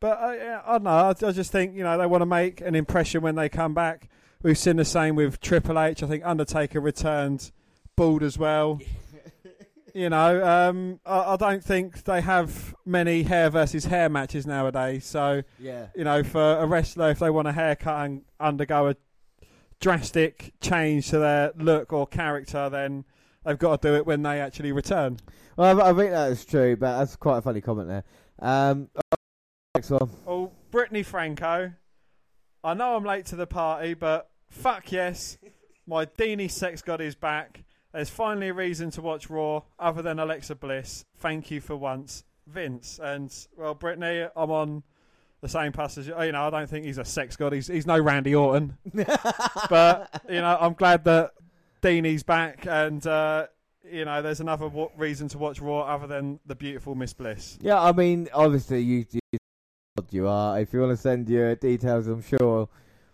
But 0.00 0.20
uh, 0.20 0.32
yeah, 0.32 0.60
I 0.66 0.72
don't 0.72 0.84
know. 0.84 0.90
I, 0.90 1.08
I 1.10 1.32
just 1.32 1.50
think 1.50 1.74
you 1.74 1.82
know 1.82 1.96
they 1.96 2.04
want 2.04 2.20
to 2.20 2.26
make 2.26 2.60
an 2.60 2.74
impression 2.74 3.22
when 3.22 3.36
they 3.36 3.48
come 3.48 3.72
back. 3.72 4.10
We've 4.42 4.58
seen 4.58 4.76
the 4.76 4.84
same 4.84 5.14
with 5.16 5.40
Triple 5.40 5.80
H. 5.80 6.02
I 6.02 6.06
think 6.06 6.26
Undertaker 6.26 6.80
returned 6.80 7.50
bald 7.96 8.22
as 8.22 8.36
well. 8.36 8.80
You 9.98 10.08
know, 10.08 10.44
um, 10.46 11.00
I, 11.04 11.34
I 11.34 11.36
don't 11.36 11.62
think 11.62 12.04
they 12.04 12.20
have 12.20 12.74
many 12.86 13.24
hair 13.24 13.50
versus 13.50 13.84
hair 13.84 14.08
matches 14.08 14.46
nowadays. 14.46 15.04
So 15.04 15.42
yeah. 15.58 15.88
you 15.96 16.04
know, 16.04 16.22
for 16.22 16.58
a 16.58 16.66
wrestler, 16.66 17.10
if 17.10 17.18
they 17.18 17.30
want 17.30 17.48
a 17.48 17.52
haircut 17.52 18.06
and 18.06 18.22
undergo 18.38 18.88
a 18.88 18.96
drastic 19.80 20.52
change 20.60 21.08
to 21.10 21.18
their 21.18 21.52
look 21.56 21.92
or 21.92 22.06
character, 22.06 22.68
then 22.68 23.04
they've 23.44 23.58
got 23.58 23.82
to 23.82 23.88
do 23.88 23.94
it 23.96 24.06
when 24.06 24.22
they 24.22 24.40
actually 24.40 24.72
return. 24.72 25.18
Well, 25.56 25.80
I, 25.80 25.90
I 25.90 25.92
think 25.94 26.12
that 26.12 26.30
is 26.30 26.44
true, 26.44 26.76
but 26.76 26.98
that's 26.98 27.16
quite 27.16 27.38
a 27.38 27.42
funny 27.42 27.60
comment 27.60 27.88
there. 27.88 28.04
Um, 28.40 28.88
next 29.74 29.90
one. 29.90 30.10
Oh, 30.26 30.52
Brittany 30.70 31.02
Franco. 31.02 31.72
I 32.62 32.74
know 32.74 32.94
I'm 32.94 33.04
late 33.04 33.26
to 33.26 33.36
the 33.36 33.46
party, 33.46 33.94
but 33.94 34.30
fuck 34.50 34.92
yes, 34.92 35.38
my 35.86 36.06
Deanie 36.06 36.50
sex 36.50 36.82
god 36.82 37.00
is 37.00 37.16
back. 37.16 37.64
There's 37.92 38.10
finally 38.10 38.48
a 38.48 38.54
reason 38.54 38.90
to 38.92 39.02
watch 39.02 39.30
Raw 39.30 39.62
other 39.78 40.02
than 40.02 40.18
Alexa 40.18 40.54
Bliss. 40.56 41.04
Thank 41.16 41.50
you 41.50 41.60
for 41.60 41.76
once, 41.76 42.24
Vince. 42.46 43.00
And 43.02 43.34
well, 43.56 43.74
Brittany, 43.74 44.26
I'm 44.36 44.50
on 44.50 44.82
the 45.40 45.48
same 45.48 45.72
passage. 45.72 46.08
You 46.08 46.20
You 46.22 46.32
know, 46.32 46.46
I 46.46 46.50
don't 46.50 46.68
think 46.68 46.84
he's 46.84 46.98
a 46.98 47.04
sex 47.04 47.36
god. 47.36 47.52
He's 47.52 47.66
he's 47.66 47.86
no 47.86 47.98
Randy 47.98 48.34
Orton, 48.34 48.76
but 49.70 50.22
you 50.28 50.40
know, 50.40 50.58
I'm 50.60 50.74
glad 50.74 51.04
that 51.04 51.32
Deanie's 51.80 52.22
back, 52.22 52.66
and 52.66 53.04
uh, 53.06 53.46
you 53.90 54.04
know, 54.04 54.20
there's 54.20 54.40
another 54.40 54.66
w- 54.66 54.90
reason 54.96 55.28
to 55.28 55.38
watch 55.38 55.60
Raw 55.60 55.80
other 55.80 56.06
than 56.06 56.40
the 56.44 56.54
beautiful 56.54 56.94
Miss 56.94 57.14
Bliss. 57.14 57.58
Yeah, 57.60 57.80
I 57.80 57.92
mean, 57.92 58.28
obviously, 58.34 58.82
you, 58.82 59.06
you, 59.10 59.38
you 60.10 60.28
are. 60.28 60.60
If 60.60 60.72
you 60.72 60.80
want 60.80 60.92
to 60.92 60.96
send 60.96 61.28
your 61.28 61.54
details, 61.54 62.06
I'm 62.06 62.22
sure 62.22 62.68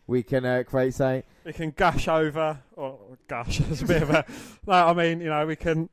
we 0.06 0.22
can 0.22 0.44
uh, 0.44 0.62
create 0.66 0.94
something. 0.94 1.22
We 1.44 1.52
can 1.52 1.70
gush 1.70 2.09
over, 2.09 2.60
or 2.76 2.98
gush, 3.28 3.60
it's 3.70 3.82
a 3.82 3.86
bit 3.86 4.02
of 4.02 4.10
a. 4.10 4.24
No, 4.66 4.72
I 4.72 4.93
mean, 4.93 5.20
you 5.20 5.28
know, 5.28 5.47
we 5.47 5.56
can 5.56 5.89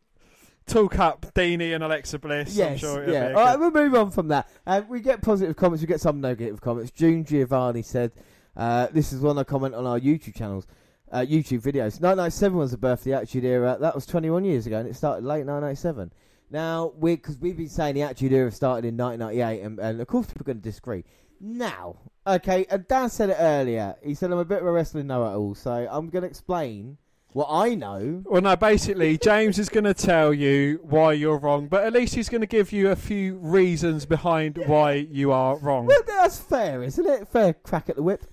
talk 0.67 0.99
up 0.99 1.25
Deanie 1.33 1.73
and 1.73 1.83
Alexa 1.83 2.19
Bliss. 2.19 2.51
I'm 2.53 2.57
Yes, 2.57 2.79
sure 2.79 3.09
yeah. 3.09 3.29
All 3.29 3.33
right, 3.33 3.59
we'll 3.59 3.71
move 3.71 3.95
on 3.95 4.11
from 4.11 4.29
that. 4.29 4.49
Uh, 4.65 4.81
we 4.87 4.99
get 4.99 5.21
positive 5.21 5.55
comments. 5.55 5.81
We 5.81 5.87
get 5.87 6.01
some 6.01 6.21
negative 6.21 6.61
comments. 6.61 6.91
June 6.91 7.25
Giovanni 7.25 7.81
said, 7.81 8.11
uh, 8.55 8.87
"This 8.91 9.13
is 9.13 9.21
one 9.21 9.37
I 9.37 9.43
comment 9.43 9.75
on 9.75 9.85
our 9.85 9.99
YouTube 9.99 10.35
channels, 10.35 10.67
uh, 11.11 11.19
YouTube 11.19 11.61
videos. 11.61 11.99
1997 11.99 12.57
was 12.57 12.71
the 12.71 12.77
birth 12.77 12.99
of 12.99 13.05
the 13.05 13.13
Attitude 13.13 13.45
Era. 13.45 13.77
That 13.79 13.95
was 13.95 14.05
21 14.05 14.45
years 14.45 14.67
ago, 14.67 14.77
and 14.79 14.87
it 14.87 14.95
started 14.95 15.23
late 15.23 15.45
1997. 15.45 16.11
Now, 16.49 16.91
we 16.97 17.15
because 17.15 17.37
we've 17.37 17.55
been 17.55 17.69
saying 17.69 17.95
the 17.95 18.01
Attitude 18.03 18.33
Era 18.33 18.51
started 18.51 18.85
in 18.85 18.97
1998, 18.97 19.65
and, 19.65 19.79
and 19.79 20.01
of 20.01 20.07
course 20.07 20.27
people 20.27 20.41
are 20.41 20.53
going 20.53 20.57
to 20.57 20.63
disagree. 20.63 21.05
Now, 21.39 21.97
okay, 22.25 22.65
and 22.69 22.87
Dan 22.87 23.09
said 23.09 23.29
it 23.29 23.37
earlier. 23.39 23.95
He 24.03 24.13
said 24.13 24.31
I'm 24.31 24.39
a 24.39 24.45
bit 24.45 24.61
of 24.61 24.67
a 24.67 24.71
wrestling 24.71 25.07
know-it-all, 25.07 25.55
so 25.55 25.87
I'm 25.89 26.09
going 26.09 26.23
to 26.23 26.27
explain 26.27 26.97
what 27.33 27.47
I 27.49 27.75
know." 27.75 28.23
Well, 28.25 28.41
no, 28.41 28.55
basically, 28.55 29.17
James 29.17 29.57
is 29.59 29.69
going 29.69 29.85
to 29.85 29.93
tell 29.93 30.33
you 30.33 30.79
why 30.83 31.13
you're 31.13 31.37
wrong, 31.37 31.67
but 31.67 31.83
at 31.83 31.93
least 31.93 32.15
he's 32.15 32.29
going 32.29 32.41
to 32.41 32.47
give 32.47 32.71
you 32.71 32.89
a 32.89 32.95
few 32.95 33.37
reasons 33.37 34.05
behind 34.05 34.61
why 34.65 34.93
you 34.93 35.31
are 35.31 35.57
wrong. 35.57 35.85
Well, 35.85 36.03
that's 36.05 36.39
fair, 36.39 36.83
isn't 36.83 37.07
it? 37.07 37.27
Fair 37.27 37.53
crack 37.53 37.89
at 37.89 37.95
the 37.95 38.03
whip. 38.03 38.25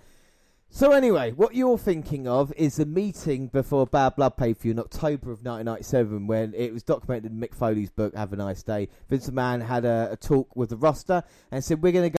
So 0.70 0.92
anyway, 0.92 1.32
what 1.32 1.54
you're 1.54 1.78
thinking 1.78 2.28
of 2.28 2.52
is 2.56 2.76
the 2.76 2.84
meeting 2.84 3.48
before 3.48 3.86
Bad 3.86 4.16
Blood 4.16 4.36
pay 4.36 4.52
per 4.52 4.60
view 4.60 4.72
in 4.72 4.78
October 4.78 5.32
of 5.32 5.42
1997 5.42 6.26
when 6.26 6.52
it 6.52 6.72
was 6.72 6.82
documented 6.82 7.32
in 7.32 7.40
Mick 7.40 7.54
Foley's 7.54 7.90
book 7.90 8.14
Have 8.14 8.34
a 8.34 8.36
Nice 8.36 8.62
Day. 8.62 8.88
Vince 9.08 9.30
McMahon 9.30 9.66
had 9.66 9.86
a, 9.86 10.10
a 10.12 10.16
talk 10.16 10.54
with 10.54 10.68
the 10.68 10.76
roster 10.76 11.22
and 11.50 11.64
said 11.64 11.82
we're 11.82 11.92
going 11.92 12.10
to 12.12 12.18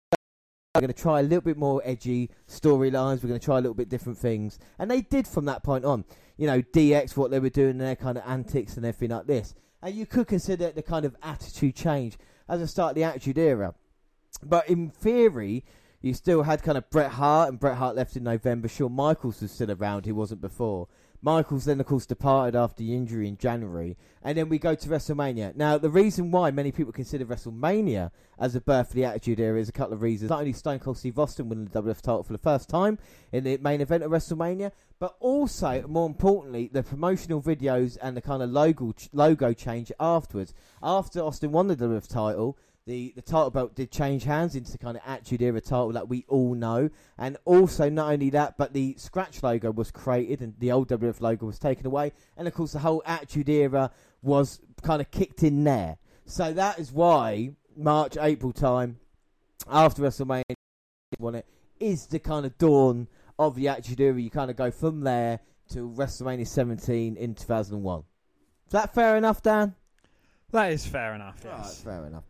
we're 0.74 0.82
going 0.82 0.92
to 0.92 1.02
try 1.02 1.18
a 1.18 1.24
little 1.24 1.40
bit 1.40 1.56
more 1.56 1.82
edgy 1.84 2.30
storylines. 2.48 3.22
We're 3.22 3.28
going 3.28 3.40
to 3.40 3.44
try 3.44 3.58
a 3.58 3.60
little 3.60 3.74
bit 3.74 3.88
different 3.88 4.18
things, 4.18 4.58
and 4.78 4.88
they 4.88 5.00
did 5.00 5.26
from 5.26 5.46
that 5.46 5.64
point 5.64 5.84
on. 5.84 6.04
You 6.36 6.46
know, 6.46 6.62
DX, 6.62 7.16
what 7.16 7.30
they 7.30 7.40
were 7.40 7.50
doing, 7.50 7.76
their 7.76 7.96
kind 7.96 8.16
of 8.16 8.24
antics 8.24 8.76
and 8.76 8.86
everything 8.86 9.14
like 9.14 9.26
this, 9.26 9.54
and 9.82 9.94
you 9.94 10.06
could 10.06 10.28
consider 10.28 10.66
it 10.66 10.76
the 10.76 10.82
kind 10.82 11.04
of 11.04 11.16
attitude 11.22 11.74
change 11.74 12.18
as 12.48 12.60
a 12.60 12.68
start 12.68 12.90
of 12.90 12.94
the 12.94 13.04
Attitude 13.04 13.36
Era. 13.36 13.74
But 14.42 14.68
in 14.68 14.90
theory, 14.90 15.64
you 16.00 16.14
still 16.14 16.44
had 16.44 16.62
kind 16.62 16.78
of 16.78 16.88
Bret 16.88 17.12
Hart, 17.12 17.48
and 17.50 17.58
Bret 17.58 17.76
Hart 17.76 17.96
left 17.96 18.16
in 18.16 18.22
November. 18.22 18.68
Shawn 18.68 18.92
Michaels 18.92 19.42
was 19.42 19.50
still 19.50 19.72
around; 19.72 20.06
he 20.06 20.12
wasn't 20.12 20.40
before. 20.40 20.86
Michaels 21.22 21.66
then, 21.66 21.80
of 21.80 21.86
course, 21.86 22.06
departed 22.06 22.56
after 22.56 22.82
the 22.82 22.94
injury 22.94 23.28
in 23.28 23.36
January, 23.36 23.98
and 24.22 24.38
then 24.38 24.48
we 24.48 24.58
go 24.58 24.74
to 24.74 24.88
WrestleMania. 24.88 25.54
Now, 25.54 25.76
the 25.76 25.90
reason 25.90 26.30
why 26.30 26.50
many 26.50 26.72
people 26.72 26.92
consider 26.92 27.26
WrestleMania 27.26 28.10
as 28.38 28.54
a 28.54 28.60
birth 28.60 28.88
of 28.88 28.94
the 28.94 29.04
Attitude 29.04 29.38
Era 29.38 29.60
is 29.60 29.68
a 29.68 29.72
couple 29.72 29.92
of 29.92 30.00
reasons. 30.00 30.30
Not 30.30 30.40
only 30.40 30.54
Stone 30.54 30.78
Cold 30.78 30.96
Steve 30.96 31.18
Austin 31.18 31.50
winning 31.50 31.66
the 31.66 31.82
WWF 31.82 32.00
title 32.00 32.22
for 32.22 32.32
the 32.32 32.38
first 32.38 32.70
time 32.70 32.98
in 33.32 33.44
the 33.44 33.58
main 33.58 33.82
event 33.82 34.02
of 34.02 34.10
WrestleMania, 34.10 34.72
but 34.98 35.16
also, 35.20 35.84
more 35.86 36.06
importantly, 36.06 36.70
the 36.72 36.82
promotional 36.82 37.42
videos 37.42 37.98
and 38.00 38.16
the 38.16 38.22
kind 38.22 38.42
of 38.42 38.50
logo 38.50 38.94
logo 39.12 39.52
change 39.52 39.92
afterwards. 40.00 40.54
After 40.82 41.20
Austin 41.20 41.52
won 41.52 41.66
the 41.66 41.76
WWF 41.76 42.08
title, 42.08 42.56
the, 42.86 43.12
the 43.14 43.22
title 43.22 43.50
belt 43.50 43.74
did 43.74 43.90
change 43.90 44.24
hands 44.24 44.56
into 44.56 44.72
the 44.72 44.78
kind 44.78 44.96
of 44.96 45.02
Attitude 45.06 45.42
Era 45.42 45.60
title 45.60 45.92
that 45.92 46.08
we 46.08 46.24
all 46.28 46.54
know. 46.54 46.90
And 47.18 47.36
also, 47.44 47.88
not 47.88 48.12
only 48.12 48.30
that, 48.30 48.56
but 48.58 48.72
the 48.72 48.94
scratch 48.98 49.42
logo 49.42 49.70
was 49.70 49.90
created 49.90 50.40
and 50.40 50.54
the 50.58 50.72
old 50.72 50.88
WWF 50.88 51.20
logo 51.20 51.46
was 51.46 51.58
taken 51.58 51.86
away. 51.86 52.12
And 52.36 52.48
of 52.48 52.54
course, 52.54 52.72
the 52.72 52.78
whole 52.80 53.02
Attitude 53.06 53.48
Era 53.48 53.90
was 54.22 54.60
kind 54.82 55.00
of 55.00 55.10
kicked 55.10 55.42
in 55.42 55.64
there. 55.64 55.98
So 56.24 56.52
that 56.52 56.78
is 56.78 56.90
why 56.92 57.50
March, 57.76 58.16
April 58.18 58.52
time, 58.52 58.98
after 59.68 60.02
WrestleMania 60.02 60.54
won 61.18 61.34
it, 61.34 61.46
is 61.78 62.06
the 62.06 62.18
kind 62.18 62.46
of 62.46 62.56
dawn 62.58 63.08
of 63.38 63.54
the 63.56 63.68
Attitude 63.68 64.00
Era. 64.00 64.20
You 64.20 64.30
kind 64.30 64.50
of 64.50 64.56
go 64.56 64.70
from 64.70 65.00
there 65.00 65.40
to 65.70 65.88
WrestleMania 65.88 66.46
17 66.46 67.16
in 67.16 67.34
2001. 67.34 68.02
Is 68.66 68.72
that 68.72 68.94
fair 68.94 69.16
enough, 69.16 69.42
Dan? 69.42 69.74
That 70.50 70.72
is 70.72 70.86
fair 70.86 71.14
enough, 71.14 71.44
Right, 71.44 71.58
yes. 71.58 71.80
fair 71.82 72.06
enough. 72.06 72.24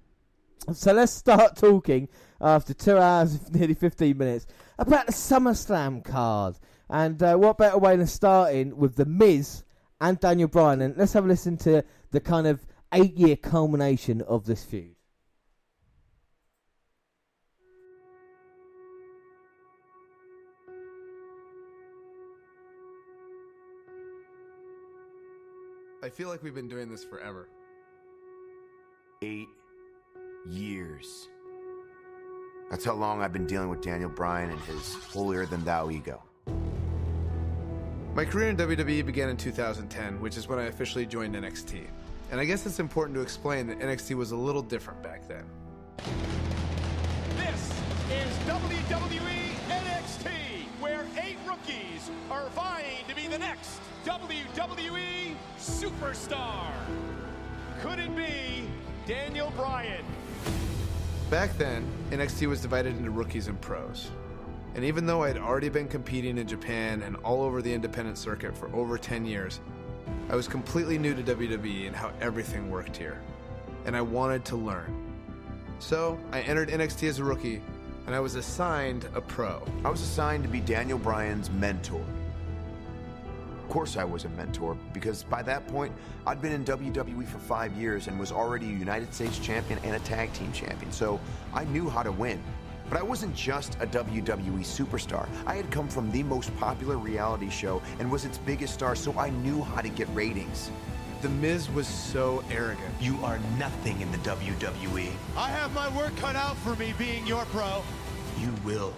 So 0.72 0.92
let's 0.92 1.12
start 1.12 1.56
talking 1.56 2.08
after 2.40 2.74
two 2.74 2.96
hours 2.96 3.34
and 3.34 3.54
nearly 3.54 3.74
15 3.74 4.16
minutes 4.16 4.46
about 4.78 5.06
the 5.06 5.12
SummerSlam 5.12 6.04
card. 6.04 6.56
And 6.88 7.22
uh, 7.22 7.36
what 7.36 7.58
better 7.58 7.78
way 7.78 7.96
than 7.96 8.06
starting 8.06 8.76
with 8.76 8.96
The 8.96 9.06
Miz 9.06 9.64
and 10.00 10.20
Daniel 10.20 10.48
Bryan? 10.48 10.82
And 10.82 10.96
let's 10.96 11.12
have 11.14 11.24
a 11.24 11.28
listen 11.28 11.56
to 11.58 11.84
the 12.10 12.20
kind 12.20 12.46
of 12.46 12.64
eight 12.92 13.16
year 13.16 13.36
culmination 13.36 14.22
of 14.22 14.44
this 14.44 14.64
feud. 14.64 14.94
I 26.02 26.08
feel 26.08 26.28
like 26.28 26.42
we've 26.42 26.54
been 26.54 26.68
doing 26.68 26.90
this 26.90 27.04
forever. 27.04 27.48
Eight 29.22 29.48
years. 30.48 31.28
That's 32.70 32.84
how 32.84 32.94
long 32.94 33.20
I've 33.20 33.32
been 33.32 33.46
dealing 33.46 33.68
with 33.68 33.82
Daniel 33.82 34.10
Bryan 34.10 34.50
and 34.50 34.60
his 34.60 34.94
holier 34.94 35.44
than 35.44 35.64
thou 35.64 35.90
ego. 35.90 36.22
My 38.14 38.24
career 38.24 38.50
in 38.50 38.56
WWE 38.56 39.06
began 39.06 39.28
in 39.28 39.36
2010, 39.36 40.20
which 40.20 40.36
is 40.36 40.48
when 40.48 40.58
I 40.58 40.64
officially 40.64 41.06
joined 41.06 41.34
NXT. 41.34 41.86
And 42.30 42.40
I 42.40 42.44
guess 42.44 42.66
it's 42.66 42.78
important 42.78 43.16
to 43.16 43.22
explain 43.22 43.66
that 43.68 43.80
NXT 43.80 44.16
was 44.16 44.30
a 44.30 44.36
little 44.36 44.62
different 44.62 45.02
back 45.02 45.26
then. 45.26 45.44
This 47.36 47.72
is 48.10 48.36
WWE 48.46 49.50
NXT, 49.68 50.30
where 50.80 51.06
eight 51.22 51.38
rookies 51.46 52.10
are 52.30 52.48
vying 52.50 53.04
to 53.08 53.16
be 53.16 53.26
the 53.26 53.38
next 53.38 53.80
WWE 54.04 55.34
superstar. 55.58 56.70
Could 57.80 57.98
it 57.98 58.14
be 58.16 58.68
Daniel 59.06 59.52
Bryan? 59.56 60.04
Back 61.30 61.56
then, 61.56 61.86
NXT 62.10 62.48
was 62.48 62.60
divided 62.60 62.96
into 62.96 63.10
rookies 63.10 63.46
and 63.46 63.60
pros. 63.60 64.10
And 64.74 64.84
even 64.84 65.06
though 65.06 65.22
I 65.22 65.28
had 65.28 65.38
already 65.38 65.68
been 65.68 65.88
competing 65.88 66.38
in 66.38 66.46
Japan 66.46 67.02
and 67.02 67.16
all 67.16 67.42
over 67.42 67.62
the 67.62 67.72
independent 67.72 68.18
circuit 68.18 68.56
for 68.56 68.74
over 68.74 68.98
10 68.98 69.24
years, 69.24 69.60
I 70.28 70.36
was 70.36 70.46
completely 70.48 70.98
new 70.98 71.14
to 71.14 71.22
WWE 71.22 71.86
and 71.86 71.94
how 71.94 72.12
everything 72.20 72.70
worked 72.70 72.96
here. 72.96 73.20
And 73.84 73.96
I 73.96 74.00
wanted 74.00 74.44
to 74.46 74.56
learn. 74.56 75.06
So, 75.78 76.18
I 76.30 76.40
entered 76.40 76.68
NXT 76.68 77.08
as 77.08 77.18
a 77.18 77.24
rookie, 77.24 77.62
and 78.06 78.14
I 78.14 78.20
was 78.20 78.34
assigned 78.34 79.08
a 79.14 79.20
pro. 79.20 79.66
I 79.84 79.90
was 79.90 80.02
assigned 80.02 80.42
to 80.44 80.48
be 80.48 80.60
Daniel 80.60 80.98
Bryan's 80.98 81.50
mentor. 81.50 82.04
Of 83.70 83.74
course, 83.74 83.96
I 83.96 84.02
was 84.02 84.24
a 84.24 84.28
mentor 84.30 84.76
because 84.92 85.22
by 85.22 85.42
that 85.44 85.64
point, 85.68 85.92
I'd 86.26 86.42
been 86.42 86.50
in 86.50 86.64
WWE 86.64 87.24
for 87.24 87.38
five 87.38 87.72
years 87.74 88.08
and 88.08 88.18
was 88.18 88.32
already 88.32 88.66
a 88.66 88.72
United 88.72 89.14
States 89.14 89.38
champion 89.38 89.78
and 89.84 89.94
a 89.94 90.00
tag 90.00 90.32
team 90.32 90.52
champion, 90.52 90.90
so 90.90 91.20
I 91.54 91.62
knew 91.66 91.88
how 91.88 92.02
to 92.02 92.10
win. 92.10 92.42
But 92.88 92.98
I 92.98 93.04
wasn't 93.04 93.32
just 93.36 93.76
a 93.76 93.86
WWE 93.86 94.62
superstar. 94.64 95.28
I 95.46 95.54
had 95.54 95.70
come 95.70 95.86
from 95.86 96.10
the 96.10 96.24
most 96.24 96.52
popular 96.56 96.98
reality 96.98 97.48
show 97.48 97.80
and 98.00 98.10
was 98.10 98.24
its 98.24 98.38
biggest 98.38 98.74
star, 98.74 98.96
so 98.96 99.16
I 99.16 99.30
knew 99.30 99.62
how 99.62 99.82
to 99.82 99.88
get 99.88 100.08
ratings. 100.14 100.72
The 101.22 101.28
Miz 101.28 101.70
was 101.70 101.86
so 101.86 102.42
arrogant. 102.50 102.92
You 103.00 103.16
are 103.22 103.38
nothing 103.56 104.00
in 104.00 104.10
the 104.10 104.18
WWE. 104.18 105.12
I 105.36 105.48
have 105.48 105.72
my 105.74 105.96
work 105.96 106.16
cut 106.16 106.34
out 106.34 106.56
for 106.56 106.74
me 106.74 106.92
being 106.98 107.24
your 107.24 107.44
pro. 107.44 107.84
You 108.40 108.52
will 108.64 108.92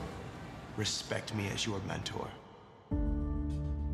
respect 0.79 1.35
me 1.35 1.49
as 1.53 1.67
your 1.67 1.79
mentor. 1.87 2.27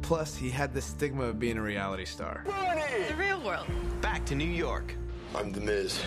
Plus, 0.08 0.34
he 0.34 0.48
had 0.48 0.72
the 0.72 0.80
stigma 0.80 1.24
of 1.24 1.38
being 1.38 1.58
a 1.58 1.62
reality 1.62 2.06
star. 2.06 2.42
The 2.46 3.14
real 3.16 3.42
world. 3.42 3.66
Back 4.00 4.24
to 4.24 4.34
New 4.34 4.48
York. 4.48 4.94
I'm 5.34 5.52
the 5.52 5.60
Miz. 5.60 6.02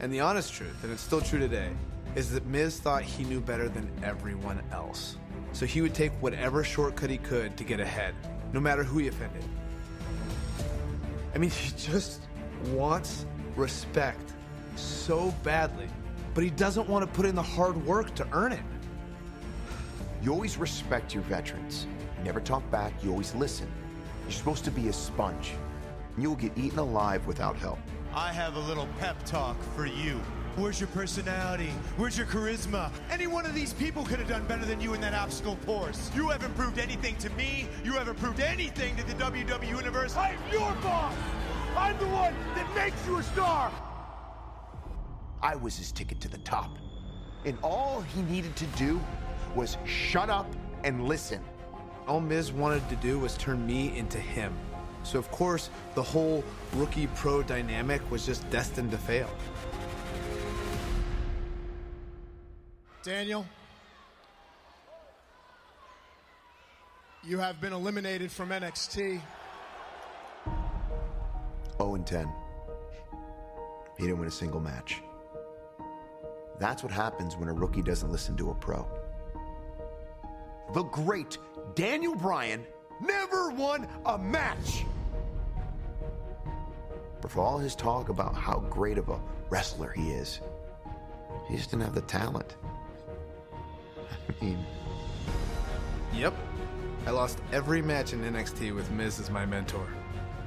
And 0.00 0.12
the 0.12 0.18
honest 0.18 0.52
truth, 0.52 0.82
and 0.82 0.90
it's 0.90 1.00
still 1.00 1.20
true 1.20 1.38
today, 1.38 1.70
is 2.16 2.32
that 2.32 2.44
Miz 2.46 2.80
thought 2.80 3.04
he 3.04 3.22
knew 3.22 3.40
better 3.40 3.68
than 3.68 3.88
everyone 4.02 4.60
else. 4.72 5.18
So 5.52 5.66
he 5.66 5.82
would 5.82 5.94
take 5.94 6.10
whatever 6.14 6.64
shortcut 6.64 7.10
he 7.10 7.18
could 7.18 7.56
to 7.58 7.62
get 7.62 7.78
ahead, 7.78 8.12
no 8.52 8.58
matter 8.58 8.82
who 8.82 8.98
he 8.98 9.06
offended. 9.06 9.44
I 11.32 11.38
mean, 11.38 11.50
he 11.50 11.70
just 11.76 12.22
wants 12.72 13.24
respect 13.54 14.32
so 14.74 15.32
badly, 15.44 15.86
but 16.34 16.42
he 16.42 16.50
doesn't 16.50 16.88
want 16.88 17.06
to 17.06 17.16
put 17.16 17.24
in 17.24 17.36
the 17.36 17.42
hard 17.42 17.76
work 17.86 18.12
to 18.16 18.26
earn 18.32 18.50
it. 18.50 18.64
You 20.22 20.32
always 20.32 20.56
respect 20.56 21.14
your 21.14 21.22
veterans. 21.22 21.86
You 22.20 22.26
never 22.26 22.40
talk 22.40 22.70
back, 22.70 22.92
you 23.02 23.10
always 23.10 23.34
listen. 23.34 23.66
You're 24.24 24.32
supposed 24.32 24.62
to 24.66 24.70
be 24.70 24.88
a 24.88 24.92
sponge. 24.92 25.52
you'll 26.18 26.36
get 26.36 26.52
eaten 26.54 26.78
alive 26.78 27.26
without 27.26 27.56
help. 27.56 27.78
I 28.14 28.30
have 28.30 28.56
a 28.56 28.60
little 28.60 28.86
pep 28.98 29.24
talk 29.24 29.56
for 29.74 29.86
you. 29.86 30.20
Where's 30.56 30.78
your 30.78 30.88
personality? 30.88 31.70
Where's 31.96 32.18
your 32.18 32.26
charisma? 32.26 32.90
Any 33.10 33.26
one 33.26 33.46
of 33.46 33.54
these 33.54 33.72
people 33.72 34.04
could 34.04 34.18
have 34.18 34.28
done 34.28 34.44
better 34.46 34.66
than 34.66 34.82
you 34.82 34.92
in 34.92 35.00
that 35.00 35.14
obstacle 35.14 35.56
course. 35.64 36.10
You 36.14 36.28
haven't 36.28 36.54
proved 36.56 36.78
anything 36.78 37.16
to 37.18 37.30
me. 37.30 37.66
You 37.84 37.92
haven't 37.92 38.18
proved 38.18 38.40
anything 38.40 38.96
to 38.96 39.06
the 39.06 39.14
WWE 39.14 39.66
Universe. 39.66 40.14
I'm 40.14 40.36
your 40.52 40.72
boss. 40.82 41.14
I'm 41.74 41.96
the 41.98 42.08
one 42.08 42.34
that 42.54 42.68
makes 42.74 43.06
you 43.06 43.16
a 43.16 43.22
star. 43.22 43.72
I 45.40 45.56
was 45.56 45.78
his 45.78 45.90
ticket 45.90 46.20
to 46.20 46.28
the 46.28 46.38
top. 46.38 46.76
And 47.46 47.56
all 47.62 48.02
he 48.02 48.20
needed 48.22 48.54
to 48.56 48.66
do 48.76 49.00
was 49.54 49.78
shut 49.86 50.28
up 50.28 50.54
and 50.84 51.08
listen. 51.08 51.42
All 52.06 52.20
Miz 52.20 52.52
wanted 52.52 52.88
to 52.88 52.96
do 52.96 53.18
was 53.18 53.36
turn 53.36 53.66
me 53.66 53.96
into 53.96 54.18
him. 54.18 54.52
So, 55.02 55.18
of 55.18 55.30
course, 55.30 55.70
the 55.94 56.02
whole 56.02 56.44
rookie 56.74 57.06
pro 57.08 57.42
dynamic 57.42 58.08
was 58.10 58.26
just 58.26 58.48
destined 58.50 58.90
to 58.90 58.98
fail. 58.98 59.30
Daniel, 63.02 63.46
you 67.24 67.38
have 67.38 67.60
been 67.60 67.72
eliminated 67.72 68.30
from 68.30 68.50
NXT. 68.50 69.20
0 71.78 71.94
and 71.94 72.06
10. 72.06 72.30
He 73.96 74.04
didn't 74.04 74.18
win 74.18 74.28
a 74.28 74.30
single 74.30 74.60
match. 74.60 75.02
That's 76.58 76.82
what 76.82 76.92
happens 76.92 77.36
when 77.36 77.48
a 77.48 77.54
rookie 77.54 77.80
doesn't 77.80 78.10
listen 78.12 78.36
to 78.36 78.50
a 78.50 78.54
pro. 78.54 78.86
The 80.72 80.84
great 80.84 81.38
Daniel 81.74 82.14
Bryan 82.14 82.64
never 83.00 83.50
won 83.50 83.88
a 84.06 84.16
match. 84.16 84.84
But 87.20 87.30
for 87.30 87.40
all 87.40 87.58
his 87.58 87.74
talk 87.74 88.08
about 88.08 88.34
how 88.34 88.60
great 88.70 88.98
of 88.98 89.08
a 89.08 89.20
wrestler 89.50 89.90
he 89.90 90.10
is, 90.10 90.40
he 91.48 91.56
just 91.56 91.70
didn't 91.70 91.84
have 91.84 91.94
the 91.94 92.02
talent. 92.02 92.56
I 94.40 94.44
mean, 94.44 94.64
Yep. 96.14 96.34
I 97.06 97.10
lost 97.10 97.38
every 97.52 97.80
match 97.80 98.12
in 98.12 98.20
NXT 98.20 98.74
with 98.74 98.90
Miz 98.90 99.18
as 99.20 99.30
my 99.30 99.46
mentor. 99.46 99.86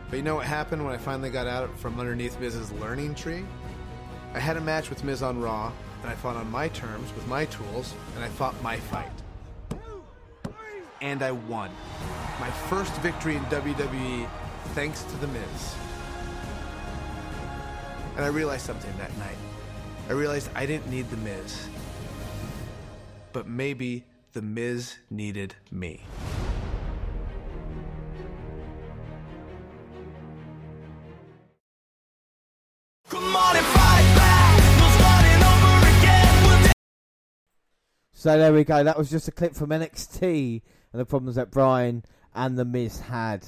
But 0.10 0.18
you 0.18 0.24
know 0.24 0.36
what 0.36 0.46
happened 0.46 0.86
when 0.86 0.94
I 0.94 0.98
finally 0.98 1.30
got 1.30 1.48
out 1.48 1.76
from 1.80 2.00
underneath 2.00 2.40
Miz's 2.40 2.72
learning 2.74 3.16
tree? 3.16 3.44
I 4.34 4.40
had 4.40 4.58
a 4.58 4.62
match 4.62 4.90
with 4.90 5.04
Miz 5.04 5.24
on 5.24 5.42
Raw, 5.42 5.72
and 6.02 6.12
I 6.12 6.16
fought 6.16 6.36
on 6.36 6.52
my 6.52 6.68
terms 6.68 7.14
with 7.16 7.28
my 7.28 7.46
tools, 7.46 7.94
and 8.16 8.24
I 8.24 8.28
fought 8.28 8.62
my 8.62 8.78
fight. 8.78 9.23
And 11.04 11.22
I 11.22 11.34
won. 11.34 11.70
My 12.40 12.50
first 12.50 12.94
victory 13.02 13.36
in 13.36 13.44
WWE 13.48 14.26
thanks 14.68 15.04
to 15.04 15.18
The 15.18 15.28
Miz. 15.28 15.76
And 18.16 18.24
I 18.24 18.30
realized 18.30 18.66
something 18.66 18.98
that 18.98 19.16
night. 19.18 19.36
I 20.08 20.14
realized 20.14 20.50
I 20.56 20.66
didn't 20.66 20.90
need 20.90 21.10
The 21.10 21.18
Miz. 21.18 21.68
But 23.34 23.50
maybe 23.50 24.06
The 24.32 24.42
Miz 24.42 24.96
needed 25.10 25.56
me. 25.72 26.06
Come 33.10 33.36
on 33.36 33.58
and 33.58 33.66
fight 33.66 34.16
back. 34.16 34.80
No 34.80 34.88
starting 34.88 35.44
over 35.44 36.00
again. 36.00 36.64
We'll 36.64 36.72
So 38.14 38.38
there 38.38 38.54
we 38.54 38.64
go. 38.64 38.86
That 38.86 38.98
was 38.98 39.10
just 39.10 39.28
a 39.28 39.32
clip 39.32 39.54
from 39.54 39.72
NXT 39.72 40.62
and 40.94 41.02
the 41.02 41.06
problems 41.06 41.36
that 41.36 41.52
Bryan 41.52 42.06
and 42.34 42.58
The 42.58 42.66
Miz 42.66 43.02
had. 43.02 43.46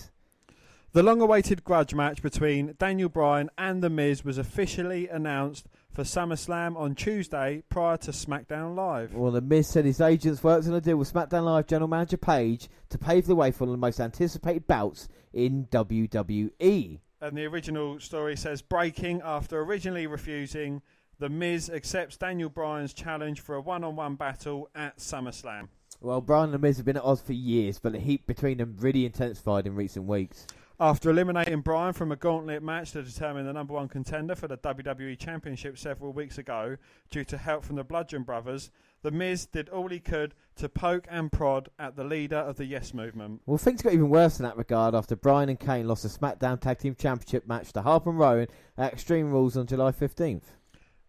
The 0.91 1.03
long 1.03 1.21
awaited 1.21 1.63
grudge 1.63 1.93
match 1.93 2.21
between 2.21 2.75
Daniel 2.79 3.09
Bryan 3.09 3.49
and 3.57 3.83
The 3.83 3.89
Miz 3.89 4.25
was 4.25 4.37
officially 4.37 5.07
announced 5.07 5.67
for 5.91 6.03
SummerSlam 6.03 6.75
on 6.77 6.95
Tuesday 6.95 7.63
prior 7.69 7.97
to 7.97 8.11
SmackDown 8.11 8.75
Live. 8.75 9.13
Well, 9.13 9.31
The 9.31 9.41
Miz 9.41 9.67
said 9.67 9.85
his 9.85 10.01
agents 10.01 10.43
worked 10.43 10.67
on 10.67 10.73
a 10.73 10.81
deal 10.81 10.97
with 10.97 11.11
SmackDown 11.11 11.43
Live 11.43 11.67
general 11.67 11.87
manager 11.87 12.17
Paige 12.17 12.67
to 12.89 12.97
pave 12.97 13.27
the 13.27 13.35
way 13.35 13.51
for 13.51 13.61
one 13.61 13.69
of 13.69 13.73
the 13.73 13.77
most 13.77 13.99
anticipated 13.99 14.67
bouts 14.67 15.07
in. 15.33 15.67
WWE. 15.67 16.99
And 17.21 17.37
the 17.37 17.45
original 17.45 17.99
story 17.99 18.35
says 18.35 18.61
breaking 18.61 19.21
after 19.23 19.61
originally 19.61 20.07
refusing, 20.07 20.81
The 21.19 21.29
Miz 21.29 21.69
accepts 21.69 22.17
Daniel 22.17 22.49
Bryan's 22.49 22.93
challenge 22.93 23.41
for 23.41 23.55
a 23.55 23.61
one 23.61 23.83
on 23.83 23.95
one 23.95 24.15
battle 24.15 24.69
at 24.75 24.97
SummerSlam. 24.97 25.69
Well, 26.01 26.21
Bryan 26.21 26.45
and 26.45 26.53
The 26.53 26.59
Miz 26.59 26.77
have 26.77 26.85
been 26.85 26.97
at 26.97 27.03
odds 27.03 27.21
for 27.21 27.33
years, 27.33 27.79
but 27.79 27.93
the 27.93 27.99
heat 27.99 28.27
between 28.27 28.57
them 28.57 28.75
really 28.79 29.05
intensified 29.05 29.65
in 29.65 29.75
recent 29.75 30.05
weeks. 30.05 30.45
After 30.77 31.09
eliminating 31.09 31.61
Bryan 31.61 31.93
from 31.93 32.11
a 32.11 32.17
gauntlet 32.17 32.61
match 32.61 32.91
to 32.91 33.01
determine 33.01 33.45
the 33.45 33.53
number 33.53 33.73
one 33.73 33.87
contender 33.87 34.35
for 34.35 34.49
the 34.49 34.57
WWE 34.57 35.17
Championship 35.17 35.77
several 35.77 36.11
weeks 36.11 36.37
ago, 36.37 36.75
due 37.09 37.23
to 37.23 37.37
help 37.37 37.63
from 37.63 37.77
the 37.77 37.83
Bludgeon 37.85 38.23
Brothers, 38.23 38.71
The 39.01 39.11
Miz 39.11 39.45
did 39.45 39.69
all 39.69 39.87
he 39.87 40.01
could 40.01 40.33
to 40.57 40.67
poke 40.67 41.07
and 41.09 41.31
prod 41.31 41.69
at 41.79 41.95
the 41.95 42.03
leader 42.03 42.35
of 42.35 42.57
the 42.57 42.65
Yes 42.65 42.93
Movement. 42.93 43.41
Well, 43.45 43.57
things 43.57 43.81
got 43.81 43.93
even 43.93 44.09
worse 44.09 44.37
in 44.37 44.43
that 44.43 44.57
regard 44.57 44.93
after 44.93 45.15
Bryan 45.15 45.47
and 45.47 45.59
Kane 45.59 45.87
lost 45.87 46.03
a 46.03 46.09
SmackDown 46.09 46.59
Tag 46.59 46.79
Team 46.79 46.93
Championship 46.93 47.47
match 47.47 47.71
to 47.71 47.81
Harper 47.81 48.09
and 48.09 48.19
Rowan 48.19 48.47
at 48.77 48.91
Extreme 48.91 49.31
Rules 49.31 49.55
on 49.55 49.67
July 49.67 49.93
15th. 49.93 50.43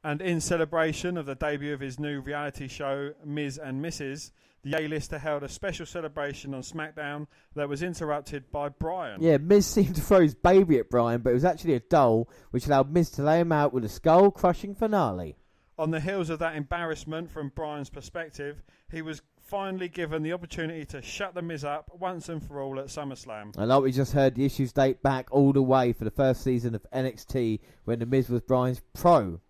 And 0.05 0.23
in 0.23 0.41
celebration 0.41 1.17
of 1.17 1.27
the 1.27 1.35
debut 1.35 1.75
of 1.75 1.81
his 1.81 1.99
new 1.99 2.21
reality 2.21 2.69
show, 2.69 3.15
Miz 3.25 3.59
and 3.59 3.85
Mrs., 3.85 4.31
the 4.67 4.81
A-lister 4.81 5.19
held 5.19 5.45
a 5.45 5.49
special 5.49 5.87
celebration 5.87 6.53
on 6.53 6.63
SmackDown 6.63 7.27
that 7.55 7.69
was 7.69 7.83
interrupted 7.83 8.51
by 8.51 8.69
Bryan. 8.69 9.23
Yeah, 9.23 9.37
Miz 9.37 9.67
seemed 9.67 9.95
to 9.95 10.01
throw 10.01 10.21
his 10.21 10.35
baby 10.35 10.79
at 10.79 10.91
Bryan, 10.91 11.21
but 11.21 11.31
it 11.31 11.35
was 11.35 11.45
actually 11.45 11.75
a 11.75 11.81
doll, 11.81 12.29
which 12.51 12.67
allowed 12.67 12.93
Miz 12.93 13.11
to 13.11 13.23
lay 13.23 13.41
him 13.41 13.53
out 13.53 13.73
with 13.73 13.85
a 13.85 13.89
skull 13.89 14.31
crushing 14.31 14.75
finale. 14.75 15.37
On 15.79 15.91
the 15.91 16.01
heels 16.01 16.31
of 16.31 16.39
that 16.41 16.57
embarrassment 16.57 17.31
from 17.31 17.51
Bryan's 17.51 17.91
perspective, 17.91 18.63
he 18.91 19.03
was 19.03 19.23
finally 19.47 19.89
given 19.89 20.23
the 20.23 20.33
opportunity 20.33 20.85
to 20.85 21.01
shut 21.01 21.35
the 21.35 21.43
Miz 21.43 21.65
up 21.65 21.89
once 21.97 22.29
and 22.29 22.43
for 22.43 22.61
all 22.61 22.81
at 22.81 22.87
SummerSlam. 22.87 23.57
And 23.57 23.69
like 23.69 23.83
we 23.83 23.93
just 23.93 24.13
heard, 24.13 24.35
the 24.35 24.45
issues 24.45 24.73
date 24.73 25.03
back 25.03 25.29
all 25.31 25.53
the 25.53 25.63
way 25.63 25.93
for 25.93 26.05
the 26.05 26.11
first 26.11 26.43
season 26.43 26.75
of 26.75 26.85
NXT 26.93 27.61
when 27.85 28.01
The 28.01 28.07
Miz 28.07 28.29
was 28.29 28.41
Bryan's 28.41 28.83
pro. 28.95 29.41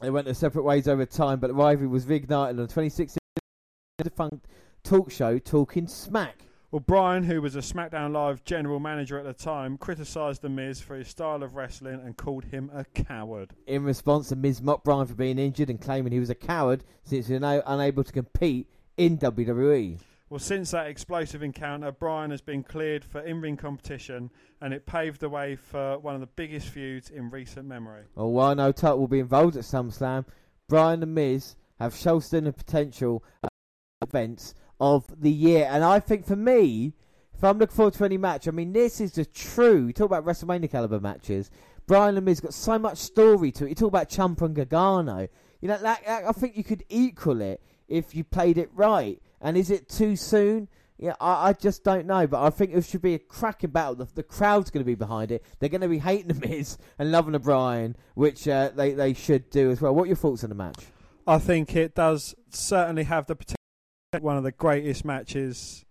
They 0.00 0.10
went 0.10 0.24
their 0.24 0.34
separate 0.34 0.64
ways 0.64 0.88
over 0.88 1.06
time, 1.06 1.40
but 1.40 1.48
the 1.48 1.54
rivalry 1.54 1.86
was 1.86 2.06
reignited 2.06 2.50
on 2.50 2.56
the 2.56 2.62
2016 2.64 3.18
defunct 3.98 4.46
talk 4.82 5.10
show 5.10 5.38
Talking 5.38 5.86
Smack. 5.86 6.42
Well, 6.70 6.80
Bryan, 6.80 7.22
who 7.22 7.40
was 7.40 7.54
a 7.54 7.60
SmackDown 7.60 8.12
Live 8.12 8.44
general 8.44 8.80
manager 8.80 9.16
at 9.16 9.24
the 9.24 9.32
time, 9.32 9.78
criticised 9.78 10.42
The 10.42 10.48
Miz 10.48 10.80
for 10.80 10.96
his 10.96 11.06
style 11.06 11.44
of 11.44 11.54
wrestling 11.54 12.00
and 12.04 12.16
called 12.16 12.44
him 12.46 12.68
a 12.74 12.84
coward. 12.84 13.52
In 13.68 13.84
response, 13.84 14.30
The 14.30 14.36
Miz 14.36 14.60
mocked 14.60 14.84
Bryan 14.84 15.06
for 15.06 15.14
being 15.14 15.38
injured 15.38 15.70
and 15.70 15.80
claiming 15.80 16.12
he 16.12 16.18
was 16.18 16.30
a 16.30 16.34
coward 16.34 16.82
since 17.04 17.28
he 17.28 17.34
was 17.38 17.62
unable 17.64 18.02
to 18.02 18.12
compete 18.12 18.68
in. 18.96 19.18
WWE. 19.18 19.98
Well, 20.34 20.40
since 20.40 20.72
that 20.72 20.88
explosive 20.88 21.44
encounter, 21.44 21.92
Bryan 21.92 22.32
has 22.32 22.40
been 22.40 22.64
cleared 22.64 23.04
for 23.04 23.20
in-ring 23.20 23.56
competition, 23.56 24.32
and 24.60 24.74
it 24.74 24.84
paved 24.84 25.20
the 25.20 25.28
way 25.28 25.54
for 25.54 25.96
one 26.00 26.16
of 26.16 26.20
the 26.20 26.26
biggest 26.26 26.70
feuds 26.70 27.08
in 27.08 27.30
recent 27.30 27.68
memory. 27.68 28.02
Oh, 28.16 28.26
well, 28.26 28.32
while 28.32 28.54
no 28.56 28.72
title 28.72 28.98
will 28.98 29.06
be 29.06 29.20
involved 29.20 29.56
at 29.56 29.62
SummerSlam, 29.62 30.24
Bryan 30.66 31.04
and 31.04 31.14
Miz 31.14 31.54
have 31.78 31.94
showstone 31.94 32.46
the 32.46 32.52
potential 32.52 33.22
uh, 33.44 33.48
events 34.02 34.54
of 34.80 35.04
the 35.20 35.30
year. 35.30 35.68
And 35.70 35.84
I 35.84 36.00
think 36.00 36.26
for 36.26 36.34
me, 36.34 36.94
if 37.32 37.44
I'm 37.44 37.58
looking 37.58 37.76
forward 37.76 37.94
to 37.94 38.04
any 38.04 38.18
match, 38.18 38.48
I 38.48 38.50
mean, 38.50 38.72
this 38.72 39.00
is 39.00 39.12
the 39.12 39.24
true. 39.24 39.86
You 39.86 39.92
talk 39.92 40.06
about 40.06 40.26
WrestleMania 40.26 40.68
caliber 40.68 40.98
matches. 40.98 41.48
Bryan 41.86 42.16
and 42.16 42.24
Miz 42.26 42.40
got 42.40 42.54
so 42.54 42.76
much 42.76 42.98
story 42.98 43.52
to 43.52 43.66
it. 43.66 43.68
You 43.68 43.74
talk 43.76 43.86
about 43.86 44.08
Ciampa 44.08 44.42
and 44.46 44.56
Gargano. 44.56 45.28
You 45.60 45.68
know, 45.68 45.78
that, 45.78 46.04
that- 46.04 46.24
I 46.24 46.32
think 46.32 46.56
you 46.56 46.64
could 46.64 46.82
equal 46.88 47.40
it 47.40 47.62
if 47.86 48.16
you 48.16 48.24
played 48.24 48.58
it 48.58 48.70
right. 48.74 49.22
And 49.44 49.56
is 49.56 49.70
it 49.70 49.88
too 49.88 50.16
soon? 50.16 50.68
Yeah, 50.96 51.14
I, 51.20 51.48
I 51.48 51.52
just 51.52 51.84
don't 51.84 52.06
know, 52.06 52.26
but 52.26 52.42
I 52.42 52.50
think 52.50 52.72
it 52.72 52.84
should 52.84 53.02
be 53.02 53.14
a 53.14 53.18
cracking 53.18 53.70
battle. 53.70 53.94
The, 53.96 54.08
the 54.14 54.22
crowd's 54.22 54.70
going 54.70 54.82
to 54.82 54.86
be 54.86 54.94
behind 54.94 55.30
it. 55.30 55.44
They're 55.58 55.68
going 55.68 55.82
to 55.82 55.88
be 55.88 55.98
hating 55.98 56.28
the 56.28 56.48
Miz 56.48 56.78
and 56.98 57.12
loving 57.12 57.32
the 57.32 57.38
Bryan, 57.38 57.94
which 58.14 58.48
uh, 58.48 58.70
they 58.74 58.94
they 58.94 59.12
should 59.12 59.50
do 59.50 59.70
as 59.70 59.82
well. 59.82 59.94
What 59.94 60.04
are 60.04 60.06
your 60.06 60.16
thoughts 60.16 60.44
on 60.44 60.48
the 60.48 60.56
match? 60.56 60.86
I 61.26 61.38
think 61.38 61.76
it 61.76 61.94
does 61.94 62.34
certainly 62.48 63.04
have 63.04 63.26
the 63.26 63.34
potential 63.34 63.56
to 64.12 64.20
be 64.20 64.24
one 64.24 64.38
of 64.38 64.44
the 64.44 64.52
greatest 64.52 65.04
matches 65.04 65.84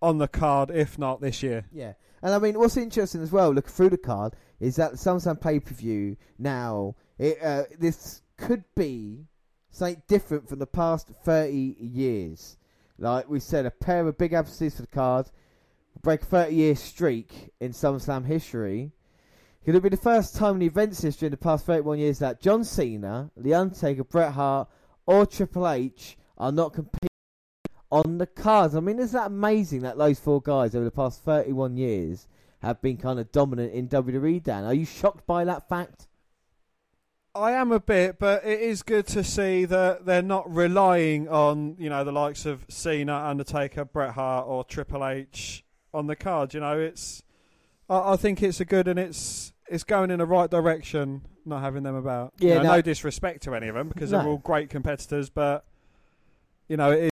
on 0.00 0.18
the 0.18 0.28
card, 0.28 0.70
if 0.70 0.98
not 0.98 1.20
this 1.20 1.42
year. 1.42 1.66
Yeah, 1.70 1.92
and 2.20 2.34
I 2.34 2.38
mean, 2.38 2.58
what's 2.58 2.76
interesting 2.76 3.22
as 3.22 3.30
well, 3.30 3.52
looking 3.52 3.70
through 3.70 3.90
the 3.90 3.98
card, 3.98 4.34
is 4.58 4.76
that 4.76 4.94
SummerSlam 4.94 5.40
pay 5.40 5.60
per 5.60 5.74
view 5.74 6.16
now. 6.36 6.96
It, 7.18 7.38
uh, 7.40 7.64
this 7.78 8.22
could 8.38 8.64
be 8.74 9.26
something 9.70 10.02
different 10.08 10.48
from 10.48 10.58
the 10.58 10.66
past 10.66 11.10
thirty 11.22 11.76
years. 11.78 12.56
Like 13.02 13.28
we 13.28 13.40
said, 13.40 13.66
a 13.66 13.70
pair 13.72 14.06
of 14.06 14.16
big 14.16 14.32
emphases 14.32 14.76
for 14.76 14.82
the 14.82 14.86
card, 14.88 15.28
break 16.02 16.22
a 16.22 16.24
thirty 16.24 16.54
year 16.54 16.76
streak 16.76 17.50
in 17.58 17.72
SummerSlam 17.72 18.26
history. 18.26 18.92
Could 19.64 19.74
it 19.74 19.82
be 19.82 19.88
the 19.88 19.96
first 19.96 20.36
time 20.36 20.54
in 20.54 20.60
the 20.60 20.66
events 20.66 21.02
history 21.02 21.26
in 21.26 21.32
the 21.32 21.36
past 21.36 21.66
31 21.66 21.98
years 21.98 22.20
that 22.20 22.40
John 22.40 22.62
Cena, 22.62 23.30
The 23.36 23.54
Undertaker, 23.54 24.04
Bret 24.04 24.32
Hart, 24.32 24.68
or 25.04 25.26
Triple 25.26 25.68
H 25.68 26.16
are 26.38 26.52
not 26.52 26.74
competing 26.74 27.08
on 27.90 28.18
the 28.18 28.26
cards? 28.26 28.76
I 28.76 28.80
mean, 28.80 29.00
isn't 29.00 29.16
that 29.16 29.26
amazing 29.26 29.82
that 29.82 29.98
those 29.98 30.20
four 30.20 30.40
guys 30.40 30.76
over 30.76 30.84
the 30.84 30.90
past 30.92 31.22
31 31.24 31.76
years 31.76 32.28
have 32.62 32.80
been 32.80 32.96
kind 32.96 33.18
of 33.18 33.32
dominant 33.32 33.72
in 33.72 33.88
WWE. 33.88 34.42
Dan, 34.42 34.64
are 34.64 34.74
you 34.74 34.84
shocked 34.84 35.26
by 35.26 35.44
that 35.44 35.68
fact? 35.68 36.06
I 37.34 37.52
am 37.52 37.72
a 37.72 37.80
bit, 37.80 38.18
but 38.18 38.44
it 38.44 38.60
is 38.60 38.82
good 38.82 39.06
to 39.08 39.24
see 39.24 39.64
that 39.64 40.04
they're 40.04 40.20
not 40.22 40.52
relying 40.54 41.28
on 41.28 41.76
you 41.78 41.88
know 41.88 42.04
the 42.04 42.12
likes 42.12 42.44
of 42.44 42.64
Cena, 42.68 43.14
Undertaker, 43.16 43.84
Bret 43.86 44.12
Hart, 44.12 44.46
or 44.46 44.64
Triple 44.64 45.06
H 45.06 45.64
on 45.94 46.06
the 46.08 46.16
card. 46.16 46.52
You 46.52 46.60
know, 46.60 46.78
it's 46.78 47.22
I, 47.88 48.12
I 48.12 48.16
think 48.16 48.42
it's 48.42 48.60
a 48.60 48.64
good 48.66 48.86
and 48.86 48.98
it's 48.98 49.52
it's 49.68 49.84
going 49.84 50.10
in 50.10 50.18
the 50.18 50.26
right 50.26 50.50
direction. 50.50 51.22
Not 51.44 51.62
having 51.62 51.82
them 51.82 51.94
about. 51.96 52.34
Yeah, 52.38 52.48
You 52.48 52.54
know, 52.56 52.62
no- 52.64 52.70
no 52.76 52.82
disrespect 52.82 53.42
to 53.44 53.54
any 53.54 53.68
of 53.68 53.74
them 53.74 53.88
because 53.88 54.12
No. 54.12 54.18
they're 54.18 54.28
all 54.28 54.38
great 54.38 54.68
competitors, 54.70 55.28
but 55.30 55.64
you 56.68 56.76
know 56.76 56.90
it 56.92 57.04
is 57.04 57.11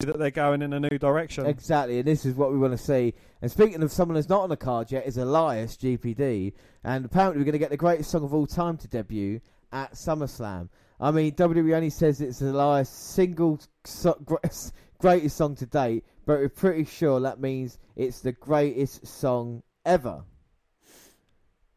that 0.00 0.18
they're 0.18 0.30
going 0.30 0.62
in 0.62 0.72
a 0.72 0.80
new 0.80 0.98
direction. 0.98 1.46
Exactly, 1.46 1.98
and 1.98 2.06
this 2.06 2.24
is 2.24 2.34
what 2.34 2.52
we 2.52 2.58
want 2.58 2.72
to 2.72 2.78
see. 2.78 3.14
And 3.40 3.50
speaking 3.50 3.82
of 3.82 3.92
someone 3.92 4.16
who's 4.16 4.28
not 4.28 4.42
on 4.42 4.48
the 4.48 4.56
card 4.56 4.90
yet, 4.90 5.06
is 5.06 5.16
Elias 5.16 5.76
GPD, 5.76 6.52
and 6.82 7.04
apparently 7.04 7.38
we're 7.38 7.44
going 7.44 7.52
to 7.52 7.58
get 7.58 7.70
the 7.70 7.76
greatest 7.76 8.10
song 8.10 8.24
of 8.24 8.34
all 8.34 8.46
time 8.46 8.76
to 8.78 8.88
debut 8.88 9.40
at 9.72 9.92
SummerSlam. 9.92 10.68
I 11.00 11.10
mean, 11.10 11.32
WWE 11.32 11.74
only 11.74 11.90
says 11.90 12.20
it's 12.20 12.40
Elias' 12.40 12.88
single 12.88 13.60
so- 13.84 14.20
greatest 14.98 15.36
song 15.36 15.54
to 15.56 15.66
date, 15.66 16.04
but 16.26 16.38
we're 16.38 16.48
pretty 16.48 16.84
sure 16.84 17.20
that 17.20 17.40
means 17.40 17.78
it's 17.96 18.20
the 18.20 18.32
greatest 18.32 19.06
song 19.06 19.62
ever. 19.84 20.24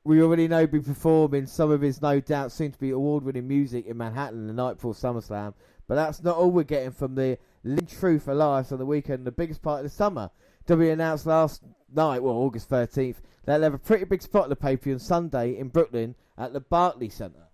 We 0.03 0.21
already 0.21 0.47
know 0.47 0.59
he'll 0.59 0.67
be 0.67 0.79
performing 0.79 1.47
some 1.47 1.69
of 1.69 1.81
his 1.81 2.01
no 2.01 2.21
doubt 2.21 2.53
soon 2.53 2.71
to 2.71 2.79
be 2.79 2.91
award 2.91 3.25
winning 3.25 3.47
music 3.47 3.87
in 3.87 3.97
Manhattan 3.97 4.47
the 4.47 4.53
night 4.53 4.75
before 4.75 4.93
SummerSlam, 4.93 5.53
but 5.87 5.95
that's 5.95 6.23
not 6.23 6.37
all 6.37 6.49
we're 6.49 6.63
getting 6.63 6.91
from 6.91 7.15
the 7.15 7.37
Lynch 7.67 7.91
Truth 7.91 8.27
Elias 8.27 8.71
on 8.71 8.79
the 8.79 8.85
weekend, 8.85 9.25
the 9.25 9.31
biggest 9.31 9.61
part 9.61 9.79
of 9.79 9.83
the 9.83 9.95
summer. 9.95 10.29
W 10.67 10.91
announced 10.91 11.25
last 11.25 11.63
night, 11.93 12.21
well, 12.21 12.35
August 12.35 12.69
13th, 12.69 13.15
that 13.45 13.57
they'll 13.57 13.63
have 13.63 13.73
a 13.73 13.79
pretty 13.79 14.05
big 14.05 14.21
spot 14.21 14.43
on 14.43 14.49
the 14.49 14.55
pay 14.55 14.75
per 14.75 14.83
view 14.83 14.93
on 14.93 14.99
Sunday 14.99 15.57
in 15.57 15.69
Brooklyn 15.69 16.15
at 16.37 16.53
the 16.53 16.59
Barclays 16.59 17.13
Center. 17.13 17.47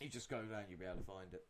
You 0.00 0.08
just 0.08 0.28
go 0.28 0.38
down, 0.42 0.64
you'll 0.68 0.78
be 0.78 0.84
able 0.84 0.96
to 0.96 1.04
find 1.04 1.32
it. 1.32 1.44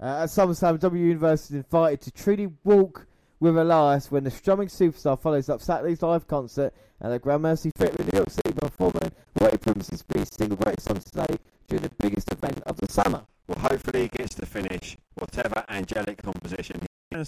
Uh, 0.00 0.22
at 0.22 0.28
SummerSlam, 0.28 0.78
W 0.80 1.04
Universe 1.04 1.46
is 1.46 1.56
invited 1.56 2.00
to 2.02 2.10
truly 2.10 2.48
walk 2.64 3.06
with 3.40 3.56
Elias 3.56 4.10
when 4.10 4.24
the 4.24 4.30
strumming 4.30 4.68
superstar 4.68 5.20
follows 5.20 5.48
up 5.48 5.60
Saturday's 5.60 6.02
live 6.02 6.26
concert 6.26 6.72
at 7.00 7.10
the 7.10 7.18
Gramercy 7.18 7.70
Theatre 7.76 8.02
in 8.02 8.06
New 8.06 8.16
York 8.18 8.30
City 8.30 8.52
by 8.52 8.68
performing 8.68 9.12
what 9.34 9.52
he 9.52 9.58
promises 9.58 10.00
to 10.00 10.06
be 10.06 10.20
his 10.20 10.30
single 10.30 10.56
greatest 10.56 10.88
song 10.88 11.00
today 11.00 11.36
during 11.68 11.82
the 11.82 11.92
biggest 11.98 12.32
event 12.32 12.62
of 12.66 12.76
the 12.78 12.90
summer. 12.90 13.26
Well, 13.46 13.58
hopefully 13.58 14.02
he 14.02 14.08
gets 14.08 14.34
to 14.36 14.46
finish 14.46 14.96
whatever 15.16 15.64
angelic 15.68 16.22
composition 16.22 16.80
he 17.10 17.24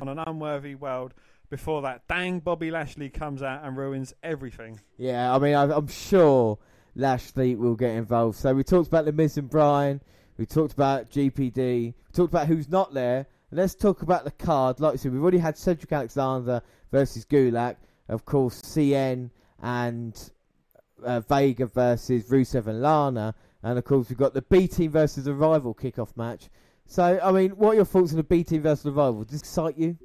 on 0.00 0.08
an 0.08 0.18
unworthy 0.18 0.74
world 0.74 1.14
before 1.50 1.82
that 1.82 2.06
dang 2.08 2.40
Bobby 2.40 2.70
Lashley 2.70 3.08
comes 3.08 3.42
out 3.42 3.64
and 3.64 3.76
ruins 3.76 4.14
everything. 4.22 4.80
Yeah, 4.96 5.34
I 5.34 5.38
mean, 5.38 5.54
I'm 5.54 5.88
sure 5.88 6.58
Lashley 6.94 7.54
will 7.54 7.74
get 7.74 7.92
involved. 7.92 8.36
So 8.38 8.54
we 8.54 8.64
talked 8.64 8.88
about 8.88 9.04
the 9.06 9.12
Miz 9.12 9.38
and 9.38 9.48
Bryan. 9.48 10.00
We 10.36 10.46
talked 10.46 10.72
about 10.72 11.10
GPD. 11.10 11.56
We 11.56 11.94
talked 12.12 12.32
about 12.32 12.46
who's 12.46 12.68
not 12.68 12.94
there. 12.94 13.26
Let's 13.50 13.74
talk 13.74 14.02
about 14.02 14.24
the 14.24 14.30
card. 14.30 14.78
Like 14.78 14.94
I 14.94 14.96
said, 14.96 15.12
we've 15.12 15.22
already 15.22 15.38
had 15.38 15.56
Cedric 15.56 15.90
Alexander 15.90 16.62
versus 16.92 17.24
Gulak. 17.24 17.76
Of 18.08 18.24
course, 18.24 18.60
Cien 18.60 19.30
and 19.62 20.30
uh, 21.02 21.20
Vega 21.20 21.66
versus 21.66 22.24
Rusev 22.28 22.66
and 22.66 22.82
Lana. 22.82 23.34
And 23.62 23.78
of 23.78 23.84
course, 23.84 24.08
we've 24.08 24.18
got 24.18 24.34
the 24.34 24.42
B 24.42 24.68
team 24.68 24.90
versus 24.90 25.24
the 25.24 25.34
rival 25.34 25.74
kickoff 25.74 26.16
match. 26.16 26.48
So, 26.90 27.20
I 27.22 27.30
mean, 27.32 27.50
what 27.50 27.72
are 27.72 27.74
your 27.76 27.84
thoughts 27.84 28.12
on 28.12 28.16
the 28.16 28.24
B 28.24 28.42
team 28.42 28.62
versus 28.62 28.82
the 28.82 28.92
rival? 28.92 29.22
Does 29.22 29.32
this 29.32 29.40
excite 29.42 29.76
you? 29.76 29.98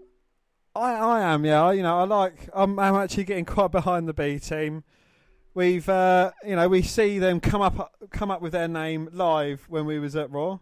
I, 0.76 0.94
I 0.94 1.22
am, 1.34 1.45
yeah. 1.45 1.72
You 1.72 1.82
know, 1.82 1.98
I 1.98 2.03
like. 2.03 2.50
I'm, 2.53 2.78
I'm 2.78 2.95
actually 2.95 3.24
getting 3.24 3.45
quite 3.45 3.72
behind 3.72 4.08
the 4.08 4.14
B 4.14 4.38
team. 4.38 4.84
We've, 5.53 5.88
uh, 5.88 6.32
you 6.45 6.58
know, 6.58 6.68
we 6.68 6.82
see 6.82 7.20
them 7.20 7.40
come 7.40 7.62
up, 7.62 7.94
come 8.12 8.30
up 8.30 8.42
with 8.42 8.52
their 8.52 8.68
name 8.68 9.08
live 9.14 9.66
when 9.70 9.86
we 9.86 9.98
was 9.98 10.16
at 10.16 10.30
Raw. 10.30 10.60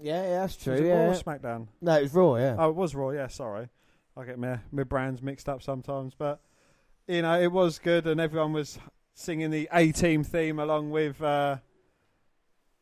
Yeah, 0.00 0.22
yeah, 0.22 0.40
that's 0.40 0.56
true. 0.56 0.72
Was 0.72 0.80
it 0.80 0.86
yeah. 0.86 1.04
Raw 1.04 1.10
or 1.10 1.14
SmackDown? 1.14 1.68
No, 1.82 1.98
it 1.98 2.02
was 2.04 2.14
Raw, 2.14 2.36
yeah. 2.36 2.56
Oh, 2.58 2.70
it 2.70 2.76
was 2.76 2.94
Raw. 2.94 3.10
Yeah, 3.10 3.26
sorry, 3.26 3.68
I 4.16 4.24
get 4.24 4.38
my 4.38 4.60
my 4.72 4.84
brands 4.84 5.20
mixed 5.22 5.48
up 5.48 5.62
sometimes. 5.62 6.14
But 6.16 6.40
you 7.06 7.20
know, 7.20 7.38
it 7.38 7.52
was 7.52 7.78
good, 7.78 8.06
and 8.06 8.20
everyone 8.20 8.54
was 8.54 8.78
singing 9.14 9.50
the 9.50 9.68
A 9.72 9.92
Team 9.92 10.24
theme 10.24 10.58
along 10.58 10.92
with, 10.92 11.20
uh, 11.20 11.56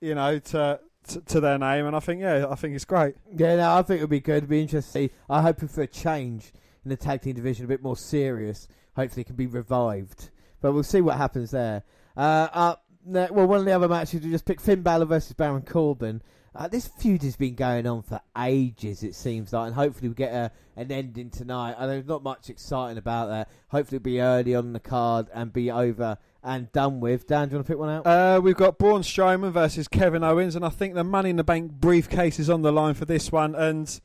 you 0.00 0.14
know, 0.14 0.38
to, 0.38 0.78
to 1.06 1.40
their 1.40 1.58
name, 1.58 1.86
and 1.86 1.96
I 1.96 2.00
think 2.00 2.20
yeah, 2.20 2.46
I 2.48 2.54
think 2.54 2.74
it's 2.74 2.84
great. 2.84 3.14
Yeah, 3.34 3.56
no, 3.56 3.76
I 3.76 3.82
think 3.82 3.96
it'll 3.98 4.08
be 4.08 4.20
good. 4.20 4.38
It'll 4.38 4.48
be 4.48 4.62
interesting. 4.62 5.10
I'm 5.28 5.42
hoping 5.42 5.68
for 5.68 5.82
a 5.82 5.86
change 5.86 6.52
in 6.84 6.90
the 6.90 6.96
tag 6.96 7.22
team 7.22 7.34
division, 7.34 7.64
a 7.64 7.68
bit 7.68 7.82
more 7.82 7.96
serious. 7.96 8.68
Hopefully, 8.96 9.22
it 9.22 9.26
can 9.26 9.36
be 9.36 9.46
revived. 9.46 10.30
But 10.60 10.72
we'll 10.72 10.82
see 10.82 11.00
what 11.00 11.16
happens 11.16 11.50
there. 11.52 11.84
Uh, 12.16 12.74
ne- 13.04 13.28
well, 13.30 13.46
one 13.46 13.60
of 13.60 13.64
the 13.64 13.72
other 13.72 13.88
matches 13.88 14.22
we 14.22 14.30
just 14.30 14.44
picked 14.44 14.60
Finn 14.60 14.82
Balor 14.82 15.06
versus 15.06 15.32
Baron 15.32 15.62
Corbin. 15.62 16.22
Uh, 16.54 16.66
this 16.66 16.88
feud 16.88 17.22
has 17.22 17.36
been 17.36 17.54
going 17.54 17.86
on 17.86 18.02
for 18.02 18.20
ages, 18.36 19.04
it 19.04 19.14
seems 19.14 19.52
like, 19.52 19.66
and 19.66 19.74
hopefully 19.76 20.08
we 20.08 20.14
get 20.14 20.32
a, 20.32 20.50
an 20.76 20.90
ending 20.90 21.30
tonight. 21.30 21.76
I 21.78 21.82
know 21.82 21.88
there's 21.88 22.06
not 22.06 22.24
much 22.24 22.50
exciting 22.50 22.98
about 22.98 23.28
that. 23.28 23.48
Hopefully 23.68 23.96
it'll 23.96 24.04
be 24.04 24.20
early 24.20 24.56
on 24.56 24.72
the 24.72 24.80
card 24.80 25.28
and 25.32 25.52
be 25.52 25.70
over 25.70 26.18
and 26.48 26.72
done 26.72 26.98
with. 27.00 27.26
Dan, 27.26 27.48
do 27.48 27.52
you 27.52 27.58
want 27.58 27.66
to 27.66 27.72
pick 27.72 27.78
one 27.78 27.90
out? 27.90 28.06
Uh, 28.06 28.40
we've 28.42 28.56
got 28.56 28.78
Braun 28.78 29.02
Strowman 29.02 29.52
versus 29.52 29.86
Kevin 29.86 30.24
Owens, 30.24 30.56
and 30.56 30.64
I 30.64 30.70
think 30.70 30.94
the 30.94 31.04
Money 31.04 31.30
in 31.30 31.36
the 31.36 31.44
Bank 31.44 31.72
briefcase 31.72 32.38
is 32.38 32.48
on 32.48 32.62
the 32.62 32.72
line 32.72 32.94
for 32.94 33.04
this 33.04 33.30
one. 33.30 33.54
And 33.54 34.00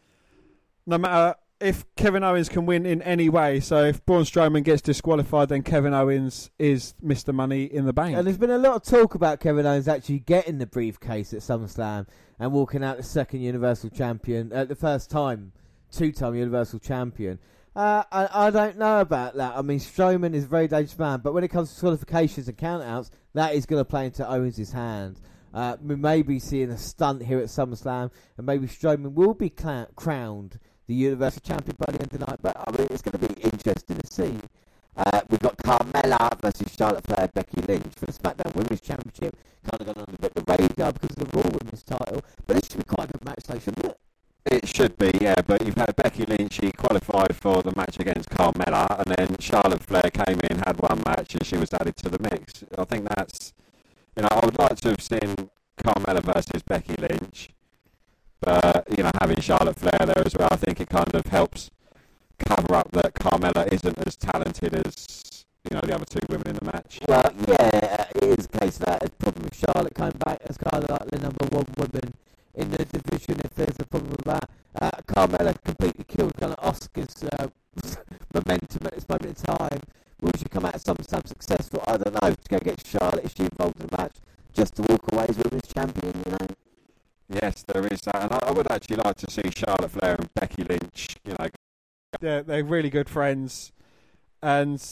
no 0.86 0.98
matter 0.98 1.36
if 1.62 1.86
Kevin 1.96 2.22
Owens 2.22 2.50
can 2.50 2.66
win 2.66 2.86
in 2.86 3.02
any 3.04 3.30
way, 3.30 3.62
so 3.62 3.86
if 3.86 4.06
Braun 4.06 4.24
Strowman 4.24 4.66
gets 4.66 4.82
disqualified, 4.82 5.48
then 5.48 5.64
Kevin 5.64 5.94
Owens 5.94 6.52
is 6.60 6.94
Mr. 7.02 7.34
Money 7.34 7.64
in 7.64 7.86
the 7.86 7.94
Bank. 7.94 8.18
And 8.18 8.28
there's 8.28 8.38
been 8.38 8.52
a 8.52 8.58
lot 8.58 8.76
of 8.76 8.84
talk 8.84 9.16
about 9.16 9.40
Kevin 9.40 9.66
Owens 9.66 9.88
actually 9.88 10.20
getting 10.20 10.58
the 10.58 10.68
briefcase 10.68 11.34
at 11.34 11.40
SummerSlam 11.40 12.08
and 12.40 12.52
walking 12.52 12.84
out 12.84 12.98
the 12.98 13.04
second 13.04 13.40
Universal 13.40 13.92
Champion, 13.92 14.52
at 14.52 14.68
the 14.68 14.76
first 14.76 15.10
time, 15.10 15.54
two-time 15.92 16.36
Universal 16.36 16.80
Champion. 16.80 17.40
Uh, 17.76 18.03
I, 18.11 18.48
I 18.48 18.52
don't 18.52 18.77
know 18.77 19.02
about 19.02 19.35
that. 19.35 19.58
I 19.58 19.64
mean, 19.64 19.80
Strowman 19.80 20.35
is 20.35 20.43
a 20.43 20.48
very 20.48 20.68
dangerous 20.68 20.98
man, 21.00 21.22
but 21.24 21.34
when 21.34 21.43
it 21.43 21.48
comes 21.48 21.74
to 21.74 21.80
qualifications 21.80 22.48
and 22.48 22.58
countouts, 22.58 23.10
that 23.34 23.56
is 23.56 23.66
going 23.66 23.80
to 23.80 23.85
play 23.85 24.06
into 24.06 24.27
Owens' 24.30 24.72
hand. 24.72 25.19
Uh, 25.53 25.77
we 25.82 25.95
may 25.95 26.22
be 26.22 26.40
seeing 26.40 26.69
a 26.69 26.77
stunt 26.77 27.24
here 27.24 27.40
at 27.40 27.45
SummerSlam, 27.45 28.11
and 28.38 28.45
maybe 28.45 28.68
Strowman 28.68 29.14
will 29.14 29.34
be 29.34 29.50
cla- 29.50 29.88
crowned 29.95 30.60
the 30.88 30.93
Universal 30.93 31.42
Champion 31.42 31.76
by 31.80 31.92
the 31.92 32.02
end 32.02 32.14
of 32.14 32.19
the 32.19 32.26
night. 32.26 32.40
But 32.42 32.58
I 32.58 32.77
mean, 32.77 32.88
it's 32.92 33.02
going 33.02 33.19
to 33.19 33.34
be 33.34 33.42
interesting 33.42 33.98
to 33.98 34.08
see. 34.08 34.35
Uh, 34.95 35.22
we've 35.30 35.40
got 35.40 35.58
Carmella 35.58 36.40
versus 36.42 36.72
Charlotte 36.76 37.03
Flair, 37.06 37.27
Becky 37.34 37.61
Lynch 37.61 37.93
for 37.95 38.06
the 38.06 38.11
SmackDown 38.11 38.56
Women's 38.56 38.82
Championship. 38.82 39.35
Kind 39.64 39.82
of 39.82 39.95
gone 39.95 40.06
on 40.08 40.14
a 40.14 40.22
bit 40.22 40.34
of 40.35 40.45
the 40.45 40.52
radar 40.52 40.92
because 40.93 41.18
of 41.18 41.30
the 41.30 41.38
Raw 41.38 41.43
Women's 41.43 41.84
title, 41.84 42.24
but 42.45 42.56
this 42.56 42.68
should 42.69 42.77
be 42.77 42.84
quite 42.84 43.10
a 43.10 43.14
good 43.14 43.26
match, 43.26 43.43
though, 43.48 43.58
shouldn't 43.58 43.85
it? 43.85 44.00
It 44.46 44.68
should 44.68 44.98
be, 44.98 45.12
yeah, 45.22 45.36
but 45.48 45.66
you've 45.66 45.78
had 45.78 45.96
Becky 45.96 46.26
Lynch, 46.26 46.60
she 46.62 46.72
qualified 46.72 47.36
for 47.36 47.64
the 47.64 47.74
match 47.76 47.98
against 48.00 48.30
Carmella, 48.30 48.88
and 49.00 49.16
then 49.16 49.38
Charlotte 49.40 49.84
Flair 49.84 50.12
came 50.12 50.40
in, 50.50 50.60
had 50.60 50.80
one 50.80 51.02
match, 51.06 51.34
and 51.34 51.46
she 51.46 51.56
was 51.56 51.74
added 51.74 51.96
to 51.98 52.10
the 52.10 52.20
mix. 52.20 52.64
I 52.78 52.84
think 52.84 53.08
that's, 53.08 53.54
you 54.18 54.24
know, 54.24 54.30
I 54.30 54.46
would 54.46 54.60
like 54.60 54.76
to 54.82 54.90
have 54.90 55.02
seen 55.02 55.50
Carmella 55.78 56.22
versus 56.22 56.62
Becky 56.62 56.96
Lynch, 57.00 57.50
but, 58.42 58.86
you 58.96 59.04
know, 59.04 59.12
having 59.22 59.40
Charlotte 59.40 59.80
Flair 59.80 60.06
there 60.06 60.24
as 60.26 60.36
well, 60.36 60.50
I 60.52 60.58
think 60.58 60.82
it 60.82 60.90
kind 60.90 61.16
of 61.16 61.26
helps 61.28 61.72
cover 62.38 62.76
up 62.76 62.92
that 62.92 63.14
Carmella 63.14 63.72
isn't 63.72 63.98
as 64.06 64.18
talented 64.18 64.76
as, 64.86 65.46
you 65.70 65.76
know, 65.76 65.82
the 65.82 65.96
other 65.96 66.06
two 66.06 66.20
women 66.28 66.50
in 66.50 66.56
the 66.56 66.66
match. 66.66 67.00
Well, 67.08 67.34
yeah, 67.48 68.08
it 68.16 68.40
is 68.40 68.50
a 68.54 68.60
case 68.60 68.78
that. 68.80 69.04
It's 69.04 69.16
probably 69.18 69.50
Charlotte 69.54 69.96
coming 69.96 70.18
back 70.26 70.40
as 70.46 70.58
kind 70.58 70.84
of 70.84 70.90
like 70.90 71.10
the 71.10 71.20
number 71.20 71.46
one 71.46 71.66
woman 71.78 72.14
in 72.56 72.72
the 72.72 72.85
division. 72.85 73.41
If 73.43 73.56
there's 73.56 73.80
a 73.80 73.85
problem 73.85 74.11
with 74.11 74.25
that, 74.25 74.49
uh, 74.82 74.91
Carmella 75.07 75.56
completely 75.64 76.06
killed 76.06 76.35
kind 76.35 76.53
of 76.53 76.73
Asuka's 76.73 77.23
uh, 77.23 77.48
momentum 78.33 78.88
at 78.88 78.95
this 78.95 79.07
moment 79.07 79.38
in 79.38 79.56
time. 79.56 79.82
Will 80.22 80.32
she 80.38 80.45
come 80.45 80.65
out 80.65 80.80
some 80.80 80.98
some 81.07 81.23
successful? 81.25 81.83
I 81.88 81.98
don't 81.98 82.22
know. 82.22 82.30
To 82.32 82.49
go 82.49 82.59
get 82.59 82.85
Charlotte, 82.85 83.25
is 83.25 83.33
she 83.35 83.43
involved 83.43 83.80
in 83.82 83.88
the 83.88 83.98
match 83.98 84.15
just 84.53 84.75
to 84.75 84.83
walk 84.83 85.11
away 85.11 85.25
as 85.30 85.38
women's 85.38 85.67
champion? 85.67 86.14
You 86.25 86.32
know. 86.32 86.48
Yes, 87.30 87.64
there 87.64 87.85
is 87.88 88.01
that, 88.01 88.22
and 88.22 88.33
I, 88.33 88.40
I 88.43 88.51
would 88.51 88.69
actually 88.72 88.98
like 88.98 89.15
to 89.17 89.32
see 89.32 89.49
Charlotte 89.56 89.91
Flair 89.91 90.15
and 90.19 90.32
Becky 90.35 90.64
Lynch, 90.64 91.15
you 91.25 91.33
know, 91.40 91.48
they're 92.19 92.43
they're 92.43 92.64
really 92.64 92.90
good 92.90 93.09
friends, 93.09 93.72
and 94.41 94.83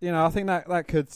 you 0.00 0.12
know 0.12 0.24
I 0.26 0.30
think 0.30 0.46
that 0.46 0.68
that 0.68 0.88
could 0.88 1.08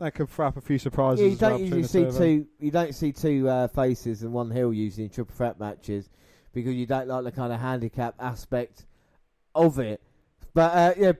that 0.00 0.14
could 0.14 0.28
throw 0.28 0.46
up 0.46 0.56
a 0.56 0.60
few 0.60 0.78
surprises. 0.78 1.24
Yeah, 1.24 1.30
you 1.30 1.36
don't 1.36 1.60
usually 1.60 1.82
see 1.84 2.04
over. 2.06 2.18
two. 2.18 2.46
You 2.58 2.70
don't 2.70 2.94
see 2.94 3.12
two 3.12 3.48
uh, 3.48 3.68
faces 3.68 4.22
and 4.22 4.32
one 4.32 4.50
heel 4.50 4.72
usually 4.72 5.04
in 5.04 5.10
triple 5.10 5.34
threat 5.34 5.58
matches 5.58 6.08
because 6.52 6.74
you 6.74 6.86
don't 6.86 7.08
like 7.08 7.24
the 7.24 7.32
kind 7.32 7.52
of 7.52 7.60
handicap 7.60 8.14
aspect 8.18 8.86
of 9.54 9.78
it. 9.78 10.00
But 10.54 10.76
uh, 10.76 10.94
yeah, 10.98 11.12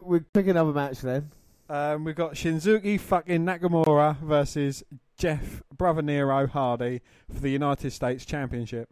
we'll 0.00 0.24
pick 0.32 0.46
another 0.48 0.72
match 0.72 1.00
then. 1.00 1.30
Um, 1.68 2.04
we've 2.04 2.16
got 2.16 2.34
Shinsuke 2.34 3.00
fucking 3.00 3.44
Nakamura 3.44 4.20
versus 4.20 4.84
Jeff 5.16 5.62
Brother 5.76 6.02
Nero 6.02 6.46
Hardy 6.46 7.00
for 7.32 7.40
the 7.40 7.50
United 7.50 7.92
States 7.92 8.24
Championship. 8.24 8.90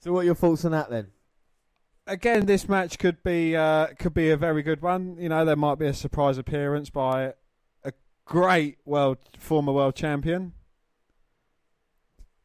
So, 0.00 0.12
what 0.12 0.20
are 0.20 0.24
your 0.24 0.34
thoughts 0.34 0.64
on 0.64 0.72
that 0.72 0.90
then? 0.90 1.08
again, 2.06 2.46
this 2.46 2.68
match 2.68 2.98
could 2.98 3.22
be 3.22 3.56
uh, 3.56 3.88
could 3.98 4.14
be 4.14 4.30
a 4.30 4.36
very 4.36 4.62
good 4.62 4.82
one. 4.82 5.16
You 5.18 5.28
know, 5.28 5.44
there 5.44 5.56
might 5.56 5.78
be 5.78 5.86
a 5.86 5.94
surprise 5.94 6.38
appearance 6.38 6.90
by 6.90 7.34
great 8.26 8.76
world 8.84 9.18
former 9.38 9.72
world 9.72 9.94
champion. 9.94 10.52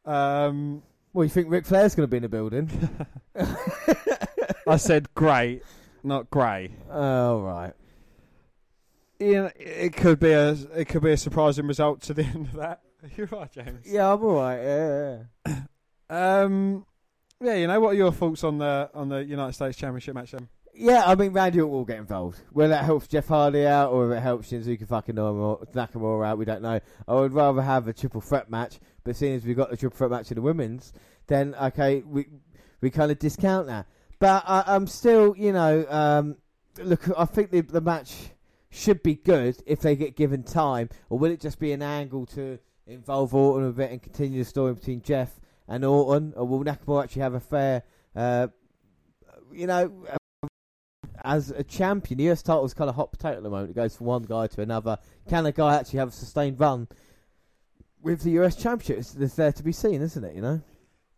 Um, 0.05 0.81
Well, 1.13 1.25
you 1.25 1.29
think 1.29 1.49
Ric 1.49 1.65
Flair's 1.65 1.93
going 1.95 2.05
to 2.05 2.11
be 2.11 2.17
in 2.17 2.23
the 2.23 2.29
building? 2.29 2.69
I 4.67 4.77
said 4.77 5.13
great, 5.13 5.63
not 6.03 6.29
grey. 6.29 6.71
oh 6.89 7.41
right. 7.41 7.73
Yeah, 9.19 9.49
it 9.55 9.93
could 9.95 10.19
be 10.19 10.31
a 10.31 10.51
it 10.51 10.85
could 10.85 11.03
be 11.03 11.11
a 11.11 11.17
surprising 11.17 11.67
result 11.67 12.01
to 12.03 12.13
the 12.13 12.23
end 12.33 12.47
of 12.47 12.53
that. 12.53 12.81
You're 13.15 13.27
right, 13.27 13.51
James. 13.51 13.85
Yeah, 13.85 14.13
I'm 14.13 14.23
all 14.23 14.35
right. 14.35 14.61
Yeah, 14.61 15.17
yeah. 15.47 15.61
Um, 16.09 16.85
yeah, 17.39 17.55
you 17.55 17.67
know 17.67 17.79
what 17.79 17.89
are 17.89 17.97
your 17.97 18.11
thoughts 18.11 18.43
on 18.43 18.57
the 18.59 18.89
on 18.93 19.09
the 19.09 19.23
United 19.23 19.53
States 19.53 19.77
Championship 19.77 20.15
match 20.15 20.31
then? 20.31 20.47
Yeah, 20.81 21.03
I 21.05 21.13
mean, 21.13 21.31
Randy 21.31 21.61
Orton 21.61 21.71
will 21.71 21.85
get 21.85 21.99
involved. 21.99 22.39
Whether 22.51 22.73
that 22.73 22.85
helps 22.85 23.05
Jeff 23.07 23.27
Hardy 23.27 23.67
out 23.67 23.91
or 23.91 24.11
if 24.11 24.17
it 24.17 24.21
helps 24.21 24.49
Shinsuke 24.49 24.87
fucking 24.87 25.13
Nakamura 25.13 26.25
out, 26.25 26.39
we 26.39 26.45
don't 26.45 26.63
know. 26.63 26.79
I 27.07 27.13
would 27.13 27.33
rather 27.33 27.61
have 27.61 27.87
a 27.87 27.93
triple 27.93 28.19
threat 28.19 28.49
match, 28.49 28.79
but 29.03 29.15
seeing 29.15 29.35
as 29.35 29.45
we've 29.45 29.55
got 29.55 29.69
the 29.69 29.77
triple 29.77 29.95
threat 29.95 30.09
match 30.09 30.31
in 30.31 30.35
the 30.35 30.41
women's, 30.41 30.91
then 31.27 31.53
okay, 31.53 32.01
we 32.03 32.25
we 32.81 32.89
kind 32.89 33.11
of 33.11 33.19
discount 33.19 33.67
that. 33.67 33.85
But 34.17 34.43
I, 34.47 34.63
I'm 34.65 34.87
still, 34.87 35.35
you 35.37 35.51
know, 35.51 35.85
um, 35.87 36.37
look, 36.79 37.07
I 37.15 37.25
think 37.25 37.51
the, 37.51 37.61
the 37.61 37.81
match 37.81 38.31
should 38.71 39.03
be 39.03 39.13
good 39.13 39.61
if 39.67 39.81
they 39.81 39.95
get 39.95 40.15
given 40.15 40.41
time, 40.41 40.89
or 41.11 41.19
will 41.19 41.29
it 41.29 41.41
just 41.41 41.59
be 41.59 41.73
an 41.73 41.83
angle 41.83 42.25
to 42.25 42.57
involve 42.87 43.35
Orton 43.35 43.69
a 43.69 43.71
bit 43.71 43.91
and 43.91 44.01
continue 44.01 44.39
the 44.43 44.49
story 44.49 44.73
between 44.73 45.03
Jeff 45.03 45.39
and 45.67 45.85
Orton, 45.85 46.33
or 46.35 46.47
will 46.47 46.63
Nakamura 46.63 47.03
actually 47.03 47.21
have 47.21 47.35
a 47.35 47.39
fair, 47.39 47.83
uh, 48.15 48.47
you 49.53 49.67
know, 49.67 50.07
as 51.23 51.51
a 51.51 51.63
champion, 51.63 52.17
the 52.17 52.29
US 52.31 52.41
title 52.41 52.65
is 52.65 52.73
kind 52.73 52.89
of 52.89 52.95
hot 52.95 53.11
potato 53.11 53.37
at 53.37 53.43
the 53.43 53.49
moment. 53.49 53.71
It 53.71 53.75
goes 53.75 53.95
from 53.95 54.07
one 54.07 54.23
guy 54.23 54.47
to 54.47 54.61
another. 54.61 54.97
Can 55.29 55.45
a 55.45 55.51
guy 55.51 55.75
actually 55.75 55.99
have 55.99 56.09
a 56.09 56.11
sustained 56.11 56.59
run 56.59 56.87
with 58.01 58.21
the 58.21 58.31
US 58.41 58.55
Championship? 58.55 58.99
It's, 58.99 59.15
it's 59.15 59.35
there 59.35 59.51
to 59.51 59.63
be 59.63 59.71
seen, 59.71 60.01
isn't 60.01 60.23
it? 60.23 60.35
You 60.35 60.41
know. 60.41 60.61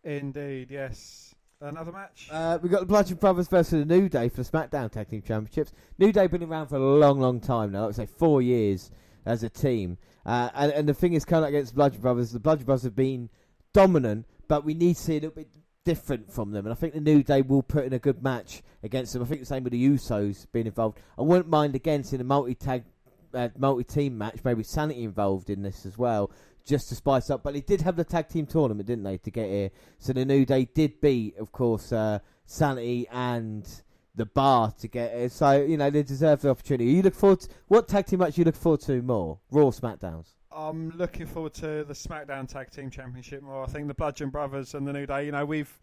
Indeed, 0.02 0.70
yes. 0.70 1.34
Another 1.60 1.92
match. 1.92 2.28
Uh, 2.30 2.58
we've 2.60 2.70
got 2.70 2.80
the 2.80 2.86
Bludgeon 2.86 3.16
Brothers 3.16 3.48
versus 3.48 3.86
the 3.86 3.86
New 3.86 4.08
Day 4.08 4.28
for 4.28 4.42
the 4.42 4.50
SmackDown 4.50 4.90
Tag 4.90 5.08
Team 5.08 5.22
Championships. 5.22 5.72
New 5.98 6.12
Day 6.12 6.26
been 6.26 6.42
around 6.42 6.66
for 6.66 6.76
a 6.76 6.78
long, 6.78 7.20
long 7.20 7.40
time 7.40 7.72
now. 7.72 7.84
I 7.84 7.86
would 7.86 7.94
say 7.94 8.06
four 8.06 8.42
years 8.42 8.90
as 9.24 9.42
a 9.42 9.48
team. 9.48 9.96
Uh, 10.26 10.50
and, 10.54 10.72
and 10.72 10.88
the 10.88 10.94
thing 10.94 11.14
is, 11.14 11.24
coming 11.24 11.44
up 11.44 11.48
against 11.48 11.72
the 11.72 11.76
Bludgeon 11.76 12.02
Brothers, 12.02 12.32
the 12.32 12.40
Bludgeon 12.40 12.66
Brothers 12.66 12.82
have 12.82 12.96
been 12.96 13.30
dominant, 13.72 14.26
but 14.46 14.64
we 14.64 14.74
need 14.74 14.96
to 14.96 15.02
see 15.02 15.12
a 15.12 15.20
little 15.20 15.30
bit 15.30 15.48
different 15.84 16.32
from 16.32 16.52
them. 16.52 16.66
And 16.66 16.72
I 16.72 16.76
think 16.76 16.94
the 16.94 17.00
New 17.00 17.22
Day 17.22 17.42
will 17.42 17.62
put 17.62 17.84
in 17.84 17.92
a 17.92 17.98
good 17.98 18.22
match 18.22 18.62
against 18.82 19.12
them. 19.12 19.22
I 19.22 19.26
think 19.26 19.40
the 19.40 19.46
same 19.46 19.64
with 19.64 19.72
the 19.72 19.88
Usos 19.88 20.46
being 20.52 20.66
involved. 20.66 20.98
I 21.18 21.22
wouldn't 21.22 21.48
mind 21.48 21.74
again 21.74 22.04
seeing 22.04 22.20
a 22.20 22.24
multi 22.24 22.54
tag, 22.54 22.84
uh, 23.32 23.48
multi 23.58 23.84
team 23.84 24.18
match, 24.18 24.40
maybe 24.44 24.62
Sanity 24.62 25.04
involved 25.04 25.50
in 25.50 25.62
this 25.62 25.86
as 25.86 25.98
well, 25.98 26.30
just 26.64 26.88
to 26.88 26.94
spice 26.94 27.30
up. 27.30 27.42
But 27.42 27.54
they 27.54 27.60
did 27.60 27.82
have 27.82 27.96
the 27.96 28.04
tag 28.04 28.28
team 28.28 28.46
tournament, 28.46 28.86
didn't 28.86 29.04
they, 29.04 29.18
to 29.18 29.30
get 29.30 29.48
here? 29.48 29.70
So 29.98 30.12
the 30.12 30.24
New 30.24 30.44
Day 30.44 30.64
did 30.64 31.00
beat, 31.00 31.36
of 31.38 31.52
course, 31.52 31.92
uh, 31.92 32.20
Sanity 32.46 33.06
and 33.10 33.66
the 34.14 34.26
Bar 34.26 34.72
to 34.80 34.88
get 34.88 35.14
here. 35.14 35.28
So 35.28 35.62
you 35.62 35.76
know 35.76 35.90
they 35.90 36.02
deserve 36.02 36.42
the 36.42 36.50
opportunity. 36.50 36.90
You 36.90 37.02
look 37.02 37.14
forward. 37.14 37.40
To, 37.40 37.48
what 37.68 37.88
tag 37.88 38.06
team 38.06 38.20
match 38.20 38.38
you 38.38 38.44
look 38.44 38.56
forward 38.56 38.80
to 38.82 39.02
more? 39.02 39.38
Raw, 39.50 39.66
SmackDowns. 39.66 40.28
I'm 40.54 40.90
looking 40.96 41.26
forward 41.26 41.54
to 41.54 41.84
the 41.84 41.94
SmackDown 41.94 42.48
Tag 42.48 42.70
Team 42.70 42.90
Championship 42.90 43.42
more. 43.42 43.62
I 43.64 43.66
think 43.66 43.88
the 43.88 43.94
Bludgeon 43.94 44.30
Brothers 44.30 44.74
and 44.74 44.86
the 44.86 44.92
New 44.92 45.06
Day. 45.06 45.26
You 45.26 45.32
know, 45.32 45.44
we've 45.44 45.78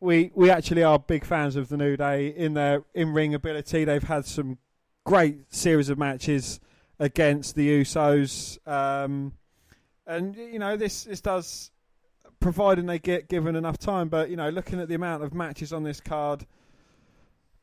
we 0.00 0.30
we 0.34 0.50
actually 0.50 0.82
are 0.82 0.98
big 0.98 1.24
fans 1.24 1.56
of 1.56 1.68
the 1.68 1.76
New 1.76 1.96
Day 1.96 2.28
in 2.28 2.54
their 2.54 2.84
in 2.94 3.12
ring 3.14 3.34
ability. 3.34 3.84
They've 3.84 4.02
had 4.02 4.26
some 4.26 4.58
great 5.04 5.52
series 5.54 5.88
of 5.88 5.98
matches 5.98 6.60
against 6.98 7.54
the 7.54 7.80
Usos, 7.80 8.58
um, 8.68 9.32
and 10.06 10.36
you 10.36 10.58
know 10.58 10.76
this 10.76 11.04
this 11.04 11.20
does 11.20 11.70
providing 12.40 12.86
they 12.86 12.98
get 12.98 13.28
given 13.28 13.56
enough 13.56 13.78
time. 13.78 14.08
But 14.08 14.28
you 14.28 14.36
know, 14.36 14.50
looking 14.50 14.80
at 14.80 14.88
the 14.88 14.94
amount 14.94 15.22
of 15.24 15.32
matches 15.34 15.72
on 15.72 15.82
this 15.82 16.00
card. 16.00 16.46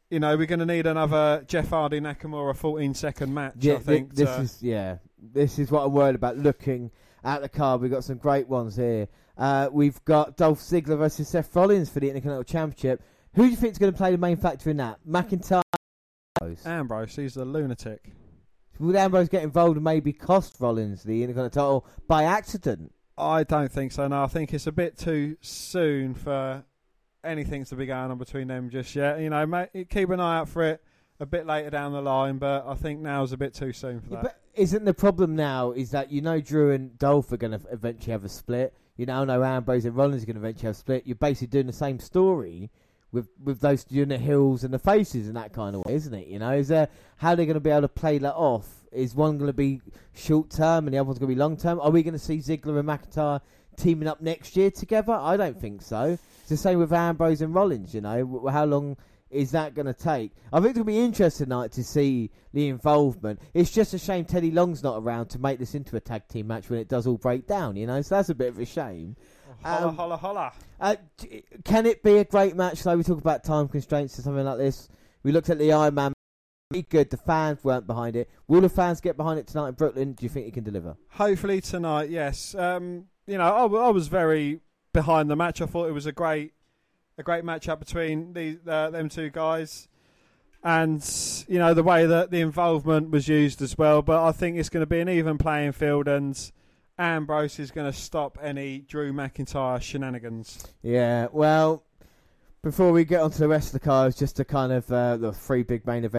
You 0.10 0.20
know, 0.20 0.36
we're 0.36 0.46
going 0.46 0.60
to 0.60 0.66
need 0.66 0.88
another 0.88 1.42
Jeff 1.48 1.70
Hardy 1.70 2.02
Nakamura 2.02 2.54
14 2.54 2.94
second 2.96 3.34
match, 3.34 3.54
Yeah, 3.60 3.76
I 3.76 3.78
think. 3.78 4.14
this 4.14 4.30
to- 4.30 4.42
is 4.42 4.58
yeah. 4.62 4.98
This 5.22 5.60
is 5.60 5.70
what 5.70 5.86
I'm 5.86 5.94
worried 5.94 6.16
about. 6.16 6.38
Looking 6.38 6.92
at 7.24 7.42
the 7.42 7.50
card, 7.50 7.82
we've 7.82 7.92
got 7.92 8.04
some 8.04 8.18
great 8.18 8.48
ones 8.48 8.76
here. 8.76 9.08
Uh, 9.38 9.70
we've 9.72 10.04
got 10.04 10.36
Dolph 10.36 10.60
Ziggler 10.60 10.98
versus 10.98 11.30
Seth 11.30 11.56
Rollins 11.56 11.90
for 11.90 12.00
the 12.00 12.08
Intercontinental 12.08 12.44
Championship. 12.44 13.04
Who 13.36 13.44
do 13.44 13.50
you 13.50 13.56
think 13.56 13.74
is 13.74 13.78
going 13.78 13.94
to 13.94 13.98
play 13.98 14.12
the 14.12 14.18
main 14.18 14.38
factor 14.38 14.70
in 14.72 14.78
that? 14.78 15.00
McIntyre. 15.08 15.62
Ambrose, 16.66 17.16
he's 17.16 17.38
a 17.38 17.46
lunatic. 17.46 18.12
Will 18.80 18.98
Ambrose 18.98 19.30
get 19.30 19.44
involved 19.44 19.76
and 19.76 19.84
maybe 19.84 20.12
cost 20.12 20.56
Rollins 20.60 21.04
the 21.04 21.22
Intercontinental 21.22 21.82
title 21.82 21.88
by 22.08 22.24
accident? 22.24 22.92
I 23.16 23.44
don't 23.44 23.72
think 23.72 23.92
so. 23.92 24.08
No, 24.08 24.24
I 24.24 24.28
think 24.28 24.54
it's 24.54 24.66
a 24.66 24.72
bit 24.72 24.98
too 24.98 25.38
soon 25.42 26.16
for 26.16 26.64
anything 27.24 27.64
to 27.66 27.76
be 27.76 27.86
going 27.86 28.10
on 28.10 28.18
between 28.18 28.48
them 28.48 28.72
just 28.72 28.96
yet. 28.96 29.20
You 29.20 29.30
know, 29.30 29.46
mate, 29.46 29.70
keep 29.92 30.10
an 30.10 30.20
eye 30.20 30.40
out 30.40 30.50
for 30.50 30.64
it 30.64 30.82
a 31.22 31.26
bit 31.26 31.46
later 31.46 31.70
down 31.70 31.94
the 31.94 32.02
line, 32.02 32.40
but 32.40 32.66
I 32.68 32.74
think 32.74 33.00
now's 33.00 33.32
a 33.32 33.38
bit 33.38 33.54
too 33.54 33.72
soon 33.72 34.02
for 34.02 34.10
that. 34.10 34.24
but 34.24 34.42
isn't 34.56 34.84
the 34.84 34.94
problem 34.94 35.36
now 35.36 35.72
is 35.72 35.92
that 35.92 36.12
you 36.12 36.20
know 36.20 36.42
Drew 36.42 36.72
and 36.72 36.98
Dolph 36.98 37.32
are 37.32 37.38
going 37.38 37.58
to 37.58 37.62
eventually 37.72 38.12
have 38.12 38.26
a 38.26 38.30
split. 38.30 38.74
You 38.98 39.06
now 39.06 39.24
know 39.24 39.44
Ambrose 39.44 39.86
and 39.86 39.96
Rollins 39.96 40.24
are 40.24 40.26
going 40.26 40.36
to 40.36 40.42
eventually 40.42 40.68
have 40.68 40.76
a 40.76 40.80
split. 40.80 41.04
You're 41.06 41.16
basically 41.16 41.48
doing 41.48 41.68
the 41.68 41.74
same 41.74 42.00
story 42.00 42.72
with 43.12 43.30
with 43.42 43.62
those 43.62 43.84
doing 43.84 44.10
the 44.10 44.18
heels 44.18 44.64
and 44.64 44.74
the 44.74 44.80
faces 44.80 45.28
in 45.28 45.36
that 45.36 45.54
kind 45.54 45.76
of 45.76 45.86
way, 45.86 45.94
isn't 45.94 46.14
it? 46.14 46.28
You 46.28 46.40
know, 46.40 46.52
is 46.52 46.70
there 46.70 46.90
how 47.18 47.36
they're 47.36 47.46
going 47.46 47.54
to 47.54 47.60
be 47.60 47.70
able 47.70 47.82
to 47.82 47.88
play 47.88 48.18
that 48.18 48.34
off? 48.34 48.68
Is 48.92 49.14
one 49.14 49.38
going 49.38 49.48
to 49.48 49.54
be 49.54 49.80
short 50.14 50.50
term 50.50 50.88
and 50.88 50.94
the 50.94 50.98
other 50.98 51.06
one's 51.06 51.20
going 51.20 51.30
to 51.30 51.36
be 51.36 51.40
long 51.40 51.56
term? 51.56 51.80
Are 51.80 51.92
we 51.92 52.02
going 52.02 52.14
to 52.14 52.20
see 52.20 52.38
Ziggler 52.38 52.80
and 52.80 52.90
McIntyre 52.90 53.42
teaming 53.78 54.08
up 54.08 54.22
next 54.22 54.58
year 54.58 54.72
together? 54.72 55.14
I 55.14 55.38
don't 55.38 55.60
think 55.62 55.84
so. 55.84 56.18
It's 56.40 56.50
the 56.50 56.58
same 56.58 56.80
with 56.80 56.92
Ambrose 56.92 57.42
and 57.42 57.54
Rollins. 57.54 57.94
You 57.94 58.02
know, 58.02 58.50
how 58.52 58.66
long 58.66 58.98
is 59.32 59.52
that 59.52 59.74
going 59.74 59.86
to 59.88 59.94
take? 59.94 60.32
I 60.54 60.60
think 60.60 60.72
it'll 60.72 60.84
be 60.84 61.00
interesting 61.00 61.46
tonight 61.46 61.72
to 61.74 61.84
see 61.84 62.30
the 62.54 62.68
involvement. 62.68 63.40
It's 63.54 63.72
just 63.72 63.94
a 63.94 63.98
shame 64.00 64.26
Teddy 64.26 64.52
Long's 64.52 64.84
not 64.84 64.98
around 65.02 65.28
to 65.30 65.40
make 65.40 65.60
this 65.60 65.74
into 65.76 65.96
a 65.96 66.00
tag 66.00 66.28
team 66.28 66.48
match 66.48 66.70
when 66.70 66.80
it 66.80 66.88
does 66.88 67.08
all 67.08 67.18
break 67.18 67.48
down, 67.48 67.76
you 67.76 67.88
know, 67.88 68.02
so 68.02 68.16
that's 68.16 68.30
a 68.30 68.36
bit 68.36 68.50
of 68.50 68.60
a 68.60 68.66
shame. 68.66 69.16
Holla, 69.64 69.88
Um, 69.88 69.96
holla, 69.96 70.18
holla. 70.18 70.54
Uh, 70.80 70.96
can 71.64 71.86
it 71.86 72.02
be 72.04 72.18
a 72.18 72.26
great 72.26 72.56
match 72.56 72.84
though? 72.84 72.98
We 72.98 73.04
talk 73.04 73.20
about 73.20 73.44
time 73.44 73.68
constraints 73.68 74.18
or 74.18 74.24
something 74.24 74.46
like 74.46 74.58
this. 74.58 74.90
We 75.24 75.32
looked 75.32 75.50
at 75.50 75.60
the 75.60 75.72
Iron 75.72 75.94
Man. 75.96 76.14
Pretty 76.72 76.88
good. 76.90 77.10
The 77.10 77.18
fans 77.18 77.64
weren't 77.64 77.86
behind 77.86 78.16
it. 78.16 78.30
Will 78.48 78.62
the 78.62 78.70
fans 78.70 79.02
get 79.02 79.18
behind 79.18 79.38
it 79.40 79.46
tonight 79.48 79.70
in 79.70 79.74
Brooklyn? 79.76 80.14
Do 80.14 80.24
you 80.24 80.30
think 80.30 80.48
it 80.48 80.54
can 80.54 80.64
deliver? 80.64 80.96
Hopefully 81.10 81.62
tonight, 81.62 82.10
yes. 82.10 82.56
Um, 82.56 83.06
you 83.28 83.38
know, 83.38 83.44
I 83.44 83.90
was 83.90 84.08
very 84.08 84.62
behind 84.94 85.30
the 85.30 85.36
match. 85.36 85.62
I 85.62 85.66
thought 85.66 85.90
it 85.90 85.92
was 85.94 86.06
a 86.06 86.12
great, 86.12 86.54
a 87.22 87.24
great 87.24 87.44
matchup 87.44 87.80
between 87.80 88.34
these 88.34 88.58
uh, 88.68 88.90
them 88.90 89.08
two 89.08 89.30
guys, 89.30 89.88
and 90.64 91.02
you 91.48 91.60
know 91.60 91.74
the 91.74 91.84
way 91.84 92.06
that 92.06 92.32
the 92.32 92.42
involvement 92.42 93.12
was 93.12 93.28
used 93.28 93.62
as 93.62 93.78
well. 93.78 94.02
But 94.02 94.24
I 94.24 94.32
think 94.32 94.58
it's 94.58 94.70
going 94.70 94.82
to 94.82 94.88
be 94.88 95.00
an 95.00 95.08
even 95.08 95.38
playing 95.38 95.72
field, 95.74 96.08
and 96.08 96.52
Ambrose 96.98 97.60
is 97.60 97.72
going 97.72 97.90
to 97.92 97.98
stop 97.98 98.38
any 98.42 98.80
Drew 98.80 99.14
McIntyre 99.14 99.82
shenanigans. 99.82 100.66
Yeah. 100.82 101.28
Well, 101.32 101.84
before 102.64 102.92
we 102.92 103.06
get 103.06 103.22
on 103.22 103.32
to 103.32 103.40
the 103.40 103.48
rest 103.48 103.68
of 103.68 103.74
the 103.74 103.86
cards, 103.86 104.18
just 104.18 104.36
to 104.38 104.46
kind 104.46 104.74
of 104.74 104.92
uh, 104.92 105.18
the 105.18 105.32
three 105.32 105.64
big 105.64 105.86
main 105.86 106.04
events. 106.04 106.18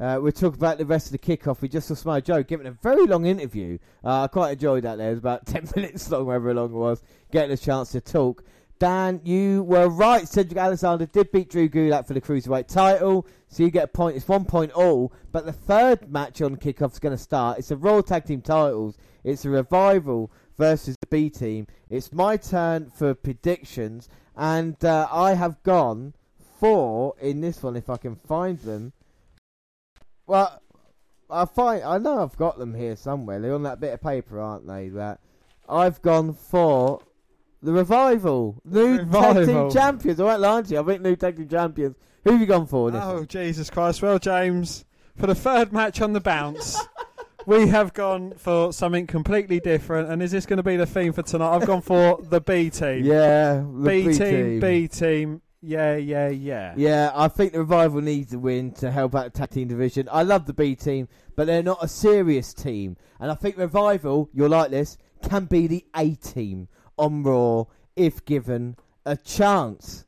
Uh, 0.00 0.18
we'll 0.20 0.32
talk 0.32 0.54
about 0.54 0.78
the 0.78 0.86
rest 0.86 1.06
of 1.06 1.12
the 1.12 1.18
kickoff. 1.18 1.60
We 1.60 1.68
just 1.68 1.86
saw 1.86 1.94
Samoa 1.94 2.22
Joe 2.22 2.42
giving 2.42 2.66
a 2.66 2.70
very 2.70 3.04
long 3.04 3.26
interview. 3.26 3.76
Uh, 4.02 4.22
I 4.22 4.26
quite 4.28 4.52
enjoyed 4.52 4.84
that. 4.84 4.96
There, 4.96 5.08
it 5.08 5.10
was 5.10 5.18
about 5.18 5.44
ten 5.46 5.68
minutes 5.76 6.10
long, 6.10 6.24
however 6.24 6.54
long 6.54 6.70
it 6.70 6.76
was, 6.76 7.02
getting 7.30 7.52
a 7.52 7.58
chance 7.58 7.92
to 7.92 8.00
talk. 8.00 8.42
Dan, 8.82 9.20
you 9.22 9.62
were 9.62 9.88
right. 9.88 10.26
Cedric 10.26 10.58
Alexander 10.58 11.06
did 11.06 11.30
beat 11.30 11.48
Drew 11.48 11.68
Gulak 11.68 12.04
for 12.04 12.14
the 12.14 12.20
cruiserweight 12.20 12.66
title, 12.66 13.28
so 13.46 13.62
you 13.62 13.70
get 13.70 13.84
a 13.84 13.86
point. 13.86 14.16
It's 14.16 14.26
one 14.26 14.44
point 14.44 14.72
all. 14.72 15.12
But 15.30 15.46
the 15.46 15.52
third 15.52 16.10
match 16.10 16.42
on 16.42 16.56
kickoff 16.56 16.90
is 16.90 16.98
going 16.98 17.16
to 17.16 17.22
start. 17.22 17.60
It's 17.60 17.70
a 17.70 17.76
Royal 17.76 18.02
Tag 18.02 18.24
Team 18.24 18.40
titles. 18.42 18.98
It's 19.22 19.44
a 19.44 19.50
revival 19.50 20.32
versus 20.58 20.96
the 21.00 21.06
B 21.06 21.30
team. 21.30 21.68
It's 21.90 22.12
my 22.12 22.36
turn 22.36 22.90
for 22.90 23.14
predictions, 23.14 24.08
and 24.36 24.84
uh, 24.84 25.06
I 25.12 25.34
have 25.34 25.62
gone 25.62 26.14
for 26.58 27.14
in 27.20 27.40
this 27.40 27.62
one 27.62 27.76
if 27.76 27.88
I 27.88 27.98
can 27.98 28.16
find 28.16 28.58
them. 28.58 28.94
Well, 30.26 30.60
I 31.30 31.44
find 31.44 31.84
I 31.84 31.98
know 31.98 32.20
I've 32.20 32.36
got 32.36 32.58
them 32.58 32.74
here 32.74 32.96
somewhere. 32.96 33.38
They're 33.38 33.54
on 33.54 33.62
that 33.62 33.78
bit 33.78 33.94
of 33.94 34.02
paper, 34.02 34.40
aren't 34.40 34.66
they? 34.66 34.88
That 34.88 35.20
I've 35.68 36.02
gone 36.02 36.34
for 36.34 37.00
the 37.62 37.72
revival, 37.72 38.60
new 38.64 38.98
tag 39.10 39.46
team 39.46 39.70
champions. 39.70 40.20
I 40.20 40.24
won't 40.24 40.40
lie 40.40 40.62
to 40.62 40.68
you. 40.74 40.80
I 40.80 40.84
think 40.84 41.02
new 41.02 41.16
tag 41.16 41.36
team 41.36 41.48
champions. 41.48 41.96
Who 42.24 42.32
have 42.32 42.40
you 42.40 42.46
gone 42.46 42.66
for? 42.66 42.90
This 42.90 43.02
Oh? 43.04 43.24
Jesus 43.24 43.70
Christ! 43.70 44.02
Well, 44.02 44.18
James, 44.18 44.84
for 45.16 45.26
the 45.26 45.34
third 45.34 45.72
match 45.72 46.00
on 46.00 46.12
the 46.12 46.20
bounce. 46.20 46.80
We 47.44 47.66
have 47.68 47.92
gone 47.92 48.34
for 48.36 48.72
something 48.72 49.08
completely 49.08 49.58
different, 49.58 50.08
and 50.08 50.22
is 50.22 50.30
this 50.30 50.46
going 50.46 50.58
to 50.58 50.62
be 50.62 50.76
the 50.76 50.86
theme 50.86 51.12
for 51.12 51.22
tonight? 51.22 51.56
I've 51.56 51.66
gone 51.66 51.82
for 51.82 52.20
the 52.22 52.40
B 52.40 52.70
team. 52.70 53.04
Yeah, 53.04 53.54
the 53.56 53.84
B, 53.84 54.06
B 54.06 54.14
team. 54.14 54.60
B 54.60 54.86
team. 54.88 55.42
Yeah, 55.60 55.96
yeah, 55.96 56.28
yeah. 56.28 56.74
Yeah, 56.76 57.10
I 57.14 57.26
think 57.28 57.52
the 57.52 57.58
revival 57.58 58.00
needs 58.00 58.32
a 58.32 58.38
win 58.38 58.70
to 58.74 58.90
help 58.92 59.16
out 59.16 59.24
the 59.32 59.38
tag 59.38 59.50
team 59.50 59.68
division. 59.68 60.08
I 60.12 60.22
love 60.22 60.46
the 60.46 60.52
B 60.52 60.76
team, 60.76 61.08
but 61.34 61.46
they're 61.46 61.62
not 61.64 61.82
a 61.82 61.88
serious 61.88 62.54
team, 62.54 62.96
and 63.18 63.30
I 63.30 63.34
think 63.34 63.56
revival, 63.56 64.28
you're 64.32 64.48
like 64.48 64.70
this, 64.70 64.96
can 65.28 65.46
be 65.46 65.66
the 65.66 65.84
A 65.96 66.14
team 66.14 66.68
on 66.98 67.22
Raw 67.22 67.64
if 67.96 68.24
given 68.24 68.76
a 69.04 69.16
chance. 69.16 70.04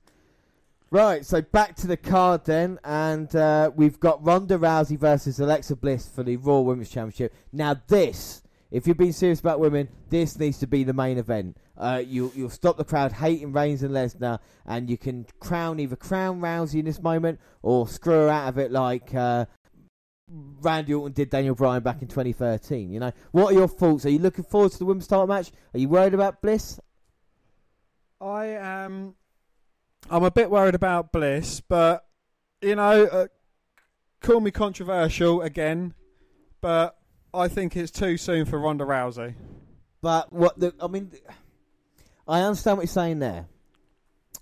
Right, 0.91 1.27
so 1.27 1.43
back 1.43 1.75
to 1.77 1.89
the 1.89 1.97
card 1.97 2.45
then, 2.45 2.79
and 2.85 3.35
uh, 3.35 3.73
we've 3.75 3.99
got 3.99 4.25
Ronda 4.25 4.57
Rousey 4.57 4.97
versus 4.97 5.41
Alexa 5.41 5.75
Bliss 5.75 6.07
for 6.07 6.23
the 6.23 6.37
Raw 6.37 6.61
Women's 6.61 6.89
Championship. 6.89 7.35
Now, 7.53 7.75
this, 7.89 8.43
if 8.71 8.87
you've 8.87 8.97
been 8.97 9.13
serious 9.13 9.41
about 9.41 9.59
women, 9.59 9.89
this 10.09 10.39
needs 10.39 10.59
to 10.59 10.69
be 10.69 10.85
the 10.85 10.93
main 10.93 11.19
event. 11.19 11.57
Uh, 11.77 12.01
you, 12.07 12.31
you'll 12.37 12.49
stop 12.49 12.77
the 12.77 12.85
crowd 12.85 13.11
hating 13.11 13.51
Reigns 13.51 13.83
and 13.83 13.93
Lesnar, 13.93 14.39
and 14.67 14.89
you 14.89 14.97
can 14.97 15.27
crown 15.41 15.81
either 15.81 15.97
crown 15.97 16.41
Rousey 16.41 16.79
in 16.79 16.85
this 16.85 17.03
moment 17.03 17.41
or 17.63 17.89
screw 17.89 18.15
her 18.15 18.29
out 18.29 18.51
of 18.51 18.59
it 18.59 18.71
like 18.71 19.13
uh, 19.17 19.47
Randy 20.29 20.95
Orton 20.95 21.13
did 21.13 21.31
Daniel 21.31 21.55
Bryan 21.55 21.83
back 21.83 22.03
in 22.03 22.09
2013. 22.09 22.91
You 22.91 23.01
know, 23.01 23.13
what 23.33 23.53
are 23.53 23.55
your 23.55 23.69
thoughts? 23.69 24.07
Are 24.07 24.11
you 24.11 24.19
looking 24.19 24.45
forward 24.45 24.73
to 24.73 24.79
the 24.79 24.85
women's 24.85 25.07
title 25.07 25.27
match? 25.27 25.53
Are 25.75 25.79
you 25.79 25.89
worried 25.89 26.15
about 26.15 26.41
Bliss? 26.41 26.81
I 28.21 28.47
am. 28.47 29.15
I'm 30.11 30.25
a 30.25 30.31
bit 30.31 30.51
worried 30.51 30.75
about 30.75 31.13
Bliss, 31.13 31.61
but 31.61 32.07
you 32.63 32.75
know, 32.75 33.05
uh, 33.05 33.27
call 34.21 34.41
me 34.41 34.51
controversial 34.51 35.43
again, 35.43 35.95
but 36.61 36.97
I 37.33 37.49
think 37.49 37.77
it's 37.77 37.91
too 37.91 38.17
soon 38.17 38.47
for 38.47 38.59
Ronda 38.59 38.85
Rousey. 38.85 39.35
But 40.01 40.33
what 40.33 40.59
the? 40.59 40.75
I 40.81 40.87
mean, 40.87 41.13
I 42.27 42.41
understand 42.41 42.79
what 42.79 42.85
you're 42.85 42.89
saying 42.89 43.19
there. 43.19 43.47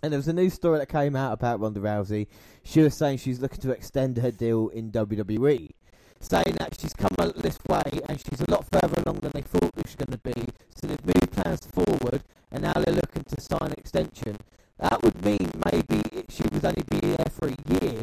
And 0.05 0.13
there 0.13 0.19
was 0.19 0.27
a 0.27 0.33
news 0.33 0.55
story 0.55 0.81
that 0.81 0.89
came 0.89 1.15
out 1.15 1.33
about 1.33 1.61
Ronda 1.61 1.79
Rousey. 1.79 2.27
She 2.65 2.81
was 2.81 2.93
saying 2.93 3.19
she's 3.19 3.39
looking 3.39 3.61
to 3.61 3.71
extend 3.71 4.17
her 4.17 4.33
deal 4.33 4.67
in 4.71 4.91
WWE, 4.91 5.71
saying 6.19 6.57
that 6.59 6.77
she's 6.81 6.93
come 6.93 7.15
a 7.21 7.33
this 7.33 7.61
way 7.69 8.01
and 8.09 8.19
she's 8.21 8.41
a 8.41 8.51
lot 8.51 8.67
further 8.73 9.01
along 9.01 9.21
than 9.21 9.31
they 9.31 9.43
thought 9.43 9.71
she 9.77 9.83
was 9.83 9.95
going 9.95 10.11
to 10.11 10.19
be. 10.19 10.49
So 10.75 10.89
they've 10.89 11.07
moved 11.07 11.31
plans 11.31 11.67
forward, 11.67 12.25
and 12.51 12.65
now 12.65 12.73
they're 12.73 12.97
looking 12.97 13.23
to 13.23 13.41
sign 13.41 13.71
an 13.71 13.75
extension. 13.79 14.39
That 14.81 15.01
would 15.05 15.25
mean 15.25 15.53
maybe 15.71 16.03
she 16.29 16.43
would 16.51 16.65
only 16.65 16.83
be 16.91 16.99
there 16.99 17.31
for 17.31 17.47
a 17.47 17.81
year, 17.81 18.03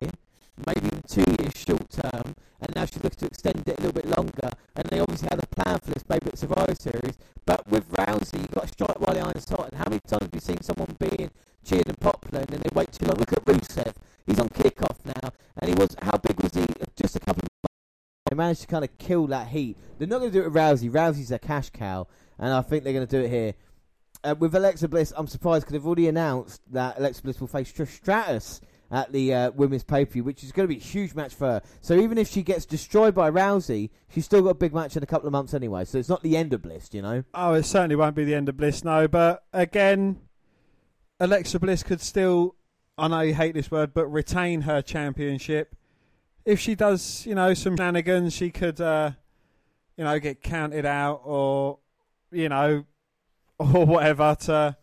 maybe 0.65 0.87
even 0.87 1.03
two 1.05 1.25
years 1.37 1.51
short 1.53 1.89
term, 1.89 2.33
and 2.61 2.73
now 2.77 2.85
she's 2.85 3.03
looking 3.03 3.19
to 3.19 3.25
extend 3.25 3.67
it 3.67 3.77
a 3.77 3.81
little 3.81 3.91
bit 3.91 4.07
longer. 4.07 4.51
And 4.77 4.85
they 4.85 5.01
obviously 5.01 5.27
had 5.29 5.43
a 5.43 5.47
plan 5.47 5.79
for 5.79 5.91
this, 5.91 6.05
maybe 6.07 6.27
it's 6.27 6.39
Survivor 6.39 6.75
Series. 6.75 7.17
But 7.45 7.67
with 7.67 7.91
Rousey, 7.91 8.39
you've 8.39 8.51
got 8.51 8.67
to 8.67 8.69
strike 8.69 9.01
while 9.01 9.15
the 9.15 9.21
iron's 9.21 9.49
hot. 9.49 9.71
And 9.71 9.77
how 9.77 9.89
many 9.89 9.99
times 10.07 10.23
have 10.23 10.33
you 10.33 10.39
seen 10.39 10.61
someone 10.61 10.95
being 10.97 11.31
cheered 11.69 11.87
and 11.87 11.99
popular, 11.99 12.39
and 12.39 12.49
then 12.49 12.61
they 12.61 12.69
wait 12.73 12.91
too 12.91 13.05
long? 13.05 13.17
Look 13.17 13.33
at 13.33 13.45
Rusev. 13.45 13.93
He's 14.25 14.39
on 14.39 14.49
kickoff 14.49 14.97
now, 15.05 15.31
and 15.57 15.69
he 15.69 15.75
was 15.75 15.95
how 16.01 16.17
big 16.17 16.41
was 16.41 16.53
he? 16.53 16.65
Just 16.95 17.15
a 17.15 17.19
couple 17.19 17.43
of 17.43 17.49
months. 17.63 17.75
They 18.29 18.35
managed 18.35 18.61
to 18.61 18.67
kind 18.67 18.83
of 18.83 18.97
kill 18.97 19.27
that 19.27 19.47
heat. 19.47 19.77
They're 19.97 20.07
not 20.07 20.19
going 20.19 20.31
to 20.31 20.37
do 20.37 20.43
it 20.43 20.51
with 20.51 20.55
Rousey. 20.55 20.91
Rousey's 20.91 21.31
a 21.31 21.39
cash 21.39 21.69
cow, 21.69 22.07
and 22.37 22.51
I 22.51 22.61
think 22.61 22.83
they're 22.83 22.93
going 22.93 23.07
to 23.07 23.19
do 23.19 23.23
it 23.23 23.29
here. 23.29 23.53
Uh, 24.23 24.35
with 24.37 24.53
Alexa 24.53 24.87
Bliss, 24.87 25.13
I'm 25.15 25.27
surprised 25.27 25.63
because 25.63 25.73
they've 25.73 25.85
already 25.85 26.07
announced 26.07 26.61
that 26.71 26.97
Alexa 26.97 27.21
Bliss 27.21 27.39
will 27.39 27.47
face 27.47 27.71
Trish 27.71 27.95
Stratus 27.95 28.59
at 28.91 29.11
the 29.11 29.33
uh, 29.33 29.51
women's 29.51 29.83
pay 29.83 30.05
per 30.05 30.13
view, 30.13 30.23
which 30.23 30.43
is 30.43 30.51
going 30.51 30.67
to 30.67 30.73
be 30.73 30.79
a 30.79 30.83
huge 30.83 31.13
match 31.13 31.33
for 31.33 31.45
her. 31.45 31.61
So 31.81 31.93
even 31.95 32.17
if 32.17 32.27
she 32.27 32.41
gets 32.41 32.65
destroyed 32.65 33.13
by 33.13 33.29
Rousey, 33.29 33.91
she's 34.09 34.25
still 34.25 34.41
got 34.41 34.49
a 34.49 34.55
big 34.55 34.73
match 34.73 34.97
in 34.97 35.03
a 35.03 35.05
couple 35.05 35.27
of 35.27 35.31
months 35.31 35.53
anyway. 35.53 35.85
So 35.85 35.99
it's 35.99 36.09
not 36.09 36.23
the 36.23 36.35
end 36.35 36.53
of 36.53 36.63
Bliss, 36.63 36.89
you 36.91 37.01
know. 37.01 37.23
Oh, 37.33 37.53
it 37.53 37.63
certainly 37.63 37.95
won't 37.95 38.15
be 38.15 38.25
the 38.25 38.35
end 38.35 38.49
of 38.49 38.57
Bliss, 38.57 38.83
no. 38.83 39.07
But 39.07 39.43
again, 39.53 40.19
Alexa 41.19 41.59
Bliss 41.59 41.83
could 41.83 42.01
still, 42.01 42.55
I 42.97 43.07
know 43.07 43.21
you 43.21 43.33
hate 43.33 43.53
this 43.53 43.69
word, 43.69 43.93
but 43.93 44.07
retain 44.07 44.61
her 44.61 44.81
championship. 44.81 45.75
If 46.45 46.59
she 46.59 46.75
does, 46.75 47.25
you 47.25 47.35
know, 47.35 47.53
some 47.53 47.75
shenanigans, 47.75 48.33
she 48.33 48.49
could, 48.49 48.79
uh, 48.79 49.11
you 49.97 50.03
know, 50.03 50.19
get 50.19 50.41
counted 50.41 50.85
out 50.85 51.21
or, 51.25 51.79
you 52.31 52.49
know, 52.49 52.85
or 53.59 53.85
whatever 53.85 54.35
to 54.41 54.77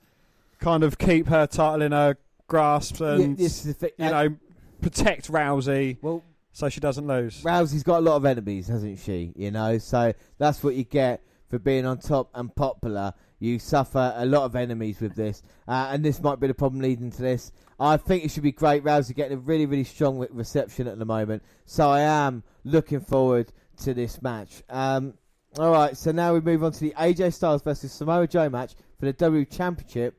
kind 0.60 0.84
of 0.84 0.98
keep 0.98 1.26
her 1.28 1.46
title 1.46 1.82
in 1.82 1.92
her 1.92 2.16
grasp 2.46 3.00
and, 3.00 3.36
this 3.36 3.64
is 3.64 3.64
the 3.64 3.88
thi- 3.88 3.94
you 3.98 4.06
uh, 4.06 4.10
know, 4.10 4.36
protect 4.80 5.30
Rousey 5.30 5.96
Well, 6.02 6.22
so 6.52 6.68
she 6.68 6.80
doesn't 6.80 7.06
lose. 7.06 7.42
Rousey's 7.42 7.82
got 7.82 7.98
a 7.98 8.00
lot 8.00 8.16
of 8.16 8.24
enemies, 8.24 8.68
hasn't 8.68 8.98
she? 8.98 9.32
You 9.34 9.50
know, 9.50 9.78
so 9.78 10.12
that's 10.38 10.62
what 10.62 10.74
you 10.74 10.84
get 10.84 11.22
for 11.48 11.58
being 11.58 11.86
on 11.86 11.98
top 11.98 12.30
and 12.34 12.54
popular. 12.54 13.14
You 13.38 13.58
suffer 13.58 14.14
a 14.16 14.24
lot 14.24 14.44
of 14.44 14.56
enemies 14.56 15.00
with 15.00 15.14
this, 15.14 15.42
uh, 15.68 15.90
and 15.92 16.04
this 16.04 16.22
might 16.22 16.40
be 16.40 16.46
the 16.46 16.54
problem 16.54 16.80
leading 16.80 17.10
to 17.10 17.22
this. 17.22 17.52
I 17.78 17.98
think 17.98 18.24
it 18.24 18.30
should 18.30 18.42
be 18.42 18.52
great. 18.52 18.82
Rousey 18.82 19.14
getting 19.14 19.36
a 19.36 19.40
really, 19.40 19.66
really 19.66 19.84
strong 19.84 20.18
re- 20.18 20.28
reception 20.30 20.86
at 20.86 20.98
the 20.98 21.04
moment, 21.04 21.42
so 21.66 21.90
I 21.90 22.00
am 22.00 22.42
looking 22.64 23.00
forward 23.00 23.52
to 23.82 23.92
this 23.92 24.22
match. 24.22 24.62
Um, 24.70 25.14
all 25.58 25.70
right, 25.70 25.96
so 25.96 26.12
now 26.12 26.32
we 26.32 26.40
move 26.40 26.64
on 26.64 26.72
to 26.72 26.80
the 26.80 26.94
AJ 26.98 27.34
Styles 27.34 27.62
versus 27.62 27.92
Samoa 27.92 28.26
Joe 28.26 28.48
match 28.48 28.74
for 28.98 29.06
the 29.06 29.12
W 29.12 29.44
Championship. 29.44 30.14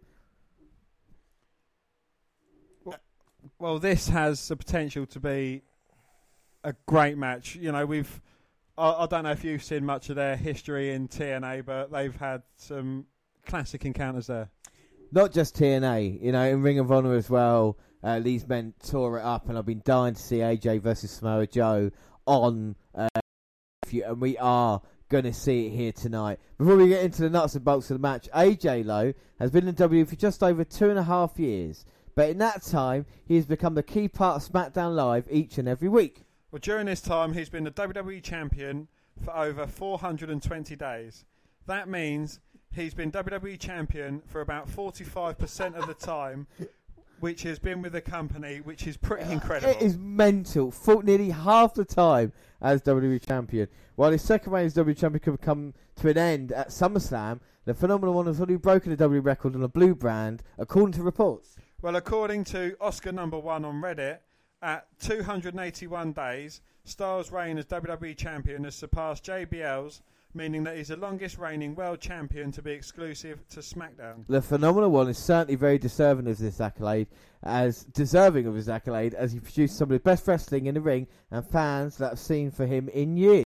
Well, 3.59 3.79
this 3.79 4.07
has 4.09 4.47
the 4.47 4.55
potential 4.55 5.07
to 5.07 5.19
be 5.19 5.63
a 6.63 6.75
great 6.85 7.17
match. 7.17 7.55
You 7.55 7.71
know, 7.71 7.85
we've. 7.85 8.21
I, 8.77 9.03
I 9.03 9.05
don't 9.07 9.23
know 9.23 9.31
if 9.31 9.43
you've 9.43 9.63
seen 9.63 9.85
much 9.85 10.09
of 10.09 10.15
their 10.15 10.35
history 10.35 10.93
in 10.93 11.07
TNA, 11.07 11.65
but 11.65 11.91
they've 11.91 12.15
had 12.15 12.43
some 12.55 13.05
classic 13.45 13.85
encounters 13.85 14.27
there. 14.27 14.49
not 15.11 15.31
just 15.31 15.55
TNA, 15.55 16.21
you 16.21 16.31
know, 16.31 16.43
in 16.43 16.61
Ring 16.61 16.79
of 16.79 16.91
Honor 16.91 17.15
as 17.15 17.29
well. 17.29 17.77
Uh, 18.03 18.19
these 18.19 18.47
men 18.47 18.73
tore 18.85 19.17
it 19.17 19.23
up, 19.23 19.49
and 19.49 19.57
I've 19.57 19.65
been 19.65 19.81
dying 19.83 20.13
to 20.13 20.21
see 20.21 20.37
AJ 20.37 20.81
versus 20.81 21.11
Samoa 21.11 21.47
Joe 21.47 21.91
on. 22.25 22.75
Uh, 22.93 23.07
and 23.91 24.21
we 24.21 24.37
are 24.37 24.81
going 25.09 25.23
to 25.23 25.33
see 25.33 25.67
it 25.67 25.69
here 25.71 25.91
tonight. 25.93 26.39
Before 26.57 26.75
we 26.75 26.89
get 26.89 27.03
into 27.03 27.21
the 27.21 27.29
nuts 27.29 27.55
and 27.55 27.63
bolts 27.63 27.89
of 27.89 27.95
the 27.95 28.01
match, 28.01 28.29
AJ 28.35 28.85
Lowe 28.85 29.13
has 29.39 29.49
been 29.49 29.67
in 29.67 29.75
W 29.75 30.05
for 30.05 30.15
just 30.15 30.43
over 30.43 30.63
two 30.63 30.89
and 30.89 30.99
a 30.99 31.03
half 31.03 31.39
years, 31.39 31.85
but 32.13 32.29
in 32.29 32.37
that 32.39 32.63
time, 32.63 33.05
he 33.25 33.35
has 33.37 33.45
become 33.45 33.75
the 33.75 33.83
key 33.83 34.07
part 34.09 34.43
of 34.43 34.51
SmackDown 34.51 34.95
Live 34.95 35.27
each 35.31 35.57
and 35.57 35.67
every 35.67 35.87
week. 35.89 36.26
Well, 36.57 36.61
during 36.63 36.87
this 36.87 37.01
time, 37.01 37.33
he's 37.33 37.49
been 37.49 37.65
the 37.65 37.71
WWE 37.71 38.23
champion 38.23 38.87
for 39.23 39.37
over 39.37 39.67
420 39.67 40.75
days. 40.75 41.23
That 41.67 41.87
means 41.87 42.39
he's 42.71 42.95
been 42.95 43.11
WWE 43.11 43.59
champion 43.59 44.23
for 44.25 44.41
about 44.41 44.67
45% 44.67 45.75
of 45.75 45.85
the 45.85 45.93
time, 45.93 46.47
which 47.19 47.43
has 47.43 47.59
been 47.59 47.83
with 47.83 47.93
the 47.93 48.01
company, 48.01 48.59
which 48.61 48.87
is 48.87 48.97
pretty 48.97 49.25
uh, 49.25 49.33
incredible. 49.33 49.71
It 49.71 49.83
is 49.83 49.99
mental. 49.99 50.71
Fought 50.71 51.05
nearly 51.05 51.29
half 51.29 51.75
the 51.75 51.85
time 51.85 52.33
as 52.59 52.81
WWE 52.81 53.23
champion. 53.23 53.67
While 53.95 54.09
his 54.09 54.23
second 54.23 54.51
reign 54.51 54.65
as 54.65 54.73
WWE 54.73 54.97
champion 54.97 55.19
could 55.19 55.39
come 55.39 55.75
to 55.97 56.09
an 56.09 56.17
end 56.17 56.51
at 56.53 56.69
SummerSlam, 56.69 57.39
the 57.65 57.75
phenomenal 57.75 58.15
one 58.15 58.25
has 58.25 58.39
already 58.39 58.55
broken 58.55 58.95
the 58.95 59.07
WWE 59.07 59.23
record 59.23 59.53
on 59.53 59.61
a 59.61 59.67
blue 59.67 59.93
brand, 59.93 60.41
according 60.57 60.93
to 60.93 61.03
reports. 61.03 61.55
Well, 61.83 61.95
according 61.95 62.45
to 62.45 62.75
Oscar 62.81 63.11
number 63.11 63.37
one 63.37 63.63
on 63.63 63.79
Reddit, 63.79 64.21
at 64.67 64.85
281 64.99 66.11
days, 66.11 66.61
Styles' 66.83 67.31
reign 67.31 67.57
as 67.57 67.65
WWE 67.67 68.17
champion 68.17 68.65
has 68.65 68.75
surpassed 68.75 69.23
JBL's, 69.23 70.01
meaning 70.33 70.65
that 70.65 70.75
he's 70.75 70.89
the 70.89 70.97
longest 70.97 71.37
reigning 71.37 71.73
world 71.73 72.01
champion 72.01 72.51
to 72.51 72.61
be 72.61 72.71
exclusive 72.71 73.47
to 73.47 73.61
SmackDown. 73.61 74.25
The 74.27 74.41
phenomenal 74.41 74.91
one 74.91 75.07
is 75.07 75.17
certainly 75.17 75.55
very 75.55 75.77
deserving 75.77 76.27
of 76.27 76.37
this 76.37 76.59
accolade, 76.59 77.07
as 77.43 77.85
deserving 77.85 78.45
of 78.45 78.55
his 78.55 78.67
accolade, 78.67 79.13
as 79.13 79.31
he 79.31 79.39
produced 79.39 79.77
some 79.77 79.85
of 79.85 79.93
the 79.93 79.99
best 79.99 80.27
wrestling 80.27 80.65
in 80.65 80.75
the 80.75 80.81
ring 80.81 81.07
and 81.31 81.47
fans 81.47 81.97
that 81.99 82.09
have 82.09 82.19
seen 82.19 82.51
for 82.51 82.65
him 82.65 82.89
in 82.89 83.15
years. 83.15 83.45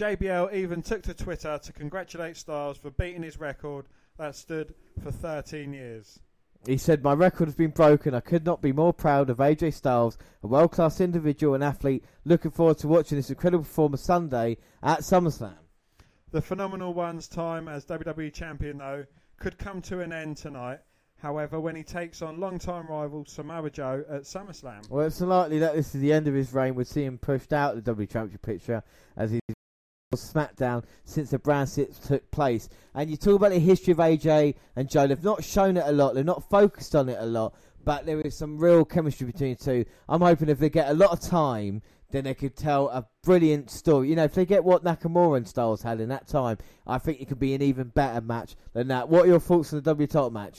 JBL 0.00 0.54
even 0.54 0.80
took 0.80 1.02
to 1.02 1.12
Twitter 1.12 1.60
to 1.62 1.72
congratulate 1.74 2.38
Styles 2.38 2.78
for 2.78 2.90
beating 2.92 3.22
his 3.22 3.38
record 3.38 3.84
that 4.16 4.34
stood 4.34 4.74
for 5.02 5.12
13 5.12 5.74
years. 5.74 6.18
He 6.66 6.76
said, 6.76 7.02
My 7.02 7.14
record 7.14 7.46
has 7.46 7.54
been 7.54 7.70
broken. 7.70 8.14
I 8.14 8.20
could 8.20 8.44
not 8.44 8.60
be 8.60 8.72
more 8.72 8.92
proud 8.92 9.30
of 9.30 9.38
AJ 9.38 9.74
Styles, 9.74 10.18
a 10.42 10.46
world 10.46 10.72
class 10.72 11.00
individual 11.00 11.54
and 11.54 11.64
athlete. 11.64 12.04
Looking 12.24 12.50
forward 12.50 12.78
to 12.78 12.88
watching 12.88 13.16
this 13.16 13.30
incredible 13.30 13.64
performance 13.64 14.02
Sunday 14.02 14.58
at 14.82 15.00
SummerSlam. 15.00 15.54
The 16.32 16.42
phenomenal 16.42 16.92
one's 16.92 17.28
time 17.28 17.66
as 17.66 17.86
WWE 17.86 18.32
champion, 18.32 18.78
though, 18.78 19.06
could 19.38 19.58
come 19.58 19.80
to 19.82 20.00
an 20.00 20.12
end 20.12 20.36
tonight. 20.36 20.80
However, 21.18 21.60
when 21.60 21.76
he 21.76 21.82
takes 21.82 22.22
on 22.22 22.40
long-time 22.40 22.86
rival 22.86 23.24
Samoa 23.26 23.70
Joe 23.70 24.04
at 24.08 24.22
SummerSlam. 24.22 24.88
Well, 24.88 25.06
it's 25.06 25.20
unlikely 25.20 25.58
that 25.60 25.74
this 25.74 25.94
is 25.94 26.00
the 26.00 26.12
end 26.12 26.28
of 26.28 26.34
his 26.34 26.52
reign. 26.52 26.74
We'll 26.74 26.84
see 26.84 27.04
him 27.04 27.18
pushed 27.18 27.52
out 27.52 27.76
of 27.76 27.84
the 27.84 27.94
WWE 27.94 28.10
Championship 28.10 28.42
picture 28.42 28.82
as 29.16 29.30
he's 29.30 29.40
SmackDown 30.16 30.82
since 31.04 31.30
the 31.30 31.38
brand 31.38 31.68
split 31.68 31.94
took 32.04 32.28
place. 32.32 32.68
And 32.96 33.08
you 33.08 33.16
talk 33.16 33.36
about 33.36 33.52
the 33.52 33.60
history 33.60 33.92
of 33.92 33.98
AJ 33.98 34.56
and 34.74 34.90
Joe. 34.90 35.06
They've 35.06 35.22
not 35.22 35.44
shown 35.44 35.76
it 35.76 35.84
a 35.86 35.92
lot. 35.92 36.16
They've 36.16 36.24
not 36.24 36.50
focused 36.50 36.96
on 36.96 37.08
it 37.08 37.18
a 37.20 37.26
lot. 37.26 37.54
But 37.84 38.06
there 38.06 38.20
is 38.20 38.36
some 38.36 38.58
real 38.58 38.84
chemistry 38.84 39.28
between 39.28 39.54
the 39.54 39.64
two. 39.64 39.84
I'm 40.08 40.20
hoping 40.20 40.48
if 40.48 40.58
they 40.58 40.68
get 40.68 40.90
a 40.90 40.94
lot 40.94 41.12
of 41.12 41.20
time, 41.20 41.82
then 42.10 42.24
they 42.24 42.34
could 42.34 42.56
tell 42.56 42.88
a 42.88 43.06
brilliant 43.22 43.70
story. 43.70 44.08
You 44.08 44.16
know, 44.16 44.24
if 44.24 44.34
they 44.34 44.44
get 44.44 44.64
what 44.64 44.82
Nakamura 44.82 45.36
and 45.36 45.46
Styles 45.46 45.82
had 45.82 46.00
in 46.00 46.08
that 46.08 46.26
time, 46.26 46.58
I 46.88 46.98
think 46.98 47.20
it 47.20 47.28
could 47.28 47.38
be 47.38 47.54
an 47.54 47.62
even 47.62 47.86
better 47.86 48.20
match 48.20 48.56
than 48.72 48.88
that. 48.88 49.08
What 49.08 49.26
are 49.26 49.28
your 49.28 49.38
thoughts 49.38 49.72
on 49.72 49.78
the 49.78 49.82
W 49.82 50.08
title 50.08 50.32
match? 50.32 50.58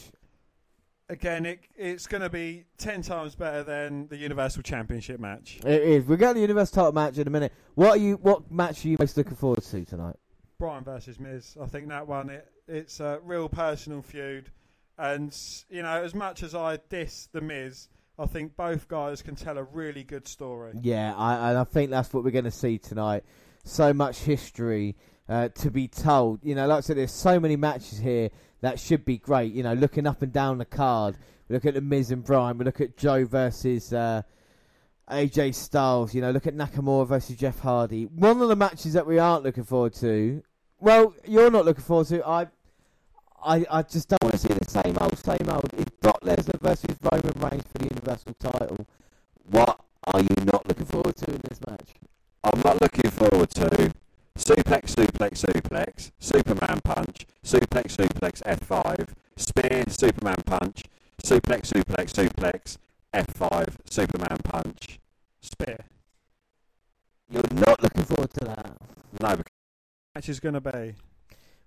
Again, 1.11 1.45
it, 1.45 1.59
it's 1.75 2.07
going 2.07 2.22
to 2.22 2.30
be 2.30 2.64
ten 2.77 3.01
times 3.01 3.35
better 3.35 3.64
than 3.64 4.07
the 4.07 4.15
Universal 4.15 4.64
Championship 4.64 5.19
match. 5.19 5.59
It 5.65 5.81
is. 5.81 6.06
We're 6.06 6.15
getting 6.15 6.35
the 6.35 6.41
Universal 6.41 6.73
title 6.73 6.91
match 6.93 7.17
in 7.17 7.27
a 7.27 7.30
minute. 7.30 7.51
What 7.75 7.90
are 7.90 7.98
you? 7.98 8.15
What 8.15 8.49
match 8.49 8.85
are 8.85 8.88
you 8.88 8.95
most 8.98 9.17
looking 9.17 9.35
forward 9.35 9.61
to 9.61 9.83
tonight? 9.83 10.15
Bryan 10.57 10.85
versus 10.85 11.19
Miz. 11.19 11.57
I 11.61 11.65
think 11.65 11.90
that 11.90 12.07
one. 12.07 12.30
It, 12.30 12.48
it's 12.65 13.01
a 13.01 13.19
real 13.25 13.49
personal 13.49 14.01
feud, 14.01 14.51
and 14.98 15.38
you 15.69 15.81
know, 15.81 16.01
as 16.01 16.15
much 16.15 16.43
as 16.43 16.56
I 16.56 16.80
diss 16.88 17.27
the 17.33 17.41
Miz, 17.41 17.90
I 18.17 18.25
think 18.25 18.56
both 18.56 18.88
guys 18.88 19.22
can 19.22 19.35
tell 19.35 19.57
a 19.57 19.64
really 19.64 20.06
good 20.06 20.30
story. 20.30 20.72
Yeah, 20.81 21.14
I, 21.17 21.49
and 21.49 21.57
I 21.57 21.65
think 21.65 21.91
that's 21.91 22.14
what 22.14 22.23
we're 22.23 22.31
going 22.31 22.45
to 22.45 22.51
see 22.51 22.77
tonight. 22.77 23.25
So 23.65 23.93
much 23.93 24.19
history 24.19 24.95
uh, 25.27 25.49
to 25.56 25.72
be 25.72 25.90
told. 25.90 26.40
You 26.41 26.56
know, 26.56 26.67
like 26.67 26.77
I 26.77 26.81
said, 26.81 26.95
there's 26.95 27.11
so 27.11 27.38
many 27.38 27.57
matches 27.57 27.98
here 27.98 28.30
that 28.61 28.80
should 28.80 29.06
be 29.06 29.17
great. 29.17 29.53
You 29.53 29.64
know, 29.64 29.73
looking 29.73 30.07
up 30.07 30.22
and 30.22 30.31
down 30.31 30.57
the 30.57 30.65
card, 30.65 31.17
we 31.48 31.56
look 31.56 31.65
at 31.65 31.73
the 31.73 31.81
Miz 31.81 32.11
and 32.11 32.23
Bryan. 32.23 32.57
We 32.57 32.65
look 32.65 32.81
at 32.81 32.98
Joe 32.98 33.25
versus 33.25 33.91
uh, 33.91 34.22
AJ 35.09 35.56
Styles. 35.56 36.14
You 36.14 36.22
know, 36.22 36.31
look 36.31 36.48
at 36.48 36.56
Nakamura 36.56 37.07
versus 37.07 37.35
Jeff 37.35 37.59
Hardy. 37.59 38.06
One 38.06 38.41
of 38.41 38.48
the 38.48 38.56
matches 38.56 38.93
that 38.93 39.06
we 39.06 39.19
aren't 39.19 39.43
looking 39.43 39.64
forward 39.64 39.93
to. 39.95 40.43
Well, 40.80 41.14
you're 41.27 41.51
not 41.51 41.65
looking 41.65 41.83
forward 41.83 42.07
to. 42.07 42.25
I, 42.27 42.48
I, 43.43 43.65
I 43.69 43.81
just 43.83 44.09
don't 44.09 44.23
want 44.23 44.33
to 44.33 44.40
see 44.40 44.48
the 44.48 44.69
same 44.69 44.98
old, 45.01 45.17
same 45.17 45.49
old. 45.49 45.69
It's 45.73 45.91
Brock 45.99 46.22
Lesnar 46.22 46.59
versus 46.59 46.95
Roman 47.01 47.51
Reigns 47.51 47.64
for 47.72 47.80
the 47.80 47.90
Universal 47.90 48.33
title. 48.40 48.88
What 49.49 49.80
are 50.06 50.22
you 50.22 50.45
not 50.45 50.67
looking 50.67 50.85
forward 50.85 51.15
to 51.17 51.31
in 51.31 51.41
this 51.49 51.59
match? 51.67 51.90
I'm 52.43 52.59
not 52.64 52.81
looking 52.81 53.11
forward 53.11 53.49
to 53.51 53.93
suplex, 54.38 54.95
suplex, 54.95 55.45
suplex, 55.45 56.11
Superman 56.19 56.80
punch, 56.83 57.10
suplex, 57.88 58.42
suplex, 58.42 58.42
F5, 58.43 59.10
spear, 59.35 59.84
Superman 59.88 60.38
punch, 60.45 60.84
suplex, 61.24 61.72
suplex, 61.72 62.14
suplex, 62.14 62.77
F5, 63.14 63.76
Superman 63.90 64.38
punch, 64.43 65.00
spear. 65.42 65.77
You're 67.30 67.43
not 67.53 67.82
looking 67.82 68.03
forward 68.03 68.32
to 68.40 68.45
that. 68.45 68.77
No, 69.22 69.30
because 69.30 69.51
match 70.16 70.30
is 70.30 70.40
going 70.40 70.56
to 70.56 70.61
be. 70.61 70.95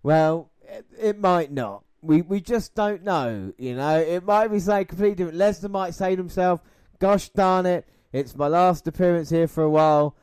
Well, 0.03 0.51
it, 0.63 0.87
it 0.99 1.19
might 1.19 1.51
not. 1.51 1.85
We 2.03 2.21
we 2.21 2.41
just 2.41 2.75
don't 2.75 3.03
know. 3.03 3.53
You 3.57 3.77
know, 3.77 3.99
it 3.99 4.25
might 4.25 4.49
be 4.49 4.61
something 4.61 4.87
completely 4.87 5.15
different. 5.15 5.39
Lesnar 5.39 5.71
might 5.71 5.95
say 5.95 6.11
to 6.11 6.21
himself, 6.21 6.61
"Gosh 6.99 7.31
darn 7.31 7.65
it, 7.65 7.87
it's 8.13 8.37
my 8.37 8.49
last 8.49 8.87
appearance 8.87 9.31
here 9.31 9.49
for 9.49 9.63
a 9.63 9.71
while." 9.71 10.17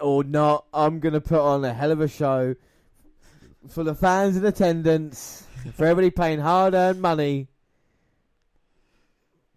or 0.00 0.24
not, 0.24 0.64
I'm 0.72 1.00
going 1.00 1.14
to 1.14 1.20
put 1.20 1.40
on 1.40 1.64
a 1.64 1.72
hell 1.72 1.90
of 1.90 2.00
a 2.00 2.08
show 2.08 2.54
for 3.68 3.82
the 3.82 3.94
fans 3.94 4.36
in 4.36 4.44
attendance, 4.44 5.46
for 5.74 5.84
everybody 5.84 6.10
paying 6.10 6.40
hard 6.40 6.74
earned 6.74 7.00
money. 7.00 7.48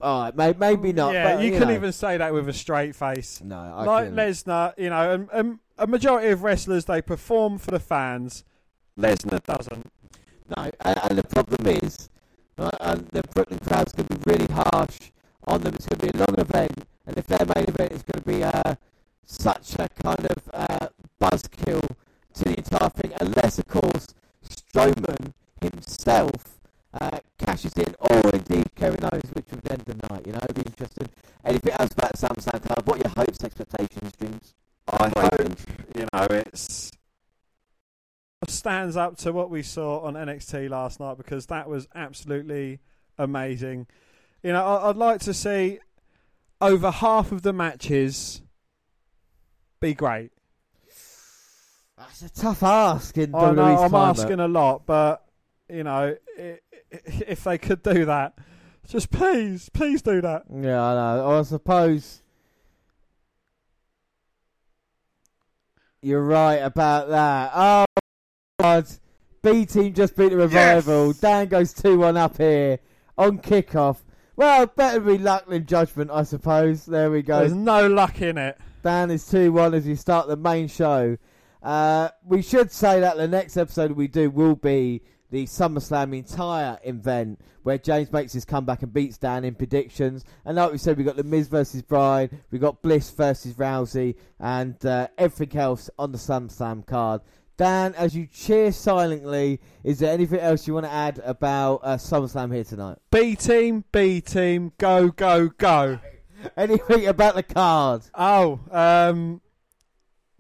All 0.02 0.24
right, 0.24 0.36
may, 0.36 0.54
maybe 0.58 0.94
not. 0.94 1.14
Yeah, 1.14 1.36
but, 1.36 1.44
you, 1.44 1.52
you 1.52 1.60
can 1.60 1.68
know. 1.68 1.76
even 1.76 1.92
say 1.92 2.18
that 2.18 2.34
with 2.34 2.50
a 2.50 2.54
straight 2.54 2.96
face. 2.96 3.42
No, 3.44 3.58
I 3.58 3.84
like 3.84 4.06
couldn't. 4.06 4.18
Lesnar, 4.18 4.74
you 4.78 4.90
know, 4.90 5.14
and, 5.14 5.30
and 5.32 5.60
a 5.78 5.86
majority 5.86 6.30
of 6.30 6.42
wrestlers 6.42 6.86
they 6.86 7.02
perform 7.02 7.60
for 7.60 7.70
the 7.70 7.80
fans. 7.80 8.44
Lesnar 8.98 9.44
doesn't. 9.44 9.92
No, 10.58 10.72
and, 10.82 11.00
and 11.04 11.18
the 11.18 11.24
problem 11.24 11.68
is, 11.68 12.10
uh, 12.58 12.72
and 12.80 13.08
the 13.10 13.22
Brooklyn 13.34 13.60
crowd's 13.60 13.94
going 13.94 14.08
to 14.08 14.18
be 14.18 14.32
really 14.32 14.52
harsh 14.52 15.12
on 15.46 15.62
them. 15.62 15.76
It's 15.76 15.86
going 15.86 16.00
to 16.00 16.12
be 16.12 16.18
a 16.18 16.26
long 16.26 16.40
event, 16.40 16.86
and 17.06 17.18
if 17.18 17.28
their 17.28 17.46
main 17.56 17.66
event 17.66 17.92
is 17.92 18.02
going 18.02 18.24
to 18.24 18.28
be 18.28 18.44
uh, 18.44 18.76
such 19.26 19.76
a 19.76 19.88
kind 20.02 20.26
of 20.26 20.50
uh, 20.52 20.88
buzzkill 21.22 21.96
to 22.44 22.50
the 22.50 22.58
entire 22.58 22.90
thing, 22.90 23.14
unless, 23.20 23.60
of 23.60 23.68
course, 23.68 24.08
Strowman 24.48 25.34
himself 25.62 26.60
uh, 27.00 27.20
cashes 27.38 27.74
in, 27.74 27.96
or 28.00 28.30
indeed 28.34 28.68
Kevin 28.76 29.04
Owens, 29.04 29.32
which 29.34 29.46
would 29.52 29.72
end 29.72 29.82
the 29.82 29.96
night. 30.10 30.26
You 30.26 30.34
know, 30.34 30.40
it'd 30.44 30.56
be 30.56 30.64
interesting. 30.64 31.10
Anything 31.46 31.74
else 31.80 31.92
about 31.94 32.18
Sam 32.18 32.36
card? 32.36 32.86
What 32.86 32.98
are 32.98 33.10
your 33.10 33.14
hopes, 33.16 33.44
expectations, 33.44 34.12
dreams? 34.20 34.54
I 34.88 35.12
hope, 35.16 35.58
you 35.96 36.08
know, 36.12 36.28
it's 36.30 36.92
stands 38.48 38.98
up 38.98 39.18
to 39.18 39.32
what 39.32 39.50
we 39.50 39.62
saw 39.62 40.00
on 40.00 40.16
NXT 40.16 40.70
last 40.70 41.00
night 41.00 41.18
because 41.18 41.46
that 41.46 41.70
was 41.70 41.88
absolutely 41.94 42.80
amazing. 43.18 43.88
You 44.44 44.54
know, 44.54 44.80
I'd 44.84 44.98
like 44.98 45.22
to 45.22 45.34
see 45.34 45.80
over 46.60 46.90
half 46.92 47.32
of 47.32 47.44
the 47.44 47.54
matches 47.54 48.42
be 49.80 49.94
great. 49.94 50.32
That's 52.08 52.22
a 52.24 52.30
tough 52.42 52.64
ask 52.64 53.18
in 53.18 53.34
I 53.36 53.52
know, 53.52 53.64
I'm 53.64 53.90
climate. 53.90 54.20
asking 54.20 54.40
a 54.40 54.48
lot, 54.48 54.86
but 54.86 55.24
you 55.70 55.84
know, 55.84 56.16
i- 56.40 56.42
i- 56.42 56.60
if 57.28 57.44
they 57.44 57.58
could 57.58 57.82
do 57.84 58.06
that, 58.06 58.34
just 58.88 59.12
please, 59.12 59.70
please 59.70 60.02
do 60.02 60.20
that. 60.22 60.44
Yeah, 60.54 60.82
I 60.84 60.94
know. 60.96 61.40
I 61.40 61.42
suppose 61.44 62.22
you're 66.02 66.24
right 66.24 66.56
about 66.58 67.10
that. 67.10 67.52
Oh, 67.54 67.86
God. 68.60 68.88
B 69.44 69.66
team 69.66 69.94
just 69.94 70.16
beat 70.16 70.30
the 70.30 70.38
revival. 70.38 71.14
Dan 71.14 71.48
goes 71.48 71.74
2 71.74 71.98
1 72.00 72.16
up 72.18 72.38
here 72.38 72.80
on 73.18 73.40
kickoff. 73.40 73.98
Well, 74.36 74.66
better 74.68 75.00
be 75.00 75.18
luck 75.18 75.48
than 75.48 75.66
judgment, 75.66 76.12
I 76.12 76.24
suppose. 76.24 76.86
There 76.86 77.10
we 77.10 77.22
go. 77.22 77.40
There's 77.40 77.54
no 77.54 77.88
luck 77.88 78.22
in 78.22 78.38
it. 78.38 78.58
Dan 78.84 79.10
is 79.12 79.26
2 79.28 79.52
1 79.52 79.74
as 79.74 79.86
we 79.86 79.96
start 79.96 80.28
the 80.28 80.36
main 80.36 80.68
show. 80.68 81.18
Uh, 81.62 82.10
we 82.26 82.42
should 82.42 82.72
say 82.72 83.00
that 83.00 83.18
the 83.18 83.28
next 83.28 83.58
episode 83.58 83.92
we 83.92 84.08
do 84.08 84.30
will 84.30 84.56
be 84.56 85.02
the 85.30 85.46
SummerSlam 85.46 86.16
entire 86.16 86.78
event 86.84 87.40
where 87.64 87.78
James 87.78 88.12
makes 88.12 88.34
his 88.34 88.46
comeback 88.46 88.82
and 88.84 88.94
beats 88.94 89.18
Dan 89.18 89.46
in 89.46 89.56
predictions. 89.56 90.26
And 90.46 90.58
like 90.58 90.72
we 90.72 90.78
said, 90.78 90.98
we 90.98 91.04
got 91.04 91.16
The 91.16 91.24
Miz 91.24 91.48
versus 91.48 91.82
Bryan, 91.82 92.42
we 92.52 92.60
got 92.60 92.82
Bliss 92.82 93.12
versus 93.12 93.54
Rousey, 93.54 94.16
and 94.40 94.84
uh, 94.86 95.08
everything 95.18 95.60
else 95.60 95.90
on 95.98 96.12
the 96.12 96.18
SummerSlam 96.18 96.86
card. 96.86 97.22
Dan, 97.58 97.94
as 97.96 98.16
you 98.16 98.26
cheer 98.26 98.72
silently, 98.72 99.60
is 99.84 100.00
there 100.00 100.12
anything 100.12 100.40
else 100.40 100.68
you 100.68 100.74
want 100.74 100.88
to 100.88 100.92
add 100.92 101.22
about 101.24 101.82
uh, 101.84 101.98
SummerSlam 101.98 102.54
here 102.54 102.64
tonight? 102.64 102.98
B 103.12 103.36
team, 103.36 103.84
B 103.92 104.20
team, 104.20 104.74
go, 104.80 105.10
go, 105.10 105.50
go. 105.50 106.00
Anything 106.58 107.06
about 107.06 107.36
the 107.36 107.44
card? 107.44 108.02
Oh, 108.16 108.60
um, 108.72 109.42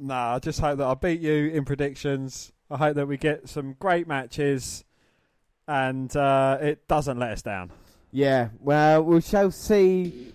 no, 0.01 0.15
I 0.15 0.39
just 0.39 0.59
hope 0.59 0.79
that 0.79 0.87
I 0.87 0.93
beat 0.95 1.21
you 1.21 1.49
in 1.49 1.63
predictions. 1.63 2.51
I 2.69 2.77
hope 2.77 2.95
that 2.95 3.07
we 3.07 3.17
get 3.17 3.47
some 3.47 3.75
great 3.79 4.07
matches 4.07 4.83
and 5.67 6.15
uh, 6.15 6.57
it 6.61 6.87
doesn't 6.87 7.19
let 7.19 7.31
us 7.31 7.41
down. 7.41 7.71
Yeah, 8.11 8.49
well, 8.59 9.03
we 9.03 9.21
shall 9.21 9.51
see. 9.51 10.33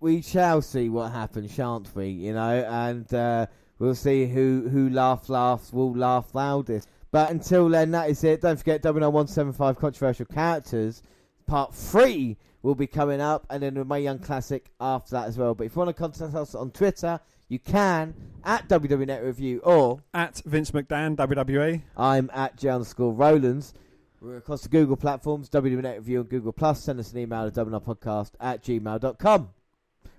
We 0.00 0.20
shall 0.20 0.60
see 0.60 0.88
what 0.88 1.12
happens, 1.12 1.52
shan't 1.52 1.94
we? 1.94 2.08
You 2.08 2.34
know, 2.34 2.64
and 2.68 3.12
uh, 3.14 3.46
we'll 3.78 3.94
see 3.94 4.26
who 4.26 4.68
who 4.70 4.90
laugh 4.90 5.28
laughs 5.28 5.72
will 5.72 5.94
laugh 5.94 6.34
loudest. 6.34 6.88
But 7.10 7.30
until 7.30 7.68
then, 7.68 7.92
that 7.92 8.10
is 8.10 8.22
it. 8.24 8.42
Don't 8.42 8.58
forget 8.58 8.82
W9175 8.82 9.78
controversial 9.78 10.26
characters 10.26 11.02
part 11.48 11.74
three 11.74 12.36
will 12.62 12.76
be 12.76 12.86
coming 12.86 13.20
up, 13.20 13.46
and 13.50 13.62
then 13.62 13.74
the 13.74 13.84
Mae 13.84 14.02
Young 14.02 14.20
Classic 14.20 14.70
after 14.80 15.12
that 15.12 15.26
as 15.26 15.36
well. 15.36 15.54
But 15.54 15.64
if 15.64 15.74
you 15.74 15.80
want 15.80 15.88
to 15.88 16.00
contact 16.00 16.34
us 16.34 16.54
on 16.54 16.70
Twitter, 16.70 17.18
you 17.48 17.58
can 17.58 18.14
at 18.44 18.68
WWNet 18.68 19.24
Review 19.24 19.60
or 19.64 20.02
At 20.14 20.42
Vince 20.44 20.70
McDan, 20.70 21.16
WWE. 21.16 21.82
I'm 21.96 22.30
at 22.32 22.56
J 22.56 22.68
underscore 22.68 23.12
Rollins. 23.12 23.74
We're 24.20 24.38
across 24.38 24.62
the 24.62 24.68
Google 24.68 24.96
platforms, 24.96 25.48
WWNet 25.48 25.96
Review 25.96 26.20
and 26.20 26.28
Google 26.28 26.52
Plus. 26.52 26.82
Send 26.82 26.98
us 27.00 27.12
an 27.12 27.18
email 27.18 27.46
at 27.46 27.54
podcast 27.54 28.32
at 28.40 28.62
gmail.com. 28.62 29.50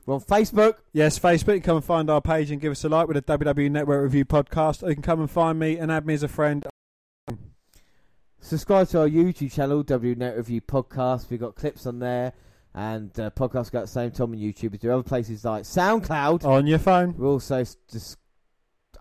We're 0.06 0.16
on 0.16 0.22
Facebook. 0.22 0.76
Yes, 0.94 1.20
Facebook. 1.20 1.56
You 1.56 1.62
can 1.62 1.62
come 1.62 1.76
and 1.78 1.86
find 1.86 2.10
our 2.10 2.22
page 2.22 2.50
and 2.50 2.60
give 2.60 2.72
us 2.72 2.84
a 2.84 2.90
like 2.90 3.08
with 3.08 3.18
a 3.18 3.22
WWE 3.22 3.70
Network 3.70 4.04
Review 4.04 4.26
podcast. 4.26 4.82
Or 4.82 4.90
you 4.90 4.96
can 4.96 5.04
come 5.04 5.20
and 5.20 5.30
find 5.30 5.60
me 5.60 5.78
and 5.78 5.92
add 5.92 6.06
me 6.06 6.14
as 6.14 6.24
a 6.24 6.28
friend. 6.28 6.66
Subscribe 8.42 8.88
to 8.90 9.02
our 9.02 9.08
YouTube 9.10 9.52
channel, 9.52 9.84
WNet 9.84 10.38
Review 10.38 10.62
Podcast. 10.62 11.30
We've 11.30 11.40
got 11.40 11.56
clips 11.56 11.86
on 11.86 12.00
there. 12.00 12.34
And 12.74 13.18
uh, 13.20 13.32
podcasts 13.32 13.72
go 13.72 13.80
at 13.80 13.86
the 13.86 13.88
same 13.88 14.12
time 14.12 14.32
on 14.32 14.38
YouTube. 14.38 14.72
We 14.72 14.78
do 14.78 14.92
other 14.92 15.04
places 15.04 15.44
like 15.44 15.64
SoundCloud. 15.64 16.46
On 16.46 16.68
your 16.68 16.80
phone. 16.80 17.16
We're 17.18 17.28
also, 17.28 17.64
dis- 17.90 18.18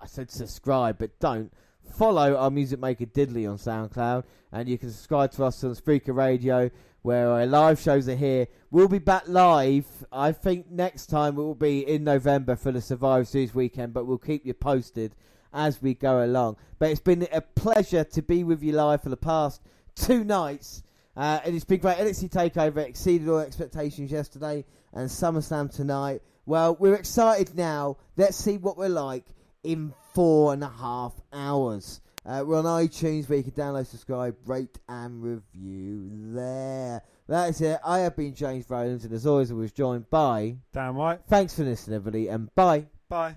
I 0.00 0.06
said 0.06 0.30
subscribe, 0.30 0.98
but 0.98 1.18
don't. 1.18 1.52
Follow 1.97 2.36
our 2.36 2.50
Music 2.50 2.78
Maker 2.78 3.06
Diddley 3.06 3.48
on 3.48 3.58
SoundCloud. 3.58 4.24
And 4.52 4.68
you 4.68 4.78
can 4.78 4.90
subscribe 4.90 5.32
to 5.32 5.44
us 5.44 5.62
on 5.64 5.74
Spreaker 5.74 6.14
Radio, 6.14 6.70
where 7.02 7.28
our 7.30 7.47
live 7.47 7.80
shows 7.80 8.08
are 8.08 8.16
here. 8.16 8.47
We'll 8.70 8.88
be 8.88 8.98
back 8.98 9.24
live. 9.26 9.86
I 10.10 10.32
think 10.32 10.70
next 10.70 11.06
time 11.06 11.34
it 11.34 11.42
will 11.42 11.55
be 11.55 11.86
in 11.86 12.05
November 12.05 12.56
for 12.56 12.72
the 12.72 12.80
Survivor 12.80 13.24
Series 13.24 13.55
weekend, 13.55 13.92
but 13.92 14.06
we'll 14.06 14.18
keep 14.18 14.47
you 14.47 14.55
posted 14.55 15.14
as 15.52 15.82
we 15.82 15.94
go 15.94 16.24
along. 16.24 16.56
But 16.78 16.90
it's 16.90 17.00
been 17.00 17.26
a 17.32 17.40
pleasure 17.40 18.05
to 18.05 18.22
be 18.22 18.44
with 18.44 18.62
you 18.62 18.72
live 18.72 19.02
for 19.02 19.08
the 19.10 19.16
past 19.16 19.60
two 19.94 20.24
nights. 20.24 20.82
Uh, 21.18 21.40
and 21.44 21.56
it's 21.56 21.64
been 21.64 21.80
great. 21.80 21.97
NXT 21.97 22.30
TakeOver 22.30 22.86
exceeded 22.86 23.28
all 23.28 23.40
expectations 23.40 24.12
yesterday, 24.12 24.64
and 24.92 25.10
SummerSlam 25.10 25.74
tonight. 25.74 26.22
Well, 26.47 26.76
we're 26.78 26.94
excited 26.94 27.56
now. 27.56 27.97
Let's 28.16 28.36
see 28.36 28.56
what 28.56 28.78
we're 28.78 28.88
like 28.88 29.24
in 29.64 29.92
four 30.14 30.52
and 30.52 30.62
a 30.62 30.68
half 30.68 31.12
hours. 31.32 32.00
Uh, 32.24 32.44
we're 32.47 32.58
on 32.58 32.64
iTunes 32.64 33.28
where 33.28 33.38
you 33.38 33.44
can 33.44 33.52
download, 33.52 33.86
subscribe, 33.86 34.36
rate, 34.47 34.78
and 34.88 35.20
review 35.20 36.08
there. 36.34 37.02
That 37.26 37.50
is 37.50 37.60
it. 37.62 37.80
I 37.84 37.98
have 38.00 38.14
been 38.16 38.32
James 38.32 38.70
Rowlands, 38.70 39.05
and 39.05 39.12
as 39.12 39.26
always, 39.26 39.50
I 39.50 39.55
was 39.55 39.72
joined 39.72 40.08
by. 40.10 40.58
Dan 40.72 40.94
White. 40.94 41.22
Thanks 41.28 41.55
for 41.55 41.64
listening, 41.64 41.97
everybody, 41.97 42.28
and 42.28 42.55
bye. 42.55 42.86
Bye. 43.08 43.34